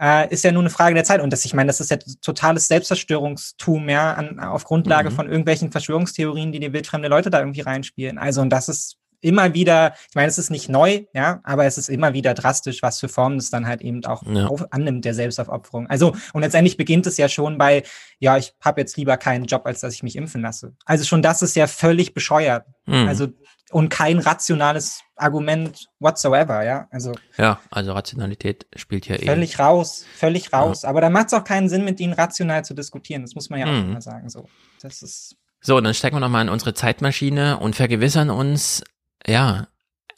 äh, 0.00 0.28
ist 0.32 0.44
ja 0.44 0.52
nur 0.52 0.62
eine 0.62 0.70
Frage 0.70 0.94
der 0.94 1.04
Zeit. 1.04 1.20
Und 1.20 1.32
das, 1.32 1.44
ich 1.44 1.54
meine, 1.54 1.68
das 1.68 1.80
ist 1.80 1.90
ja 1.90 1.98
totales 2.22 2.66
Selbstzerstörungstum, 2.68 3.88
ja, 3.88 4.14
an, 4.14 4.40
auf 4.40 4.64
Grundlage 4.64 5.10
Mhm. 5.10 5.14
von 5.14 5.28
irgendwelchen 5.28 5.70
Verschwörungstheorien, 5.70 6.52
die 6.52 6.60
die 6.60 6.72
wildfremde 6.72 7.08
Leute 7.08 7.30
da 7.30 7.38
irgendwie 7.40 7.60
reinspielen. 7.60 8.18
Also, 8.18 8.40
und 8.40 8.50
das 8.50 8.68
ist 8.68 8.96
immer 9.22 9.54
wieder, 9.54 9.94
ich 10.10 10.14
meine, 10.14 10.28
es 10.28 10.36
ist 10.36 10.50
nicht 10.50 10.68
neu, 10.68 11.04
ja, 11.14 11.40
aber 11.44 11.64
es 11.64 11.78
ist 11.78 11.88
immer 11.88 12.12
wieder 12.12 12.34
drastisch, 12.34 12.82
was 12.82 13.00
für 13.00 13.08
Formen 13.08 13.38
es 13.38 13.50
dann 13.50 13.66
halt 13.66 13.80
eben 13.80 14.04
auch 14.04 14.22
Ja. 14.26 14.46
auf, 14.48 14.66
annimmt, 14.72 15.04
der 15.04 15.14
Selbstaufopferung. 15.14 15.86
Also, 15.88 16.14
und 16.32 16.42
letztendlich 16.42 16.76
beginnt 16.76 17.06
es 17.06 17.16
ja 17.16 17.28
schon 17.28 17.56
bei, 17.56 17.84
ja, 18.18 18.36
ich 18.36 18.52
habe 18.60 18.80
jetzt 18.80 18.96
lieber 18.96 19.16
keinen 19.16 19.46
Job, 19.46 19.62
als 19.64 19.80
dass 19.80 19.94
ich 19.94 20.02
mich 20.02 20.16
impfen 20.16 20.42
lasse. 20.42 20.74
Also 20.84 21.04
schon 21.04 21.22
das 21.22 21.40
ist 21.42 21.56
ja 21.56 21.66
völlig 21.66 22.12
bescheuert. 22.14 22.66
Mhm. 22.86 23.08
Also, 23.08 23.28
und 23.70 23.88
kein 23.88 24.18
rationales 24.18 25.00
Argument 25.16 25.86
whatsoever, 25.98 26.62
ja. 26.62 26.88
Also 26.90 27.12
Ja, 27.38 27.58
also 27.70 27.92
Rationalität 27.92 28.66
spielt 28.76 29.06
hier 29.06 29.18
völlig 29.18 29.58
raus, 29.58 30.04
völlig 30.16 30.52
raus. 30.52 30.84
Aber 30.84 31.00
da 31.00 31.08
macht 31.08 31.28
es 31.28 31.32
auch 31.32 31.44
keinen 31.44 31.68
Sinn, 31.70 31.84
mit 31.84 31.98
ihnen 32.00 32.12
rational 32.12 32.64
zu 32.64 32.74
diskutieren. 32.74 33.22
Das 33.22 33.34
muss 33.34 33.48
man 33.48 33.60
ja 33.60 33.66
auch 33.66 33.70
Mhm. 33.84 33.90
immer 33.92 34.02
sagen. 34.02 34.28
So, 34.28 34.46
das 34.82 35.00
ist 35.02 35.36
So, 35.64 35.80
dann 35.80 35.94
stecken 35.94 36.16
wir 36.16 36.20
nochmal 36.20 36.42
in 36.42 36.48
unsere 36.48 36.74
Zeitmaschine 36.74 37.58
und 37.58 37.76
vergewissern 37.76 38.30
uns, 38.30 38.82
ja, 39.26 39.66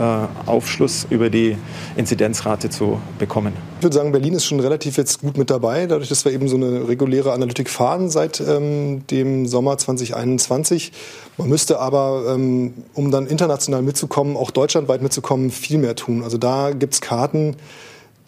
Aufschluss 0.47 1.07
über 1.09 1.31
die 1.31 1.57
Inzidenzrate 1.97 2.69
zu 2.69 3.01
bekommen. 3.19 3.55
Ich 3.79 3.85
würde 3.85 3.97
sagen, 3.97 4.13
Berlin 4.13 4.35
ist 4.35 4.45
schon 4.45 4.61
relativ 4.61 4.97
jetzt 4.99 5.21
gut 5.21 5.39
mit 5.39 5.49
dabei, 5.49 5.87
dadurch, 5.87 6.09
dass 6.09 6.25
wir 6.25 6.33
eben 6.33 6.49
so 6.49 6.57
eine 6.57 6.87
reguläre 6.89 7.33
Analytik 7.33 7.71
fahren 7.71 8.11
seit 8.11 8.41
ähm, 8.41 9.07
dem 9.07 9.47
Sommer 9.47 9.79
2021. 9.79 10.93
Man 11.39 11.49
müsste 11.49 11.79
aber, 11.79 12.35
ähm, 12.35 12.75
um 12.95 13.11
dann 13.11 13.27
international 13.27 13.83
mitzukommen, 13.83 14.37
auch 14.37 14.51
deutschlandweit 14.51 15.01
mitzukommen, 15.01 15.51
viel 15.51 15.79
mehr 15.79 15.97
tun. 15.97 16.23
Also 16.23 16.37
da 16.37 16.73
gibt's 16.73 17.01
Karten, 17.01 17.57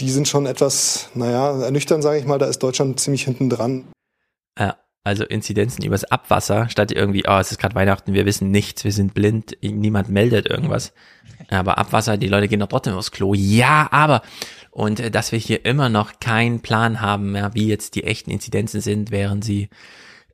die 0.00 0.10
sind 0.10 0.28
schon 0.28 0.46
etwas, 0.46 1.10
naja, 1.14 1.62
ernüchternd, 1.62 2.02
sage 2.02 2.18
ich 2.18 2.26
mal. 2.26 2.38
Da 2.38 2.46
ist 2.46 2.62
Deutschland 2.62 2.98
ziemlich 2.98 3.24
hinten 3.24 3.50
dran. 3.50 3.84
Ja, 4.58 4.76
also 5.04 5.24
Inzidenzen 5.24 5.84
übers 5.84 6.04
Abwasser, 6.04 6.68
statt 6.68 6.92
irgendwie, 6.92 7.24
oh, 7.26 7.38
es 7.38 7.50
ist 7.50 7.58
gerade 7.58 7.74
Weihnachten, 7.74 8.12
wir 8.12 8.26
wissen 8.26 8.50
nichts, 8.50 8.84
wir 8.84 8.92
sind 8.92 9.14
blind, 9.14 9.56
niemand 9.62 10.08
meldet 10.08 10.46
irgendwas. 10.48 10.92
Aber 11.48 11.78
Abwasser, 11.78 12.16
die 12.16 12.28
Leute 12.28 12.48
gehen 12.48 12.60
doch 12.60 12.68
trotzdem 12.68 12.94
aufs 12.94 13.10
Klo. 13.10 13.34
Ja, 13.34 13.88
aber, 13.90 14.22
und 14.70 15.00
äh, 15.00 15.10
dass 15.10 15.32
wir 15.32 15.38
hier 15.38 15.64
immer 15.64 15.88
noch 15.88 16.20
keinen 16.20 16.60
Plan 16.60 17.00
haben, 17.00 17.34
ja, 17.34 17.54
wie 17.54 17.66
jetzt 17.66 17.94
die 17.94 18.04
echten 18.04 18.30
Inzidenzen 18.30 18.80
sind, 18.80 19.10
während 19.10 19.44
sie 19.44 19.68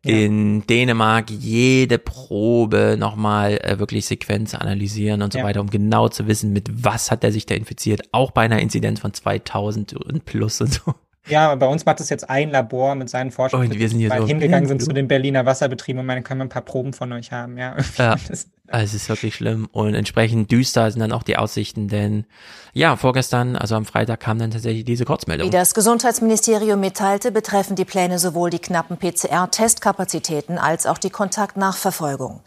in 0.08 0.66
Dänemark 0.66 1.30
jede 1.30 1.98
Probe 1.98 2.96
nochmal 2.98 3.58
äh, 3.62 3.78
wirklich 3.78 4.06
Sequenz 4.06 4.54
analysieren 4.54 5.22
und 5.22 5.32
so 5.32 5.38
Ja. 5.40 5.44
weiter, 5.44 5.60
um 5.60 5.70
genau 5.70 6.08
zu 6.08 6.26
wissen, 6.26 6.52
mit 6.52 6.68
was 6.84 7.10
hat 7.10 7.22
er 7.24 7.32
sich 7.32 7.46
da 7.46 7.54
infiziert, 7.54 8.02
auch 8.12 8.30
bei 8.30 8.42
einer 8.42 8.60
Inzidenz 8.60 9.00
von 9.00 9.12
2000 9.12 9.94
und 9.94 10.24
plus 10.24 10.60
und 10.60 10.72
so. 10.72 10.94
Ja, 11.28 11.52
bei 11.56 11.66
uns 11.66 11.84
macht 11.84 11.98
das 11.98 12.08
jetzt 12.08 12.30
ein 12.30 12.50
Labor 12.50 12.94
mit 12.94 13.10
seinen 13.10 13.32
Forschern, 13.32 13.60
Und 13.60 13.76
wir 13.76 13.88
sind 13.88 13.98
hier 13.98 14.10
die 14.10 14.14
mal 14.14 14.22
so, 14.22 14.28
hingegangen 14.28 14.68
sind 14.68 14.80
zu 14.80 14.92
den 14.92 15.08
Berliner 15.08 15.44
Wasserbetrieben 15.44 15.98
und 15.98 16.06
meinen, 16.06 16.22
können 16.22 16.38
wir 16.38 16.44
ein 16.44 16.50
paar 16.50 16.62
Proben 16.62 16.92
von 16.92 17.12
euch 17.12 17.32
haben, 17.32 17.58
ja. 17.58 17.76
Ja, 17.98 18.14
Das- 18.28 18.48
es 18.68 18.94
ist 18.94 19.08
wirklich 19.08 19.34
schlimm 19.34 19.68
und 19.72 19.94
entsprechend 19.94 20.50
düster 20.50 20.90
sind 20.90 21.00
dann 21.00 21.12
auch 21.12 21.22
die 21.22 21.36
Aussichten, 21.36 21.88
denn 21.88 22.24
ja, 22.72 22.96
vorgestern, 22.96 23.56
also 23.56 23.74
am 23.74 23.84
Freitag 23.84 24.20
kam 24.20 24.38
dann 24.38 24.50
tatsächlich 24.50 24.84
diese 24.84 25.04
Kurzmeldung. 25.04 25.46
Wie 25.46 25.50
das 25.50 25.74
Gesundheitsministerium 25.74 26.78
mitteilte, 26.78 27.32
betreffen 27.32 27.76
die 27.76 27.84
Pläne 27.84 28.18
sowohl 28.18 28.50
die 28.50 28.58
knappen 28.58 28.98
PCR-Testkapazitäten 28.98 30.58
als 30.58 30.86
auch 30.86 30.98
die 30.98 31.10
Kontaktnachverfolgung. 31.10 32.40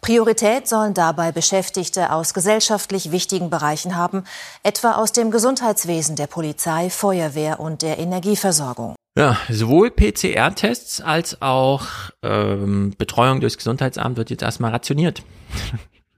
Priorität 0.00 0.68
sollen 0.68 0.94
dabei 0.94 1.32
Beschäftigte 1.32 2.12
aus 2.12 2.34
gesellschaftlich 2.34 3.10
wichtigen 3.10 3.50
Bereichen 3.50 3.96
haben, 3.96 4.24
etwa 4.62 4.92
aus 4.92 5.12
dem 5.12 5.30
Gesundheitswesen, 5.30 6.16
der 6.16 6.26
Polizei, 6.26 6.90
Feuerwehr 6.90 7.60
und 7.60 7.82
der 7.82 7.98
Energieversorgung. 7.98 8.94
Ja, 9.16 9.38
sowohl 9.48 9.92
PCR-Tests 9.92 11.00
als 11.00 11.40
auch 11.40 11.86
ähm, 12.22 12.94
Betreuung 12.98 13.40
durchs 13.40 13.56
Gesundheitsamt 13.56 14.16
wird 14.16 14.30
jetzt 14.30 14.42
erstmal 14.42 14.72
rationiert. 14.72 15.22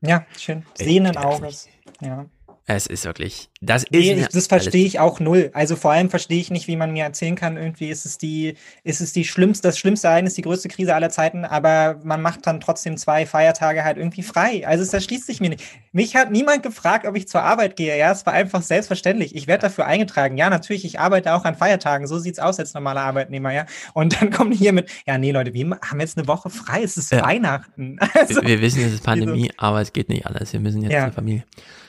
Ja, 0.00 0.26
schön. 0.38 0.64
Sehenden 0.74 1.12
glaub's 1.12 1.36
Auges. 1.36 1.68
Ja. 2.00 2.26
Es 2.68 2.88
ist 2.88 3.04
wirklich, 3.04 3.48
das 3.60 3.84
ist. 3.84 3.88
Ich, 3.92 4.26
das 4.26 4.48
verstehe 4.48 4.84
ich 4.84 4.98
auch 4.98 5.20
null. 5.20 5.50
Also 5.54 5.76
vor 5.76 5.92
allem 5.92 6.10
verstehe 6.10 6.40
ich 6.40 6.50
nicht, 6.50 6.66
wie 6.66 6.74
man 6.74 6.92
mir 6.92 7.04
erzählen 7.04 7.36
kann, 7.36 7.56
irgendwie 7.56 7.88
ist 7.90 8.04
es 8.04 8.18
die, 8.18 8.56
ist 8.82 9.00
es 9.00 9.12
die 9.12 9.24
schlimmste, 9.24 9.68
das 9.68 9.78
schlimmste 9.78 10.08
Ereignis, 10.08 10.34
die 10.34 10.42
größte 10.42 10.66
Krise 10.66 10.92
aller 10.92 11.08
Zeiten, 11.08 11.44
aber 11.44 12.00
man 12.02 12.20
macht 12.20 12.44
dann 12.44 12.58
trotzdem 12.58 12.96
zwei 12.96 13.24
Feiertage 13.24 13.84
halt 13.84 13.98
irgendwie 13.98 14.24
frei. 14.24 14.66
Also 14.66 14.90
das 14.90 15.04
schließt 15.04 15.26
sich 15.26 15.40
mir 15.40 15.50
nicht. 15.50 15.62
Mich 15.92 16.16
hat 16.16 16.32
niemand 16.32 16.64
gefragt, 16.64 17.06
ob 17.06 17.16
ich 17.16 17.28
zur 17.28 17.44
Arbeit 17.44 17.76
gehe. 17.76 17.96
Ja, 17.96 18.10
es 18.10 18.26
war 18.26 18.32
einfach 18.32 18.62
selbstverständlich. 18.62 19.36
Ich 19.36 19.46
werde 19.46 19.62
dafür 19.62 19.86
eingetragen. 19.86 20.36
Ja, 20.36 20.50
natürlich, 20.50 20.84
ich 20.84 20.98
arbeite 20.98 21.34
auch 21.34 21.44
an 21.44 21.54
Feiertagen. 21.54 22.08
So 22.08 22.18
sieht's 22.18 22.40
aus 22.40 22.58
als 22.58 22.74
normaler 22.74 23.02
Arbeitnehmer, 23.02 23.52
ja. 23.52 23.66
Und 23.94 24.20
dann 24.20 24.30
kommen 24.32 24.50
die 24.50 24.58
hier 24.58 24.72
mit, 24.72 24.90
ja, 25.06 25.18
nee, 25.18 25.30
Leute, 25.30 25.54
wir 25.54 25.78
haben 25.88 26.00
jetzt 26.00 26.18
eine 26.18 26.26
Woche 26.26 26.50
frei. 26.50 26.82
Es 26.82 26.96
ist 26.96 27.12
ja. 27.12 27.24
Weihnachten. 27.24 27.96
Also, 28.14 28.40
wir, 28.42 28.48
wir, 28.48 28.60
wissen, 28.60 28.82
es 28.84 28.92
ist 28.92 29.04
Pandemie, 29.04 29.52
aber 29.56 29.80
es 29.80 29.92
geht 29.92 30.08
nicht 30.08 30.26
alles. 30.26 30.52
Wir 30.52 30.58
müssen 30.58 30.82
jetzt 30.82 30.92
ja. 30.92 31.06
die 31.06 31.14
Familie. 31.14 31.44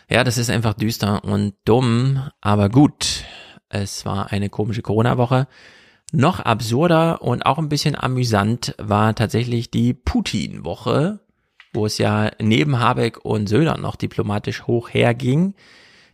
Ja, 0.09 0.23
das 0.23 0.37
ist 0.37 0.49
einfach 0.49 0.73
düster 0.73 1.23
und 1.25 1.53
dumm, 1.65 2.29
aber 2.39 2.69
gut. 2.69 3.25
Es 3.69 4.05
war 4.05 4.31
eine 4.31 4.49
komische 4.49 4.81
Corona-Woche. 4.81 5.47
Noch 6.13 6.39
absurder 6.39 7.21
und 7.21 7.45
auch 7.45 7.57
ein 7.57 7.67
bisschen 7.67 7.95
amüsant 7.95 8.73
war 8.77 9.13
tatsächlich 9.13 9.69
die 9.69 9.93
Putin-Woche, 9.93 11.19
wo 11.73 11.85
es 11.85 11.97
ja 11.97 12.31
neben 12.39 12.79
Habeck 12.79 13.25
und 13.25 13.47
Söder 13.47 13.77
noch 13.77 13.97
diplomatisch 13.97 14.63
hoch 14.65 14.89
herging. 14.89 15.55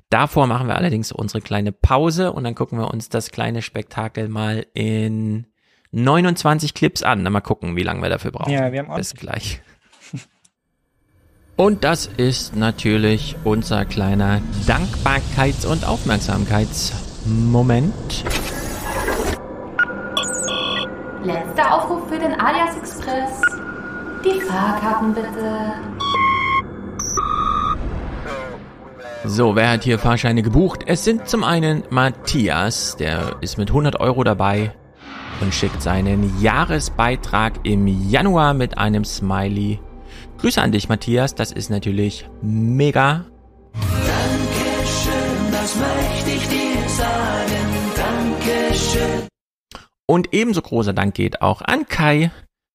Davor 0.10 0.48
machen 0.48 0.68
wir 0.68 0.76
allerdings 0.76 1.12
unsere 1.12 1.42
kleine 1.42 1.72
Pause 1.72 2.34
und 2.34 2.44
dann 2.44 2.56
gucken 2.56 2.80
wir 2.80 2.92
uns 2.92 3.10
das 3.10 3.30
kleine 3.30 3.62
Spektakel 3.62 4.28
mal 4.28 4.66
in 4.74 5.46
29 5.92 6.74
Clips 6.74 7.04
an. 7.04 7.24
Dann 7.24 7.34
mal 7.34 7.42
gucken, 7.42 7.76
wie 7.76 7.84
lange 7.84 8.02
wir 8.02 8.10
dafür 8.10 8.32
brauchen. 8.32 8.52
Ja, 8.52 8.72
wir 8.72 8.80
haben 8.80 8.96
Bis 8.96 9.14
gleich. 9.14 9.62
Und 11.56 11.84
das 11.84 12.10
ist 12.18 12.56
natürlich 12.56 13.36
unser 13.44 13.86
kleiner 13.86 14.42
Dankbarkeits- 14.66 15.68
und 15.68 15.88
Aufmerksamkeitsmoment. 15.88 17.94
Letzter 21.24 21.76
Aufruf 21.76 22.10
für 22.10 22.18
den 22.18 22.34
Alias 22.40 22.76
Express. 22.76 23.40
Die 24.26 24.42
Fahrkarten 24.42 25.14
bitte. 25.14 25.74
So, 29.26 29.56
wer 29.56 29.70
hat 29.70 29.84
hier 29.84 30.00
Fahrscheine 30.00 30.42
gebucht? 30.42 30.86
Es 30.88 31.04
sind 31.04 31.28
zum 31.28 31.44
einen 31.44 31.84
Matthias, 31.92 32.98
der 32.98 33.36
ist 33.42 33.60
mit 33.60 33.70
100 33.70 34.00
Euro 34.00 34.24
dabei 34.24 34.74
und 35.40 35.54
schickt 35.54 35.84
seinen 35.84 36.42
Jahresbeitrag 36.42 37.60
im 37.62 37.86
Januar 37.88 38.56
mit 38.56 38.80
einem 38.80 39.06
Smiley 39.06 39.80
Grüße 40.44 40.62
an 40.62 40.74
dich, 40.74 40.90
Matthias. 40.90 41.36
Das 41.36 41.54
ist 41.54 41.70
natürlich 41.70 42.30
mega. 42.42 43.24
Dankeschön, 43.72 45.52
das 45.54 45.78
möchte 45.78 46.32
ich 46.32 46.48
dir 46.50 46.90
sagen. 46.90 47.62
Dankeschön. 47.96 49.28
Und 50.06 50.34
ebenso 50.34 50.62
großer 50.62 50.92
Dank 50.92 51.16
geht 51.16 51.42
auch 51.42 51.62
an 51.62 51.88
Kai. 51.88 52.30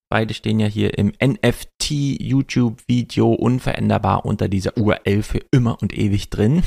Beide 0.08 0.32
stehen 0.32 0.60
ja 0.60 0.66
hier 0.66 0.96
im 0.96 1.12
NFT 1.22 1.90
YouTube 1.90 2.80
Video 2.86 3.34
unveränderbar 3.34 4.24
unter 4.24 4.48
dieser 4.48 4.78
URL 4.78 5.22
für 5.22 5.42
immer 5.50 5.76
und 5.82 5.92
ewig 5.92 6.30
drin. 6.30 6.62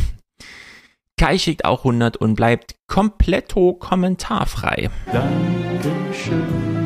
Kai 1.17 1.39
schickt 1.39 1.65
auch 1.65 1.79
100 1.79 2.17
und 2.17 2.35
bleibt 2.35 2.75
kompletto 2.85 3.73
kommentarfrei. 3.73 4.91
Dankeschön. 5.11 6.80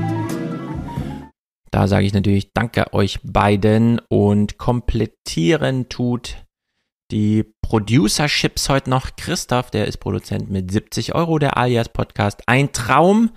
Da 1.76 1.90
sage 1.90 2.06
ich 2.06 2.14
natürlich 2.14 2.54
Danke 2.54 2.94
euch 2.94 3.20
beiden 3.22 4.00
und 4.08 4.58
komplettieren 4.58 5.90
tut 5.90 6.38
die 7.12 7.44
Producerships 7.62 8.70
heute 8.70 8.90
noch 8.90 9.18
Christoph, 9.18 9.72
der 9.72 9.86
ist 9.86 9.98
Produzent 9.98 10.50
mit 10.50 10.72
70 10.72 11.16
Euro, 11.16 11.38
der 11.38 11.58
Alias 11.58 11.90
Podcast. 11.90 12.44
Ein 12.48 12.72
Traum. 12.72 13.32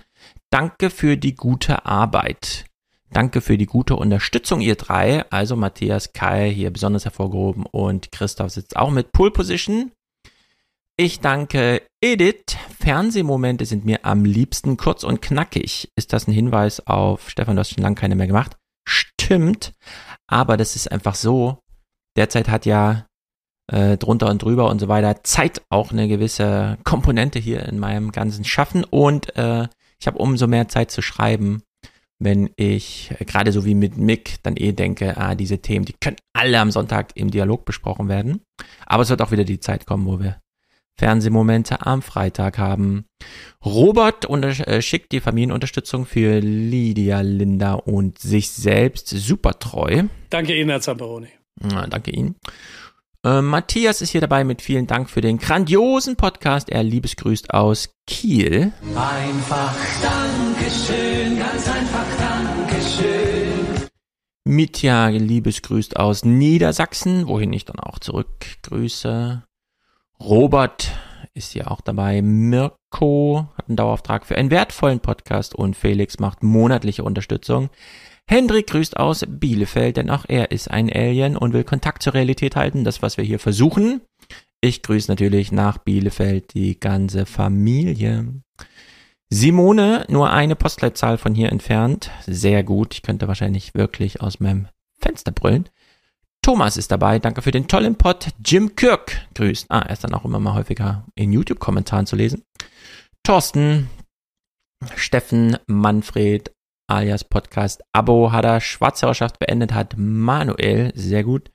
Danke 0.51 0.89
für 0.89 1.17
die 1.17 1.35
gute 1.35 1.85
Arbeit. 1.85 2.63
Danke 3.11 3.41
für 3.41 3.57
die 3.57 3.65
gute 3.65 3.97
Unterstützung, 3.97 4.61
ihr 4.61 4.75
drei. 4.75 5.29
Also 5.31 5.57
Matthias, 5.57 6.13
Kai 6.13 6.49
hier 6.49 6.71
besonders 6.71 7.03
hervorgehoben 7.03 7.65
und 7.65 8.13
Christoph 8.13 8.51
sitzt 8.51 8.77
auch 8.77 8.89
mit 8.89 9.11
Pole 9.11 9.31
Position. 9.31 9.91
Ich 11.01 11.21
danke 11.21 11.81
Edith. 12.01 12.57
Fernsehmomente 12.77 13.65
sind 13.65 13.85
mir 13.85 14.03
am 14.03 14.25
liebsten 14.25 14.75
kurz 14.75 15.05
und 15.05 15.21
knackig. 15.21 15.87
Ist 15.95 16.11
das 16.11 16.27
ein 16.27 16.33
Hinweis 16.33 16.85
auf, 16.87 17.29
Stefan, 17.29 17.55
du 17.55 17.61
hast 17.61 17.69
schon 17.69 17.83
lange 17.83 17.95
keine 17.95 18.17
mehr 18.17 18.27
gemacht? 18.27 18.57
Stimmt. 18.85 19.71
Aber 20.27 20.57
das 20.57 20.75
ist 20.75 20.91
einfach 20.91 21.15
so. 21.15 21.59
Derzeit 22.17 22.49
hat 22.49 22.65
ja 22.65 23.05
äh, 23.71 23.95
drunter 23.95 24.29
und 24.29 24.43
drüber 24.43 24.69
und 24.69 24.79
so 24.79 24.89
weiter 24.89 25.23
Zeit 25.23 25.61
auch 25.69 25.93
eine 25.93 26.09
gewisse 26.09 26.77
Komponente 26.83 27.39
hier 27.39 27.63
in 27.63 27.79
meinem 27.79 28.11
ganzen 28.11 28.43
Schaffen. 28.43 28.83
Und 28.83 29.37
äh, 29.37 29.69
ich 30.01 30.07
habe 30.07 30.17
umso 30.17 30.47
mehr 30.47 30.67
Zeit 30.67 30.91
zu 30.91 31.01
schreiben, 31.01 31.63
wenn 32.21 32.49
ich 32.57 33.15
äh, 33.17 33.23
gerade 33.23 33.53
so 33.53 33.63
wie 33.63 33.73
mit 33.73 33.95
Mick 33.95 34.43
dann 34.43 34.57
eh 34.57 34.73
denke, 34.73 35.15
ah, 35.15 35.35
diese 35.35 35.59
Themen, 35.59 35.85
die 35.85 35.95
können 36.01 36.17
alle 36.33 36.59
am 36.59 36.71
Sonntag 36.71 37.11
im 37.15 37.31
Dialog 37.31 37.63
besprochen 37.63 38.09
werden. 38.09 38.41
Aber 38.85 39.03
es 39.03 39.09
wird 39.09 39.21
auch 39.21 39.31
wieder 39.31 39.45
die 39.45 39.61
Zeit 39.61 39.85
kommen, 39.85 40.05
wo 40.05 40.19
wir 40.19 40.41
Fernsehmomente 40.99 41.85
am 41.85 42.01
Freitag 42.01 42.57
haben. 42.57 43.05
Robert 43.65 44.29
äh, 44.29 44.81
schickt 44.81 45.13
die 45.13 45.21
Familienunterstützung 45.21 46.05
für 46.05 46.39
Lydia, 46.41 47.21
Linda 47.21 47.73
und 47.73 48.19
sich 48.19 48.49
selbst 48.49 49.07
super 49.07 49.57
treu. 49.59 50.03
Danke 50.29 50.55
Ihnen, 50.55 50.69
Herr 50.69 50.81
Zamperoni. 50.81 51.29
Ja, 51.71 51.87
danke 51.87 52.11
Ihnen. 52.11 52.35
Äh, 53.25 53.41
Matthias 53.41 54.01
ist 54.01 54.11
hier 54.11 54.21
dabei 54.21 54.43
mit 54.43 54.61
vielen 54.61 54.87
Dank 54.87 55.09
für 55.09 55.21
den 55.21 55.37
grandiosen 55.37 56.17
Podcast. 56.17 56.69
Er 56.69 56.83
liebesgrüßt 56.83 57.53
aus 57.53 57.89
Kiel. 58.05 58.73
Einfach 58.95 59.75
Dankeschön, 60.01 61.39
ganz 61.39 61.65
einfach 61.67 62.05
Dankeschön. 62.17 63.87
Mitja 64.45 65.07
liebesgrüßt 65.07 65.95
aus 65.97 66.25
Niedersachsen, 66.25 67.27
wohin 67.27 67.53
ich 67.53 67.63
dann 67.63 67.79
auch 67.79 67.99
zurückgrüße. 67.99 69.43
Robert 70.21 70.91
ist 71.33 71.53
ja 71.53 71.67
auch 71.67 71.81
dabei. 71.81 72.21
Mirko 72.21 73.47
hat 73.57 73.69
einen 73.69 73.77
Dauerauftrag 73.77 74.25
für 74.25 74.35
einen 74.35 74.51
wertvollen 74.51 74.99
Podcast 74.99 75.55
und 75.55 75.75
Felix 75.75 76.19
macht 76.19 76.43
monatliche 76.43 77.03
Unterstützung. 77.03 77.69
Hendrik 78.27 78.67
grüßt 78.67 78.97
aus 78.97 79.25
Bielefeld, 79.27 79.97
denn 79.97 80.09
auch 80.09 80.25
er 80.27 80.51
ist 80.51 80.69
ein 80.69 80.91
Alien 80.91 81.35
und 81.35 81.53
will 81.53 81.63
Kontakt 81.63 82.03
zur 82.03 82.13
Realität 82.13 82.55
halten. 82.55 82.83
Das, 82.83 83.01
was 83.01 83.17
wir 83.17 83.23
hier 83.23 83.39
versuchen. 83.39 84.01
Ich 84.61 84.83
grüße 84.83 85.09
natürlich 85.09 85.51
nach 85.51 85.77
Bielefeld 85.77 86.53
die 86.53 86.79
ganze 86.79 87.25
Familie. 87.25 88.41
Simone, 89.29 90.05
nur 90.09 90.31
eine 90.31 90.55
Postleitzahl 90.55 91.17
von 91.17 91.33
hier 91.33 91.51
entfernt. 91.51 92.11
Sehr 92.27 92.63
gut. 92.63 92.93
Ich 92.93 93.03
könnte 93.03 93.27
wahrscheinlich 93.27 93.73
wirklich 93.73 94.21
aus 94.21 94.39
meinem 94.39 94.67
Fenster 94.99 95.31
brüllen. 95.31 95.69
Thomas 96.49 96.77
ist 96.77 96.89
dabei. 96.89 97.19
Danke 97.19 97.43
für 97.43 97.51
den 97.51 97.67
tollen 97.67 97.93
Pod. 97.95 98.29
Jim 98.43 98.75
Kirk 98.75 99.27
grüßt. 99.35 99.67
Ah, 99.69 99.81
er 99.81 99.91
ist 99.91 100.03
dann 100.03 100.15
auch 100.15 100.25
immer 100.25 100.39
mal 100.39 100.55
häufiger 100.55 101.05
in 101.13 101.31
YouTube-Kommentaren 101.31 102.07
zu 102.07 102.15
lesen. 102.15 102.41
Thorsten, 103.21 103.87
Steffen, 104.95 105.57
Manfred, 105.67 106.51
alias 106.87 107.23
Podcast 107.23 107.83
Abo 107.93 108.31
hat 108.31 108.45
er 108.45 108.61
Schwarzhörerschaft 108.61 109.37
beendet 109.37 109.75
hat. 109.75 109.93
Manuel, 109.95 110.91
sehr 110.95 111.23
gut. 111.23 111.51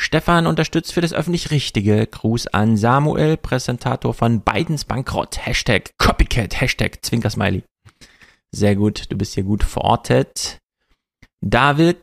Stefan 0.00 0.46
unterstützt 0.46 0.94
für 0.94 1.02
das 1.02 1.12
öffentlich 1.12 1.50
Richtige. 1.50 2.06
Gruß 2.06 2.46
an 2.46 2.78
Samuel, 2.78 3.36
Präsentator 3.36 4.14
von 4.14 4.40
Bidens 4.40 4.86
Bankrott. 4.86 5.44
Hashtag 5.44 5.90
Copycat, 5.98 6.58
Hashtag 6.58 7.04
Zwinkersmiley. 7.04 7.64
Sehr 8.50 8.76
gut, 8.76 9.12
du 9.12 9.18
bist 9.18 9.34
hier 9.34 9.44
gut 9.44 9.62
verortet. 9.62 10.56
David, 11.42 12.02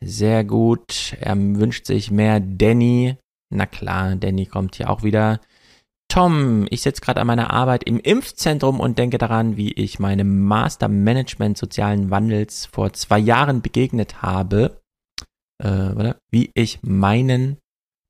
sehr 0.00 0.44
gut. 0.44 1.16
Er 1.20 1.36
wünscht 1.36 1.86
sich 1.86 2.10
mehr 2.10 2.40
Danny. 2.40 3.16
Na 3.50 3.66
klar, 3.66 4.16
Danny 4.16 4.46
kommt 4.46 4.76
hier 4.76 4.90
auch 4.90 5.02
wieder. 5.02 5.40
Tom, 6.10 6.66
ich 6.70 6.82
sitze 6.82 7.02
gerade 7.02 7.20
an 7.20 7.26
meiner 7.26 7.52
Arbeit 7.52 7.84
im 7.84 8.00
Impfzentrum 8.00 8.80
und 8.80 8.98
denke 8.98 9.18
daran, 9.18 9.56
wie 9.56 9.72
ich 9.72 9.98
meinem 9.98 10.40
Master 10.44 10.88
Management 10.88 11.58
sozialen 11.58 12.10
Wandels 12.10 12.66
vor 12.66 12.92
zwei 12.94 13.18
Jahren 13.18 13.60
begegnet 13.60 14.22
habe. 14.22 14.80
Äh, 15.62 15.90
oder? 15.92 16.16
Wie 16.30 16.50
ich 16.54 16.80
meinen 16.82 17.58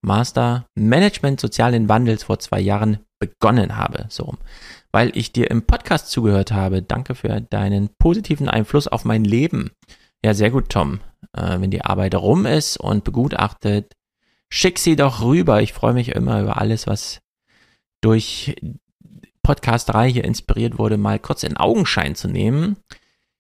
Master 0.01 0.67
Management 0.77 1.41
sozialen 1.41 1.89
Wandels 1.89 2.23
vor 2.23 2.39
zwei 2.39 2.61
Jahren 2.61 3.01
begonnen 3.19 3.77
habe. 3.77 4.07
So 4.09 4.37
Weil 4.93 5.17
ich 5.17 5.33
dir 5.33 5.51
im 5.51 5.63
Podcast 5.63 6.11
zugehört 6.11 6.53
habe. 6.53 6.83
Danke 6.83 7.17
für 7.17 7.41
deinen 7.41 7.91
positiven 7.99 8.49
Einfluss 8.49 8.87
auf 8.87 9.05
mein 9.05 9.25
Leben. 9.25 9.73
Ja, 10.25 10.35
sehr 10.35 10.51
gut, 10.51 10.69
Tom. 10.69 11.01
Äh, 11.33 11.61
wenn 11.61 11.71
die 11.71 11.85
Arbeit 11.85 12.15
rum 12.15 12.47
ist 12.47 12.77
und 12.77 13.05
begutachtet, 13.05 13.95
schick 14.49 14.79
sie 14.79 14.97
doch 14.97 15.23
rüber. 15.23 15.63
Ich 15.63 15.73
freue 15.73 15.95
mich 15.95 16.11
immer 16.11 16.41
über 16.41 16.61
alles, 16.61 16.87
was 16.87 17.21
durch 18.01 18.57
Podcasterei 19.43 20.11
hier 20.11 20.25
inspiriert 20.25 20.79
wurde, 20.79 20.97
mal 20.97 21.19
kurz 21.19 21.43
in 21.43 21.57
Augenschein 21.57 22.15
zu 22.15 22.29
nehmen. 22.29 22.77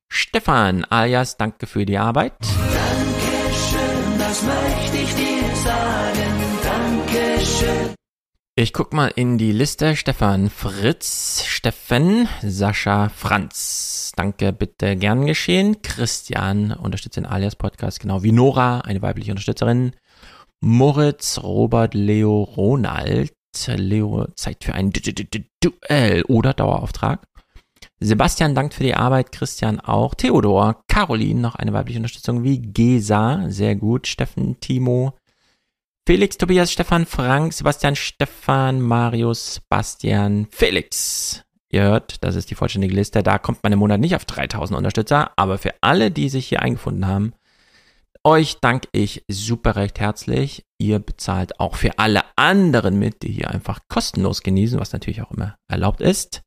Stefan 0.08 0.84
alias 0.84 1.36
Danke 1.36 1.66
für 1.66 1.84
die 1.84 1.98
Arbeit. 1.98 2.32
Dankeschön, 2.40 4.18
das 4.18 4.42
möchte 4.42 4.96
ich 4.96 5.14
dir 5.14 5.56
sagen. 5.64 6.58
Dankeschön. 6.62 7.94
Ich 8.54 8.72
guck 8.72 8.92
mal 8.92 9.12
in 9.14 9.38
die 9.38 9.52
Liste. 9.52 9.96
Stefan 9.96 10.50
Fritz, 10.50 11.44
Steffen, 11.46 12.28
Sascha 12.42 13.10
Franz. 13.10 13.97
Danke, 14.12 14.52
bitte 14.52 14.96
gern 14.96 15.26
geschehen. 15.26 15.82
Christian 15.82 16.72
unterstützt 16.72 17.16
den 17.16 17.26
Alias 17.26 17.56
Podcast, 17.56 18.00
genau 18.00 18.22
wie 18.22 18.32
Nora, 18.32 18.80
eine 18.80 19.02
weibliche 19.02 19.32
Unterstützerin. 19.32 19.92
Moritz, 20.60 21.40
Robert, 21.42 21.94
Leo, 21.94 22.42
Ronald. 22.42 23.32
Leo 23.66 24.26
Zeit 24.36 24.62
für 24.62 24.74
ein 24.74 24.92
Duell 24.92 26.22
oder 26.24 26.54
Dauerauftrag. 26.54 27.26
Sebastian 28.00 28.54
dankt 28.54 28.74
für 28.74 28.84
die 28.84 28.94
Arbeit, 28.94 29.32
Christian 29.32 29.80
auch. 29.80 30.14
Theodor, 30.14 30.84
Caroline, 30.86 31.40
noch 31.40 31.56
eine 31.56 31.72
weibliche 31.72 31.98
Unterstützung 31.98 32.44
wie 32.44 32.60
Gesa, 32.60 33.46
sehr 33.48 33.74
gut. 33.74 34.06
Steffen, 34.06 34.60
Timo, 34.60 35.14
Felix, 36.06 36.38
Tobias, 36.38 36.72
Stefan, 36.72 37.06
Frank, 37.06 37.52
Sebastian, 37.52 37.96
Stefan, 37.96 38.80
Marius, 38.80 39.60
Bastian, 39.68 40.46
Felix. 40.50 41.44
Ihr 41.70 41.82
hört, 41.82 42.24
das 42.24 42.34
ist 42.34 42.50
die 42.50 42.54
vollständige 42.54 42.94
Liste. 42.94 43.22
Da 43.22 43.38
kommt 43.38 43.62
man 43.62 43.72
im 43.72 43.78
Monat 43.78 44.00
nicht 44.00 44.14
auf 44.14 44.24
3000 44.24 44.76
Unterstützer, 44.76 45.32
aber 45.36 45.58
für 45.58 45.74
alle, 45.80 46.10
die 46.10 46.28
sich 46.28 46.48
hier 46.48 46.62
eingefunden 46.62 47.06
haben, 47.06 47.34
euch 48.24 48.58
danke 48.60 48.88
ich 48.92 49.24
super 49.28 49.76
recht 49.76 50.00
herzlich. 50.00 50.64
Ihr 50.78 50.98
bezahlt 50.98 51.60
auch 51.60 51.76
für 51.76 51.98
alle 51.98 52.22
anderen 52.36 52.98
mit, 52.98 53.22
die 53.22 53.32
hier 53.32 53.50
einfach 53.50 53.80
kostenlos 53.88 54.42
genießen, 54.42 54.80
was 54.80 54.92
natürlich 54.92 55.22
auch 55.22 55.30
immer 55.30 55.56
erlaubt 55.68 56.00
ist. 56.00 56.42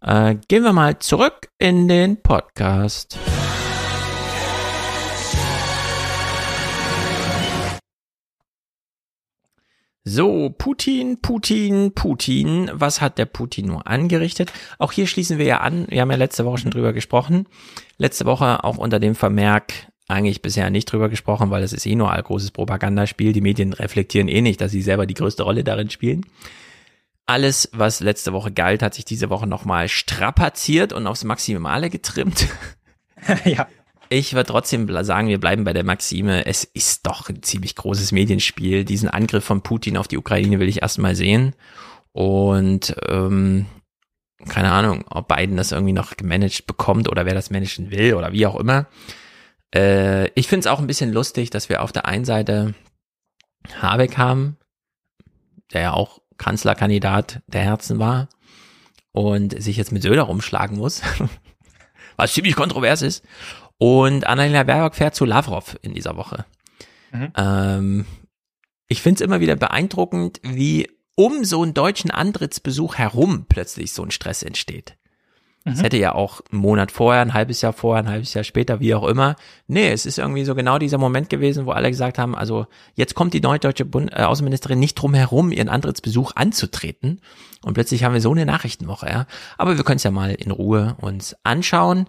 Äh, 0.00 0.36
gehen 0.48 0.62
wir 0.62 0.72
mal 0.72 0.98
zurück 0.98 1.48
in 1.58 1.88
den 1.88 2.22
Podcast. 2.22 3.18
So, 10.08 10.48
Putin, 10.48 11.20
Putin, 11.20 11.92
Putin. 11.92 12.70
Was 12.72 13.02
hat 13.02 13.18
der 13.18 13.26
Putin 13.26 13.66
nur 13.66 13.86
angerichtet? 13.86 14.50
Auch 14.78 14.92
hier 14.92 15.06
schließen 15.06 15.36
wir 15.36 15.44
ja 15.44 15.58
an. 15.58 15.86
Wir 15.90 16.00
haben 16.00 16.10
ja 16.10 16.16
letzte 16.16 16.46
Woche 16.46 16.56
schon 16.56 16.70
drüber 16.70 16.94
gesprochen. 16.94 17.46
Letzte 17.98 18.24
Woche 18.24 18.64
auch 18.64 18.78
unter 18.78 19.00
dem 19.00 19.14
Vermerk 19.14 19.74
eigentlich 20.08 20.40
bisher 20.40 20.70
nicht 20.70 20.90
drüber 20.90 21.10
gesprochen, 21.10 21.50
weil 21.50 21.62
es 21.62 21.74
ist 21.74 21.84
eh 21.84 21.94
nur 21.94 22.10
ein 22.10 22.22
großes 22.22 22.52
Propagandaspiel. 22.52 23.34
Die 23.34 23.42
Medien 23.42 23.74
reflektieren 23.74 24.28
eh 24.28 24.40
nicht, 24.40 24.62
dass 24.62 24.70
sie 24.70 24.80
selber 24.80 25.04
die 25.04 25.12
größte 25.12 25.42
Rolle 25.42 25.62
darin 25.62 25.90
spielen. 25.90 26.24
Alles, 27.26 27.68
was 27.74 28.00
letzte 28.00 28.32
Woche 28.32 28.50
galt, 28.50 28.82
hat 28.82 28.94
sich 28.94 29.04
diese 29.04 29.28
Woche 29.28 29.46
nochmal 29.46 29.90
strapaziert 29.90 30.94
und 30.94 31.06
aufs 31.06 31.24
Maximale 31.24 31.90
getrimmt. 31.90 32.48
ja. 33.44 33.68
Ich 34.10 34.32
würde 34.32 34.50
trotzdem 34.50 34.88
sagen, 35.04 35.28
wir 35.28 35.38
bleiben 35.38 35.64
bei 35.64 35.72
der 35.72 35.84
Maxime. 35.84 36.46
Es 36.46 36.64
ist 36.64 37.06
doch 37.06 37.28
ein 37.28 37.42
ziemlich 37.42 37.76
großes 37.76 38.12
Medienspiel. 38.12 38.84
Diesen 38.84 39.08
Angriff 39.08 39.44
von 39.44 39.62
Putin 39.62 39.96
auf 39.96 40.08
die 40.08 40.16
Ukraine 40.16 40.60
will 40.60 40.68
ich 40.68 40.82
erstmal 40.82 41.14
sehen. 41.14 41.54
Und 42.12 42.96
ähm, 43.08 43.66
keine 44.48 44.72
Ahnung, 44.72 45.04
ob 45.10 45.28
Biden 45.28 45.56
das 45.56 45.72
irgendwie 45.72 45.92
noch 45.92 46.16
gemanagt 46.16 46.66
bekommt 46.66 47.08
oder 47.08 47.26
wer 47.26 47.34
das 47.34 47.50
managen 47.50 47.90
will 47.90 48.14
oder 48.14 48.32
wie 48.32 48.46
auch 48.46 48.56
immer. 48.56 48.86
Äh, 49.74 50.28
ich 50.30 50.48
finde 50.48 50.60
es 50.60 50.66
auch 50.66 50.78
ein 50.78 50.86
bisschen 50.86 51.12
lustig, 51.12 51.50
dass 51.50 51.68
wir 51.68 51.82
auf 51.82 51.92
der 51.92 52.06
einen 52.06 52.24
Seite 52.24 52.74
Habeck 53.80 54.16
haben, 54.16 54.56
der 55.72 55.82
ja 55.82 55.92
auch 55.92 56.20
Kanzlerkandidat 56.38 57.42
der 57.46 57.62
Herzen 57.62 57.98
war 57.98 58.28
und 59.12 59.60
sich 59.60 59.76
jetzt 59.76 59.92
mit 59.92 60.02
Söder 60.02 60.22
rumschlagen 60.22 60.78
muss, 60.78 61.02
was 62.16 62.32
ziemlich 62.32 62.56
kontrovers 62.56 63.02
ist. 63.02 63.24
Und 63.78 64.26
Annalena 64.26 64.64
Baerbock 64.64 64.96
fährt 64.96 65.14
zu 65.14 65.24
Lavrov 65.24 65.78
in 65.82 65.94
dieser 65.94 66.16
Woche. 66.16 66.44
Mhm. 67.12 67.32
Ähm, 67.36 68.06
ich 68.88 69.02
finde 69.02 69.16
es 69.16 69.20
immer 69.20 69.40
wieder 69.40 69.56
beeindruckend, 69.56 70.40
wie 70.42 70.88
um 71.14 71.44
so 71.44 71.62
einen 71.62 71.74
deutschen 71.74 72.10
Antrittsbesuch 72.10 72.96
herum 72.96 73.46
plötzlich 73.48 73.92
so 73.92 74.02
ein 74.02 74.10
Stress 74.10 74.42
entsteht. 74.42 74.96
Es 75.64 75.78
mhm. 75.78 75.82
hätte 75.82 75.96
ja 75.98 76.14
auch 76.14 76.40
einen 76.50 76.60
Monat 76.60 76.90
vorher, 76.90 77.20
ein 77.20 77.34
halbes 77.34 77.60
Jahr 77.60 77.72
vorher, 77.72 78.02
ein 78.02 78.08
halbes 78.08 78.32
Jahr 78.32 78.44
später, 78.44 78.80
wie 78.80 78.94
auch 78.94 79.06
immer. 79.06 79.36
Nee, 79.66 79.90
es 79.90 80.06
ist 80.06 80.18
irgendwie 80.18 80.44
so 80.44 80.54
genau 80.54 80.78
dieser 80.78 80.98
Moment 80.98 81.28
gewesen, 81.28 81.66
wo 81.66 81.72
alle 81.72 81.90
gesagt 81.90 82.18
haben, 82.18 82.34
also 82.34 82.66
jetzt 82.94 83.14
kommt 83.14 83.34
die 83.34 83.40
neue 83.40 83.58
deutsche 83.58 83.84
Bund 83.84 84.10
äh, 84.12 84.22
Außenministerin 84.22 84.78
nicht 84.78 84.94
drum 84.94 85.14
herum, 85.14 85.52
ihren 85.52 85.68
Antrittsbesuch 85.68 86.32
anzutreten. 86.36 87.20
Und 87.62 87.74
plötzlich 87.74 88.04
haben 88.04 88.14
wir 88.14 88.20
so 88.20 88.30
eine 88.32 88.46
Nachrichtenwoche, 88.46 89.08
ja. 89.08 89.26
Aber 89.58 89.76
wir 89.76 89.84
können 89.84 89.96
es 89.96 90.04
ja 90.04 90.10
mal 90.10 90.30
in 90.30 90.50
Ruhe 90.50 90.96
uns 91.00 91.36
anschauen. 91.42 92.08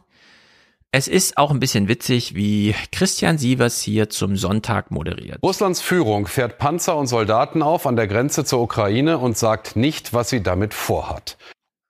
Es 0.91 1.07
ist 1.07 1.37
auch 1.37 1.51
ein 1.51 1.59
bisschen 1.59 1.87
witzig, 1.87 2.33
wie 2.33 2.73
Christian 2.91 3.37
Sievers 3.37 3.79
hier 3.79 4.09
zum 4.09 4.35
Sonntag 4.35 4.89
moderiert. 4.89 5.37
Russlands 5.43 5.81
Führung 5.81 6.25
fährt 6.25 6.57
Panzer 6.57 6.97
und 6.97 7.05
Soldaten 7.05 7.61
auf 7.61 7.85
an 7.85 7.95
der 7.95 8.07
Grenze 8.07 8.43
zur 8.43 8.61
Ukraine 8.61 9.19
und 9.19 9.37
sagt 9.37 9.75
nicht, 9.75 10.13
was 10.13 10.29
sie 10.29 10.41
damit 10.41 10.73
vorhat. 10.73 11.37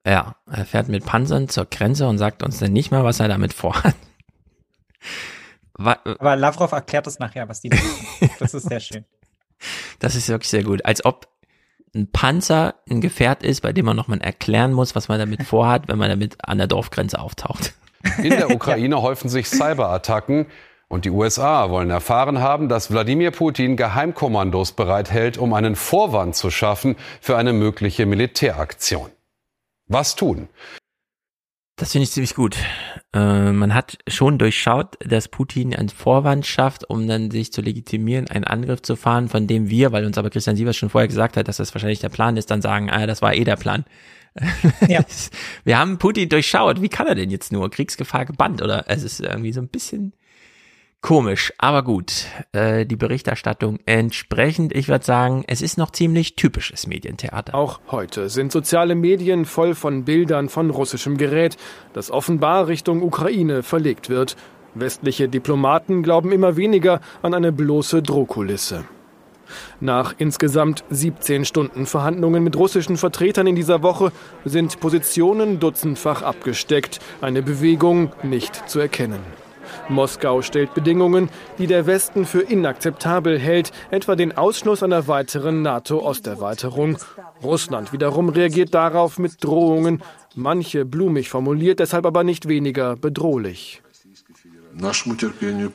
Ja, 0.06 0.36
er 0.52 0.66
fährt 0.66 0.90
mit 0.90 1.06
Panzern 1.06 1.48
zur 1.48 1.66
Grenze 1.66 2.08
und 2.10 2.18
sagt 2.18 2.44
uns 2.44 2.60
dann 2.60 2.74
nicht 2.74 2.92
mal, 2.92 3.06
was 3.06 3.22
er 3.22 3.30
damit 3.30 3.54
vorhat. 3.54 3.96
Aber 5.76 6.36
Lavrov 6.36 6.74
erklärt 6.74 7.08
es 7.08 7.20
nachher, 7.20 7.48
was 7.48 7.62
die. 7.62 7.70
Das 8.40 8.54
ist 8.54 8.68
sehr 8.68 8.82
schön. 8.82 9.06
Das 10.00 10.16
ist 10.16 10.28
wirklich 10.28 10.50
sehr 10.50 10.64
gut. 10.64 10.84
Als 10.86 11.06
ob 11.06 11.30
ein 11.96 12.12
Panzer 12.12 12.76
ein 12.90 13.00
Gefährt 13.00 13.44
ist, 13.44 13.62
bei 13.62 13.72
dem 13.72 13.86
man 13.86 13.96
nochmal 13.96 14.20
erklären 14.20 14.74
muss, 14.74 14.94
was 14.94 15.08
man 15.08 15.20
damit 15.20 15.44
vorhat, 15.44 15.88
wenn 15.88 15.98
man 15.98 16.10
damit 16.10 16.36
an 16.46 16.58
der 16.58 16.68
Dorfgrenze 16.68 17.20
auftaucht. 17.20 17.74
In 18.18 18.32
der 18.32 18.50
Ukraine 18.56 19.02
häufen 19.02 19.30
sich 19.30 19.48
Cyberattacken 19.48 20.46
und 20.88 21.06
die 21.06 21.12
USA 21.12 21.70
wollen 21.70 21.90
erfahren 21.90 22.40
haben, 22.40 22.70
dass 22.70 22.92
Wladimir 22.92 23.32
Putin 23.32 23.78
Geheimkommandos 23.78 24.72
bereithält, 24.72 25.38
um 25.38 25.54
einen 25.54 25.76
Vorwand 25.76 26.36
zu 26.36 26.50
schaffen 26.50 26.96
für 27.22 27.38
eine 27.38 27.54
mögliche 27.54 28.06
Militäraktion 28.06 29.10
was 29.90 30.16
tun. 30.16 30.48
Das 31.76 31.94
finde 31.94 32.04
ich 32.04 32.12
ziemlich 32.12 32.36
gut. 32.36 32.58
Äh, 33.14 33.52
man 33.52 33.74
hat 33.74 33.98
schon 34.08 34.38
durchschaut, 34.38 34.98
dass 35.00 35.30
Putin 35.30 35.74
einen 35.74 35.90
Vorwand 35.90 36.46
schafft, 36.46 36.90
um 36.90 37.08
dann 37.08 37.32
sich 37.32 37.54
zu 37.54 37.62
legitimieren, 37.62 38.28
einen 38.30 38.44
Angriff 38.44 38.82
zu 38.82 38.96
fahren, 38.96 39.30
von 39.30 39.48
dem 39.48 39.70
wir, 39.70 39.92
weil 39.92 40.06
uns 40.06 40.18
aber 40.18 40.30
Christian 40.30 40.58
Sievers 40.58 40.76
schon 40.76 40.90
vorher 40.90 41.08
gesagt 41.08 41.38
hat, 41.38 41.48
dass 41.48 41.58
das 41.58 41.74
wahrscheinlich 41.74 42.02
der 42.02 42.10
Plan 42.10 42.38
ist, 42.38 42.52
dann 42.52 42.62
sagen, 42.62 42.90
ah, 42.90 43.08
das 43.08 43.22
war 43.22 43.34
eh 43.34 43.46
der 43.46 43.56
Plan. 43.56 43.86
Ja. 44.88 45.02
wir 45.64 45.78
haben 45.78 45.98
Putin 45.98 46.30
durchschaut. 46.30 46.82
Wie 46.82 46.90
kann 46.90 47.08
er 47.08 47.16
denn 47.16 47.30
jetzt 47.30 47.52
nur? 47.52 47.70
Kriegsgefahr 47.70 48.26
gebannt 48.26 48.62
oder? 48.62 48.86
Es 48.88 49.04
ist 49.04 49.20
irgendwie 49.20 49.54
so 49.54 49.62
ein 49.62 49.68
bisschen 49.68 50.14
Komisch, 51.02 51.54
aber 51.58 51.84
gut. 51.84 52.26
Äh, 52.52 52.86
die 52.86 52.98
Berichterstattung 52.98 53.80
entsprechend. 53.86 54.76
Ich 54.76 54.90
würde 54.90 55.06
sagen, 55.06 55.46
es 55.48 55.62
ist 55.62 55.78
noch 55.78 55.92
ziemlich 55.92 56.36
typisches 56.36 56.88
Medientheater. 56.88 57.56
Auch 57.56 57.80
heute 57.90 58.28
sind 58.28 58.52
soziale 58.52 58.96
Medien 58.96 59.46
voll 59.46 59.76
von 59.76 60.04
Bildern 60.04 60.50
von 60.50 60.70
russischem 60.70 61.18
Gerät, 61.18 61.56
das 61.94 62.12
offenbar 62.12 62.68
Richtung 62.68 63.02
Ukraine 63.02 63.64
verlegt 63.64 64.10
wird. 64.10 64.36
Westliche 64.76 65.30
Diplomaten 65.30 66.04
glauben 66.04 66.34
immer 66.34 66.58
weniger 66.58 67.00
an 67.22 67.34
eine 67.34 67.54
bloße 67.54 68.04
Drohkulisse. 68.04 68.84
Nach 69.80 70.14
insgesamt 70.18 70.84
17 70.90 71.46
Stunden 71.46 71.86
Verhandlungen 71.86 72.44
mit 72.44 72.56
russischen 72.56 72.98
Vertretern 72.98 73.48
in 73.48 73.56
dieser 73.56 73.84
Woche 73.84 74.12
sind 74.46 74.80
Positionen 74.80 75.60
dutzendfach 75.60 76.22
abgesteckt, 76.22 77.00
eine 77.22 77.42
Bewegung 77.42 78.12
nicht 78.24 78.70
zu 78.70 78.80
erkennen. 78.80 79.22
Moskau 79.88 80.42
stellt 80.42 80.74
Bedingungen, 80.74 81.30
die 81.58 81.68
der 81.68 81.86
Westen 81.86 82.26
für 82.26 82.42
inakzeptabel 82.42 83.40
hält, 83.40 83.72
etwa 83.92 84.16
den 84.16 84.38
Ausschluss 84.38 84.84
einer 84.84 85.08
weiteren 85.08 85.62
NATO-Osterweiterung. 85.62 86.98
Russland 87.44 87.94
wiederum 87.94 88.30
reagiert 88.30 88.74
darauf 88.74 89.18
mit 89.20 89.44
Drohungen, 89.44 90.04
manche 90.36 90.86
blumig 90.86 91.30
formuliert, 91.30 91.80
deshalb 91.80 92.06
aber 92.06 92.24
nicht 92.24 92.48
weniger 92.48 92.96
bedrohlich. 92.96 93.82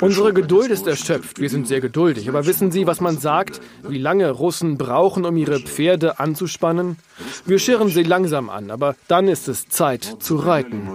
Unsere 0.00 0.32
Geduld 0.32 0.70
ist 0.70 0.86
erschöpft. 0.86 1.40
Wir 1.40 1.50
sind 1.50 1.68
sehr 1.68 1.80
geduldig. 1.80 2.28
Aber 2.28 2.46
wissen 2.46 2.70
Sie, 2.70 2.86
was 2.86 3.00
man 3.00 3.18
sagt? 3.18 3.60
Wie 3.86 3.98
lange 3.98 4.30
Russen 4.30 4.78
brauchen, 4.78 5.24
um 5.24 5.36
ihre 5.36 5.60
Pferde 5.60 6.18
anzuspannen? 6.18 6.96
Wir 7.44 7.58
schirren 7.58 7.88
sie 7.88 8.02
langsam 8.02 8.50
an, 8.50 8.70
aber 8.70 8.96
dann 9.08 9.28
ist 9.28 9.48
es 9.48 9.68
Zeit 9.68 10.04
zu 10.20 10.36
reiten. 10.36 10.88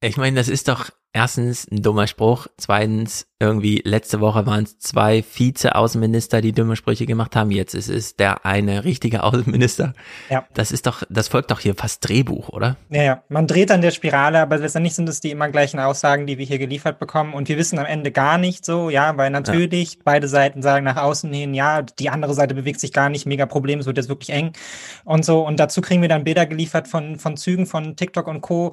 Ich 0.00 0.16
meine, 0.16 0.36
das 0.36 0.48
ist 0.48 0.68
doch 0.68 0.90
erstens 1.12 1.70
ein 1.70 1.82
dummer 1.82 2.06
Spruch, 2.06 2.46
zweitens 2.56 3.26
irgendwie 3.38 3.82
letzte 3.84 4.20
Woche 4.20 4.46
waren 4.46 4.64
es 4.64 4.78
zwei 4.78 5.22
Vize-Außenminister, 5.22 6.40
die 6.40 6.52
dumme 6.52 6.76
Sprüche 6.76 7.06
gemacht 7.06 7.34
haben, 7.34 7.50
jetzt 7.50 7.74
ist 7.74 7.88
es 7.88 8.14
der 8.14 8.46
eine 8.46 8.84
richtige 8.84 9.22
Außenminister. 9.24 9.94
Ja. 10.30 10.46
Das 10.54 10.70
ist 10.70 10.86
doch, 10.86 11.02
das 11.10 11.28
folgt 11.28 11.50
doch 11.50 11.58
hier 11.58 11.74
fast 11.74 12.08
Drehbuch, 12.08 12.48
oder? 12.50 12.76
Ja, 12.88 13.02
ja. 13.02 13.22
Man 13.28 13.46
dreht 13.46 13.70
an 13.70 13.82
der 13.82 13.90
Spirale, 13.90 14.40
aber 14.40 14.58
letztendlich 14.58 14.94
sind 14.94 15.08
es 15.08 15.20
die 15.20 15.32
immer 15.32 15.48
gleichen 15.48 15.80
Aussagen, 15.80 16.26
die 16.26 16.38
wir 16.38 16.46
hier 16.46 16.58
geliefert 16.58 16.98
bekommen 16.98 17.34
und 17.34 17.48
wir 17.48 17.58
wissen 17.58 17.78
am 17.78 17.86
Ende 17.86 18.12
gar 18.12 18.38
nicht 18.38 18.64
so, 18.64 18.90
ja, 18.90 19.16
weil 19.16 19.30
natürlich 19.30 19.94
ja. 19.94 20.00
beide 20.04 20.28
Seiten 20.28 20.62
sagen 20.62 20.84
nach 20.84 20.96
außen 20.96 21.32
hin, 21.32 21.52
ja, 21.52 21.82
die 21.82 22.10
andere 22.10 22.34
Seite 22.34 22.54
bewegt 22.54 22.80
sich 22.80 22.92
gar 22.92 23.08
nicht, 23.08 23.26
mega 23.26 23.46
Problem, 23.46 23.80
es 23.80 23.86
wird 23.86 23.96
jetzt 23.96 24.08
wirklich 24.08 24.30
eng 24.30 24.52
und 25.04 25.24
so 25.24 25.44
und 25.44 25.58
dazu 25.58 25.80
kriegen 25.80 26.00
wir 26.00 26.08
dann 26.08 26.24
Bilder 26.24 26.46
geliefert 26.46 26.86
von, 26.86 27.18
von 27.18 27.36
Zügen 27.36 27.66
von 27.66 27.96
TikTok 27.96 28.28
und 28.28 28.40
Co., 28.40 28.72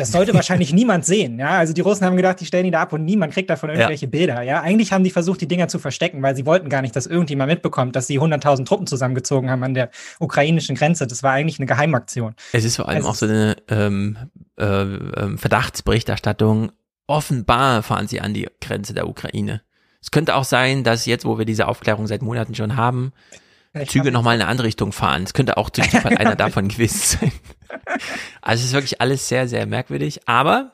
das 0.00 0.12
sollte 0.12 0.34
wahrscheinlich 0.34 0.72
niemand 0.72 1.04
sehen. 1.04 1.38
Ja, 1.38 1.58
also 1.58 1.72
die 1.72 1.80
Russen 1.80 2.06
haben 2.06 2.16
gedacht, 2.16 2.40
die 2.40 2.46
stellen 2.46 2.64
die 2.64 2.70
da 2.70 2.82
ab 2.82 2.92
und 2.92 3.04
niemand 3.04 3.32
kriegt 3.32 3.50
davon 3.50 3.70
irgendwelche 3.70 4.06
ja. 4.06 4.10
Bilder. 4.10 4.42
Ja, 4.42 4.62
eigentlich 4.62 4.92
haben 4.92 5.04
die 5.04 5.10
versucht, 5.10 5.40
die 5.40 5.48
Dinger 5.48 5.68
zu 5.68 5.78
verstecken, 5.78 6.22
weil 6.22 6.34
sie 6.34 6.46
wollten 6.46 6.68
gar 6.68 6.82
nicht, 6.82 6.96
dass 6.96 7.06
irgendjemand 7.06 7.50
mitbekommt, 7.50 7.94
dass 7.94 8.06
sie 8.06 8.18
100.000 8.18 8.64
Truppen 8.64 8.86
zusammengezogen 8.86 9.50
haben 9.50 9.62
an 9.62 9.74
der 9.74 9.90
ukrainischen 10.18 10.74
Grenze. 10.74 11.06
Das 11.06 11.22
war 11.22 11.32
eigentlich 11.32 11.58
eine 11.58 11.66
Geheimaktion. 11.66 12.34
Es 12.52 12.64
ist 12.64 12.76
vor 12.76 12.88
allem 12.88 12.98
also, 12.98 13.08
auch 13.10 13.14
so 13.14 13.26
eine 13.26 13.56
ähm, 13.68 14.16
äh, 14.58 14.64
ähm, 14.64 15.38
Verdachtsberichterstattung. 15.38 16.72
Offenbar 17.06 17.82
fahren 17.82 18.08
sie 18.08 18.20
an 18.20 18.34
die 18.34 18.48
Grenze 18.60 18.94
der 18.94 19.08
Ukraine. 19.08 19.62
Es 20.02 20.10
könnte 20.10 20.34
auch 20.34 20.44
sein, 20.44 20.82
dass 20.82 21.06
jetzt, 21.06 21.24
wo 21.24 21.38
wir 21.38 21.44
diese 21.44 21.68
Aufklärung 21.68 22.06
seit 22.06 22.22
Monaten 22.22 22.54
schon 22.54 22.76
haben, 22.76 23.12
Züge 23.86 24.10
nochmal 24.10 24.36
in 24.36 24.42
eine 24.42 24.50
andere 24.50 24.66
Richtung 24.66 24.92
fahren. 24.92 25.22
Es 25.22 25.32
könnte 25.32 25.56
auch 25.56 25.70
durch 25.70 25.90
Zufall 25.90 26.16
einer 26.16 26.36
davon 26.36 26.68
gewesen 26.68 27.18
sein. 27.18 27.32
Also 28.42 28.62
es 28.62 28.68
ist 28.68 28.72
wirklich 28.72 29.00
alles 29.00 29.28
sehr, 29.28 29.46
sehr 29.46 29.66
merkwürdig. 29.66 30.20
Aber 30.26 30.72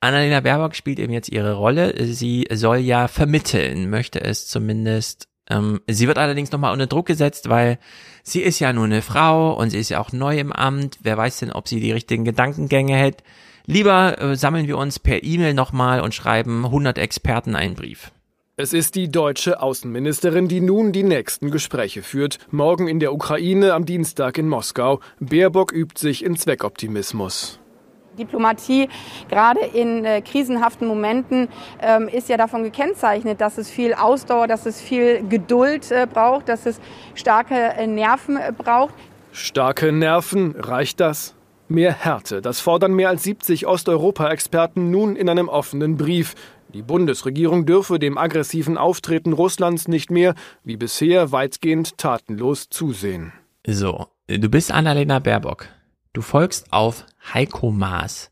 Annalena 0.00 0.40
Baerbock 0.40 0.74
spielt 0.76 0.98
eben 0.98 1.12
jetzt 1.12 1.30
ihre 1.30 1.54
Rolle. 1.54 1.94
Sie 2.06 2.46
soll 2.52 2.78
ja 2.78 3.08
vermitteln, 3.08 3.90
möchte 3.90 4.20
es 4.20 4.46
zumindest. 4.46 5.28
Ähm, 5.50 5.80
sie 5.86 6.06
wird 6.06 6.18
allerdings 6.18 6.52
nochmal 6.52 6.72
unter 6.72 6.86
Druck 6.86 7.06
gesetzt, 7.06 7.48
weil 7.48 7.78
sie 8.22 8.42
ist 8.42 8.58
ja 8.58 8.72
nur 8.72 8.84
eine 8.84 9.02
Frau 9.02 9.54
und 9.54 9.70
sie 9.70 9.78
ist 9.78 9.88
ja 9.88 9.98
auch 9.98 10.12
neu 10.12 10.38
im 10.38 10.52
Amt. 10.52 10.98
Wer 11.02 11.16
weiß 11.16 11.38
denn, 11.38 11.52
ob 11.52 11.66
sie 11.66 11.80
die 11.80 11.92
richtigen 11.92 12.24
Gedankengänge 12.24 12.94
hält. 12.94 13.22
Lieber 13.64 14.20
äh, 14.20 14.36
sammeln 14.36 14.66
wir 14.66 14.78
uns 14.78 14.98
per 14.98 15.22
E-Mail 15.22 15.54
nochmal 15.54 16.00
und 16.00 16.14
schreiben 16.14 16.64
100 16.66 16.98
Experten 16.98 17.56
einen 17.56 17.74
Brief. 17.74 18.12
Es 18.60 18.72
ist 18.72 18.96
die 18.96 19.08
deutsche 19.08 19.62
Außenministerin, 19.62 20.48
die 20.48 20.60
nun 20.60 20.90
die 20.90 21.04
nächsten 21.04 21.52
Gespräche 21.52 22.02
führt. 22.02 22.38
Morgen 22.50 22.88
in 22.88 22.98
der 22.98 23.12
Ukraine, 23.12 23.72
am 23.72 23.84
Dienstag 23.84 24.36
in 24.36 24.48
Moskau. 24.48 24.98
Baerbock 25.20 25.70
übt 25.72 26.00
sich 26.00 26.24
in 26.24 26.34
Zweckoptimismus. 26.34 27.60
Diplomatie, 28.18 28.88
gerade 29.28 29.60
in 29.60 30.04
äh, 30.04 30.22
krisenhaften 30.22 30.88
Momenten, 30.88 31.46
ähm, 31.80 32.08
ist 32.08 32.28
ja 32.28 32.36
davon 32.36 32.64
gekennzeichnet, 32.64 33.40
dass 33.40 33.58
es 33.58 33.70
viel 33.70 33.94
Ausdauer, 33.94 34.48
dass 34.48 34.66
es 34.66 34.80
viel 34.80 35.22
Geduld 35.28 35.92
äh, 35.92 36.08
braucht, 36.12 36.48
dass 36.48 36.66
es 36.66 36.80
starke 37.14 37.54
äh, 37.54 37.86
Nerven 37.86 38.38
äh, 38.38 38.52
braucht. 38.52 38.94
Starke 39.30 39.92
Nerven, 39.92 40.56
reicht 40.58 40.98
das? 40.98 41.36
Mehr 41.68 41.92
Härte, 41.92 42.40
das 42.40 42.60
fordern 42.60 42.94
mehr 42.94 43.10
als 43.10 43.22
70 43.22 43.66
Osteuropa-Experten 43.66 44.90
nun 44.90 45.14
in 45.14 45.28
einem 45.28 45.48
offenen 45.48 45.96
Brief. 45.96 46.34
Die 46.74 46.82
Bundesregierung 46.82 47.64
dürfe 47.64 47.98
dem 47.98 48.18
aggressiven 48.18 48.76
Auftreten 48.76 49.32
Russlands 49.32 49.88
nicht 49.88 50.10
mehr, 50.10 50.34
wie 50.64 50.76
bisher, 50.76 51.32
weitgehend 51.32 51.96
tatenlos 51.96 52.68
zusehen. 52.68 53.32
So, 53.66 54.08
du 54.26 54.48
bist 54.50 54.70
Annalena 54.70 55.18
Baerbock. 55.18 55.68
Du 56.12 56.20
folgst 56.20 56.70
auf 56.72 57.06
Heiko 57.32 57.70
Maas. 57.70 58.30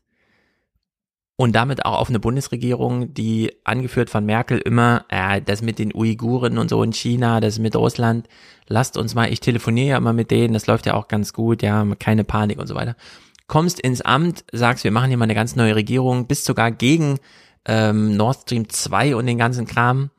Und 1.35 1.55
damit 1.55 1.85
auch 1.85 1.99
auf 1.99 2.09
eine 2.09 2.19
Bundesregierung, 2.19 3.13
die 3.13 3.53
angeführt 3.63 4.09
von 4.09 4.25
Merkel 4.25 4.59
immer, 4.59 5.05
äh, 5.09 5.41
das 5.41 5.61
mit 5.61 5.79
den 5.79 5.93
Uiguren 5.93 6.57
und 6.57 6.69
so 6.69 6.81
in 6.81 6.93
China, 6.93 7.39
das 7.39 7.59
mit 7.59 7.75
Russland, 7.75 8.27
lasst 8.67 8.97
uns 8.97 9.13
mal, 9.13 9.31
ich 9.31 9.39
telefoniere 9.39 9.89
ja 9.89 9.97
immer 9.97 10.13
mit 10.13 10.31
denen, 10.31 10.53
das 10.53 10.65
läuft 10.65 10.87
ja 10.87 10.95
auch 10.95 11.07
ganz 11.07 11.33
gut, 11.33 11.61
ja, 11.61 11.85
keine 11.99 12.23
Panik 12.23 12.59
und 12.59 12.67
so 12.67 12.73
weiter. 12.73 12.95
Kommst 13.45 13.79
ins 13.79 14.01
Amt, 14.01 14.45
sagst, 14.51 14.83
wir 14.83 14.91
machen 14.91 15.09
hier 15.09 15.17
mal 15.17 15.25
eine 15.25 15.35
ganz 15.35 15.55
neue 15.55 15.75
Regierung, 15.75 16.27
bist 16.27 16.45
sogar 16.45 16.71
gegen 16.71 17.19
ähm, 17.67 18.15
Nord 18.15 18.41
Stream 18.43 18.69
2 18.69 19.15
und 19.15 19.25
den 19.27 19.37
ganzen 19.37 19.67
Kram, 19.67 20.09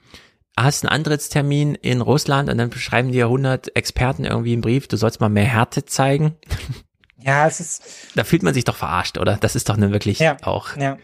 hast 0.57 0.85
einen 0.85 0.93
Antrittstermin 0.93 1.75
in 1.75 2.01
Russland 2.01 2.49
und 2.51 2.59
dann 2.59 2.71
beschreiben 2.71 3.13
dir 3.13 3.25
100 3.25 3.75
Experten 3.77 4.25
irgendwie 4.25 4.53
im 4.53 4.61
Brief, 4.61 4.89
du 4.89 4.97
sollst 4.97 5.21
mal 5.21 5.29
mehr 5.29 5.45
Härte 5.45 5.85
zeigen. 5.85 6.37
Ja, 7.21 7.49
es 7.49 7.59
ist. 7.59 7.83
Da 8.15 8.23
fühlt 8.23 8.45
man 8.45 8.55
sich 8.55 8.63
doch 8.63 8.77
verarscht, 8.77 9.19
oder? 9.19 9.39
Das 9.39 9.57
ist 9.57 9.69
doch 9.69 9.77
eine 9.77 9.91
wirklich 9.91 10.21
ja, 10.21 10.37
auch. 10.43 10.77
Ja 10.77 10.99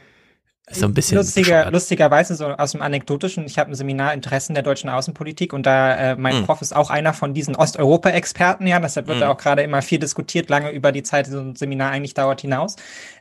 so 0.70 0.86
ein 0.86 0.94
bisschen. 0.94 1.18
Lustiger, 1.18 1.70
lustigerweise 1.70 2.34
so 2.34 2.46
aus 2.46 2.72
dem 2.72 2.80
Anekdotischen, 2.80 3.44
ich 3.44 3.58
habe 3.58 3.70
ein 3.70 3.74
Seminar 3.74 4.14
Interessen 4.14 4.54
der 4.54 4.62
deutschen 4.62 4.88
Außenpolitik 4.88 5.52
und 5.52 5.66
da 5.66 6.12
äh, 6.12 6.16
mein 6.16 6.40
mm. 6.40 6.44
Prof 6.46 6.62
ist 6.62 6.74
auch 6.74 6.88
einer 6.88 7.12
von 7.12 7.34
diesen 7.34 7.54
Osteuropa-Experten, 7.54 8.66
ja, 8.66 8.80
deshalb 8.80 9.06
wird 9.06 9.18
mm. 9.18 9.20
da 9.20 9.30
auch 9.30 9.36
gerade 9.36 9.62
immer 9.62 9.82
viel 9.82 9.98
diskutiert, 9.98 10.48
lange 10.48 10.70
über 10.70 10.90
die 10.90 11.02
Zeit, 11.02 11.26
die 11.26 11.32
so 11.32 11.40
ein 11.40 11.54
Seminar 11.54 11.90
eigentlich 11.90 12.14
dauert, 12.14 12.40
hinaus. 12.40 12.76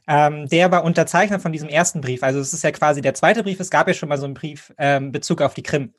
Ähm, 0.07 0.47
der 0.47 0.71
war 0.71 0.85
Unterzeichner 0.85 1.39
von 1.39 1.51
diesem 1.51 1.67
ersten 1.67 1.99
Brief. 1.99 2.23
Also 2.23 2.39
es 2.39 2.53
ist 2.53 2.63
ja 2.63 2.71
quasi 2.71 3.01
der 3.01 3.13
zweite 3.13 3.43
Brief. 3.43 3.59
Es 3.59 3.69
gab 3.69 3.87
ja 3.87 3.93
schon 3.93 4.09
mal 4.09 4.17
so 4.17 4.25
einen 4.25 4.33
Brief 4.33 4.73
ähm, 4.77 5.11
Bezug 5.11 5.41
auf 5.41 5.53
die 5.53 5.63
Krim. 5.63 5.93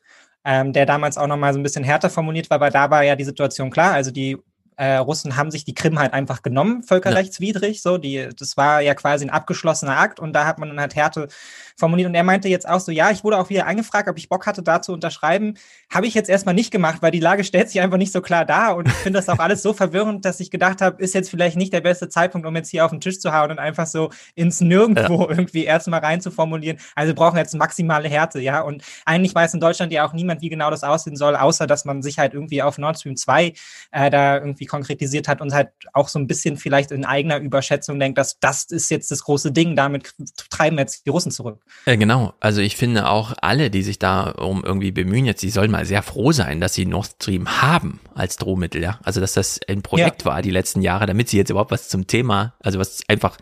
Ähm, 0.47 0.73
der 0.73 0.85
damals 0.85 1.17
auch 1.17 1.25
nochmal 1.25 1.53
so 1.53 1.59
ein 1.59 1.63
bisschen 1.63 1.83
härter 1.83 2.11
formuliert 2.11 2.51
war, 2.51 2.59
weil 2.59 2.69
da 2.69 2.91
war 2.91 3.03
ja 3.03 3.15
die 3.15 3.23
Situation 3.23 3.71
klar. 3.71 3.93
Also 3.93 4.11
die 4.11 4.37
äh, 4.77 4.95
Russen 4.95 5.35
haben 5.35 5.51
sich 5.51 5.63
die 5.63 5.73
Krim 5.73 5.99
halt 5.99 6.13
einfach 6.13 6.41
genommen, 6.41 6.83
völkerrechtswidrig. 6.83 7.77
Ja. 7.77 7.81
So, 7.81 7.97
die, 7.97 8.29
das 8.37 8.57
war 8.57 8.81
ja 8.81 8.93
quasi 8.93 9.25
ein 9.25 9.29
abgeschlossener 9.29 9.97
Akt 9.97 10.19
und 10.19 10.33
da 10.33 10.45
hat 10.45 10.59
man 10.59 10.69
dann 10.69 10.79
halt 10.79 10.95
Härte 10.95 11.27
formuliert. 11.75 12.07
Und 12.07 12.15
er 12.15 12.23
meinte 12.23 12.47
jetzt 12.47 12.67
auch 12.67 12.79
so, 12.79 12.91
ja, 12.91 13.11
ich 13.11 13.23
wurde 13.23 13.37
auch 13.37 13.49
wieder 13.49 13.67
angefragt, 13.67 14.07
ob 14.09 14.17
ich 14.17 14.29
Bock 14.29 14.45
hatte, 14.47 14.63
da 14.63 14.81
zu 14.81 14.93
unterschreiben. 14.93 15.55
Habe 15.93 16.07
ich 16.07 16.13
jetzt 16.13 16.29
erstmal 16.29 16.55
nicht 16.55 16.71
gemacht, 16.71 17.01
weil 17.01 17.11
die 17.11 17.19
Lage 17.19 17.43
stellt 17.43 17.69
sich 17.69 17.81
einfach 17.81 17.97
nicht 17.97 18.11
so 18.11 18.21
klar 18.21 18.45
dar. 18.45 18.75
Und 18.75 18.87
ich 18.87 18.93
finde 18.93 19.19
das 19.19 19.29
auch 19.29 19.39
alles 19.39 19.61
so 19.61 19.73
verwirrend, 19.73 20.25
dass 20.25 20.39
ich 20.39 20.51
gedacht 20.51 20.81
habe, 20.81 21.01
ist 21.01 21.13
jetzt 21.13 21.29
vielleicht 21.29 21.57
nicht 21.57 21.73
der 21.73 21.81
beste 21.81 22.09
Zeitpunkt, 22.09 22.47
um 22.47 22.55
jetzt 22.55 22.69
hier 22.69 22.85
auf 22.85 22.91
den 22.91 23.01
Tisch 23.01 23.19
zu 23.19 23.33
hauen 23.33 23.51
und 23.51 23.59
einfach 23.59 23.87
so 23.87 24.09
ins 24.35 24.61
Nirgendwo 24.61 25.23
ja. 25.23 25.29
irgendwie 25.29 25.65
erstmal 25.65 25.99
rein 25.99 26.21
zu 26.21 26.31
formulieren. 26.31 26.77
Also 26.95 27.09
wir 27.09 27.15
brauchen 27.15 27.37
jetzt 27.37 27.53
maximale 27.55 28.07
Härte, 28.07 28.39
ja. 28.39 28.61
Und 28.61 28.83
eigentlich 29.05 29.35
weiß 29.35 29.53
in 29.53 29.59
Deutschland 29.59 29.91
ja 29.91 30.07
auch 30.07 30.13
niemand, 30.13 30.41
wie 30.41 30.49
genau 30.49 30.69
das 30.69 30.83
aussehen 30.83 31.15
soll, 31.15 31.35
außer 31.35 31.67
dass 31.67 31.85
man 31.85 32.01
sich 32.01 32.19
halt 32.19 32.33
irgendwie 32.33 32.61
auf 32.61 32.77
Nord 32.77 32.99
Stream 32.99 33.17
2 33.17 33.53
äh, 33.91 34.09
da 34.09 34.37
irgendwie 34.37 34.65
konkretisiert 34.65 35.27
hat 35.27 35.41
und 35.41 35.53
halt 35.53 35.69
auch 35.93 36.07
so 36.07 36.19
ein 36.19 36.27
bisschen 36.27 36.57
vielleicht 36.57 36.91
in 36.91 37.05
eigener 37.05 37.37
Überschätzung 37.37 37.99
denkt, 37.99 38.17
dass 38.17 38.39
das 38.39 38.65
ist 38.65 38.89
jetzt 38.89 39.11
das 39.11 39.23
große 39.23 39.51
Ding, 39.51 39.75
damit 39.75 40.13
treiben 40.49 40.77
jetzt 40.77 41.05
die 41.05 41.09
Russen 41.09 41.31
zurück. 41.31 41.64
Äh, 41.85 41.97
genau, 41.97 42.33
also 42.39 42.61
ich 42.61 42.77
finde 42.77 43.07
auch 43.09 43.33
alle, 43.41 43.69
die 43.69 43.83
sich 43.83 43.99
da 43.99 44.29
um 44.31 44.63
irgendwie 44.63 44.91
bemühen, 44.91 45.25
jetzt, 45.25 45.43
die 45.43 45.51
sollen 45.51 45.69
mal 45.69 45.85
sehr 45.85 46.01
froh 46.01 46.31
sein, 46.31 46.59
dass 46.59 46.73
sie 46.73 46.85
Nord 46.85 47.15
Stream 47.21 47.61
haben 47.61 47.99
als 48.15 48.37
Drohmittel, 48.37 48.81
ja. 48.81 48.99
Also 49.03 49.21
dass 49.21 49.33
das 49.33 49.59
ein 49.67 49.83
Projekt 49.83 50.23
ja. 50.23 50.31
war 50.31 50.41
die 50.41 50.51
letzten 50.51 50.81
Jahre, 50.81 51.05
damit 51.05 51.29
sie 51.29 51.37
jetzt 51.37 51.51
überhaupt 51.51 51.71
was 51.71 51.87
zum 51.87 52.07
Thema, 52.07 52.55
also 52.59 52.79
was 52.79 53.03
einfach, 53.07 53.37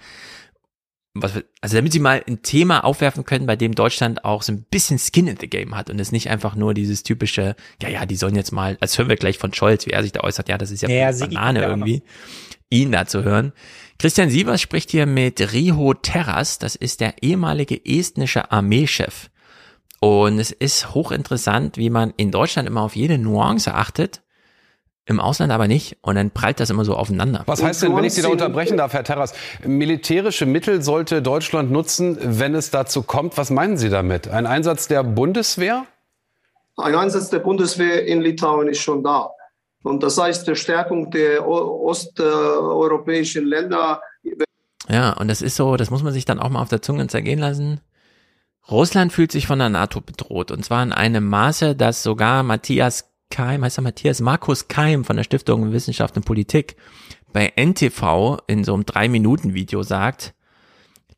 was, 1.13 1.41
also 1.61 1.75
damit 1.77 1.93
sie 1.93 1.99
mal 1.99 2.21
ein 2.27 2.41
Thema 2.41 2.83
aufwerfen 2.83 3.23
können, 3.23 3.45
bei 3.45 3.55
dem 3.55 3.75
Deutschland 3.75 4.25
auch 4.25 4.41
so 4.41 4.51
ein 4.51 4.65
bisschen 4.69 4.99
Skin 4.99 5.27
in 5.27 5.37
the 5.39 5.49
Game 5.49 5.75
hat 5.75 5.89
und 5.89 5.99
es 5.99 6.11
nicht 6.11 6.29
einfach 6.29 6.55
nur 6.55 6.73
dieses 6.73 7.03
typische, 7.03 7.55
ja, 7.81 7.87
ja, 7.87 8.05
die 8.05 8.17
sollen 8.17 8.35
jetzt 8.35 8.51
mal, 8.51 8.77
als 8.81 8.97
hören 8.97 9.07
wir 9.07 9.15
gleich 9.15 9.37
von 9.37 9.53
Scholz, 9.53 9.85
wie 9.85 9.91
er 9.91 10.03
sich 10.03 10.11
da 10.11 10.19
äußert, 10.19 10.49
ja, 10.49 10.57
das 10.57 10.69
ist 10.69 10.81
ja, 10.81 10.89
ja 10.89 11.11
Banane 11.11 11.63
irgendwie, 11.63 12.03
ihn 12.69 12.91
da 12.91 13.05
zu 13.05 13.23
hören. 13.23 13.53
Christian 13.99 14.29
Sievers 14.29 14.61
spricht 14.61 14.91
hier 14.91 15.05
mit 15.05 15.53
Riho 15.53 15.93
Terras, 15.93 16.59
das 16.59 16.75
ist 16.75 16.99
der 16.99 17.21
ehemalige 17.21 17.79
estnische 17.85 18.51
Armeechef. 18.51 19.29
Und 19.99 20.39
es 20.39 20.51
ist 20.51 20.93
hochinteressant, 20.93 21.77
wie 21.77 21.89
man 21.89 22.13
in 22.17 22.29
Deutschland 22.29 22.67
immer 22.67 22.81
auf 22.81 22.95
jede 22.95 23.17
Nuance 23.17 23.73
achtet, 23.73 24.21
im 25.05 25.19
Ausland 25.19 25.51
aber 25.51 25.67
nicht. 25.67 25.97
Und 26.01 26.15
dann 26.15 26.31
prallt 26.31 26.59
das 26.59 26.69
immer 26.69 26.83
so 26.83 26.95
aufeinander. 26.95 27.43
Was 27.45 27.63
heißt 27.63 27.83
denn, 27.83 27.95
wenn 27.95 28.03
ich 28.03 28.13
Sie 28.13 28.21
da 28.21 28.27
unterbrechen 28.27 28.77
darf, 28.77 28.93
Herr 28.93 29.03
Terras, 29.03 29.33
militärische 29.65 30.45
Mittel 30.45 30.81
sollte 30.81 31.21
Deutschland 31.21 31.71
nutzen, 31.71 32.17
wenn 32.21 32.55
es 32.55 32.69
dazu 32.69 33.03
kommt? 33.03 33.37
Was 33.37 33.49
meinen 33.49 33.77
Sie 33.77 33.89
damit? 33.89 34.27
Ein 34.27 34.45
Einsatz 34.45 34.87
der 34.87 35.03
Bundeswehr? 35.03 35.85
Ein 36.75 36.95
Einsatz 36.95 37.29
der 37.29 37.39
Bundeswehr 37.39 38.05
in 38.05 38.21
Litauen 38.21 38.67
ist 38.67 38.81
schon 38.81 39.03
da. 39.03 39.29
Und 39.83 40.01
das 40.01 40.17
heißt, 40.17 40.47
die 40.47 40.55
Stärkung 40.55 41.11
der 41.11 41.47
osteuropäischen 41.47 43.45
Länder. 43.45 44.01
Ja, 44.89 45.13
und 45.13 45.27
das 45.27 45.41
ist 45.41 45.55
so, 45.55 45.75
das 45.77 45.91
muss 45.91 46.03
man 46.03 46.13
sich 46.13 46.25
dann 46.25 46.39
auch 46.39 46.49
mal 46.49 46.61
auf 46.61 46.69
der 46.69 46.81
Zunge 46.81 47.05
zergehen 47.07 47.39
lassen. 47.39 47.81
Russland 48.71 49.11
fühlt 49.11 49.31
sich 49.31 49.45
von 49.45 49.59
der 49.59 49.69
NATO 49.69 49.99
bedroht. 50.01 50.51
Und 50.51 50.63
zwar 50.63 50.81
in 50.83 50.93
einem 50.93 51.27
Maße, 51.27 51.75
dass 51.75 52.01
sogar 52.01 52.43
Matthias 52.43 53.09
Keim, 53.29 53.63
heißt 53.63 53.79
er 53.79 53.83
Matthias, 53.83 54.21
Markus 54.21 54.67
Keim 54.67 55.03
von 55.03 55.17
der 55.17 55.23
Stiftung 55.23 55.71
Wissenschaft 55.73 56.15
und 56.15 56.25
Politik 56.25 56.77
bei 57.33 57.51
NTV 57.55 58.37
in 58.47 58.63
so 58.63 58.73
einem 58.73 58.85
Drei-Minuten-Video 58.85 59.83
sagt, 59.83 60.33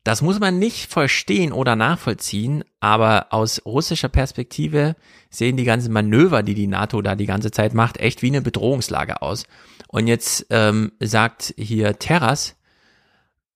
das 0.06 0.22
muss 0.22 0.38
man 0.38 0.60
nicht 0.60 0.92
verstehen 0.92 1.52
oder 1.52 1.74
nachvollziehen, 1.74 2.62
aber 2.78 3.32
aus 3.32 3.60
russischer 3.66 4.08
Perspektive 4.08 4.94
sehen 5.30 5.56
die 5.56 5.64
ganzen 5.64 5.92
Manöver, 5.92 6.44
die 6.44 6.54
die 6.54 6.68
NATO 6.68 7.02
da 7.02 7.16
die 7.16 7.26
ganze 7.26 7.50
Zeit 7.50 7.74
macht, 7.74 7.96
echt 7.96 8.22
wie 8.22 8.28
eine 8.28 8.40
Bedrohungslage 8.40 9.20
aus. 9.20 9.46
Und 9.88 10.06
jetzt 10.06 10.46
ähm, 10.50 10.92
sagt 11.00 11.54
hier 11.58 11.98
Terras, 11.98 12.54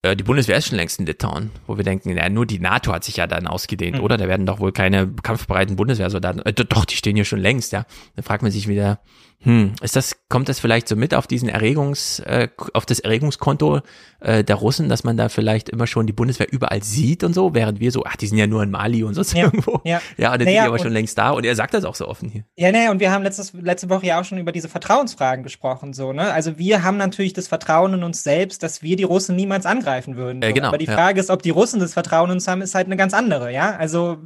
äh, 0.03 0.17
die 0.17 0.25
Bundeswehr 0.25 0.57
ist 0.57 0.67
schon 0.67 0.77
längst 0.77 0.99
in 0.99 1.07
Litauen, 1.07 1.51
wo 1.69 1.77
wir 1.77 1.85
denken, 1.85 2.17
ja, 2.17 2.29
nur 2.29 2.47
die 2.47 2.59
NATO 2.59 2.93
hat 2.93 3.05
sich 3.05 3.19
ja 3.19 3.29
dann 3.29 3.47
ausgedehnt, 3.47 3.99
mhm. 3.99 4.03
oder? 4.03 4.17
Da 4.17 4.27
werden 4.27 4.45
doch 4.45 4.59
wohl 4.59 4.73
keine 4.73 5.07
kampfbereiten 5.07 5.77
Bundeswehrsoldaten, 5.77 6.45
äh, 6.45 6.53
doch, 6.53 6.85
die 6.85 6.97
stehen 6.97 7.15
hier 7.15 7.25
schon 7.25 7.39
längst, 7.39 7.71
ja. 7.71 7.87
Dann 8.17 8.25
fragt 8.25 8.43
man 8.43 8.51
sich 8.51 8.67
wieder, 8.67 8.99
Hm, 9.43 9.73
ist 9.81 9.97
das, 9.97 10.17
kommt 10.29 10.51
das 10.51 10.61
vielleicht 10.61 10.87
so 10.87 10.97
mit 10.97 11.15
auf 11.15 11.27
diesen 11.27 11.49
Erregungs, 11.49 12.19
äh, 12.21 12.49
auf 12.75 12.85
das 12.85 13.01
Erregungskonto 13.01 13.81
äh, 14.21 14.45
der 14.45 14.57
Russen, 14.57 14.91
dass 14.91 15.03
man 15.03 15.17
da 15.17 15.31
vielleicht 15.31 15.71
immer 15.71 15.87
schon 15.87 16.07
die 16.07 16.13
Bundeswehr 16.13 16.53
überall 16.53 16.83
sieht 16.83 17.25
und 17.25 17.33
so, 17.33 17.55
während 17.55 17.81
wir 17.81 17.91
so, 17.91 18.05
ach, 18.05 18.17
die 18.17 18.27
sind 18.27 18.37
ja 18.37 18.47
nur 18.47 18.63
in 18.63 18.71
Mali 18.71 19.03
und 19.03 19.15
sonst 19.15 19.33
Ja, 19.33 19.45
irgendwo. 19.45 19.81
ja. 19.85 20.03
ja 20.19 20.33
und 20.33 20.41
dann 20.41 20.47
Naja, 20.47 20.63
sind 20.63 20.65
die 20.65 20.69
aber 20.69 20.79
schon 20.79 20.93
längst 20.93 21.17
da 21.17 21.31
und 21.31 21.45
er 21.47 21.55
sagt 21.55 21.73
das 21.73 21.87
auch 21.87 21.95
so 21.95 22.07
offen 22.07 22.29
hier. 22.29 22.45
Ja, 22.57 22.71
ne, 22.71 22.91
und 22.91 23.01
wir 23.01 23.13
haben 23.13 23.23
letztes, 23.23 23.55
letzte 23.55 23.89
Woche 23.89 24.07
ja 24.07 24.21
auch 24.21 24.25
schon 24.25 24.37
über 24.37 24.53
diese 24.53 24.69
Vertrauensfragen 24.69 25.43
gesprochen, 25.43 25.95
so, 25.95 26.13
ne? 26.13 26.31
Also 26.33 26.59
wir 26.59 26.83
haben 26.83 26.99
natürlich 26.99 27.33
das 27.33 27.49
Vertrauen 27.49 27.95
in 27.95 28.03
uns 28.03 28.23
selbst, 28.23 28.63
dass 28.63 28.83
wir 28.83 28.97
die 28.97 29.05
Russen 29.05 29.37
niemals 29.37 29.65
angreifen 29.65 30.17
würden. 30.17 30.43
Äh, 30.43 30.49
so. 30.49 30.55
genau, 30.55 30.69
Aber 30.69 30.79
die 30.79 30.85
ja. 30.85 30.93
Frage 30.93 31.19
ist, 31.19 31.31
ob 31.31 31.43
die 31.43 31.51
Russen 31.51 31.81
das 31.81 31.95
Vertrauen 31.95 32.29
in 32.29 32.35
uns 32.35 32.47
haben, 32.47 32.61
ist 32.61 32.75
halt 32.75 32.87
eine 32.87 32.97
ganz 32.99 33.15
andere, 33.15 33.51
ja? 33.51 33.75
Also 33.75 34.19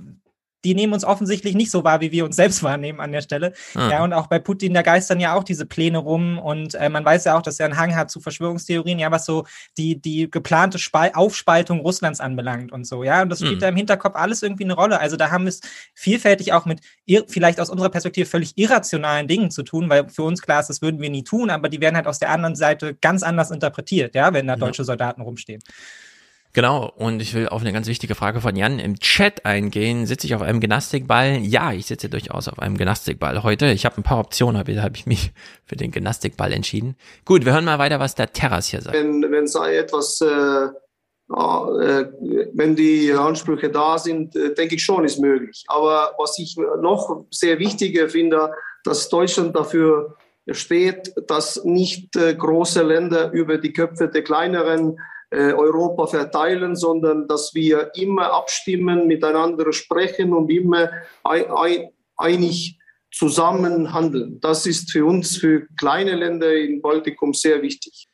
die 0.65 0.75
nehmen 0.75 0.93
uns 0.93 1.05
offensichtlich 1.05 1.55
nicht 1.55 1.70
so 1.70 1.84
wahr, 1.84 2.01
wie 2.01 2.12
wir 2.12 2.25
uns 2.25 2.36
selbst 2.36 2.62
wahrnehmen 2.62 3.01
an 3.01 3.12
der 3.12 3.23
Stelle. 3.23 3.52
Ah. 3.75 3.91
Ja, 3.91 4.05
und 4.05 4.12
auch 4.12 4.26
bei 4.26 4.39
Putin, 4.39 4.75
da 4.75 4.83
geistern 4.83 5.20
ja 5.20 5.34
auch 5.34 5.44
diese 5.44 5.67
Pläne 5.67 5.99
rum 5.99 6.39
und 6.39 6.75
äh, 6.75 6.89
man 6.89 7.05
weiß 7.05 7.25
ja 7.25 7.36
auch, 7.36 7.43
dass 7.43 7.60
er 7.60 7.67
einen 7.67 7.76
Hang 7.76 7.94
hat 7.94 8.10
zu 8.10 8.20
Verschwörungstheorien, 8.20 8.99
ja, 8.99 9.10
was 9.10 9.26
so 9.26 9.44
die, 9.76 10.01
die 10.01 10.31
geplante 10.31 10.78
Spal 10.78 11.12
Aufspaltung 11.15 11.81
Russlands 11.81 12.20
anbelangt 12.20 12.73
und 12.73 12.86
so, 12.86 13.05
ja. 13.05 13.23
Und 13.23 13.28
das 13.28 13.39
spielt 13.41 13.55
Hm. 13.55 13.60
da 13.60 13.68
im 13.68 13.76
Hinterkopf 13.76 14.17
alles 14.17 14.43
irgendwie 14.43 14.65
eine 14.65 14.75
Rolle. 14.75 15.01
Also 15.01 15.17
da 15.17 15.31
haben 15.31 15.44
wir 15.44 15.51
es 15.51 15.60
vielfältig 15.94 16.52
auch 16.52 16.65
mit 16.65 16.81
vielleicht 17.28 17.60
aus 17.60 17.70
unserer 17.70 17.91
Perspektive 17.91 18.26
völlig 18.26 18.57
irrationalen 18.57 19.28
Dingen 19.28 19.51
zu 19.51 19.62
tun, 19.62 19.89
weil 19.89 20.09
für 20.09 20.23
uns 20.23 20.43
klar 20.43 20.60
ist, 20.60 20.68
das 20.68 20.83
würden 20.83 21.01
wir 21.01 21.10
nie 21.10 21.25
tun, 21.25 21.51
aber 21.51 21.68
die 21.68 21.81
werden 21.81 21.97
halt 21.97 22.07
aus 22.07 22.18
der 22.18 22.31
anderen 22.31 22.57
Seite 22.57 22.94
ganz 22.94 23.23
anders 23.23 23.51
interpretiert, 23.51 24.15
ja, 24.15 24.33
wenn 24.33 24.47
da 24.47 24.57
deutsche 24.57 24.84
Soldaten 24.84 25.20
rumstehen. 25.23 25.62
Genau, 26.55 26.92
und 26.97 27.20
ich 27.20 27.34
will 27.34 27.49
auf 27.49 27.62
eine 27.62 27.73
ganz 27.73 27.89
wichtige 27.89 28.15
Frage 28.15 28.41
von 28.41 28.55
Jan 28.55 28.78
im 28.78 29.00
Chat 29.00 29.44
eingehen. 29.44 30.07
Sitze 30.07 30.28
ich 30.28 30.36
auf 30.36 30.42
einem 30.42 30.60
Gymnastikball? 30.60 31.39
Ja, 31.39 31.73
ich 31.73 31.86
sitze 31.86 32.08
durchaus 32.08 32.47
auf 32.47 32.60
einem 32.60 32.78
Gymnastikball 32.78 33.42
heute. 33.42 33.66
Ich 33.66 33.84
habe 33.84 33.97
ein 33.97 34.05
paar 34.05 34.20
Optionen, 34.20 34.57
habe 34.57 34.70
ich 34.94 35.05
mich 35.05 35.33
für 35.66 35.74
den 35.74 35.91
Gymnastikball 35.91 36.52
entschieden. 36.52 36.94
Gut, 37.24 37.44
wir 37.44 37.52
hören 37.52 37.65
mal 37.65 37.81
weiter, 37.81 37.99
was 37.99 38.15
der 38.15 38.33
Terras 38.33 38.68
hier 38.68 38.83
sagt. 38.83 38.97
wenn, 38.97 39.20
wenn 39.33 39.49
sei 39.49 39.78
etwas, 39.78 40.20
äh, 40.20 40.26
äh, 40.26 42.07
wenn 42.52 42.76
die 42.76 43.12
Ansprüche 43.12 43.68
da 43.68 43.99
sind, 43.99 44.36
äh, 44.36 44.55
denke 44.55 44.76
ich 44.76 44.84
schon, 44.84 45.05
ist 45.05 45.18
möglich. 45.18 45.65
Aber 45.66 46.12
was 46.18 46.39
ich 46.39 46.57
noch 46.81 47.24
sehr 47.33 47.58
wichtiger 47.58 48.08
finde, 48.08 48.52
dass 48.84 49.08
Deutschland 49.08 49.57
dafür 49.57 50.15
steht, 50.52 51.15
dass 51.26 51.65
nicht 51.65 52.15
äh, 52.15 52.33
große 52.33 52.83
Länder 52.84 53.33
über 53.33 53.58
die 53.58 53.73
Köpfe 53.73 54.07
der 54.07 54.23
kleineren 54.23 54.99
Europa 55.54 56.06
verteilen, 56.06 56.76
sondern 56.76 57.28
dass 57.28 57.54
wir 57.54 57.90
immer 57.94 58.32
abstimmen, 58.32 59.06
miteinander 59.06 59.72
sprechen 59.72 60.32
und 60.32 60.50
immer 60.50 60.90
ein, 61.24 61.44
ein, 61.50 61.88
einig 62.16 62.78
zusammen 63.12 63.92
handeln. 63.92 64.40
Das 64.40 64.66
ist 64.66 64.90
für 64.90 65.04
uns, 65.04 65.36
für 65.36 65.66
kleine 65.78 66.14
Länder 66.16 66.54
im 66.54 66.82
Baltikum 66.82 67.32
sehr 67.32 67.62
wichtig. 67.62 68.06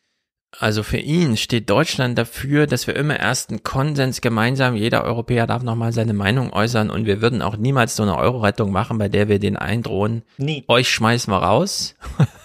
Also 0.59 0.83
für 0.83 0.99
ihn 0.99 1.37
steht 1.37 1.71
Deutschland 1.71 2.19
dafür, 2.19 2.67
dass 2.67 2.89
wir 2.89 2.97
immer 2.97 3.19
erst 3.19 3.51
einen 3.51 3.63
Konsens 3.63 4.21
gemeinsam, 4.21 4.75
jeder 4.75 5.05
Europäer 5.05 5.47
darf 5.47 5.63
nochmal 5.63 5.93
seine 5.93 6.13
Meinung 6.13 6.53
äußern 6.53 6.91
und 6.91 7.07
wir 7.07 7.23
würden 7.23 7.41
auch 7.41 7.57
niemals 7.57 7.95
so 7.95 8.03
eine 8.03 8.19
Euro-Rettung 8.19 8.73
machen, 8.73 8.99
bei 8.99 9.09
der 9.09 9.29
wir 9.29 9.39
den 9.39 9.57
eindrohen, 9.57 10.23
Nee. 10.39 10.65
euch 10.67 10.91
schmeißen 10.91 11.33
wir 11.33 11.39
raus. 11.39 11.95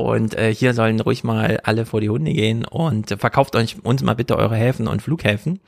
Und 0.00 0.34
äh, 0.36 0.54
hier 0.54 0.74
sollen 0.74 1.00
ruhig 1.00 1.24
mal 1.24 1.60
alle 1.64 1.86
vor 1.86 2.00
die 2.00 2.10
Hunde 2.10 2.32
gehen 2.32 2.64
und 2.64 3.10
äh, 3.10 3.16
verkauft 3.16 3.56
euch 3.56 3.76
uns 3.82 4.02
mal 4.02 4.14
bitte 4.14 4.36
eure 4.36 4.56
Häfen 4.56 4.88
und 4.88 5.02
Flughäfen. 5.02 5.60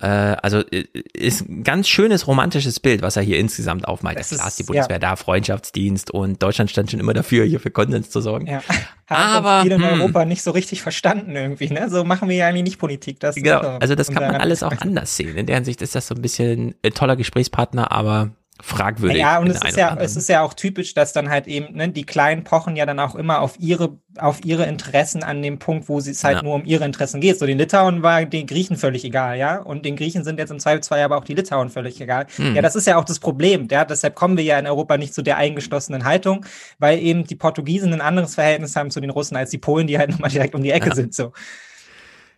Äh, 0.00 0.06
also 0.06 0.58
äh, 0.70 0.84
ist 1.12 1.48
ein 1.48 1.64
ganz 1.64 1.88
schönes 1.88 2.26
romantisches 2.26 2.78
Bild, 2.78 3.02
was 3.02 3.16
er 3.16 3.22
hier 3.22 3.38
insgesamt 3.38 3.88
aufmalt. 3.88 4.18
Es 4.20 4.30
Klar 4.30 4.46
ist- 4.46 4.58
die 4.58 4.62
Bundeswehr 4.62 4.96
ja. 4.96 5.00
da, 5.00 5.16
Freundschaftsdienst 5.16 6.10
und 6.10 6.42
Deutschland 6.42 6.70
stand 6.70 6.90
schon 6.90 7.00
immer 7.00 7.14
dafür, 7.14 7.44
hier 7.44 7.60
für 7.60 7.70
Konsens 7.70 8.10
zu 8.10 8.20
sorgen. 8.20 8.46
Ja. 8.46 8.62
Aber, 9.08 9.48
Haben 9.48 9.62
viele 9.62 9.74
in 9.76 9.90
hm. 9.90 10.00
Europa 10.00 10.24
nicht 10.24 10.42
so 10.42 10.50
richtig 10.50 10.82
verstanden 10.82 11.34
irgendwie, 11.34 11.70
ne? 11.70 11.88
So 11.88 12.04
machen 12.04 12.28
wir 12.28 12.36
ja 12.36 12.46
eigentlich 12.46 12.64
nicht 12.64 12.78
Politik. 12.78 13.20
Das 13.20 13.34
Genau, 13.34 13.62
äh, 13.62 13.78
also 13.80 13.94
das 13.94 14.10
kann 14.10 14.22
man 14.22 14.36
alles 14.36 14.62
auch 14.62 14.72
anders 14.80 15.16
sehen. 15.16 15.36
In 15.36 15.46
der 15.46 15.56
Hinsicht 15.56 15.82
ist 15.82 15.94
das 15.94 16.06
so 16.06 16.14
ein 16.14 16.22
bisschen 16.22 16.74
ein 16.84 16.92
toller 16.92 17.16
Gesprächspartner, 17.16 17.90
aber 17.90 18.30
fragwürdig. 18.60 19.20
Ja, 19.20 19.38
und 19.38 19.48
es 19.48 19.62
ist 19.62 19.76
ja, 19.76 19.96
es 20.00 20.16
ist 20.16 20.28
ja 20.28 20.42
auch 20.42 20.52
typisch, 20.52 20.92
dass 20.94 21.12
dann 21.12 21.30
halt 21.30 21.46
eben, 21.46 21.76
ne, 21.76 21.88
die 21.90 22.04
Kleinen 22.04 22.42
pochen 22.42 22.74
ja 22.74 22.86
dann 22.86 22.98
auch 22.98 23.14
immer 23.14 23.40
auf 23.40 23.54
ihre, 23.60 23.98
auf 24.18 24.44
ihre 24.44 24.64
Interessen 24.66 25.22
an 25.22 25.42
dem 25.42 25.58
Punkt, 25.60 25.88
wo 25.88 25.98
es 25.98 26.24
halt 26.24 26.38
Ja. 26.38 26.42
nur 26.42 26.54
um 26.54 26.64
ihre 26.64 26.84
Interessen 26.84 27.20
geht. 27.20 27.38
So 27.38 27.46
den 27.46 27.56
Litauen 27.58 28.02
war 28.02 28.24
den 28.24 28.46
Griechen 28.48 28.76
völlig 28.76 29.04
egal, 29.04 29.38
ja. 29.38 29.58
Und 29.60 29.84
den 29.84 29.94
Griechen 29.94 30.24
sind 30.24 30.38
jetzt 30.40 30.50
im 30.50 30.58
Zweifelsfall 30.58 31.00
aber 31.02 31.16
auch 31.18 31.24
die 31.24 31.34
Litauen 31.34 31.70
völlig 31.70 32.00
egal. 32.00 32.26
Hm. 32.36 32.56
Ja, 32.56 32.62
das 32.62 32.74
ist 32.74 32.86
ja 32.88 32.96
auch 32.96 33.04
das 33.04 33.20
Problem. 33.20 33.68
Ja, 33.70 33.84
deshalb 33.84 34.16
kommen 34.16 34.36
wir 34.36 34.44
ja 34.44 34.58
in 34.58 34.66
Europa 34.66 34.96
nicht 34.96 35.14
zu 35.14 35.22
der 35.22 35.36
eingeschlossenen 35.36 36.04
Haltung, 36.04 36.44
weil 36.80 36.98
eben 36.98 37.24
die 37.24 37.36
Portugiesen 37.36 37.92
ein 37.92 38.00
anderes 38.00 38.34
Verhältnis 38.34 38.74
haben 38.74 38.90
zu 38.90 39.00
den 39.00 39.10
Russen 39.10 39.36
als 39.36 39.50
die 39.50 39.58
Polen, 39.58 39.86
die 39.86 39.98
halt 39.98 40.10
nochmal 40.10 40.30
direkt 40.30 40.54
um 40.56 40.62
die 40.62 40.72
Ecke 40.72 40.88
Ja. 40.88 40.94
sind. 40.96 41.14
So. 41.14 41.32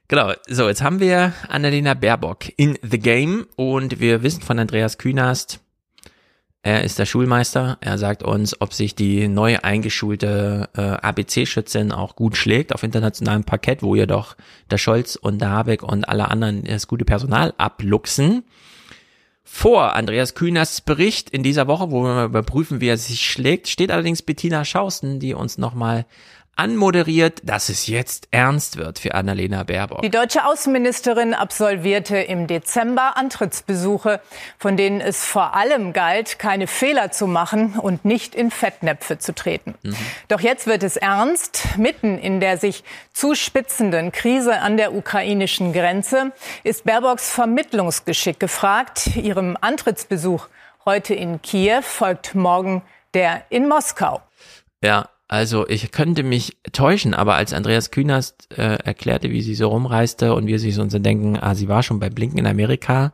Genau, 0.09 0.33
so, 0.49 0.69
jetzt 0.69 0.83
haben 0.83 0.99
wir 0.99 1.33
Annalena 1.49 1.95
Baerbock 1.95 2.47
in 2.57 2.77
the 2.83 2.99
game 2.99 3.47
und 3.57 4.01
wir 4.01 4.23
wissen 4.25 4.43
von 4.43 4.59
Andreas 4.59 4.99
Künast, 4.99 5.61
er 6.63 6.85
ist 6.85 6.99
der 6.99 7.07
Schulmeister. 7.07 7.79
Er 7.81 7.97
sagt 7.97 8.23
uns, 8.23 8.61
ob 8.61 8.75
sich 8.75 8.95
die 8.95 9.29
neu 9.29 9.59
eingeschulte 9.63 10.69
äh, 10.77 10.81
ABC-Schützin 10.81 11.91
auch 11.91 12.17
gut 12.17 12.37
schlägt 12.37 12.75
auf 12.75 12.83
internationalem 12.83 13.45
Parkett, 13.45 13.83
wo 13.83 13.95
ihr 13.95 14.07
doch 14.07 14.37
der 14.71 14.77
Scholz 14.77 15.17
und 15.17 15.41
der 15.41 15.51
Habeck 15.51 15.83
und 15.83 16.05
alle 16.05 16.29
anderen 16.29 16.65
das 16.65 16.87
gute 16.87 17.07
Personal 17.07 17.55
abluchsen. 17.57 18.45
Vor 19.43 19.97
Andreas 19.97 20.35
Kühners 20.35 20.83
Bericht 20.83 21.31
in 21.31 21.43
dieser 21.43 21.67
Woche, 21.67 21.91
wo 21.91 22.03
wir 22.03 22.15
mal 22.15 22.27
überprüfen, 22.27 22.81
wie 22.81 22.89
er 22.89 22.99
sich 22.99 23.29
schlägt, 23.29 23.67
steht 23.67 23.91
allerdings 23.91 24.23
Bettina 24.23 24.65
Schausten, 24.65 25.19
die 25.19 25.35
uns 25.35 25.57
nochmal 25.57 26.05
anmoderiert, 26.61 27.41
dass 27.43 27.71
es 27.71 27.87
jetzt 27.87 28.29
ernst 28.33 28.77
wird 28.77 28.99
für 28.99 29.15
Annalena 29.15 29.63
Baerbock. 29.63 30.03
Die 30.03 30.11
deutsche 30.11 30.45
Außenministerin 30.45 31.33
absolvierte 31.33 32.19
im 32.19 32.47
Dezember 32.47 33.17
Antrittsbesuche, 33.17 34.21
von 34.59 34.77
denen 34.77 35.01
es 35.01 35.25
vor 35.25 35.57
allem 35.57 35.95
galt, 35.95 36.39
keine 36.39 36.67
Fehler 36.67 37.13
zu 37.13 37.27
machen 37.27 37.79
und 37.79 38.05
nicht 38.05 38.35
in 38.35 38.51
Fettnäpfe 38.51 39.19
zu 39.19 39.35
treten. 39.35 39.75
Doch 40.29 40.41
jetzt 40.41 40.67
wird 40.67 40.83
es 40.83 40.99
ernst. 40.99 41.79
Mitten 41.79 42.19
in 42.19 42.41
der 42.41 42.59
sich 42.59 42.85
zuspitzenden 43.15 44.13
Krise 44.13 44.61
an 44.61 44.77
der 44.77 44.93
ukrainischen 44.93 45.73
Grenze 45.73 46.33
ist 46.63 46.85
Baerbocks 46.85 47.31
Vermittlungsgeschick 47.31 48.39
gefragt. 48.39 49.17
Ihrem 49.17 49.57
Antrittsbesuch 49.59 50.49
heute 50.85 51.15
in 51.15 51.41
Kiew 51.41 51.81
folgt 51.81 52.35
morgen 52.35 52.83
der 53.15 53.45
in 53.49 53.67
Moskau. 53.67 54.21
Ja, 54.83 55.09
also 55.31 55.69
ich 55.69 55.93
könnte 55.93 56.25
mich 56.25 56.57
täuschen, 56.73 57.15
aber 57.15 57.37
als 57.37 57.53
Andreas 57.53 57.93
Künast 57.93 58.49
äh, 58.59 58.79
erklärte, 58.83 59.31
wie 59.31 59.43
sie 59.43 59.55
so 59.55 59.69
rumreiste 59.69 60.35
und 60.35 60.49
wir 60.49 60.59
sich 60.59 60.75
so 60.75 60.85
denken, 60.85 61.39
ah, 61.41 61.55
sie 61.55 61.69
war 61.69 61.85
schon 61.85 62.01
bei 62.01 62.11
Blinken 62.11 62.41
in 62.41 62.49
Amerika 62.49 63.13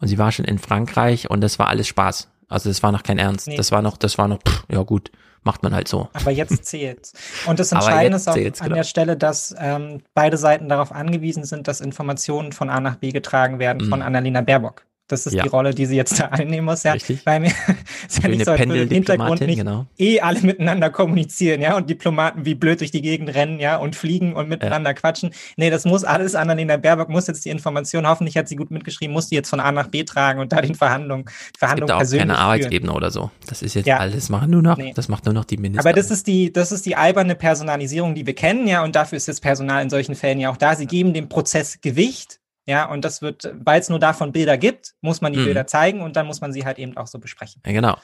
und 0.00 0.08
sie 0.08 0.16
war 0.16 0.32
schon 0.32 0.46
in 0.46 0.58
Frankreich 0.58 1.28
und 1.28 1.42
das 1.42 1.58
war 1.58 1.68
alles 1.68 1.86
Spaß. 1.86 2.30
Also 2.48 2.70
das 2.70 2.82
war 2.82 2.90
noch 2.90 3.02
kein 3.02 3.18
Ernst. 3.18 3.48
Nee. 3.48 3.56
Das 3.58 3.70
war 3.70 3.82
noch, 3.82 3.98
das 3.98 4.16
war 4.16 4.28
noch, 4.28 4.38
pff, 4.38 4.64
ja 4.72 4.82
gut, 4.82 5.10
macht 5.42 5.62
man 5.62 5.74
halt 5.74 5.88
so. 5.88 6.08
Aber 6.14 6.30
jetzt 6.30 6.64
zählt's. 6.64 7.12
Und 7.44 7.60
das 7.60 7.70
Entscheidende 7.72 8.16
ist 8.16 8.28
auch 8.30 8.34
an 8.34 8.42
genau. 8.44 8.74
der 8.74 8.84
Stelle, 8.84 9.18
dass 9.18 9.54
ähm, 9.58 10.00
beide 10.14 10.38
Seiten 10.38 10.70
darauf 10.70 10.90
angewiesen 10.90 11.44
sind, 11.44 11.68
dass 11.68 11.82
Informationen 11.82 12.52
von 12.52 12.70
A 12.70 12.80
nach 12.80 12.96
B 12.96 13.12
getragen 13.12 13.58
werden 13.58 13.86
von 13.86 13.98
Mhm. 13.98 14.06
Annalena 14.06 14.40
Baerbock. 14.40 14.86
Das 15.08 15.26
ist 15.26 15.32
Ja. 15.32 15.42
die 15.42 15.48
Rolle, 15.48 15.74
die 15.74 15.86
sie 15.86 15.96
jetzt 15.96 16.20
da 16.20 16.26
einnehmen 16.30 16.66
muss, 16.66 16.82
ja. 16.82 16.92
Richtig. 16.92 17.24
Weil 17.24 17.40
mir 17.40 17.48
ist 18.08 18.22
ja 18.22 18.28
nicht 18.28 18.44
so, 18.44 18.52
würde 18.52 18.82
im 18.82 18.88
Hintergrund 18.90 19.40
nicht 19.40 19.58
genau. 19.58 19.86
eh 19.98 20.20
alle 20.20 20.40
miteinander 20.42 20.90
kommunizieren, 20.90 21.60
ja, 21.62 21.76
und 21.76 21.88
Diplomaten 21.88 22.44
wie 22.44 22.54
blöd 22.54 22.80
durch 22.80 22.90
die 22.90 23.00
Gegend 23.02 23.34
rennen, 23.34 23.58
ja, 23.58 23.76
und 23.78 23.96
fliegen 23.96 24.34
und 24.34 24.48
miteinander 24.48 24.92
quatschen. 24.94 25.30
Nee, 25.56 25.70
das 25.70 25.84
muss 25.86 26.04
alles 26.04 26.34
Annalena 26.34 26.76
Baerbock 26.76 27.08
muss 27.08 27.26
jetzt 27.26 27.44
die 27.44 27.48
Information, 27.50 28.06
hoffentlich 28.06 28.36
hat 28.36 28.48
sie 28.48 28.56
gut 28.56 28.70
mitgeschrieben, 28.70 29.12
muss 29.12 29.28
die 29.28 29.34
jetzt 29.34 29.48
von 29.48 29.60
A 29.60 29.72
nach 29.72 29.88
B 29.88 30.04
tragen 30.04 30.40
und 30.40 30.52
da 30.52 30.60
den 30.60 30.74
Verhandlungen, 30.74 31.24
Es 31.26 31.46
gibt 31.46 31.58
Verhandlungen 31.58 31.88
da 31.88 31.94
auch 31.94 31.98
persönlich 32.00 32.20
keine 32.26 32.34
führen. 32.34 32.44
Arbeitsebene 32.44 32.92
oder 32.92 33.10
so. 33.10 33.30
Das 33.48 33.62
ist 33.62 33.74
jetzt 33.74 33.86
Ja. 33.86 33.96
alles, 33.96 34.28
machen 34.28 34.50
nur 34.50 34.62
noch, 34.62 34.76
Nee. 34.76 34.92
das 34.94 35.08
macht 35.08 35.24
nur 35.24 35.32
noch 35.34 35.46
die 35.46 35.56
Ministerin. 35.56 35.86
Aber 35.88 35.96
das 35.98 36.10
ist 36.10 36.26
die, 36.26 36.52
das 36.52 36.70
ist 36.70 36.84
die 36.84 36.96
alberne 36.96 37.34
Personalisierung, 37.34 38.14
die 38.14 38.26
wir 38.26 38.34
kennen, 38.34 38.66
ja, 38.68 38.84
und 38.84 38.94
dafür 38.94 39.16
ist 39.16 39.26
das 39.28 39.40
Personal 39.40 39.82
in 39.82 39.88
solchen 39.90 40.14
Fällen 40.14 40.38
ja 40.38 40.50
auch 40.50 40.56
da. 40.58 40.74
Sie 40.76 40.86
geben 40.86 41.14
dem 41.14 41.28
Prozess 41.30 41.80
Gewicht, 41.80 42.37
ja, 42.68 42.84
und 42.84 43.02
das 43.02 43.22
wird, 43.22 43.50
weil 43.64 43.80
es 43.80 43.88
nur 43.88 43.98
davon 43.98 44.30
Bilder 44.30 44.58
gibt, 44.58 44.94
muss 45.00 45.22
man 45.22 45.32
die 45.32 45.38
Mhm. 45.38 45.44
Bilder 45.46 45.66
zeigen 45.66 46.02
und 46.02 46.16
dann 46.16 46.26
muss 46.26 46.42
man 46.42 46.52
sie 46.52 46.66
halt 46.66 46.78
eben 46.78 46.98
auch 46.98 47.06
so 47.06 47.18
besprechen. 47.18 47.62
Ja, 47.64 47.72
genau. 47.72 47.96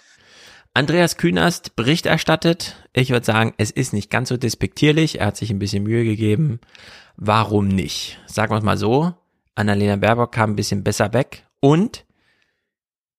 Andreas 0.72 1.18
Künast 1.18 1.76
Bericht 1.76 2.06
erstattet. 2.06 2.74
Ich 2.94 3.10
würde 3.10 3.26
sagen, 3.26 3.52
es 3.58 3.70
ist 3.70 3.92
nicht 3.92 4.10
ganz 4.10 4.30
so 4.30 4.38
despektierlich. 4.38 5.20
Er 5.20 5.26
hat 5.26 5.36
sich 5.36 5.50
ein 5.50 5.58
bisschen 5.58 5.82
Mühe 5.84 6.02
gegeben. 6.02 6.60
Warum 7.16 7.68
nicht? 7.68 8.18
Sagen 8.26 8.52
wir 8.52 8.58
es 8.58 8.64
mal 8.64 8.78
so. 8.78 9.12
Annalena 9.54 9.96
Baerbock 9.96 10.32
kam 10.32 10.52
ein 10.52 10.56
bisschen 10.56 10.82
besser 10.82 11.12
weg 11.12 11.46
und 11.60 12.06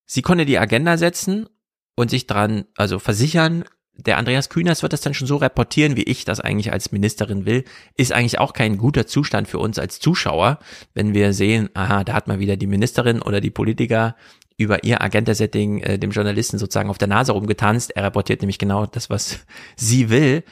sie 0.06 0.24
konnte 0.24 0.46
die 0.46 0.58
Agenda 0.58 0.98
setzen 0.98 1.48
und 1.96 2.10
sich 2.10 2.26
dran, 2.26 2.66
also 2.76 2.98
versichern, 2.98 3.66
der 3.98 4.18
Andreas 4.18 4.50
Kühners 4.50 4.82
wird 4.82 4.94
das 4.94 5.02
dann 5.02 5.14
schon 5.14 5.28
so 5.28 5.38
reportieren, 5.38 5.96
wie 5.96 6.04
ich 6.04 6.26
das 6.26 6.40
eigentlich 6.40 6.72
als 6.72 6.92
Ministerin 6.92 7.46
will, 7.46 7.64
ist 7.96 8.12
eigentlich 8.12 8.40
auch 8.40 8.54
kein 8.54 8.78
guter 8.78 9.08
Zustand 9.08 9.48
für 9.48 9.60
uns 9.60 9.80
als 9.80 10.00
Zuschauer, 10.00 10.60
wenn 10.94 11.14
wir 11.14 11.34
sehen, 11.34 11.70
aha, 11.74 12.04
da 12.04 12.14
hat 12.14 12.28
mal 12.28 12.40
wieder 12.40 12.58
die 12.58 12.68
Ministerin 12.68 13.22
oder 13.22 13.42
die 13.42 13.52
Politiker 13.52 14.16
über 14.58 14.84
ihr 14.84 15.02
Agenda-Setting 15.02 15.80
äh, 15.82 16.00
dem 16.00 16.12
Journalisten 16.12 16.58
sozusagen 16.58 16.90
auf 16.90 16.98
der 16.98 17.08
Nase 17.08 17.34
rumgetanzt. 17.34 17.92
Er 17.92 18.04
reportiert 18.04 18.42
nämlich 18.42 18.60
genau 18.60 18.86
das, 18.86 19.10
was 19.10 19.40
sie 19.76 20.10
will. 20.10 20.44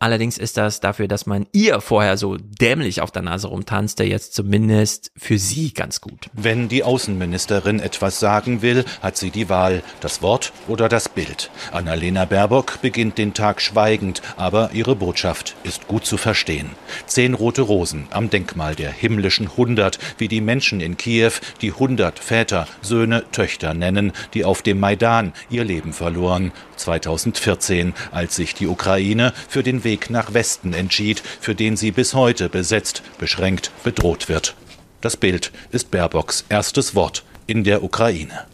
Allerdings 0.00 0.38
ist 0.38 0.56
das 0.56 0.78
dafür, 0.78 1.08
dass 1.08 1.26
man 1.26 1.46
ihr 1.52 1.80
vorher 1.80 2.16
so 2.16 2.36
dämlich 2.36 3.00
auf 3.00 3.10
der 3.10 3.22
Nase 3.22 3.48
rumtanzte, 3.48 4.04
jetzt 4.04 4.32
zumindest 4.32 5.10
für 5.16 5.38
sie 5.38 5.74
ganz 5.74 6.00
gut. 6.00 6.30
Wenn 6.34 6.68
die 6.68 6.84
Außenministerin 6.84 7.80
etwas 7.80 8.20
sagen 8.20 8.62
will, 8.62 8.84
hat 9.02 9.16
sie 9.16 9.30
die 9.30 9.48
Wahl, 9.48 9.82
das 10.00 10.22
Wort 10.22 10.52
oder 10.68 10.88
das 10.88 11.08
Bild. 11.08 11.50
Annalena 11.72 12.26
Baerbock 12.26 12.80
beginnt 12.80 13.18
den 13.18 13.34
Tag 13.34 13.60
schweigend, 13.60 14.22
aber 14.36 14.70
ihre 14.72 14.94
Botschaft 14.94 15.56
ist 15.64 15.88
gut 15.88 16.06
zu 16.06 16.16
verstehen. 16.16 16.70
Zehn 17.06 17.34
rote 17.34 17.62
Rosen 17.62 18.06
am 18.10 18.30
Denkmal 18.30 18.76
der 18.76 18.92
himmlischen 18.92 19.56
Hundert, 19.56 19.98
wie 20.16 20.28
die 20.28 20.40
Menschen 20.40 20.80
in 20.80 20.96
Kiew 20.96 21.32
die 21.60 21.72
hundert 21.72 22.20
Väter, 22.20 22.68
Söhne, 22.82 23.24
Töchter 23.32 23.74
nennen, 23.74 24.12
die 24.32 24.44
auf 24.44 24.62
dem 24.62 24.78
Maidan 24.78 25.32
ihr 25.50 25.64
Leben 25.64 25.92
verloren. 25.92 26.52
2014, 26.78 27.94
als 28.12 28.36
sich 28.36 28.54
die 28.54 28.66
Ukraine 28.66 29.32
für 29.48 29.62
den 29.62 29.84
Weg 29.84 30.10
nach 30.10 30.34
Westen 30.34 30.72
entschied, 30.72 31.20
für 31.20 31.54
den 31.54 31.76
sie 31.76 31.90
bis 31.90 32.14
heute 32.14 32.48
besetzt, 32.48 33.02
beschränkt, 33.18 33.70
bedroht 33.84 34.28
wird. 34.28 34.54
Das 35.00 35.16
Bild 35.16 35.52
ist 35.70 35.90
Baerbocks 35.90 36.44
erstes 36.48 36.94
Wort 36.94 37.24
in 37.46 37.64
der 37.64 37.82
Ukraine. 37.82 38.46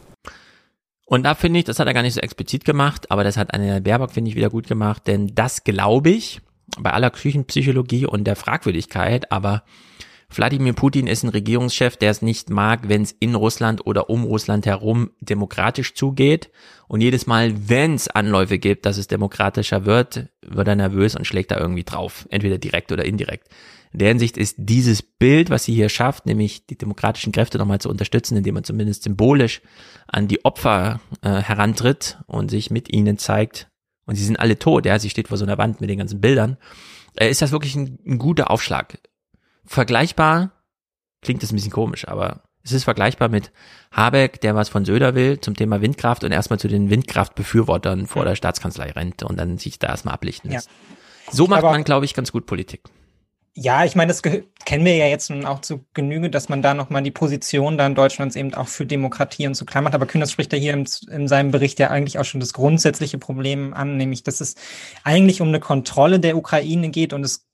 Und 1.07 1.23
da 1.23 1.35
finde 1.35 1.61
ich, 1.61 1.65
das 1.65 1.79
hat 1.79 1.87
er 1.87 1.95
gar 1.95 2.03
nicht 2.03 2.15
so 2.15 2.21
explizit 2.21 2.65
gemacht, 2.65 3.11
aber 3.11 3.25
das 3.25 3.37
hat 3.37 3.53
Annalena 3.53 3.81
Baerbock, 3.81 4.13
finde 4.13 4.31
ich, 4.31 4.37
wieder 4.37 4.51
gut 4.51 4.67
gemacht, 4.67 5.07
denn 5.07 5.35
das 5.35 5.65
glaube 5.65 6.11
ich, 6.11 6.41
bei 6.79 6.91
aller 6.91 7.11
Küchenpsychologie 7.11 8.07
und 8.07 8.25
der 8.25 8.37
Fragwürdigkeit, 8.37 9.31
aber 9.31 9.63
Wladimir 10.37 10.73
Putin 10.73 11.07
ist 11.07 11.23
ein 11.23 11.29
Regierungschef, 11.29 11.97
der 11.97 12.11
es 12.11 12.23
nicht 12.23 12.51
mag, 12.51 12.89
wenn 12.89 13.03
es 13.03 13.13
in 13.13 13.35
Russland 13.35 13.87
oder 13.87 14.11
um 14.11 14.25
Russland 14.25 14.67
herum 14.67 15.11
demokratisch 15.21 15.95
zugeht. 15.95 16.51
Und 16.89 17.01
jedes 17.01 17.27
Mal, 17.27 17.69
wenn 17.69 17.95
es 17.95 18.09
Anläufe 18.09 18.59
gibt, 18.59 18.87
dass 18.87 18.99
es 18.99 19.07
demokratischer 19.07 19.87
wird, 19.87 20.29
wird 20.43 20.69
er 20.69 20.77
nervös 20.77 21.15
und 21.15 21.27
schlägt 21.27 21.51
da 21.51 21.59
irgendwie 21.59 21.85
drauf. 21.85 22.27
Entweder 22.31 22.59
direkt 22.59 22.91
oder 22.91 23.05
indirekt. 23.05 23.49
In 23.93 24.01
der 24.01 24.09
Hinsicht 24.09 24.37
ist 24.37 24.57
dieses 24.59 25.03
Bild, 25.03 25.51
was 25.51 25.65
sie 25.65 25.75
hier 25.75 25.89
schafft, 25.89 26.27
nämlich 26.27 26.67
die 26.67 26.77
demokratischen 26.77 27.33
Kräfte 27.33 27.59
nochmal 27.59 27.81
zu 27.81 27.89
unterstützen, 27.89 28.37
indem 28.37 28.55
man 28.55 28.65
zumindest 28.65 29.05
symbolisch 29.05 29.63
an 30.09 30.27
die 30.27 30.45
Opfer 30.45 31.01
äh, 31.23 31.31
herantritt 31.31 32.19
und 32.27 32.51
sich 32.51 32.73
mit 32.73 32.93
ihnen 32.93 33.19
zeigt. 33.19 33.69
Und 34.07 34.17
sie 34.17 34.25
sind 34.25 34.41
alle 34.41 34.59
tot, 34.59 34.85
ja, 34.85 34.99
sie 34.99 35.11
steht 35.11 35.29
vor 35.29 35.39
so 35.39 35.45
einer 35.45 35.59
Wand 35.59 35.81
mit 35.81 35.89
den 35.89 35.99
ganzen 35.99 36.21
Bildern. 36.21 36.57
Äh, 37.15 37.31
ist 37.31 37.41
das 37.41 37.53
wirklich 37.53 37.77
ein, 37.77 38.01
ein 38.05 38.19
guter 38.19 38.51
Aufschlag 38.51 38.99
vergleichbar, 39.67 40.53
klingt 41.23 41.43
das 41.43 41.53
ein 41.53 41.57
bisschen 41.57 41.73
komisch, 41.73 42.07
aber 42.07 42.43
es 42.63 42.73
ist 42.73 42.85
vergleichbar 42.85 43.29
mit 43.29 43.53
Habeck, 43.93 44.41
der 44.41 44.55
was 44.55 44.71
von 44.71 44.85
Söder 44.85 45.15
will 45.15 45.39
zum 45.41 45.55
Thema 45.55 45.83
Windkraft 45.83 46.25
und 46.25 46.33
erstmal 46.33 46.59
zu 46.59 46.67
den 46.67 46.89
Windkraftbefürwortern 46.89 48.07
vor 48.07 48.25
der 48.25 48.37
Staatskanzlei 48.37 48.91
rennt 48.91 49.23
und 49.23 49.39
dann 49.39 49.59
sich 49.59 49.79
da 49.79 49.89
erstmal 49.89 50.15
ablichten 50.15 50.51
lässt. 50.51 50.69
Ja. 50.69 51.33
So 51.33 51.47
macht 51.47 51.59
aber 51.59 51.73
man, 51.73 51.85
glaube 51.85 52.07
ich, 52.07 52.15
ganz 52.15 52.33
gut 52.33 52.47
Politik. 52.47 52.83
Ja, 53.57 53.85
ich 53.85 53.95
meine, 53.95 54.09
das 54.09 54.21
kennen 54.23 54.85
wir 54.85 54.97
ja 54.97 55.07
jetzt 55.07 55.31
nun 55.31 55.45
auch 55.45 55.61
zu 55.61 55.85
Genüge, 55.95 56.29
dass 56.29 56.49
man 56.49 56.61
da 56.61 56.75
nochmal 56.75 57.03
die 57.03 57.13
Position 57.13 57.79
dann 57.79 57.95
Deutschlands 57.95 58.35
eben 58.35 58.53
auch 58.53 58.67
für 58.67 58.85
Demokratie 58.85 59.47
und 59.47 59.55
so 59.55 59.65
klar 59.65 59.81
macht. 59.81 59.95
Aber 59.95 60.07
Kühners 60.07 60.33
spricht 60.33 60.53
ja 60.53 60.59
hier 60.59 60.73
in, 60.73 60.89
in 61.09 61.29
seinem 61.29 61.53
Bericht 61.53 61.79
ja 61.79 61.89
eigentlich 61.89 62.19
auch 62.19 62.25
schon 62.25 62.41
das 62.41 62.53
grundsätzliche 62.53 63.19
Problem 63.19 63.73
an, 63.73 63.97
nämlich, 63.97 64.25
dass 64.25 64.41
es 64.41 64.57
eigentlich 65.05 65.41
um 65.41 65.49
eine 65.49 65.61
Kontrolle 65.61 66.19
der 66.19 66.37
Ukraine 66.37 66.89
geht 66.89 67.13
und 67.13 67.23
es 67.23 67.47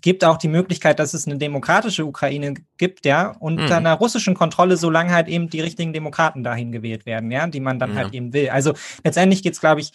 gibt 0.00 0.24
auch 0.24 0.38
die 0.38 0.48
Möglichkeit, 0.48 0.98
dass 0.98 1.14
es 1.14 1.26
eine 1.26 1.36
demokratische 1.36 2.06
Ukraine 2.06 2.54
gibt, 2.78 3.04
ja, 3.04 3.36
unter 3.40 3.64
mhm. 3.64 3.72
einer 3.86 3.94
russischen 3.94 4.34
Kontrolle, 4.34 4.76
solange 4.76 5.12
halt 5.12 5.28
eben 5.28 5.50
die 5.50 5.60
richtigen 5.60 5.92
Demokraten 5.92 6.42
dahin 6.42 6.72
gewählt 6.72 7.04
werden, 7.04 7.30
ja, 7.30 7.46
die 7.46 7.60
man 7.60 7.78
dann 7.78 7.90
ja. 7.90 7.96
halt 7.96 8.14
eben 8.14 8.32
will. 8.32 8.48
Also 8.48 8.72
letztendlich 9.04 9.42
geht 9.42 9.54
es, 9.54 9.60
glaube 9.60 9.80
ich, 9.80 9.92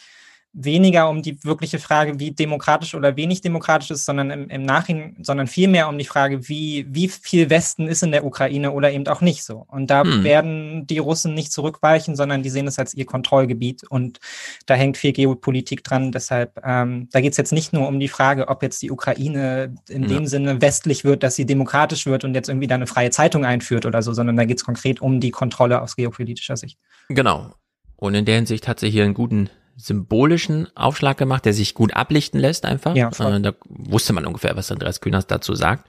weniger 0.54 1.10
um 1.10 1.22
die 1.22 1.44
wirkliche 1.44 1.78
Frage, 1.78 2.20
wie 2.20 2.32
demokratisch 2.32 2.96
oder 2.96 3.16
wenig 3.16 3.42
demokratisch 3.42 3.92
ist, 3.92 4.06
sondern 4.06 4.32
im, 4.32 4.50
im 4.50 4.64
Nachhinein, 4.64 5.16
sondern 5.22 5.48
vielmehr 5.48 5.88
um 5.88 5.98
die 5.98 6.06
Frage, 6.06 6.48
wie, 6.50 6.88
wie 6.90 7.08
viel 7.08 7.50
Westen 7.50 7.88
ist 7.88 8.02
in 8.02 8.12
der 8.12 8.26
Ukraine 8.26 8.72
oder 8.72 8.92
eben 8.92 9.08
auch 9.08 9.22
nicht 9.22 9.44
so. 9.44 9.66
Und 9.68 9.90
da 9.92 10.04
hm. 10.04 10.24
werden 10.24 10.88
die 10.88 10.98
Russen 10.98 11.34
nicht 11.34 11.52
zurückweichen, 11.52 12.16
sondern 12.16 12.42
die 12.42 12.50
sehen 12.50 12.68
es 12.68 12.80
als 12.80 12.96
ihr 12.96 13.06
Kontrollgebiet 13.06 13.84
und 13.88 14.20
da 14.66 14.74
hängt 14.74 14.98
viel 14.98 15.14
Geopolitik 15.14 15.84
dran. 15.84 16.12
Deshalb, 16.12 16.60
ähm, 16.64 17.08
da 17.12 17.22
geht 17.22 17.32
es 17.32 17.38
jetzt 17.38 17.54
nicht 17.54 17.74
nur 17.74 17.88
um 17.88 18.00
die 18.00 18.08
Frage, 18.08 18.48
ob 18.48 18.64
jetzt 18.64 18.82
die 18.82 18.90
Ukraine 18.90 19.76
in 19.88 20.04
ja. 20.04 20.10
dem 20.10 20.26
Sinne 20.26 20.62
westlich 20.62 21.04
wird, 21.04 21.22
dass 21.22 21.36
sie 21.36 21.46
demokratisch 21.46 22.08
wird 22.08 22.24
und 22.24 22.34
jetzt 22.34 22.50
irgendwie 22.50 22.68
da 22.68 22.76
eine 22.76 22.88
freie 22.88 23.12
Zeitung 23.12 23.46
einführt 23.46 23.86
oder 23.86 24.02
so, 24.02 24.14
sondern 24.14 24.36
da 24.38 24.46
geht 24.46 24.58
es 24.58 24.66
konkret 24.66 25.02
um 25.02 25.20
die 25.20 25.32
Kontrolle 25.32 25.82
aus 25.82 25.96
geopolitischer 25.96 26.58
Sicht. 26.58 26.80
Genau. 27.10 27.54
Und 27.96 28.16
in 28.16 28.26
der 28.26 28.36
Hinsicht 28.36 28.68
hat 28.68 28.80
sie 28.80 28.90
hier 28.90 29.04
einen 29.04 29.14
guten 29.14 29.50
symbolischen 29.78 30.68
Aufschlag 30.76 31.18
gemacht, 31.18 31.46
der 31.46 31.54
sich 31.54 31.76
gut 31.76 31.96
ablichten 31.96 32.40
lässt 32.40 32.66
einfach. 32.66 32.96
Ja, 32.96 33.10
äh, 33.10 33.42
da 33.42 33.54
wusste 33.70 34.12
man 34.12 34.26
ungefähr, 34.26 34.56
was 34.58 34.72
Andreas 34.72 35.02
Kühners 35.02 35.28
dazu 35.28 35.54
sagt. 35.54 35.88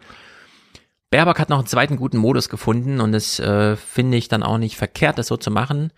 Baerbock 1.10 1.38
hat 1.38 1.48
noch 1.48 1.58
einen 1.58 1.66
zweiten 1.66 1.96
guten 1.96 2.18
Modus 2.18 2.50
gefunden 2.50 3.00
und 3.00 3.12
das 3.12 3.40
äh, 3.40 3.76
finde 3.76 4.18
ich 4.18 4.28
dann 4.28 4.42
auch 4.42 4.58
nicht 4.58 4.76
verkehrt, 4.76 5.18
das 5.18 5.28
so 5.28 5.38
zu 5.38 5.50
machen. 5.50 5.90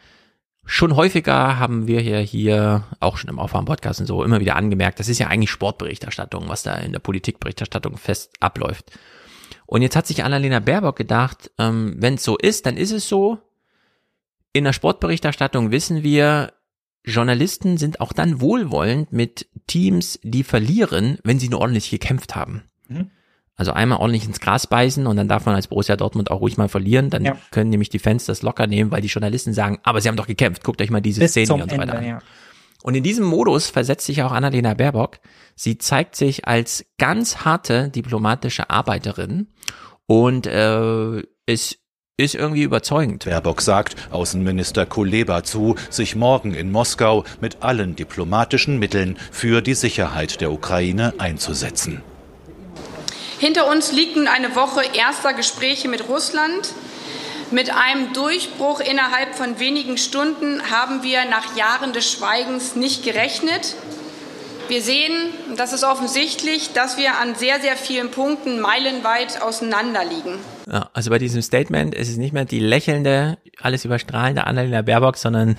Schon 0.65 0.95
häufiger 0.95 1.59
haben 1.59 1.89
wir 1.89 2.01
hier, 2.01 2.21
hier 2.21 2.85
auch 3.01 3.17
schon 3.17 3.29
im 3.29 3.41
Aufwärm-Podcast 3.41 4.01
und 4.01 4.07
so 4.07 4.23
immer 4.23 4.39
wieder 4.39 4.55
angemerkt, 4.55 5.01
das 5.01 5.09
ist 5.09 5.19
ja 5.19 5.27
eigentlich 5.27 5.51
Sportberichterstattung, 5.51 6.49
was 6.49 6.63
da 6.63 6.77
in 6.77 6.93
der 6.93 7.01
Politikberichterstattung 7.01 7.97
fest 7.97 8.31
abläuft. 8.39 8.93
Und 9.67 9.83
jetzt 9.83 9.97
hat 9.97 10.07
sich 10.07 10.23
Annalena 10.23 10.61
Baerbock 10.61 10.95
gedacht, 10.95 11.51
ähm, 11.59 11.97
wenn 11.99 12.15
es 12.15 12.23
so 12.23 12.37
ist, 12.37 12.67
dann 12.67 12.77
ist 12.77 12.93
es 12.93 13.09
so. 13.09 13.39
In 14.53 14.65
der 14.65 14.73
Sportberichterstattung 14.73 15.73
wissen 15.73 16.05
wir, 16.05 16.53
Journalisten 17.05 17.79
sind 17.79 18.01
auch 18.01 18.13
dann 18.13 18.41
wohlwollend 18.41 19.13
mit 19.13 19.49
Teams, 19.67 20.19
die 20.23 20.45
verlieren, 20.45 21.19
wenn 21.25 21.39
sie 21.39 21.49
nur 21.49 21.61
ordentlich 21.61 21.91
gekämpft 21.91 22.35
haben. 22.35 22.65
Mhm. 22.89 23.11
Also 23.57 23.73
einmal 23.73 23.99
ordentlich 23.99 24.25
ins 24.25 24.41
Gras 24.41 24.67
beißen 24.67 25.07
und 25.07 25.17
dann 25.17 25.29
darf 25.29 25.45
man 25.45 25.55
als 25.55 25.67
Borussia 25.67 25.97
Dortmund 25.97 26.31
auch 26.31 26.41
ruhig 26.41 26.57
mal 26.57 26.69
verlieren. 26.69 27.11
Dann 27.11 27.25
ja. 27.25 27.37
können 27.51 27.69
nämlich 27.69 27.91
die 27.91 27.99
Fans 27.99 28.25
das 28.25 28.41
locker 28.41 28.67
nehmen, 28.67 28.91
weil 28.91 29.03
die 29.03 29.09
Journalisten 29.09 29.53
sagen, 29.53 29.79
aber 29.83 30.01
sie 30.01 30.09
haben 30.09 30.17
doch 30.17 30.27
gekämpft. 30.27 30.65
Guckt 30.65 30.81
euch 30.81 30.91
mal 30.91 31.03
diese 31.03 31.21
Bis 31.21 31.33
Szene 31.33 31.55
und 31.55 31.71
so 31.71 31.77
weiter 31.77 31.83
Ende, 31.83 31.99
an. 31.99 32.07
Ja. 32.07 32.19
Und 32.83 32.95
in 32.95 33.03
diesem 33.03 33.27
Modus 33.27 33.69
versetzt 33.69 34.07
sich 34.07 34.23
auch 34.23 34.33
Annalena 34.33 34.73
Baerbock. 34.73 35.19
Sie 35.55 35.77
zeigt 35.77 36.17
sich 36.17 36.47
als 36.49 36.87
ganz 36.99 37.45
harte 37.45 37.91
diplomatische 37.91 38.71
Arbeiterin 38.71 39.49
und 40.07 40.47
äh, 40.47 41.23
ist 41.45 41.80
ist 42.25 42.35
irgendwie 42.35 42.63
überzeugend. 42.63 43.25
Baerbock 43.25 43.63
sagt 43.63 43.97
Außenminister 44.11 44.87
Kuleba 44.87 45.43
zu, 45.45 45.77
sich 45.89 46.17
morgen 46.17 46.55
in 46.55 46.71
Moskau 46.71 47.25
mit 47.41 47.59
allen 47.63 47.97
diplomatischen 47.97 48.79
Mitteln 48.79 49.19
für 49.33 49.63
die 49.63 49.75
Sicherheit 49.75 50.41
der 50.41 50.53
Ukraine 50.53 51.15
einzusetzen. 51.19 52.03
Hinter 53.39 53.71
uns 53.71 53.93
liegt 53.93 54.17
nun 54.17 54.29
eine 54.29 54.55
Woche 54.55 54.83
erster 54.93 55.33
Gespräche 55.33 55.89
mit 55.89 56.09
Russland. 56.09 56.75
Mit 57.51 57.75
einem 57.75 58.13
Durchbruch 58.13 58.81
innerhalb 58.81 59.35
von 59.35 59.59
wenigen 59.59 59.97
Stunden 59.97 60.61
haben 60.71 61.03
wir 61.03 61.25
nach 61.25 61.57
Jahren 61.57 61.93
des 61.93 62.13
Schweigens 62.13 62.77
nicht 62.77 63.03
gerechnet. 63.03 63.75
Wir 64.71 64.83
sehen, 64.83 65.33
das 65.57 65.73
ist 65.73 65.83
offensichtlich, 65.83 66.73
dass 66.73 66.97
wir 66.97 67.19
an 67.19 67.35
sehr, 67.35 67.59
sehr 67.61 67.77
vielen 67.77 68.13
Punkten 68.13 68.61
meilenweit 68.61 69.43
auseinander 69.43 70.05
liegen. 70.05 70.39
Ja, 70.71 70.89
also 70.93 71.11
bei 71.11 71.19
diesem 71.19 71.43
Statement 71.43 71.93
ist 71.93 72.09
es 72.09 72.19
nicht 72.19 72.33
mehr 72.33 72.45
die 72.45 72.61
lächelnde, 72.61 73.39
alles 73.61 73.85
überstrahlende 73.85 74.47
Annalena 74.47 74.83
Baerbock, 74.83 75.17
sondern 75.17 75.59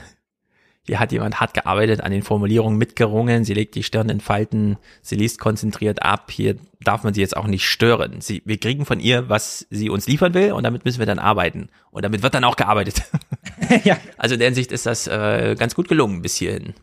hier 0.88 1.02
hat 1.02 1.12
jemand 1.12 1.42
hart 1.42 1.54
gearbeitet, 1.54 2.00
an 2.00 2.14
den 2.14 2.22
Formulierungen 2.22 2.78
mitgerungen, 2.78 3.44
sie 3.44 3.54
legt 3.54 3.76
die 3.76 3.84
Stirn 3.84 4.08
in 4.08 4.22
Falten, 4.22 4.78
sie 5.02 5.18
liest 5.18 5.40
konzentriert 5.40 6.04
ab, 6.04 6.32
hier 6.32 6.56
darf 6.80 7.04
man 7.04 7.14
sie 7.14 7.20
jetzt 7.20 7.36
auch 7.36 7.48
nicht 7.48 7.68
stören. 7.68 8.22
Sie, 8.22 8.42
wir 8.46 8.60
kriegen 8.60 8.86
von 8.86 9.02
ihr, 9.02 9.28
was 9.28 9.68
sie 9.70 9.90
uns 9.90 10.08
liefern 10.08 10.34
will 10.34 10.54
und 10.54 10.64
damit 10.64 10.86
müssen 10.86 11.00
wir 11.00 11.06
dann 11.06 11.20
arbeiten. 11.20 11.68
Und 11.92 12.06
damit 12.06 12.24
wird 12.24 12.34
dann 12.34 12.46
auch 12.46 12.56
gearbeitet. 12.56 13.04
ja. 13.84 13.98
Also 14.18 14.36
in 14.36 14.40
der 14.40 14.48
Hinsicht 14.48 14.72
ist 14.72 14.86
das 14.86 15.08
äh, 15.08 15.58
ganz 15.60 15.76
gut 15.76 15.90
gelungen 15.90 16.22
bis 16.22 16.38
hierhin. 16.38 16.76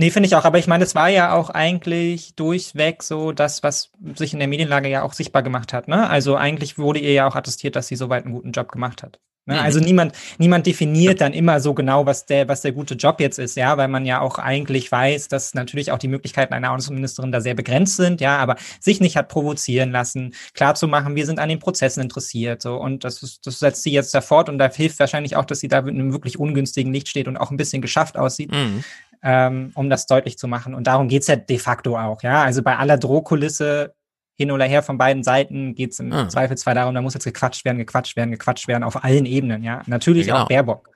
Nee, 0.00 0.08
finde 0.08 0.28
ich 0.28 0.34
auch. 0.34 0.46
Aber 0.46 0.58
ich 0.58 0.66
meine, 0.66 0.82
es 0.82 0.94
war 0.94 1.10
ja 1.10 1.34
auch 1.34 1.50
eigentlich 1.50 2.34
durchweg 2.34 3.02
so 3.02 3.32
das, 3.32 3.62
was 3.62 3.90
sich 4.14 4.32
in 4.32 4.38
der 4.38 4.48
Medienlage 4.48 4.88
ja 4.88 5.02
auch 5.02 5.12
sichtbar 5.12 5.42
gemacht 5.42 5.74
hat. 5.74 5.88
Ne? 5.88 6.08
Also 6.08 6.36
eigentlich 6.36 6.78
wurde 6.78 7.00
ihr 7.00 7.12
ja 7.12 7.28
auch 7.28 7.36
attestiert, 7.36 7.76
dass 7.76 7.88
sie 7.88 7.96
soweit 7.96 8.24
einen 8.24 8.32
guten 8.32 8.52
Job 8.52 8.72
gemacht 8.72 9.02
hat. 9.02 9.20
Ne? 9.44 9.56
Mhm. 9.56 9.60
Also 9.60 9.78
niemand, 9.78 10.14
niemand 10.38 10.64
definiert 10.64 11.20
dann 11.20 11.34
immer 11.34 11.60
so 11.60 11.74
genau, 11.74 12.06
was 12.06 12.24
der, 12.24 12.48
was 12.48 12.62
der 12.62 12.72
gute 12.72 12.94
Job 12.94 13.20
jetzt 13.20 13.38
ist, 13.38 13.58
ja, 13.58 13.76
weil 13.76 13.88
man 13.88 14.06
ja 14.06 14.22
auch 14.22 14.38
eigentlich 14.38 14.90
weiß, 14.90 15.28
dass 15.28 15.52
natürlich 15.52 15.92
auch 15.92 15.98
die 15.98 16.08
Möglichkeiten 16.08 16.54
einer 16.54 16.72
Außenministerin 16.72 17.30
da 17.30 17.42
sehr 17.42 17.54
begrenzt 17.54 17.96
sind, 17.96 18.22
ja, 18.22 18.38
aber 18.38 18.56
sich 18.80 19.00
nicht 19.00 19.18
hat 19.18 19.28
provozieren 19.28 19.90
lassen, 19.90 20.32
klar 20.54 20.76
zu 20.76 20.88
machen, 20.88 21.14
wir 21.14 21.26
sind 21.26 21.38
an 21.38 21.50
den 21.50 21.58
Prozessen 21.58 22.00
interessiert, 22.00 22.62
so 22.62 22.76
und 22.76 23.04
das, 23.04 23.22
ist, 23.22 23.46
das 23.46 23.58
setzt 23.58 23.82
sie 23.82 23.92
jetzt 23.92 24.14
da 24.14 24.22
fort 24.22 24.48
und 24.48 24.56
da 24.56 24.70
hilft 24.72 24.98
wahrscheinlich 24.98 25.36
auch, 25.36 25.44
dass 25.44 25.60
sie 25.60 25.68
da 25.68 25.80
in 25.80 25.88
einem 25.88 26.12
wirklich 26.12 26.38
ungünstigen 26.38 26.90
Licht 26.90 27.08
steht 27.08 27.28
und 27.28 27.36
auch 27.36 27.50
ein 27.50 27.58
bisschen 27.58 27.82
geschafft 27.82 28.16
aussieht. 28.16 28.50
Mhm. 28.50 28.82
Ähm, 29.22 29.72
um 29.74 29.90
das 29.90 30.06
deutlich 30.06 30.38
zu 30.38 30.48
machen. 30.48 30.74
Und 30.74 30.86
darum 30.86 31.08
geht's 31.08 31.26
ja 31.26 31.36
de 31.36 31.58
facto 31.58 31.98
auch. 31.98 32.22
Ja, 32.22 32.42
also 32.42 32.62
bei 32.62 32.76
aller 32.76 32.96
Drohkulisse 32.98 33.94
hin 34.36 34.50
oder 34.50 34.64
her 34.64 34.82
von 34.82 34.96
beiden 34.96 35.22
Seiten 35.22 35.74
geht's 35.74 35.98
im 36.00 36.12
Ah. 36.12 36.28
Zweifelsfall 36.28 36.74
darum, 36.74 36.94
da 36.94 37.02
muss 37.02 37.14
jetzt 37.14 37.24
gequatscht 37.24 37.64
werden, 37.66 37.76
gequatscht 37.78 38.16
werden, 38.16 38.30
gequatscht 38.30 38.68
werden 38.68 38.84
auf 38.84 39.04
allen 39.04 39.26
Ebenen. 39.26 39.62
Ja, 39.62 39.82
natürlich 39.86 40.26
Genau. 40.28 40.44
auch 40.44 40.48
Baerbock. 40.48 40.88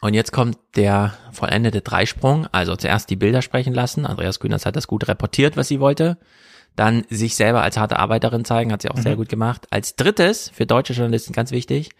Und 0.00 0.14
jetzt 0.14 0.32
kommt 0.32 0.58
der 0.76 1.14
vollendete 1.32 1.80
Dreisprung. 1.80 2.46
Also 2.52 2.76
zuerst 2.76 3.10
die 3.10 3.16
Bilder 3.16 3.42
sprechen 3.42 3.72
lassen. 3.74 4.06
Andreas 4.06 4.38
Kühners 4.38 4.66
hat 4.66 4.76
das 4.76 4.86
gut 4.86 5.08
reportiert, 5.08 5.56
was 5.56 5.66
sie 5.68 5.80
wollte. 5.80 6.18
Dann 6.76 7.04
sich 7.08 7.36
selber 7.36 7.62
als 7.62 7.78
harte 7.78 7.98
Arbeiterin 7.98 8.44
zeigen, 8.44 8.70
hat 8.72 8.82
sie 8.82 8.90
auch 8.90 8.96
Mhm. 8.96 9.02
sehr 9.02 9.16
gut 9.16 9.28
gemacht. 9.28 9.66
Als 9.70 9.96
drittes, 9.96 10.50
für 10.54 10.66
deutsche 10.66 10.92
Journalisten 10.92 11.32
ganz 11.32 11.50
wichtig, 11.52 11.90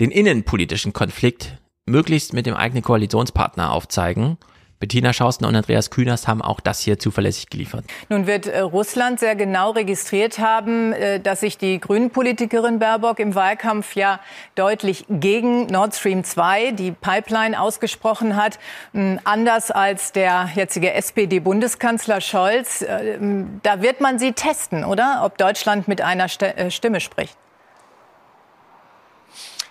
den 0.00 0.10
innenpolitischen 0.10 0.92
Konflikt 0.92 1.58
möglichst 1.86 2.32
mit 2.32 2.46
dem 2.46 2.54
eigenen 2.54 2.82
Koalitionspartner 2.82 3.72
aufzeigen. 3.72 4.38
Bettina 4.80 5.12
Schausten 5.12 5.44
und 5.44 5.54
Andreas 5.54 5.90
Kühners 5.90 6.28
haben 6.28 6.42
auch 6.42 6.60
das 6.60 6.80
hier 6.80 6.98
zuverlässig 6.98 7.48
geliefert. 7.48 7.84
Nun 8.08 8.26
wird 8.26 8.46
äh, 8.46 8.60
Russland 8.60 9.20
sehr 9.20 9.36
genau 9.36 9.70
registriert 9.70 10.38
haben, 10.38 10.92
äh, 10.92 11.20
dass 11.20 11.40
sich 11.40 11.58
die 11.58 11.80
Grünen-Politikerin 11.80 12.78
Baerbock 12.78 13.18
im 13.18 13.34
Wahlkampf 13.34 13.94
ja 13.96 14.20
deutlich 14.54 15.04
gegen 15.08 15.66
Nord 15.66 15.94
Stream 15.94 16.24
2, 16.24 16.72
die 16.72 16.90
Pipeline, 16.90 17.58
ausgesprochen 17.60 18.36
hat. 18.36 18.58
Ähm, 18.94 19.20
Anders 19.24 19.70
als 19.70 20.12
der 20.12 20.50
jetzige 20.54 20.92
SPD-Bundeskanzler 20.92 22.20
Scholz. 22.20 22.82
Äh, 22.82 23.14
ähm, 23.14 23.60
Da 23.62 23.80
wird 23.82 24.00
man 24.00 24.18
sie 24.18 24.32
testen, 24.32 24.84
oder? 24.84 25.22
Ob 25.24 25.38
Deutschland 25.38 25.88
mit 25.88 26.00
einer 26.00 26.28
Stimme 26.28 27.00
spricht. 27.00 27.36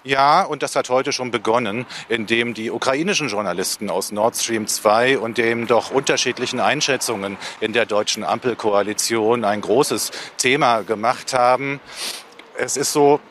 Ja, 0.03 0.43
und 0.43 0.63
das 0.63 0.75
hat 0.75 0.89
heute 0.89 1.13
schon 1.13 1.31
begonnen, 1.31 1.85
indem 2.09 2.53
die 2.53 2.71
ukrainischen 2.71 3.29
Journalisten 3.29 3.89
aus 3.89 4.11
Nord 4.11 4.35
Stream 4.35 4.67
2 4.67 5.17
und 5.17 5.37
dem 5.37 5.65
doch 5.65 5.91
unterschiedlichen 5.91 6.59
Einschätzungen 6.59 7.37
in 7.61 7.71
der 7.71 7.85
deutschen 7.85 8.25
Ampelkoalition 8.25 9.45
ein 9.45 9.61
großes 9.61 10.11
Thema 10.37 10.81
gemacht 10.81 11.33
haben. 11.33 11.79
Es 12.57 12.75
ist 12.75 12.91
so, 12.91 13.21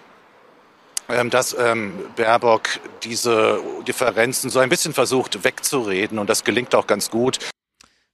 ähm, 1.11 1.29
dass 1.29 1.55
ähm, 1.59 1.93
Baerbock 2.17 2.81
diese 3.03 3.61
Differenzen 3.87 4.49
so 4.49 4.59
ein 4.59 4.71
bisschen 4.71 4.95
versucht 4.95 5.45
wegzureden 5.45 6.19
und 6.19 6.31
das 6.31 6.43
gelingt 6.43 6.75
auch 6.75 6.87
ganz 6.87 7.11
gut. 7.11 7.39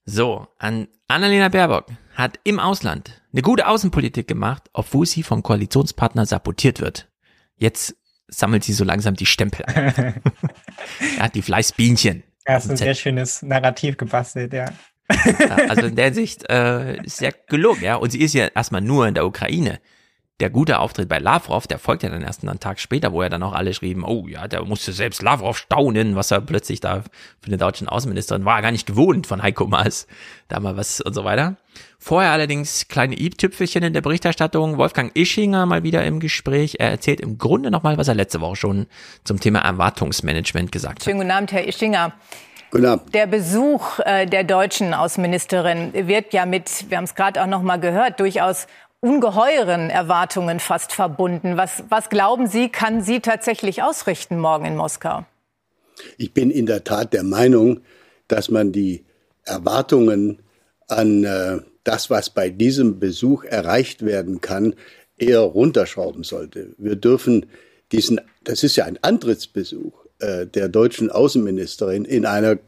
So, 0.05 0.49
an 0.59 0.89
Annalena 1.07 1.49
Baerbock 1.49 1.87
hat 2.17 2.41
im 2.43 2.59
Ausland 2.59 3.23
eine 3.33 3.43
gute 3.43 3.69
Außenpolitik 3.69 4.27
gemacht, 4.27 4.65
obwohl 4.73 5.07
sie 5.07 5.23
vom 5.23 5.45
Koalitionspartner 5.45 6.27
sabotiert 6.27 6.81
wird. 6.81 7.09
Jetzt 7.57 7.95
sammelt 8.29 8.65
sie 8.65 8.73
so 8.73 8.85
langsam 8.85 9.15
die 9.15 9.27
Stempel 9.27 9.65
ein. 9.67 10.15
ja, 11.19 11.29
die 11.29 11.43
Fleißbienchen. 11.43 12.23
Ja, 12.47 12.57
ist 12.57 12.71
ein 12.71 12.77
sehr 12.77 12.95
schönes 12.95 13.43
Narrativ 13.43 13.97
gebastelt, 13.97 14.53
ja. 14.53 14.67
Ja, 15.11 15.57
also 15.69 15.87
in 15.87 15.97
der 15.97 16.13
Sicht 16.13 16.49
äh, 16.51 16.99
sehr 17.07 17.33
gelungen, 17.49 17.83
ja. 17.83 17.97
Und 17.97 18.11
sie 18.11 18.21
ist 18.21 18.35
ja 18.35 18.49
erstmal 18.49 18.81
nur 18.81 19.07
in 19.09 19.15
der 19.15 19.27
Ukraine. 19.27 19.81
Der 20.41 20.51
gute 20.51 20.79
Auftritt 20.79 21.09
bei 21.09 21.19
Lavrov, 21.19 21.67
der 21.67 21.81
folgt 21.81 22.05
ja 22.05 22.11
dann 22.11 22.23
erst 22.23 22.47
einen 22.47 22.61
Tag 22.61 22.79
später, 22.79 23.13
wo 23.13 23.25
ja 23.25 23.29
dann 23.29 23.43
auch 23.43 23.55
alle 23.55 23.75
schrieben, 23.75 24.05
oh 24.05 24.29
ja, 24.29 24.47
der 24.47 24.65
musste 24.65 24.93
selbst 24.93 25.21
Lavrov 25.21 25.59
staunen, 25.59 26.15
was 26.15 26.31
er 26.31 26.41
plötzlich 26.41 26.79
da 26.79 27.03
für 27.41 27.51
den 27.51 27.59
deutschen 27.59 27.89
Außenministerin 27.89 28.45
war, 28.45 28.55
er 28.55 28.63
gar 28.63 28.71
nicht 28.71 28.87
gewohnt 28.87 29.27
von 29.27 29.43
Heiko 29.43 29.67
Maas, 29.67 30.07
da 30.47 30.61
mal 30.61 30.77
was 30.77 31.01
und 31.01 31.13
so 31.13 31.25
weiter. 31.25 31.57
Vorher 31.99 32.31
allerdings 32.31 32.87
kleine 32.87 33.19
i-Tüpfelchen 33.19 33.83
in 33.83 33.93
der 33.93 34.01
Berichterstattung, 34.01 34.79
Wolfgang 34.79 35.11
Ischinger 35.17 35.67
mal 35.67 35.83
wieder 35.83 36.05
im 36.05 36.21
Gespräch, 36.21 36.77
er 36.79 36.91
erzählt 36.91 37.21
im 37.21 37.37
Grunde 37.39 37.73
nochmal, 37.73 37.99
was 37.99 38.07
er 38.07 38.15
letzte 38.15 38.41
Woche 38.41 38.55
schon 38.55 38.87
zum 39.25 39.41
Thema 39.41 39.59
Erwartungsmanagement 39.59 40.71
gesagt 40.71 41.01
hat. 41.01 41.05
Schönen 41.05 41.19
guten 41.19 41.33
Abend, 41.33 41.51
Herr 41.51 41.67
Ischinger. 41.67 42.13
Guten 42.71 42.87
Abend. 42.87 43.15
Der 43.15 43.27
Besuch 43.27 43.99
äh, 44.05 44.27
der 44.27 44.45
deutschen 44.45 44.95
Außenministerin 44.95 45.93
wird 45.95 46.33
ja 46.33 46.47
mit, 46.47 46.85
wir 46.89 46.99
haben 46.99 47.05
es 47.05 47.15
gerade 47.15 47.43
auch 47.43 47.47
noch 47.47 47.63
mal 47.63 47.81
gehört, 47.81 48.21
durchaus 48.21 48.67
ungeheuren 49.01 49.91
Erwartungen 49.91 50.61
fast 50.61 50.93
verbunden. 50.93 51.57
Was, 51.57 51.85
was 51.89 52.09
glauben 52.09 52.47
Sie, 52.47 52.69
kann 52.69 53.03
sie 53.03 53.21
tatsächlich 53.21 53.83
ausrichten 53.83 54.39
morgen 54.39 54.65
in 54.65 54.77
Moskau? 54.77 55.25
Ich 56.17 56.33
bin 56.33 56.51
in 56.51 56.67
der 56.67 56.85
Tat 56.85 57.13
der 57.13 57.23
Meinung, 57.23 57.81
dass 58.29 58.51
man 58.51 58.73
die 58.73 59.05
Erwartungen 59.45 60.41
an 60.89 61.25
äh, 61.25 61.59
das, 61.85 62.11
was 62.11 62.31
bei 62.31 62.51
diesem 62.51 62.99
Besuch 62.99 63.45
erreicht 63.45 64.05
werden 64.05 64.41
kann, 64.41 64.75
eher 65.17 65.41
runterschrauben 65.41 66.23
sollte. 66.23 66.75
Wir 66.77 66.97
dürfen 66.97 67.47
diesen, 67.93 68.21
das 68.45 68.63
ist 68.63 68.77
ja 68.77 68.85
ein 68.85 68.99
Antrittsbesuch 69.03 69.93
äh, 70.19 70.47
der 70.47 70.69
deutschen 70.69 71.11
Außenministerin 71.11 72.05
in 72.05 72.27
einer 72.27 72.59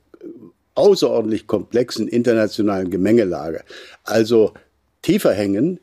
außerordentlich 0.75 1.47
komplexen 1.47 2.09
internationalen 2.09 2.91
Gemengelage. 2.91 3.63
Also 4.05 4.55
tiefer 5.03 5.33
hängen. 5.33 5.81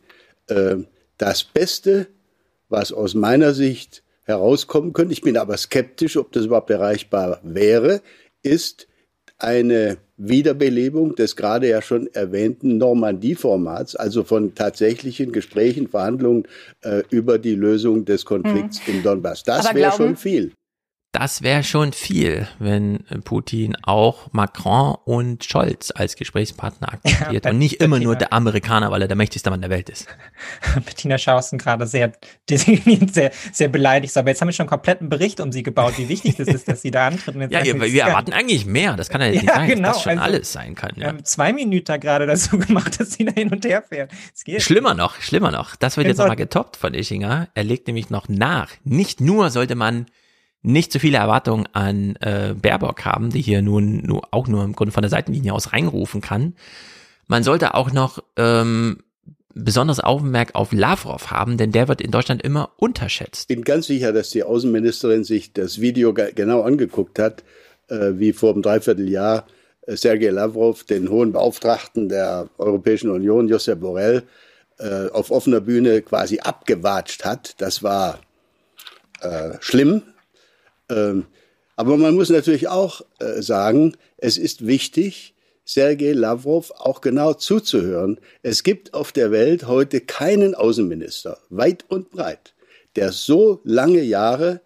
Äh, 0.48 0.78
das 1.18 1.44
Beste, 1.44 2.08
was 2.70 2.92
aus 2.92 3.14
meiner 3.16 3.54
Sicht 3.54 4.04
herauskommen 4.24 4.94
könnte, 4.94 5.14
ich 5.14 5.22
bin 5.22 5.38
aber 5.38 5.58
skeptisch, 5.58 6.18
ob 6.18 6.32
das 6.32 6.46
überhaupt 6.46 6.70
erreichbar 6.70 7.40
wäre, 7.44 8.02
ist 8.44 8.88
eine 9.40 9.98
Wiederbelebung 10.18 11.16
des 11.16 11.36
gerade 11.36 11.70
ja 11.70 11.82
schon 11.82 12.08
erwähnten 12.08 12.78
Normandie-Formats, 12.78 13.96
also 13.96 14.24
von 14.24 14.56
tatsächlichen 14.56 15.32
Gesprächen, 15.32 15.88
Verhandlungen 15.88 16.48
äh, 16.82 17.04
über 17.12 17.38
die 17.38 17.54
Lösung 17.54 18.04
des 18.04 18.26
Konflikts 18.26 18.82
im 18.88 19.04
Donbass. 19.04 19.44
Das 19.44 19.74
wäre 19.76 19.92
schon 19.92 20.16
viel. 20.16 20.54
Das 21.20 21.42
wäre 21.42 21.64
schon 21.64 21.94
viel, 21.94 22.48
wenn 22.60 23.00
Putin 23.24 23.76
auch 23.82 24.32
Macron 24.34 24.96
und 25.04 25.44
Scholz 25.44 25.92
als 25.96 26.16
Gesprächspartner 26.16 26.94
akzeptiert 26.94 27.46
Ja, 27.46 27.52
und 27.52 27.58
nicht 27.58 27.82
immer 27.82 27.98
nur 27.98 28.14
Bettina. 28.14 28.30
der 28.30 28.34
Amerikaner, 28.34 28.92
weil 28.92 29.02
er 29.02 29.08
der 29.08 29.18
mächtigste 29.18 29.50
Mann 29.50 29.62
der 29.62 29.72
Welt 29.72 29.90
ist. 29.90 30.06
Bettina 30.86 31.18
Schausten 31.18 31.58
gerade 31.58 31.88
sehr 31.88 32.12
designiert, 32.48 33.16
sehr, 33.16 33.32
sehr 33.52 33.68
beleidigt. 33.68 34.16
Aber 34.16 34.30
jetzt 34.30 34.42
haben 34.42 34.48
wir 34.50 34.54
schon 34.54 34.66
einen 34.66 34.70
kompletten 34.70 35.10
Bericht 35.10 35.40
um 35.40 35.52
sie 35.52 35.64
gebaut, 35.64 35.96
wie 35.98 36.08
wichtig 36.08 36.36
das 36.36 36.50
ist, 36.50 36.68
dass 36.68 36.84
sie 36.84 36.92
da 36.92 37.08
antritt. 37.08 37.36
Ja, 37.52 37.64
wir, 37.64 37.82
wir 37.82 38.04
erwarten 38.04 38.34
eigentlich 38.34 38.68
mehr. 38.68 38.96
Das 38.96 39.10
kann 39.10 39.20
ja 39.22 39.28
jetzt 39.28 39.42
nicht 39.42 39.48
Ja, 39.48 39.56
sein, 39.56 39.70
genau, 39.70 39.88
dass 39.88 39.98
das 39.98 40.04
schon 40.04 40.20
also, 40.20 40.24
alles 40.36 40.54
sein 40.54 40.76
kann. 40.76 40.92
Wir 40.98 41.04
Ja. 41.04 41.10
haben 41.10 41.26
zwei 41.26 41.52
Minuten 41.52 42.00
gerade 42.00 42.28
dazu 42.28 42.60
gemacht, 42.60 43.00
dass 43.00 43.14
sie 43.14 43.26
da 43.26 43.32
hin 43.32 43.50
und 43.50 43.66
her 43.66 43.82
fährt. 43.82 44.12
Schlimmer 44.60 44.94
noch, 44.94 45.20
schlimmer 45.20 45.50
noch. 45.50 45.76
Das 45.76 45.98
wird 45.98 46.06
jetzt 46.08 46.18
nochmal 46.20 46.36
getoppt 46.36 46.78
von 46.78 46.94
Ischinger. 46.94 47.48
Er 47.56 47.64
legt 47.64 47.88
nämlich 47.88 48.12
noch 48.12 48.30
nach. 48.30 48.70
Nicht 48.84 49.20
nur 49.20 49.50
sollte 49.50 49.74
man 49.74 50.06
nicht 50.62 50.92
so 50.92 51.00
viele 51.00 51.18
Erwartungen 51.18 51.68
an 51.74 52.16
äh, 52.18 52.54
Baerbock 52.60 53.06
haben, 53.06 53.30
die 53.30 53.42
hier 53.42 53.62
nun 53.62 54.02
nur, 54.06 54.28
auch 54.32 54.48
nur 54.48 54.64
im 54.64 54.74
Grunde 54.74 54.92
von 54.92 55.04
der 55.04 55.10
Seitenlinie 55.10 55.54
aus 55.54 55.72
reinrufen 55.72 56.22
kann. 56.22 56.56
Man 57.28 57.44
sollte 57.44 57.74
auch 57.74 57.92
noch 57.92 58.24
ähm, 58.36 59.04
besonderes 59.54 60.04
Augenmerk 60.04 60.56
auf 60.56 60.72
Lavrov 60.72 61.32
haben, 61.32 61.58
denn 61.58 61.72
der 61.72 61.88
wird 61.88 62.02
in 62.02 62.12
Deutschland 62.12 62.42
immer 62.42 62.72
unterschätzt. 62.78 63.50
Ich 63.50 63.56
bin 63.56 63.64
ganz 63.64 63.88
sicher, 63.88 64.14
dass 64.14 64.30
die 64.30 64.44
Außenministerin 64.44 65.24
sich 65.24 65.54
das 65.54 65.82
Video 65.82 66.14
ge- 66.14 66.32
genau 66.34 66.62
angeguckt 66.62 67.18
hat, 67.20 67.44
äh, 67.88 68.14
wie 68.14 68.34
vor 68.34 68.54
einem 68.54 68.62
Dreivierteljahr 68.62 69.46
äh, 69.88 69.96
Sergei 69.96 70.30
Lavrov 70.30 70.84
den 70.84 71.10
hohen 71.10 71.32
Beauftragten 71.32 72.10
der 72.10 72.50
Europäischen 72.58 73.10
Union, 73.10 73.48
Josep 73.48 73.80
Borrell, 73.80 74.24
äh, 74.80 75.08
auf 75.10 75.32
offener 75.32 75.62
Bühne 75.62 76.02
quasi 76.02 76.40
abgewatscht 76.40 77.26
hat. 77.26 77.56
Das 77.60 77.82
war 77.82 78.20
äh, 79.22 79.54
schlimm. 79.60 80.04
Ähm, 80.90 81.26
aber 81.76 81.98
man 81.98 82.16
muss 82.16 82.30
natürlich 82.30 82.68
auch 82.68 83.02
äh, 83.20 83.42
sagen, 83.42 83.96
es 84.18 84.38
ist 84.38 84.66
wichtig, 84.66 85.36
Sergei 85.64 86.14
Lavrov 86.14 86.72
auch 86.72 87.02
genau 87.02 87.34
zuzuhören. 87.34 88.20
Es 88.42 88.64
gibt 88.64 88.94
auf 88.94 89.12
der 89.12 89.32
Welt 89.32 89.68
heute 89.68 90.02
keinen 90.02 90.56
Außenminister, 90.56 91.40
weit 91.50 91.86
und 91.90 92.10
breit, 92.12 92.54
der 92.96 93.12
so 93.12 93.62
lange 93.64 94.02
Jahre 94.02 94.62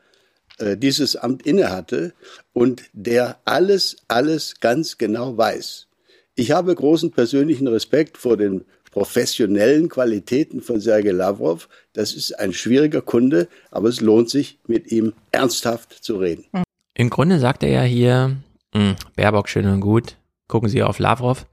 äh, 0.60 0.78
dieses 0.78 1.16
Amt 1.16 1.46
innehatte 1.46 2.14
und 2.54 2.84
der 2.94 3.40
alles, 3.46 3.98
alles 4.08 4.60
ganz 4.60 4.98
genau 4.98 5.36
weiß. 5.36 5.88
Ich 6.36 6.52
habe 6.52 6.74
großen 6.74 7.12
persönlichen 7.12 7.68
Respekt 7.68 8.18
vor 8.18 8.38
den 8.38 8.64
professionellen 8.92 9.90
Qualitäten 9.90 10.62
von 10.62 10.80
Sergei 10.80 11.12
Lavrov. 11.12 11.68
Das 11.94 12.14
ist 12.14 12.38
ein 12.38 12.54
schwieriger 12.54 13.02
Kunde, 13.02 13.48
aber 13.72 13.90
es 13.90 14.02
lohnt 14.02 14.30
sich, 14.30 14.60
mit 14.68 14.92
ihm 14.92 15.14
ernsthaft 15.32 16.04
zu 16.04 16.18
reden. 16.18 16.46
Im 16.94 17.10
Grunde 17.10 17.40
sagt 17.40 17.64
er 17.64 17.70
ja 17.70 17.84
hier, 17.84 18.38
mh, 18.74 18.96
Baerbock 19.16 19.50
schön 19.50 19.66
und 19.68 19.80
gut, 19.80 20.18
gucken 20.48 20.70
Sie 20.70 20.84
auf 20.84 21.00
Lavrov. 21.00 21.48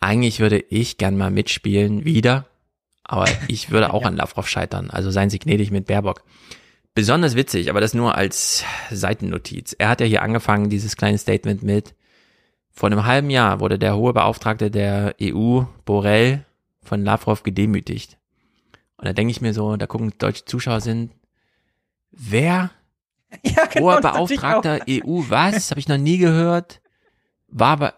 Eigentlich 0.00 0.38
würde 0.38 0.60
ich 0.70 0.96
gern 0.96 1.16
mal 1.16 1.30
mitspielen, 1.30 2.04
wieder, 2.04 2.46
aber 3.02 3.26
ich 3.48 3.70
würde 3.70 3.92
auch 3.92 4.04
an 4.04 4.16
Lavrov 4.16 4.48
scheitern. 4.48 4.90
Also 4.90 5.10
seien 5.10 5.30
Sie 5.30 5.40
gnädig 5.40 5.70
mit 5.70 5.86
Baerbock. 5.86 6.22
Besonders 6.94 7.34
witzig, 7.34 7.70
aber 7.70 7.80
das 7.80 7.94
nur 7.94 8.14
als 8.16 8.64
Seitennotiz. 8.90 9.74
Er 9.78 9.88
hat 9.88 10.00
ja 10.00 10.06
hier 10.06 10.22
angefangen, 10.22 10.70
dieses 10.70 10.96
kleine 10.96 11.18
Statement 11.18 11.62
mit, 11.62 11.94
vor 12.72 12.88
einem 12.88 13.06
halben 13.06 13.30
Jahr 13.30 13.58
wurde 13.58 13.76
der 13.76 13.96
hohe 13.96 14.12
Beauftragte 14.12 14.70
der 14.70 15.16
EU, 15.20 15.62
Borrell, 15.84 16.44
von 16.88 17.04
Lavrov 17.04 17.42
gedemütigt. 17.42 18.18
Und 18.96 19.06
da 19.06 19.12
denke 19.12 19.30
ich 19.30 19.40
mir 19.40 19.54
so, 19.54 19.76
da 19.76 19.86
gucken 19.86 20.12
deutsche 20.18 20.44
Zuschauer 20.44 20.80
sind, 20.80 21.12
wer 22.10 22.70
genau, 23.42 23.86
Hoher 23.86 24.00
Beauftragter 24.00 24.80
EU, 24.88 25.22
was? 25.28 25.70
Habe 25.70 25.80
ich 25.80 25.88
noch 25.88 25.98
nie 25.98 26.18
gehört. 26.18 26.80
War, 27.48 27.72
aber- 27.72 27.94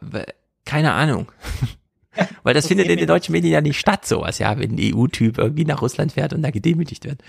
Keine 0.65 0.93
Ahnung. 0.93 1.31
Weil 2.43 2.55
das 2.55 2.67
findet 2.67 2.89
in 2.89 2.99
den 2.99 3.07
deutschen 3.07 3.33
Medien 3.33 3.53
ja 3.53 3.61
nicht 3.61 3.79
statt, 3.79 4.05
sowas, 4.05 4.39
ja, 4.41 4.59
wenn 4.59 4.73
ein 4.77 4.95
EU-Typ 4.95 5.39
irgendwie 5.39 5.65
nach 5.65 5.81
Russland 5.81 6.13
fährt 6.13 6.33
und 6.33 6.43
da 6.43 6.51
gedemütigt 6.51 7.05
wird. 7.05 7.23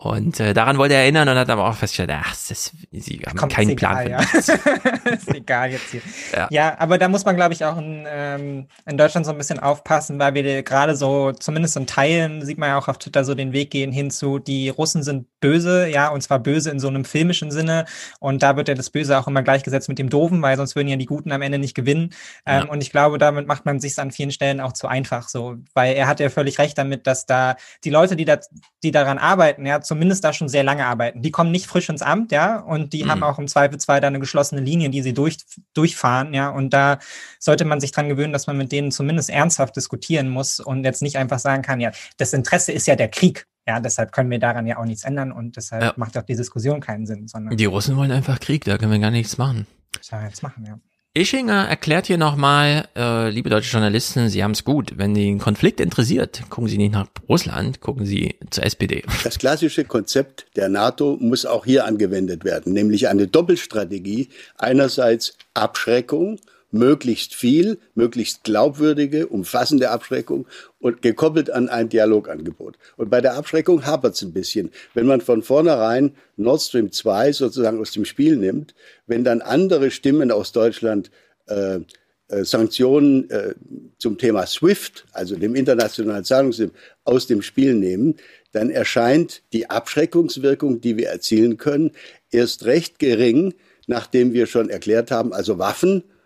Und 0.00 0.38
äh, 0.38 0.54
daran 0.54 0.78
wollte 0.78 0.94
er 0.94 1.00
erinnern 1.00 1.28
und 1.28 1.34
hat 1.34 1.50
aber 1.50 1.68
auch 1.68 1.74
festgestellt, 1.74 2.10
ach, 2.12 2.30
das, 2.48 2.70
sie 2.92 3.20
haben 3.26 3.36
Komm, 3.36 3.48
keinen 3.48 3.70
ist 3.70 3.76
Plan 3.78 4.06
egal, 4.06 4.22
für 4.22 4.52
ja. 4.52 5.12
ist 5.12 5.34
egal 5.34 5.72
jetzt 5.72 5.90
hier. 5.90 6.02
Ja. 6.32 6.46
Ja. 6.52 6.78
aber 6.78 6.98
da 6.98 7.08
muss 7.08 7.24
man, 7.24 7.34
glaube 7.34 7.52
ich, 7.52 7.64
auch 7.64 7.76
in, 7.78 8.06
ähm, 8.08 8.68
in 8.86 8.96
Deutschland 8.96 9.26
so 9.26 9.32
ein 9.32 9.38
bisschen 9.38 9.58
aufpassen, 9.58 10.20
weil 10.20 10.34
wir 10.34 10.62
gerade 10.62 10.94
so, 10.94 11.32
zumindest 11.32 11.76
in 11.76 11.88
Teilen, 11.88 12.46
sieht 12.46 12.58
man 12.58 12.68
ja 12.68 12.78
auch 12.78 12.86
auf 12.86 12.98
Twitter 12.98 13.24
so 13.24 13.34
den 13.34 13.52
Weg 13.52 13.72
gehen 13.72 13.90
hin 13.90 14.12
zu, 14.12 14.38
die 14.38 14.68
Russen 14.68 15.02
sind 15.02 15.26
böse, 15.40 15.88
ja, 15.88 16.08
und 16.10 16.20
zwar 16.20 16.38
böse 16.38 16.70
in 16.70 16.78
so 16.78 16.86
einem 16.86 17.04
filmischen 17.04 17.50
Sinne. 17.50 17.84
Und 18.20 18.40
da 18.44 18.56
wird 18.56 18.68
ja 18.68 18.74
das 18.74 18.90
Böse 18.90 19.18
auch 19.18 19.26
immer 19.26 19.42
gleichgesetzt 19.42 19.88
mit 19.88 19.98
dem 19.98 20.10
Doofen, 20.10 20.40
weil 20.42 20.56
sonst 20.56 20.76
würden 20.76 20.86
ja 20.86 20.96
die 20.96 21.06
Guten 21.06 21.32
am 21.32 21.42
Ende 21.42 21.58
nicht 21.58 21.74
gewinnen. 21.74 22.10
Ähm, 22.46 22.66
Ja. 22.66 22.70
Und 22.70 22.82
ich 22.82 22.90
glaube, 22.90 23.18
damit 23.18 23.48
macht 23.48 23.66
man 23.66 23.80
sich 23.80 23.98
an 23.98 24.12
vielen 24.12 24.30
Stellen 24.30 24.60
auch 24.60 24.72
zu 24.74 24.86
einfach 24.86 25.28
so, 25.28 25.56
weil 25.74 25.96
er 25.96 26.06
hat 26.06 26.20
ja 26.20 26.28
völlig 26.28 26.60
recht 26.60 26.78
damit, 26.78 27.08
dass 27.08 27.26
da 27.26 27.56
die 27.82 27.90
Leute, 27.90 28.14
die 28.14 28.24
da, 28.24 28.38
die 28.84 28.92
daran 28.92 29.18
arbeiten, 29.18 29.66
ja, 29.66 29.80
zumindest 29.88 30.22
da 30.22 30.32
schon 30.34 30.48
sehr 30.48 30.62
lange 30.62 30.84
arbeiten. 30.86 31.22
Die 31.22 31.30
kommen 31.30 31.50
nicht 31.50 31.66
frisch 31.66 31.88
ins 31.88 32.02
Amt, 32.02 32.30
ja, 32.30 32.58
und 32.60 32.92
die 32.92 33.04
Mhm. 33.04 33.10
haben 33.10 33.22
auch 33.24 33.38
im 33.38 33.48
Zweifelsfall 33.48 34.00
da 34.00 34.06
eine 34.08 34.20
geschlossene 34.20 34.60
Linie, 34.60 34.90
die 34.90 35.02
sie 35.02 35.14
durch, 35.14 35.38
durchfahren, 35.74 36.34
ja, 36.34 36.50
und 36.50 36.74
da 36.74 36.98
sollte 37.40 37.64
man 37.64 37.80
sich 37.80 37.90
dran 37.90 38.08
gewöhnen, 38.08 38.32
dass 38.32 38.46
man 38.46 38.56
mit 38.58 38.70
denen 38.70 38.90
zumindest 38.92 39.30
ernsthaft 39.30 39.74
diskutieren 39.76 40.28
muss 40.28 40.60
und 40.60 40.84
jetzt 40.84 41.00
nicht 41.02 41.16
einfach 41.16 41.38
sagen 41.38 41.62
kann, 41.62 41.80
ja, 41.80 41.90
das 42.18 42.32
Interesse 42.34 42.70
ist 42.72 42.86
ja 42.86 42.96
der 42.96 43.08
Krieg, 43.08 43.46
ja, 43.66 43.80
deshalb 43.80 44.12
können 44.12 44.30
wir 44.30 44.38
daran 44.38 44.66
ja 44.66 44.76
auch 44.78 44.84
nichts 44.84 45.04
ändern 45.04 45.32
und 45.32 45.56
deshalb 45.56 45.82
Ja. 45.82 45.92
macht 45.96 46.16
auch 46.18 46.22
die 46.22 46.36
Diskussion 46.36 46.80
keinen 46.80 47.06
Sinn, 47.06 47.26
sondern 47.26 47.56
Die 47.56 47.64
Russen 47.64 47.96
wollen 47.96 48.12
einfach 48.12 48.38
Krieg, 48.40 48.64
da 48.64 48.76
können 48.78 48.92
wir 48.92 48.98
gar 48.98 49.10
nichts 49.10 49.38
machen. 49.38 49.66
ja, 50.12 50.22
jetzt 50.24 50.42
machen, 50.42 50.64
ja. 50.66 50.78
Ischinger 51.18 51.66
erklärt 51.68 52.06
hier 52.06 52.16
nochmal, 52.16 52.86
äh, 52.94 53.28
liebe 53.30 53.50
deutsche 53.50 53.72
Journalisten, 53.72 54.28
Sie 54.28 54.44
haben 54.44 54.52
es 54.52 54.62
gut. 54.62 54.92
Wenn 54.96 55.14
den 55.14 55.40
Konflikt 55.40 55.80
interessiert, 55.80 56.42
gucken 56.48 56.68
Sie 56.68 56.78
nicht 56.78 56.92
nach 56.92 57.08
Russland, 57.28 57.80
gucken 57.80 58.06
Sie 58.06 58.36
zur 58.50 58.64
SPD. 58.64 59.02
Das 59.24 59.38
klassische 59.38 59.84
Konzept 59.84 60.46
der 60.54 60.68
NATO 60.68 61.16
muss 61.20 61.44
auch 61.44 61.64
hier 61.64 61.86
angewendet 61.86 62.44
werden, 62.44 62.72
nämlich 62.72 63.08
eine 63.08 63.26
Doppelstrategie. 63.26 64.28
Einerseits 64.56 65.36
Abschreckung, 65.54 66.38
möglichst 66.70 67.34
viel, 67.34 67.78
möglichst 67.94 68.44
glaubwürdige, 68.44 69.26
umfassende 69.26 69.90
Abschreckung 69.90 70.46
und 70.78 71.02
gekoppelt 71.02 71.50
an 71.50 71.68
ein 71.68 71.88
Dialogangebot. 71.88 72.78
Und 72.96 73.10
bei 73.10 73.20
der 73.20 73.34
Abschreckung 73.34 73.86
hapert 73.86 74.14
es 74.14 74.22
ein 74.22 74.32
bisschen. 74.32 74.70
Wenn 74.94 75.06
man 75.06 75.20
von 75.20 75.42
vornherein 75.42 76.12
Nord 76.36 76.60
Stream 76.60 76.92
2 76.92 77.32
sozusagen 77.32 77.80
aus 77.80 77.92
dem 77.92 78.04
Spiel 78.04 78.36
nimmt, 78.36 78.74
wenn 79.06 79.24
dann 79.24 79.40
andere 79.40 79.90
Stimmen 79.90 80.30
aus 80.30 80.52
Deutschland 80.52 81.10
äh, 81.46 81.80
äh, 82.28 82.44
Sanktionen 82.44 83.30
äh, 83.30 83.54
zum 83.96 84.18
Thema 84.18 84.46
SWIFT, 84.46 85.06
also 85.12 85.36
dem 85.36 85.54
internationalen 85.54 86.24
Zahlungssystem, 86.24 86.74
aus 87.04 87.26
dem 87.26 87.40
Spiel 87.40 87.74
nehmen, 87.74 88.16
dann 88.52 88.68
erscheint 88.68 89.42
die 89.54 89.70
Abschreckungswirkung, 89.70 90.82
die 90.82 90.98
wir 90.98 91.08
erzielen 91.08 91.56
können, 91.56 91.92
erst 92.30 92.66
recht 92.66 92.98
gering, 92.98 93.54
nachdem 93.86 94.34
wir 94.34 94.46
schon 94.46 94.68
erklärt 94.68 95.10
haben, 95.10 95.32
also 95.32 95.58
Waffenlieferungen 95.58 96.17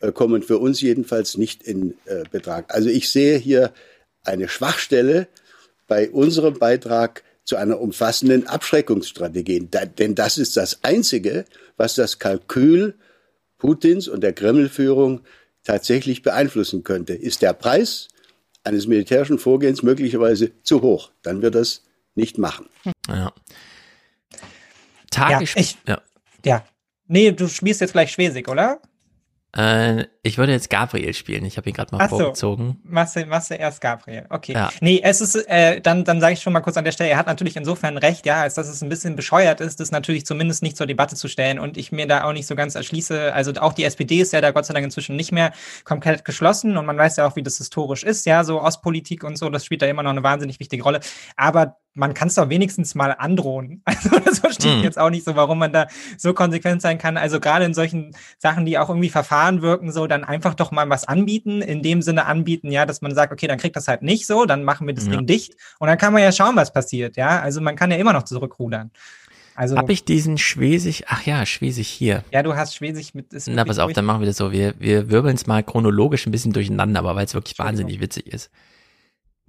äh, 0.00 0.12
kommen 0.12 0.42
für 0.42 0.58
uns 0.58 0.80
jedenfalls 0.80 1.36
nicht 1.36 1.62
in 1.62 1.94
äh, 2.06 2.24
Betrag. 2.30 2.72
Also 2.74 2.88
ich 2.88 3.10
sehe 3.10 3.38
hier 3.38 3.72
eine 4.24 4.48
Schwachstelle 4.48 5.28
bei 5.86 6.10
unserem 6.10 6.54
Beitrag 6.58 7.22
zu 7.44 7.56
einer 7.56 7.78
umfassenden 7.80 8.46
Abschreckungsstrategie. 8.46 9.68
Denn 9.98 10.14
das 10.14 10.38
ist 10.38 10.56
das 10.56 10.82
Einzige, 10.82 11.44
was 11.76 11.94
das 11.94 12.18
Kalkül 12.18 12.94
Putins 13.58 14.08
und 14.08 14.22
der 14.22 14.32
Kreml-Führung 14.32 15.20
tatsächlich 15.62 16.22
beeinflussen 16.22 16.84
könnte. 16.84 17.14
Ist 17.14 17.42
der 17.42 17.52
Preis 17.52 18.08
eines 18.64 18.86
militärischen 18.86 19.38
Vorgehens 19.38 19.82
möglicherweise 19.82 20.52
zu 20.62 20.80
hoch, 20.80 21.10
dann 21.22 21.42
wird 21.42 21.54
das 21.54 21.82
nicht 22.14 22.38
machen. 22.38 22.66
Ja. 23.08 23.32
Tage 25.10 25.44
Ja, 25.44 25.60
ich- 25.60 25.78
ja. 25.86 26.02
Ja. 26.44 26.64
Nee, 27.06 27.32
du 27.32 27.48
spielst 27.48 27.80
jetzt 27.80 27.92
gleich 27.92 28.12
Schwesig, 28.12 28.48
oder? 28.48 28.80
Äh, 29.56 30.06
ich 30.22 30.36
würde 30.36 30.52
jetzt 30.52 30.68
Gabriel 30.68 31.14
spielen. 31.14 31.44
Ich 31.44 31.56
habe 31.56 31.68
ihn 31.68 31.74
gerade 31.74 31.94
mal 31.94 32.04
Ach 32.04 32.10
so. 32.10 32.18
vorgezogen. 32.18 32.80
Machst 32.82 33.14
du, 33.14 33.24
machst 33.26 33.50
du 33.50 33.54
erst 33.54 33.80
Gabriel. 33.80 34.26
Okay. 34.28 34.52
Ja. 34.52 34.70
Nee, 34.80 35.00
es 35.04 35.20
ist, 35.20 35.36
äh, 35.48 35.80
dann, 35.80 36.04
dann 36.04 36.20
sage 36.20 36.32
ich 36.32 36.40
schon 36.40 36.52
mal 36.52 36.60
kurz 36.60 36.76
an 36.76 36.84
der 36.84 36.90
Stelle, 36.90 37.10
er 37.10 37.18
hat 37.18 37.28
natürlich 37.28 37.56
insofern 37.56 37.96
recht, 37.96 38.26
ja, 38.26 38.42
als 38.42 38.54
dass 38.54 38.68
es 38.68 38.82
ein 38.82 38.88
bisschen 38.88 39.14
bescheuert 39.14 39.60
ist, 39.60 39.78
das 39.78 39.92
natürlich 39.92 40.26
zumindest 40.26 40.62
nicht 40.62 40.76
zur 40.76 40.86
Debatte 40.86 41.14
zu 41.14 41.28
stellen 41.28 41.60
und 41.60 41.76
ich 41.76 41.92
mir 41.92 42.08
da 42.08 42.24
auch 42.24 42.32
nicht 42.32 42.48
so 42.48 42.56
ganz 42.56 42.74
erschließe. 42.74 43.32
Also 43.32 43.52
auch 43.60 43.74
die 43.74 43.84
SPD 43.84 44.20
ist 44.20 44.32
ja 44.32 44.40
da 44.40 44.50
Gott 44.50 44.66
sei 44.66 44.74
Dank 44.74 44.84
inzwischen 44.84 45.14
nicht 45.14 45.30
mehr 45.30 45.52
komplett 45.84 46.24
geschlossen 46.24 46.76
und 46.76 46.84
man 46.84 46.98
weiß 46.98 47.16
ja 47.16 47.26
auch, 47.26 47.36
wie 47.36 47.42
das 47.44 47.58
historisch 47.58 48.02
ist, 48.02 48.26
ja, 48.26 48.42
so 48.42 48.60
Ostpolitik 48.60 49.22
und 49.22 49.36
so, 49.36 49.48
das 49.50 49.64
spielt 49.64 49.82
da 49.82 49.86
immer 49.86 50.02
noch 50.02 50.10
eine 50.10 50.24
wahnsinnig 50.24 50.58
wichtige 50.58 50.82
Rolle. 50.82 50.98
Aber 51.36 51.76
man 51.94 52.12
kann 52.12 52.28
es 52.28 52.34
doch 52.34 52.48
wenigstens 52.48 52.94
mal 52.94 53.12
androhen. 53.12 53.82
Also 53.86 54.18
das 54.18 54.40
verstehe 54.40 54.72
ich 54.72 54.78
Mhm. 54.78 54.84
jetzt 54.84 54.98
auch 54.98 55.10
nicht 55.10 55.24
so, 55.24 55.36
warum 55.36 55.58
man 55.60 55.72
da 55.72 55.86
so 56.18 56.34
konsequent 56.34 56.82
sein 56.82 56.98
kann. 56.98 57.16
Also 57.16 57.38
gerade 57.40 57.64
in 57.64 57.72
solchen 57.74 58.14
Sachen, 58.38 58.66
die 58.66 58.78
auch 58.78 58.88
irgendwie 58.88 59.08
Verfahren 59.10 59.62
wirken, 59.62 59.92
so 59.92 60.06
dann 60.06 60.24
einfach 60.24 60.54
doch 60.54 60.72
mal 60.72 60.88
was 60.90 61.06
anbieten, 61.06 61.62
in 61.62 61.82
dem 61.82 62.02
Sinne 62.02 62.26
anbieten, 62.26 62.70
ja, 62.72 62.84
dass 62.86 63.00
man 63.00 63.14
sagt, 63.14 63.32
okay, 63.32 63.46
dann 63.46 63.58
kriegt 63.58 63.76
das 63.76 63.86
halt 63.88 64.02
nicht 64.02 64.26
so, 64.26 64.44
dann 64.44 64.64
machen 64.64 64.86
wir 64.86 64.94
das 64.94 65.06
Ja. 65.06 65.12
Ding 65.16 65.26
dicht 65.26 65.54
und 65.78 65.86
dann 65.88 65.96
kann 65.98 66.12
man 66.12 66.22
ja 66.22 66.32
schauen, 66.32 66.56
was 66.56 66.72
passiert, 66.72 67.16
ja. 67.16 67.40
Also 67.40 67.60
man 67.60 67.76
kann 67.76 67.90
ja 67.90 67.96
immer 67.96 68.12
noch 68.12 68.24
zurückrudern. 68.24 68.90
Also 69.56 69.76
Habe 69.76 69.92
ich 69.92 70.04
diesen 70.04 70.36
Schwesig, 70.36 71.04
ach 71.06 71.22
ja, 71.24 71.46
Schwesig 71.46 71.86
hier. 71.86 72.24
ja, 72.32 72.42
du 72.42 72.56
hast 72.56 72.74
Schwesig 72.74 73.14
mit 73.14 73.32
ist 73.32 73.46
Na, 73.46 73.64
pass 73.64 73.78
auf, 73.78 73.86
durch- 73.86 73.94
dann 73.94 74.04
machen 74.04 74.20
wir 74.20 74.26
das 74.26 74.36
so. 74.36 74.50
Wir, 74.50 74.74
wir 74.80 75.10
wirbeln 75.10 75.36
es 75.36 75.46
mal 75.46 75.62
chronologisch 75.62 76.26
ein 76.26 76.32
bisschen 76.32 76.52
durcheinander, 76.52 76.98
aber 76.98 77.14
weil 77.14 77.24
es 77.26 77.34
wirklich 77.34 77.56
wahnsinnig 77.60 78.00
witzig 78.00 78.26
ist. 78.26 78.50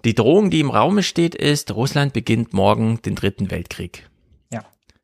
Die 0.05 0.13
Drohung, 0.13 0.51
die 0.51 0.59
im 0.59 0.69
Raume 0.69 1.01
steht, 1.01 1.33
ist, 1.33 1.71
Russland 1.73 2.13
beginnt 2.13 2.53
morgen 2.53 3.01
den 3.01 3.15
dritten 3.15 3.49
Weltkrieg. 3.49 4.07
Ja. 4.53 4.59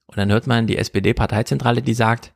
Und 0.05 0.17
dann 0.17 0.31
hört 0.31 0.45
man 0.45 0.67
die 0.67 0.77
SPD-Parteizentrale, 0.77 1.81
die 1.81 1.95
sagt, 1.95 2.33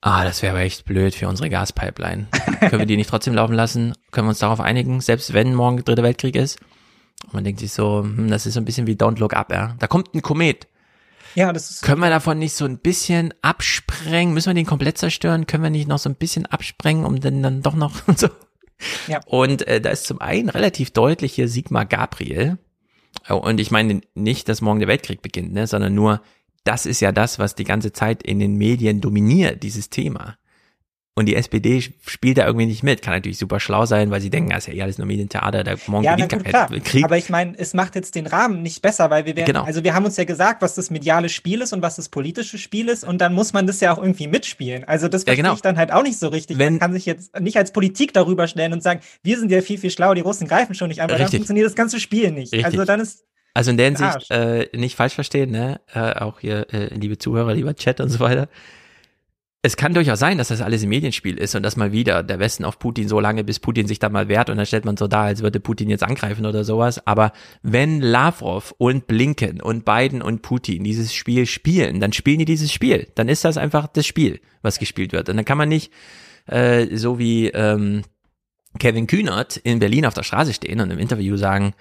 ah, 0.00 0.22
das 0.22 0.42
wäre 0.42 0.52
aber 0.52 0.62
echt 0.62 0.84
blöd 0.84 1.16
für 1.16 1.26
unsere 1.26 1.50
Gaspipeline. 1.50 2.28
Können 2.60 2.78
wir 2.78 2.86
die 2.86 2.96
nicht 2.96 3.10
trotzdem 3.10 3.34
laufen 3.34 3.56
lassen? 3.56 3.94
Können 4.12 4.28
wir 4.28 4.30
uns 4.30 4.38
darauf 4.38 4.60
einigen, 4.60 5.00
selbst 5.00 5.32
wenn 5.32 5.56
morgen 5.56 5.78
der 5.78 5.84
dritte 5.84 6.04
Weltkrieg 6.04 6.36
ist? 6.36 6.60
Und 7.24 7.34
man 7.34 7.42
denkt 7.42 7.58
sich 7.58 7.72
so, 7.72 8.04
hm, 8.04 8.30
das 8.30 8.46
ist 8.46 8.54
so 8.54 8.60
ein 8.60 8.64
bisschen 8.64 8.86
wie 8.86 8.94
Don't 8.94 9.18
Look 9.18 9.34
Up, 9.34 9.50
ja. 9.50 9.74
Da 9.80 9.88
kommt 9.88 10.14
ein 10.14 10.22
Komet. 10.22 10.68
Ja, 11.34 11.52
das 11.52 11.70
ist 11.70 11.82
Können 11.82 12.00
wir 12.00 12.10
davon 12.10 12.38
nicht 12.38 12.54
so 12.54 12.64
ein 12.64 12.78
bisschen 12.78 13.34
absprengen? 13.42 14.32
Müssen 14.34 14.50
wir 14.50 14.54
den 14.54 14.66
komplett 14.66 14.98
zerstören? 14.98 15.48
Können 15.48 15.64
wir 15.64 15.70
nicht 15.70 15.88
noch 15.88 15.98
so 15.98 16.08
ein 16.08 16.14
bisschen 16.14 16.46
absprengen, 16.46 17.04
um 17.04 17.18
dann, 17.18 17.42
dann 17.42 17.62
doch 17.62 17.74
noch 17.74 17.92
so? 18.16 18.28
Ja. 19.08 19.20
Und 19.26 19.66
äh, 19.66 19.80
da 19.80 19.90
ist 19.90 20.06
zum 20.06 20.20
einen 20.20 20.48
relativ 20.48 20.90
deutlich 20.90 21.34
hier 21.34 21.48
Sigmar 21.48 21.86
Gabriel. 21.86 22.58
Oh, 23.28 23.34
Und 23.36 23.60
ich 23.60 23.70
meine 23.70 24.00
nicht, 24.14 24.48
dass 24.48 24.60
morgen 24.60 24.80
der 24.80 24.88
Weltkrieg 24.88 25.22
beginnt, 25.22 25.52
ne, 25.52 25.66
sondern 25.66 25.94
nur, 25.94 26.22
das 26.64 26.86
ist 26.86 27.00
ja 27.00 27.12
das, 27.12 27.38
was 27.38 27.54
die 27.54 27.64
ganze 27.64 27.92
Zeit 27.92 28.22
in 28.22 28.38
den 28.38 28.56
Medien 28.56 29.00
dominiert, 29.00 29.62
dieses 29.62 29.90
Thema. 29.90 30.36
Und 31.18 31.24
die 31.24 31.34
SPD 31.34 31.80
spielt 32.06 32.36
da 32.36 32.44
irgendwie 32.44 32.66
nicht 32.66 32.82
mit. 32.82 33.00
Kann 33.00 33.14
natürlich 33.14 33.38
super 33.38 33.58
schlau 33.58 33.86
sein, 33.86 34.10
weil 34.10 34.20
sie 34.20 34.28
denken, 34.28 34.50
das 34.50 34.58
ist 34.58 34.66
ja 34.66 34.74
eh 34.74 34.82
alles 34.82 34.98
nur 34.98 35.06
Medientheater, 35.06 35.64
da 35.64 35.74
morgen 35.86 36.04
ja, 36.04 36.14
na 36.14 36.26
gut, 36.26 36.44
klar. 36.44 36.68
Krieg. 36.84 37.04
Aber 37.06 37.16
ich 37.16 37.30
meine, 37.30 37.58
es 37.58 37.72
macht 37.72 37.94
jetzt 37.94 38.16
den 38.16 38.26
Rahmen 38.26 38.60
nicht 38.60 38.82
besser, 38.82 39.08
weil 39.08 39.24
wir 39.24 39.34
werden, 39.34 39.46
Genau. 39.46 39.64
also 39.64 39.82
wir 39.82 39.94
haben 39.94 40.04
uns 40.04 40.18
ja 40.18 40.24
gesagt, 40.24 40.60
was 40.60 40.74
das 40.74 40.90
mediale 40.90 41.30
Spiel 41.30 41.62
ist 41.62 41.72
und 41.72 41.80
was 41.80 41.96
das 41.96 42.10
politische 42.10 42.58
Spiel 42.58 42.90
ist 42.90 43.02
und 43.02 43.18
dann 43.22 43.32
muss 43.32 43.54
man 43.54 43.66
das 43.66 43.80
ja 43.80 43.94
auch 43.94 43.98
irgendwie 43.98 44.26
mitspielen. 44.26 44.84
Also 44.84 45.08
das 45.08 45.22
Ja, 45.22 45.28
verstehe 45.28 45.42
genau. 45.42 45.54
ich 45.54 45.62
dann 45.62 45.78
halt 45.78 45.90
auch 45.90 46.02
nicht 46.02 46.18
so 46.18 46.28
richtig. 46.28 46.58
man 46.58 46.78
kann 46.78 46.92
sich 46.92 47.06
jetzt 47.06 47.40
nicht 47.40 47.56
als 47.56 47.72
Politik 47.72 48.12
darüber 48.12 48.46
stellen 48.46 48.74
und 48.74 48.82
sagen, 48.82 49.00
wir 49.22 49.38
sind 49.38 49.50
ja 49.50 49.62
viel, 49.62 49.78
viel 49.78 49.90
schlauer, 49.90 50.14
die 50.16 50.20
Russen 50.20 50.46
greifen 50.46 50.74
schon 50.74 50.88
nicht 50.88 51.00
an, 51.00 51.08
weil 51.08 51.16
dann 51.16 51.28
funktioniert 51.30 51.64
das 51.64 51.74
ganze 51.74 51.98
Spiel 51.98 52.30
nicht. 52.30 52.52
Richtig. 52.52 52.66
Also 52.66 52.84
dann 52.84 53.00
ist 53.00 53.24
Also 53.54 53.70
in 53.70 53.78
der. 53.78 53.86
Hinsicht 53.86 54.30
äh, 54.30 54.68
nicht 54.76 54.96
falsch 54.96 55.14
verstehen, 55.14 55.50
ne? 55.50 55.80
Äh, 55.94 56.12
auch 56.20 56.40
hier, 56.40 56.66
äh, 56.74 56.92
liebe 56.94 57.16
Zuhörer, 57.16 57.54
lieber 57.54 57.74
Chat 57.74 58.02
und 58.02 58.10
so 58.10 58.20
weiter. 58.20 58.50
Es 59.66 59.76
kann 59.76 59.94
durchaus 59.94 60.20
sein, 60.20 60.38
dass 60.38 60.46
das 60.46 60.60
alles 60.60 60.84
im 60.84 60.90
Medienspiel 60.90 61.36
ist 61.36 61.56
und 61.56 61.64
dass 61.64 61.76
mal 61.76 61.90
wieder 61.90 62.22
der 62.22 62.38
Westen 62.38 62.64
auf 62.64 62.78
Putin 62.78 63.08
so 63.08 63.18
lange, 63.18 63.42
bis 63.42 63.58
Putin 63.58 63.88
sich 63.88 63.98
dann 63.98 64.12
mal 64.12 64.28
wehrt 64.28 64.48
und 64.48 64.58
dann 64.58 64.64
stellt 64.64 64.84
man 64.84 64.96
so 64.96 65.08
dar, 65.08 65.24
als 65.24 65.42
würde 65.42 65.58
Putin 65.58 65.90
jetzt 65.90 66.04
angreifen 66.04 66.46
oder 66.46 66.62
sowas. 66.62 67.04
Aber 67.04 67.32
wenn 67.64 68.00
Lavrov 68.00 68.72
und 68.78 69.08
Blinken 69.08 69.60
und 69.60 69.84
Biden 69.84 70.22
und 70.22 70.42
Putin 70.42 70.84
dieses 70.84 71.12
Spiel 71.12 71.46
spielen, 71.46 71.98
dann 71.98 72.12
spielen 72.12 72.38
die 72.38 72.44
dieses 72.44 72.72
Spiel. 72.72 73.08
Dann 73.16 73.28
ist 73.28 73.44
das 73.44 73.56
einfach 73.56 73.88
das 73.88 74.06
Spiel, 74.06 74.40
was 74.62 74.78
gespielt 74.78 75.12
wird. 75.12 75.28
Und 75.28 75.36
dann 75.36 75.44
kann 75.44 75.58
man 75.58 75.68
nicht 75.68 75.92
äh, 76.46 76.96
so 76.96 77.18
wie 77.18 77.48
ähm, 77.48 78.02
Kevin 78.78 79.08
Kühnert 79.08 79.56
in 79.56 79.80
Berlin 79.80 80.06
auf 80.06 80.14
der 80.14 80.22
Straße 80.22 80.54
stehen 80.54 80.80
und 80.80 80.92
im 80.92 80.98
Interview 81.00 81.36
sagen, 81.36 81.74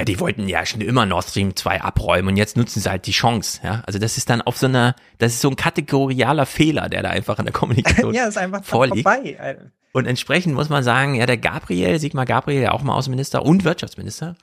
ja, 0.00 0.04
die 0.06 0.18
wollten 0.18 0.48
ja 0.48 0.64
schon 0.64 0.80
immer 0.80 1.04
Nord 1.04 1.26
Stream 1.26 1.54
2 1.54 1.82
abräumen 1.82 2.28
und 2.30 2.36
jetzt 2.38 2.56
nutzen 2.56 2.80
sie 2.80 2.88
halt 2.90 3.06
die 3.06 3.12
Chance, 3.12 3.60
ja. 3.62 3.82
Also 3.86 3.98
das 3.98 4.16
ist 4.16 4.30
dann 4.30 4.40
auf 4.40 4.56
so 4.56 4.66
einer, 4.66 4.96
das 5.18 5.34
ist 5.34 5.42
so 5.42 5.50
ein 5.50 5.56
kategorialer 5.56 6.46
Fehler, 6.46 6.88
der 6.88 7.02
da 7.02 7.10
einfach 7.10 7.38
in 7.38 7.44
der 7.44 7.52
Kommunikation 7.52 8.14
ja, 8.14 8.24
ist 8.24 8.38
einfach 8.38 8.64
vorliegt. 8.64 9.06
vorbei. 9.06 9.58
Und 9.92 10.06
entsprechend 10.06 10.54
muss 10.54 10.70
man 10.70 10.82
sagen, 10.82 11.16
ja, 11.16 11.26
der 11.26 11.36
Gabriel, 11.36 11.98
Sigmar 11.98 12.24
Gabriel, 12.24 12.62
ja 12.62 12.72
auch 12.72 12.82
mal 12.82 12.94
Außenminister 12.94 13.44
und 13.44 13.64
Wirtschaftsminister, 13.64 14.36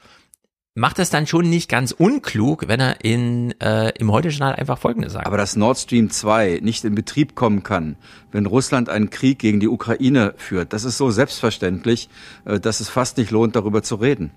macht 0.76 1.00
es 1.00 1.10
dann 1.10 1.26
schon 1.26 1.50
nicht 1.50 1.72
ganz 1.72 1.92
unklug, 1.92 2.68
wenn 2.68 2.80
er 2.80 3.04
in, 3.04 3.60
äh, 3.60 3.90
im 3.98 4.12
Heute-Journal 4.12 4.54
einfach 4.54 4.78
Folgendes 4.78 5.14
sagt. 5.14 5.26
Aber 5.26 5.38
dass 5.38 5.56
Nord 5.56 5.80
Stream 5.80 6.12
2 6.12 6.60
nicht 6.62 6.86
in 6.86 6.94
Betrieb 6.94 7.34
kommen 7.34 7.64
kann, 7.64 7.96
wenn 8.32 8.46
Russland 8.46 8.90
einen 8.90 9.10
Krieg 9.10 9.40
gegen 9.40 9.60
die 9.60 9.70
Ukraine 9.70 10.36
führt, 10.38 10.74
das 10.74 10.84
ist 10.84 11.00
so 11.00 11.10
selbstverständlich, 11.10 12.10
äh, 12.46 12.60
dass 12.60 12.80
es 12.80 12.90
fast 12.90 13.18
nicht 13.18 13.32
lohnt, 13.32 13.56
darüber 13.56 13.82
zu 13.82 13.96
reden. 13.96 14.30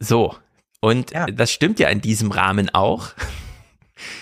So. 0.00 0.34
Und 0.80 1.12
ja. 1.12 1.26
das 1.26 1.52
stimmt 1.52 1.78
ja 1.78 1.88
in 1.88 2.00
diesem 2.00 2.32
Rahmen 2.32 2.70
auch. 2.70 3.10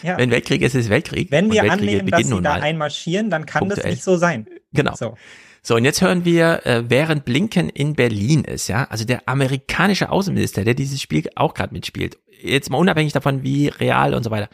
Ja. 0.03 0.19
Wenn 0.19 0.33
Weltkrieg 0.33 0.63
ist, 0.63 0.75
ist 0.75 0.91
Weltkrieg. 0.91 1.31
Wenn 1.31 1.53
wir 1.53 1.71
annehmen, 1.71 2.09
dass 2.09 2.27
sie 2.27 2.43
da 2.43 2.55
einmarschieren, 2.55 3.31
dann 3.31 3.47
kann 3.47 3.61
Punktuell. 3.61 3.85
das 3.85 3.91
nicht 3.93 4.03
so 4.03 4.17
sein. 4.17 4.49
Genau. 4.73 4.95
So. 4.97 5.17
So, 5.63 5.77
und 5.77 5.85
jetzt 5.85 6.03
hören 6.03 6.25
wir, 6.25 6.67
äh, 6.67 6.89
während 6.89 7.25
Blinken 7.25 7.69
in 7.69 7.95
Berlin 7.95 8.45
ist, 8.45 8.69
ja, 8.69 8.85
also 8.91 9.05
der 9.05 9.29
amerikanische 9.29 10.11
Außenminister, 10.11 10.65
der 10.65 10.75
dieses 10.75 11.01
Spiel 11.01 11.29
auch 11.37 11.55
gerade 11.55 11.73
mitspielt, 11.73 12.19
jetzt 12.43 12.71
mal 12.71 12.79
unabhängig 12.79 13.13
davon, 13.13 13.43
wie 13.43 13.69
real 13.69 14.15
und 14.15 14.23
so 14.23 14.31
weiter, 14.31 14.49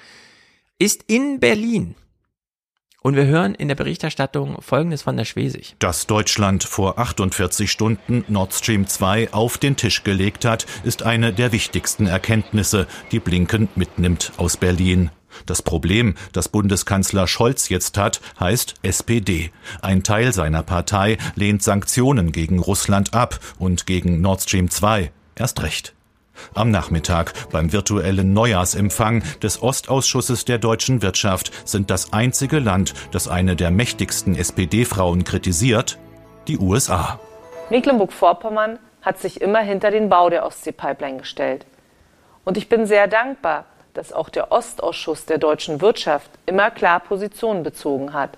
ist 0.78 1.04
in 1.06 1.40
Berlin. 1.40 1.94
Und 3.06 3.16
wir 3.16 3.26
hören 3.26 3.54
in 3.54 3.68
der 3.68 3.74
Berichterstattung 3.74 4.62
Folgendes 4.62 5.02
von 5.02 5.18
der 5.18 5.26
Schwesig. 5.26 5.76
Dass 5.78 6.06
Deutschland 6.06 6.64
vor 6.64 6.98
48 6.98 7.70
Stunden 7.70 8.24
Nord 8.28 8.54
Stream 8.54 8.86
2 8.86 9.30
auf 9.34 9.58
den 9.58 9.76
Tisch 9.76 10.04
gelegt 10.04 10.46
hat, 10.46 10.64
ist 10.84 11.02
eine 11.02 11.34
der 11.34 11.52
wichtigsten 11.52 12.06
Erkenntnisse, 12.06 12.86
die 13.12 13.20
Blinken 13.20 13.68
mitnimmt 13.74 14.32
aus 14.38 14.56
Berlin. 14.56 15.10
Das 15.44 15.60
Problem, 15.60 16.14
das 16.32 16.48
Bundeskanzler 16.48 17.26
Scholz 17.26 17.68
jetzt 17.68 17.98
hat, 17.98 18.22
heißt 18.40 18.76
SPD. 18.80 19.50
Ein 19.82 20.02
Teil 20.02 20.32
seiner 20.32 20.62
Partei 20.62 21.18
lehnt 21.34 21.62
Sanktionen 21.62 22.32
gegen 22.32 22.58
Russland 22.58 23.12
ab 23.12 23.38
und 23.58 23.84
gegen 23.84 24.22
Nord 24.22 24.40
Stream 24.40 24.70
2 24.70 25.12
erst 25.34 25.62
recht. 25.62 25.94
Am 26.54 26.70
Nachmittag 26.70 27.32
beim 27.50 27.72
virtuellen 27.72 28.32
Neujahrsempfang 28.32 29.22
des 29.42 29.62
Ostausschusses 29.62 30.44
der 30.44 30.58
deutschen 30.58 31.02
Wirtschaft 31.02 31.52
sind 31.66 31.90
das 31.90 32.12
einzige 32.12 32.58
Land, 32.58 32.94
das 33.12 33.28
eine 33.28 33.56
der 33.56 33.70
mächtigsten 33.70 34.36
SPD-Frauen 34.36 35.24
kritisiert, 35.24 35.98
die 36.48 36.58
USA. 36.58 37.18
Mecklenburg-Vorpommern 37.70 38.78
hat 39.02 39.18
sich 39.18 39.40
immer 39.40 39.60
hinter 39.60 39.90
den 39.90 40.08
Bau 40.08 40.30
der 40.30 40.44
Ostsee-Pipeline 40.46 41.18
gestellt. 41.18 41.66
Und 42.44 42.56
ich 42.56 42.68
bin 42.68 42.86
sehr 42.86 43.06
dankbar, 43.06 43.64
dass 43.94 44.12
auch 44.12 44.28
der 44.28 44.52
Ostausschuss 44.52 45.24
der 45.24 45.38
deutschen 45.38 45.80
Wirtschaft 45.80 46.30
immer 46.46 46.70
klar 46.70 47.00
Positionen 47.00 47.62
bezogen 47.62 48.12
hat. 48.12 48.36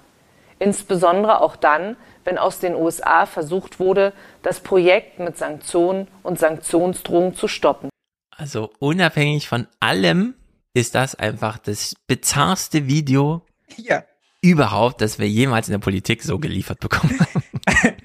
Insbesondere 0.58 1.40
auch 1.40 1.56
dann, 1.56 1.96
wenn 2.24 2.38
aus 2.38 2.60
den 2.60 2.74
USA 2.74 3.26
versucht 3.26 3.78
wurde, 3.78 4.12
das 4.46 4.60
Projekt 4.60 5.18
mit 5.18 5.36
Sanktionen 5.36 6.06
und 6.22 6.38
Sanktionsdrohungen 6.38 7.34
zu 7.34 7.48
stoppen. 7.48 7.90
Also 8.30 8.70
unabhängig 8.78 9.48
von 9.48 9.66
allem 9.80 10.34
ist 10.72 10.94
das 10.94 11.16
einfach 11.16 11.58
das 11.58 11.94
bizarrste 12.06 12.86
Video 12.86 13.44
ja. 13.76 14.04
überhaupt, 14.42 15.00
das 15.00 15.18
wir 15.18 15.28
jemals 15.28 15.66
in 15.66 15.72
der 15.72 15.80
Politik 15.80 16.22
so 16.22 16.38
geliefert 16.38 16.78
bekommen 16.78 17.18
haben. 17.66 17.96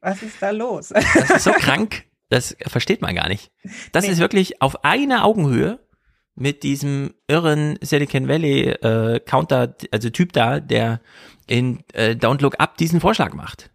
Was 0.00 0.20
ist 0.24 0.42
da 0.42 0.50
los? 0.50 0.88
Das 0.88 1.30
ist 1.30 1.44
so 1.44 1.52
krank, 1.52 2.06
das 2.28 2.56
versteht 2.66 3.00
man 3.00 3.14
gar 3.14 3.28
nicht. 3.28 3.52
Das 3.92 4.04
nee. 4.04 4.10
ist 4.10 4.18
wirklich 4.18 4.60
auf 4.60 4.84
einer 4.84 5.24
Augenhöhe 5.24 5.78
mit 6.34 6.64
diesem 6.64 7.14
irren 7.28 7.78
Silicon 7.82 8.26
Valley 8.26 8.70
äh, 8.70 9.20
Counter, 9.20 9.76
also 9.92 10.10
Typ 10.10 10.32
da, 10.32 10.58
der 10.58 11.00
in 11.46 11.84
äh, 11.92 12.16
Don't 12.16 12.42
Look 12.42 12.58
Up 12.58 12.78
diesen 12.78 13.00
Vorschlag 13.00 13.32
macht. 13.32 13.70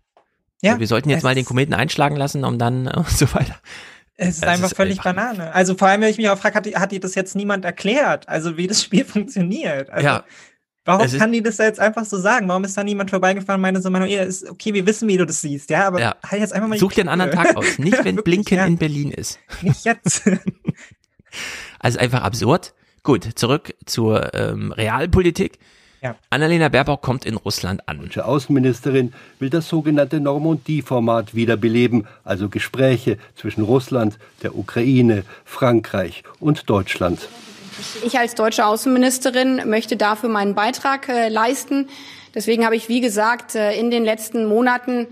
Ja. 0.62 0.72
Also 0.72 0.80
wir 0.80 0.88
sollten 0.88 1.10
jetzt 1.10 1.24
mal 1.24 1.36
den 1.36 1.46
Kometen 1.46 1.74
einschlagen 1.74 2.16
lassen, 2.16 2.44
um 2.44 2.58
dann 2.58 2.88
äh, 2.88 2.98
und 2.98 3.10
so 3.18 3.34
weiter. 3.34 3.56
Es 4.16 4.30
ist 4.30 4.38
es 4.38 4.44
einfach 4.44 4.72
ist 4.72 4.76
völlig 4.76 5.00
einfach 5.00 5.16
Banane. 5.16 5.54
Also 5.54 5.76
vor 5.76 5.88
allem, 5.88 6.02
wenn 6.02 6.10
ich 6.10 6.18
mich 6.18 6.30
auch 6.30 6.38
frage, 6.38 6.56
hat, 6.56 6.68
hat 6.76 6.92
dir 6.92 7.00
das 7.00 7.16
jetzt 7.16 7.36
niemand 7.36 7.64
erklärt? 7.64 8.28
Also 8.28 8.58
wie 8.58 8.68
das 8.68 8.84
Spiel 8.84 9.06
funktioniert? 9.06 9.90
Also, 9.90 10.06
ja. 10.06 10.24
Warum 10.86 11.08
kann 11.08 11.32
die 11.32 11.44
das 11.44 11.58
da 11.58 11.66
jetzt 11.66 11.80
einfach 11.80 12.04
so 12.04 12.18
sagen? 12.18 12.48
Warum 12.48 12.64
ist 12.64 12.76
da 12.76 12.84
niemand 12.84 13.12
vorbeigefahren 13.12 13.60
und 13.60 13.62
meinte 13.62 13.82
so, 13.82 13.92
Manuel, 13.92 14.26
ist 14.26 14.50
okay, 14.50 14.74
wir 14.74 14.88
wissen, 14.88 15.08
wie 15.08 15.18
du 15.18 15.26
das 15.26 15.40
siehst, 15.40 15.70
ja, 15.70 15.86
aber 15.86 16.00
ja. 16.00 16.16
halt 16.26 16.42
jetzt 16.42 16.52
einfach 16.52 16.68
mal 16.68 16.80
Such 16.80 16.94
dir 16.94 17.02
einen 17.02 17.10
anderen 17.10 17.32
Tag 17.32 17.56
aus. 17.56 17.78
Nicht, 17.78 17.98
wenn 18.04 18.16
Wirklich, 18.16 18.24
Blinken 18.24 18.58
ja. 18.58 18.66
in 18.66 18.78
Berlin 18.78 19.12
ist. 19.12 19.40
Nicht 19.62 19.86
jetzt. 19.86 20.24
Also 21.80 22.00
einfach 22.00 22.24
absurd. 22.24 22.74
Gut, 23.04 23.30
zurück 23.36 23.76
zur 23.86 24.34
ähm, 24.34 24.72
Realpolitik. 24.72 25.60
Ja. 26.02 26.16
Annalena 26.30 26.69
Baerbock 26.69 27.02
kommt 27.02 27.26
in 27.26 27.36
Russland 27.36 27.88
an. 27.88 28.10
Die 28.14 28.22
Außenministerin 28.22 29.14
will 29.40 29.50
das 29.50 29.68
sogenannte 29.68 30.19
Normandie-Format 30.19 31.36
wiederbeleben, 31.36 32.08
also 32.24 32.48
Gespräche 32.48 33.18
zwischen 33.36 33.64
Russland, 33.64 34.18
der 34.42 34.58
Ukraine, 34.58 35.24
Frankreich 35.44 36.24
und 36.40 36.69
Deutschland. 36.69 37.28
Ich 38.03 38.18
als 38.18 38.36
deutsche 38.36 38.66
Außenministerin 38.66 39.69
möchte 39.69 39.98
dafür 39.98 40.30
meinen 40.30 40.56
Beitrag 40.56 41.10
äh, 41.10 41.30
leisten. 41.30 41.88
Deswegen 42.36 42.66
habe 42.66 42.76
ich, 42.76 42.90
wie 42.90 43.02
gesagt, 43.02 43.56
äh, 43.56 43.74
in 43.74 43.92
den 43.92 44.03
letzten 44.03 44.45
Monaten 44.45 45.08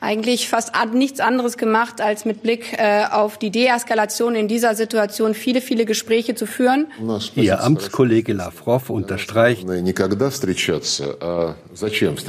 eigentlich 0.00 0.48
fast 0.48 0.72
nichts 0.92 1.20
anderes 1.20 1.56
gemacht, 1.56 2.00
als 2.00 2.24
mit 2.24 2.42
Blick 2.42 2.74
äh, 2.78 3.04
auf 3.10 3.38
die 3.38 3.50
Deeskalation 3.50 4.34
in 4.34 4.48
dieser 4.48 4.74
Situation 4.74 5.34
viele, 5.34 5.60
viele 5.60 5.84
Gespräche 5.84 6.34
zu 6.34 6.46
führen. 6.46 6.86
Ihr 7.34 7.62
Amtskollege 7.62 8.32
Lavrov 8.32 8.90
unterstreicht, 8.90 9.66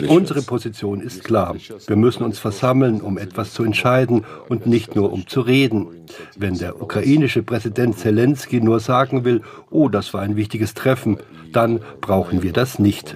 unsere 0.08 0.42
Position 0.42 1.02
ist 1.02 1.24
klar. 1.24 1.56
Wir 1.88 1.96
müssen 1.96 2.24
uns 2.24 2.40
versammeln, 2.40 3.02
um 3.02 3.18
etwas 3.18 3.54
zu 3.54 3.64
entscheiden 3.64 4.26
und 4.50 4.66
nicht 4.66 4.96
nur 4.96 5.12
um 5.12 5.28
zu 5.28 5.42
reden. 5.42 5.88
Wenn 6.36 6.58
der 6.58 6.82
ukrainische 6.82 7.44
Präsident 7.44 8.00
Zelensky 8.00 8.62
nur 8.62 8.80
sagen 8.80 9.26
will, 9.26 9.42
oh, 9.70 9.90
das 9.90 10.14
war 10.14 10.22
ein 10.22 10.36
wichtiges 10.36 10.74
Treffen, 10.74 11.18
dann 11.52 11.82
brauchen 12.02 12.44
wir 12.44 12.54
das 12.54 12.80
nicht. 12.80 13.16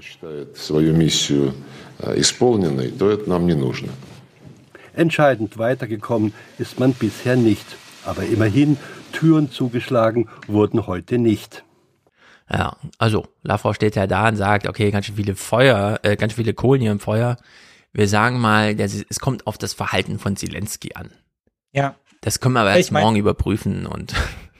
Entscheidend 4.93 5.57
weitergekommen 5.57 6.33
ist 6.57 6.79
man 6.79 6.93
bisher 6.93 7.35
nicht. 7.35 7.65
Aber 8.05 8.23
immerhin, 8.23 8.77
Türen 9.11 9.51
zugeschlagen 9.51 10.29
wurden 10.47 10.87
heute 10.87 11.17
nicht. 11.17 11.63
Ja, 12.51 12.75
also 12.97 13.27
Lavrov 13.43 13.75
steht 13.75 13.95
ja 13.95 14.07
da 14.07 14.27
und 14.27 14.35
sagt, 14.35 14.67
okay, 14.67 14.91
ganz 14.91 15.05
schön 15.05 15.15
viele 15.15 15.35
Feuer, 15.35 15.99
äh, 16.03 16.17
ganz 16.17 16.33
viele 16.33 16.53
Kohlen 16.53 16.81
hier 16.81 16.91
im 16.91 16.99
Feuer. 16.99 17.37
Wir 17.93 18.07
sagen 18.07 18.39
mal, 18.39 18.79
es 18.79 19.19
kommt 19.19 19.47
auf 19.47 19.57
das 19.57 19.73
Verhalten 19.73 20.19
von 20.19 20.35
Zelensky 20.35 20.93
an. 20.95 21.11
Ja. 21.73 21.95
Das 22.21 22.39
können 22.39 22.53
wir 22.53 22.61
aber 22.61 22.75
erst 22.75 22.91
mein, 22.91 23.03
morgen 23.03 23.15
überprüfen 23.15 23.85
und 23.85 24.13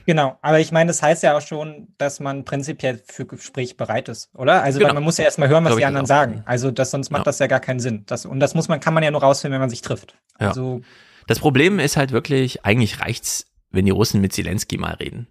Genau, 0.06 0.38
aber 0.42 0.60
ich 0.60 0.72
meine, 0.72 0.88
das 0.88 1.02
heißt 1.02 1.22
ja 1.22 1.36
auch 1.36 1.40
schon, 1.40 1.88
dass 1.98 2.20
man 2.20 2.44
prinzipiell 2.44 3.00
für 3.06 3.26
Gespräch 3.26 3.76
bereit 3.76 4.08
ist, 4.08 4.30
oder? 4.34 4.62
Also 4.62 4.78
genau. 4.78 4.94
man 4.94 5.02
muss 5.02 5.18
ja 5.18 5.24
erstmal 5.24 5.48
hören, 5.48 5.64
was 5.64 5.76
die 5.76 5.84
anderen 5.84 6.06
sagen. 6.06 6.42
Also 6.44 6.70
das, 6.70 6.90
sonst 6.90 7.10
macht 7.10 7.20
ja. 7.20 7.24
das 7.24 7.38
ja 7.38 7.46
gar 7.46 7.60
keinen 7.60 7.80
Sinn. 7.80 8.04
Das, 8.06 8.26
und 8.26 8.40
das 8.40 8.54
muss 8.54 8.68
man, 8.68 8.80
kann 8.80 8.94
man 8.94 9.02
ja 9.02 9.10
nur 9.10 9.22
rausfinden, 9.22 9.54
wenn 9.54 9.60
man 9.60 9.70
sich 9.70 9.82
trifft. 9.82 10.16
Ja. 10.40 10.48
Also 10.48 10.80
das 11.26 11.38
Problem 11.38 11.78
ist 11.78 11.96
halt 11.96 12.12
wirklich, 12.12 12.64
eigentlich 12.64 13.00
reicht's, 13.00 13.46
wenn 13.70 13.84
die 13.84 13.90
Russen 13.90 14.20
mit 14.20 14.32
Zelensky 14.32 14.76
mal 14.76 14.94
reden. 14.94 15.28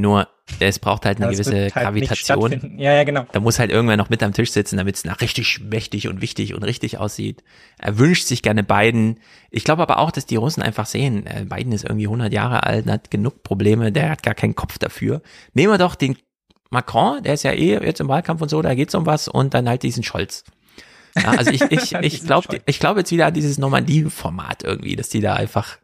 Nur 0.00 0.28
es 0.58 0.78
braucht 0.78 1.06
halt 1.06 1.18
eine 1.18 1.26
ja, 1.26 1.32
gewisse 1.32 1.62
halt 1.62 1.74
Gravitation. 1.74 2.78
Ja, 2.78 2.92
ja, 2.92 3.04
genau. 3.04 3.26
Da 3.32 3.40
muss 3.40 3.58
halt 3.58 3.70
irgendwer 3.70 3.96
noch 3.96 4.10
mit 4.10 4.22
am 4.22 4.32
Tisch 4.32 4.50
sitzen, 4.50 4.76
damit 4.76 4.96
es 4.96 5.04
nach 5.04 5.20
richtig 5.20 5.60
mächtig 5.60 6.08
und 6.08 6.20
wichtig 6.20 6.54
und 6.54 6.64
richtig 6.64 6.98
aussieht. 6.98 7.44
Er 7.78 7.98
wünscht 7.98 8.26
sich 8.26 8.42
gerne 8.42 8.64
Biden. 8.64 9.20
Ich 9.50 9.64
glaube 9.64 9.82
aber 9.82 9.98
auch, 9.98 10.10
dass 10.10 10.26
die 10.26 10.36
Russen 10.36 10.62
einfach 10.62 10.86
sehen, 10.86 11.26
äh, 11.26 11.44
Biden 11.44 11.72
ist 11.72 11.84
irgendwie 11.84 12.06
100 12.06 12.32
Jahre 12.32 12.64
alt, 12.64 12.86
hat 12.86 13.10
genug 13.10 13.42
Probleme, 13.42 13.92
der 13.92 14.10
hat 14.10 14.22
gar 14.22 14.34
keinen 14.34 14.56
Kopf 14.56 14.78
dafür. 14.78 15.22
Nehmen 15.54 15.72
wir 15.72 15.78
doch 15.78 15.94
den 15.94 16.16
Macron, 16.70 17.22
der 17.22 17.34
ist 17.34 17.42
ja 17.42 17.52
eh 17.52 17.84
jetzt 17.84 18.00
im 18.00 18.08
Wahlkampf 18.08 18.42
und 18.42 18.48
so, 18.48 18.62
da 18.62 18.74
geht's 18.74 18.94
um 18.94 19.06
was 19.06 19.28
und 19.28 19.54
dann 19.54 19.68
halt 19.68 19.82
diesen 19.82 20.02
Scholz. 20.02 20.44
Ja, 21.16 21.30
also 21.30 21.50
ich, 21.50 21.62
ich, 21.62 21.92
ich 22.00 22.24
glaube 22.24 22.60
ich 22.64 22.78
glaube 22.78 23.00
jetzt 23.00 23.10
wieder 23.10 23.26
an 23.26 23.34
dieses 23.34 23.58
Normandie-Format 23.58 24.62
irgendwie, 24.62 24.96
dass 24.96 25.08
die 25.08 25.20
da 25.20 25.34
einfach 25.34 25.78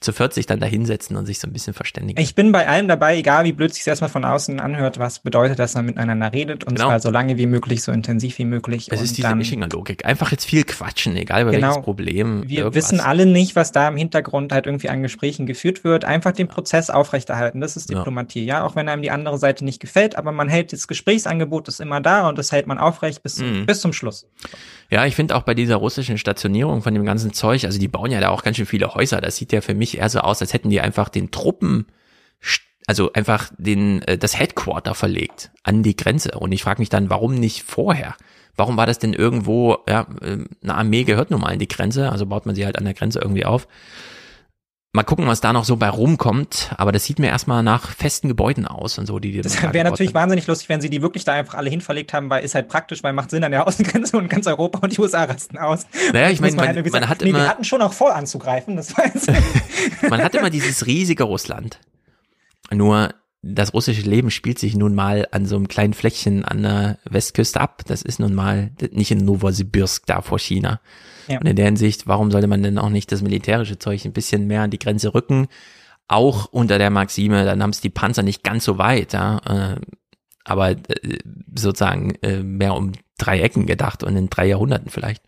zu 0.00 0.12
40 0.12 0.46
dann 0.46 0.60
da 0.60 0.66
hinsetzen 0.66 1.16
und 1.16 1.26
sich 1.26 1.38
so 1.38 1.48
ein 1.48 1.52
bisschen 1.52 1.72
verständigen. 1.72 2.20
Ich 2.20 2.34
bin 2.34 2.52
bei 2.52 2.68
allem 2.68 2.88
dabei, 2.88 3.16
egal 3.16 3.44
wie 3.44 3.52
blöd 3.52 3.72
sich 3.72 3.86
erstmal 3.86 4.10
von 4.10 4.24
außen 4.24 4.60
anhört, 4.60 4.98
was 4.98 5.20
bedeutet, 5.20 5.58
dass 5.58 5.74
man 5.74 5.86
miteinander 5.86 6.32
redet 6.32 6.64
und 6.64 6.74
genau. 6.74 6.88
zwar 6.88 7.00
so 7.00 7.10
lange 7.10 7.38
wie 7.38 7.46
möglich, 7.46 7.82
so 7.82 7.90
intensiv 7.90 8.38
wie 8.38 8.44
möglich. 8.44 8.88
Es 8.90 9.00
ist 9.00 9.16
diese 9.16 9.34
Mischinger-Logik. 9.34 10.04
Einfach 10.04 10.30
jetzt 10.30 10.44
viel 10.44 10.64
quatschen, 10.64 11.16
egal 11.16 11.42
über 11.42 11.52
genau. 11.52 11.68
welches 11.68 11.82
Problem. 11.84 12.48
Wir 12.48 12.58
irgendwas. 12.58 12.84
wissen 12.84 13.00
alle 13.00 13.24
nicht, 13.26 13.56
was 13.56 13.72
da 13.72 13.88
im 13.88 13.96
Hintergrund 13.96 14.52
halt 14.52 14.66
irgendwie 14.66 14.90
an 14.90 15.02
Gesprächen 15.02 15.46
geführt 15.46 15.84
wird. 15.84 16.04
Einfach 16.04 16.32
den 16.32 16.48
Prozess 16.48 16.90
aufrechterhalten. 16.90 17.60
Das 17.60 17.76
ist 17.76 17.90
Diplomatie, 17.90 18.44
ja. 18.44 18.58
ja? 18.58 18.64
Auch 18.64 18.76
wenn 18.76 18.88
einem 18.88 19.02
die 19.02 19.10
andere 19.10 19.38
Seite 19.38 19.64
nicht 19.64 19.80
gefällt, 19.80 20.16
aber 20.16 20.32
man 20.32 20.48
hält 20.48 20.72
das 20.72 20.86
Gesprächsangebot 20.86 21.68
ist 21.68 21.80
immer 21.80 22.00
da 22.00 22.28
und 22.28 22.38
das 22.38 22.52
hält 22.52 22.66
man 22.66 22.78
aufrecht 22.78 23.22
bis, 23.22 23.38
mhm. 23.38 23.66
bis 23.66 23.80
zum 23.80 23.92
Schluss. 23.92 24.26
Ja, 24.90 25.06
ich 25.06 25.14
finde 25.14 25.36
auch 25.36 25.42
bei 25.42 25.54
dieser 25.54 25.76
russischen 25.76 26.18
Stationierung 26.18 26.82
von 26.82 26.94
dem 26.94 27.04
ganzen 27.04 27.32
Zeug, 27.32 27.64
also 27.64 27.78
die 27.78 27.88
bauen 27.88 28.10
ja 28.10 28.20
da 28.20 28.28
auch 28.28 28.42
ganz 28.42 28.56
schön 28.56 28.66
viele 28.66 28.94
Häuser. 28.94 29.20
Das 29.20 29.36
sieht 29.36 29.52
ja 29.52 29.60
für 29.60 29.74
mich 29.74 29.98
eher 29.98 30.08
so 30.08 30.20
aus, 30.20 30.40
als 30.40 30.52
hätten 30.52 30.70
die 30.70 30.80
einfach 30.80 31.08
den 31.08 31.30
Truppen, 31.30 31.86
also 32.86 33.12
einfach 33.12 33.50
den, 33.56 34.02
äh, 34.02 34.18
das 34.18 34.38
Headquarter 34.38 34.94
verlegt 34.94 35.50
an 35.62 35.82
die 35.82 35.96
Grenze. 35.96 36.32
Und 36.38 36.52
ich 36.52 36.62
frage 36.62 36.80
mich 36.80 36.90
dann, 36.90 37.10
warum 37.10 37.34
nicht 37.34 37.62
vorher? 37.62 38.14
Warum 38.56 38.76
war 38.76 38.86
das 38.86 38.98
denn 38.98 39.14
irgendwo, 39.14 39.78
ja, 39.88 40.06
äh, 40.20 40.44
eine 40.62 40.74
Armee 40.74 41.04
gehört 41.04 41.30
nun 41.30 41.40
mal 41.40 41.52
an 41.52 41.58
die 41.58 41.68
Grenze, 41.68 42.12
also 42.12 42.26
baut 42.26 42.46
man 42.46 42.54
sie 42.54 42.64
halt 42.64 42.78
an 42.78 42.84
der 42.84 42.94
Grenze 42.94 43.18
irgendwie 43.20 43.44
auf. 43.44 43.66
Mal 44.96 45.02
gucken, 45.02 45.26
was 45.26 45.40
da 45.40 45.52
noch 45.52 45.64
so 45.64 45.76
bei 45.76 45.88
rumkommt, 45.88 46.70
aber 46.76 46.92
das 46.92 47.04
sieht 47.04 47.18
mir 47.18 47.26
erstmal 47.26 47.64
nach 47.64 47.90
festen 47.90 48.28
Gebäuden 48.28 48.64
aus 48.64 48.96
und 48.96 49.06
so, 49.06 49.18
die 49.18 49.32
die 49.32 49.40
Das 49.40 49.60
wäre 49.60 49.82
natürlich 49.82 50.14
wahnsinnig 50.14 50.46
lustig, 50.46 50.68
wenn 50.68 50.80
sie 50.80 50.88
die 50.88 51.02
wirklich 51.02 51.24
da 51.24 51.32
einfach 51.32 51.54
alle 51.54 51.68
hinverlegt 51.68 52.12
haben, 52.12 52.30
weil 52.30 52.44
ist 52.44 52.54
halt 52.54 52.68
praktisch, 52.68 53.02
weil 53.02 53.12
macht 53.12 53.30
Sinn 53.30 53.42
an 53.42 53.50
der 53.50 53.66
Außengrenze 53.66 54.16
und 54.16 54.30
ganz 54.30 54.46
Europa 54.46 54.78
und 54.78 54.96
die 54.96 55.00
USA 55.00 55.24
rasten 55.24 55.58
aus. 55.58 55.88
Naja, 56.12 56.30
ich 56.30 56.40
meine, 56.40 56.54
man, 56.54 56.68
halt 56.68 56.92
man, 56.92 57.08
hat 57.08 57.22
nee, 57.22 57.30
immer, 57.30 57.40
wir 57.40 57.48
hatten 57.48 57.64
schon 57.64 57.82
auch 57.82 57.92
vor 57.92 58.14
anzugreifen, 58.14 58.76
das 58.76 58.96
weiß 58.96 59.26
ich. 59.26 60.08
man 60.10 60.22
hat 60.22 60.32
immer 60.36 60.50
dieses 60.50 60.86
riesige 60.86 61.24
Russland. 61.24 61.80
Nur 62.70 63.14
das 63.42 63.74
russische 63.74 64.02
Leben 64.02 64.30
spielt 64.30 64.60
sich 64.60 64.76
nun 64.76 64.94
mal 64.94 65.26
an 65.32 65.44
so 65.44 65.56
einem 65.56 65.66
kleinen 65.66 65.94
Fleckchen 65.94 66.44
an 66.44 66.62
der 66.62 66.98
Westküste 67.10 67.60
ab. 67.60 67.82
Das 67.88 68.02
ist 68.02 68.20
nun 68.20 68.32
mal 68.32 68.70
nicht 68.92 69.10
in 69.10 69.24
Novosibirsk 69.24 70.06
da 70.06 70.22
vor 70.22 70.38
China. 70.38 70.80
Ja. 71.28 71.38
Und 71.38 71.46
in 71.46 71.56
der 71.56 71.66
Hinsicht, 71.66 72.06
warum 72.06 72.30
sollte 72.30 72.46
man 72.46 72.62
denn 72.62 72.78
auch 72.78 72.90
nicht 72.90 73.10
das 73.12 73.22
militärische 73.22 73.78
Zeug 73.78 74.04
ein 74.04 74.12
bisschen 74.12 74.46
mehr 74.46 74.62
an 74.62 74.70
die 74.70 74.78
Grenze 74.78 75.14
rücken? 75.14 75.48
Auch 76.06 76.46
unter 76.46 76.78
der 76.78 76.90
Maxime, 76.90 77.44
dann 77.44 77.62
haben 77.62 77.70
es 77.70 77.80
die 77.80 77.90
Panzer 77.90 78.22
nicht 78.22 78.44
ganz 78.44 78.64
so 78.64 78.78
weit, 78.78 79.12
ja. 79.12 79.38
Äh, 79.38 79.80
aber 80.44 80.70
äh, 80.70 80.76
sozusagen 81.54 82.14
äh, 82.22 82.42
mehr 82.42 82.74
um 82.74 82.92
drei 83.18 83.40
Ecken 83.40 83.66
gedacht 83.66 84.02
und 84.02 84.16
in 84.16 84.28
drei 84.28 84.46
Jahrhunderten 84.46 84.90
vielleicht. 84.90 85.22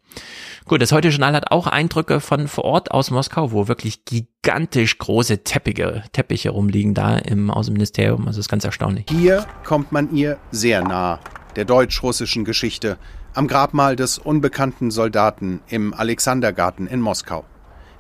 Gut, 0.65 0.83
das 0.83 0.93
heute 0.93 1.09
Journal 1.09 1.35
hat 1.35 1.53
auch 1.53 1.67
Eindrücke 1.67 2.21
von 2.21 2.49
vor 2.49 2.65
Ort 2.65 2.91
aus 2.91 3.11
Moskau, 3.11 3.53
wo 3.53 3.69
wirklich 3.69 4.05
gigantisch 4.05 4.99
große 4.99 5.45
Teppiche, 5.45 6.03
Teppiche 6.13 6.51
rumliegen 6.51 6.95
da 6.95 7.17
im 7.17 7.51
Außenministerium. 7.51 8.23
Also 8.23 8.39
das 8.39 8.47
ist 8.47 8.49
ganz 8.49 8.65
erstaunlich. 8.65 9.07
Hier 9.09 9.47
kommt 9.65 9.93
man 9.93 10.15
ihr 10.15 10.39
sehr 10.51 10.83
nah, 10.83 11.21
der 11.55 11.65
deutsch-russischen 11.65 12.45
Geschichte, 12.45 12.99
am 13.37 13.49
Grabmal 13.49 13.97
des 13.97 14.19
unbekannten 14.19 14.91
Soldaten 14.91 15.61
im 15.69 15.93
Alexandergarten 15.93 16.87
in 16.87 17.01
Moskau. 17.01 17.45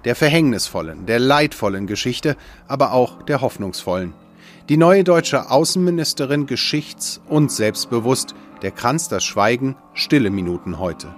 Der 0.06 0.16
verhängnisvollen, 0.16 1.04
der 1.04 1.18
leidvollen 1.18 1.86
Geschichte, 1.86 2.36
aber 2.68 2.92
auch 2.92 3.22
der 3.22 3.42
hoffnungsvollen. 3.42 4.14
Die 4.70 4.78
neue 4.78 5.04
deutsche 5.04 5.50
Außenministerin 5.50 6.46
geschichts- 6.46 7.20
und 7.28 7.52
selbstbewusst, 7.52 8.34
der 8.62 8.70
Kranz 8.70 9.08
das 9.08 9.24
Schweigen, 9.24 9.76
stille 9.92 10.30
Minuten 10.30 10.78
heute. 10.78 11.14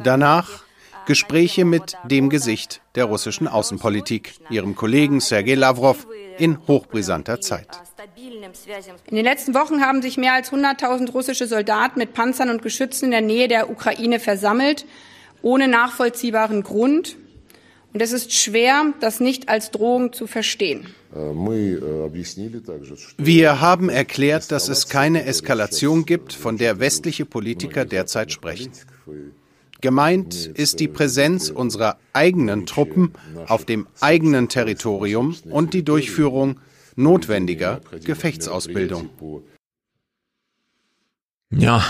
Danach 0.00 0.64
Gespräche 1.06 1.64
mit 1.64 1.96
dem 2.04 2.30
Gesicht 2.30 2.80
der 2.96 3.04
russischen 3.04 3.46
Außenpolitik, 3.46 4.34
ihrem 4.50 4.74
Kollegen 4.74 5.20
Sergei 5.20 5.54
Lavrov, 5.54 6.06
in 6.38 6.58
hochbrisanter 6.66 7.40
Zeit. 7.40 7.68
In 9.06 9.16
den 9.16 9.24
letzten 9.24 9.54
Wochen 9.54 9.80
haben 9.80 10.02
sich 10.02 10.16
mehr 10.16 10.34
als 10.34 10.52
100.000 10.52 11.10
russische 11.12 11.46
Soldaten 11.46 11.98
mit 11.98 12.12
Panzern 12.12 12.50
und 12.50 12.62
Geschützen 12.62 13.06
in 13.06 13.10
der 13.12 13.20
Nähe 13.20 13.48
der 13.48 13.70
Ukraine 13.70 14.20
versammelt, 14.20 14.86
ohne 15.42 15.68
nachvollziehbaren 15.68 16.62
Grund. 16.62 17.16
Und 17.92 18.02
es 18.02 18.12
ist 18.12 18.32
schwer, 18.32 18.92
das 19.00 19.20
nicht 19.20 19.48
als 19.48 19.70
Drohung 19.70 20.12
zu 20.12 20.26
verstehen. 20.26 20.88
Wir 23.18 23.60
haben 23.60 23.88
erklärt, 23.88 24.50
dass 24.50 24.68
es 24.68 24.88
keine 24.88 25.24
Eskalation 25.26 26.04
gibt, 26.04 26.32
von 26.32 26.58
der 26.58 26.80
westliche 26.80 27.24
Politiker 27.24 27.84
derzeit 27.84 28.32
sprechen. 28.32 28.72
Gemeint 29.80 30.46
ist 30.54 30.80
die 30.80 30.88
Präsenz 30.88 31.50
unserer 31.50 31.98
eigenen 32.12 32.66
Truppen 32.66 33.12
auf 33.46 33.64
dem 33.64 33.86
eigenen 34.00 34.48
Territorium 34.48 35.36
und 35.50 35.72
die 35.72 35.84
Durchführung 35.84 36.58
notwendiger 36.96 37.80
Gefechtsausbildung. 38.04 39.10
Ja, 41.50 41.84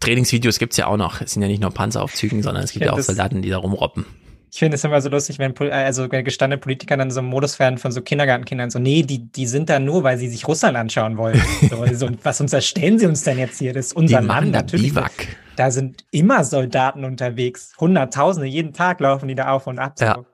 Trainingsvideos 0.00 0.58
gibt's 0.58 0.76
ja 0.76 0.86
auch 0.86 0.96
noch. 0.96 1.20
Es 1.20 1.32
sind 1.32 1.42
ja 1.42 1.48
nicht 1.48 1.60
nur 1.60 1.70
Panzeraufzügen, 1.70 2.42
sondern 2.42 2.64
es 2.64 2.72
gibt 2.72 2.84
Ja, 2.84 2.92
auch 2.92 3.00
Soldaten, 3.00 3.42
die 3.42 3.50
da 3.50 3.58
rumroppen. 3.58 4.06
Ich 4.54 4.58
finde 4.58 4.74
es 4.74 4.84
immer 4.84 5.00
so 5.00 5.08
lustig, 5.08 5.38
wenn 5.38 5.54
Pol- 5.54 5.70
also 5.70 6.08
gestandene 6.08 6.60
Politiker 6.60 6.98
dann 6.98 7.10
so 7.10 7.20
im 7.20 7.26
Modus 7.26 7.58
werden 7.58 7.78
von 7.78 7.90
so 7.90 8.02
Kindergartenkindern 8.02 8.70
so, 8.70 8.78
nee, 8.78 9.02
die, 9.02 9.20
die 9.32 9.46
sind 9.46 9.70
da 9.70 9.78
nur, 9.78 10.02
weil 10.02 10.18
sie 10.18 10.28
sich 10.28 10.46
Russland 10.46 10.76
anschauen 10.76 11.16
wollen. 11.16 11.40
So, 11.70 11.86
so, 11.94 12.08
was 12.22 12.40
unterstellen 12.40 12.98
sie 12.98 13.06
uns 13.06 13.22
denn 13.24 13.38
jetzt 13.38 13.58
hier? 13.58 13.72
Das 13.72 13.86
ist 13.86 13.92
unser 13.96 14.20
Die 14.20 14.26
da 14.26 14.40
natürlich. 14.42 14.90
Biwak. 14.90 15.12
Da 15.56 15.70
sind 15.70 16.04
immer 16.10 16.44
Soldaten 16.44 17.04
unterwegs. 17.04 17.72
Hunderttausende, 17.80 18.46
jeden 18.46 18.74
Tag 18.74 19.00
laufen 19.00 19.26
die 19.28 19.34
da 19.34 19.52
auf 19.52 19.66
und 19.66 19.78
ab. 19.78 19.94
So. 19.98 20.04
Ja. 20.04 20.24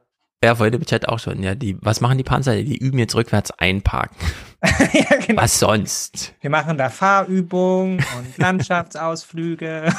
Ja, 0.42 0.54
vorhin 0.54 0.74
im 0.74 0.86
Chat 0.86 1.08
auch 1.08 1.18
schon. 1.18 1.42
Ja, 1.42 1.56
die, 1.56 1.76
was 1.80 2.00
machen 2.00 2.16
die 2.16 2.24
Panzer? 2.24 2.54
Die 2.54 2.76
üben 2.76 2.98
jetzt 2.98 3.16
rückwärts 3.16 3.50
einparken. 3.50 4.16
genau. 5.26 5.42
Was 5.42 5.58
sonst? 5.58 6.34
Wir 6.40 6.50
machen 6.50 6.78
da 6.78 6.90
Fahrübungen 6.90 7.98
und 7.98 8.38
Landschaftsausflüge. 8.38 9.92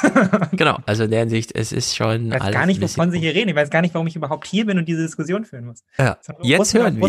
Genau, 0.52 0.78
also 0.84 1.04
in 1.04 1.10
der 1.10 1.20
Hinsicht, 1.20 1.54
es 1.54 1.72
ist 1.72 1.96
schon 1.96 2.26
Ich 2.26 2.32
weiß 2.32 2.40
alles 2.40 2.54
gar 2.54 2.66
nicht, 2.66 2.82
wovon 2.82 3.10
Sie 3.10 3.18
hier 3.18 3.34
reden. 3.34 3.48
Ich 3.50 3.56
weiß 3.56 3.70
gar 3.70 3.80
nicht, 3.80 3.94
warum 3.94 4.06
ich 4.06 4.16
überhaupt 4.16 4.46
hier 4.46 4.66
bin 4.66 4.78
und 4.78 4.86
diese 4.86 5.02
Diskussion 5.02 5.44
führen 5.44 5.66
muss. 5.66 5.84
Ja. 5.98 6.18
Jetzt 6.42 6.74
hören 6.74 6.96
wir, 7.00 7.08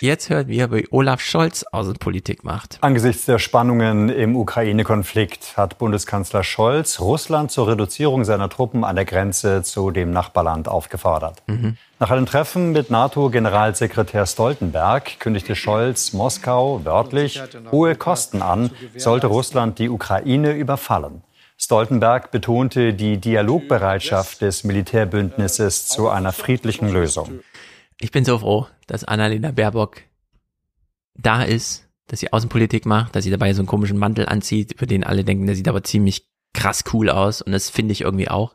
jetzt 0.00 0.30
hören 0.30 0.48
wir, 0.48 0.72
wie 0.72 0.88
Olaf 0.90 1.20
Scholz 1.20 1.64
Außenpolitik 1.70 2.44
macht. 2.44 2.78
Angesichts 2.82 3.24
der 3.24 3.38
Spannungen 3.38 4.08
im 4.08 4.36
Ukraine-Konflikt 4.36 5.56
hat 5.56 5.78
Bundeskanzler 5.78 6.42
Scholz 6.42 7.00
Russland 7.00 7.50
zur 7.50 7.68
Reduzierung 7.68 8.24
seiner 8.24 8.48
Truppen 8.48 8.84
an 8.84 8.96
der 8.96 9.04
Grenze 9.04 9.62
zu 9.62 9.90
dem 9.90 10.10
Nachbarland 10.10 10.68
aufgefordert. 10.68 11.42
Mhm. 11.46 11.76
Nach 12.02 12.10
einem 12.10 12.24
Treffen 12.24 12.72
mit 12.72 12.88
NATO-Generalsekretär 12.88 14.24
Stoltenberg 14.24 15.20
kündigte 15.20 15.54
Scholz 15.54 16.14
Moskau 16.14 16.82
wörtlich 16.82 17.42
hohe 17.70 17.94
Kosten 17.94 18.40
an, 18.40 18.70
sollte 18.96 19.26
Russland 19.26 19.78
die 19.78 19.90
Ukraine 19.90 20.54
überfallen. 20.54 21.22
Stoltenberg 21.58 22.30
betonte 22.30 22.94
die 22.94 23.18
Dialogbereitschaft 23.18 24.40
des 24.40 24.64
Militärbündnisses 24.64 25.88
zu 25.88 26.08
einer 26.08 26.32
friedlichen 26.32 26.88
Lösung. 26.88 27.40
Ich 28.00 28.10
bin 28.10 28.24
so 28.24 28.38
froh, 28.38 28.66
dass 28.86 29.04
Annalena 29.04 29.50
Baerbock 29.50 30.00
da 31.18 31.42
ist, 31.42 31.86
dass 32.06 32.20
sie 32.20 32.32
Außenpolitik 32.32 32.86
macht, 32.86 33.14
dass 33.14 33.24
sie 33.24 33.30
dabei 33.30 33.52
so 33.52 33.60
einen 33.60 33.68
komischen 33.68 33.98
Mantel 33.98 34.24
anzieht, 34.24 34.72
über 34.72 34.86
den 34.86 35.04
alle 35.04 35.22
denken, 35.22 35.44
der 35.44 35.54
sieht 35.54 35.68
aber 35.68 35.84
ziemlich 35.84 36.26
krass 36.54 36.82
cool 36.94 37.10
aus 37.10 37.42
und 37.42 37.52
das 37.52 37.68
finde 37.68 37.92
ich 37.92 38.00
irgendwie 38.00 38.30
auch. 38.30 38.54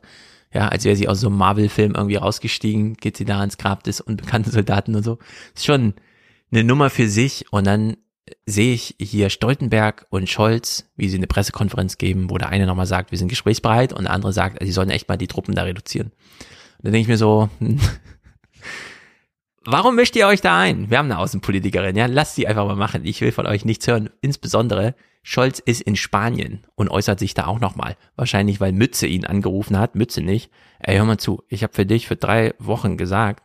Ja, 0.52 0.68
als 0.68 0.84
wäre 0.84 0.96
sie 0.96 1.08
aus 1.08 1.20
so 1.20 1.26
einem 1.28 1.36
Marvel-Film 1.38 1.94
irgendwie 1.94 2.16
rausgestiegen, 2.16 2.94
geht 2.94 3.16
sie 3.16 3.24
da 3.24 3.42
ins 3.42 3.58
Grab 3.58 3.82
des 3.84 4.00
unbekannten 4.00 4.50
Soldaten 4.50 4.94
und 4.94 5.02
so. 5.02 5.18
Ist 5.54 5.66
schon 5.66 5.94
eine 6.50 6.64
Nummer 6.64 6.90
für 6.90 7.08
sich 7.08 7.46
und 7.52 7.66
dann 7.66 7.96
sehe 8.44 8.74
ich 8.74 8.96
hier 9.00 9.30
Stoltenberg 9.30 10.06
und 10.10 10.28
Scholz, 10.28 10.90
wie 10.96 11.08
sie 11.08 11.16
eine 11.16 11.26
Pressekonferenz 11.26 11.98
geben, 11.98 12.30
wo 12.30 12.38
der 12.38 12.48
eine 12.48 12.66
nochmal 12.66 12.86
sagt, 12.86 13.10
wir 13.10 13.18
sind 13.18 13.28
gesprächsbereit 13.28 13.92
und 13.92 14.04
der 14.04 14.12
andere 14.12 14.32
sagt, 14.32 14.58
sie 14.62 14.72
sollen 14.72 14.90
echt 14.90 15.08
mal 15.08 15.16
die 15.16 15.28
Truppen 15.28 15.54
da 15.54 15.62
reduzieren. 15.62 16.08
Und 16.08 16.84
dann 16.84 16.92
denke 16.92 17.02
ich 17.02 17.08
mir 17.08 17.18
so, 17.18 17.48
hm, 17.58 17.78
warum 19.64 19.94
mischt 19.96 20.16
ihr 20.16 20.26
euch 20.26 20.40
da 20.40 20.58
ein? 20.58 20.90
Wir 20.90 20.98
haben 20.98 21.10
eine 21.10 21.18
Außenpolitikerin, 21.18 21.96
ja, 21.96 22.06
lasst 22.06 22.34
sie 22.34 22.46
einfach 22.46 22.66
mal 22.66 22.76
machen. 22.76 23.04
Ich 23.04 23.20
will 23.20 23.32
von 23.32 23.46
euch 23.46 23.64
nichts 23.64 23.86
hören. 23.86 24.10
Insbesondere 24.20 24.94
Scholz 25.28 25.58
ist 25.58 25.80
in 25.82 25.96
Spanien 25.96 26.60
und 26.76 26.88
äußert 26.88 27.18
sich 27.18 27.34
da 27.34 27.46
auch 27.46 27.58
nochmal. 27.58 27.96
Wahrscheinlich, 28.14 28.60
weil 28.60 28.70
Mütze 28.70 29.08
ihn 29.08 29.24
angerufen 29.26 29.76
hat. 29.76 29.96
Mütze 29.96 30.20
nicht. 30.22 30.52
Ey, 30.78 30.98
hör 30.98 31.04
mal 31.04 31.18
zu. 31.18 31.42
Ich 31.48 31.64
habe 31.64 31.74
für 31.74 31.84
dich 31.84 32.06
für 32.06 32.14
drei 32.14 32.54
Wochen 32.60 32.96
gesagt, 32.96 33.42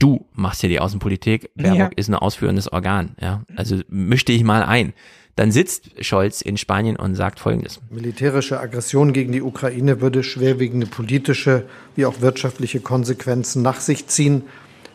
du 0.00 0.26
machst 0.32 0.62
hier 0.62 0.70
die 0.70 0.80
Außenpolitik. 0.80 1.54
Baerbock 1.54 1.78
Ja. 1.78 1.90
ist 1.94 2.08
ein 2.08 2.16
ausführendes 2.16 2.72
Organ. 2.72 3.14
Ja, 3.20 3.44
also 3.54 3.78
misch 3.86 4.24
dich 4.24 4.42
mal 4.42 4.64
ein. 4.64 4.92
Dann 5.36 5.52
sitzt 5.52 6.04
Scholz 6.04 6.40
in 6.40 6.56
Spanien 6.56 6.96
und 6.96 7.14
sagt 7.14 7.38
Folgendes. 7.38 7.80
Militärische 7.90 8.58
Aggression 8.58 9.12
gegen 9.12 9.30
die 9.30 9.42
Ukraine 9.42 10.00
würde 10.00 10.24
schwerwiegende 10.24 10.86
politische 10.88 11.66
wie 11.94 12.06
auch 12.06 12.22
wirtschaftliche 12.22 12.80
Konsequenzen 12.80 13.62
nach 13.62 13.78
sich 13.78 14.08
ziehen. 14.08 14.42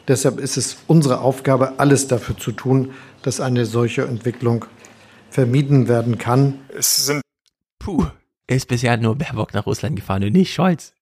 Deshalb 0.10 0.38
ist 0.42 0.58
es 0.58 0.80
unsere 0.88 1.22
Aufgabe, 1.22 1.80
alles 1.80 2.08
dafür 2.10 2.36
zu 2.38 2.52
tun, 2.52 2.92
dass 3.22 3.40
eine 3.40 3.66
solche 3.66 4.02
Entwicklung 4.04 4.66
vermieden 5.30 5.88
werden 5.88 6.18
kann. 6.18 6.60
Es 6.76 7.06
sind 7.06 7.22
Puh, 7.80 8.06
ist 8.48 8.68
bisher 8.68 8.98
nur 8.98 9.16
Baerbock 9.16 9.54
nach 9.54 9.66
Russland 9.66 9.96
gefahren 9.96 10.24
und 10.24 10.34
nicht 10.34 10.54
Scholz. 10.54 10.94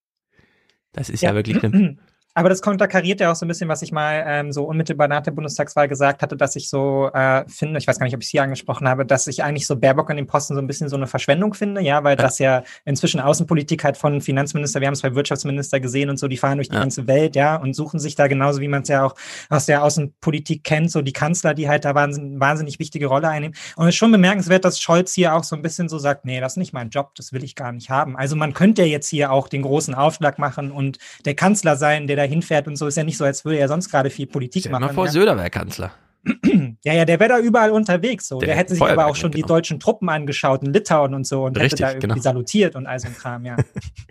Das 0.92 1.10
ist 1.10 1.22
ja, 1.22 1.34
wirklich 1.34 1.62
eine, 1.62 1.98
Aber 2.38 2.48
das 2.48 2.62
konterkariert 2.62 3.18
ja 3.18 3.32
auch 3.32 3.34
so 3.34 3.44
ein 3.44 3.48
bisschen, 3.48 3.68
was 3.68 3.82
ich 3.82 3.90
mal 3.90 4.22
ähm, 4.24 4.52
so 4.52 4.62
unmittelbar 4.62 5.08
nach 5.08 5.22
der 5.22 5.32
Bundestagswahl 5.32 5.88
gesagt 5.88 6.22
hatte, 6.22 6.36
dass 6.36 6.54
ich 6.54 6.68
so 6.70 7.10
äh, 7.12 7.42
finde, 7.48 7.80
ich 7.80 7.88
weiß 7.88 7.98
gar 7.98 8.04
nicht, 8.04 8.14
ob 8.14 8.20
ich 8.20 8.28
es 8.28 8.30
hier 8.30 8.44
angesprochen 8.44 8.88
habe, 8.88 9.04
dass 9.04 9.26
ich 9.26 9.42
eigentlich 9.42 9.66
so 9.66 9.74
Baerbock 9.74 10.08
an 10.08 10.16
dem 10.16 10.28
Posten 10.28 10.54
so 10.54 10.60
ein 10.60 10.68
bisschen 10.68 10.88
so 10.88 10.94
eine 10.94 11.08
Verschwendung 11.08 11.52
finde, 11.54 11.80
ja, 11.80 12.04
weil 12.04 12.14
das 12.14 12.38
ja 12.38 12.62
inzwischen 12.84 13.18
Außenpolitik 13.18 13.82
halt 13.82 13.96
von 13.96 14.20
Finanzminister, 14.20 14.80
wir 14.80 14.86
haben 14.86 14.94
es 14.94 15.02
bei 15.02 15.16
Wirtschaftsminister 15.16 15.80
gesehen 15.80 16.10
und 16.10 16.16
so, 16.20 16.28
die 16.28 16.36
fahren 16.36 16.58
durch 16.58 16.68
die 16.68 16.76
Ja. 16.76 16.80
ganze 16.80 17.08
Welt, 17.08 17.34
ja, 17.34 17.56
und 17.56 17.74
suchen 17.74 17.98
sich 17.98 18.14
da 18.14 18.28
genauso, 18.28 18.60
wie 18.60 18.68
man 18.68 18.82
es 18.82 18.88
ja 18.88 19.04
auch 19.04 19.16
aus 19.50 19.66
der 19.66 19.82
Außenpolitik 19.82 20.62
kennt, 20.62 20.92
so 20.92 21.02
die 21.02 21.12
Kanzler, 21.12 21.54
die 21.54 21.68
halt 21.68 21.84
da 21.84 21.96
wahnsinnig, 21.96 22.38
wahnsinnig 22.38 22.78
wichtige 22.78 23.06
Rolle 23.06 23.28
einnehmen. 23.28 23.56
Und 23.74 23.86
es 23.88 23.94
ist 23.94 23.98
schon 23.98 24.12
bemerkenswert, 24.12 24.64
dass 24.64 24.80
Scholz 24.80 25.12
hier 25.12 25.34
auch 25.34 25.42
so 25.42 25.56
ein 25.56 25.62
bisschen 25.62 25.88
so 25.88 25.98
sagt, 25.98 26.24
nee, 26.24 26.38
das 26.38 26.52
ist 26.52 26.58
nicht 26.58 26.72
mein 26.72 26.90
Job, 26.90 27.16
das 27.16 27.32
will 27.32 27.42
ich 27.42 27.56
gar 27.56 27.72
nicht 27.72 27.90
haben. 27.90 28.16
Also 28.16 28.36
man 28.36 28.54
könnte 28.54 28.82
ja 28.82 28.88
jetzt 28.88 29.08
hier 29.08 29.32
auch 29.32 29.48
den 29.48 29.62
großen 29.62 29.96
Aufschlag 29.96 30.38
machen 30.38 30.70
und 30.70 30.98
der 31.24 31.34
Kanzler 31.34 31.74
sein, 31.74 32.06
der 32.06 32.14
da 32.14 32.27
hinfährt 32.28 32.68
und 32.68 32.76
so, 32.76 32.86
ist 32.86 32.96
ja 32.96 33.04
nicht 33.04 33.16
so, 33.16 33.24
als 33.24 33.44
würde 33.44 33.58
er 33.58 33.68
sonst 33.68 33.90
gerade 33.90 34.10
viel 34.10 34.26
Politik 34.26 34.62
Stell 34.62 34.72
machen. 34.72 34.84
mal 34.84 34.92
vor, 34.94 35.06
ja. 35.06 35.12
Söder 35.12 35.36
wäre 35.36 35.50
Kanzler. 35.50 35.92
Ja, 36.84 36.92
ja, 36.92 37.04
der 37.04 37.18
wäre 37.20 37.30
da 37.30 37.38
überall 37.38 37.70
unterwegs. 37.70 38.28
So. 38.28 38.38
Der 38.38 38.48
Der, 38.48 38.56
hätte 38.56 38.74
sich 38.74 38.82
aber 38.82 39.06
auch 39.06 39.16
schon 39.16 39.30
die 39.30 39.42
genau. 39.42 39.54
deutschen 39.54 39.80
Truppen 39.80 40.08
angeschaut 40.08 40.62
in 40.62 40.72
Litauen 40.72 41.14
und 41.14 41.26
so 41.26 41.44
und 41.44 41.56
Richtig, 41.56 41.72
hätte 41.72 41.82
da 41.82 41.88
irgendwie 41.90 42.08
genau. 42.08 42.20
salutiert 42.22 42.76
und 42.76 42.86
all 42.86 42.98
so 42.98 43.08
ein 43.08 43.14
Kram, 43.14 43.44
ja. 43.44 43.56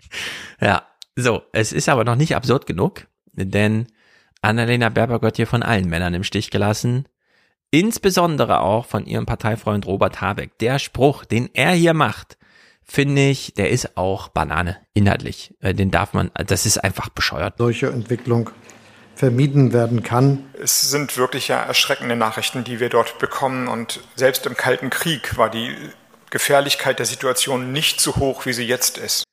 Ja, 0.60 0.82
so, 1.16 1.42
es 1.52 1.72
ist 1.72 1.88
aber 1.88 2.04
noch 2.04 2.16
nicht 2.16 2.34
absurd 2.36 2.66
genug, 2.66 3.06
denn 3.32 3.86
Annalena 4.42 4.88
Baerbock 4.88 5.22
wird 5.22 5.36
hier 5.36 5.46
von 5.46 5.62
allen 5.62 5.88
Männern 5.88 6.14
im 6.14 6.24
Stich 6.24 6.50
gelassen. 6.50 7.06
Insbesondere 7.70 8.60
auch 8.60 8.86
von 8.86 9.04
ihrem 9.04 9.26
Parteifreund 9.26 9.86
Robert 9.86 10.20
Habeck. 10.20 10.58
Der 10.58 10.78
Spruch, 10.78 11.24
den 11.24 11.50
er 11.52 11.72
hier 11.72 11.94
macht, 11.94 12.37
finde 12.90 13.28
ich, 13.28 13.54
der 13.54 13.70
ist 13.70 13.96
auch 13.96 14.28
Banane, 14.28 14.78
inhaltlich. 14.94 15.54
Äh, 15.60 15.74
Den 15.74 15.90
darf 15.90 16.14
man, 16.14 16.30
das 16.34 16.66
ist 16.66 16.78
einfach 16.78 17.08
bescheuert. 17.10 17.54
Solche 17.58 17.88
Entwicklung 17.88 18.50
vermieden 19.14 19.72
werden 19.72 20.02
kann. 20.02 20.44
Es 20.62 20.90
sind 20.90 21.16
wirklich 21.16 21.48
ja 21.48 21.60
erschreckende 21.60 22.16
Nachrichten, 22.16 22.64
die 22.64 22.80
wir 22.80 22.88
dort 22.88 23.18
bekommen. 23.18 23.68
Und 23.68 24.00
selbst 24.14 24.46
im 24.46 24.56
Kalten 24.56 24.90
Krieg 24.90 25.36
war 25.36 25.50
die 25.50 25.74
Gefährlichkeit 26.30 26.98
der 26.98 27.06
Situation 27.06 27.72
nicht 27.72 28.00
so 28.00 28.16
hoch, 28.16 28.46
wie 28.46 28.52
sie 28.52 28.64
jetzt 28.64 28.96
ist. 28.96 29.24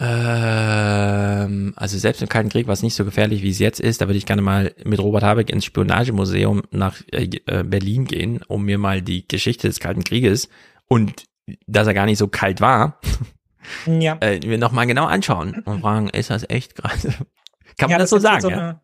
Ähm, 0.00 1.74
also 1.76 1.98
selbst 1.98 2.22
im 2.22 2.28
Kalten 2.28 2.48
Krieg 2.48 2.68
war 2.68 2.72
es 2.72 2.82
nicht 2.82 2.94
so 2.94 3.04
gefährlich, 3.04 3.42
wie 3.42 3.50
es 3.50 3.58
jetzt 3.58 3.80
ist. 3.80 4.00
Da 4.00 4.06
würde 4.06 4.18
ich 4.18 4.26
gerne 4.26 4.42
mal 4.42 4.74
mit 4.84 5.00
Robert 5.00 5.24
Habeck 5.24 5.50
ins 5.50 5.64
Spionagemuseum 5.64 6.62
nach 6.70 6.96
äh, 7.10 7.28
Berlin 7.64 8.06
gehen, 8.06 8.40
um 8.46 8.64
mir 8.64 8.78
mal 8.78 9.02
die 9.02 9.26
Geschichte 9.26 9.68
des 9.68 9.80
Kalten 9.80 10.04
Krieges 10.04 10.48
und 10.86 11.24
dass 11.66 11.86
er 11.86 11.94
gar 11.94 12.06
nicht 12.06 12.18
so 12.18 12.28
kalt 12.28 12.60
war, 12.60 13.00
Ja. 13.86 14.16
äh, 14.20 14.40
mir 14.46 14.58
nochmal 14.58 14.86
genau 14.86 15.06
anschauen 15.06 15.62
und 15.64 15.80
fragen, 15.82 16.08
ist 16.10 16.30
das 16.30 16.48
echt 16.48 16.74
gerade? 16.74 16.98
Kann 17.76 17.88
man 17.88 17.90
Ja, 17.90 17.98
das, 17.98 18.10
so 18.10 18.16
ist 18.16 18.22
jetzt 18.24 18.42
sagen? 18.42 18.54
ja? 18.54 18.80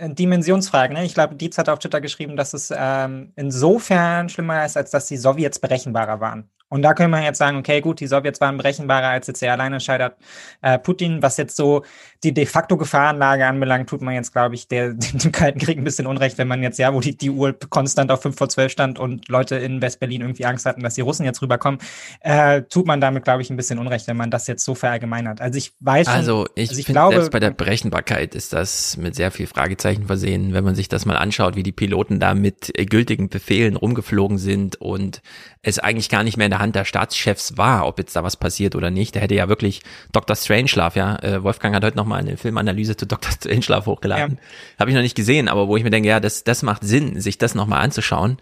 eine 0.00 0.08
D- 0.10 0.14
Dimensionsfrage. 0.14 0.94
Ne? 0.94 1.04
Ich 1.04 1.14
glaube, 1.14 1.34
Dietz 1.34 1.58
hat 1.58 1.68
auf 1.68 1.78
Twitter 1.78 2.00
geschrieben, 2.00 2.36
dass 2.36 2.54
es 2.54 2.72
ähm, 2.74 3.32
insofern 3.36 4.28
schlimmer 4.28 4.64
ist, 4.64 4.76
als 4.76 4.90
dass 4.90 5.06
die 5.06 5.16
Sowjets 5.18 5.58
berechenbarer 5.58 6.20
waren. 6.20 6.50
Und 6.74 6.82
da 6.82 6.92
können 6.92 7.10
wir 7.10 7.22
jetzt 7.22 7.38
sagen, 7.38 7.56
okay, 7.56 7.80
gut, 7.80 8.00
die 8.00 8.08
Sowjets 8.08 8.40
waren 8.40 8.56
berechenbarer 8.56 9.06
als 9.06 9.28
jetzt 9.28 9.40
der 9.40 9.52
Alleinentscheider 9.52 10.16
äh, 10.60 10.76
Putin. 10.76 11.22
Was 11.22 11.36
jetzt 11.36 11.54
so 11.54 11.84
die 12.24 12.34
de 12.34 12.46
facto 12.46 12.76
Gefahrenlage 12.76 13.46
anbelangt, 13.46 13.88
tut 13.88 14.02
man 14.02 14.12
jetzt, 14.12 14.32
glaube 14.32 14.56
ich, 14.56 14.66
der, 14.66 14.92
dem 14.94 15.30
Kalten 15.30 15.60
Krieg 15.60 15.78
ein 15.78 15.84
bisschen 15.84 16.08
Unrecht, 16.08 16.36
wenn 16.36 16.48
man 16.48 16.64
jetzt, 16.64 16.80
ja, 16.80 16.92
wo 16.92 16.98
die, 16.98 17.16
die 17.16 17.30
Uhr 17.30 17.54
konstant 17.70 18.10
auf 18.10 18.22
5 18.22 18.36
vor 18.36 18.48
12 18.48 18.72
stand 18.72 18.98
und 18.98 19.28
Leute 19.28 19.54
in 19.54 19.80
Westberlin 19.80 20.22
irgendwie 20.22 20.46
Angst 20.46 20.66
hatten, 20.66 20.82
dass 20.82 20.94
die 20.94 21.02
Russen 21.02 21.24
jetzt 21.24 21.42
rüberkommen, 21.42 21.78
äh, 22.22 22.62
tut 22.62 22.88
man 22.88 23.00
damit, 23.00 23.22
glaube 23.22 23.42
ich, 23.42 23.50
ein 23.50 23.56
bisschen 23.56 23.78
Unrecht, 23.78 24.08
wenn 24.08 24.16
man 24.16 24.32
das 24.32 24.48
jetzt 24.48 24.64
so 24.64 24.74
verallgemeinert. 24.74 25.40
Also 25.40 25.56
ich 25.58 25.74
weiß 25.78 26.08
schon, 26.08 26.16
Also 26.16 26.48
ich, 26.56 26.70
also 26.70 26.80
ich 26.80 26.86
finde, 26.86 26.98
glaube, 26.98 27.14
selbst 27.14 27.30
bei 27.30 27.38
der 27.38 27.52
Berechenbarkeit 27.52 28.34
ist 28.34 28.52
das 28.52 28.96
mit 28.96 29.14
sehr 29.14 29.30
viel 29.30 29.46
Fragezeichen 29.46 30.06
versehen, 30.08 30.52
wenn 30.52 30.64
man 30.64 30.74
sich 30.74 30.88
das 30.88 31.06
mal 31.06 31.16
anschaut, 31.16 31.54
wie 31.54 31.62
die 31.62 31.70
Piloten 31.70 32.18
da 32.18 32.34
mit 32.34 32.76
äh, 32.76 32.84
gültigen 32.84 33.28
Befehlen 33.28 33.76
rumgeflogen 33.76 34.38
sind 34.38 34.74
und 34.80 35.22
es 35.62 35.78
eigentlich 35.78 36.08
gar 36.08 36.24
nicht 36.24 36.36
mehr 36.36 36.46
in 36.46 36.50
der 36.50 36.58
Hand 36.58 36.63
der 36.72 36.84
Staatschefs 36.84 37.56
war, 37.56 37.86
ob 37.86 37.98
jetzt 37.98 38.14
da 38.16 38.22
was 38.22 38.36
passiert 38.36 38.74
oder 38.74 38.90
nicht. 38.90 39.16
Da 39.16 39.20
hätte 39.20 39.34
ja 39.34 39.48
wirklich 39.48 39.82
Dr. 40.12 40.36
Strangelove, 40.36 40.98
ja, 40.98 41.16
äh, 41.22 41.42
Wolfgang 41.42 41.74
hat 41.74 41.84
heute 41.84 41.96
nochmal 41.96 42.20
eine 42.20 42.36
Filmanalyse 42.36 42.96
zu 42.96 43.06
Dr. 43.06 43.30
Strangelove 43.32 43.86
hochgeladen. 43.86 44.38
Habe 44.78 44.90
ich 44.90 44.96
noch 44.96 45.02
nicht 45.02 45.16
gesehen, 45.16 45.48
aber 45.48 45.68
wo 45.68 45.76
ich 45.76 45.84
mir 45.84 45.90
denke, 45.90 46.08
ja, 46.08 46.20
das, 46.20 46.44
das 46.44 46.62
macht 46.62 46.84
Sinn, 46.84 47.20
sich 47.20 47.38
das 47.38 47.54
nochmal 47.54 47.82
anzuschauen. 47.82 48.38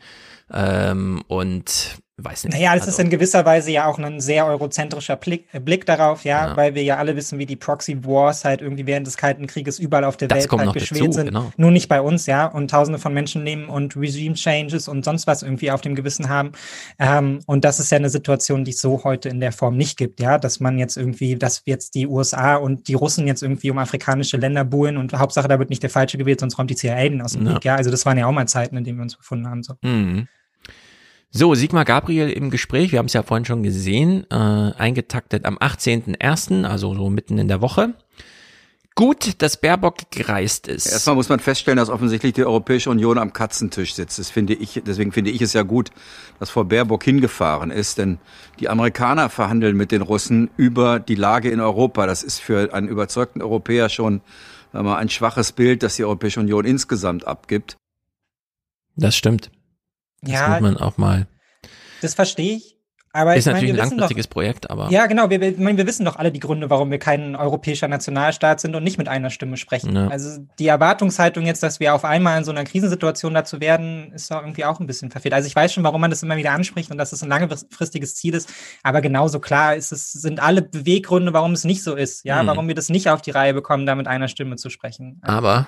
Ähm, 0.52 1.22
und 1.28 1.96
weiß 2.24 2.44
nicht. 2.44 2.54
Naja, 2.54 2.74
es 2.74 2.82
also, 2.82 2.90
ist 2.92 3.00
in 3.00 3.10
gewisser 3.10 3.44
Weise 3.44 3.70
ja 3.70 3.86
auch 3.86 3.98
ein 3.98 4.20
sehr 4.20 4.46
eurozentrischer 4.46 5.16
Blick, 5.16 5.46
äh, 5.52 5.60
Blick 5.60 5.86
darauf, 5.86 6.24
ja, 6.24 6.48
Ja. 6.48 6.56
weil 6.56 6.74
wir 6.74 6.82
ja 6.82 6.96
alle 6.96 7.16
wissen, 7.16 7.38
wie 7.38 7.46
die 7.46 7.56
Proxy 7.56 8.04
Wars 8.04 8.44
halt 8.44 8.60
irgendwie 8.62 8.86
während 8.86 9.06
des 9.06 9.16
Kalten 9.16 9.46
Krieges 9.46 9.78
überall 9.78 10.04
auf 10.04 10.16
der 10.16 10.28
Das 10.28 10.38
Welt 10.50 10.52
halt 10.52 10.72
geschwelt 10.74 11.02
dazu, 11.02 11.12
sind. 11.12 11.26
genau. 11.26 11.52
Nur 11.56 11.70
nicht 11.70 11.88
bei 11.88 12.00
uns, 12.00 12.26
ja, 12.26 12.46
und 12.46 12.70
tausende 12.70 12.98
von 12.98 13.12
Menschen 13.14 13.42
nehmen 13.44 13.66
und 13.68 13.96
Regime 13.96 14.34
Changes 14.34 14.88
und 14.88 15.04
sonst 15.04 15.26
was 15.26 15.42
irgendwie 15.42 15.70
auf 15.70 15.80
dem 15.80 15.94
Gewissen 15.94 16.28
haben. 16.28 16.52
Ähm, 16.98 17.40
und 17.46 17.64
das 17.64 17.80
ist 17.80 17.90
ja 17.90 17.96
eine 17.98 18.10
Situation, 18.10 18.64
die 18.64 18.72
es 18.72 18.80
so 18.80 19.04
heute 19.04 19.28
in 19.28 19.40
der 19.40 19.52
Form 19.52 19.76
nicht 19.76 19.96
gibt, 19.96 20.20
ja, 20.20 20.38
dass 20.38 20.60
man 20.60 20.78
jetzt 20.78 20.96
irgendwie, 20.96 21.36
dass 21.36 21.62
jetzt 21.66 21.94
die 21.94 22.06
USA 22.06 22.56
und 22.56 22.88
die 22.88 22.94
Russen 22.94 23.26
jetzt 23.26 23.42
irgendwie 23.42 23.70
um 23.70 23.78
afrikanische 23.78 24.36
Länder 24.36 24.64
buhlen 24.64 24.96
und 24.96 25.12
Hauptsache, 25.12 25.48
da 25.48 25.58
wird 25.58 25.70
nicht 25.70 25.82
der 25.82 25.90
Falsche 25.90 26.18
gewählt, 26.18 26.40
sonst 26.40 26.58
räumt 26.58 26.70
die 26.70 26.76
CIA 26.76 27.08
den 27.08 27.22
aus 27.22 27.32
dem 27.32 27.46
Ja. 27.46 27.54
Weg, 27.54 27.64
ja. 27.64 27.74
Also 27.76 27.90
das 27.90 28.06
waren 28.06 28.18
ja 28.18 28.26
auch 28.26 28.32
mal 28.32 28.46
Zeiten, 28.46 28.76
in 28.76 28.84
denen 28.84 28.98
wir 28.98 29.02
uns 29.02 29.16
befunden 29.16 29.48
haben, 29.48 29.62
so. 29.62 29.74
Mhm. 29.82 30.28
So, 31.34 31.54
Sigmar 31.54 31.86
Gabriel 31.86 32.28
im 32.28 32.50
Gespräch, 32.50 32.92
wir 32.92 32.98
haben 32.98 33.06
es 33.06 33.14
ja 33.14 33.22
vorhin 33.22 33.46
schon 33.46 33.62
gesehen, 33.62 34.26
äh, 34.30 34.34
eingetaktet 34.34 35.46
am 35.46 35.56
18.01., 35.56 36.66
also 36.66 36.94
so 36.94 37.08
mitten 37.08 37.38
in 37.38 37.48
der 37.48 37.62
Woche. 37.62 37.94
Gut, 38.94 39.40
dass 39.40 39.58
Baerbock 39.58 40.10
gereist 40.10 40.68
ist. 40.68 40.84
Erstmal 40.84 41.16
muss 41.16 41.30
man 41.30 41.40
feststellen, 41.40 41.78
dass 41.78 41.88
offensichtlich 41.88 42.34
die 42.34 42.44
Europäische 42.44 42.90
Union 42.90 43.16
am 43.16 43.32
Katzentisch 43.32 43.94
sitzt. 43.94 44.18
Das 44.18 44.28
finde 44.28 44.52
ich, 44.52 44.82
deswegen 44.84 45.10
finde 45.12 45.30
ich 45.30 45.40
es 45.40 45.54
ja 45.54 45.62
gut, 45.62 45.90
dass 46.38 46.50
Frau 46.50 46.64
Baerbock 46.64 47.02
hingefahren 47.02 47.70
ist, 47.70 47.96
denn 47.96 48.18
die 48.60 48.68
Amerikaner 48.68 49.30
verhandeln 49.30 49.74
mit 49.74 49.90
den 49.90 50.02
Russen 50.02 50.50
über 50.58 51.00
die 51.00 51.14
Lage 51.14 51.48
in 51.48 51.60
Europa. 51.60 52.06
Das 52.06 52.22
ist 52.22 52.40
für 52.40 52.74
einen 52.74 52.88
überzeugten 52.88 53.40
Europäer 53.40 53.88
schon 53.88 54.20
mal, 54.72 54.96
ein 54.96 55.08
schwaches 55.08 55.52
Bild, 55.52 55.82
das 55.82 55.96
die 55.96 56.04
Europäische 56.04 56.40
Union 56.40 56.66
insgesamt 56.66 57.26
abgibt. 57.26 57.76
Das 58.96 59.16
stimmt. 59.16 59.50
Das 60.22 60.32
Ja, 60.32 60.48
muss 60.48 60.60
man 60.60 60.76
auch 60.78 60.96
mal. 60.96 61.26
Das 62.00 62.14
verstehe 62.14 62.56
ich. 62.56 62.78
Aber 63.14 63.36
ist 63.36 63.46
ich 63.46 63.52
natürlich 63.52 63.74
wir 63.74 63.82
ein 63.82 63.90
langfristiges 63.90 64.26
doch, 64.26 64.32
Projekt, 64.32 64.70
aber. 64.70 64.90
Ja, 64.90 65.04
genau. 65.04 65.28
Wir, 65.28 65.42
ich 65.42 65.58
wir 65.58 65.86
wissen 65.86 66.06
doch 66.06 66.16
alle 66.16 66.32
die 66.32 66.40
Gründe, 66.40 66.70
warum 66.70 66.90
wir 66.90 66.98
kein 66.98 67.36
europäischer 67.36 67.86
Nationalstaat 67.86 68.58
sind 68.58 68.74
und 68.74 68.82
nicht 68.84 68.96
mit 68.96 69.06
einer 69.06 69.28
Stimme 69.28 69.58
sprechen. 69.58 69.94
Ja. 69.94 70.08
Also 70.08 70.38
die 70.58 70.66
Erwartungshaltung 70.66 71.44
jetzt, 71.44 71.62
dass 71.62 71.78
wir 71.78 71.94
auf 71.94 72.06
einmal 72.06 72.38
in 72.38 72.44
so 72.44 72.52
einer 72.52 72.64
Krisensituation 72.64 73.34
dazu 73.34 73.60
werden, 73.60 74.12
ist 74.14 74.30
doch 74.30 74.40
irgendwie 74.40 74.64
auch 74.64 74.80
ein 74.80 74.86
bisschen 74.86 75.10
verfehlt. 75.10 75.34
Also 75.34 75.46
ich 75.46 75.54
weiß 75.54 75.74
schon, 75.74 75.84
warum 75.84 76.00
man 76.00 76.08
das 76.08 76.22
immer 76.22 76.38
wieder 76.38 76.52
anspricht 76.52 76.90
und 76.90 76.96
dass 76.96 77.12
es 77.12 77.22
ein 77.22 77.28
langfristiges 77.28 78.14
Ziel 78.14 78.32
ist. 78.32 78.48
Aber 78.82 79.02
genauso 79.02 79.40
klar 79.40 79.76
ist 79.76 79.92
es, 79.92 80.10
sind 80.12 80.40
alle 80.42 80.62
Beweggründe, 80.62 81.34
warum 81.34 81.52
es 81.52 81.64
nicht 81.64 81.84
so 81.84 81.94
ist. 81.94 82.24
Ja, 82.24 82.42
Mhm. 82.42 82.46
warum 82.46 82.68
wir 82.68 82.74
das 82.74 82.88
nicht 82.88 83.10
auf 83.10 83.20
die 83.20 83.32
Reihe 83.32 83.52
bekommen, 83.52 83.84
da 83.84 83.94
mit 83.94 84.06
einer 84.06 84.28
Stimme 84.28 84.56
zu 84.56 84.70
sprechen. 84.70 85.20
Aber, 85.20 85.66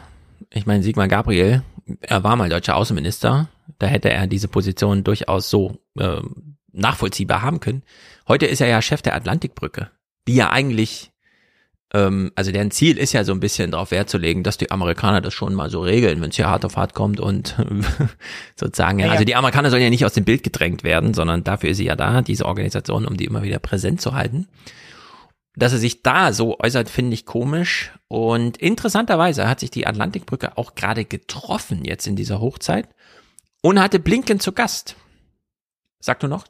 ich 0.50 0.66
meine, 0.66 0.82
Sigmar 0.82 1.08
Gabriel, 1.08 1.62
er 2.00 2.24
war 2.24 2.36
mal 2.36 2.48
deutscher 2.48 2.76
Außenminister, 2.76 3.48
da 3.78 3.86
hätte 3.86 4.10
er 4.10 4.26
diese 4.26 4.48
Position 4.48 5.05
durchaus 5.05 5.50
so 5.50 5.78
äh, 5.98 6.20
nachvollziehbar 6.73 7.42
haben 7.42 7.60
können. 7.60 7.82
Heute 8.28 8.47
ist 8.47 8.60
er 8.60 8.68
ja 8.68 8.82
Chef 8.82 9.02
der 9.02 9.14
Atlantikbrücke, 9.14 9.90
die 10.26 10.34
ja 10.34 10.50
eigentlich, 10.50 11.12
ähm, 11.92 12.32
also 12.34 12.52
deren 12.52 12.70
Ziel 12.70 12.98
ist 12.98 13.12
ja 13.12 13.24
so 13.24 13.32
ein 13.32 13.40
bisschen 13.40 13.70
darauf 13.70 13.90
Wert 13.90 14.08
zu 14.08 14.18
legen, 14.18 14.42
dass 14.42 14.58
die 14.58 14.70
Amerikaner 14.70 15.20
das 15.20 15.34
schon 15.34 15.55
mal 15.55 15.70
so 15.70 15.82
regeln, 15.82 16.20
wenn 16.20 16.31
es 16.31 16.36
hier 16.36 16.48
hart 16.48 16.64
auf 16.64 16.76
hart 16.76 16.94
kommt 16.94 17.20
und 17.20 17.56
sozusagen, 18.56 18.98
ja, 18.98 19.05
Ja, 19.05 19.06
ja. 19.06 19.12
also 19.12 19.24
die 19.24 19.36
Amerikaner 19.36 19.70
sollen 19.70 19.82
ja 19.82 19.90
nicht 19.90 20.05
aus 20.05 20.14
dem 20.14 20.24
Bild 20.24 20.42
gedrängt 20.42 20.84
werden, 20.84 21.14
sondern 21.14 21.44
dafür 21.44 21.70
ist 21.70 21.78
sie 21.78 21.84
ja 21.84 21.97
da, 21.97 22.23
diese 22.23 22.47
Organisation, 22.47 23.06
um 23.06 23.16
die 23.16 23.24
immer 23.24 23.42
wieder 23.42 23.58
präsent 23.58 24.00
zu 24.00 24.14
halten. 24.14 24.48
Dass 25.57 25.73
er 25.73 25.78
sich 25.78 26.02
da 26.02 26.33
so 26.33 26.58
äußert, 26.58 26.91
finde 26.91 27.15
ich 27.15 27.26
komisch. 27.26 27.92
Und 28.08 28.57
interessanterweise 28.57 29.49
hat 29.49 29.60
sich 29.60 29.70
die 29.70 29.86
Atlantikbrücke 29.86 30.58
auch 30.58 30.74
gerade 30.74 31.05
getroffen 31.05 31.84
jetzt 31.84 32.07
in 32.07 32.16
dieser 32.16 32.41
Hochzeit 32.41 32.89
und 33.62 33.81
hatte 33.81 34.00
Blinken 34.00 34.41
zu 34.41 34.52
Gast. 34.52 34.97
Sag 36.00 36.20
du 36.20 36.28
noch? 36.28 36.44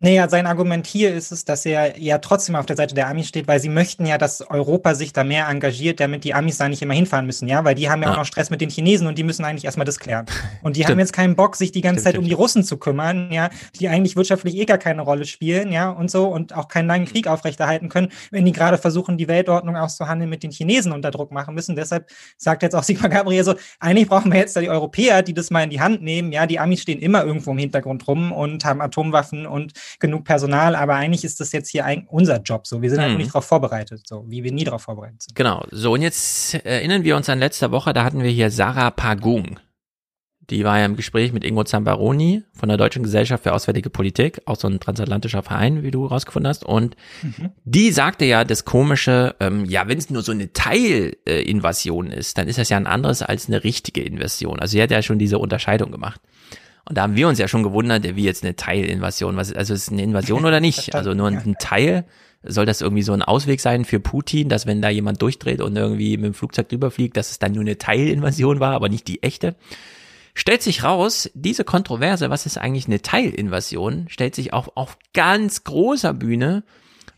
Naja, 0.00 0.28
sein 0.28 0.46
Argument 0.46 0.86
hier 0.86 1.14
ist 1.14 1.32
es, 1.32 1.44
dass 1.44 1.66
er 1.66 1.98
ja 1.98 2.18
trotzdem 2.18 2.54
auf 2.56 2.66
der 2.66 2.76
Seite 2.76 2.94
der 2.94 3.08
Amis 3.08 3.28
steht, 3.28 3.48
weil 3.48 3.60
sie 3.60 3.68
möchten 3.68 4.06
ja, 4.06 4.18
dass 4.18 4.40
Europa 4.42 4.94
sich 4.94 5.12
da 5.12 5.24
mehr 5.24 5.48
engagiert, 5.48 6.00
damit 6.00 6.24
die 6.24 6.34
Amis 6.34 6.58
da 6.58 6.68
nicht 6.68 6.82
immer 6.82 6.94
hinfahren 6.94 7.26
müssen, 7.26 7.48
ja, 7.48 7.64
weil 7.64 7.74
die 7.74 7.88
haben 7.90 8.02
ja, 8.02 8.08
Ja. 8.08 8.14
auch 8.14 8.18
noch 8.18 8.24
Stress 8.24 8.50
mit 8.50 8.60
den 8.60 8.70
Chinesen 8.70 9.06
und 9.06 9.18
die 9.18 9.24
müssen 9.24 9.44
eigentlich 9.44 9.64
erstmal 9.64 9.84
das 9.86 9.98
klären. 9.98 10.26
Und 10.62 10.76
die 10.76 10.80
Stimmt. 10.80 10.92
haben 10.92 10.98
jetzt 10.98 11.12
keinen 11.12 11.36
Bock, 11.36 11.56
sich 11.56 11.72
die 11.72 11.80
ganze 11.80 12.00
Stimmt, 12.00 12.14
Zeit 12.14 12.18
um 12.18 12.24
die 12.26 12.32
Russen 12.34 12.64
zu 12.64 12.76
kümmern, 12.78 13.30
ja, 13.32 13.48
die 13.78 13.88
eigentlich 13.88 14.16
wirtschaftlich 14.16 14.56
eh 14.56 14.64
gar 14.64 14.78
keine 14.78 15.02
Rolle 15.02 15.24
spielen, 15.24 15.72
ja, 15.72 15.90
und 15.90 16.10
so 16.10 16.26
und 16.28 16.54
auch 16.54 16.68
keinen 16.68 16.86
langen 16.88 17.06
Krieg 17.06 17.26
aufrechterhalten 17.26 17.88
können, 17.88 18.08
wenn 18.30 18.44
die 18.44 18.52
gerade 18.52 18.76
versuchen, 18.78 19.16
die 19.18 19.28
Weltordnung 19.28 19.76
auszuhandeln 19.76 20.28
mit 20.28 20.42
den 20.42 20.50
Chinesen 20.50 20.92
unter 20.92 21.10
Druck 21.10 21.30
machen 21.32 21.54
müssen. 21.54 21.76
Deshalb 21.76 22.08
sagt 22.36 22.62
jetzt 22.62 22.74
auch 22.74 22.82
Sigmar 22.88 23.08
Gabriel 23.08 23.44
so, 23.44 23.54
eigentlich 23.80 24.08
brauchen 24.08 24.32
wir 24.32 24.38
jetzt 24.40 24.56
da 24.56 24.60
die 24.60 24.68
Europäer, 24.70 25.22
die 25.22 25.34
das 25.34 25.50
mal 25.50 25.62
in 25.62 25.70
die 25.70 25.80
Hand 25.80 26.02
nehmen, 26.02 26.32
ja, 26.32 26.46
die 26.46 26.58
Amis 26.58 26.82
stehen 26.82 26.98
immer 27.00 27.24
irgendwo 27.24 27.52
im 27.52 27.58
Hintergrund 27.58 28.06
rum 28.08 28.32
und 28.32 28.64
haben 28.64 28.80
Atomwaffen 28.80 29.46
und 29.46 29.72
genug 29.98 30.24
Personal, 30.24 30.74
aber 30.76 30.94
eigentlich 30.94 31.24
ist 31.24 31.40
das 31.40 31.52
jetzt 31.52 31.68
hier 31.70 31.84
eigentlich 31.84 32.08
unser 32.10 32.40
Job 32.40 32.66
so. 32.66 32.82
Wir 32.82 32.90
sind 32.90 32.98
einfach 33.00 33.12
Mhm. 33.12 33.18
nicht 33.18 33.28
darauf 33.30 33.44
vorbereitet, 33.44 34.02
so 34.06 34.24
wie 34.28 34.42
wir 34.44 34.52
nie 34.52 34.64
darauf 34.64 34.82
vorbereitet 34.82 35.22
sind. 35.22 35.34
Genau. 35.34 35.64
So, 35.70 35.92
und 35.92 36.02
jetzt 36.02 36.54
erinnern 36.54 37.04
wir 37.04 37.16
uns 37.16 37.28
an 37.28 37.38
letzte 37.38 37.70
Woche, 37.70 37.92
da 37.92 38.04
hatten 38.04 38.22
wir 38.22 38.30
hier 38.30 38.50
Sarah 38.50 38.90
Pagung. 38.90 39.60
Die 40.50 40.64
war 40.64 40.78
ja 40.78 40.86
im 40.86 40.96
Gespräch 40.96 41.34
mit 41.34 41.44
Ingo 41.44 41.62
Zambaroni 41.62 42.42
von 42.54 42.70
der 42.70 42.78
Deutschen 42.78 43.02
Gesellschaft 43.02 43.42
für 43.42 43.52
Auswärtige 43.52 43.90
Politik, 43.90 44.40
auch 44.46 44.56
so 44.56 44.66
ein 44.66 44.80
transatlantischer 44.80 45.42
Verein, 45.42 45.82
wie 45.82 45.90
du 45.90 46.06
rausgefunden 46.06 46.48
hast. 46.48 46.64
Und 46.64 46.96
Mhm. 47.22 47.50
die 47.64 47.92
sagte 47.92 48.24
ja 48.24 48.44
das 48.44 48.64
Komische, 48.64 49.36
ähm, 49.40 49.66
ja, 49.66 49.88
wenn 49.88 49.98
es 49.98 50.08
nur 50.08 50.22
so 50.22 50.32
eine 50.32 50.50
Teilinvasion 50.54 52.10
äh, 52.10 52.18
ist, 52.18 52.38
dann 52.38 52.48
ist 52.48 52.58
das 52.58 52.68
ja 52.70 52.76
ein 52.76 52.86
anderes 52.86 53.22
als 53.22 53.48
eine 53.48 53.62
richtige 53.64 54.02
Invasion. 54.02 54.58
Also 54.58 54.72
sie 54.72 54.82
hat 54.82 54.90
ja 54.90 55.02
schon 55.02 55.18
diese 55.18 55.38
Unterscheidung 55.38 55.90
gemacht. 55.92 56.20
Und 56.88 56.96
da 56.96 57.02
haben 57.02 57.16
wir 57.16 57.28
uns 57.28 57.38
ja 57.38 57.48
schon 57.48 57.62
gewundert, 57.62 58.16
wie 58.16 58.24
jetzt 58.24 58.44
eine 58.44 58.56
Teilinvasion, 58.56 59.36
was, 59.36 59.52
also 59.52 59.74
ist 59.74 59.82
es 59.82 59.92
eine 59.92 60.02
Invasion 60.02 60.44
oder 60.44 60.60
nicht? 60.60 60.94
Also 60.98 61.14
nur 61.14 61.28
ein 61.28 61.56
Teil, 61.60 62.06
soll 62.42 62.66
das 62.66 62.80
irgendwie 62.80 63.02
so 63.02 63.12
ein 63.12 63.22
Ausweg 63.22 63.60
sein 63.60 63.84
für 63.84 64.00
Putin, 64.00 64.48
dass 64.48 64.66
wenn 64.66 64.80
da 64.80 64.88
jemand 64.88 65.20
durchdreht 65.20 65.60
und 65.60 65.76
irgendwie 65.76 66.16
mit 66.16 66.26
dem 66.26 66.34
Flugzeug 66.34 66.68
drüber 66.68 66.90
fliegt, 66.90 67.16
dass 67.16 67.30
es 67.30 67.38
dann 67.38 67.52
nur 67.52 67.60
eine 67.60 67.78
Teilinvasion 67.78 68.58
war, 68.58 68.74
aber 68.74 68.88
nicht 68.88 69.06
die 69.06 69.22
echte? 69.22 69.54
Stellt 70.34 70.62
sich 70.62 70.82
raus, 70.82 71.30
diese 71.34 71.64
Kontroverse, 71.64 72.30
was 72.30 72.46
ist 72.46 72.58
eigentlich 72.58 72.86
eine 72.86 73.02
Teilinvasion, 73.02 74.06
stellt 74.08 74.34
sich 74.34 74.52
auch 74.52 74.68
auf 74.76 74.96
ganz 75.12 75.64
großer 75.64 76.14
Bühne, 76.14 76.64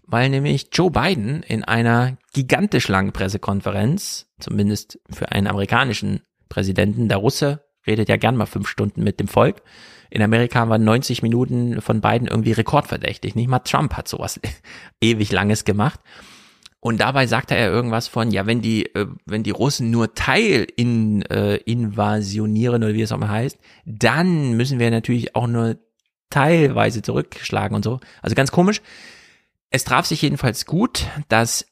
weil 0.07 0.31
nämlich 0.31 0.69
Joe 0.73 0.91
Biden 0.91 1.43
in 1.43 1.63
einer 1.63 2.17
gigantisch 2.33 2.89
langen 2.89 3.13
Pressekonferenz, 3.13 4.27
zumindest 4.41 4.99
für 5.11 5.31
einen 5.31 5.47
amerikanischen 5.47 6.23
Präsidenten. 6.49 7.09
Der 7.09 7.19
Russe 7.19 7.63
redet 7.91 8.09
ja 8.09 8.17
gern 8.17 8.37
mal 8.37 8.47
fünf 8.47 8.69
Stunden 8.69 9.03
mit 9.03 9.21
dem 9.21 9.29
Volk. 9.29 9.63
In 10.11 10.23
Amerika 10.23 10.69
waren 10.69 10.85
90 10.85 11.23
Minuten 11.23 11.81
von 11.81 12.01
beiden 12.01 12.27
irgendwie 12.27 12.53
rekordverdächtig. 12.53 13.35
Nicht 13.35 13.49
mal 13.49 13.61
Trump 13.61 13.95
hat 13.95 14.09
sowas 14.09 14.41
ewig 15.01 15.31
langes 15.31 15.65
gemacht. 15.65 16.01
Und 16.81 17.01
dabei 17.01 17.27
sagte 17.27 17.55
er 17.55 17.71
irgendwas 17.71 18.09
von, 18.09 18.31
ja, 18.31 18.47
wenn 18.47 18.63
die, 18.63 18.87
äh, 18.95 19.07
wenn 19.27 19.43
die 19.43 19.51
Russen 19.51 19.91
nur 19.91 20.15
Teil 20.15 20.67
in, 20.77 21.23
äh, 21.23 21.57
invasionieren 21.57 22.83
oder 22.83 22.95
wie 22.95 23.03
es 23.03 23.13
auch 23.13 23.19
mal 23.19 23.29
heißt, 23.29 23.59
dann 23.85 24.55
müssen 24.55 24.79
wir 24.79 24.91
natürlich 24.91 25.37
auch 25.37 25.47
nur 25.47 25.77
teilweise 26.31 27.03
zurückschlagen 27.03 27.77
und 27.77 27.85
so. 27.85 28.01
Also 28.23 28.35
ganz 28.35 28.51
komisch. 28.51 28.81
Es 29.69 29.85
traf 29.85 30.07
sich 30.07 30.23
jedenfalls 30.23 30.65
gut, 30.65 31.07
dass 31.29 31.67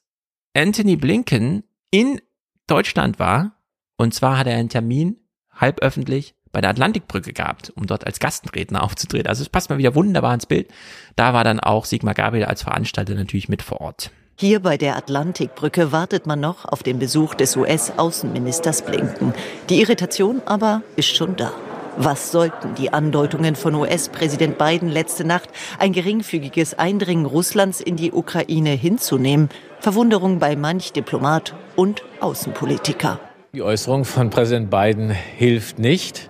Anthony 0.54 0.96
Blinken 0.96 1.64
in 1.90 2.20
Deutschland 2.66 3.18
war. 3.18 3.56
Und 3.96 4.14
zwar 4.14 4.38
hat 4.38 4.46
er 4.46 4.56
einen 4.56 4.68
Termin 4.68 5.16
halb 5.58 5.80
öffentlich 5.80 6.34
bei 6.52 6.60
der 6.60 6.70
Atlantikbrücke 6.70 7.32
gehabt, 7.32 7.72
um 7.76 7.86
dort 7.86 8.06
als 8.06 8.20
Gastredner 8.20 8.82
aufzutreten. 8.82 9.28
Also 9.28 9.42
es 9.42 9.48
passt 9.48 9.70
mal 9.70 9.78
wieder 9.78 9.94
wunderbar 9.94 10.34
ins 10.34 10.46
Bild. 10.46 10.68
Da 11.16 11.34
war 11.34 11.44
dann 11.44 11.60
auch 11.60 11.84
Sigmar 11.84 12.14
Gabriel 12.14 12.46
als 12.46 12.62
Veranstalter 12.62 13.14
natürlich 13.14 13.48
mit 13.48 13.62
vor 13.62 13.80
Ort. 13.80 14.10
Hier 14.40 14.60
bei 14.60 14.76
der 14.76 14.96
Atlantikbrücke 14.96 15.90
wartet 15.90 16.26
man 16.26 16.38
noch 16.38 16.64
auf 16.64 16.84
den 16.84 17.00
Besuch 17.00 17.34
des 17.34 17.56
US-Außenministers 17.56 18.82
Blinken. 18.82 19.34
Die 19.68 19.80
Irritation 19.80 20.40
aber 20.46 20.82
ist 20.94 21.14
schon 21.14 21.34
da. 21.36 21.52
Was 21.96 22.30
sollten 22.30 22.76
die 22.76 22.92
Andeutungen 22.92 23.56
von 23.56 23.74
US-Präsident 23.74 24.56
Biden 24.56 24.88
letzte 24.88 25.24
Nacht, 25.24 25.48
ein 25.80 25.92
geringfügiges 25.92 26.78
Eindringen 26.78 27.26
Russlands 27.26 27.80
in 27.80 27.96
die 27.96 28.12
Ukraine 28.12 28.70
hinzunehmen? 28.70 29.48
Verwunderung 29.80 30.38
bei 30.38 30.54
manch 30.54 30.92
Diplomat 30.92 31.56
und 31.74 32.04
Außenpolitiker. 32.20 33.18
Die 33.54 33.62
Äußerung 33.62 34.04
von 34.04 34.28
Präsident 34.28 34.68
Biden 34.68 35.08
hilft 35.08 35.78
nicht. 35.78 36.28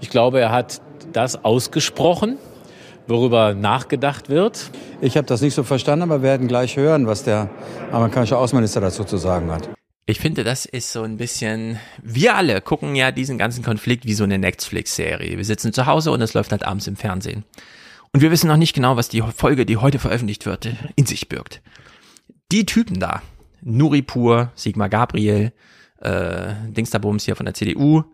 Ich 0.00 0.10
glaube, 0.10 0.40
er 0.40 0.52
hat 0.52 0.82
das 1.10 1.42
ausgesprochen, 1.42 2.36
worüber 3.06 3.54
nachgedacht 3.54 4.28
wird. 4.28 4.70
Ich 5.00 5.16
habe 5.16 5.26
das 5.26 5.40
nicht 5.40 5.54
so 5.54 5.62
verstanden, 5.62 6.02
aber 6.02 6.18
wir 6.18 6.28
werden 6.28 6.48
gleich 6.48 6.76
hören, 6.76 7.06
was 7.06 7.24
der 7.24 7.48
amerikanische 7.90 8.36
Außenminister 8.36 8.82
dazu 8.82 9.04
zu 9.04 9.16
sagen 9.16 9.50
hat. 9.50 9.70
Ich 10.04 10.20
finde, 10.20 10.44
das 10.44 10.66
ist 10.66 10.92
so 10.92 11.02
ein 11.02 11.16
bisschen, 11.16 11.78
wir 12.02 12.34
alle 12.34 12.60
gucken 12.60 12.94
ja 12.94 13.10
diesen 13.10 13.38
ganzen 13.38 13.64
Konflikt 13.64 14.04
wie 14.04 14.14
so 14.14 14.24
eine 14.24 14.38
Netflix-Serie. 14.38 15.38
Wir 15.38 15.44
sitzen 15.46 15.72
zu 15.72 15.86
Hause 15.86 16.10
und 16.10 16.20
es 16.20 16.34
läuft 16.34 16.52
halt 16.52 16.66
abends 16.66 16.86
im 16.86 16.96
Fernsehen. 16.96 17.44
Und 18.12 18.20
wir 18.20 18.30
wissen 18.30 18.48
noch 18.48 18.58
nicht 18.58 18.74
genau, 18.74 18.96
was 18.96 19.08
die 19.08 19.22
Folge, 19.22 19.64
die 19.64 19.78
heute 19.78 19.98
veröffentlicht 19.98 20.44
wird, 20.44 20.68
in 20.94 21.06
sich 21.06 21.30
birgt. 21.30 21.62
Die 22.52 22.66
Typen 22.66 23.00
da, 23.00 23.22
Nuripur, 23.62 24.50
Sigmar 24.54 24.90
Gabriel, 24.90 25.52
äh, 26.00 26.54
Dingsterbums 26.68 27.24
hier 27.24 27.36
von 27.36 27.46
der 27.46 27.54
CDU, 27.54 28.04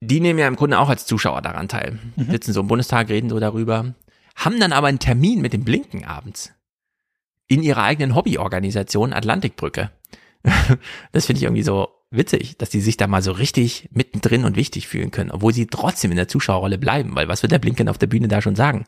die 0.00 0.20
nehmen 0.20 0.38
ja 0.38 0.48
im 0.48 0.56
Grunde 0.56 0.78
auch 0.78 0.88
als 0.88 1.06
Zuschauer 1.06 1.42
daran 1.42 1.68
teil. 1.68 1.98
Mhm. 2.16 2.30
Sitzen 2.30 2.52
so 2.52 2.60
im 2.60 2.66
Bundestag, 2.66 3.08
reden 3.08 3.30
so 3.30 3.38
darüber, 3.38 3.94
haben 4.34 4.58
dann 4.58 4.72
aber 4.72 4.88
einen 4.88 4.98
Termin 4.98 5.40
mit 5.40 5.52
dem 5.52 5.64
Blinken 5.64 6.04
abends. 6.04 6.52
In 7.46 7.62
ihrer 7.62 7.84
eigenen 7.84 8.14
Hobbyorganisation 8.14 9.12
Atlantikbrücke. 9.12 9.90
das 11.12 11.26
finde 11.26 11.38
ich 11.38 11.44
irgendwie 11.44 11.62
so 11.62 11.88
witzig, 12.10 12.58
dass 12.58 12.70
die 12.70 12.80
sich 12.80 12.96
da 12.96 13.06
mal 13.06 13.22
so 13.22 13.32
richtig 13.32 13.88
mittendrin 13.92 14.44
und 14.44 14.56
wichtig 14.56 14.88
fühlen 14.88 15.10
können, 15.10 15.30
obwohl 15.30 15.52
sie 15.52 15.66
trotzdem 15.66 16.10
in 16.10 16.16
der 16.16 16.28
Zuschauerrolle 16.28 16.78
bleiben, 16.78 17.14
weil 17.14 17.28
was 17.28 17.42
wird 17.42 17.52
der 17.52 17.58
Blinken 17.58 17.88
auf 17.88 17.98
der 17.98 18.06
Bühne 18.06 18.28
da 18.28 18.42
schon 18.42 18.56
sagen? 18.56 18.84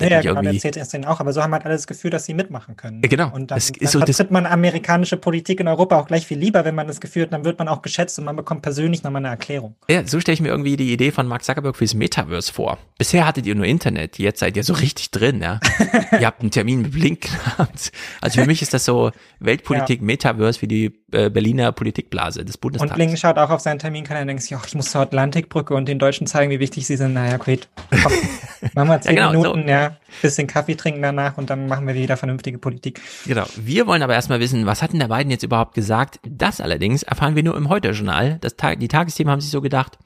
Ja, 0.00 0.08
ja 0.08 0.20
genau, 0.20 0.42
erzählt 0.42 0.76
es 0.76 0.88
denen 0.88 1.04
auch, 1.04 1.20
aber 1.20 1.32
so 1.32 1.42
haben 1.42 1.52
halt 1.52 1.64
alle 1.64 1.74
das 1.74 1.86
Gefühl, 1.86 2.10
dass 2.10 2.24
sie 2.24 2.34
mitmachen 2.34 2.76
können. 2.76 3.00
Ja, 3.02 3.08
genau. 3.08 3.30
Und 3.32 3.50
dann, 3.50 3.58
das 3.58 3.72
dann 3.72 3.88
so, 3.88 3.98
vertritt 4.00 4.30
man 4.30 4.46
amerikanische 4.46 5.16
Politik 5.16 5.60
in 5.60 5.68
Europa 5.68 5.98
auch 5.98 6.06
gleich 6.06 6.26
viel 6.26 6.38
lieber, 6.38 6.64
wenn 6.64 6.74
man 6.74 6.86
das 6.86 7.00
Gefühl 7.00 7.24
hat, 7.24 7.32
dann 7.32 7.44
wird 7.44 7.58
man 7.58 7.68
auch 7.68 7.82
geschätzt 7.82 8.18
und 8.18 8.24
man 8.24 8.36
bekommt 8.36 8.62
persönlich 8.62 9.02
nochmal 9.02 9.20
eine 9.20 9.28
Erklärung. 9.28 9.76
Ja, 9.88 10.06
so 10.06 10.20
stelle 10.20 10.34
ich 10.34 10.40
mir 10.40 10.48
irgendwie 10.48 10.76
die 10.76 10.92
Idee 10.92 11.10
von 11.10 11.26
Mark 11.26 11.44
Zuckerberg 11.44 11.76
fürs 11.76 11.94
Metaverse 11.94 12.52
vor. 12.52 12.78
Bisher 12.98 13.26
hattet 13.26 13.46
ihr 13.46 13.54
nur 13.54 13.66
Internet, 13.66 14.18
jetzt 14.18 14.40
seid 14.40 14.56
ihr 14.56 14.64
so 14.64 14.74
richtig 14.74 15.10
drin, 15.10 15.40
ja. 15.42 15.60
ihr 16.12 16.26
habt 16.26 16.40
einen 16.40 16.50
Termin 16.50 16.82
mit 16.82 16.92
Blink 16.92 17.22
gehabt. 17.22 17.92
Also 18.20 18.40
für 18.40 18.46
mich 18.46 18.62
ist 18.62 18.74
das 18.74 18.84
so 18.84 19.10
Weltpolitik, 19.40 20.00
ja. 20.00 20.06
Metaverse 20.06 20.62
wie 20.62 20.68
die 20.68 21.04
äh, 21.12 21.30
Berliner 21.30 21.72
Politikblase 21.72 22.44
des 22.44 22.58
Bundestags. 22.58 22.90
Und 22.90 22.96
Blink 22.96 23.18
schaut 23.18 23.38
auch 23.38 23.50
auf 23.50 23.60
seinen 23.60 23.78
Terminkalender 23.78 24.22
und 24.22 24.28
denkt 24.28 24.42
sich, 24.42 24.56
ich 24.66 24.74
muss 24.74 24.90
zur 24.90 25.02
Atlantikbrücke 25.02 25.74
und 25.74 25.88
den 25.88 25.98
Deutschen 25.98 26.26
zeigen, 26.26 26.50
wie 26.50 26.60
wichtig 26.60 26.86
sie 26.86 26.96
sind. 26.96 27.14
Naja, 27.14 27.36
great. 27.36 27.68
Komm, 27.90 28.12
machen 28.74 28.88
wir 28.88 29.00
zehn 29.00 29.16
ja, 29.16 29.30
genau, 29.30 29.42
Minuten, 29.42 29.62
so. 29.62 29.68
ja, 29.68 29.83
bisschen 30.22 30.46
Kaffee 30.46 30.74
trinken 30.74 31.02
danach 31.02 31.38
und 31.38 31.50
dann 31.50 31.66
machen 31.66 31.86
wir 31.86 31.94
wieder 31.94 32.16
vernünftige 32.16 32.58
Politik. 32.58 33.00
Genau. 33.26 33.44
Wir 33.56 33.86
wollen 33.86 34.02
aber 34.02 34.14
erstmal 34.14 34.40
wissen, 34.40 34.66
was 34.66 34.82
hat 34.82 34.92
denn 34.92 35.00
der 35.00 35.08
Biden 35.08 35.30
jetzt 35.30 35.42
überhaupt 35.42 35.74
gesagt? 35.74 36.20
Das 36.28 36.60
allerdings 36.60 37.02
erfahren 37.02 37.36
wir 37.36 37.42
nur 37.42 37.56
im 37.56 37.68
Heute-Journal. 37.68 38.40
Die 38.78 38.88
Tagesthemen 38.88 39.30
haben 39.30 39.40
sich 39.40 39.50
so 39.50 39.60
gedacht, 39.60 39.98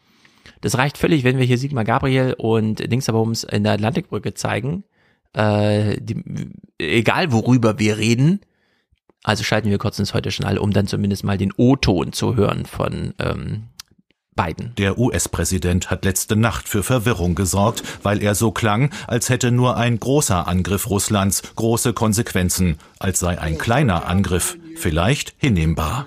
das 0.61 0.77
reicht 0.77 0.99
völlig, 0.99 1.25
wenn 1.25 1.39
wir 1.39 1.45
hier 1.45 1.59
Sigmar 1.59 1.85
Gabriel 1.85 2.35
und 2.37 2.91
Dingsabums 2.91 3.45
in 3.45 3.65
der 3.65 3.75
Atlantikbrücke 3.75 4.35
zeigen. 4.35 4.85
Äh, 5.35 5.99
die, 6.01 6.23
egal 6.79 7.33
worüber 7.33 7.79
wir 7.79 7.99
reden, 7.99 8.41
also 9.23 9.45
schalten 9.45 9.71
wir 9.71 9.79
kurz 9.79 9.99
ins 9.99 10.15
Heute-Journal, 10.15 10.59
um 10.59 10.73
dann 10.73 10.87
zumindest 10.87 11.25
mal 11.25 11.39
den 11.39 11.53
O-Ton 11.57 12.13
zu 12.13 12.37
hören 12.37 12.65
von 12.65 13.15
ähm, 13.19 13.65
Biden. 14.39 14.73
Der 14.79 14.99
US-Präsident 14.99 15.91
hat 15.91 16.05
letzte 16.05 16.37
Nacht 16.37 16.69
für 16.69 16.83
Verwirrung 16.83 17.35
gesorgt, 17.35 17.83
weil 18.03 18.23
er 18.23 18.35
so 18.35 18.53
klang, 18.53 18.91
als 19.07 19.29
hätte 19.29 19.51
nur 19.51 19.77
ein 19.77 19.99
großer 19.99 20.47
Angriff 20.47 20.89
Russlands 20.89 21.43
große 21.57 21.93
Konsequenzen, 21.93 22.79
als 22.99 23.19
sei 23.19 23.39
ein 23.39 23.59
kleiner 23.59 24.07
Angriff 24.07 24.57
vielleicht 24.77 25.35
hinnehmbar. 25.39 26.07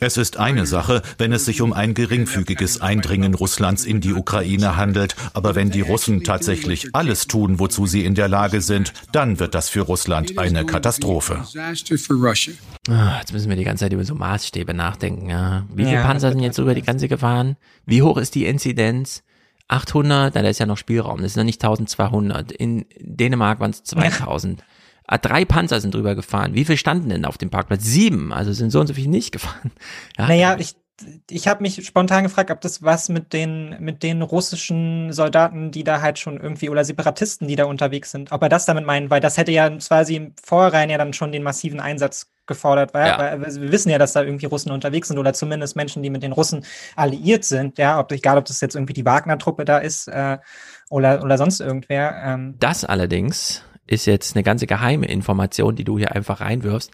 Es 0.00 0.16
ist 0.16 0.36
eine 0.36 0.66
Sache, 0.66 1.02
wenn 1.18 1.32
es 1.32 1.44
sich 1.44 1.60
um 1.60 1.72
ein 1.72 1.94
geringfügiges 1.94 2.80
Eindringen 2.80 3.34
Russlands 3.34 3.84
in 3.84 4.00
die 4.00 4.12
Ukraine 4.12 4.76
handelt, 4.76 5.16
aber 5.34 5.54
wenn 5.54 5.70
die 5.70 5.80
Russen 5.80 6.24
tatsächlich 6.24 6.94
alles 6.94 7.26
tun, 7.26 7.58
wozu 7.58 7.86
sie 7.86 8.04
in 8.04 8.14
der 8.14 8.28
Lage 8.28 8.60
sind, 8.60 8.92
dann 9.12 9.38
wird 9.38 9.54
das 9.54 9.68
für 9.68 9.82
Russland 9.82 10.38
eine 10.38 10.64
Katastrophe. 10.64 11.44
Ah, 12.88 13.18
jetzt 13.20 13.32
müssen 13.32 13.48
wir 13.48 13.56
die 13.56 13.64
ganze 13.64 13.84
Zeit 13.84 13.92
über 13.92 14.04
so 14.04 14.14
Maßstäbe 14.14 14.74
nachdenken. 14.74 15.28
Ja. 15.28 15.66
Wie 15.72 15.84
viele 15.84 15.96
ja, 15.96 16.02
Panzer 16.02 16.30
sind 16.30 16.40
jetzt 16.40 16.58
über 16.58 16.74
die 16.74 16.82
Grenze 16.82 17.08
gefahren? 17.08 17.56
Wie 17.86 18.02
hoch 18.02 18.16
ist 18.16 18.34
die 18.34 18.46
Inzidenz? 18.46 19.22
800, 19.68 20.36
da 20.36 20.40
ist 20.40 20.60
ja 20.60 20.66
noch 20.66 20.76
Spielraum, 20.76 21.22
das 21.22 21.32
ist 21.32 21.36
noch 21.36 21.44
nicht 21.44 21.62
1200. 21.62 22.52
In 22.52 22.84
Dänemark 23.00 23.60
waren 23.60 23.70
es 23.70 23.82
2000. 23.84 24.62
Ah, 25.06 25.18
drei 25.18 25.44
Panzer 25.44 25.80
sind 25.80 25.94
drüber 25.94 26.14
gefahren. 26.14 26.54
Wie 26.54 26.64
viel 26.64 26.76
standen 26.76 27.08
denn 27.08 27.24
auf 27.24 27.38
dem 27.38 27.50
Parkplatz? 27.50 27.84
Sieben. 27.84 28.32
Also 28.32 28.52
sind 28.52 28.70
so 28.70 28.80
und 28.80 28.86
so 28.86 28.94
viele 28.94 29.10
nicht 29.10 29.32
gefahren. 29.32 29.72
Ja, 30.18 30.28
naja, 30.28 30.56
ich, 30.58 30.74
ich 31.30 31.48
habe 31.48 31.62
mich 31.62 31.84
spontan 31.86 32.22
gefragt, 32.22 32.50
ob 32.50 32.60
das 32.60 32.82
was 32.82 33.08
mit 33.08 33.32
den, 33.32 33.76
mit 33.80 34.02
den 34.02 34.22
russischen 34.22 35.12
Soldaten, 35.12 35.70
die 35.70 35.84
da 35.84 36.00
halt 36.00 36.18
schon 36.18 36.38
irgendwie, 36.40 36.68
oder 36.68 36.84
Separatisten, 36.84 37.48
die 37.48 37.56
da 37.56 37.64
unterwegs 37.64 38.10
sind, 38.10 38.32
ob 38.32 38.42
er 38.42 38.48
das 38.48 38.66
damit 38.66 38.86
meint, 38.86 39.10
weil 39.10 39.20
das 39.20 39.36
hätte 39.36 39.52
ja 39.52 39.68
quasi 39.70 40.16
im 40.16 40.34
Vorrein 40.42 40.90
ja 40.90 40.98
dann 40.98 41.12
schon 41.12 41.32
den 41.32 41.42
massiven 41.42 41.80
Einsatz 41.80 42.30
gefordert, 42.46 42.92
weil, 42.94 43.06
ja. 43.06 43.18
weil, 43.18 43.40
wir 43.40 43.72
wissen 43.72 43.90
ja, 43.90 43.98
dass 43.98 44.12
da 44.12 44.22
irgendwie 44.22 44.46
Russen 44.46 44.72
unterwegs 44.72 45.08
sind 45.08 45.18
oder 45.18 45.32
zumindest 45.32 45.76
Menschen, 45.76 46.02
die 46.02 46.10
mit 46.10 46.22
den 46.22 46.32
Russen 46.32 46.64
alliiert 46.96 47.44
sind, 47.44 47.78
ja, 47.78 47.98
ob, 47.98 48.12
egal 48.12 48.38
ob 48.38 48.44
das 48.44 48.60
jetzt 48.60 48.74
irgendwie 48.74 48.94
die 48.94 49.04
Wagner-Truppe 49.04 49.64
da 49.64 49.78
ist 49.78 50.08
äh, 50.08 50.38
oder, 50.90 51.22
oder 51.22 51.38
sonst 51.38 51.60
irgendwer. 51.60 52.22
Ähm. 52.24 52.56
Das 52.58 52.84
allerdings 52.84 53.64
ist 53.86 54.06
jetzt 54.06 54.36
eine 54.36 54.42
ganze 54.42 54.66
geheime 54.66 55.06
Information, 55.06 55.76
die 55.76 55.84
du 55.84 55.98
hier 55.98 56.12
einfach 56.12 56.40
reinwirfst. 56.40 56.90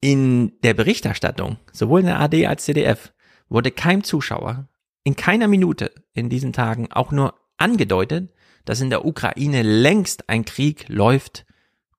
In 0.00 0.52
der 0.62 0.74
Berichterstattung, 0.74 1.58
sowohl 1.72 2.00
in 2.00 2.06
der 2.06 2.20
AD 2.20 2.46
als 2.46 2.64
CDF, 2.64 3.12
wurde 3.48 3.70
kein 3.70 4.02
Zuschauer 4.04 4.68
in 5.04 5.16
keiner 5.16 5.48
Minute 5.48 5.92
in 6.14 6.28
diesen 6.28 6.52
Tagen 6.52 6.90
auch 6.90 7.12
nur 7.12 7.34
angedeutet, 7.58 8.32
dass 8.64 8.80
in 8.80 8.90
der 8.90 9.04
Ukraine 9.04 9.62
längst 9.62 10.28
ein 10.28 10.44
Krieg 10.44 10.86
läuft, 10.88 11.44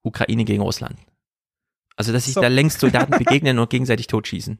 Ukraine 0.02 0.44
gegen 0.44 0.64
Russland. 0.64 0.98
Also, 1.96 2.12
dass 2.12 2.26
sich 2.26 2.34
so. 2.34 2.42
da 2.42 2.48
längst 2.48 2.80
Soldaten 2.80 3.12
begegnen 3.18 3.60
und 3.60 3.70
gegenseitig 3.70 4.08
totschießen. 4.08 4.60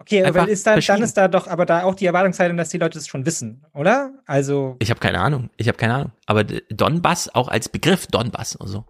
Okay, 0.00 0.24
aber 0.24 0.48
ist 0.48 0.66
da, 0.66 0.80
dann 0.80 1.02
ist 1.02 1.18
da 1.18 1.28
doch 1.28 1.46
aber 1.46 1.66
da 1.66 1.82
auch 1.82 1.94
die 1.94 2.06
Erwartungshaltung, 2.06 2.56
dass 2.56 2.70
die 2.70 2.78
Leute 2.78 2.98
das 2.98 3.06
schon 3.06 3.26
wissen, 3.26 3.66
oder? 3.74 4.14
Also. 4.24 4.76
Ich 4.78 4.88
habe 4.88 4.98
keine 4.98 5.20
Ahnung. 5.20 5.50
Ich 5.58 5.68
habe 5.68 5.76
keine 5.76 5.94
Ahnung. 5.94 6.12
Aber 6.24 6.42
Donbass 6.44 7.34
auch 7.34 7.48
als 7.48 7.68
Begriff 7.68 8.06
Donbass 8.06 8.56
also 8.56 8.86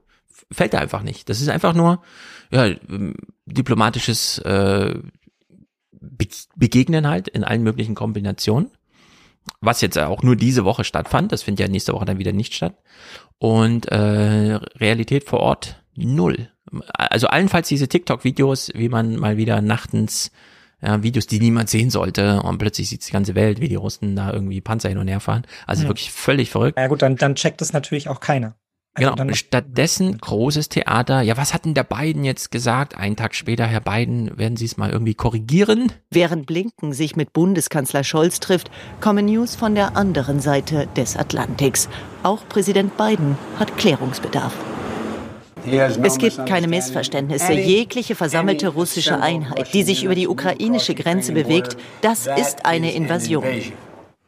fällt 0.52 0.72
da 0.72 0.78
einfach 0.78 1.02
nicht. 1.02 1.28
Das 1.28 1.40
ist 1.40 1.48
einfach 1.48 1.74
nur 1.74 2.00
ja 2.52 2.66
ähm, 2.66 3.16
diplomatisches 3.44 4.38
äh, 4.38 5.00
Be 5.90 6.28
Begegnen 6.54 7.08
halt 7.08 7.26
in 7.26 7.42
allen 7.42 7.64
möglichen 7.64 7.96
Kombinationen. 7.96 8.70
Was 9.60 9.80
jetzt 9.80 9.98
auch 9.98 10.22
nur 10.22 10.36
diese 10.36 10.64
Woche 10.64 10.84
stattfand, 10.84 11.32
das 11.32 11.42
findet 11.42 11.66
ja 11.66 11.68
nächste 11.68 11.92
Woche 11.92 12.04
dann 12.04 12.18
wieder 12.18 12.32
nicht 12.32 12.54
statt. 12.54 12.76
Und 13.38 13.86
äh, 13.88 14.60
Realität 14.78 15.24
vor 15.24 15.40
Ort 15.40 15.82
null. 15.96 16.50
Also 16.92 17.26
allenfalls 17.26 17.66
diese 17.66 17.88
TikTok-Videos, 17.88 18.70
wie 18.74 18.88
man 18.88 19.16
mal 19.16 19.38
wieder 19.38 19.60
nachtens 19.60 20.30
ja, 20.82 21.02
Videos, 21.02 21.26
die 21.26 21.40
niemand 21.40 21.68
sehen 21.68 21.90
sollte 21.90 22.42
und 22.42 22.58
plötzlich 22.58 22.88
sieht 22.88 23.06
die 23.06 23.12
ganze 23.12 23.34
Welt, 23.34 23.60
wie 23.60 23.68
die 23.68 23.74
Russen 23.76 24.16
da 24.16 24.32
irgendwie 24.32 24.60
Panzer 24.60 24.88
hin 24.88 24.98
und 24.98 25.08
her 25.08 25.20
fahren. 25.20 25.42
Also 25.66 25.82
hm. 25.82 25.88
wirklich 25.88 26.12
völlig 26.12 26.50
verrückt. 26.50 26.78
Ja 26.78 26.86
gut, 26.86 27.02
dann, 27.02 27.16
dann 27.16 27.34
checkt 27.34 27.60
das 27.60 27.72
natürlich 27.72 28.08
auch 28.08 28.20
keiner. 28.20 28.56
Also 28.94 29.14
genau, 29.14 29.34
stattdessen 29.34 30.18
großes 30.18 30.68
Theater. 30.68 31.22
Ja, 31.22 31.36
was 31.36 31.54
hat 31.54 31.64
denn 31.64 31.74
der 31.74 31.84
Biden 31.84 32.24
jetzt 32.24 32.50
gesagt? 32.50 32.96
Einen 32.96 33.14
Tag 33.14 33.36
später, 33.36 33.64
Herr 33.64 33.80
Biden, 33.80 34.36
werden 34.36 34.56
Sie 34.56 34.64
es 34.64 34.76
mal 34.76 34.90
irgendwie 34.90 35.14
korrigieren? 35.14 35.92
Während 36.10 36.46
Blinken 36.46 36.92
sich 36.92 37.14
mit 37.14 37.32
Bundeskanzler 37.32 38.02
Scholz 38.02 38.40
trifft, 38.40 38.70
kommen 39.00 39.26
News 39.26 39.54
von 39.54 39.76
der 39.76 39.96
anderen 39.96 40.40
Seite 40.40 40.88
des 40.96 41.16
Atlantiks. 41.16 41.88
Auch 42.24 42.48
Präsident 42.48 42.96
Biden 42.96 43.38
hat 43.58 43.76
Klärungsbedarf. 43.76 44.54
Es 45.66 46.18
gibt 46.18 46.46
keine 46.46 46.68
Missverständnisse. 46.68 47.52
Jegliche 47.52 48.14
versammelte 48.14 48.68
russische 48.68 49.20
Einheit, 49.20 49.72
die 49.74 49.82
sich 49.82 50.04
über 50.04 50.14
die 50.14 50.28
ukrainische 50.28 50.94
Grenze 50.94 51.32
bewegt, 51.32 51.76
das 52.02 52.26
ist 52.26 52.66
eine 52.66 52.92
Invasion. 52.92 53.44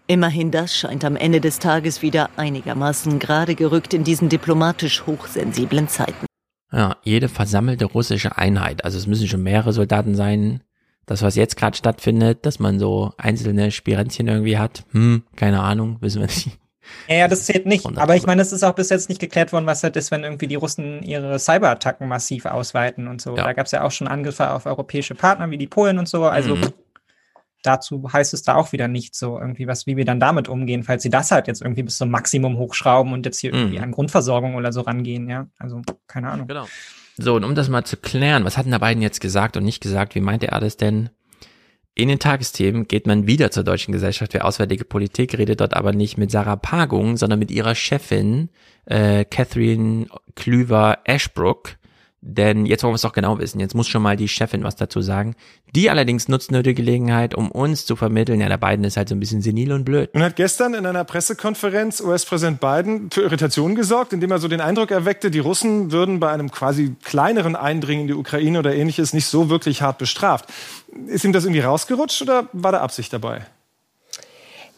Immerhin 0.06 0.50
das 0.50 0.76
scheint 0.76 1.04
am 1.04 1.16
Ende 1.16 1.40
des 1.40 1.58
Tages 1.58 2.02
wieder 2.02 2.28
einigermaßen 2.36 3.18
gerade 3.18 3.54
gerückt 3.54 3.94
in 3.94 4.04
diesen 4.04 4.28
diplomatisch 4.28 5.06
hochsensiblen 5.06 5.88
Zeiten. 5.88 6.26
Ja, 6.72 6.96
jede 7.02 7.28
versammelte 7.28 7.84
russische 7.84 8.36
Einheit, 8.36 8.84
also 8.84 8.98
es 8.98 9.06
müssen 9.06 9.28
schon 9.28 9.42
mehrere 9.42 9.72
Soldaten 9.72 10.14
sein. 10.14 10.62
Das, 11.06 11.22
was 11.22 11.34
jetzt 11.34 11.56
gerade 11.56 11.76
stattfindet, 11.76 12.46
dass 12.46 12.58
man 12.58 12.78
so 12.78 13.12
einzelne 13.18 13.70
Spirenzchen 13.70 14.28
irgendwie 14.28 14.58
hat, 14.58 14.84
hm, 14.92 15.24
keine 15.36 15.60
Ahnung, 15.60 15.98
wissen 16.00 16.20
wir 16.20 16.26
nicht. 16.26 16.58
Ja, 17.08 17.28
das 17.28 17.44
zählt 17.44 17.66
nicht. 17.66 17.86
Aber 17.96 18.16
ich 18.16 18.26
meine, 18.26 18.42
es 18.42 18.52
ist 18.52 18.62
auch 18.62 18.74
bis 18.74 18.90
jetzt 18.90 19.08
nicht 19.08 19.20
geklärt 19.20 19.52
worden, 19.52 19.66
was 19.66 19.82
halt 19.82 19.96
ist, 19.96 20.10
wenn 20.10 20.24
irgendwie 20.24 20.46
die 20.46 20.56
Russen 20.56 21.02
ihre 21.02 21.38
Cyberattacken 21.38 22.08
massiv 22.08 22.46
ausweiten 22.46 23.08
und 23.08 23.20
so. 23.20 23.36
Ja. 23.36 23.44
Da 23.44 23.52
gab 23.52 23.66
es 23.66 23.72
ja 23.72 23.82
auch 23.82 23.90
schon 23.90 24.08
Angriffe 24.08 24.50
auf 24.50 24.66
europäische 24.66 25.14
Partner 25.14 25.50
wie 25.50 25.58
die 25.58 25.66
Polen 25.66 25.98
und 25.98 26.08
so. 26.08 26.24
Also 26.24 26.56
mhm. 26.56 26.72
dazu 27.62 28.12
heißt 28.12 28.34
es 28.34 28.42
da 28.42 28.54
auch 28.54 28.72
wieder 28.72 28.88
nicht 28.88 29.14
so 29.14 29.38
irgendwie, 29.38 29.66
was, 29.66 29.86
wie 29.86 29.96
wir 29.96 30.04
dann 30.04 30.20
damit 30.20 30.48
umgehen, 30.48 30.82
falls 30.82 31.02
sie 31.02 31.10
das 31.10 31.30
halt 31.30 31.46
jetzt 31.46 31.62
irgendwie 31.62 31.82
bis 31.82 31.96
zum 31.96 32.10
Maximum 32.10 32.58
hochschrauben 32.58 33.12
und 33.12 33.26
jetzt 33.26 33.38
hier 33.38 33.52
mhm. 33.52 33.60
irgendwie 33.60 33.80
an 33.80 33.92
Grundversorgung 33.92 34.54
oder 34.54 34.72
so 34.72 34.80
rangehen, 34.80 35.28
ja. 35.28 35.46
Also, 35.58 35.82
keine 36.06 36.30
Ahnung. 36.30 36.48
Genau. 36.48 36.66
So, 37.18 37.36
und 37.36 37.44
um 37.44 37.54
das 37.54 37.68
mal 37.68 37.84
zu 37.84 37.96
klären, 37.96 38.44
was 38.44 38.56
hatten 38.56 38.70
da 38.70 38.78
beiden 38.78 39.02
jetzt 39.02 39.20
gesagt 39.20 39.56
und 39.56 39.64
nicht 39.64 39.82
gesagt? 39.82 40.14
Wie 40.14 40.20
meinte 40.20 40.48
er 40.48 40.60
das 40.60 40.76
denn? 40.76 41.10
In 41.94 42.08
den 42.08 42.18
Tagesthemen 42.18 42.88
geht 42.88 43.06
man 43.06 43.26
wieder 43.26 43.50
zur 43.50 43.64
Deutschen 43.64 43.92
Gesellschaft 43.92 44.32
für 44.32 44.44
Auswärtige 44.44 44.86
Politik, 44.86 45.36
redet 45.36 45.60
dort 45.60 45.74
aber 45.74 45.92
nicht 45.92 46.16
mit 46.16 46.30
Sarah 46.30 46.56
Pagung, 46.56 47.18
sondern 47.18 47.38
mit 47.38 47.50
ihrer 47.50 47.74
Chefin 47.74 48.48
äh, 48.86 49.26
Catherine 49.26 50.06
Klüver-Ashbrook. 50.34 51.76
Denn 52.24 52.66
jetzt 52.66 52.84
wollen 52.84 52.92
wir 52.92 52.96
es 52.96 53.02
doch 53.02 53.12
genau 53.12 53.40
wissen. 53.40 53.58
Jetzt 53.58 53.74
muss 53.74 53.88
schon 53.88 54.00
mal 54.00 54.16
die 54.16 54.28
Chefin 54.28 54.62
was 54.62 54.76
dazu 54.76 55.00
sagen. 55.00 55.34
Die 55.74 55.90
allerdings 55.90 56.28
nutzt 56.28 56.52
nur 56.52 56.62
die 56.62 56.72
Gelegenheit, 56.72 57.34
um 57.34 57.50
uns 57.50 57.84
zu 57.84 57.96
vermitteln, 57.96 58.40
ja, 58.40 58.48
der 58.48 58.58
Biden 58.58 58.84
ist 58.84 58.96
halt 58.96 59.08
so 59.08 59.16
ein 59.16 59.20
bisschen 59.20 59.42
senil 59.42 59.72
und 59.72 59.84
blöd. 59.84 60.08
Und 60.14 60.22
hat 60.22 60.36
gestern 60.36 60.74
in 60.74 60.86
einer 60.86 61.02
Pressekonferenz 61.02 62.00
US-Präsident 62.00 62.60
Biden 62.60 63.10
für 63.10 63.22
Irritationen 63.22 63.74
gesorgt, 63.74 64.12
indem 64.12 64.30
er 64.30 64.38
so 64.38 64.46
den 64.46 64.60
Eindruck 64.60 64.92
erweckte, 64.92 65.32
die 65.32 65.40
Russen 65.40 65.90
würden 65.90 66.20
bei 66.20 66.30
einem 66.30 66.52
quasi 66.52 66.94
kleineren 67.02 67.56
Eindringen 67.56 68.02
in 68.02 68.06
die 68.06 68.14
Ukraine 68.14 68.60
oder 68.60 68.72
ähnliches 68.72 69.12
nicht 69.12 69.26
so 69.26 69.50
wirklich 69.50 69.82
hart 69.82 69.98
bestraft. 69.98 70.44
Ist 71.06 71.24
ihm 71.24 71.32
das 71.32 71.44
irgendwie 71.44 71.60
rausgerutscht 71.60 72.22
oder 72.22 72.48
war 72.52 72.72
da 72.72 72.80
Absicht 72.80 73.12
dabei? 73.12 73.46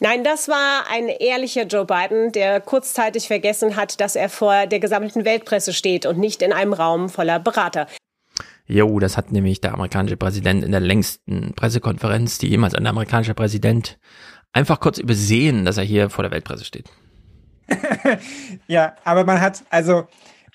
Nein, 0.00 0.24
das 0.24 0.48
war 0.48 0.84
ein 0.90 1.08
ehrlicher 1.08 1.64
Joe 1.64 1.84
Biden, 1.84 2.32
der 2.32 2.60
kurzzeitig 2.60 3.26
vergessen 3.26 3.76
hat, 3.76 4.00
dass 4.00 4.16
er 4.16 4.28
vor 4.28 4.66
der 4.66 4.80
gesammelten 4.80 5.24
Weltpresse 5.24 5.72
steht 5.72 6.04
und 6.04 6.18
nicht 6.18 6.42
in 6.42 6.52
einem 6.52 6.72
Raum 6.72 7.08
voller 7.08 7.38
Berater. 7.38 7.86
Jo, 8.66 8.98
das 8.98 9.16
hat 9.16 9.30
nämlich 9.30 9.60
der 9.60 9.74
amerikanische 9.74 10.16
Präsident 10.16 10.64
in 10.64 10.72
der 10.72 10.80
längsten 10.80 11.52
Pressekonferenz, 11.54 12.38
die 12.38 12.48
jemals 12.48 12.74
ein 12.74 12.86
amerikanischer 12.86 13.34
Präsident 13.34 13.98
einfach 14.52 14.80
kurz 14.80 14.98
übersehen, 14.98 15.64
dass 15.64 15.76
er 15.76 15.84
hier 15.84 16.10
vor 16.10 16.22
der 16.22 16.30
Weltpresse 16.32 16.64
steht. 16.64 16.88
ja, 18.66 18.94
aber 19.04 19.24
man 19.24 19.40
hat, 19.40 19.64
also 19.70 20.06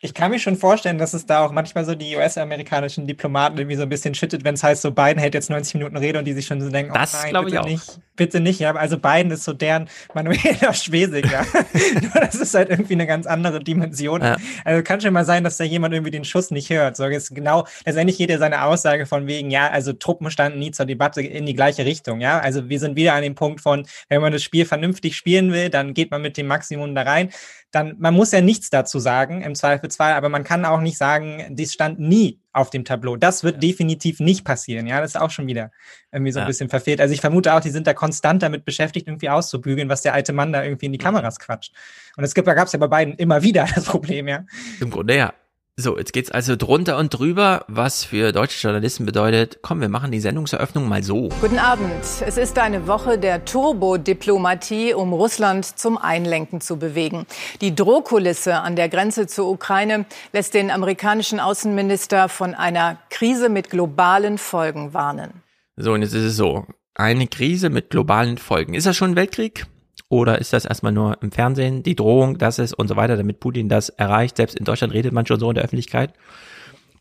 ich 0.02 0.14
kann 0.14 0.32
mir 0.32 0.40
schon 0.40 0.56
vorstellen, 0.56 0.98
dass 0.98 1.14
es 1.14 1.26
da 1.26 1.44
auch 1.46 1.52
manchmal 1.52 1.84
so 1.84 1.94
die 1.94 2.16
US-amerikanischen 2.16 3.06
Diplomaten 3.06 3.58
irgendwie 3.58 3.76
so 3.76 3.84
ein 3.84 3.90
bisschen 3.90 4.16
schüttet, 4.16 4.44
wenn 4.46 4.56
es 4.56 4.64
heißt, 4.64 4.82
so 4.82 4.92
Biden 4.92 5.18
hält 5.18 5.34
jetzt 5.34 5.50
90 5.50 5.74
Minuten 5.76 5.98
Rede 5.98 6.20
und 6.20 6.26
die 6.26 6.34
sich 6.34 6.46
schon 6.46 6.62
so 6.62 6.70
denken, 6.70 6.94
das 6.94 7.14
oh 7.14 7.32
nein, 7.32 7.46
bitte 7.46 7.58
ich 7.58 7.66
nicht, 7.66 8.00
bitte 8.16 8.40
nicht. 8.40 8.60
Ja, 8.60 8.76
also 8.76 8.98
Biden 8.98 9.32
ist 9.32 9.44
so 9.44 9.52
deren 9.52 9.90
Manuela 10.14 10.74
Schwesig, 10.74 11.30
ja. 11.30 11.46
Nur 12.02 12.12
das 12.14 12.36
ist 12.36 12.54
halt 12.54 12.70
irgendwie 12.70 12.94
eine 12.94 13.08
ganz 13.08 13.28
andere 13.28 13.60
Dimension. 13.60 14.22
Ja. 14.22 14.38
Also 14.64 14.84
kann 14.84 15.02
schon 15.02 15.14
mal 15.14 15.26
sein, 15.26 15.44
dass 15.44 15.58
da 15.58 15.66
jemand 15.66 15.94
irgendwie 15.94 16.12
den 16.12 16.24
Schuss 16.24 16.52
nicht 16.52 16.70
hört. 16.70 16.96
So 16.96 17.06
ist 17.06 17.36
genau, 17.36 17.68
letztendlich 17.86 18.18
geht 18.18 18.30
ja 18.30 18.38
seine 18.38 18.64
Aussage 18.64 19.06
von 19.06 19.28
wegen, 19.28 19.52
ja, 19.52 19.70
also 19.70 19.92
Truppen 19.92 20.32
standen 20.32 20.60
nie 20.60 20.72
zur 20.72 20.86
Debatte 20.86 21.22
in 21.22 21.46
die 21.46 21.56
gleiche 21.56 21.84
Richtung, 21.84 22.22
ja. 22.22 22.40
Also 22.40 22.70
wir 22.70 22.80
sind 22.80 22.96
wieder 22.96 23.16
an 23.16 23.24
dem 23.24 23.36
Punkt 23.36 23.60
von, 23.60 23.86
wenn 24.08 24.22
man 24.22 24.32
das 24.32 24.44
Spiel 24.44 24.66
vernünftig 24.66 25.18
spielen 25.18 25.52
will, 25.52 25.70
dann 25.70 25.94
geht 25.94 26.12
man 26.12 26.22
mit 26.22 26.38
dem 26.38 26.48
Maximum 26.48 26.96
da 26.96 27.02
rein 27.02 27.30
dann, 27.72 27.96
man 28.00 28.16
muss 28.16 28.32
ja 28.32 28.42
nichts 28.42 28.70
dazu 28.70 28.98
sagen, 29.00 29.42
im 29.42 29.54
Zweifelsfall, 29.54 30.14
aber 30.14 30.30
man 30.30 30.44
kann 30.44 30.66
auch 30.66 30.82
nicht 30.82 30.98
sagen, 30.98 31.46
dies 31.52 31.74
stand 31.74 32.00
nie 32.00 32.40
auf 32.52 32.72
dem 32.72 32.84
Tableau. 32.84 33.16
Das 33.16 33.44
wird 33.44 33.56
ja. 33.56 33.60
definitiv 33.60 34.20
nicht 34.20 34.44
passieren. 34.44 34.88
Ja, 34.88 35.02
das 35.02 35.12
ist 35.12 35.22
auch 35.22 35.30
schon 35.30 35.46
wieder 35.46 35.72
irgendwie 36.12 36.32
so 36.32 36.40
ein 36.40 36.44
ja. 36.44 36.48
bisschen 36.48 36.70
verfehlt. 36.70 37.00
Also 37.00 37.14
ich 37.14 37.22
vermute 37.22 37.54
auch, 37.54 37.60
die 37.60 37.70
sind 37.70 37.86
da 37.86 37.94
konstant 37.94 38.42
damit 38.42 38.66
beschäftigt, 38.66 39.08
irgendwie 39.08 39.30
auszubügeln, 39.30 39.88
was 39.88 40.02
der 40.02 40.14
alte 40.14 40.34
Mann 40.34 40.52
da 40.52 40.64
irgendwie 40.64 40.88
in 40.88 40.92
die 40.92 40.98
Kameras 40.98 41.38
quatscht. 41.40 41.74
Und 42.18 42.24
es 42.24 42.34
gibt, 42.34 42.48
da 42.48 42.56
gab 42.56 42.66
es 42.68 42.74
ja 42.74 42.80
bei 42.80 42.88
beiden 42.88 43.14
immer 43.16 43.44
wieder 43.44 43.68
das 43.76 43.86
Problem, 43.86 44.28
ja. 44.28 44.46
Im 44.80 44.90
Grunde 44.90 45.16
ja. 45.16 45.34
So, 45.82 45.98
jetzt 45.98 46.12
geht's 46.12 46.30
also 46.30 46.58
drunter 46.58 46.98
und 46.98 47.18
drüber, 47.18 47.64
was 47.70 48.04
für 48.04 48.34
deutsche 48.34 48.62
Journalisten 48.62 49.06
bedeutet, 49.06 49.60
komm, 49.62 49.80
wir 49.80 49.88
machen 49.88 50.12
die 50.12 50.20
Sendungseröffnung 50.20 50.90
mal 50.90 51.04
so. 51.04 51.30
Guten 51.40 51.58
Abend. 51.58 52.04
Es 52.04 52.36
ist 52.36 52.60
eine 52.60 52.86
Woche 52.86 53.18
der 53.18 53.46
Turbodiplomatie, 53.46 54.94
um 54.94 55.14
Russland 55.14 55.64
zum 55.80 55.98
Einlenken 55.98 56.60
zu 56.60 56.76
bewegen. 56.76 57.26
Die 57.62 57.74
Drohkulisse 57.74 58.56
an 58.56 58.76
der 58.76 58.90
Grenze 58.90 59.26
zur 59.28 59.50
Ukraine 59.50 60.04
lässt 60.34 60.54
den 60.54 60.70
amerikanischen 60.70 61.40
Außenminister 61.40 62.28
von 62.28 62.56
einer 62.56 62.98
Krise 63.10 63.48
mit 63.48 63.70
globalen 63.70 64.38
Folgen 64.38 64.94
warnen. 64.94 65.44
So, 65.78 65.94
und 65.94 66.02
jetzt 66.02 66.14
ist 66.14 66.26
es 66.26 66.36
so. 66.36 66.66
Eine 66.94 67.28
Krise 67.28 67.70
mit 67.70 67.90
globalen 67.90 68.38
Folgen. 68.38 68.74
Ist 68.74 68.86
das 68.86 68.98
schon 68.98 69.12
ein 69.12 69.16
Weltkrieg? 69.16 69.66
Oder 70.10 70.40
ist 70.40 70.54
das 70.54 70.66
erstmal 70.66 70.92
nur 70.92 71.22
im 71.22 71.32
Fernsehen 71.32 71.84
die 71.84 71.96
Drohung, 71.96 72.40
dass 72.40 72.58
es 72.58 72.74
und 72.74 72.88
so 72.88 72.96
weiter, 72.96 73.16
damit 73.16 73.40
Putin 73.40 73.70
das 73.70 73.90
erreicht? 73.90 74.38
Selbst 74.38 74.58
in 74.58 74.66
Deutschland 74.66 74.94
redet 74.94 75.14
man 75.14 75.28
schon 75.28 75.40
so 75.40 75.50
in 75.50 75.56
der 75.56 75.64
Öffentlichkeit. 75.64 76.14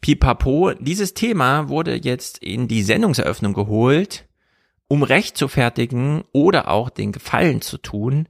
Pipapo, 0.02 0.72
dieses 0.74 1.14
Thema 1.14 1.70
wurde 1.70 1.94
jetzt 1.94 2.38
in 2.38 2.68
die 2.68 2.82
Sendungseröffnung 2.82 3.54
geholt, 3.54 4.28
um 4.88 5.02
Recht 5.02 5.36
zu 5.36 5.48
fertigen 5.48 6.22
oder 6.32 6.70
auch 6.70 6.90
den 6.90 7.12
Gefallen 7.12 7.62
zu 7.62 7.78
tun. 7.78 8.28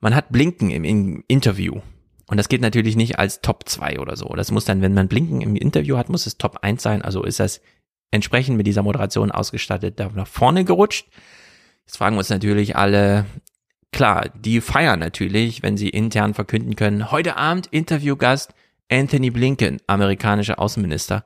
Man 0.00 0.14
hat 0.14 0.30
Blinken 0.30 0.70
im 0.70 1.24
Interview. 1.26 1.80
Und 2.26 2.38
das 2.38 2.48
geht 2.48 2.62
natürlich 2.62 2.96
nicht 2.96 3.18
als 3.18 3.42
Top 3.42 3.68
2 3.68 3.98
oder 3.98 4.16
so. 4.16 4.28
Das 4.28 4.50
muss 4.50 4.64
dann, 4.64 4.80
wenn 4.80 4.94
man 4.94 5.08
Blinken 5.08 5.40
im 5.40 5.56
Interview 5.56 5.96
hat, 5.96 6.08
muss 6.08 6.26
es 6.26 6.38
Top 6.38 6.58
1 6.62 6.82
sein. 6.82 7.02
Also 7.02 7.22
ist 7.22 7.40
das 7.40 7.60
entsprechend 8.10 8.56
mit 8.56 8.66
dieser 8.66 8.82
Moderation 8.82 9.30
ausgestattet 9.30 9.98
da 10.00 10.08
nach 10.14 10.26
vorne 10.26 10.64
gerutscht. 10.64 11.08
Jetzt 11.84 11.98
fragen 11.98 12.16
wir 12.16 12.20
uns 12.20 12.30
natürlich 12.30 12.76
alle, 12.76 13.26
Klar, 13.94 14.28
die 14.34 14.60
feiern 14.60 14.98
natürlich, 14.98 15.62
wenn 15.62 15.76
sie 15.76 15.88
intern 15.88 16.34
verkünden 16.34 16.74
können, 16.74 17.12
heute 17.12 17.36
Abend 17.36 17.68
Interviewgast 17.68 18.52
Anthony 18.90 19.30
Blinken, 19.30 19.80
amerikanischer 19.86 20.58
Außenminister. 20.58 21.24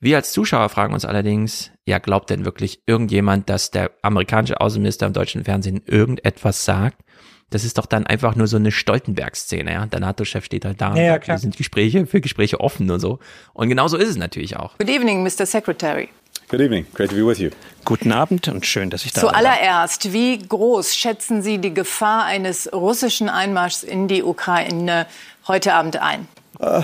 Wir 0.00 0.16
als 0.16 0.32
Zuschauer 0.32 0.70
fragen 0.70 0.94
uns 0.94 1.04
allerdings, 1.04 1.70
ja, 1.84 1.98
glaubt 1.98 2.30
denn 2.30 2.46
wirklich 2.46 2.80
irgendjemand, 2.86 3.50
dass 3.50 3.70
der 3.70 3.90
amerikanische 4.00 4.62
Außenminister 4.62 5.08
im 5.08 5.12
deutschen 5.12 5.44
Fernsehen 5.44 5.82
irgendetwas 5.84 6.64
sagt? 6.64 7.02
Das 7.50 7.64
ist 7.64 7.76
doch 7.76 7.84
dann 7.84 8.06
einfach 8.06 8.34
nur 8.34 8.46
so 8.46 8.56
eine 8.56 8.72
Stoltenberg-Szene, 8.72 9.70
ja. 9.70 9.84
Der 9.84 10.00
NATO-Chef 10.00 10.46
steht 10.46 10.64
halt 10.64 10.80
da. 10.80 10.94
Ja, 10.96 11.02
ja, 11.02 11.18
klar. 11.18 11.36
sind 11.36 11.58
Gespräche 11.58 12.06
für 12.06 12.22
Gespräche 12.22 12.60
offen 12.60 12.90
und 12.90 13.00
so. 13.00 13.18
Und 13.52 13.68
genauso 13.68 13.98
ist 13.98 14.08
es 14.08 14.16
natürlich 14.16 14.56
auch. 14.56 14.78
Good 14.78 14.88
evening, 14.88 15.22
Mr. 15.22 15.44
Secretary. 15.44 16.08
Good 16.50 16.62
evening. 16.62 16.86
Great 16.94 17.10
to 17.10 17.14
be 17.14 17.24
with 17.24 17.38
you. 17.38 17.50
Guten 17.84 18.10
Abend 18.10 18.48
und 18.48 18.66
schön, 18.66 18.90
dass 18.90 19.04
ich 19.04 19.12
da 19.12 19.20
bin. 19.20 19.30
Zuallererst, 19.30 20.12
wie 20.12 20.36
groß 20.36 20.96
schätzen 20.96 21.42
Sie 21.42 21.58
die 21.58 21.72
Gefahr 21.72 22.24
eines 22.24 22.72
russischen 22.72 23.28
Einmarschs 23.28 23.84
in 23.84 24.08
die 24.08 24.24
Ukraine 24.24 25.06
heute 25.46 25.74
Abend 25.74 25.98
ein? 25.98 26.26
Uh. 26.58 26.82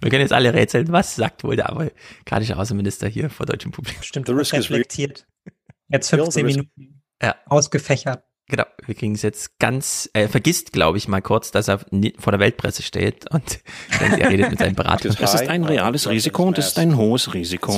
Wir 0.00 0.10
können 0.10 0.22
jetzt 0.22 0.32
alle 0.32 0.52
rätseln, 0.52 0.90
was 0.90 1.14
sagt 1.14 1.44
wohl 1.44 1.54
der 1.54 1.70
amerikanische 1.70 2.56
Außenminister 2.56 3.06
hier 3.06 3.30
vor 3.30 3.46
deutschem 3.46 3.70
Publikum? 3.70 4.02
Stimmt, 4.02 4.28
reflektiert. 4.28 5.24
Jetzt 5.86 6.10
15 6.10 6.44
Minuten 6.44 7.02
ja. 7.22 7.36
ausgefächert. 7.46 8.24
Genau, 8.50 8.64
wir 8.84 8.96
kriegen 8.96 9.14
es 9.14 9.22
jetzt 9.22 9.60
ganz, 9.60 10.10
äh, 10.12 10.26
vergisst, 10.26 10.72
glaube 10.72 10.98
ich, 10.98 11.06
mal 11.06 11.22
kurz, 11.22 11.52
dass 11.52 11.68
er 11.68 11.78
vor 12.18 12.32
der 12.32 12.40
Weltpresse 12.40 12.82
steht 12.82 13.30
und 13.30 13.60
er 14.00 14.28
redet 14.28 14.50
mit 14.50 14.58
seinem 14.58 14.74
Berater. 14.74 15.08
Es 15.08 15.34
ist 15.34 15.48
ein 15.48 15.62
reales 15.62 16.08
Risiko 16.08 16.48
und 16.48 16.58
es 16.58 16.66
ist 16.68 16.78
ein 16.78 16.96
hohes 16.96 17.32
Risiko. 17.32 17.72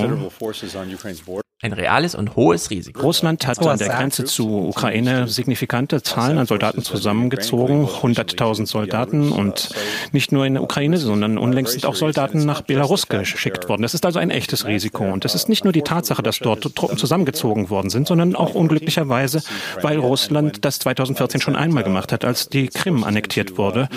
Ein 1.65 1.75
reales 1.75 2.17
und 2.17 2.35
hohes 2.35 2.71
Risiko. 2.71 3.03
Russland 3.03 3.47
hat 3.47 3.65
an 3.65 3.79
der 3.79 3.91
Grenze 3.91 4.25
zu 4.25 4.67
Ukraine 4.67 5.29
signifikante 5.29 6.03
Zahlen 6.03 6.37
an 6.39 6.47
Soldaten 6.47 6.83
zusammengezogen, 6.83 7.87
100.000 7.87 8.67
Soldaten 8.67 9.31
und 9.31 9.69
nicht 10.11 10.33
nur 10.33 10.45
in 10.45 10.55
der 10.55 10.65
Ukraine, 10.65 10.99
sondern 10.99 11.39
unlängst 11.39 11.75
sind 11.75 11.87
auch 11.87 11.95
Soldaten 11.95 12.45
nach 12.45 12.63
Belarus 12.63 13.07
geschickt 13.07 13.69
worden. 13.69 13.83
Das 13.83 13.95
ist 13.95 14.05
also 14.05 14.19
ein 14.19 14.31
echtes 14.31 14.67
Risiko 14.67 15.05
und 15.05 15.25
es 15.25 15.37
ist 15.37 15.49
nicht 15.49 15.63
nur 15.63 15.73
die 15.73 15.83
Tatsache, 15.83 16.21
dass 16.25 16.41
dort 16.41 16.63
Truppen 16.75 16.99
zusammengezogen 16.99 17.71
worden 17.71 17.91
sind, 17.91 18.09
sondern 18.09 18.35
auch 18.35 18.57
unglücklicherweise, 18.57 19.41
weil 19.83 19.99
Russland 19.99 20.65
das 20.65 20.81
2014 20.81 21.41
schon 21.41 21.55
einmal 21.55 21.85
gemacht 21.85 22.11
hat, 22.11 22.25
als 22.25 22.49
die 22.49 22.67
Krim 22.67 23.05
annektiert 23.05 23.57
wurde. 23.57 23.89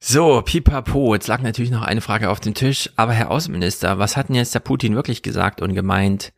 So, 0.00 0.40
pipapo, 0.40 1.12
jetzt 1.12 1.28
lag 1.28 1.42
natürlich 1.42 1.70
noch 1.70 1.82
eine 1.82 2.00
Frage 2.00 2.30
auf 2.30 2.40
dem 2.40 2.54
Tisch, 2.54 2.88
aber 2.96 3.12
Herr 3.12 3.30
Außenminister, 3.30 3.98
was 3.98 4.16
hat 4.16 4.30
denn 4.30 4.36
jetzt 4.36 4.54
der 4.54 4.60
Putin 4.60 4.94
wirklich 4.94 5.22
gesagt 5.22 5.60
und 5.60 5.74
gemeint? 5.74 6.32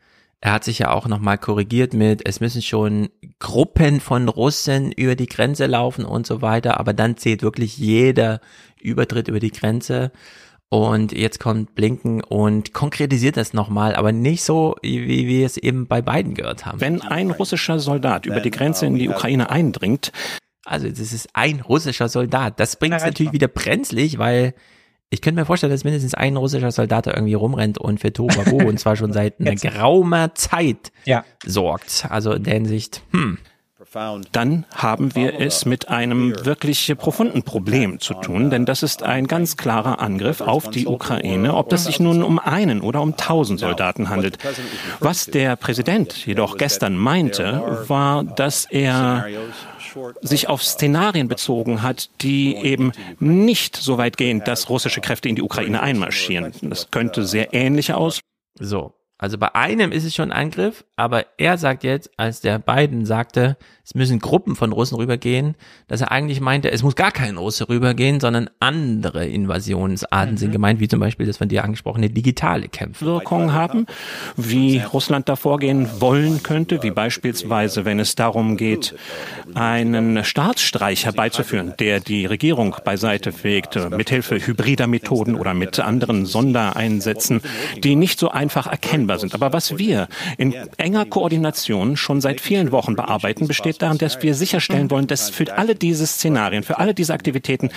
Er 0.45 0.53
hat 0.53 0.65
sich 0.65 0.79
ja 0.79 0.91
auch 0.91 1.09
nochmal 1.09 1.39
korrigiert 1.39 1.95
mit, 1.95 2.21
es 2.29 2.41
müssen 2.41 2.61
schon 2.61 3.09
Gruppen 3.39 3.99
von 3.99 4.29
Russen 4.29 4.93
über 4.93 5.17
die 5.17 5.27
Grenze 5.27 5.65
laufen 5.65 6.05
und 6.05 6.27
so 6.27 6.43
weiter, 6.43 6.79
aber 6.79 6.93
dann 6.93 7.17
zählt 7.17 7.43
wirklich 7.43 7.79
jeder 7.79 8.43
Übertritt 8.79 9.29
über 9.29 9.41
die 9.41 9.53
Grenze. 9.53 10.13
Und 10.69 11.13
jetzt 11.13 11.41
kommt 11.41 11.75
Blinken 11.75 12.23
und 12.23 12.75
konkretisiert 12.75 13.39
das 13.39 13.55
nochmal, 13.55 13.97
aber 13.97 14.13
nicht 14.13 14.45
so, 14.45 14.77
wie 14.83 15.27
wir 15.27 15.47
es 15.47 15.57
eben 15.57 15.87
bei 15.87 16.03
beiden 16.03 16.35
gehört 16.35 16.67
haben. 16.67 16.79
Wenn 16.79 17.01
ein 17.01 17.31
russischer 17.31 17.79
Soldat 17.79 18.27
über 18.27 18.41
die 18.41 18.51
Grenze 18.51 18.85
in 18.85 18.97
die 18.97 19.09
Ukraine 19.09 19.49
eindringt, 19.49 20.13
also 20.67 20.87
das 20.87 21.15
ist 21.15 21.31
ein 21.33 21.63
russischer 21.63 22.11
Soldat. 22.11 22.61
Das 22.61 22.77
bringt 22.77 22.97
es 22.97 23.05
natürlich 23.05 23.33
wieder 23.33 23.49
brenzlig, 23.49 24.19
weil 24.19 24.53
ich 25.15 25.23
könnte 25.23 25.41
mir 25.41 25.47
vorstellen, 25.47 25.73
dass 25.73 25.85
mindestens 25.85 26.15
ein 26.15 26.37
russischer 26.37 26.73
Soldat 26.73 27.07
da 27.07 27.13
irgendwie 27.13 27.35
rumrennt 27.35 27.79
und 27.79 28.01
für 28.01 28.13
Tobago 28.13 28.57
und 28.57 28.79
zwar 28.79 28.97
schon 28.97 29.13
seit 29.13 29.41
einer 29.41 29.55
geraumer 29.55 30.35
Zeit 30.35 30.93
ja. 31.05 31.25
sorgt. 31.47 32.07
Also 32.11 32.33
in 32.33 32.43
der 32.43 32.55
Hinsicht, 32.55 33.03
hm. 33.13 33.39
Dann 34.33 34.65
haben 34.75 35.15
wir 35.15 35.39
es 35.41 35.67
mit 35.67 35.89
einem 35.89 36.35
wirklich 36.45 36.93
profunden 36.99 37.45
Problem 37.45 38.01
zu 38.01 38.15
tun, 38.15 38.51
denn 38.51 38.67
das 38.67 38.83
ist 38.83 39.05
ein 39.05 39.29
ganz 39.29 39.57
klarer 39.57 40.01
Angriff 40.01 40.41
auf 40.41 40.69
die 40.69 40.89
Ukraine, 40.89 41.55
ob 41.55 41.69
das 41.69 41.85
sich 41.85 42.01
nun 42.01 42.25
um 42.25 42.41
einen 42.41 42.81
oder 42.81 43.01
um 43.01 43.17
tausend 43.17 43.61
Soldaten 43.61 44.09
handelt. 44.09 44.39
Was 44.99 45.27
der 45.27 45.55
Präsident 45.55 46.27
jedoch 46.27 46.57
gestern 46.57 46.97
meinte, 46.97 47.85
war, 47.87 48.25
dass 48.25 48.65
er 48.65 49.27
sich 50.21 50.49
auf 50.49 50.63
Szenarien 50.63 51.29
bezogen 51.29 51.83
hat, 51.83 52.11
die 52.23 52.57
eben 52.57 52.93
nicht 53.21 53.77
so 53.77 53.99
weit 53.99 54.17
gehen, 54.17 54.43
dass 54.45 54.69
russische 54.69 55.01
Kräfte 55.01 55.29
in 55.29 55.37
die 55.37 55.43
Ukraine 55.43 55.83
einmarschieren. 55.83 56.53
Das 56.63 56.91
könnte 56.91 57.27
sehr 57.27 57.55
ähnlich 57.55 57.93
aus. 57.93 58.21
So, 58.59 58.95
also 59.19 59.39
bei 59.39 59.55
einem 59.55 59.93
ist 59.93 60.05
es 60.05 60.15
schon 60.15 60.31
ein 60.31 60.47
Angriff, 60.47 60.85
aber 60.97 61.27
er 61.39 61.59
sagt 61.59 61.83
jetzt, 61.83 62.11
als 62.17 62.41
der 62.41 62.61
Biden 62.61 63.05
sagte, 63.05 63.57
es 63.85 63.95
müssen 63.95 64.21
Gruppen 64.21 64.55
von 64.55 64.73
Russen 64.73 64.97
rübergehen, 64.97 65.57
dass 65.89 66.01
er 66.01 66.13
eigentlich 66.13 66.41
meinte, 66.41 66.71
es 66.71 66.83
muss 66.83 66.95
gar 66.95 67.11
kein 67.11 67.37
Russe 67.37 67.69
rübergehen, 67.69 68.21
sondern 68.21 68.49
andere 68.61 69.27
Invasionsarten 69.27 70.35
mhm. 70.35 70.39
sind 70.39 70.53
gemeint, 70.53 70.81
wie 70.81 70.89
zum 70.89 71.01
Beispiel 71.01 71.27
das 71.27 71.39
von 71.39 71.49
dir 71.49 71.65
angesprochene 71.65 72.11
digitale 72.11 72.69
Kämpfe. 72.69 73.05
Haben, 73.53 73.87
wie 74.37 74.79
Russland 74.79 75.29
da 75.29 75.37
vorgehen 75.37 75.89
wollen 75.99 76.43
könnte, 76.43 76.83
wie 76.83 76.93
beispielsweise, 76.93 77.85
wenn 77.85 77.99
es 77.99 78.15
darum 78.15 78.57
geht, 78.57 78.95
einen 79.55 80.25
Staatsstreich 80.25 81.05
herbeizuführen, 81.05 81.75
der 81.79 82.01
die 82.01 82.25
Regierung 82.27 82.77
beiseite 82.85 83.33
fegt, 83.33 83.77
mithilfe 83.91 84.37
hybrider 84.37 84.87
Methoden 84.87 85.35
oder 85.35 85.55
mit 85.55 85.81
anderen 85.81 86.25
Sondereinsätzen, 86.25 87.43
die 87.83 87.97
nicht 87.97 88.19
so 88.19 88.31
einfach 88.31 88.67
erkennbar 88.67 89.19
sind. 89.19 89.35
Aber 89.35 89.53
was 89.53 89.77
wir 89.79 90.09
in 90.39 90.55
enger 90.85 91.07
Koordination 91.07 91.97
schon 91.97 92.21
seit 92.21 92.41
vielen 92.41 92.71
Wochen 92.71 92.95
bearbeiten, 92.95 93.49
besteht 93.49 93.81
darin, 93.81 93.97
dass 93.99 94.23
wir 94.23 94.35
sicherstellen 94.35 94.91
wollen, 94.91 95.07
dass 95.07 95.31
für 95.31 95.57
alle 95.57 95.75
diese 95.75 96.07
Szenarien, 96.07 96.63
für 96.63 96.79
alle 96.79 96.95
diese 96.95 97.15
Aktivitäten 97.15 97.71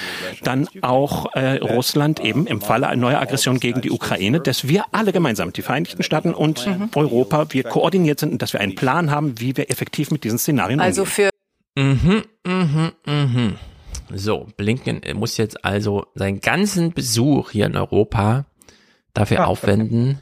dann 0.44 0.68
auch 0.82 1.34
äh, 1.34 1.58
Russland 1.58 2.20
eben 2.20 2.46
im 2.46 2.60
Falle 2.62 2.88
einer 2.88 3.02
neuen 3.02 3.16
Aggression 3.16 3.60
gegen 3.60 3.82
die 3.82 3.92
Ukraine, 3.92 4.42
dass 4.42 4.68
wir 4.68 4.84
alle 4.92 5.14
gemeinsam, 5.14 5.54
die 5.54 5.62
Vereinigten 5.62 6.04
Staaten 6.04 6.34
und 6.34 6.68
mhm. 6.68 6.90
Europa, 6.96 7.48
wir 7.50 7.64
koordiniert 7.64 8.20
sind 8.20 8.34
und 8.34 8.42
dass 8.42 8.52
wir 8.52 8.60
einen 8.60 8.76
Plan 8.76 9.10
haben, 9.10 9.40
wie 9.40 9.56
wir 9.56 9.72
effektiv 9.72 10.12
mit 10.12 10.26
diesen 10.26 10.38
Szenarien 10.38 10.82
also 10.82 11.04
umgehen. 11.04 11.30
Für 11.76 11.82
mhm, 11.82 12.24
mhm, 12.46 12.92
mhm. 13.06 13.56
So, 14.14 14.48
Blinken 14.58 15.02
muss 15.16 15.38
jetzt 15.38 15.64
also 15.64 16.06
seinen 16.14 16.42
ganzen 16.42 16.92
Besuch 16.92 17.52
hier 17.52 17.66
in 17.66 17.76
Europa 17.76 18.46
dafür 19.14 19.48
aufwenden, 19.48 20.22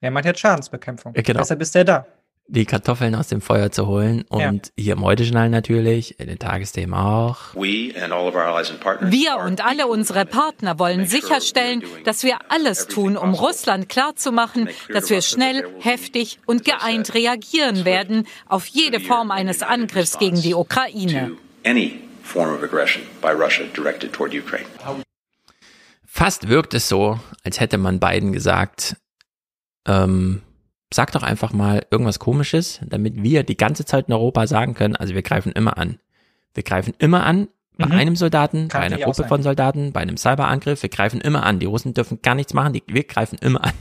er 0.00 0.10
macht 0.10 0.24
jetzt 0.24 0.40
Schadensbekämpfung. 0.40 1.14
Ja, 1.14 1.22
genau. 1.22 1.40
Deshalb 1.40 1.60
ist 1.60 1.74
er 1.74 1.84
da. 1.84 2.06
Die 2.50 2.64
Kartoffeln 2.64 3.14
aus 3.14 3.28
dem 3.28 3.42
Feuer 3.42 3.70
zu 3.70 3.86
holen 3.86 4.24
und 4.30 4.40
ja. 4.40 4.72
hier 4.78 4.92
im 4.94 5.02
Heute-Journal 5.02 5.50
natürlich, 5.50 6.18
in 6.18 6.28
den 6.28 6.38
Tagesthemen 6.38 6.94
auch. 6.94 7.54
Wir 9.12 9.36
und 9.36 9.62
alle 9.62 9.86
unsere 9.86 10.24
Partner 10.24 10.78
wollen 10.78 11.04
sicherstellen, 11.04 11.82
dass 12.04 12.22
wir 12.22 12.38
alles 12.48 12.86
tun, 12.86 13.18
um 13.18 13.34
Russland 13.34 13.90
klarzumachen, 13.90 14.70
dass 14.90 15.10
wir 15.10 15.20
schnell, 15.20 15.62
heftig 15.80 16.38
und 16.46 16.64
geeint 16.64 17.12
reagieren 17.12 17.84
werden 17.84 18.26
auf 18.46 18.66
jede 18.66 19.00
Form 19.00 19.30
eines 19.30 19.62
Angriffs 19.62 20.18
gegen 20.18 20.40
die 20.40 20.54
Ukraine. 20.54 21.32
Fast 26.06 26.48
wirkt 26.48 26.72
es 26.72 26.88
so, 26.88 27.20
als 27.44 27.60
hätte 27.60 27.76
man 27.76 28.00
beiden 28.00 28.32
gesagt, 28.32 28.96
ähm, 29.88 30.42
sag 30.92 31.12
doch 31.12 31.22
einfach 31.22 31.52
mal 31.52 31.84
irgendwas 31.90 32.18
komisches, 32.18 32.80
damit 32.86 33.22
wir 33.22 33.42
die 33.42 33.56
ganze 33.56 33.84
Zeit 33.84 34.08
in 34.08 34.14
Europa 34.14 34.46
sagen 34.46 34.74
können, 34.74 34.96
also 34.96 35.14
wir 35.14 35.22
greifen 35.22 35.52
immer 35.52 35.76
an. 35.76 35.98
Wir 36.54 36.62
greifen 36.62 36.94
immer 36.98 37.24
an 37.24 37.48
bei 37.76 37.86
mhm. 37.86 37.92
einem 37.92 38.16
Soldaten, 38.16 38.68
Kann 38.68 38.80
bei 38.80 38.86
einer 38.86 38.98
Gruppe 38.98 39.24
von 39.24 39.42
Soldaten, 39.42 39.92
bei 39.92 40.00
einem 40.00 40.16
Cyberangriff, 40.16 40.82
wir 40.82 40.90
greifen 40.90 41.20
immer 41.20 41.44
an. 41.44 41.58
Die 41.58 41.66
Russen 41.66 41.94
dürfen 41.94 42.20
gar 42.22 42.34
nichts 42.34 42.54
machen, 42.54 42.72
die, 42.72 42.82
wir 42.86 43.04
greifen 43.04 43.38
immer 43.40 43.64
an. 43.64 43.72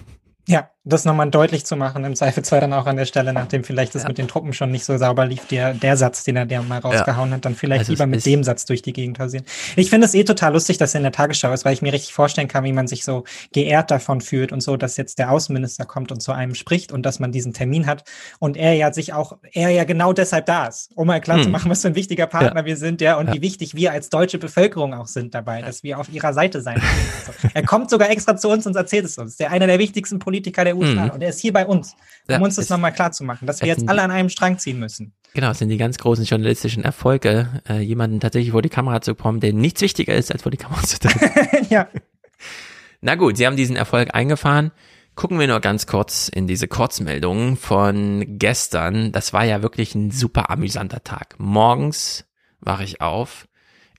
Ja, 0.48 0.70
das 0.88 1.06
nochmal 1.06 1.30
deutlich 1.30 1.66
zu 1.66 1.76
machen, 1.76 2.04
im 2.06 2.16
Zweifelsfall 2.16 2.62
dann 2.62 2.74
auch 2.74 2.86
an 2.86 2.96
der 2.96 3.06
Stelle, 3.06 3.34
nachdem 3.34 3.64
vielleicht 3.64 3.94
das 3.96 4.04
ja. 4.04 4.08
mit 4.08 4.18
den 4.18 4.28
Truppen 4.28 4.54
schon 4.54 4.72
nicht 4.72 4.86
so 4.86 4.98
sauber 4.98 5.26
lief, 5.26 5.46
der, 5.48 5.74
der 5.74 5.98
Satz, 5.98 6.24
den 6.24 6.36
er 6.36 6.46
der 6.46 6.62
mal 6.62 6.80
rausgehauen 6.80 7.30
ja. 7.30 7.36
hat, 7.36 7.46
dann 7.46 7.56
vielleicht 7.56 7.82
also 7.82 7.92
lieber 7.92 8.06
mit 8.06 8.26
dem 8.26 8.44
Satz 8.44 8.66
durch 8.66 8.82
die 8.82 8.94
Gegend 8.94 9.20
hausieren. 9.20 9.46
Ich 9.76 9.90
finde 9.90 10.08
es 10.08 10.14
eh 10.14 10.24
total 10.24 10.54
lustig, 10.54 10.78
dass 10.78 10.94
er 10.94 11.00
in 11.00 11.04
der 11.04 11.12
Tagesschau 11.12 11.52
ist, 11.52 11.66
weil 11.66 11.74
ich 11.74 11.82
mir 11.82 11.92
richtig 11.92 12.14
vorstellen 12.14 12.48
kann, 12.48 12.64
wie 12.64 12.74
man 12.74 12.88
sich 12.88 13.04
so 13.04 13.26
geehrt 13.54 13.92
davon 13.92 14.22
fühlt 14.22 14.52
und 14.52 14.62
so, 14.62 14.78
dass 14.78 14.98
jetzt 14.98 15.20
der 15.20 15.32
Außenminister 15.32 15.86
kommt 15.86 16.12
und 16.12 16.22
zu 16.22 16.32
einem 16.32 16.56
spricht 16.56 16.92
und 16.92 17.06
dass 17.06 17.20
man 17.20 17.32
diesen 17.32 17.54
Termin 17.54 17.86
hat 17.86 18.04
und 18.40 18.56
er 18.56 18.74
ja 18.74 18.94
sich 18.94 19.14
auch, 19.14 19.38
er 19.52 19.70
ja 19.70 19.84
genau 19.84 20.14
deshalb 20.14 20.46
da 20.46 20.68
ist, 20.68 20.92
um 20.96 21.08
mal 21.08 21.20
klar 21.20 21.38
hm. 21.38 21.44
zu 21.44 21.50
machen, 21.50 21.70
was 21.70 21.82
für 21.82 21.90
ein 21.90 21.96
wichtiger 21.96 22.28
Partner 22.28 22.62
ja. 22.62 22.66
wir 22.66 22.78
sind, 22.78 23.02
ja, 23.02 23.18
und 23.18 23.34
wie 23.34 23.42
wichtig 23.42 23.76
wir 23.76 23.92
als 23.92 24.10
deutsche 24.10 24.38
Bevölkerung 24.38 24.94
auch 24.94 25.08
sind 25.08 25.36
dabei, 25.36 25.62
dass 25.62 25.84
wir 25.84 26.00
auf 26.00 26.10
ihrer 26.10 26.34
Seite 26.34 26.62
sein. 26.62 26.82
also, 27.28 27.50
er 27.54 27.64
kommt 27.64 27.90
sogar 27.90 28.10
extra 28.10 28.38
zu 28.38 28.50
uns 28.50 28.66
und 28.66 28.76
erzählt 28.76 29.06
es 29.06 29.18
uns. 29.18 29.38
Der 29.38 29.52
einer 29.52 29.68
der 29.68 29.80
wichtigsten 29.80 30.20
Politiker 30.20 30.64
der 30.64 30.77
USA. 30.78 31.06
Hm 31.06 31.10
und 31.12 31.22
er 31.22 31.30
ist 31.30 31.40
hier 31.40 31.54
bei 31.54 31.66
uns, 31.66 31.96
um 32.28 32.36
ja, 32.36 32.40
uns 32.40 32.56
das 32.56 32.70
nochmal 32.70 32.94
klar 32.94 33.12
zu 33.12 33.24
machen, 33.24 33.48
dass 33.48 33.62
wir 33.62 33.68
jetzt 33.68 33.88
alle 33.90 34.02
an 34.02 34.12
einem 34.12 34.30
Strang 34.30 34.58
ziehen 34.58 34.80
müssen. 34.80 35.14
Genau, 35.34 35.52
es 35.52 35.60
sind 35.60 35.70
die 35.70 35.78
ganz 35.78 35.98
großen 35.98 36.26
journalistischen 36.26 36.84
Erfolge, 36.84 37.62
äh, 37.70 37.80
jemanden 37.80 38.20
tatsächlich 38.20 38.52
vor 38.52 38.62
die 38.62 38.70
Kamera 38.70 39.02
zu 39.02 39.14
bekommen, 39.16 39.40
der 39.40 39.54
nichts 39.54 39.82
wichtiger 39.82 40.16
ist, 40.16 40.32
als 40.32 40.44
vor 40.44 40.52
die 40.52 40.58
Kamera 40.58 40.82
zu 40.84 41.00
treten. 41.00 41.68
ja. 41.70 41.88
Na 43.02 43.16
gut, 43.16 43.38
sie 43.38 43.46
haben 43.46 43.56
diesen 43.56 43.76
Erfolg 43.76 44.14
eingefahren. 44.14 44.72
Gucken 45.16 45.40
wir 45.40 45.48
nur 45.48 45.60
ganz 45.60 45.88
kurz 45.88 46.30
in 46.30 46.48
diese 46.48 46.68
Kurzmeldung 46.68 47.58
von 47.58 48.38
gestern. 48.38 49.12
Das 49.12 49.34
war 49.34 49.46
ja 49.46 49.62
wirklich 49.62 49.96
ein 49.96 50.12
super 50.12 50.50
amüsanter 50.50 51.04
Tag. 51.04 51.36
Morgens 51.40 52.26
wache 52.60 52.84
ich 52.84 53.02
auf, 53.02 53.48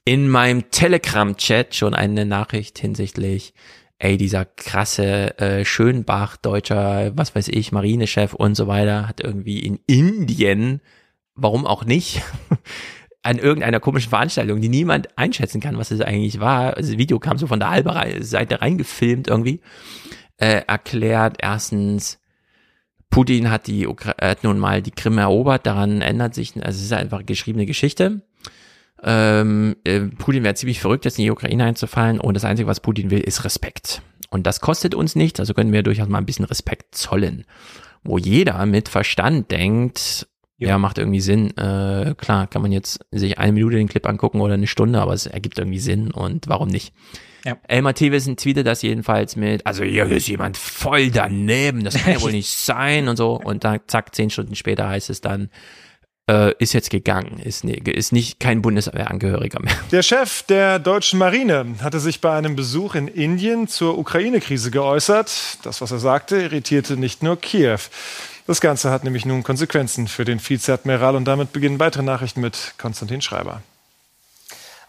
in 0.05 0.29
meinem 0.29 0.71
Telegram-Chat 0.71 1.75
schon 1.75 1.95
eine 1.95 2.25
Nachricht 2.25 2.79
hinsichtlich 2.79 3.53
ey, 3.99 4.17
dieser 4.17 4.45
krasse 4.45 5.39
äh, 5.39 5.65
Schönbach, 5.65 6.37
deutscher, 6.37 7.17
was 7.17 7.35
weiß 7.35 7.49
ich, 7.49 7.73
Marinechef 7.73 8.33
und 8.35 8.55
so 8.55 8.67
weiter, 8.67 9.09
hat 9.09 9.21
irgendwie 9.21 9.59
in 9.59 9.81
Indien, 9.87 10.81
warum 11.35 11.67
auch 11.67 11.85
nicht, 11.85 12.23
an 13.23 13.39
irgendeiner 13.39 13.81
komischen 13.81 14.11
Veranstaltung, 14.11 14.61
die 14.61 14.69
niemand 14.69 15.19
einschätzen 15.19 15.61
kann, 15.61 15.77
was 15.77 15.91
es 15.91 16.01
eigentlich 16.01 16.39
war. 16.39 16.77
Also 16.77 16.93
das 16.93 16.99
Video 16.99 17.19
kam 17.19 17.39
so 17.39 17.47
von 17.47 17.59
der 17.59 17.71
halben 17.71 18.23
Seite 18.23 18.61
reingefilmt 18.61 19.27
irgendwie, 19.27 19.61
äh, 20.37 20.63
erklärt 20.67 21.39
erstens, 21.41 22.21
Putin 23.11 23.51
hat 23.51 23.67
die 23.67 23.87
Ukra 23.89 24.15
hat 24.21 24.45
nun 24.45 24.59
mal 24.59 24.83
die 24.83 24.91
Krim 24.91 25.19
erobert, 25.19 25.67
daran 25.67 26.03
ändert 26.03 26.35
sich, 26.35 26.55
also 26.57 26.79
es 26.79 26.85
ist 26.85 26.93
einfach 26.93 27.25
geschriebene 27.27 27.67
Geschichte 27.67 28.23
ähm, 29.03 29.77
äh, 29.85 30.01
Putin 30.01 30.45
wäre 30.45 30.55
ziemlich 30.55 30.81
verrückt, 30.81 31.05
jetzt 31.05 31.19
in 31.19 31.25
die 31.25 31.31
Ukraine 31.31 31.65
einzufallen 31.65 32.21
und 32.21 32.35
das 32.35 32.45
Einzige, 32.45 32.69
was 32.69 32.81
Putin 32.81 33.11
will, 33.11 33.21
ist 33.21 33.45
Respekt. 33.45 34.03
Und 34.31 34.47
das 34.47 34.61
kostet 34.61 34.95
uns 34.95 35.15
nichts, 35.15 35.41
also 35.41 35.55
können 35.55 35.73
wir 35.73 35.83
durchaus 35.83 36.09
mal 36.09 36.19
ein 36.19 36.27
bisschen 36.27 36.45
Respekt 36.45 36.95
zollen. 36.95 37.45
Wo 38.05 38.19
jeder 38.19 38.65
mit 38.67 38.89
Verstand 38.89 39.51
denkt, 39.51 40.29
ja, 40.59 40.69
ja 40.69 40.79
macht 40.79 40.99
irgendwie 40.99 41.21
Sinn. 41.21 41.57
Äh, 41.57 42.15
klar, 42.17 42.47
kann 42.49 42.63
man 42.63 42.73
jetzt 42.73 43.01
sich 43.11 43.39
eine 43.39 43.53
Minute 43.53 43.77
den 43.77 43.89
Clip 43.89 44.07
angucken 44.07 44.41
oder 44.41 44.55
eine 44.55 44.67
Stunde, 44.67 45.01
aber 45.01 45.15
es 45.15 45.27
ergibt 45.27 45.59
irgendwie 45.59 45.79
Sinn 45.79 46.11
und 46.11 46.49
warum 46.49 46.69
nicht? 46.69 46.93
Ja. 47.45 47.57
Elmar 47.69 47.95
Thewissen 47.95 48.37
tweetet 48.37 48.67
das 48.67 48.83
jedenfalls 48.83 49.37
mit, 49.37 49.65
also 49.65 49.85
hier 49.85 50.07
ist 50.07 50.27
jemand 50.27 50.57
voll 50.57 51.11
daneben, 51.11 51.85
das 51.85 51.95
kann 51.95 52.13
ja 52.13 52.21
wohl 52.21 52.33
nicht 52.33 52.51
sein 52.51 53.09
und 53.09 53.17
so. 53.17 53.41
Und 53.41 53.65
dann 53.65 53.81
zack, 53.87 54.15
zehn 54.15 54.31
Stunden 54.31 54.57
später 54.57 54.89
heißt 54.89 55.11
es 55.11 55.21
dann, 55.21 55.51
äh, 56.29 56.53
ist 56.59 56.73
jetzt 56.73 56.91
gegangen, 56.91 57.41
ist, 57.43 57.65
ne, 57.65 57.75
ist 57.75 58.13
nicht 58.13 58.39
kein 58.39 58.63
Bundeswehrangehöriger 58.63 59.61
mehr. 59.61 59.75
Der 59.91 60.03
Chef 60.03 60.43
der 60.43 60.79
deutschen 60.79 61.19
Marine 61.19 61.67
hatte 61.83 62.01
sich 62.01 62.21
bei 62.21 62.37
einem 62.37 62.55
Besuch 62.55 62.95
in 62.95 63.09
Indien 63.09 63.67
zur 63.67 63.99
Ukraine-Krise 63.99 64.71
geäußert. 64.71 65.59
Das, 65.63 65.81
was 65.81 65.91
er 65.91 65.99
sagte, 65.99 66.37
irritierte 66.37 66.97
nicht 66.97 67.23
nur 67.23 67.41
Kiew. 67.41 67.79
Das 68.47 68.61
Ganze 68.61 68.91
hat 68.91 69.05
nämlich 69.05 69.27
nun 69.27 69.43
Konsequenzen 69.43 70.09
für 70.09 70.25
den 70.25 70.41
Vizeadmiral 70.41 71.17
und 71.17 71.27
damit 71.27 71.53
beginnen 71.53 71.79
weitere 71.79 72.03
Nachrichten 72.03 72.41
mit 72.41 72.75
Konstantin 72.79 73.21
Schreiber. 73.21 73.63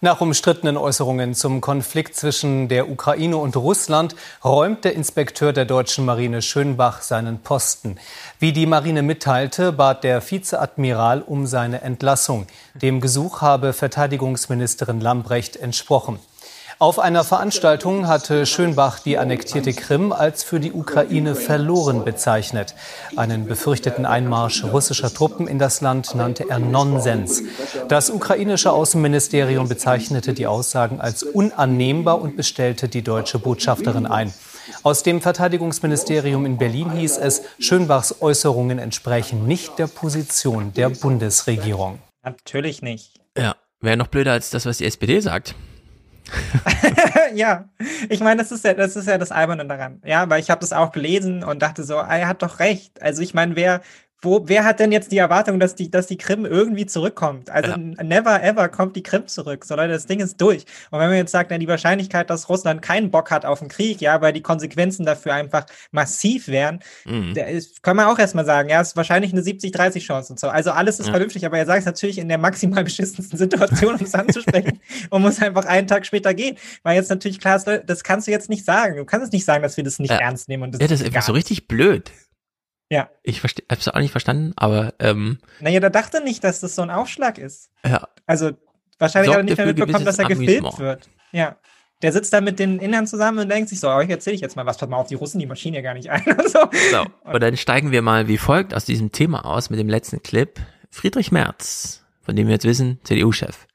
Nach 0.02 0.22
umstrittenen 0.22 0.78
Äußerungen 0.78 1.36
zum 1.36 1.60
Konflikt 1.60 2.16
zwischen 2.16 2.70
der 2.70 2.90
Ukraine 2.90 3.36
und 3.36 3.58
Russland 3.58 4.16
räumt 4.46 4.86
der 4.86 4.94
Inspekteur 4.96 5.52
der 5.52 5.66
deutschen 5.66 6.06
Marine 6.06 6.42
Schönbach 6.42 7.02
seinen 7.02 7.40
Posten. 7.40 7.98
Wie 8.40 8.54
die 8.54 8.66
Marine 8.66 9.02
mitteilte, 9.02 9.74
bat 9.74 10.06
der 10.06 10.22
Vizeadmiral 10.22 11.22
um 11.22 11.46
seine 11.48 11.82
Entlassung. 11.82 12.48
Dem 12.76 13.02
Gesuch 13.02 13.42
habe 13.42 13.74
Verteidigungsministerin 13.74 15.02
Lambrecht 15.02 15.58
entsprochen. 15.58 16.20
Auf 16.82 16.98
einer 16.98 17.26
Veranstaltung 17.26 18.08
hatte 18.08 18.46
Schönbach 18.46 19.00
die 19.00 19.18
annektierte 19.18 19.74
Krim 19.74 20.14
als 20.14 20.46
für 20.46 20.62
die 20.62 20.72
Ukraine 20.72 21.36
verloren 21.36 22.06
bezeichnet. 22.06 22.74
Einen 23.18 23.48
befürchteten 23.48 24.06
Einmarsch 24.06 24.64
russischer 24.64 25.14
Truppen 25.14 25.50
in 25.50 25.60
das 25.60 25.82
Land 25.82 26.16
nannte 26.16 26.46
er 26.50 26.60
Nonsens. 26.60 27.44
Das 27.90 28.10
ukrainische 28.10 28.72
Außenministerium 28.72 29.68
bezeichnete 29.68 30.32
die 30.32 30.48
Aussagen 30.48 31.02
als 31.02 31.24
unannehmbar 31.24 32.22
und 32.22 32.38
bestellte 32.38 32.88
die 32.88 33.02
deutsche 33.02 33.40
Botschafterin 33.40 34.06
ein. 34.06 34.34
Aus 34.82 35.04
dem 35.04 35.20
Verteidigungsministerium 35.20 36.46
in 36.46 36.58
Berlin 36.58 36.92
hieß 36.92 37.18
es, 37.18 37.42
Schönbachs 37.60 38.22
Äußerungen 38.22 38.80
entsprechen 38.80 39.46
nicht 39.46 39.78
der 39.80 39.88
Position 39.88 40.72
der 40.76 40.88
Bundesregierung. 40.92 42.00
Natürlich 42.24 42.82
nicht. 42.82 43.20
Ja, 43.38 43.58
wäre 43.82 43.98
noch 43.98 44.08
blöder 44.08 44.32
als 44.32 44.50
das, 44.50 44.66
was 44.66 44.78
die 44.78 44.86
SPD 44.86 45.20
sagt. 45.20 45.56
ja, 47.34 47.70
ich 48.10 48.20
meine, 48.20 48.42
das 48.42 48.52
ist 48.52 48.64
ja, 48.66 48.74
das 48.74 48.96
ist 48.96 49.08
ja 49.08 49.18
das 49.18 49.32
Alberne 49.32 49.66
daran. 49.66 50.02
Ja, 50.06 50.30
weil 50.30 50.40
ich 50.42 50.50
habe 50.50 50.62
das 50.62 50.74
auch 50.74 50.92
gelesen 50.92 51.44
und 51.44 51.62
dachte 51.62 51.84
so, 51.84 51.98
ah, 51.98 52.18
er 52.18 52.28
hat 52.28 52.42
doch 52.42 52.60
recht. 52.60 53.02
Also 53.02 53.22
ich 53.22 53.34
meine, 53.34 53.56
wer, 53.56 53.82
wo, 54.22 54.42
wer 54.48 54.66
hat 54.66 54.80
denn 54.80 54.92
jetzt 54.92 55.12
die 55.12 55.18
Erwartung, 55.18 55.60
dass 55.60 55.76
die, 55.76 55.90
dass 55.90 56.08
die 56.08 56.18
Krim 56.18 56.46
irgendwie 56.46 56.86
zurückkommt? 56.86 57.50
Also 57.50 57.72
ja. 57.72 57.78
never 57.78 58.44
ever 58.44 58.68
kommt 58.68 58.96
die 58.96 59.04
Krim 59.04 59.28
zurück, 59.28 59.64
sondern 59.64 59.90
das 59.90 60.08
Ding 60.08 60.20
ist 60.20 60.42
durch. 60.42 60.66
Und 60.92 61.00
wenn 61.00 61.08
man 61.08 61.18
jetzt 61.18 61.32
sagt, 61.32 61.52
na, 61.52 61.58
die 61.58 61.68
Wahrscheinlichkeit, 61.68 62.30
dass 62.30 62.50
Russland 62.50 62.82
keinen 62.82 63.12
Bock 63.12 63.32
hat 63.32 63.46
auf 63.46 63.60
den 63.60 63.70
Krieg, 63.70 64.02
ja, 64.02 64.20
weil 64.22 64.34
die 64.34 64.42
Konsequenzen 64.42 65.06
dafür 65.06 65.34
einfach 65.34 65.66
massiv 65.92 66.50
wären, 66.50 66.80
mhm. 67.06 67.34
da 67.34 67.46
ist, 67.46 67.82
kann 67.82 67.96
man 67.96 68.08
auch 68.08 68.20
erstmal 68.20 68.46
sagen, 68.46 68.70
ja, 68.70 68.82
ist 68.82 68.98
wahrscheinlich 68.98 69.32
eine 69.32 69.42
70-30 69.42 70.02
Chance 70.02 70.34
und 70.34 70.40
so. 70.40 70.50
Also 70.50 70.72
alles 70.72 71.00
ist 71.00 71.08
ja. 71.08 71.14
vernünftig, 71.14 71.46
aber 71.46 71.58
er 71.58 71.66
sagt 71.66 71.80
es 71.80 71.86
natürlich 71.86 72.18
in 72.18 72.28
der 72.28 72.38
maximal 72.38 72.84
beschissensten 72.90 73.38
Situation, 73.38 73.96
um 73.96 74.06
es 74.06 74.14
anzusprechen 74.14 74.82
und 75.10 75.22
muss 75.22 75.42
einfach 75.42 75.66
einen 75.66 75.88
Tag 75.88 76.06
später 76.06 76.34
gehen. 76.34 76.58
Weil 76.84 76.96
jetzt 76.96 77.10
natürlich 77.10 77.40
klar 77.40 77.56
ist, 77.56 77.68
das 77.86 78.04
kannst 78.04 78.28
du 78.28 78.32
jetzt 78.32 78.50
nicht 78.50 78.66
sagen. 78.66 78.98
Du 78.98 79.06
kannst 79.06 79.28
es 79.28 79.32
nicht 79.32 79.46
sagen, 79.46 79.64
dass 79.64 79.78
wir 79.78 79.84
das 79.86 80.00
nicht 80.00 80.12
ja. 80.12 80.18
ernst 80.18 80.50
nehmen. 80.50 80.64
Und 80.64 80.74
das 80.74 80.82
ja, 80.82 80.88
das 80.88 81.00
ist 81.00 81.06
einfach 81.08 81.22
so 81.22 81.32
richtig 81.34 81.68
blöd. 81.70 82.12
Ja. 82.90 83.10
Ich 83.24 83.44
habe 83.44 83.54
es 83.70 83.88
auch 83.88 84.00
nicht 84.00 84.12
verstanden, 84.12 84.54
aber. 84.56 84.94
Ähm, 85.00 85.38
naja, 85.60 85.80
der 85.80 85.92
dachte 85.92 86.24
nicht, 86.24 86.44
dass 86.44 86.60
das 86.60 86.76
so 86.76 86.82
ein 86.82 86.90
Aufschlag 86.90 87.38
ist. 87.38 87.70
Ja. 87.86 88.08
Also 88.26 88.52
wahrscheinlich 88.98 89.32
hat 89.32 89.40
er 89.40 89.44
nicht 89.44 89.58
mehr 89.58 89.68
mitbekommen, 89.68 90.06
dass 90.06 90.20
er 90.20 90.28
gefilmt 90.28 90.80
wird. 90.80 91.10
Ja. 91.32 91.58
Der 92.02 92.14
sitzt 92.14 92.32
da 92.32 92.40
mit 92.40 92.60
den 92.60 92.80
Innern 92.80 93.08
zusammen 93.08 93.40
und 93.40 93.50
denkt 93.50 93.70
sich 93.70 93.82
so, 93.82 93.90
euch 93.90 94.10
erzähle 94.10 94.34
ich 94.36 94.42
jetzt 94.42 94.56
mal 94.56 94.66
was, 94.66 94.78
pass 94.78 94.88
mal 94.88 94.98
auf, 94.98 95.08
die 95.08 95.16
Russen, 95.16 95.38
die 95.40 95.46
Maschine 95.46 95.78
ja 95.78 95.84
gar 95.84 95.94
nicht 95.94 96.10
ein 96.10 96.24
und 96.28 96.50
so. 96.50 96.60
so. 96.92 97.06
Und 97.26 97.44
dann 97.44 97.58
steigen 97.58 97.92
wir 97.92 98.02
mal 98.02 98.28
wie 98.30 98.38
folgt 98.38 98.74
aus 98.74 98.86
diesem 98.86 99.12
Thema 99.12 99.46
aus 99.46 99.70
mit 99.70 99.80
dem 99.80 99.90
letzten 99.90 100.24
Clip. 100.24 100.60
Friedrich 100.92 101.32
Merz, 101.32 102.06
von 102.22 102.36
dem 102.36 102.48
wir 102.48 102.54
jetzt 102.54 102.66
wissen, 102.66 103.00
CDU-Chef, 103.04 103.68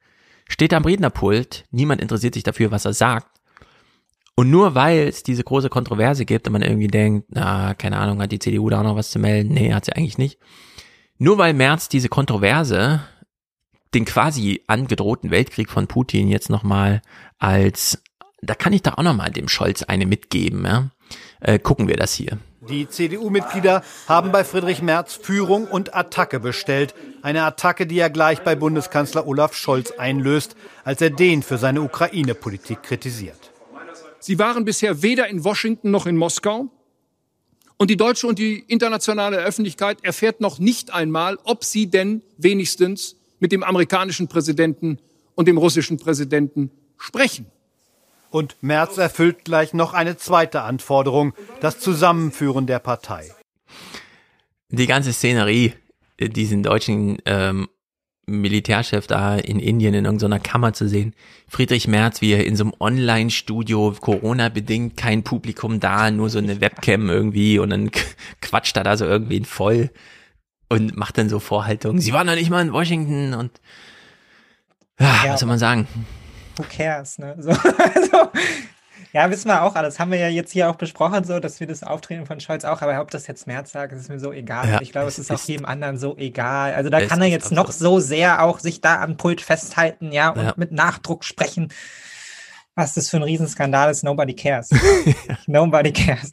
steht 0.49 0.73
am 0.73 0.85
Rednerpult, 0.85 1.67
niemand 1.71 2.01
interessiert 2.01 2.35
sich 2.35 2.43
dafür, 2.43 2.71
was 2.71 2.87
er 2.87 2.95
sagt, 2.95 3.29
und 4.37 4.51
nur 4.51 4.75
weil 4.75 5.09
es 5.09 5.23
diese 5.23 5.45
große 5.45 5.69
Kontroverse 5.69 6.25
gibt 6.25 6.47
und 6.47 6.53
man 6.53 6.63
irgendwie 6.63 6.89
denkt, 6.89 7.29
na, 7.31 7.75
keine 7.75 7.99
Ahnung, 7.99 8.21
hat 8.21 8.33
die 8.33 8.39
CDU 8.39 8.69
da 8.69 8.81
auch 8.81 8.85
noch 8.85 8.97
was 8.97 9.11
zu 9.11 9.19
melden? 9.19 9.55
Nee, 9.55 9.73
hat 9.73 9.85
sie 9.85 9.93
eigentlich 9.93 10.19
nicht. 10.19 10.39
Nur 11.19 11.39
weil 11.39 11.55
Merz 11.55 11.89
diese 11.89 12.09
Kontroverse, 12.09 13.01
den 13.95 14.05
quasi 14.05 14.63
angedrohten 14.67 15.31
Weltkrieg 15.31 15.71
von 15.71 15.87
Putin 15.87 16.29
jetzt 16.29 16.51
nochmal 16.51 17.01
als, 17.39 18.03
da 18.43 18.55
kann 18.55 18.73
ich 18.73 18.83
da 18.83 18.95
auch 18.95 19.05
nochmal 19.05 19.31
dem 19.31 19.49
Scholz 19.49 19.85
eine 19.85 20.07
mitgeben, 20.07 20.65
ja. 20.65 20.91
Äh, 21.41 21.59
gucken 21.59 21.87
wir 21.87 21.97
das 21.97 22.15
hier. 22.15 22.39
Die 22.69 22.89
CDU-Mitglieder 22.89 23.83
haben 24.09 24.33
bei 24.33 24.43
Friedrich 24.43 24.81
Merz 24.81 25.15
Führung 25.15 25.67
und 25.67 25.95
Attacke 25.95 26.41
bestellt. 26.41 26.95
Eine 27.23 27.45
Attacke, 27.45 27.87
die 27.87 27.99
er 27.99 28.09
gleich 28.09 28.41
bei 28.41 28.55
Bundeskanzler 28.55 29.27
Olaf 29.27 29.55
Scholz 29.55 29.93
einlöst, 29.93 30.57
als 30.83 31.03
er 31.03 31.11
den 31.11 31.43
für 31.43 31.59
seine 31.59 31.83
Ukraine-Politik 31.83 32.83
kritisiert. 32.83 33.44
Sie 34.25 34.39
waren 34.39 34.65
bisher 34.65 35.03
weder 35.03 35.29
in 35.29 35.45
Washington 35.45 35.91
noch 35.91 36.07
in 36.07 36.17
Moskau. 36.17 36.71
Und 37.77 37.91
die 37.91 37.99
deutsche 37.99 38.27
und 38.27 38.39
die 38.39 38.59
internationale 38.69 39.37
Öffentlichkeit 39.37 40.03
erfährt 40.03 40.41
noch 40.41 40.59
nicht 40.59 40.95
einmal, 40.95 41.39
ob 41.45 41.63
sie 41.63 41.89
denn 41.89 42.23
wenigstens 42.39 43.17
mit 43.39 43.53
dem 43.53 43.63
amerikanischen 43.63 44.27
Präsidenten 44.27 44.99
und 45.35 45.47
dem 45.47 45.59
russischen 45.59 45.99
Präsidenten 45.99 46.71
sprechen. 46.97 47.45
Und 48.31 48.57
Merz 48.63 48.97
erfüllt 48.97 49.45
gleich 49.45 49.75
noch 49.75 49.93
eine 49.93 50.17
zweite 50.17 50.63
Anforderung, 50.63 51.35
das 51.61 51.79
Zusammenführen 51.79 52.67
der 52.67 52.79
Partei. 52.79 53.31
Die 54.71 54.87
ganze 54.87 55.13
Szenerie, 55.13 55.75
diesen 56.19 56.63
deutschen 56.63 57.19
ähm, 57.27 57.69
Militärchef 58.27 59.07
da 59.07 59.37
in 59.37 59.59
Indien 59.59 59.95
in 59.95 60.05
irgendeiner 60.05 60.41
Kammer 60.41 60.73
zu 60.73 60.89
sehen. 60.89 61.15
Friedrich 61.49 61.89
Merz, 61.89 62.21
wie 62.21 62.33
er 62.33 62.47
in 62.47 62.57
so 62.57 62.65
einem 62.65 62.73
Online-Studio, 62.81 63.95
Corona-bedingt, 64.01 64.97
kein 64.97 65.23
Publikum 65.23 65.81
da, 65.81 66.11
nur 66.11 66.31
so 66.31 66.39
eine 66.39 66.61
Webcam 66.61 67.09
irgendwie 67.11 67.59
und 67.59 67.71
dann 67.71 67.91
quatscht 68.41 68.77
er 68.77 68.85
da 68.85 68.97
so 68.97 69.05
irgendwie 69.05 69.45
voll 69.45 69.91
und 70.69 70.97
macht 70.97 71.19
dann 71.19 71.29
so 71.29 71.39
Vorhaltungen. 71.39 72.01
Sie 72.01 72.13
waren 72.13 72.27
doch 72.27 72.35
nicht 72.35 72.51
mal 72.51 72.63
in 72.63 72.73
Washington 72.73 73.35
und 73.35 73.53
ja, 74.99 75.25
ja 75.25 75.33
was 75.33 75.41
soll 75.41 75.49
man 75.49 75.59
sagen? 75.59 75.87
Who 76.57 76.65
cares, 76.69 77.19
ne? 77.19 77.37
So, 77.39 77.51
also, 77.95 78.31
ja, 79.15 79.31
wissen 79.31 79.47
wir 79.47 79.63
auch 79.63 79.77
alles. 79.77 80.01
Haben 80.01 80.11
wir 80.11 80.19
ja 80.19 80.29
jetzt 80.29 80.51
hier 80.53 80.69
auch 80.69 80.75
besprochen, 80.75 81.23
so, 81.23 81.39
dass 81.39 81.61
wir 81.61 81.69
das 81.69 81.85
Auftreten 81.85 82.27
von 82.27 82.41
Scholz 82.41 82.65
auch, 82.65 82.83
aber 82.83 83.01
ob 83.01 83.13
das 83.13 83.29
jetzt 83.29 83.47
März 83.47 83.71
sagt, 83.71 83.93
ist 83.93 84.09
mir 84.09 84.19
so 84.19 84.33
egal. 84.33 84.69
Ja, 84.69 84.81
ich 84.81 84.91
glaube, 84.91 85.07
es 85.07 85.21
ist 85.21 85.31
auch 85.31 85.41
jedem 85.45 85.67
anderen 85.67 85.99
so 85.99 86.17
egal. 86.17 86.75
Also 86.75 86.91
da 86.91 87.01
kann 87.07 87.23
er 87.23 87.29
jetzt 87.29 87.53
noch 87.53 87.71
so 87.71 88.01
sehr 88.01 88.43
auch 88.43 88.59
sich 88.59 88.81
da 88.81 89.01
am 89.01 89.17
Pult 89.17 89.41
festhalten, 89.41 90.11
ja, 90.11 90.31
und 90.31 90.43
ja. 90.43 90.55
mit 90.57 90.73
Nachdruck 90.73 91.23
sprechen. 91.23 91.69
Was 92.75 92.95
das 92.95 93.09
für 93.09 93.19
ein 93.19 93.23
Riesenskandal 93.23 93.89
ist, 93.89 94.03
nobody 94.03 94.35
cares. 94.35 94.71
nobody 95.47 95.93
cares. 95.93 96.33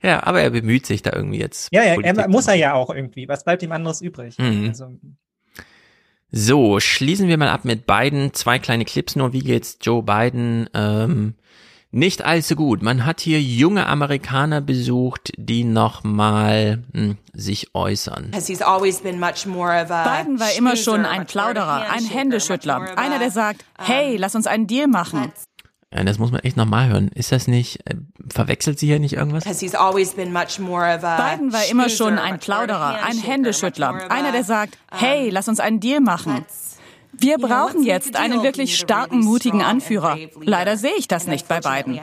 Ja, 0.00 0.22
aber 0.22 0.42
er 0.42 0.50
bemüht 0.50 0.86
sich 0.86 1.02
da 1.02 1.12
irgendwie 1.12 1.40
jetzt. 1.40 1.70
Ja, 1.72 1.82
ja, 1.82 2.00
er, 2.00 2.28
muss 2.28 2.46
er 2.46 2.54
ja 2.54 2.74
auch 2.74 2.90
irgendwie. 2.90 3.26
Was 3.26 3.42
bleibt 3.42 3.64
ihm 3.64 3.72
anderes 3.72 4.00
übrig? 4.00 4.38
Mhm. 4.38 4.68
Also, 4.68 4.92
so, 6.30 6.78
schließen 6.78 7.26
wir 7.26 7.36
mal 7.36 7.48
ab 7.48 7.64
mit 7.64 7.84
Biden. 7.84 8.32
Zwei 8.32 8.60
kleine 8.60 8.84
Clips 8.84 9.16
nur. 9.16 9.32
Wie 9.32 9.42
geht's 9.42 9.78
Joe 9.82 10.04
Biden? 10.04 10.70
Ähm, 10.72 11.34
nicht 11.92 12.24
allzu 12.24 12.56
gut. 12.56 12.82
Man 12.82 13.04
hat 13.06 13.20
hier 13.20 13.40
junge 13.40 13.86
Amerikaner 13.86 14.60
besucht, 14.60 15.32
die 15.36 15.62
nochmal 15.62 16.82
hm, 16.92 17.18
sich 17.32 17.74
äußern. 17.74 18.30
Biden 20.22 20.40
war 20.40 20.52
immer 20.56 20.76
schon 20.76 21.04
ein 21.04 21.26
Plauderer, 21.26 21.90
ein 21.90 22.04
Händeschüttler, 22.04 22.98
einer, 22.98 23.18
der 23.18 23.30
sagt, 23.30 23.64
hey, 23.78 24.16
lass 24.16 24.34
uns 24.34 24.46
einen 24.46 24.66
Deal 24.66 24.88
machen. 24.88 25.32
Ja, 25.94 26.02
das 26.04 26.18
muss 26.18 26.30
man 26.32 26.40
echt 26.40 26.56
nochmal 26.56 26.88
hören. 26.88 27.08
Ist 27.14 27.32
das 27.32 27.46
nicht, 27.46 27.80
äh, 27.86 27.96
verwechselt 28.30 28.78
sie 28.78 28.86
hier 28.86 28.98
nicht 28.98 29.12
irgendwas? 29.12 29.44
Biden 31.36 31.52
war 31.52 31.66
immer 31.70 31.90
schon 31.90 32.18
ein 32.18 32.38
Plauderer, 32.38 33.00
ein 33.04 33.18
Händeschüttler, 33.18 34.10
einer, 34.10 34.32
der 34.32 34.44
sagt, 34.44 34.78
hey, 34.90 35.28
lass 35.28 35.48
uns 35.48 35.60
einen 35.60 35.80
Deal 35.80 36.00
machen. 36.00 36.46
Wir 37.12 37.38
brauchen 37.38 37.82
jetzt 37.82 38.16
einen 38.16 38.42
wirklich 38.42 38.78
starken, 38.78 39.20
mutigen 39.20 39.62
Anführer. 39.62 40.18
Leider 40.40 40.76
sehe 40.76 40.94
ich 40.98 41.08
das 41.08 41.26
nicht 41.26 41.48
bei 41.48 41.60
beiden. 41.60 42.00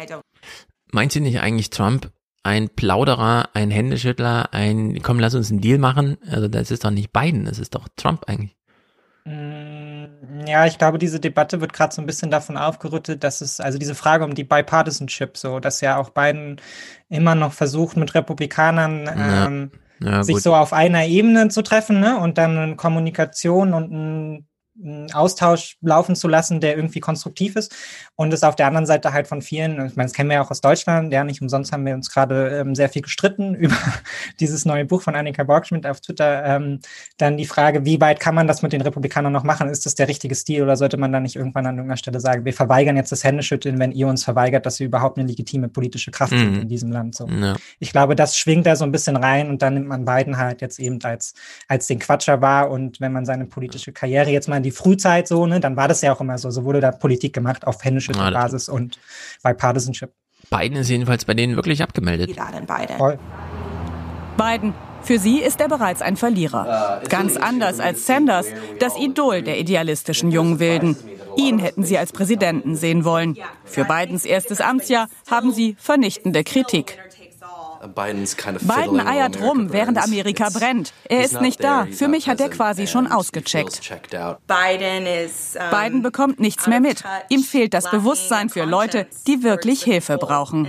Meint 0.91 1.11
sie 1.11 1.19
nicht 1.19 1.39
eigentlich 1.39 1.69
Trump 1.69 2.11
ein 2.43 2.69
Plauderer, 2.69 3.49
ein 3.53 3.69
Händeschüttler, 3.69 4.53
ein 4.53 5.01
komm, 5.01 5.19
lass 5.19 5.35
uns 5.35 5.51
einen 5.51 5.61
Deal 5.61 5.77
machen? 5.77 6.17
Also 6.29 6.47
das 6.47 6.71
ist 6.71 6.83
doch 6.83 6.91
nicht 6.91 7.11
Biden, 7.11 7.45
das 7.45 7.59
ist 7.59 7.75
doch 7.75 7.87
Trump 7.95 8.23
eigentlich. 8.27 8.55
Mm, 9.25 10.47
ja, 10.47 10.65
ich 10.65 10.77
glaube, 10.77 10.97
diese 10.97 11.19
Debatte 11.19 11.61
wird 11.61 11.73
gerade 11.73 11.93
so 11.93 12.01
ein 12.01 12.05
bisschen 12.05 12.31
davon 12.31 12.57
aufgerüttet, 12.57 13.23
dass 13.23 13.41
es, 13.41 13.59
also 13.59 13.77
diese 13.77 13.95
Frage 13.95 14.23
um 14.23 14.33
die 14.33 14.43
Bipartisanship, 14.43 15.37
so, 15.37 15.59
dass 15.59 15.81
ja 15.81 15.97
auch 15.97 16.09
Biden 16.09 16.61
immer 17.09 17.35
noch 17.35 17.53
versucht, 17.53 17.97
mit 17.97 18.15
Republikanern 18.15 19.05
ja. 19.05 19.45
Ähm, 19.45 19.71
ja, 20.01 20.23
sich 20.23 20.37
so 20.37 20.55
auf 20.55 20.71
einer 20.71 21.05
Ebene 21.05 21.49
zu 21.49 21.61
treffen, 21.61 21.99
ne? 21.99 22.17
Und 22.19 22.37
dann 22.37 22.77
Kommunikation 22.77 23.73
und 23.73 23.91
ein 23.91 24.48
Austausch 25.13 25.77
laufen 25.81 26.15
zu 26.15 26.27
lassen, 26.27 26.61
der 26.61 26.75
irgendwie 26.75 27.01
konstruktiv 27.01 27.55
ist 27.55 27.75
und 28.15 28.33
es 28.33 28.43
auf 28.43 28.55
der 28.55 28.67
anderen 28.67 28.85
Seite 28.85 29.11
halt 29.11 29.27
von 29.27 29.41
vielen, 29.41 29.73
ich 29.87 29.95
meine, 29.95 30.07
das 30.07 30.13
kennen 30.13 30.29
wir 30.29 30.35
ja 30.35 30.41
auch 30.41 30.51
aus 30.51 30.61
Deutschland, 30.61 31.11
ja, 31.11 31.23
nicht 31.23 31.41
umsonst 31.41 31.71
haben 31.71 31.85
wir 31.85 31.93
uns 31.93 32.09
gerade 32.09 32.49
ähm, 32.59 32.75
sehr 32.75 32.89
viel 32.89 33.01
gestritten 33.01 33.55
über 33.59 33.75
dieses 34.39 34.65
neue 34.65 34.85
Buch 34.85 35.01
von 35.01 35.15
Annika 35.15 35.43
Borgschmidt 35.43 35.85
auf 35.85 35.99
Twitter, 35.99 36.45
ähm, 36.45 36.79
dann 37.17 37.37
die 37.37 37.45
Frage, 37.45 37.85
wie 37.85 37.99
weit 37.99 38.19
kann 38.19 38.35
man 38.35 38.47
das 38.47 38.61
mit 38.61 38.71
den 38.71 38.81
Republikanern 38.81 39.33
noch 39.33 39.43
machen? 39.43 39.67
Ist 39.69 39.85
das 39.85 39.95
der 39.95 40.07
richtige 40.07 40.35
Stil 40.35 40.63
oder 40.63 40.77
sollte 40.77 40.97
man 40.97 41.11
dann 41.11 41.23
nicht 41.23 41.35
irgendwann 41.35 41.65
an 41.65 41.75
irgendeiner 41.75 41.97
Stelle 41.97 42.19
sagen, 42.19 42.45
wir 42.45 42.53
verweigern 42.53 42.95
jetzt 42.95 43.11
das 43.11 43.23
Händeschütteln, 43.23 43.79
wenn 43.79 43.91
ihr 43.91 44.07
uns 44.07 44.23
verweigert, 44.23 44.65
dass 44.65 44.79
wir 44.79 44.87
überhaupt 44.87 45.17
eine 45.17 45.27
legitime 45.27 45.67
politische 45.67 46.11
Kraft 46.11 46.31
mhm. 46.31 46.39
sind 46.39 46.61
in 46.61 46.67
diesem 46.69 46.91
Land, 46.91 47.15
so. 47.15 47.27
Ja. 47.27 47.55
Ich 47.79 47.91
glaube, 47.91 48.15
das 48.15 48.37
schwingt 48.37 48.65
da 48.65 48.75
so 48.75 48.85
ein 48.85 48.91
bisschen 48.91 49.17
rein 49.17 49.49
und 49.49 49.61
dann 49.61 49.73
nimmt 49.73 49.87
man 49.87 50.05
Biden 50.05 50.37
halt 50.37 50.61
jetzt 50.61 50.79
eben 50.79 50.99
als, 51.03 51.33
als 51.67 51.87
den 51.87 51.99
Quatscher 51.99 52.41
wahr 52.41 52.71
und 52.71 53.01
wenn 53.01 53.11
man 53.11 53.25
seine 53.25 53.45
politische 53.45 53.91
Karriere 53.91 54.29
jetzt 54.29 54.47
mal 54.47 54.57
in 54.57 54.63
die 54.63 54.68
die 54.69 54.75
Frühzeit 54.75 55.27
so, 55.27 55.47
ne, 55.47 55.59
dann 55.59 55.75
war 55.75 55.87
das 55.87 56.01
ja 56.01 56.13
auch 56.13 56.21
immer 56.21 56.37
so. 56.37 56.51
So 56.51 56.63
wurde 56.63 56.79
da 56.79 56.91
Politik 56.91 57.33
gemacht 57.33 57.65
auf 57.65 57.83
händischer 57.83 58.13
ja, 58.13 58.29
Basis 58.29 58.69
und 58.69 58.99
bei 59.41 59.53
Partisanship. 59.53 60.11
Biden 60.51 60.77
ist 60.77 60.89
jedenfalls 60.89 61.25
bei 61.25 61.33
denen 61.33 61.55
wirklich 61.55 61.81
abgemeldet. 61.81 62.35
Voll. 62.97 63.19
Biden. 64.37 64.73
Für 65.01 65.17
sie 65.17 65.39
ist 65.39 65.61
er 65.61 65.69
bereits 65.69 66.01
ein 66.01 66.17
Verlierer. 66.17 67.01
Ganz 67.07 67.37
anders 67.37 67.79
als 67.79 68.05
Sanders, 68.05 68.47
das 68.79 68.97
Idol 68.97 69.41
der 69.41 69.57
idealistischen 69.57 70.29
jungen 70.29 70.59
Wilden. 70.59 70.97
Ihn 71.37 71.57
hätten 71.57 71.83
sie 71.83 71.97
als 71.97 72.11
Präsidenten 72.11 72.75
sehen 72.75 73.05
wollen. 73.05 73.37
Für 73.63 73.85
Bidens 73.85 74.25
erstes 74.25 74.59
Amtsjahr 74.59 75.07
haben 75.31 75.53
sie 75.53 75.77
vernichtende 75.79 76.43
Kritik. 76.43 76.99
Biden 77.81 78.99
eiert 78.99 79.41
rum, 79.41 79.71
während 79.71 79.97
Amerika 79.97 80.49
brennt. 80.49 80.93
Er 81.07 81.23
ist 81.23 81.41
nicht 81.41 81.63
da. 81.63 81.87
Für 81.91 82.07
mich 82.07 82.27
hat 82.27 82.39
er 82.41 82.49
quasi 82.49 82.87
schon 82.87 83.07
ausgecheckt. 83.07 83.81
Biden 85.71 86.01
bekommt 86.01 86.39
nichts 86.39 86.67
mehr 86.67 86.79
mit. 86.79 87.03
Ihm 87.29 87.43
fehlt 87.43 87.73
das 87.73 87.89
Bewusstsein 87.89 88.49
für 88.49 88.65
Leute, 88.65 89.07
die 89.27 89.43
wirklich 89.43 89.83
Hilfe 89.83 90.17
brauchen. 90.17 90.67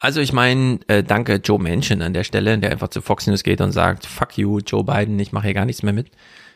Also 0.00 0.20
ich 0.20 0.34
meine, 0.34 0.80
äh, 0.88 1.02
danke 1.02 1.36
Joe 1.36 1.58
Manchin 1.58 2.02
an 2.02 2.12
der 2.12 2.24
Stelle, 2.24 2.58
der 2.58 2.72
einfach 2.72 2.88
zu 2.88 3.00
Fox 3.00 3.26
News 3.26 3.42
geht 3.42 3.62
und 3.62 3.72
sagt, 3.72 4.04
fuck 4.04 4.36
you, 4.36 4.58
Joe 4.58 4.84
Biden, 4.84 5.18
ich 5.18 5.32
mache 5.32 5.44
hier 5.44 5.54
gar 5.54 5.64
nichts 5.64 5.82
mehr 5.82 5.94
mit. 5.94 6.10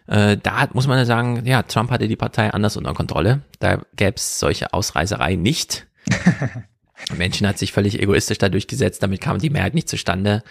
Äh, 0.06 0.36
da 0.36 0.68
muss 0.74 0.86
man 0.86 0.98
ja 0.98 1.04
sagen, 1.06 1.44
ja, 1.46 1.62
Trump 1.62 1.90
hatte 1.90 2.08
die 2.08 2.16
Partei 2.16 2.50
anders 2.50 2.76
unter 2.76 2.92
Kontrolle. 2.92 3.40
Da 3.58 3.80
gäbe 3.96 4.16
es 4.16 4.38
solche 4.38 4.72
Ausreißereien 4.74 5.40
nicht. 5.40 5.86
Menschen 7.16 7.46
hat 7.46 7.58
sich 7.58 7.72
völlig 7.72 8.00
egoistisch 8.00 8.38
da 8.38 8.48
durchgesetzt, 8.48 9.02
damit 9.02 9.20
kam 9.20 9.38
die 9.38 9.50
Mehrheit 9.50 9.74
nicht 9.74 9.88
zustande. 9.88 10.42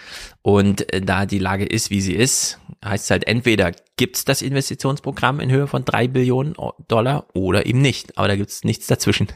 Und 0.41 0.91
äh, 0.93 1.01
da 1.01 1.25
die 1.25 1.39
Lage 1.39 1.65
ist, 1.65 1.89
wie 1.89 2.01
sie 2.01 2.13
ist, 2.13 2.59
heißt 2.83 3.05
es 3.05 3.11
halt, 3.11 3.27
entweder 3.27 3.71
gibt's 3.97 4.25
das 4.25 4.41
Investitionsprogramm 4.41 5.39
in 5.39 5.51
Höhe 5.51 5.67
von 5.67 5.83
drei 5.85 6.07
Billionen 6.07 6.55
Dollar 6.87 7.27
oder 7.33 7.65
eben 7.65 7.81
nicht. 7.81 8.17
Aber 8.17 8.27
da 8.27 8.35
gibt's 8.35 8.63
nichts 8.63 8.87
dazwischen. 8.87 9.27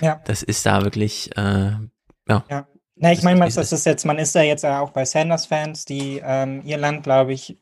Ja. 0.00 0.20
Das 0.24 0.42
ist 0.42 0.66
da 0.66 0.82
wirklich, 0.82 1.30
äh, 1.36 1.72
ja. 2.28 2.44
ja. 2.48 2.66
Na, 3.02 3.10
ich 3.10 3.24
meine, 3.24 3.40
das 3.40 3.72
ist 3.72 3.84
jetzt, 3.84 4.06
man 4.06 4.16
ist 4.16 4.32
ja 4.36 4.42
jetzt 4.42 4.64
auch 4.64 4.90
bei 4.90 5.04
Sanders-Fans, 5.04 5.86
die 5.86 6.22
ähm, 6.24 6.62
ihr 6.64 6.78
Land, 6.78 7.02
glaube 7.02 7.32
ich, 7.32 7.56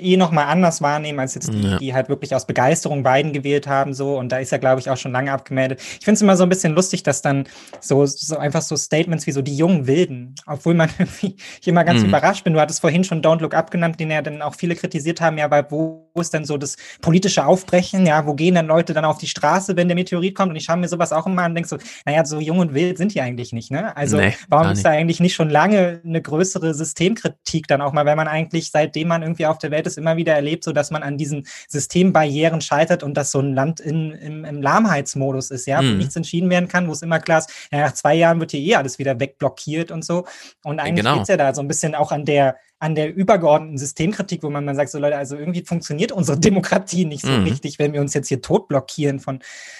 eh 0.00 0.16
nochmal 0.16 0.46
anders 0.46 0.80
wahrnehmen, 0.80 1.20
als 1.20 1.34
jetzt 1.34 1.52
die, 1.52 1.60
ja. 1.60 1.76
die 1.76 1.92
halt 1.92 2.08
wirklich 2.08 2.34
aus 2.34 2.46
Begeisterung 2.46 3.02
Biden 3.02 3.34
gewählt 3.34 3.66
haben, 3.66 3.92
so. 3.92 4.16
Und 4.18 4.32
da 4.32 4.38
ist 4.38 4.50
er, 4.50 4.58
glaube 4.58 4.80
ich, 4.80 4.88
auch 4.88 4.96
schon 4.96 5.12
lange 5.12 5.30
abgemeldet. 5.30 5.78
Ich 5.98 6.06
finde 6.06 6.14
es 6.14 6.22
immer 6.22 6.38
so 6.38 6.44
ein 6.44 6.48
bisschen 6.48 6.72
lustig, 6.72 7.02
dass 7.02 7.20
dann 7.20 7.44
so, 7.82 8.06
so 8.06 8.38
einfach 8.38 8.62
so 8.62 8.74
Statements 8.74 9.26
wie 9.26 9.32
so 9.32 9.42
die 9.42 9.54
jungen 9.54 9.86
Wilden, 9.86 10.36
obwohl 10.46 10.72
man 10.72 10.88
irgendwie, 10.98 11.36
ich 11.60 11.68
immer 11.68 11.84
ganz 11.84 12.00
mhm. 12.00 12.08
überrascht 12.08 12.42
bin. 12.42 12.54
Du 12.54 12.60
hattest 12.60 12.80
vorhin 12.80 13.04
schon 13.04 13.20
Don't 13.20 13.42
Look 13.42 13.52
Up 13.52 13.70
genannt, 13.70 14.00
den 14.00 14.10
ja 14.10 14.22
dann 14.22 14.40
auch 14.40 14.54
viele 14.54 14.74
kritisiert 14.74 15.20
haben, 15.20 15.36
ja, 15.36 15.50
weil 15.50 15.66
wo 15.68 16.10
ist 16.18 16.32
denn 16.32 16.46
so 16.46 16.56
das 16.56 16.78
politische 17.02 17.44
Aufbrechen? 17.44 18.06
Ja, 18.06 18.26
wo 18.26 18.32
gehen 18.32 18.54
dann 18.54 18.68
Leute 18.68 18.94
dann 18.94 19.04
auf 19.04 19.18
die 19.18 19.26
Straße, 19.26 19.76
wenn 19.76 19.88
der 19.88 19.96
Meteorit 19.96 20.34
kommt? 20.34 20.48
Und 20.48 20.56
ich 20.56 20.64
schaue 20.64 20.78
mir 20.78 20.88
sowas 20.88 21.12
auch 21.12 21.26
immer 21.26 21.42
an 21.42 21.50
und 21.50 21.56
denke 21.56 21.68
so, 21.68 21.76
naja, 22.06 22.24
so 22.24 22.40
jung 22.40 22.60
und 22.60 22.72
wild 22.72 22.96
sind 22.96 23.12
die 23.14 23.20
eigentlich 23.20 23.52
nicht, 23.52 23.70
ne? 23.70 23.94
Also, 23.98 24.16
nee. 24.16 24.32
Warum 24.48 24.61
ist 24.70 24.84
da 24.84 24.90
eigentlich 24.90 25.20
nicht 25.20 25.34
schon 25.34 25.50
lange 25.50 26.00
eine 26.04 26.22
größere 26.22 26.74
Systemkritik 26.74 27.66
dann 27.66 27.80
auch 27.80 27.92
mal, 27.92 28.06
wenn 28.06 28.16
man 28.16 28.28
eigentlich 28.28 28.70
seitdem 28.70 29.08
man 29.08 29.22
irgendwie 29.22 29.46
auf 29.46 29.58
der 29.58 29.70
Welt 29.70 29.86
ist, 29.86 29.98
immer 29.98 30.16
wieder 30.16 30.34
erlebt, 30.34 30.64
so 30.64 30.72
dass 30.72 30.90
man 30.90 31.02
an 31.02 31.18
diesen 31.18 31.46
Systembarrieren 31.68 32.60
scheitert 32.60 33.02
und 33.02 33.14
dass 33.16 33.30
so 33.32 33.40
ein 33.40 33.54
Land 33.54 33.80
in, 33.80 34.12
im, 34.12 34.44
im 34.44 34.62
Lahmheitsmodus 34.62 35.50
ist, 35.50 35.66
ja, 35.66 35.82
mhm. 35.82 35.92
wo 35.92 35.96
nichts 35.96 36.16
entschieden 36.16 36.50
werden 36.50 36.68
kann, 36.68 36.88
wo 36.88 36.92
es 36.92 37.02
immer 37.02 37.18
klar 37.18 37.38
ist, 37.38 37.50
ja, 37.72 37.80
nach 37.80 37.94
zwei 37.94 38.14
Jahren 38.14 38.38
wird 38.40 38.52
hier 38.52 38.60
eh 38.60 38.76
alles 38.76 38.98
wieder 38.98 39.18
wegblockiert 39.18 39.90
und 39.90 40.04
so. 40.04 40.26
Und 40.62 40.78
eigentlich 40.78 41.04
genau. 41.04 41.14
geht 41.14 41.22
es 41.22 41.28
ja 41.28 41.36
da 41.36 41.54
so 41.54 41.60
ein 41.60 41.68
bisschen 41.68 41.94
auch 41.94 42.12
an 42.12 42.24
der 42.24 42.56
an 42.82 42.96
der 42.96 43.14
übergeordneten 43.14 43.78
Systemkritik, 43.78 44.42
wo 44.42 44.50
man, 44.50 44.64
man 44.64 44.74
sagt, 44.74 44.90
so 44.90 44.98
Leute, 44.98 45.16
also 45.16 45.36
irgendwie 45.36 45.64
funktioniert 45.64 46.10
unsere 46.10 46.36
Demokratie 46.40 47.04
nicht 47.04 47.24
so 47.24 47.30
mhm. 47.30 47.44
richtig, 47.44 47.78
wenn 47.78 47.92
wir 47.92 48.00
uns 48.00 48.12
jetzt 48.12 48.26
hier 48.26 48.42
tot 48.42 48.66
blockieren 48.66 49.20
von 49.20 49.38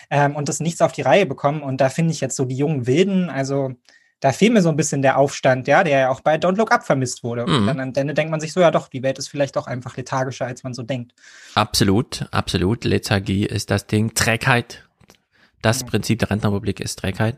ähm, 0.09 0.37
und 0.37 0.49
das 0.49 0.61
nichts 0.61 0.81
auf 0.81 0.93
die 0.93 1.03
Reihe 1.03 1.27
bekommen. 1.27 1.63
Und 1.63 1.81
da 1.81 1.89
finde 1.89 2.13
ich 2.13 2.21
jetzt 2.21 2.37
so 2.37 2.45
die 2.45 2.55
jungen 2.55 2.87
Wilden, 2.87 3.29
also 3.29 3.73
da 4.23 4.31
fehlt 4.31 4.53
mir 4.53 4.63
so 4.63 4.69
ein 4.69 4.77
bisschen 4.77 5.03
der 5.03 5.19
Aufstand, 5.19 5.67
ja, 5.67 5.83
der 5.83 5.99
ja 5.99 6.09
auch 6.09 6.21
bei 6.21 6.37
Don't 6.37 6.57
Look 6.57 6.71
Up 6.71 6.85
vermisst 6.87 7.25
wurde. 7.25 7.45
Mhm. 7.45 7.57
Und 7.57 7.67
dann 7.67 7.81
am 7.81 7.93
Ende 7.93 8.15
denkt 8.15 8.31
man 8.31 8.39
sich 8.39 8.53
so, 8.53 8.61
ja 8.61 8.71
doch, 8.71 8.87
die 8.87 9.03
Welt 9.03 9.19
ist 9.19 9.27
vielleicht 9.27 9.57
doch 9.57 9.67
einfach 9.67 9.97
lethargischer, 9.97 10.47
als 10.47 10.63
man 10.63 10.75
so 10.75 10.85
denkt. 10.85 11.13
Absolut, 11.57 12.27
absolut. 12.31 12.85
Lethargie 12.85 13.45
ist 13.45 13.73
das 13.73 13.89
Ding. 13.89 14.15
Trägheit. 14.15 14.85
Das 15.61 15.83
mhm. 15.83 15.89
Prinzip 15.89 16.21
der 16.21 16.31
Rentenrepublik 16.31 16.79
ist 16.79 17.01
Trägheit. 17.01 17.37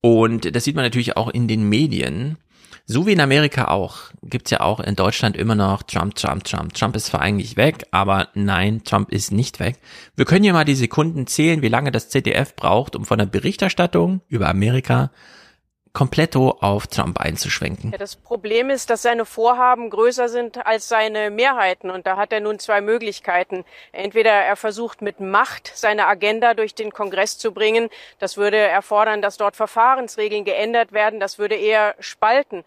Und 0.00 0.56
das 0.56 0.64
sieht 0.64 0.74
man 0.74 0.84
natürlich 0.84 1.14
auch 1.14 1.28
in 1.28 1.46
den 1.46 1.68
Medien. 1.68 2.38
So 2.86 3.06
wie 3.06 3.12
in 3.12 3.20
Amerika 3.20 3.66
auch, 3.68 3.98
gibt's 4.22 4.50
ja 4.50 4.60
auch 4.60 4.80
in 4.80 4.96
Deutschland 4.96 5.36
immer 5.36 5.54
noch 5.54 5.82
Trump, 5.82 6.14
Trump, 6.14 6.44
Trump. 6.44 6.72
Trump 6.72 6.96
ist 6.96 7.06
zwar 7.06 7.20
eigentlich 7.20 7.58
weg, 7.58 7.86
aber 7.90 8.28
nein, 8.32 8.82
Trump 8.82 9.12
ist 9.12 9.30
nicht 9.30 9.60
weg. 9.60 9.76
Wir 10.16 10.24
können 10.24 10.44
ja 10.44 10.54
mal 10.54 10.64
die 10.64 10.74
Sekunden 10.74 11.26
zählen, 11.26 11.60
wie 11.60 11.68
lange 11.68 11.92
das 11.92 12.08
ZDF 12.08 12.56
braucht, 12.56 12.96
um 12.96 13.04
von 13.04 13.18
der 13.18 13.26
Berichterstattung 13.26 14.22
über 14.28 14.48
Amerika 14.48 15.10
kompletto 15.94 16.58
auf 16.60 16.88
Trump 16.88 17.20
einzuschwenken. 17.20 17.92
Ja, 17.92 17.98
das 17.98 18.16
Problem 18.16 18.68
ist, 18.68 18.90
dass 18.90 19.02
seine 19.02 19.24
Vorhaben 19.24 19.90
größer 19.90 20.28
sind 20.28 20.66
als 20.66 20.88
seine 20.88 21.30
Mehrheiten. 21.30 21.88
Und 21.88 22.06
da 22.06 22.16
hat 22.16 22.32
er 22.32 22.40
nun 22.40 22.58
zwei 22.58 22.80
Möglichkeiten. 22.80 23.64
Entweder 23.92 24.32
er 24.32 24.56
versucht 24.56 25.02
mit 25.02 25.20
Macht 25.20 25.70
seine 25.74 26.08
Agenda 26.08 26.54
durch 26.54 26.74
den 26.74 26.90
Kongress 26.90 27.38
zu 27.38 27.52
bringen. 27.52 27.88
Das 28.18 28.36
würde 28.36 28.56
erfordern, 28.58 29.22
dass 29.22 29.36
dort 29.36 29.54
Verfahrensregeln 29.54 30.44
geändert 30.44 30.92
werden. 30.92 31.20
Das 31.20 31.38
würde 31.38 31.54
eher 31.54 31.94
spalten. 32.00 32.64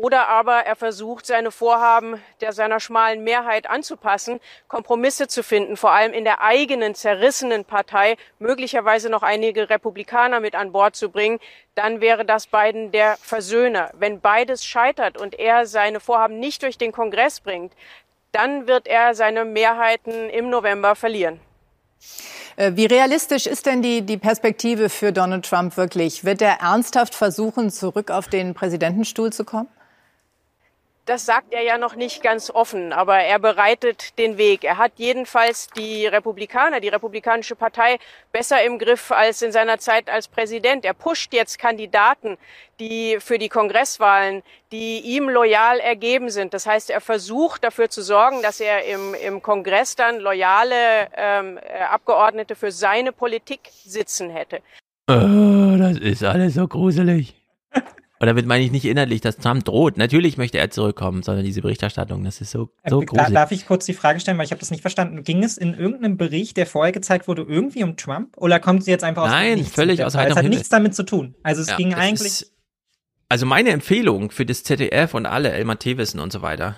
Oder 0.00 0.28
aber 0.28 0.60
er 0.60 0.76
versucht, 0.76 1.26
seine 1.26 1.50
Vorhaben 1.50 2.22
der 2.40 2.52
seiner 2.52 2.78
schmalen 2.78 3.24
Mehrheit 3.24 3.68
anzupassen, 3.68 4.38
Kompromisse 4.68 5.26
zu 5.26 5.42
finden, 5.42 5.76
vor 5.76 5.90
allem 5.90 6.12
in 6.12 6.22
der 6.22 6.40
eigenen 6.40 6.94
zerrissenen 6.94 7.64
Partei, 7.64 8.16
möglicherweise 8.38 9.10
noch 9.10 9.24
einige 9.24 9.68
Republikaner 9.70 10.38
mit 10.38 10.54
an 10.54 10.70
Bord 10.70 10.94
zu 10.94 11.10
bringen. 11.10 11.40
Dann 11.74 12.00
wäre 12.00 12.24
das 12.24 12.46
Biden 12.46 12.92
der 12.92 13.16
Versöhner. 13.20 13.90
Wenn 13.98 14.20
beides 14.20 14.64
scheitert 14.64 15.20
und 15.20 15.36
er 15.36 15.66
seine 15.66 15.98
Vorhaben 15.98 16.38
nicht 16.38 16.62
durch 16.62 16.78
den 16.78 16.92
Kongress 16.92 17.40
bringt, 17.40 17.72
dann 18.30 18.68
wird 18.68 18.86
er 18.86 19.16
seine 19.16 19.44
Mehrheiten 19.44 20.30
im 20.30 20.48
November 20.48 20.94
verlieren. 20.94 21.40
Äh, 22.54 22.70
wie 22.76 22.86
realistisch 22.86 23.48
ist 23.48 23.66
denn 23.66 23.82
die, 23.82 24.02
die 24.02 24.16
Perspektive 24.16 24.90
für 24.90 25.12
Donald 25.12 25.44
Trump 25.44 25.76
wirklich? 25.76 26.24
Wird 26.24 26.40
er 26.40 26.60
ernsthaft 26.60 27.16
versuchen, 27.16 27.72
zurück 27.72 28.12
auf 28.12 28.28
den 28.28 28.54
Präsidentenstuhl 28.54 29.32
zu 29.32 29.44
kommen? 29.44 29.68
Das 31.08 31.24
sagt 31.24 31.54
er 31.54 31.62
ja 31.62 31.78
noch 31.78 31.96
nicht 31.96 32.22
ganz 32.22 32.50
offen, 32.50 32.92
aber 32.92 33.16
er 33.16 33.38
bereitet 33.38 34.18
den 34.18 34.36
Weg. 34.36 34.62
Er 34.62 34.76
hat 34.76 34.92
jedenfalls 34.96 35.68
die 35.68 36.06
Republikaner, 36.06 36.80
die 36.80 36.88
Republikanische 36.88 37.56
Partei 37.56 37.98
besser 38.30 38.62
im 38.62 38.78
Griff 38.78 39.10
als 39.10 39.40
in 39.40 39.50
seiner 39.50 39.78
Zeit 39.78 40.10
als 40.10 40.28
Präsident. 40.28 40.84
Er 40.84 40.92
pusht 40.92 41.32
jetzt 41.32 41.58
Kandidaten, 41.58 42.36
die 42.78 43.16
für 43.20 43.38
die 43.38 43.48
Kongresswahlen, 43.48 44.42
die 44.70 45.00
ihm 45.00 45.30
loyal 45.30 45.80
ergeben 45.80 46.28
sind. 46.28 46.52
Das 46.52 46.66
heißt, 46.66 46.90
er 46.90 47.00
versucht 47.00 47.64
dafür 47.64 47.88
zu 47.88 48.02
sorgen, 48.02 48.42
dass 48.42 48.60
er 48.60 48.84
im, 48.84 49.14
im 49.14 49.40
Kongress 49.40 49.96
dann 49.96 50.18
loyale 50.18 51.08
ähm, 51.16 51.58
Abgeordnete 51.90 52.54
für 52.54 52.70
seine 52.70 53.12
Politik 53.12 53.70
sitzen 53.82 54.28
hätte. 54.28 54.60
Oh, 55.08 55.74
das 55.78 55.96
ist 55.96 56.22
alles 56.22 56.52
so 56.52 56.68
gruselig. 56.68 57.37
Und 58.20 58.26
damit 58.26 58.46
meine 58.46 58.64
ich 58.64 58.72
nicht 58.72 58.84
inhaltlich, 58.84 59.20
dass 59.20 59.36
Trump 59.36 59.64
droht. 59.64 59.96
Natürlich 59.96 60.36
möchte 60.38 60.58
er 60.58 60.70
zurückkommen, 60.70 61.22
sondern 61.22 61.44
diese 61.44 61.62
Berichterstattung, 61.62 62.24
das 62.24 62.40
ist 62.40 62.50
so, 62.50 62.70
so 62.84 63.02
äh, 63.02 63.04
gruselig. 63.04 63.32
Darf 63.32 63.52
ich 63.52 63.66
kurz 63.66 63.86
die 63.86 63.94
Frage 63.94 64.18
stellen, 64.18 64.38
weil 64.38 64.44
ich 64.44 64.50
habe 64.50 64.58
das 64.58 64.72
nicht 64.72 64.80
verstanden. 64.80 65.22
Ging 65.22 65.44
es 65.44 65.56
in 65.56 65.74
irgendeinem 65.74 66.16
Bericht, 66.16 66.56
der 66.56 66.66
vorher 66.66 66.92
gezeigt 66.92 67.28
wurde, 67.28 67.42
irgendwie 67.42 67.84
um 67.84 67.96
Trump? 67.96 68.36
Oder 68.36 68.58
kommt 68.58 68.82
sie 68.82 68.90
jetzt 68.90 69.04
einfach 69.04 69.24
aus 69.24 69.30
Nein, 69.30 69.64
völlig 69.64 70.04
aus 70.04 70.16
heiterem 70.16 70.38
Es 70.38 70.44
hat 70.44 70.50
nichts 70.50 70.68
damit 70.68 70.94
zu 70.96 71.04
tun. 71.04 71.36
Also 71.44 71.62
es 71.62 71.68
ja, 71.68 71.76
ging 71.76 71.94
eigentlich... 71.94 72.42
Ist, 72.42 72.54
also 73.28 73.46
meine 73.46 73.70
Empfehlung 73.70 74.30
für 74.30 74.46
das 74.46 74.64
ZDF 74.64 75.14
und 75.14 75.26
alle, 75.26 75.52
Elmar 75.52 75.78
Thewissen 75.78 76.18
und 76.18 76.32
so 76.32 76.42
weiter, 76.42 76.76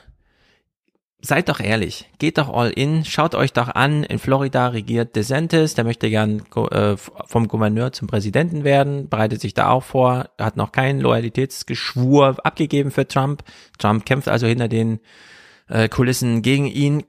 seid 1.22 1.48
doch 1.48 1.60
ehrlich, 1.60 2.08
geht 2.18 2.38
doch 2.38 2.48
all 2.48 2.70
in, 2.70 3.04
schaut 3.04 3.34
euch 3.34 3.52
doch 3.52 3.68
an, 3.68 4.04
in 4.04 4.18
Florida 4.18 4.68
regiert 4.68 5.16
DeSantis, 5.16 5.74
der 5.74 5.84
möchte 5.84 6.08
gern 6.08 6.42
äh, 6.70 6.96
vom 6.96 7.48
Gouverneur 7.48 7.92
zum 7.92 8.08
Präsidenten 8.08 8.64
werden, 8.64 9.08
bereitet 9.08 9.40
sich 9.40 9.54
da 9.54 9.68
auch 9.70 9.84
vor, 9.84 10.30
hat 10.38 10.56
noch 10.56 10.72
keinen 10.72 11.00
Loyalitätsgeschwur 11.00 12.36
abgegeben 12.44 12.90
für 12.90 13.06
Trump. 13.06 13.42
Trump 13.78 14.06
kämpft 14.06 14.28
also 14.28 14.46
hinter 14.46 14.68
den 14.68 15.00
äh, 15.68 15.88
Kulissen 15.88 16.42
gegen 16.42 16.66
ihn. 16.66 17.04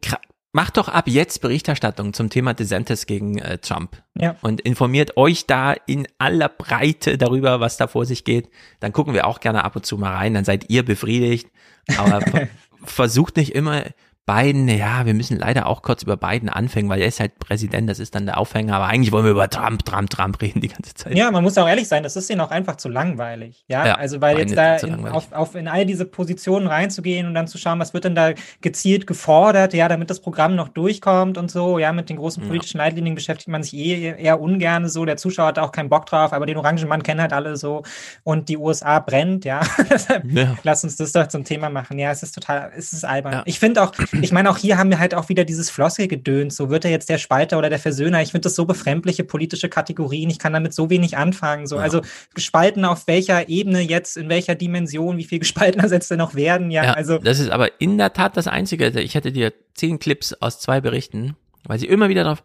Macht 0.54 0.76
doch 0.76 0.90
ab 0.90 1.08
jetzt 1.08 1.40
Berichterstattung 1.40 2.14
zum 2.14 2.30
Thema 2.30 2.54
DeSantis 2.54 3.06
gegen 3.06 3.38
äh, 3.38 3.58
Trump. 3.60 4.04
Ja. 4.16 4.36
Und 4.42 4.60
informiert 4.60 5.16
euch 5.16 5.48
da 5.48 5.74
in 5.88 6.08
aller 6.18 6.50
Breite 6.50 7.18
darüber, 7.18 7.62
was 7.62 7.78
da 7.78 7.88
vor 7.88 8.06
sich 8.06 8.26
geht. 8.26 8.50
Dann 8.82 8.92
gucken 8.92 9.14
wir 9.14 9.28
auch 9.28 9.40
gerne 9.40 9.64
ab 9.64 9.78
und 9.78 9.86
zu 9.86 9.98
mal 9.98 10.14
rein, 10.14 10.34
dann 10.34 10.44
seid 10.44 10.70
ihr 10.70 10.84
befriedigt. 10.84 11.50
Aber 11.98 12.20
versucht 12.84 13.38
nicht 13.38 13.54
immer 13.54 13.86
Biden, 14.32 14.68
ja, 14.70 15.06
wir 15.06 15.14
müssen 15.14 15.38
leider 15.38 15.68
auch 15.68 15.82
kurz 15.82 16.04
über 16.04 16.16
Biden 16.16 16.48
anfangen, 16.48 16.88
weil 16.88 17.02
er 17.02 17.08
ist 17.08 17.20
halt 17.20 17.38
Präsident, 17.40 17.90
das 17.90 18.00
ist 18.00 18.16
dann 18.16 18.26
der 18.26 18.38
Aufhänger, 18.38 18.76
aber 18.76 18.86
eigentlich 18.86 19.12
wollen 19.12 19.26
wir 19.26 19.32
über 19.32 19.50
Trump, 19.50 19.84
Trump, 19.84 20.10
Trump 20.10 20.42
reden 20.42 20.62
die 20.62 20.70
ganze 20.70 20.94
Zeit. 20.94 21.18
Ja, 21.18 21.30
man 21.32 21.44
muss 21.44 21.58
auch 21.58 21.68
ehrlich 21.68 21.88
sein, 21.88 22.02
das 22.02 22.16
ist 22.16 22.30
ihnen 22.30 22.40
auch 22.40 22.52
einfach 22.52 22.78
zu 22.78 22.88
langweilig. 22.88 23.66
Ja, 23.68 23.86
ja 23.86 23.96
also 23.96 24.22
weil 24.22 24.40
jetzt 24.40 24.56
da 24.56 24.78
in, 24.78 25.06
auf, 25.08 25.34
auf 25.34 25.56
in 25.56 25.68
all 25.68 25.86
diese 25.86 26.06
Positionen 26.06 26.68
reinzugehen 26.68 27.28
und 27.28 27.34
dann 27.34 27.48
zu 27.48 27.58
schauen, 27.58 27.80
was 27.80 27.94
wird 27.94 28.06
denn 28.06 28.16
da 28.16 28.32
gezielt 28.62 29.06
gefordert, 29.06 29.74
ja, 29.74 29.90
damit 29.90 30.10
das 30.10 30.22
Programm 30.22 30.56
noch 30.56 30.70
durchkommt 30.70 31.38
und 31.38 31.52
so, 31.52 31.78
ja, 31.78 31.92
mit 31.92 32.10
den 32.10 32.16
großen 32.16 32.48
politischen 32.48 32.78
ja. 32.78 32.86
Leitlinien 32.86 33.16
beschäftigt 33.16 33.50
man 33.50 33.64
sich 33.64 33.74
eh 33.74 34.16
eher 34.18 34.40
ungern 34.40 34.88
so, 34.88 35.04
der 35.04 35.18
Zuschauer 35.18 35.48
hat 35.48 35.60
auch 35.60 35.74
keinen 35.74 35.90
Bock 35.90 36.06
drauf, 36.06 36.32
aber 36.32 36.46
den 36.46 36.56
Orangenmann 36.56 37.04
kennen 37.04 37.20
halt 37.20 37.34
alle 37.34 37.58
so 37.58 37.84
und 38.24 38.48
die 38.48 38.58
USA 38.58 39.00
brennt, 39.00 39.44
ja. 39.44 39.62
ja. 40.24 40.56
Lass 40.64 40.86
uns 40.86 40.96
das 40.96 41.12
doch 41.12 41.28
zum 41.28 41.44
Thema 41.44 41.70
machen. 41.70 42.00
Ja, 42.00 42.12
es 42.12 42.24
ist 42.24 42.34
total, 42.34 42.72
es 42.78 42.94
ist 42.94 43.04
albern. 43.04 43.42
Ich 43.46 43.60
finde 43.60 43.84
auch, 43.84 43.92
ich 44.24 44.32
meine, 44.32 44.50
auch 44.50 44.58
hier 44.58 44.78
haben 44.78 44.90
wir 44.90 45.00
halt 45.00 45.16
auch 45.16 45.30
wieder 45.30 45.46
dieses 45.46 45.70
Floskelgedöns. 45.70 46.56
So 46.56 46.70
wird 46.70 46.86
er 46.86 46.92
jetzt 46.92 47.10
der 47.10 47.18
Spalter 47.18 47.58
oder 47.58 47.70
der 47.70 47.80
Versöhner. 47.80 48.22
Ich 48.22 48.32
finde 48.32 48.44
das 48.44 48.56
so 48.56 48.66
befremdliche 48.66 49.24
politische 49.24 49.70
Kategorien. 49.70 50.30
Ich 50.30 50.40
kann 50.40 50.54
damit 50.54 50.74
so 50.74 50.90
wenig 50.90 51.18
anfangen. 51.18 51.68
So, 51.68 51.78
ja. 51.78 51.82
also 51.82 52.02
gespalten 52.34 52.86
auf 52.86 53.08
welcher 53.08 53.50
Ebene 53.50 53.82
jetzt, 53.82 54.18
in 54.18 54.30
welcher 54.30 54.56
Dimension, 54.56 55.18
wie 55.18 55.24
viel 55.24 55.40
gespaltener 55.40 55.90
setzt 55.90 56.12
er 56.12 56.18
noch 56.18 56.36
werden? 56.36 56.72
Ja, 56.72 56.84
ja, 56.84 56.94
also. 56.94 57.18
Das 57.18 57.40
ist 57.40 57.50
aber 57.50 57.82
in 57.82 57.98
der 57.98 58.14
Tat 58.14 58.38
das 58.38 58.48
Einzige. 58.48 58.88
Ich 59.00 59.16
hätte 59.16 59.32
dir 59.32 59.54
zehn 59.74 60.00
Clips 60.00 60.34
aus 60.34 60.60
zwei 60.60 60.82
Berichten, 60.82 61.36
weil 61.66 61.80
sie 61.80 61.88
immer 61.88 62.10
wieder 62.10 62.24
drauf, 62.24 62.44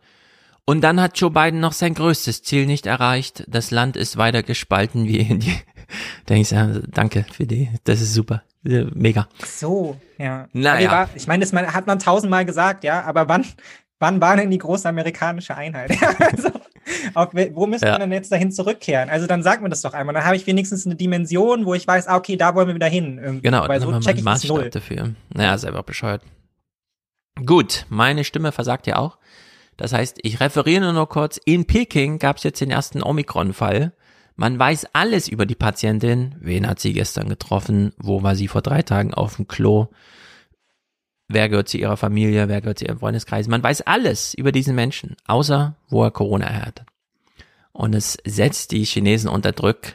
und 0.69 0.81
dann 0.81 1.01
hat 1.01 1.19
Joe 1.19 1.31
Biden 1.31 1.61
noch 1.61 1.73
sein 1.73 1.95
größtes 1.95 2.43
Ziel 2.43 2.67
nicht 2.67 2.87
erreicht. 2.87 3.45
Das 3.47 3.71
Land 3.71 3.97
ist 3.97 4.17
weiter 4.17 4.43
gespalten 4.43 5.07
wie 5.07 5.19
in 5.19 5.39
die. 5.39 5.55
Denke 6.29 6.43
ich, 6.43 6.51
ja, 6.51 6.69
danke 6.89 7.25
für 7.33 7.47
die. 7.47 7.71
Das 7.85 8.01
ist 8.01 8.15
super. 8.15 8.43
Mega. 8.63 9.29
So, 9.45 9.97
ja. 10.19 10.49
Naja. 10.53 10.91
War, 10.91 11.09
ich 11.15 11.27
meine, 11.27 11.45
das 11.45 11.53
hat 11.53 11.87
man 11.87 11.99
tausendmal 11.99 12.45
gesagt, 12.45 12.85
ja, 12.85 13.05
aber 13.05 13.29
wann, 13.29 13.45
wann 14.01 14.21
war 14.21 14.37
denn 14.37 14.51
die 14.51 14.59
große 14.59 14.89
amerikanische 14.89 15.57
Einheit? 15.57 15.93
also, 16.19 16.51
auf, 17.15 17.29
wo 17.33 17.67
müssen 17.67 17.85
ja. 17.85 17.95
wir 17.95 17.99
denn 18.01 18.13
jetzt 18.13 18.31
dahin 18.31 18.53
zurückkehren? 18.53 19.09
Also 19.09 19.27
dann 19.27 19.43
sag 19.43 19.61
mir 19.63 19.69
das 19.69 19.83
doch 19.83 19.95
einmal. 19.95 20.15
Dann 20.15 20.25
habe 20.25 20.37
ich 20.37 20.47
wenigstens 20.47 20.87
eine 20.87 20.97
Dimension, 20.97 21.67
wo 21.67 21.75
ich 21.75 21.87
weiß, 21.87 22.09
ah, 22.09 22.17
okay, 22.17 22.37
da 22.37 22.55
wollen 22.55 22.69
wir 22.69 22.75
wieder 22.75 22.89
hin. 22.89 23.19
Irgendwie. 23.19 23.43
Genau, 23.43 23.67
weil 23.69 23.81
so 23.81 23.99
check 24.01 24.19
ich 24.19 24.49
null. 24.49 24.71
dafür. 24.71 25.15
Naja, 25.33 25.55
ist 25.55 25.65
einfach 25.65 25.83
bescheuert. 25.83 26.23
Gut, 27.45 27.87
meine 27.89 28.25
Stimme 28.25 28.53
versagt 28.53 28.87
ja 28.87 28.97
auch. 28.97 29.19
Das 29.77 29.93
heißt, 29.93 30.19
ich 30.23 30.41
referiere 30.41 30.81
nur 30.81 30.93
noch 30.93 31.09
kurz. 31.09 31.39
In 31.45 31.67
Peking 31.67 32.19
gab 32.19 32.39
es 32.39 32.45
jetzt 32.45 32.61
den 32.61 32.71
ersten 32.71 33.03
Omikron-Fall. 33.03 33.93
Man 34.37 34.59
weiß 34.59 34.89
alles 34.93 35.29
über 35.29 35.47
die 35.47 35.55
Patientin. 35.55 36.35
Wen 36.41 36.69
hat 36.69 36.79
sie 36.79 36.93
gestern 36.93 37.29
getroffen? 37.29 37.93
Wo 37.97 38.23
war 38.23 38.37
sie 38.37 38.49
vor 38.49 38.63
drei 38.63 38.83
Tagen 38.83 39.15
auf 39.15 39.37
dem 39.37 39.49
Klo? 39.49 39.89
Wer 41.29 41.49
gehört 41.49 41.69
zu 41.69 41.79
ihrer 41.79 41.97
Familie? 41.97 42.49
Wer 42.49 42.61
gehört 42.61 42.79
zu 42.79 42.85
ihrem 42.85 42.99
Freundeskreis? 42.99 43.49
Man 43.49 43.63
weiß 43.63 43.83
alles 43.83 44.35
über 44.35 44.53
diesen 44.53 44.75
Menschen, 44.75 45.17
außer 45.27 45.77
wo 45.89 46.05
er 46.05 46.11
Corona 46.11 46.53
hat. 46.53 46.85
Und 47.73 47.95
es 47.95 48.19
setzt 48.25 48.73
die 48.73 48.85
Chinesen 48.85 49.29
unter 49.29 49.53
Druck. 49.53 49.95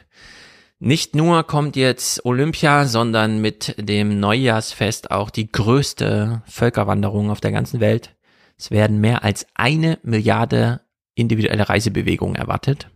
Nicht 0.78 1.14
nur 1.14 1.44
kommt 1.44 1.76
jetzt 1.76 2.24
Olympia, 2.24 2.86
sondern 2.86 3.40
mit 3.40 3.76
dem 3.78 4.18
Neujahrsfest 4.18 5.12
auch 5.12 5.30
die 5.30 5.50
größte 5.50 6.42
Völkerwanderung 6.46 7.30
auf 7.30 7.40
der 7.40 7.52
ganzen 7.52 7.78
Welt. 7.78 8.16
Es 8.58 8.72
werden 8.72 9.00
mehr 9.00 9.22
als 9.22 9.46
eine 9.54 9.98
Milliarde 10.02 10.80
individuelle 11.14 11.68
Reisebewegungen 11.68 12.34
erwartet. 12.34 12.90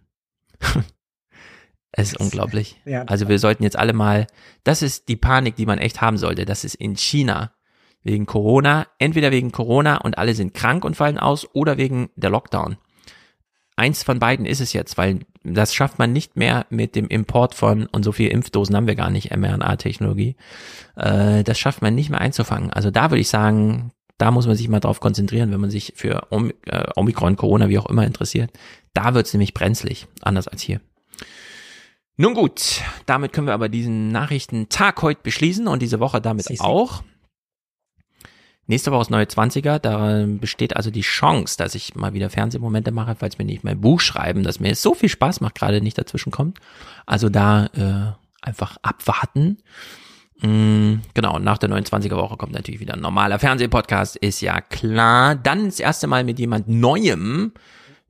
es 1.92 2.12
ist 2.12 2.20
unglaublich. 2.20 2.80
Ja, 2.84 3.04
also 3.04 3.28
wir 3.28 3.38
sollten 3.38 3.62
jetzt 3.62 3.78
alle 3.78 3.92
mal, 3.92 4.26
das 4.64 4.82
ist 4.82 5.08
die 5.08 5.16
Panik, 5.16 5.56
die 5.56 5.66
man 5.66 5.78
echt 5.78 6.00
haben 6.00 6.18
sollte. 6.18 6.44
Das 6.44 6.64
ist 6.64 6.74
in 6.74 6.96
China 6.96 7.52
wegen 8.02 8.26
Corona, 8.26 8.86
entweder 8.98 9.30
wegen 9.30 9.50
Corona 9.50 9.96
und 9.96 10.18
alle 10.18 10.34
sind 10.34 10.54
krank 10.54 10.84
und 10.84 10.96
fallen 10.96 11.18
aus 11.18 11.48
oder 11.54 11.76
wegen 11.76 12.10
der 12.16 12.30
Lockdown. 12.30 12.76
Eins 13.76 14.02
von 14.02 14.18
beiden 14.18 14.46
ist 14.46 14.60
es 14.60 14.72
jetzt, 14.72 14.96
weil 14.96 15.20
das 15.44 15.74
schafft 15.74 15.98
man 15.98 16.12
nicht 16.12 16.36
mehr 16.36 16.66
mit 16.70 16.96
dem 16.96 17.08
Import 17.08 17.54
von, 17.54 17.86
und 17.86 18.04
so 18.04 18.12
viele 18.12 18.30
Impfdosen 18.30 18.74
haben 18.74 18.86
wir 18.86 18.94
gar 18.94 19.10
nicht, 19.10 19.36
mRNA-Technologie. 19.36 20.36
Äh, 20.96 21.44
das 21.44 21.58
schafft 21.58 21.82
man 21.82 21.94
nicht 21.94 22.10
mehr 22.10 22.20
einzufangen. 22.20 22.70
Also 22.70 22.90
da 22.90 23.10
würde 23.10 23.20
ich 23.20 23.28
sagen, 23.28 23.92
da 24.18 24.30
muss 24.30 24.46
man 24.46 24.56
sich 24.56 24.68
mal 24.68 24.80
drauf 24.80 25.00
konzentrieren, 25.00 25.52
wenn 25.52 25.60
man 25.60 25.70
sich 25.70 25.92
für 25.94 26.28
Om 26.30 26.52
äh, 26.66 26.86
Omikron, 26.96 27.36
Corona, 27.36 27.68
wie 27.68 27.78
auch 27.78 27.86
immer 27.86 28.06
interessiert. 28.06 28.50
Da 28.94 29.14
wird 29.14 29.26
es 29.26 29.34
nämlich 29.34 29.52
brenzlig, 29.52 30.06
anders 30.22 30.48
als 30.48 30.62
hier. 30.62 30.80
Nun 32.18 32.34
gut, 32.34 32.80
damit 33.04 33.32
können 33.32 33.46
wir 33.46 33.54
aber 33.54 33.68
diesen 33.68 34.10
Nachrichtentag 34.10 35.02
heute 35.02 35.20
beschließen 35.22 35.68
und 35.68 35.82
diese 35.82 36.00
Woche 36.00 36.20
damit 36.20 36.46
Sie 36.46 36.60
auch. 36.60 37.02
Nächste 38.68 38.90
Woche 38.90 39.02
ist 39.02 39.10
neue 39.10 39.26
20er, 39.26 39.78
da 39.78 40.24
besteht 40.26 40.74
also 40.76 40.90
die 40.90 41.02
Chance, 41.02 41.56
dass 41.56 41.76
ich 41.76 41.94
mal 41.94 42.14
wieder 42.14 42.30
Fernsehmomente 42.30 42.90
mache, 42.90 43.14
falls 43.16 43.38
mir 43.38 43.44
nicht 43.44 43.62
mein 43.62 43.80
Buch 43.80 44.00
schreiben, 44.00 44.42
dass 44.42 44.58
mir 44.58 44.74
so 44.74 44.94
viel 44.94 45.08
Spaß 45.08 45.40
macht, 45.40 45.54
gerade 45.54 45.80
nicht 45.80 45.98
dazwischen 45.98 46.32
kommt. 46.32 46.58
Also 47.04 47.28
da 47.28 47.66
äh, 47.66 48.44
einfach 48.44 48.76
abwarten. 48.82 49.58
Mm, 50.40 50.96
genau, 51.14 51.38
nach 51.38 51.58
der 51.58 51.70
29er 51.70 52.16
Woche 52.16 52.36
kommt 52.36 52.54
natürlich 52.54 52.80
wieder 52.80 52.94
ein 52.94 53.00
normaler 53.00 53.38
Fernsehpodcast, 53.38 54.16
ist 54.16 54.40
ja 54.40 54.60
klar. 54.60 55.36
Dann 55.36 55.66
das 55.66 55.78
erste 55.78 56.08
Mal 56.08 56.24
mit 56.24 56.40
jemand 56.40 56.66
Neuem, 56.66 57.52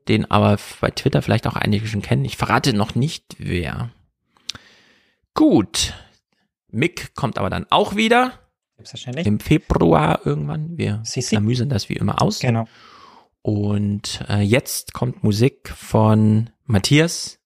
den 0.09 0.31
aber 0.31 0.59
bei 0.81 0.91
Twitter 0.91 1.21
vielleicht 1.21 1.47
auch 1.47 1.57
einige 1.57 1.87
schon 1.87 2.03
kennen. 2.03 2.25
Ich 2.25 2.39
verrate 2.39 2.73
noch 2.73 2.95
nicht, 2.95 3.37
wer. 3.39 3.91
Gut. 5.37 5.95
Mick 6.73 7.15
kommt 7.15 7.39
aber 7.39 7.51
dann 7.51 7.67
auch 7.71 7.95
wieder. 7.95 8.33
Im 9.27 9.39
Februar 9.39 10.21
irgendwann. 10.25 10.77
Wir 10.77 11.03
amüsen 11.35 11.69
das 11.69 11.89
wie 11.89 11.95
immer 11.95 12.21
aus. 12.21 12.41
Genau. 12.41 12.67
Und 13.43 14.25
äh, 14.29 14.41
jetzt 14.41 14.93
kommt 14.93 15.23
Musik 15.23 15.69
von 15.69 16.51
Matthias. 16.65 17.39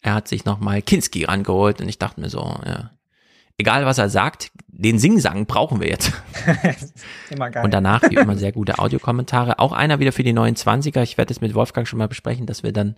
Er 0.00 0.14
hat 0.14 0.28
sich 0.28 0.44
nochmal 0.44 0.82
Kinski 0.82 1.24
rangeholt 1.24 1.80
und 1.80 1.88
ich 1.88 1.98
dachte 1.98 2.20
mir 2.20 2.28
so, 2.28 2.40
ja, 2.64 2.92
egal 3.56 3.84
was 3.84 3.98
er 3.98 4.08
sagt, 4.08 4.52
den 4.68 4.98
Singsang 4.98 5.46
brauchen 5.46 5.80
wir 5.80 5.88
jetzt. 5.88 6.12
immer 7.30 7.50
geil. 7.50 7.64
Und 7.64 7.72
danach 7.72 8.02
wie 8.08 8.14
immer 8.14 8.36
sehr 8.36 8.52
gute 8.52 8.78
Audiokommentare. 8.78 9.58
Auch 9.58 9.72
einer 9.72 9.98
wieder 9.98 10.12
für 10.12 10.22
die 10.22 10.32
neuen 10.32 10.54
20er. 10.54 11.02
Ich 11.02 11.18
werde 11.18 11.32
es 11.32 11.40
mit 11.40 11.54
Wolfgang 11.54 11.88
schon 11.88 11.98
mal 11.98 12.08
besprechen, 12.08 12.46
dass 12.46 12.62
wir 12.62 12.72
dann 12.72 12.96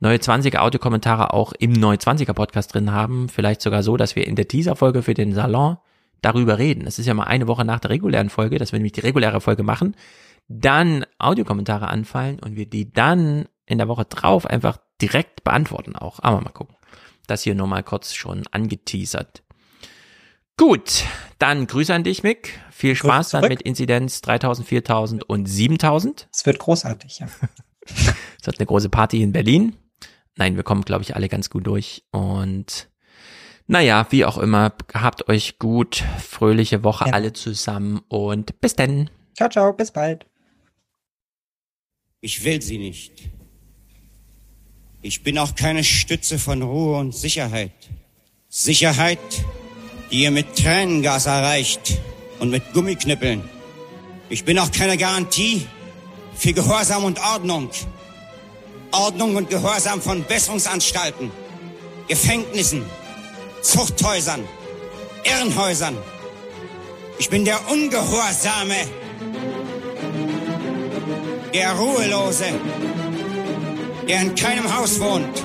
neue 0.00 0.18
20er 0.18 0.58
Audiokommentare 0.58 1.32
auch 1.32 1.52
im 1.52 1.72
neue 1.72 1.96
20er 1.96 2.32
Podcast 2.32 2.74
drin 2.74 2.92
haben. 2.92 3.28
Vielleicht 3.28 3.62
sogar 3.62 3.82
so, 3.82 3.96
dass 3.96 4.16
wir 4.16 4.26
in 4.26 4.36
der 4.36 4.48
Teaser-Folge 4.48 5.02
für 5.02 5.14
den 5.14 5.34
Salon 5.34 5.78
darüber 6.22 6.58
reden. 6.58 6.86
Es 6.86 6.98
ist 6.98 7.06
ja 7.06 7.14
mal 7.14 7.24
eine 7.24 7.46
Woche 7.46 7.64
nach 7.64 7.80
der 7.80 7.90
regulären 7.90 8.30
Folge, 8.30 8.58
dass 8.58 8.72
wir 8.72 8.78
nämlich 8.78 8.92
die 8.92 9.00
reguläre 9.00 9.40
Folge 9.40 9.62
machen, 9.62 9.96
dann 10.48 11.04
Audiokommentare 11.18 11.88
anfallen 11.88 12.40
und 12.40 12.56
wir 12.56 12.66
die 12.66 12.92
dann 12.92 13.46
in 13.66 13.78
der 13.78 13.88
Woche 13.88 14.04
drauf 14.04 14.46
einfach 14.46 14.78
direkt 15.00 15.44
beantworten 15.44 15.94
auch. 15.94 16.20
Aber 16.22 16.40
mal 16.40 16.50
gucken. 16.50 16.76
Das 17.26 17.42
hier 17.42 17.54
nur 17.54 17.66
mal 17.66 17.82
kurz 17.82 18.14
schon 18.14 18.44
angeteasert. 18.50 19.42
Gut, 20.56 21.04
dann 21.38 21.66
Grüße 21.66 21.94
an 21.94 22.02
dich, 22.02 22.22
Mick. 22.22 22.58
Viel 22.70 22.96
Spaß 22.96 23.30
dann 23.30 23.46
mit 23.46 23.62
Inzidenz 23.62 24.22
3000, 24.22 24.66
4000 24.66 25.28
und 25.28 25.46
7000. 25.46 26.28
Es 26.32 26.46
wird 26.46 26.58
großartig, 26.58 27.20
ja. 27.20 27.28
es 27.84 28.46
wird 28.46 28.58
eine 28.58 28.66
große 28.66 28.88
Party 28.88 29.22
in 29.22 29.32
Berlin. 29.32 29.76
Nein, 30.38 30.56
wir 30.56 30.62
kommen, 30.62 30.82
glaube 30.82 31.02
ich, 31.02 31.14
alle 31.14 31.28
ganz 31.28 31.50
gut 31.50 31.66
durch. 31.66 32.04
Und 32.10 32.88
naja, 33.66 34.06
wie 34.10 34.24
auch 34.24 34.38
immer, 34.38 34.72
habt 34.94 35.28
euch 35.28 35.58
gut, 35.58 36.02
fröhliche 36.18 36.82
Woche 36.82 37.08
ja. 37.08 37.12
alle 37.12 37.34
zusammen 37.34 38.00
und 38.08 38.60
bis 38.60 38.74
denn. 38.74 39.10
Ciao, 39.36 39.50
ciao, 39.50 39.72
bis 39.74 39.90
bald. 39.90 40.24
Ich 42.20 42.42
will 42.44 42.62
sie 42.62 42.78
nicht. 42.78 43.28
Ich 45.02 45.22
bin 45.22 45.38
auch 45.38 45.54
keine 45.54 45.84
Stütze 45.84 46.38
von 46.38 46.62
Ruhe 46.62 46.98
und 46.98 47.14
Sicherheit. 47.14 47.72
Sicherheit 48.48 49.20
die 50.10 50.22
ihr 50.22 50.30
mit 50.30 50.56
Tränengas 50.56 51.26
erreicht 51.26 51.98
und 52.38 52.50
mit 52.50 52.72
Gummiknüppeln. 52.72 53.42
Ich 54.28 54.44
bin 54.44 54.58
auch 54.58 54.70
keine 54.70 54.96
Garantie 54.96 55.66
für 56.34 56.52
Gehorsam 56.52 57.04
und 57.04 57.18
Ordnung. 57.20 57.70
Ordnung 58.92 59.36
und 59.36 59.50
Gehorsam 59.50 60.00
von 60.00 60.24
Besserungsanstalten, 60.24 61.30
Gefängnissen, 62.08 62.84
Zuchthäusern, 63.62 64.44
Irrenhäusern. 65.24 65.96
Ich 67.18 67.28
bin 67.28 67.44
der 67.44 67.58
Ungehorsame, 67.70 68.76
der 71.52 71.72
Ruhelose, 71.72 72.46
der 74.08 74.22
in 74.22 74.34
keinem 74.34 74.76
Haus 74.76 75.00
wohnt. 75.00 75.44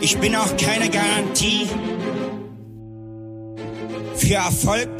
Ich 0.00 0.18
bin 0.18 0.36
auch 0.36 0.56
keine 0.56 0.88
Garantie 0.90 1.68
für 4.16 4.34
Erfolg, 4.34 4.90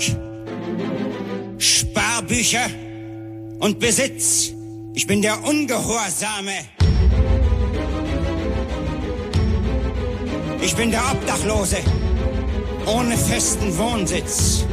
Sparbücher 1.58 2.66
und 3.60 3.78
Besitz. 3.78 4.52
Ich 4.94 5.06
bin 5.06 5.20
der 5.20 5.42
Ungehorsame. 5.44 6.52
Ich 10.62 10.74
bin 10.76 10.90
der 10.90 11.02
Obdachlose 11.12 11.78
ohne 12.86 13.16
festen 13.16 13.76
Wohnsitz. 13.76 14.64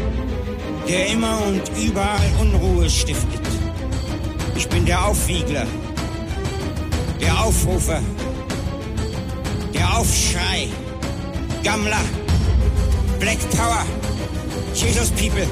der 0.87 1.07
immer 1.07 1.39
und 1.47 1.61
überall 1.81 2.29
Unruhe 2.39 2.89
stiftet. 2.89 3.41
Ich 4.55 4.67
bin 4.67 4.85
der 4.85 5.05
Aufwiegler, 5.05 5.65
der 7.21 7.43
Aufrufer, 7.43 8.01
der 9.73 9.97
Aufschrei, 9.97 10.67
Gammler, 11.63 12.03
Black 13.19 13.39
Power, 13.51 13.85
Jesus 14.73 15.11
People. 15.11 15.47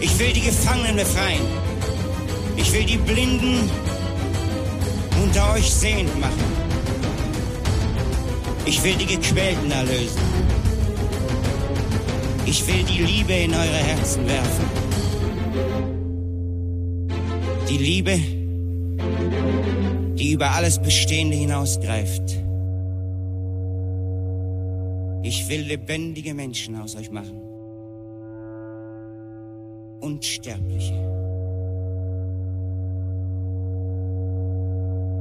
Ich 0.00 0.18
will 0.18 0.32
die 0.32 0.42
Gefangenen 0.42 0.96
befreien. 0.96 1.63
Ich 2.56 2.72
will 2.72 2.84
die 2.84 2.96
Blinden 2.96 3.70
unter 5.22 5.52
euch 5.54 5.72
sehend 5.72 6.18
machen. 6.20 6.64
Ich 8.66 8.82
will 8.82 8.94
die 8.94 9.06
Gequälten 9.06 9.70
erlösen. 9.70 10.20
Ich 12.46 12.66
will 12.66 12.82
die 12.84 13.02
Liebe 13.02 13.32
in 13.32 13.52
eure 13.52 13.62
Herzen 13.62 14.26
werfen. 14.26 14.64
Die 17.68 17.78
Liebe, 17.78 18.20
die 20.16 20.32
über 20.32 20.50
alles 20.50 20.80
Bestehende 20.80 21.36
hinausgreift. 21.36 22.44
Ich 25.22 25.48
will 25.48 25.62
lebendige 25.62 26.34
Menschen 26.34 26.76
aus 26.80 26.94
euch 26.96 27.10
machen. 27.10 27.40
Unsterbliche. 30.00 31.33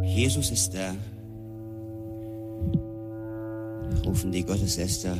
Jesus 0.03 0.51
ist 0.51 0.73
da. 0.73 0.95
Rufen 4.05 4.31
die 4.31 4.43
Gottesläster. 4.43 5.17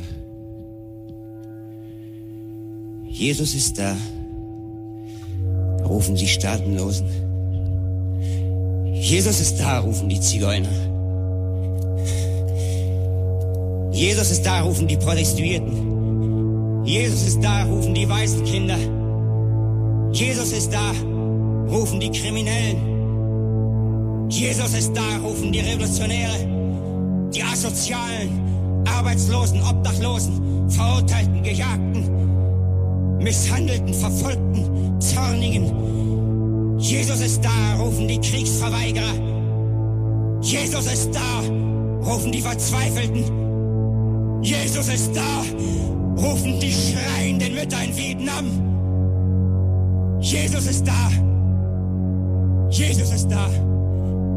Jesus 3.08 3.54
ist 3.54 3.78
da. 3.78 3.96
Rufen 5.84 6.14
die 6.14 6.26
Staatenlosen. 6.26 7.06
Jesus 8.92 9.40
ist 9.40 9.58
da, 9.58 9.80
rufen 9.80 10.08
die 10.08 10.18
Zigeuner. 10.20 10.68
Jesus 13.92 14.30
ist 14.30 14.46
da, 14.46 14.62
rufen 14.62 14.88
die 14.88 14.96
Protestuierten. 14.96 16.84
Jesus 16.84 17.26
ist 17.26 17.42
da, 17.42 17.64
rufen 17.64 17.94
die 17.94 18.08
weißen 18.08 18.44
Kinder. 18.44 18.78
Jesus 20.12 20.52
ist 20.52 20.72
da, 20.72 20.92
rufen 21.68 22.00
die 22.00 22.10
Kriminellen. 22.10 22.93
Jesus 24.28 24.74
ist 24.74 24.92
da, 24.94 25.16
rufen 25.22 25.52
die 25.52 25.60
Revolutionäre, 25.60 26.48
die 27.34 27.42
Asozialen, 27.42 28.84
Arbeitslosen, 28.86 29.62
Obdachlosen, 29.62 30.70
Verurteilten, 30.70 31.42
Gejagten, 31.42 33.18
Misshandelten, 33.18 33.92
Verfolgten, 33.94 35.00
Zornigen. 35.00 36.78
Jesus 36.78 37.20
ist 37.20 37.44
da, 37.44 37.74
rufen 37.78 38.08
die 38.08 38.20
Kriegsverweigerer. 38.20 39.14
Jesus 40.40 40.86
ist 40.86 41.14
da, 41.14 41.40
rufen 42.04 42.32
die 42.32 42.40
Verzweifelten. 42.40 43.24
Jesus 44.42 44.88
ist 44.88 45.14
da, 45.14 45.44
rufen 46.16 46.58
die 46.60 46.72
schreienden 46.72 47.54
Mütter 47.54 47.82
in 47.82 47.96
Vietnam. 47.96 48.44
Jesus 50.20 50.66
ist 50.66 50.86
da. 50.86 51.10
Jesus 52.70 53.12
ist 53.12 53.28
da. 53.28 53.48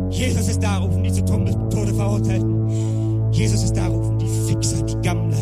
Jesus 0.09 0.47
ist 0.47 0.63
da, 0.63 0.77
rufen 0.77 1.03
die 1.03 1.11
zu 1.11 1.23
Tode 1.25 1.93
verurteilten. 1.93 3.31
Jesus 3.31 3.63
ist 3.63 3.75
da, 3.75 3.87
rufen 3.87 4.17
die 4.19 4.27
Fixer, 4.47 4.81
die 4.83 4.95
Gammler, 5.01 5.37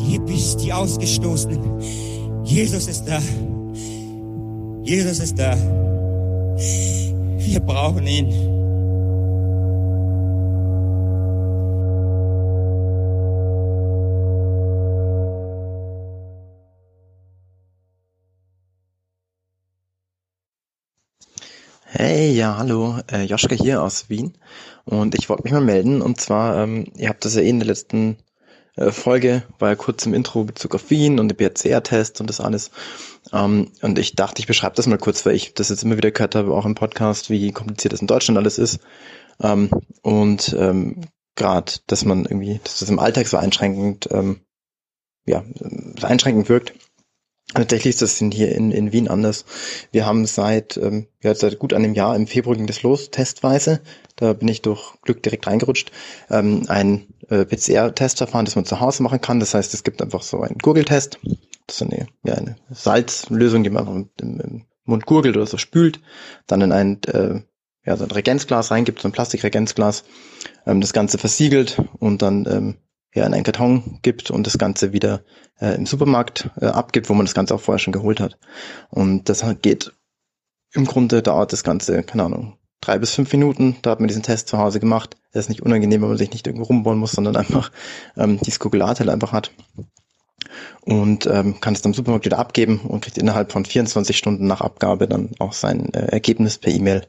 die 0.00 0.12
Hippies, 0.12 0.56
die 0.56 0.72
Ausgestoßenen. 0.72 1.80
Jesus 2.44 2.88
ist 2.88 3.08
da. 3.08 3.20
Jesus 4.82 5.20
ist 5.20 5.38
da. 5.38 5.56
Wir 7.38 7.60
brauchen 7.60 8.06
ihn. 8.06 8.57
Hey, 21.90 22.32
ja, 22.32 22.58
hallo, 22.58 22.98
äh, 23.10 23.22
Joschka 23.22 23.54
hier 23.54 23.82
aus 23.82 24.10
Wien. 24.10 24.36
Und 24.84 25.14
ich 25.14 25.30
wollte 25.30 25.44
mich 25.44 25.52
mal 25.52 25.62
melden. 25.62 26.02
Und 26.02 26.20
zwar, 26.20 26.62
ähm, 26.62 26.92
ihr 26.96 27.08
habt 27.08 27.24
das 27.24 27.34
ja 27.34 27.40
eh 27.40 27.48
in 27.48 27.60
der 27.60 27.66
letzten 27.66 28.18
äh, 28.76 28.90
Folge, 28.90 29.42
war 29.58 29.70
ja 29.70 29.74
kurz 29.74 30.04
im 30.04 30.12
Intro 30.12 30.44
Bezug 30.44 30.74
auf 30.74 30.90
Wien 30.90 31.18
und 31.18 31.28
den 31.28 31.38
PCR-Test 31.38 32.20
und 32.20 32.28
das 32.28 32.42
alles. 32.42 32.70
Ähm, 33.32 33.72
und 33.80 33.98
ich 33.98 34.14
dachte, 34.14 34.40
ich 34.40 34.46
beschreibe 34.46 34.76
das 34.76 34.86
mal 34.86 34.98
kurz, 34.98 35.24
weil 35.24 35.34
ich 35.34 35.54
das 35.54 35.70
jetzt 35.70 35.82
immer 35.82 35.96
wieder 35.96 36.10
gehört 36.10 36.34
habe, 36.34 36.52
auch 36.52 36.66
im 36.66 36.74
Podcast, 36.74 37.30
wie 37.30 37.52
kompliziert 37.52 37.94
das 37.94 38.02
in 38.02 38.06
Deutschland 38.06 38.36
alles 38.36 38.58
ist. 38.58 38.80
Ähm, 39.40 39.70
und 40.02 40.54
ähm, 40.58 41.00
gerade, 41.36 41.72
dass 41.86 42.04
man 42.04 42.26
irgendwie, 42.26 42.60
dass 42.64 42.80
das 42.80 42.90
im 42.90 42.98
Alltag 42.98 43.28
so 43.28 43.38
einschränkend, 43.38 44.10
ähm, 44.12 44.40
ja, 45.24 45.42
einschränkend 46.02 46.50
wirkt 46.50 46.74
Tatsächlich 47.54 47.94
ist 47.94 48.02
das 48.02 48.18
hier 48.18 48.54
in, 48.54 48.70
in 48.72 48.92
Wien 48.92 49.08
anders. 49.08 49.46
Wir 49.90 50.04
haben 50.04 50.26
seit, 50.26 50.76
ähm, 50.76 51.06
ja, 51.22 51.34
seit 51.34 51.58
gut 51.58 51.72
einem 51.72 51.94
Jahr, 51.94 52.14
im 52.14 52.26
Februar 52.26 52.56
ging 52.56 52.66
das 52.66 52.82
los, 52.82 53.10
testweise. 53.10 53.80
Da 54.16 54.34
bin 54.34 54.48
ich 54.48 54.60
durch 54.60 55.00
Glück 55.02 55.22
direkt 55.22 55.46
reingerutscht. 55.46 55.90
Ähm, 56.28 56.64
ein 56.68 57.06
äh, 57.30 57.46
PCR-Testverfahren, 57.46 58.44
das 58.44 58.54
man 58.54 58.66
zu 58.66 58.80
Hause 58.80 59.02
machen 59.02 59.22
kann. 59.22 59.40
Das 59.40 59.54
heißt, 59.54 59.72
es 59.72 59.82
gibt 59.82 60.02
einfach 60.02 60.22
so 60.22 60.42
einen 60.42 60.58
Gurgeltest. 60.58 61.20
Das 61.66 61.80
ist 61.80 61.82
eine, 61.82 62.06
ja, 62.22 62.34
eine 62.34 62.56
Salzlösung, 62.70 63.64
die 63.64 63.70
man 63.70 63.86
einfach 63.86 63.94
im, 63.94 64.40
im 64.40 64.64
Mund 64.84 65.06
gurgelt 65.06 65.36
oder 65.36 65.46
so 65.46 65.56
spült. 65.56 66.00
Dann 66.46 66.60
in 66.60 66.72
ein, 66.72 67.02
äh, 67.04 67.40
ja, 67.86 67.96
so 67.96 68.04
ein 68.04 68.10
Reagenzglas 68.10 68.70
reingibt, 68.70 69.00
so 69.00 69.08
ein 69.08 69.12
Plastikreagenzglas. 69.12 70.04
Ähm, 70.66 70.82
das 70.82 70.92
Ganze 70.92 71.16
versiegelt 71.16 71.80
und 71.98 72.20
dann 72.20 72.46
ähm, 72.46 72.74
ja, 73.14 73.26
in 73.26 73.34
einen 73.34 73.44
Karton 73.44 73.98
gibt 74.02 74.30
und 74.30 74.46
das 74.46 74.58
Ganze 74.58 74.92
wieder 74.92 75.22
äh, 75.60 75.74
im 75.74 75.86
Supermarkt 75.86 76.50
äh, 76.60 76.66
abgibt, 76.66 77.08
wo 77.08 77.14
man 77.14 77.26
das 77.26 77.34
Ganze 77.34 77.54
auch 77.54 77.60
vorher 77.60 77.78
schon 77.78 77.92
geholt 77.92 78.20
hat. 78.20 78.38
Und 78.90 79.28
das 79.28 79.44
geht, 79.62 79.92
im 80.72 80.84
Grunde 80.84 81.22
dauert 81.22 81.52
das 81.52 81.64
Ganze, 81.64 82.02
keine 82.02 82.24
Ahnung, 82.24 82.58
drei 82.80 82.98
bis 82.98 83.14
fünf 83.14 83.32
Minuten. 83.32 83.76
Da 83.82 83.90
hat 83.90 84.00
man 84.00 84.08
diesen 84.08 84.22
Test 84.22 84.48
zu 84.48 84.58
Hause 84.58 84.80
gemacht. 84.80 85.16
Das 85.32 85.44
ist 85.44 85.48
nicht 85.48 85.62
unangenehm, 85.62 86.02
weil 86.02 86.10
man 86.10 86.18
sich 86.18 86.32
nicht 86.32 86.46
irgendwo 86.46 86.66
rumbauen 86.66 86.98
muss, 86.98 87.12
sondern 87.12 87.36
einfach 87.36 87.70
ähm, 88.16 88.38
die 88.40 88.50
Skogulat 88.50 89.06
einfach 89.08 89.32
hat. 89.32 89.52
Und 90.82 91.26
ähm, 91.26 91.60
kann 91.60 91.74
es 91.74 91.82
dann 91.82 91.90
im 91.90 91.94
Supermarkt 91.94 92.24
wieder 92.24 92.38
abgeben 92.38 92.80
und 92.80 93.02
kriegt 93.02 93.18
innerhalb 93.18 93.52
von 93.52 93.64
24 93.64 94.16
Stunden 94.16 94.46
nach 94.46 94.60
Abgabe 94.60 95.06
dann 95.06 95.30
auch 95.38 95.52
sein 95.52 95.92
äh, 95.92 96.06
Ergebnis 96.06 96.58
per 96.58 96.72
E-Mail 96.72 97.06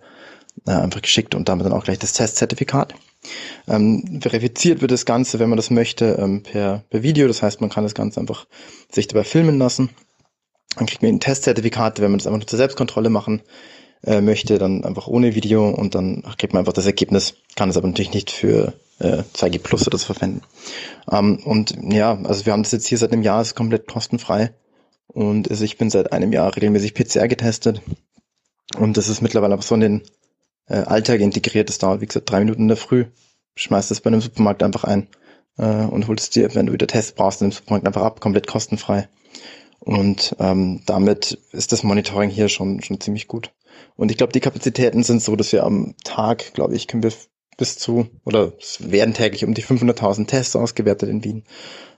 äh, 0.68 0.72
einfach 0.72 1.02
geschickt 1.02 1.36
und 1.36 1.48
damit 1.48 1.66
dann 1.66 1.74
auch 1.74 1.84
gleich 1.84 2.00
das 2.00 2.14
Testzertifikat. 2.14 2.94
Ähm, 3.67 4.19
verifiziert 4.22 4.81
wird 4.81 4.91
das 4.91 5.06
Ganze, 5.06 5.39
wenn 5.39 5.49
man 5.49 5.57
das 5.57 5.69
möchte, 5.69 6.17
ähm, 6.19 6.43
per, 6.43 6.83
per 6.89 7.03
Video. 7.03 7.27
Das 7.27 7.41
heißt, 7.41 7.61
man 7.61 7.69
kann 7.69 7.83
das 7.83 7.93
Ganze 7.93 8.19
einfach 8.19 8.48
sich 8.91 9.07
dabei 9.07 9.23
filmen 9.23 9.57
lassen. 9.57 9.89
Dann 10.75 10.85
kriegt 10.85 11.01
man 11.01 11.11
ein 11.11 11.19
Testzertifikat, 11.19 11.99
wenn 11.99 12.11
man 12.11 12.19
das 12.19 12.27
einfach 12.27 12.39
nur 12.39 12.48
zur 12.48 12.57
Selbstkontrolle 12.57 13.09
machen 13.09 13.41
äh, 14.03 14.22
möchte, 14.22 14.57
dann 14.57 14.83
einfach 14.85 15.07
ohne 15.07 15.35
Video 15.35 15.69
und 15.69 15.95
dann 15.95 16.23
kriegt 16.38 16.53
man 16.53 16.61
einfach 16.61 16.73
das 16.73 16.85
Ergebnis, 16.85 17.35
kann 17.56 17.69
es 17.69 17.77
aber 17.77 17.88
natürlich 17.88 18.14
nicht 18.14 18.31
für 18.31 18.73
äh, 18.99 19.23
2G 19.35 19.59
Plus 19.59 19.88
oder 19.88 19.98
so 19.98 20.14
verwenden. 20.14 20.41
Ähm, 21.11 21.39
und 21.43 21.75
ja, 21.91 22.17
also 22.23 22.45
wir 22.45 22.53
haben 22.53 22.64
das 22.64 22.72
jetzt 22.72 22.88
hier 22.88 22.98
seit 22.98 23.11
einem 23.11 23.23
Jahr, 23.23 23.41
ist 23.41 23.56
komplett 23.56 23.88
kostenfrei. 23.88 24.53
Und 25.07 25.49
also 25.49 25.64
ich 25.64 25.77
bin 25.77 25.89
seit 25.89 26.14
einem 26.14 26.31
Jahr 26.31 26.56
regelmäßig 26.56 26.93
PCR 26.93 27.27
getestet. 27.27 27.81
Und 28.77 28.98
das 28.98 29.09
ist 29.09 29.22
mittlerweile 29.22 29.53
aber 29.53 29.64
so 29.64 29.73
in 29.75 29.81
den 29.81 30.01
äh, 30.69 30.75
Alltag 30.75 31.19
integriert. 31.19 31.69
Das 31.69 31.77
dauert, 31.77 32.01
wie 32.01 32.06
gesagt, 32.06 32.30
drei 32.30 32.39
Minuten 32.39 32.64
in 32.64 32.67
der 32.69 32.77
Früh. 32.77 33.06
Schmeißt 33.56 33.91
es 33.91 34.01
bei 34.01 34.07
einem 34.07 34.22
Supermarkt 34.22 34.64
einfach 34.64 34.85
ein 34.85 35.07
äh, 35.57 35.85
und 35.85 36.07
holst 36.07 36.35
dir, 36.35 36.53
wenn 36.56 36.67
du 36.67 36.73
wieder 36.73 36.88
Test 36.88 37.15
brauchst, 37.15 37.41
in 37.41 37.49
dem 37.49 37.53
Supermarkt 37.53 37.85
einfach 37.85 38.03
ab, 38.03 38.22
komplett 38.22 38.48
kostenfrei. 38.48 39.09
Und 39.80 40.35
ähm, 40.39 40.81
damit 40.85 41.39
ist 41.51 41.72
das 41.72 41.83
Monitoring 41.83 42.30
hier 42.30 42.49
schon, 42.49 42.81
schon 42.81 42.99
ziemlich 42.99 43.27
gut. 43.27 43.51
Und 43.95 44.11
ich 44.11 44.17
glaube, 44.17 44.33
die 44.33 44.39
Kapazitäten 44.39 45.03
sind 45.03 45.22
so, 45.22 45.35
dass 45.35 45.51
wir 45.51 45.64
am 45.64 45.95
Tag, 46.03 46.53
glaube 46.53 46.75
ich, 46.75 46.88
können 46.88 47.03
wir 47.03 47.14
bis 47.57 47.77
zu, 47.77 48.07
oder 48.23 48.53
es 48.59 48.91
werden 48.91 49.14
täglich 49.14 49.45
um 49.45 49.53
die 49.53 49.64
500.000 49.64 50.27
Tests 50.27 50.56
ausgewertet 50.56 51.09
in 51.09 51.23
Wien. 51.23 51.43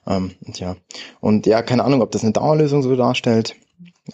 Ähm, 0.08 0.32
und 0.46 0.60
ja, 0.60 0.76
und 1.20 1.46
ja, 1.46 1.62
keine 1.62 1.84
Ahnung, 1.84 2.02
ob 2.02 2.12
das 2.12 2.24
eine 2.24 2.34
Dauerlösung 2.34 2.82
so 2.82 2.96
darstellt. 2.96 3.56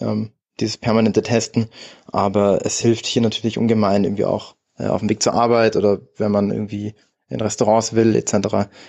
Ähm, 0.00 0.32
dieses 0.60 0.76
permanente 0.76 1.22
Testen. 1.22 1.68
Aber 2.06 2.64
es 2.64 2.78
hilft 2.80 3.06
hier 3.06 3.22
natürlich 3.22 3.58
ungemein 3.58 4.04
irgendwie 4.04 4.24
auch 4.24 4.54
äh, 4.78 4.86
auf 4.86 5.00
dem 5.00 5.08
Weg 5.08 5.22
zur 5.22 5.34
Arbeit 5.34 5.76
oder 5.76 6.00
wenn 6.16 6.32
man 6.32 6.50
irgendwie 6.50 6.94
in 7.28 7.40
Restaurants 7.40 7.94
will 7.94 8.16
etc., 8.16 8.32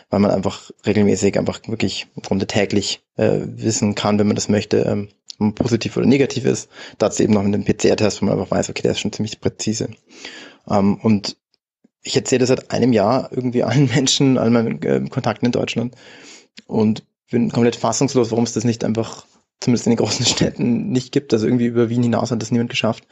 weil 0.09 0.19
man 0.19 0.31
einfach 0.31 0.71
regelmäßig 0.85 1.37
einfach 1.37 1.59
wirklich 1.67 2.07
im 2.15 2.21
Grunde 2.21 2.47
täglich 2.47 3.01
äh, 3.17 3.39
wissen 3.43 3.95
kann, 3.95 4.17
wenn 4.17 4.27
man 4.27 4.35
das 4.35 4.49
möchte, 4.49 4.79
ähm, 4.79 5.09
ob 5.33 5.39
man 5.39 5.55
positiv 5.55 5.97
oder 5.97 6.05
negativ 6.05 6.45
ist. 6.45 6.69
Dazu 6.97 7.23
eben 7.23 7.33
noch 7.33 7.43
mit 7.43 7.53
dem 7.53 7.65
PCR-Test, 7.65 8.21
wo 8.21 8.25
man 8.25 8.39
einfach 8.39 8.51
weiß, 8.51 8.69
okay, 8.69 8.81
der 8.81 8.91
ist 8.91 8.99
schon 8.99 9.11
ziemlich 9.11 9.41
präzise. 9.41 9.89
Ähm, 10.69 10.99
und 11.01 11.37
ich 12.01 12.15
erzähle 12.15 12.45
seit 12.45 12.71
einem 12.71 12.93
Jahr 12.93 13.29
irgendwie 13.31 13.63
allen 13.63 13.89
Menschen, 13.93 14.37
allen 14.37 14.53
meinen 14.53 14.81
äh, 14.83 15.01
Kontakten 15.09 15.45
in 15.45 15.51
Deutschland 15.51 15.95
und 16.65 17.03
bin 17.29 17.51
komplett 17.51 17.75
fassungslos, 17.75 18.31
warum 18.31 18.45
es 18.45 18.53
das 18.53 18.63
nicht 18.63 18.83
einfach 18.83 19.25
zumindest 19.59 19.87
in 19.87 19.91
den 19.91 19.97
großen 19.97 20.25
Städten 20.25 20.89
nicht 20.89 21.11
gibt. 21.11 21.33
Also 21.33 21.47
irgendwie 21.47 21.67
über 21.67 21.89
Wien 21.89 22.03
hinaus 22.03 22.31
hat 22.31 22.41
das 22.41 22.51
niemand 22.51 22.69
geschafft. 22.69 23.07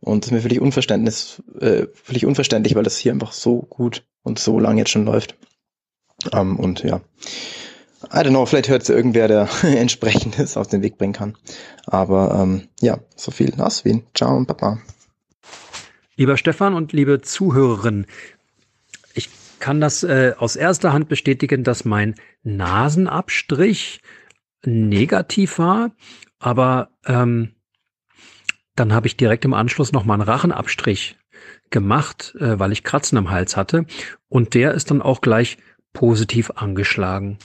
Und 0.00 0.24
das 0.24 0.28
ist 0.28 0.32
mir 0.32 0.40
völlig 0.40 0.60
Unverständnis, 0.60 1.42
äh, 1.60 1.86
völlig 1.92 2.26
unverständlich, 2.26 2.74
weil 2.74 2.84
das 2.84 2.96
hier 2.96 3.12
einfach 3.12 3.32
so 3.32 3.62
gut 3.62 4.04
und 4.22 4.38
so 4.38 4.58
lange 4.58 4.80
jetzt 4.80 4.90
schon 4.90 5.04
läuft. 5.04 5.36
Ähm, 6.32 6.58
und 6.58 6.82
ja. 6.82 7.00
I 8.12 8.16
don't 8.16 8.30
know, 8.30 8.46
vielleicht 8.46 8.70
hört 8.70 8.82
es 8.82 8.88
irgendwer, 8.88 9.28
der 9.28 9.48
entsprechendes 9.62 10.56
auf 10.56 10.68
den 10.68 10.82
Weg 10.82 10.96
bringen 10.96 11.12
kann. 11.12 11.36
Aber 11.86 12.40
ähm, 12.40 12.68
ja, 12.80 12.98
so 13.14 13.30
viel 13.30 13.60
aus 13.60 13.84
Wien. 13.84 14.04
Ciao 14.14 14.34
und 14.36 14.46
Papa. 14.46 14.78
Lieber 16.16 16.36
Stefan 16.36 16.74
und 16.74 16.92
liebe 16.92 17.20
Zuhörerinnen, 17.20 18.06
ich 19.14 19.28
kann 19.58 19.80
das 19.80 20.02
äh, 20.02 20.32
aus 20.38 20.56
erster 20.56 20.92
Hand 20.92 21.08
bestätigen, 21.08 21.64
dass 21.64 21.84
mein 21.84 22.14
Nasenabstrich 22.42 24.00
negativ 24.64 25.58
war, 25.58 25.92
aber 26.38 26.90
ähm, 27.06 27.54
dann 28.76 28.92
habe 28.92 29.06
ich 29.06 29.16
direkt 29.16 29.44
im 29.44 29.54
Anschluss 29.54 29.92
noch 29.92 30.04
mal 30.04 30.14
einen 30.14 30.22
Rachenabstrich 30.22 31.18
gemacht, 31.70 32.34
äh, 32.38 32.58
weil 32.58 32.72
ich 32.72 32.84
Kratzen 32.84 33.18
am 33.18 33.30
Hals 33.30 33.56
hatte 33.56 33.86
und 34.28 34.54
der 34.54 34.74
ist 34.74 34.90
dann 34.90 35.02
auch 35.02 35.20
gleich 35.20 35.58
positiv 35.92 36.52
angeschlagen. 36.54 37.38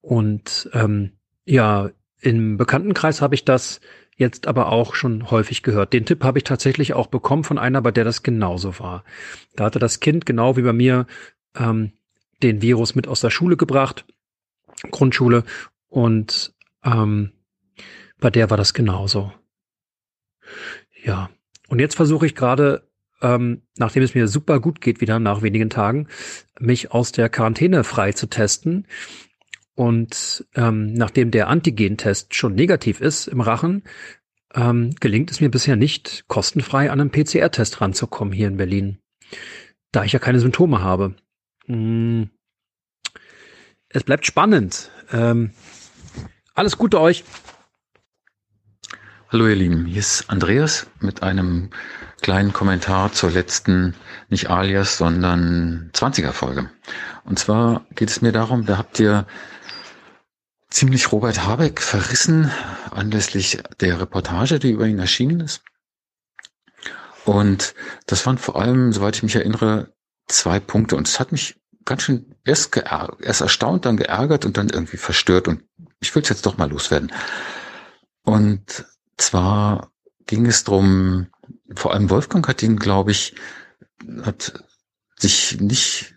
Und 0.00 0.70
ähm, 0.72 1.12
ja, 1.44 1.90
im 2.20 2.56
Bekanntenkreis 2.56 3.20
habe 3.20 3.34
ich 3.34 3.44
das 3.44 3.80
jetzt 4.16 4.46
aber 4.46 4.70
auch 4.70 4.94
schon 4.94 5.30
häufig 5.30 5.62
gehört. 5.62 5.92
Den 5.92 6.04
Tipp 6.04 6.22
habe 6.24 6.38
ich 6.38 6.44
tatsächlich 6.44 6.92
auch 6.92 7.06
bekommen 7.06 7.42
von 7.42 7.58
einer, 7.58 7.80
bei 7.80 7.90
der 7.90 8.04
das 8.04 8.22
genauso 8.22 8.78
war. 8.78 9.04
Da 9.56 9.64
hatte 9.64 9.78
das 9.78 10.00
Kind 10.00 10.26
genau 10.26 10.56
wie 10.56 10.62
bei 10.62 10.74
mir 10.74 11.06
ähm, 11.56 11.92
den 12.42 12.60
Virus 12.62 12.94
mit 12.94 13.08
aus 13.08 13.20
der 13.20 13.30
Schule 13.30 13.56
gebracht, 13.56 14.04
Grundschule, 14.90 15.44
und 15.90 16.54
ähm, 16.82 17.32
bei 18.18 18.30
der 18.30 18.48
war 18.48 18.56
das 18.56 18.72
genauso. 18.72 19.32
Ja, 21.04 21.30
und 21.68 21.78
jetzt 21.78 21.96
versuche 21.96 22.26
ich 22.26 22.34
gerade, 22.34 22.88
ähm, 23.20 23.62
nachdem 23.76 24.02
es 24.02 24.14
mir 24.14 24.28
super 24.28 24.60
gut 24.60 24.80
geht, 24.80 25.00
wieder 25.00 25.18
nach 25.18 25.42
wenigen 25.42 25.70
Tagen, 25.70 26.08
mich 26.58 26.92
aus 26.92 27.12
der 27.12 27.28
Quarantäne 27.28 27.84
frei 27.84 28.12
zu 28.12 28.28
testen. 28.28 28.86
Und 29.74 30.46
ähm, 30.54 30.92
nachdem 30.92 31.30
der 31.30 31.48
Antigen-Test 31.48 32.34
schon 32.34 32.54
negativ 32.54 33.00
ist 33.00 33.28
im 33.28 33.40
Rachen, 33.40 33.82
ähm, 34.54 34.90
gelingt 35.00 35.30
es 35.30 35.40
mir 35.40 35.50
bisher 35.50 35.76
nicht, 35.76 36.24
kostenfrei 36.28 36.90
an 36.90 37.00
einen 37.00 37.10
PCR-Test 37.10 37.80
ranzukommen 37.80 38.34
hier 38.34 38.48
in 38.48 38.56
Berlin, 38.56 38.98
da 39.92 40.04
ich 40.04 40.12
ja 40.12 40.18
keine 40.18 40.40
Symptome 40.40 40.82
habe. 40.82 41.14
Hm. 41.66 42.30
Es 43.88 44.04
bleibt 44.04 44.26
spannend. 44.26 44.90
Ähm, 45.12 45.50
alles 46.54 46.76
Gute 46.76 47.00
euch. 47.00 47.24
Hallo 49.28 49.46
ihr 49.46 49.54
Lieben, 49.54 49.86
hier 49.86 50.00
ist 50.00 50.28
Andreas 50.28 50.88
mit 50.98 51.22
einem 51.22 51.70
kleinen 52.20 52.52
Kommentar 52.52 53.12
zur 53.12 53.30
letzten, 53.30 53.94
nicht 54.28 54.50
Alias, 54.50 54.98
sondern 54.98 55.90
20er 55.94 56.32
Folge. 56.32 56.68
Und 57.24 57.38
zwar 57.38 57.86
geht 57.94 58.10
es 58.10 58.22
mir 58.22 58.32
darum, 58.32 58.66
da 58.66 58.76
habt 58.76 58.98
ihr 58.98 59.26
ziemlich 60.68 61.12
Robert 61.12 61.46
Habeck 61.46 61.80
verrissen 61.80 62.50
anlässlich 62.90 63.62
der 63.80 64.00
Reportage, 64.00 64.58
die 64.58 64.72
über 64.72 64.86
ihn 64.86 64.98
erschienen 64.98 65.40
ist. 65.40 65.62
Und 67.24 67.74
das 68.06 68.26
waren 68.26 68.38
vor 68.38 68.60
allem, 68.60 68.92
soweit 68.92 69.16
ich 69.16 69.22
mich 69.22 69.36
erinnere, 69.36 69.92
zwei 70.26 70.58
Punkte. 70.58 70.96
Und 70.96 71.06
es 71.06 71.20
hat 71.20 71.30
mich 71.30 71.59
ganz 71.90 72.02
schön 72.02 72.36
erst, 72.44 72.76
erst 72.76 73.40
erstaunt, 73.40 73.84
dann 73.84 73.96
geärgert 73.96 74.46
und 74.46 74.56
dann 74.56 74.68
irgendwie 74.68 74.96
verstört. 74.96 75.48
Und 75.48 75.64
ich 75.98 76.14
will 76.14 76.22
es 76.22 76.28
jetzt 76.28 76.46
doch 76.46 76.56
mal 76.56 76.70
loswerden. 76.70 77.12
Und 78.22 78.84
zwar 79.16 79.90
ging 80.26 80.46
es 80.46 80.62
drum, 80.62 81.26
vor 81.74 81.92
allem 81.92 82.08
Wolfgang 82.08 82.46
hat 82.46 82.62
ihn, 82.62 82.76
glaube 82.76 83.10
ich, 83.10 83.34
hat 84.22 84.62
sich 85.18 85.60
nicht 85.60 86.14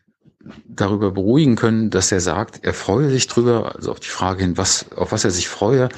darüber 0.67 1.09
beruhigen 1.09 1.55
können, 1.55 1.89
dass 1.89 2.11
er 2.11 2.21
sagt, 2.21 2.63
er 2.63 2.75
freue 2.75 3.09
sich 3.09 3.25
drüber, 3.27 3.75
also 3.75 3.91
auf 3.91 3.99
die 3.99 4.09
Frage 4.09 4.43
hin, 4.43 4.57
was, 4.57 4.91
auf 4.91 5.11
was 5.11 5.23
er 5.23 5.31
sich 5.31 5.49
freue, 5.49 5.89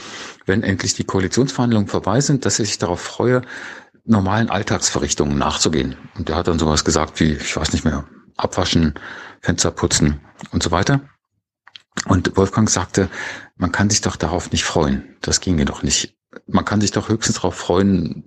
wenn 0.46 0.64
endlich 0.64 0.94
die 0.94 1.04
Koalitionsverhandlungen 1.04 1.90
vorbei 1.90 2.22
sind, 2.22 2.46
dass 2.46 2.60
er 2.60 2.66
sich 2.66 2.78
darauf 2.78 3.02
freue, 3.02 3.42
normalen 4.06 4.50
Alltagsverrichtungen 4.50 5.38
nachzugehen. 5.38 5.98
Und 6.18 6.30
er 6.30 6.38
hat 6.38 6.48
dann 6.48 6.60
sowas 6.60 6.86
gesagt 6.86 7.20
wie, 7.20 7.34
ich 7.34 7.58
weiß 7.58 7.74
nicht 7.74 7.84
mehr, 7.84 8.06
abwaschen, 8.38 8.96
Fenster 9.42 9.72
putzen 9.72 10.22
und 10.52 10.64
so 10.64 10.72
weiter. 10.72 11.02
Und 12.08 12.36
Wolfgang 12.36 12.70
sagte, 12.70 13.10
man 13.56 13.72
kann 13.72 13.90
sich 13.90 14.02
doch 14.02 14.16
darauf 14.16 14.52
nicht 14.52 14.64
freuen. 14.64 15.16
Das 15.22 15.40
ginge 15.40 15.66
doch 15.66 15.82
nicht. 15.82 16.18
Man 16.48 16.66
kann 16.66 16.82
sich 16.82 16.92
doch 16.92 17.08
höchstens 17.10 17.38
darauf 17.38 17.56
freuen, 17.56 18.26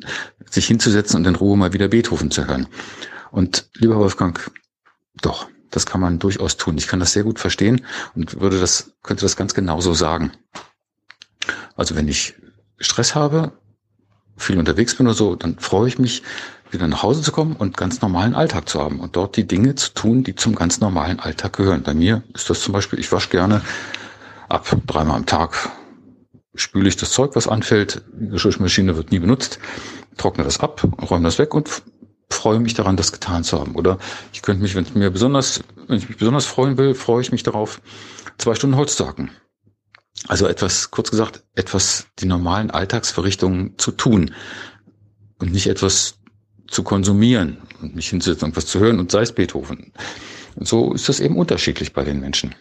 sich 0.49 0.67
hinzusetzen 0.67 1.17
und 1.17 1.27
in 1.27 1.35
Ruhe 1.35 1.57
mal 1.57 1.75
wieder 1.75 1.89
Beethoven 1.89 2.31
zu 2.31 2.47
hören. 2.47 2.67
Und 3.31 3.69
lieber 3.75 3.97
Wolfgang, 3.97 4.51
doch, 5.21 5.49
das 5.71 5.85
kann 5.85 6.01
man 6.01 6.19
durchaus 6.19 6.57
tun. 6.57 6.79
Ich 6.79 6.87
kann 6.87 7.01
das 7.01 7.13
sehr 7.13 7.25
gut 7.25 7.39
verstehen 7.39 7.85
und 8.15 8.41
würde 8.41 8.59
das, 8.59 8.93
könnte 9.03 9.25
das 9.27 9.37
ganz 9.37 9.53
genauso 9.53 9.93
sagen. 9.93 10.33
Also 11.77 11.95
wenn 11.95 12.09
ich 12.09 12.35
Stress 12.79 13.15
habe, 13.15 13.53
viel 14.37 14.59
unterwegs 14.59 14.95
bin 14.95 15.07
oder 15.07 15.15
so, 15.15 15.35
dann 15.37 15.59
freue 15.59 15.89
ich 15.89 15.99
mich, 15.99 16.23
wieder 16.71 16.87
nach 16.87 17.03
Hause 17.03 17.23
zu 17.23 17.33
kommen 17.33 17.57
und 17.57 17.77
ganz 17.77 18.01
normalen 18.01 18.35
Alltag 18.35 18.69
zu 18.69 18.81
haben 18.81 19.01
und 19.01 19.17
dort 19.17 19.37
die 19.37 19.47
Dinge 19.47 19.75
zu 19.75 19.95
tun, 19.95 20.25
die 20.25 20.35
zum 20.35 20.55
ganz 20.55 20.81
normalen 20.81 21.21
Alltag 21.21 21.55
gehören. 21.57 21.83
Bei 21.83 21.95
mir 21.95 22.23
ist 22.35 22.51
das 22.51 22.61
zum 22.61 22.73
Beispiel, 22.73 22.99
ich 22.99 23.11
wasche 23.13 23.31
gerne 23.31 23.63
ab 24.49 24.67
dreimal 24.87 25.17
am 25.17 25.27
Tag 25.27 25.71
spüle 26.55 26.89
ich 26.89 26.97
das 26.97 27.11
Zeug, 27.11 27.35
was 27.35 27.49
anfällt. 27.49 28.03
Die 28.13 28.29
Geschirrmaschine 28.29 28.97
wird 28.97 29.11
nie 29.11 29.19
benutzt, 29.19 29.59
trockne 30.17 30.45
das 30.45 30.61
ab, 30.61 30.83
räume 31.09 31.25
das 31.25 31.39
weg 31.39 31.55
und 31.55 31.83
freue 32.31 32.61
mich 32.61 32.75
daran, 32.75 32.97
das 32.97 33.13
getan 33.13 33.45
zu 33.45 33.59
haben. 33.59 33.75
Oder 33.75 33.99
ich 34.33 34.43
könnte 34.43 34.63
mich, 34.63 34.75
wenn 34.75 34.85
es 34.85 34.95
mir 34.95 35.11
besonders, 35.11 35.63
wenn 35.87 35.99
ich 35.99 36.09
mich 36.09 36.19
besonders 36.19 36.47
freuen 36.47 36.77
will, 36.77 36.95
freue 36.95 37.23
ich 37.23 37.33
mich 37.33 37.43
darauf, 37.43 37.81
zwei 38.37 38.55
Stunden 38.55 38.77
Holz 38.77 38.97
zu 38.97 39.07
hacken. 39.07 39.31
Also 40.27 40.47
etwas, 40.47 40.91
kurz 40.91 41.11
gesagt, 41.11 41.45
etwas 41.55 42.07
die 42.19 42.27
normalen 42.27 42.71
Alltagsverrichtungen 42.71 43.79
zu 43.79 43.93
tun 43.93 44.35
und 45.39 45.53
nicht 45.53 45.69
etwas 45.69 46.19
zu 46.69 46.83
konsumieren 46.83 47.59
und 47.81 47.97
mich 47.97 48.11
hinzusetzen 48.11 48.55
was 48.55 48.67
zu 48.67 48.79
hören 48.79 49.01
und 49.01 49.11
sei 49.11 49.23
es 49.23 49.33
Beethoven. 49.33 49.93
Und 50.55 50.69
so 50.69 50.93
ist 50.93 51.09
das 51.09 51.21
eben 51.21 51.37
unterschiedlich 51.37 51.93
bei 51.93 52.05
den 52.05 52.21
Menschen. 52.21 52.55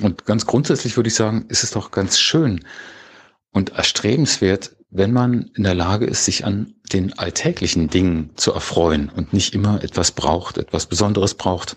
Und 0.00 0.26
ganz 0.26 0.46
grundsätzlich 0.46 0.96
würde 0.96 1.08
ich 1.08 1.14
sagen, 1.14 1.46
ist 1.48 1.64
es 1.64 1.70
doch 1.70 1.90
ganz 1.90 2.18
schön 2.18 2.64
und 3.52 3.70
erstrebenswert, 3.70 4.76
wenn 4.90 5.12
man 5.12 5.50
in 5.54 5.64
der 5.64 5.74
Lage 5.74 6.06
ist, 6.06 6.24
sich 6.24 6.44
an 6.44 6.74
den 6.92 7.18
alltäglichen 7.18 7.88
Dingen 7.88 8.30
zu 8.36 8.52
erfreuen 8.52 9.08
und 9.08 9.32
nicht 9.32 9.54
immer 9.54 9.82
etwas 9.82 10.12
braucht, 10.12 10.58
etwas 10.58 10.86
Besonderes 10.86 11.34
braucht. 11.34 11.76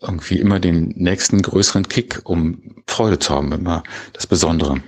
Irgendwie 0.00 0.38
immer 0.38 0.60
den 0.60 0.88
nächsten 0.96 1.42
größeren 1.42 1.88
Kick, 1.88 2.20
um 2.24 2.82
Freude 2.86 3.18
zu 3.18 3.34
haben, 3.34 3.52
immer 3.52 3.82
das 4.12 4.26
Besondere. 4.26 4.82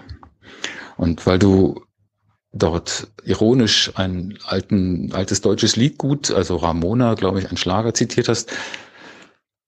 Und 0.97 1.27
weil 1.27 1.39
du 1.39 1.83
dort 2.53 3.09
ironisch 3.25 3.93
ein 3.95 4.39
alten, 4.45 5.13
altes 5.13 5.41
deutsches 5.41 5.77
Liedgut, 5.77 6.31
also 6.31 6.57
Ramona, 6.57 7.15
glaube 7.15 7.39
ich, 7.39 7.51
ein 7.51 7.57
Schlager 7.57 7.95
zitiert 7.95 8.29
hast, 8.29 8.53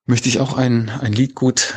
möchte 0.06 0.28
ich 0.28 0.40
auch 0.40 0.56
ein, 0.56 0.90
ein 0.90 1.12
Liedgut 1.12 1.74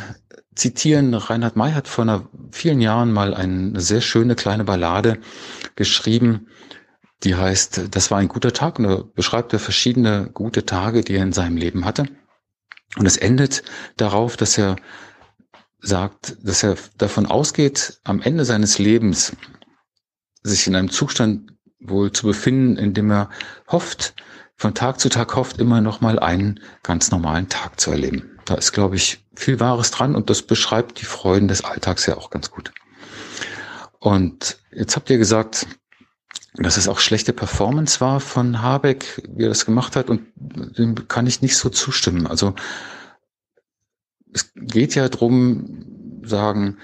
zitieren. 0.54 1.14
Reinhard 1.14 1.56
May 1.56 1.72
hat 1.72 1.88
vor 1.88 2.04
einer, 2.04 2.28
vielen 2.52 2.80
Jahren 2.80 3.12
mal 3.12 3.34
eine 3.34 3.80
sehr 3.80 4.02
schöne 4.02 4.34
kleine 4.34 4.64
Ballade 4.64 5.18
geschrieben, 5.76 6.48
die 7.24 7.34
heißt, 7.34 7.88
das 7.90 8.10
war 8.10 8.18
ein 8.18 8.28
guter 8.28 8.52
Tag 8.52 8.78
und 8.78 8.84
da 8.84 9.02
beschreibt 9.14 9.52
er 9.52 9.58
verschiedene 9.58 10.30
gute 10.32 10.66
Tage, 10.66 11.02
die 11.02 11.14
er 11.14 11.22
in 11.22 11.32
seinem 11.32 11.56
Leben 11.56 11.84
hatte. 11.84 12.04
Und 12.96 13.06
es 13.06 13.16
endet 13.16 13.62
darauf, 13.96 14.36
dass 14.36 14.56
er 14.56 14.76
sagt, 15.80 16.36
dass 16.42 16.62
er 16.62 16.76
davon 16.96 17.26
ausgeht, 17.26 18.00
am 18.04 18.20
Ende 18.20 18.44
seines 18.44 18.78
Lebens 18.78 19.32
sich 20.42 20.66
in 20.66 20.76
einem 20.76 20.90
Zustand 20.90 21.52
wohl 21.80 22.12
zu 22.12 22.26
befinden, 22.26 22.76
in 22.76 22.94
dem 22.94 23.10
er 23.10 23.30
hofft, 23.68 24.14
von 24.56 24.74
Tag 24.74 24.98
zu 24.98 25.08
Tag 25.08 25.36
hofft, 25.36 25.58
immer 25.58 25.80
noch 25.80 26.00
mal 26.00 26.18
einen 26.18 26.60
ganz 26.82 27.10
normalen 27.10 27.48
Tag 27.48 27.80
zu 27.80 27.92
erleben. 27.92 28.38
Da 28.44 28.54
ist, 28.54 28.72
glaube 28.72 28.96
ich, 28.96 29.24
viel 29.34 29.60
Wahres 29.60 29.90
dran 29.92 30.16
und 30.16 30.30
das 30.30 30.42
beschreibt 30.42 31.00
die 31.00 31.04
Freuden 31.04 31.48
des 31.48 31.64
Alltags 31.64 32.06
ja 32.06 32.16
auch 32.16 32.30
ganz 32.30 32.50
gut. 32.50 32.72
Und 34.00 34.58
jetzt 34.72 34.96
habt 34.96 35.10
ihr 35.10 35.18
gesagt, 35.18 35.66
dass 36.54 36.76
es 36.76 36.88
auch 36.88 36.98
schlechte 36.98 37.32
Performance 37.32 38.00
war 38.00 38.18
von 38.18 38.60
Habeck, 38.60 39.22
wie 39.28 39.44
er 39.44 39.48
das 39.48 39.64
gemacht 39.64 39.94
hat 39.94 40.10
und 40.10 40.26
dem 40.34 41.06
kann 41.06 41.28
ich 41.28 41.40
nicht 41.40 41.56
so 41.56 41.68
zustimmen. 41.68 42.26
Also 42.26 42.54
es 44.32 44.52
geht 44.54 44.94
ja 44.96 45.08
drum, 45.08 46.22
sagen, 46.24 46.78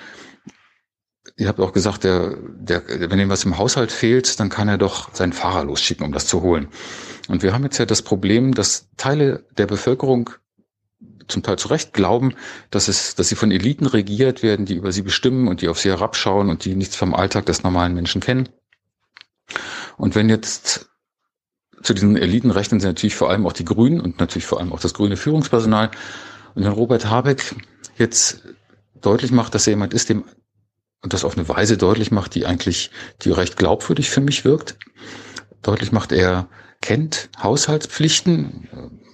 ihr 1.36 1.48
habt 1.48 1.60
auch 1.60 1.72
gesagt, 1.72 2.04
der, 2.04 2.36
der, 2.38 2.82
wenn 3.10 3.18
ihm 3.18 3.28
was 3.28 3.44
im 3.44 3.58
Haushalt 3.58 3.90
fehlt, 3.92 4.38
dann 4.38 4.48
kann 4.48 4.68
er 4.68 4.78
doch 4.78 5.12
seinen 5.14 5.32
Fahrer 5.32 5.64
losschicken, 5.64 6.06
um 6.06 6.12
das 6.12 6.26
zu 6.26 6.42
holen. 6.42 6.68
Und 7.28 7.42
wir 7.42 7.52
haben 7.52 7.64
jetzt 7.64 7.78
ja 7.78 7.86
das 7.86 8.02
Problem, 8.02 8.54
dass 8.54 8.88
Teile 8.96 9.44
der 9.56 9.66
Bevölkerung 9.66 10.30
zum 11.26 11.42
Teil 11.42 11.58
zu 11.58 11.68
Recht 11.68 11.94
glauben, 11.94 12.34
dass 12.70 12.88
es, 12.88 13.14
dass 13.14 13.28
sie 13.28 13.34
von 13.34 13.50
Eliten 13.50 13.86
regiert 13.86 14.42
werden, 14.42 14.66
die 14.66 14.74
über 14.74 14.92
sie 14.92 15.02
bestimmen 15.02 15.48
und 15.48 15.62
die 15.62 15.68
auf 15.68 15.78
sie 15.78 15.88
herabschauen 15.88 16.50
und 16.50 16.64
die 16.64 16.76
nichts 16.76 16.96
vom 16.96 17.14
Alltag 17.14 17.46
des 17.46 17.62
normalen 17.62 17.94
Menschen 17.94 18.20
kennen. 18.20 18.48
Und 19.96 20.14
wenn 20.14 20.28
jetzt 20.28 20.90
zu 21.82 21.94
diesen 21.94 22.16
Eliten 22.16 22.50
rechnen 22.50 22.80
sie 22.80 22.86
natürlich 22.86 23.14
vor 23.14 23.30
allem 23.30 23.46
auch 23.46 23.52
die 23.52 23.64
Grünen 23.64 24.00
und 24.00 24.18
natürlich 24.18 24.46
vor 24.46 24.58
allem 24.60 24.72
auch 24.72 24.80
das 24.80 24.94
grüne 24.94 25.16
Führungspersonal. 25.16 25.90
Und 26.54 26.64
wenn 26.64 26.72
Robert 26.72 27.06
Habeck 27.06 27.54
jetzt 27.96 28.42
deutlich 29.00 29.32
macht, 29.32 29.54
dass 29.54 29.66
er 29.66 29.72
jemand 29.72 29.92
ist, 29.92 30.08
dem 30.08 30.24
und 31.04 31.12
das 31.12 31.24
auf 31.24 31.36
eine 31.36 31.46
Weise 31.48 31.76
deutlich 31.76 32.10
macht, 32.10 32.34
die 32.34 32.46
eigentlich, 32.46 32.90
die 33.22 33.30
recht 33.30 33.58
glaubwürdig 33.58 34.08
für 34.08 34.22
mich 34.22 34.46
wirkt. 34.46 34.78
Deutlich 35.60 35.92
macht, 35.92 36.12
er 36.12 36.48
kennt 36.80 37.28
Haushaltspflichten, 37.42 38.68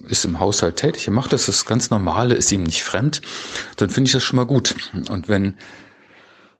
ist 0.07 0.23
im 0.23 0.39
Haushalt 0.39 0.77
tätig, 0.77 1.07
er 1.07 1.13
macht 1.13 1.33
das, 1.33 1.45
das 1.47 1.65
ganz 1.65 1.89
Normale, 1.89 2.33
ist 2.35 2.51
ihm 2.51 2.63
nicht 2.63 2.83
fremd, 2.83 3.21
dann 3.75 3.89
finde 3.89 4.07
ich 4.07 4.13
das 4.13 4.23
schon 4.23 4.37
mal 4.37 4.45
gut. 4.45 4.75
Und 5.09 5.27
wenn, 5.27 5.57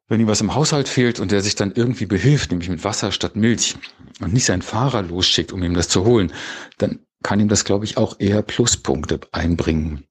wenn 0.10 0.20
ihm 0.20 0.28
was 0.28 0.42
im 0.42 0.54
Haushalt 0.54 0.90
fehlt 0.90 1.22
und 1.22 1.32
er 1.32 1.42
sich 1.42 1.56
dann 1.56 1.72
irgendwie 1.74 2.06
behilft, 2.08 2.52
nämlich 2.52 2.70
mit 2.70 2.84
Wasser 2.84 3.14
statt 3.14 3.38
Milch 3.38 3.78
und 4.20 4.34
nicht 4.34 4.46
seinen 4.46 4.62
Fahrer 4.62 5.02
losschickt, 5.02 5.54
um 5.54 5.64
ihm 5.64 5.76
das 5.76 5.88
zu 5.88 6.04
holen, 6.04 6.34
dann 6.78 7.00
kann 7.24 7.40
ihm 7.40 7.48
das, 7.48 7.64
glaube 7.64 7.86
ich, 7.86 7.96
auch 7.96 8.20
eher 8.20 8.42
Pluspunkte 8.42 9.22
einbringen 9.32 10.06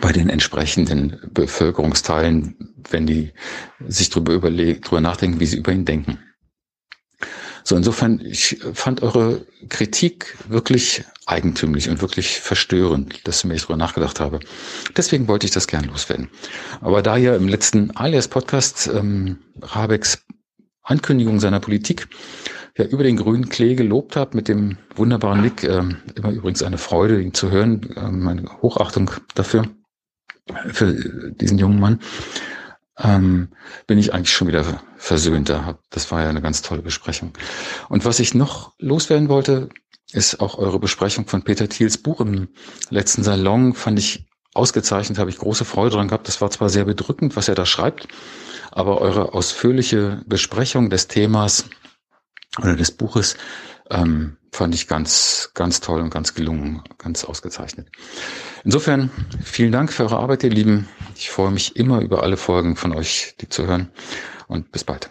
bei 0.00 0.12
den 0.12 0.28
entsprechenden 0.28 1.20
Bevölkerungsteilen, 1.32 2.74
wenn 2.90 3.06
die 3.06 3.32
sich 3.86 4.10
darüber 4.10 4.32
überlegen, 4.34 4.80
darüber 4.82 5.00
nachdenken, 5.00 5.40
wie 5.40 5.46
sie 5.46 5.58
über 5.58 5.72
ihn 5.72 5.84
denken. 5.84 6.18
So, 7.64 7.76
insofern, 7.76 8.20
ich 8.20 8.58
fand 8.72 9.02
eure 9.02 9.46
Kritik 9.68 10.36
wirklich 10.48 11.04
eigentümlich 11.26 11.88
und 11.88 12.00
wirklich 12.00 12.40
verstörend, 12.40 13.26
dass 13.28 13.40
ich 13.40 13.44
mir 13.44 13.56
darüber 13.56 13.76
nachgedacht 13.76 14.18
habe. 14.18 14.40
Deswegen 14.96 15.28
wollte 15.28 15.46
ich 15.46 15.52
das 15.52 15.66
gern 15.66 15.84
loswerden. 15.84 16.30
Aber 16.80 17.02
da 17.02 17.16
ja 17.16 17.36
im 17.36 17.48
letzten 17.48 17.90
Alias-Podcast 17.92 18.90
ähm, 18.94 19.38
Rabecks 19.60 20.24
Ankündigung 20.82 21.38
seiner 21.38 21.60
Politik 21.60 22.08
ja 22.76 22.86
über 22.86 23.04
den 23.04 23.16
grünen 23.16 23.48
Klee 23.48 23.74
gelobt 23.74 24.16
habe 24.16 24.36
mit 24.36 24.48
dem 24.48 24.78
wunderbaren 24.96 25.42
Nick, 25.42 25.62
äh, 25.62 25.82
immer 26.14 26.30
übrigens 26.30 26.62
eine 26.62 26.78
Freude, 26.78 27.20
ihn 27.20 27.34
zu 27.34 27.50
hören, 27.50 27.90
äh, 27.94 28.10
meine 28.10 28.44
Hochachtung 28.62 29.10
dafür 29.34 29.68
für 30.72 30.92
diesen 31.32 31.58
jungen 31.58 31.80
Mann, 31.80 32.00
ähm, 32.98 33.48
bin 33.86 33.98
ich 33.98 34.12
eigentlich 34.12 34.32
schon 34.32 34.48
wieder 34.48 34.82
versöhnt. 34.96 35.52
Das 35.90 36.10
war 36.10 36.22
ja 36.22 36.28
eine 36.28 36.42
ganz 36.42 36.62
tolle 36.62 36.82
Besprechung. 36.82 37.32
Und 37.88 38.04
was 38.04 38.20
ich 38.20 38.34
noch 38.34 38.74
loswerden 38.78 39.28
wollte, 39.28 39.68
ist 40.12 40.40
auch 40.40 40.58
eure 40.58 40.78
Besprechung 40.78 41.26
von 41.26 41.42
Peter 41.42 41.68
Thiels 41.68 41.98
Buch 41.98 42.20
im 42.20 42.48
letzten 42.90 43.22
Salon, 43.22 43.74
fand 43.74 43.98
ich 43.98 44.26
ausgezeichnet, 44.54 45.18
habe 45.18 45.30
ich 45.30 45.38
große 45.38 45.64
Freude 45.64 45.96
dran 45.96 46.08
gehabt. 46.08 46.26
Das 46.26 46.40
war 46.40 46.50
zwar 46.50 46.68
sehr 46.68 46.84
bedrückend, 46.84 47.36
was 47.36 47.48
er 47.48 47.54
da 47.54 47.64
schreibt, 47.64 48.08
aber 48.72 49.00
eure 49.00 49.34
ausführliche 49.34 50.22
Besprechung 50.26 50.90
des 50.90 51.06
Themas 51.06 51.66
oder 52.58 52.74
des 52.74 52.90
Buches 52.90 53.36
ähm, 53.90 54.36
fand 54.52 54.74
ich 54.74 54.88
ganz, 54.88 55.50
ganz 55.54 55.80
toll 55.80 56.00
und 56.00 56.10
ganz 56.10 56.34
gelungen, 56.34 56.82
ganz 56.98 57.24
ausgezeichnet. 57.24 57.88
Insofern 58.64 59.10
vielen 59.42 59.72
Dank 59.72 59.92
für 59.92 60.04
eure 60.04 60.18
Arbeit, 60.18 60.42
ihr 60.44 60.50
Lieben. 60.50 60.88
Ich 61.16 61.30
freue 61.30 61.50
mich 61.50 61.76
immer 61.76 62.00
über 62.00 62.22
alle 62.22 62.36
Folgen 62.36 62.76
von 62.76 62.92
euch, 62.94 63.34
die 63.40 63.48
zu 63.48 63.66
hören 63.66 63.90
und 64.48 64.72
bis 64.72 64.84
bald. 64.84 65.08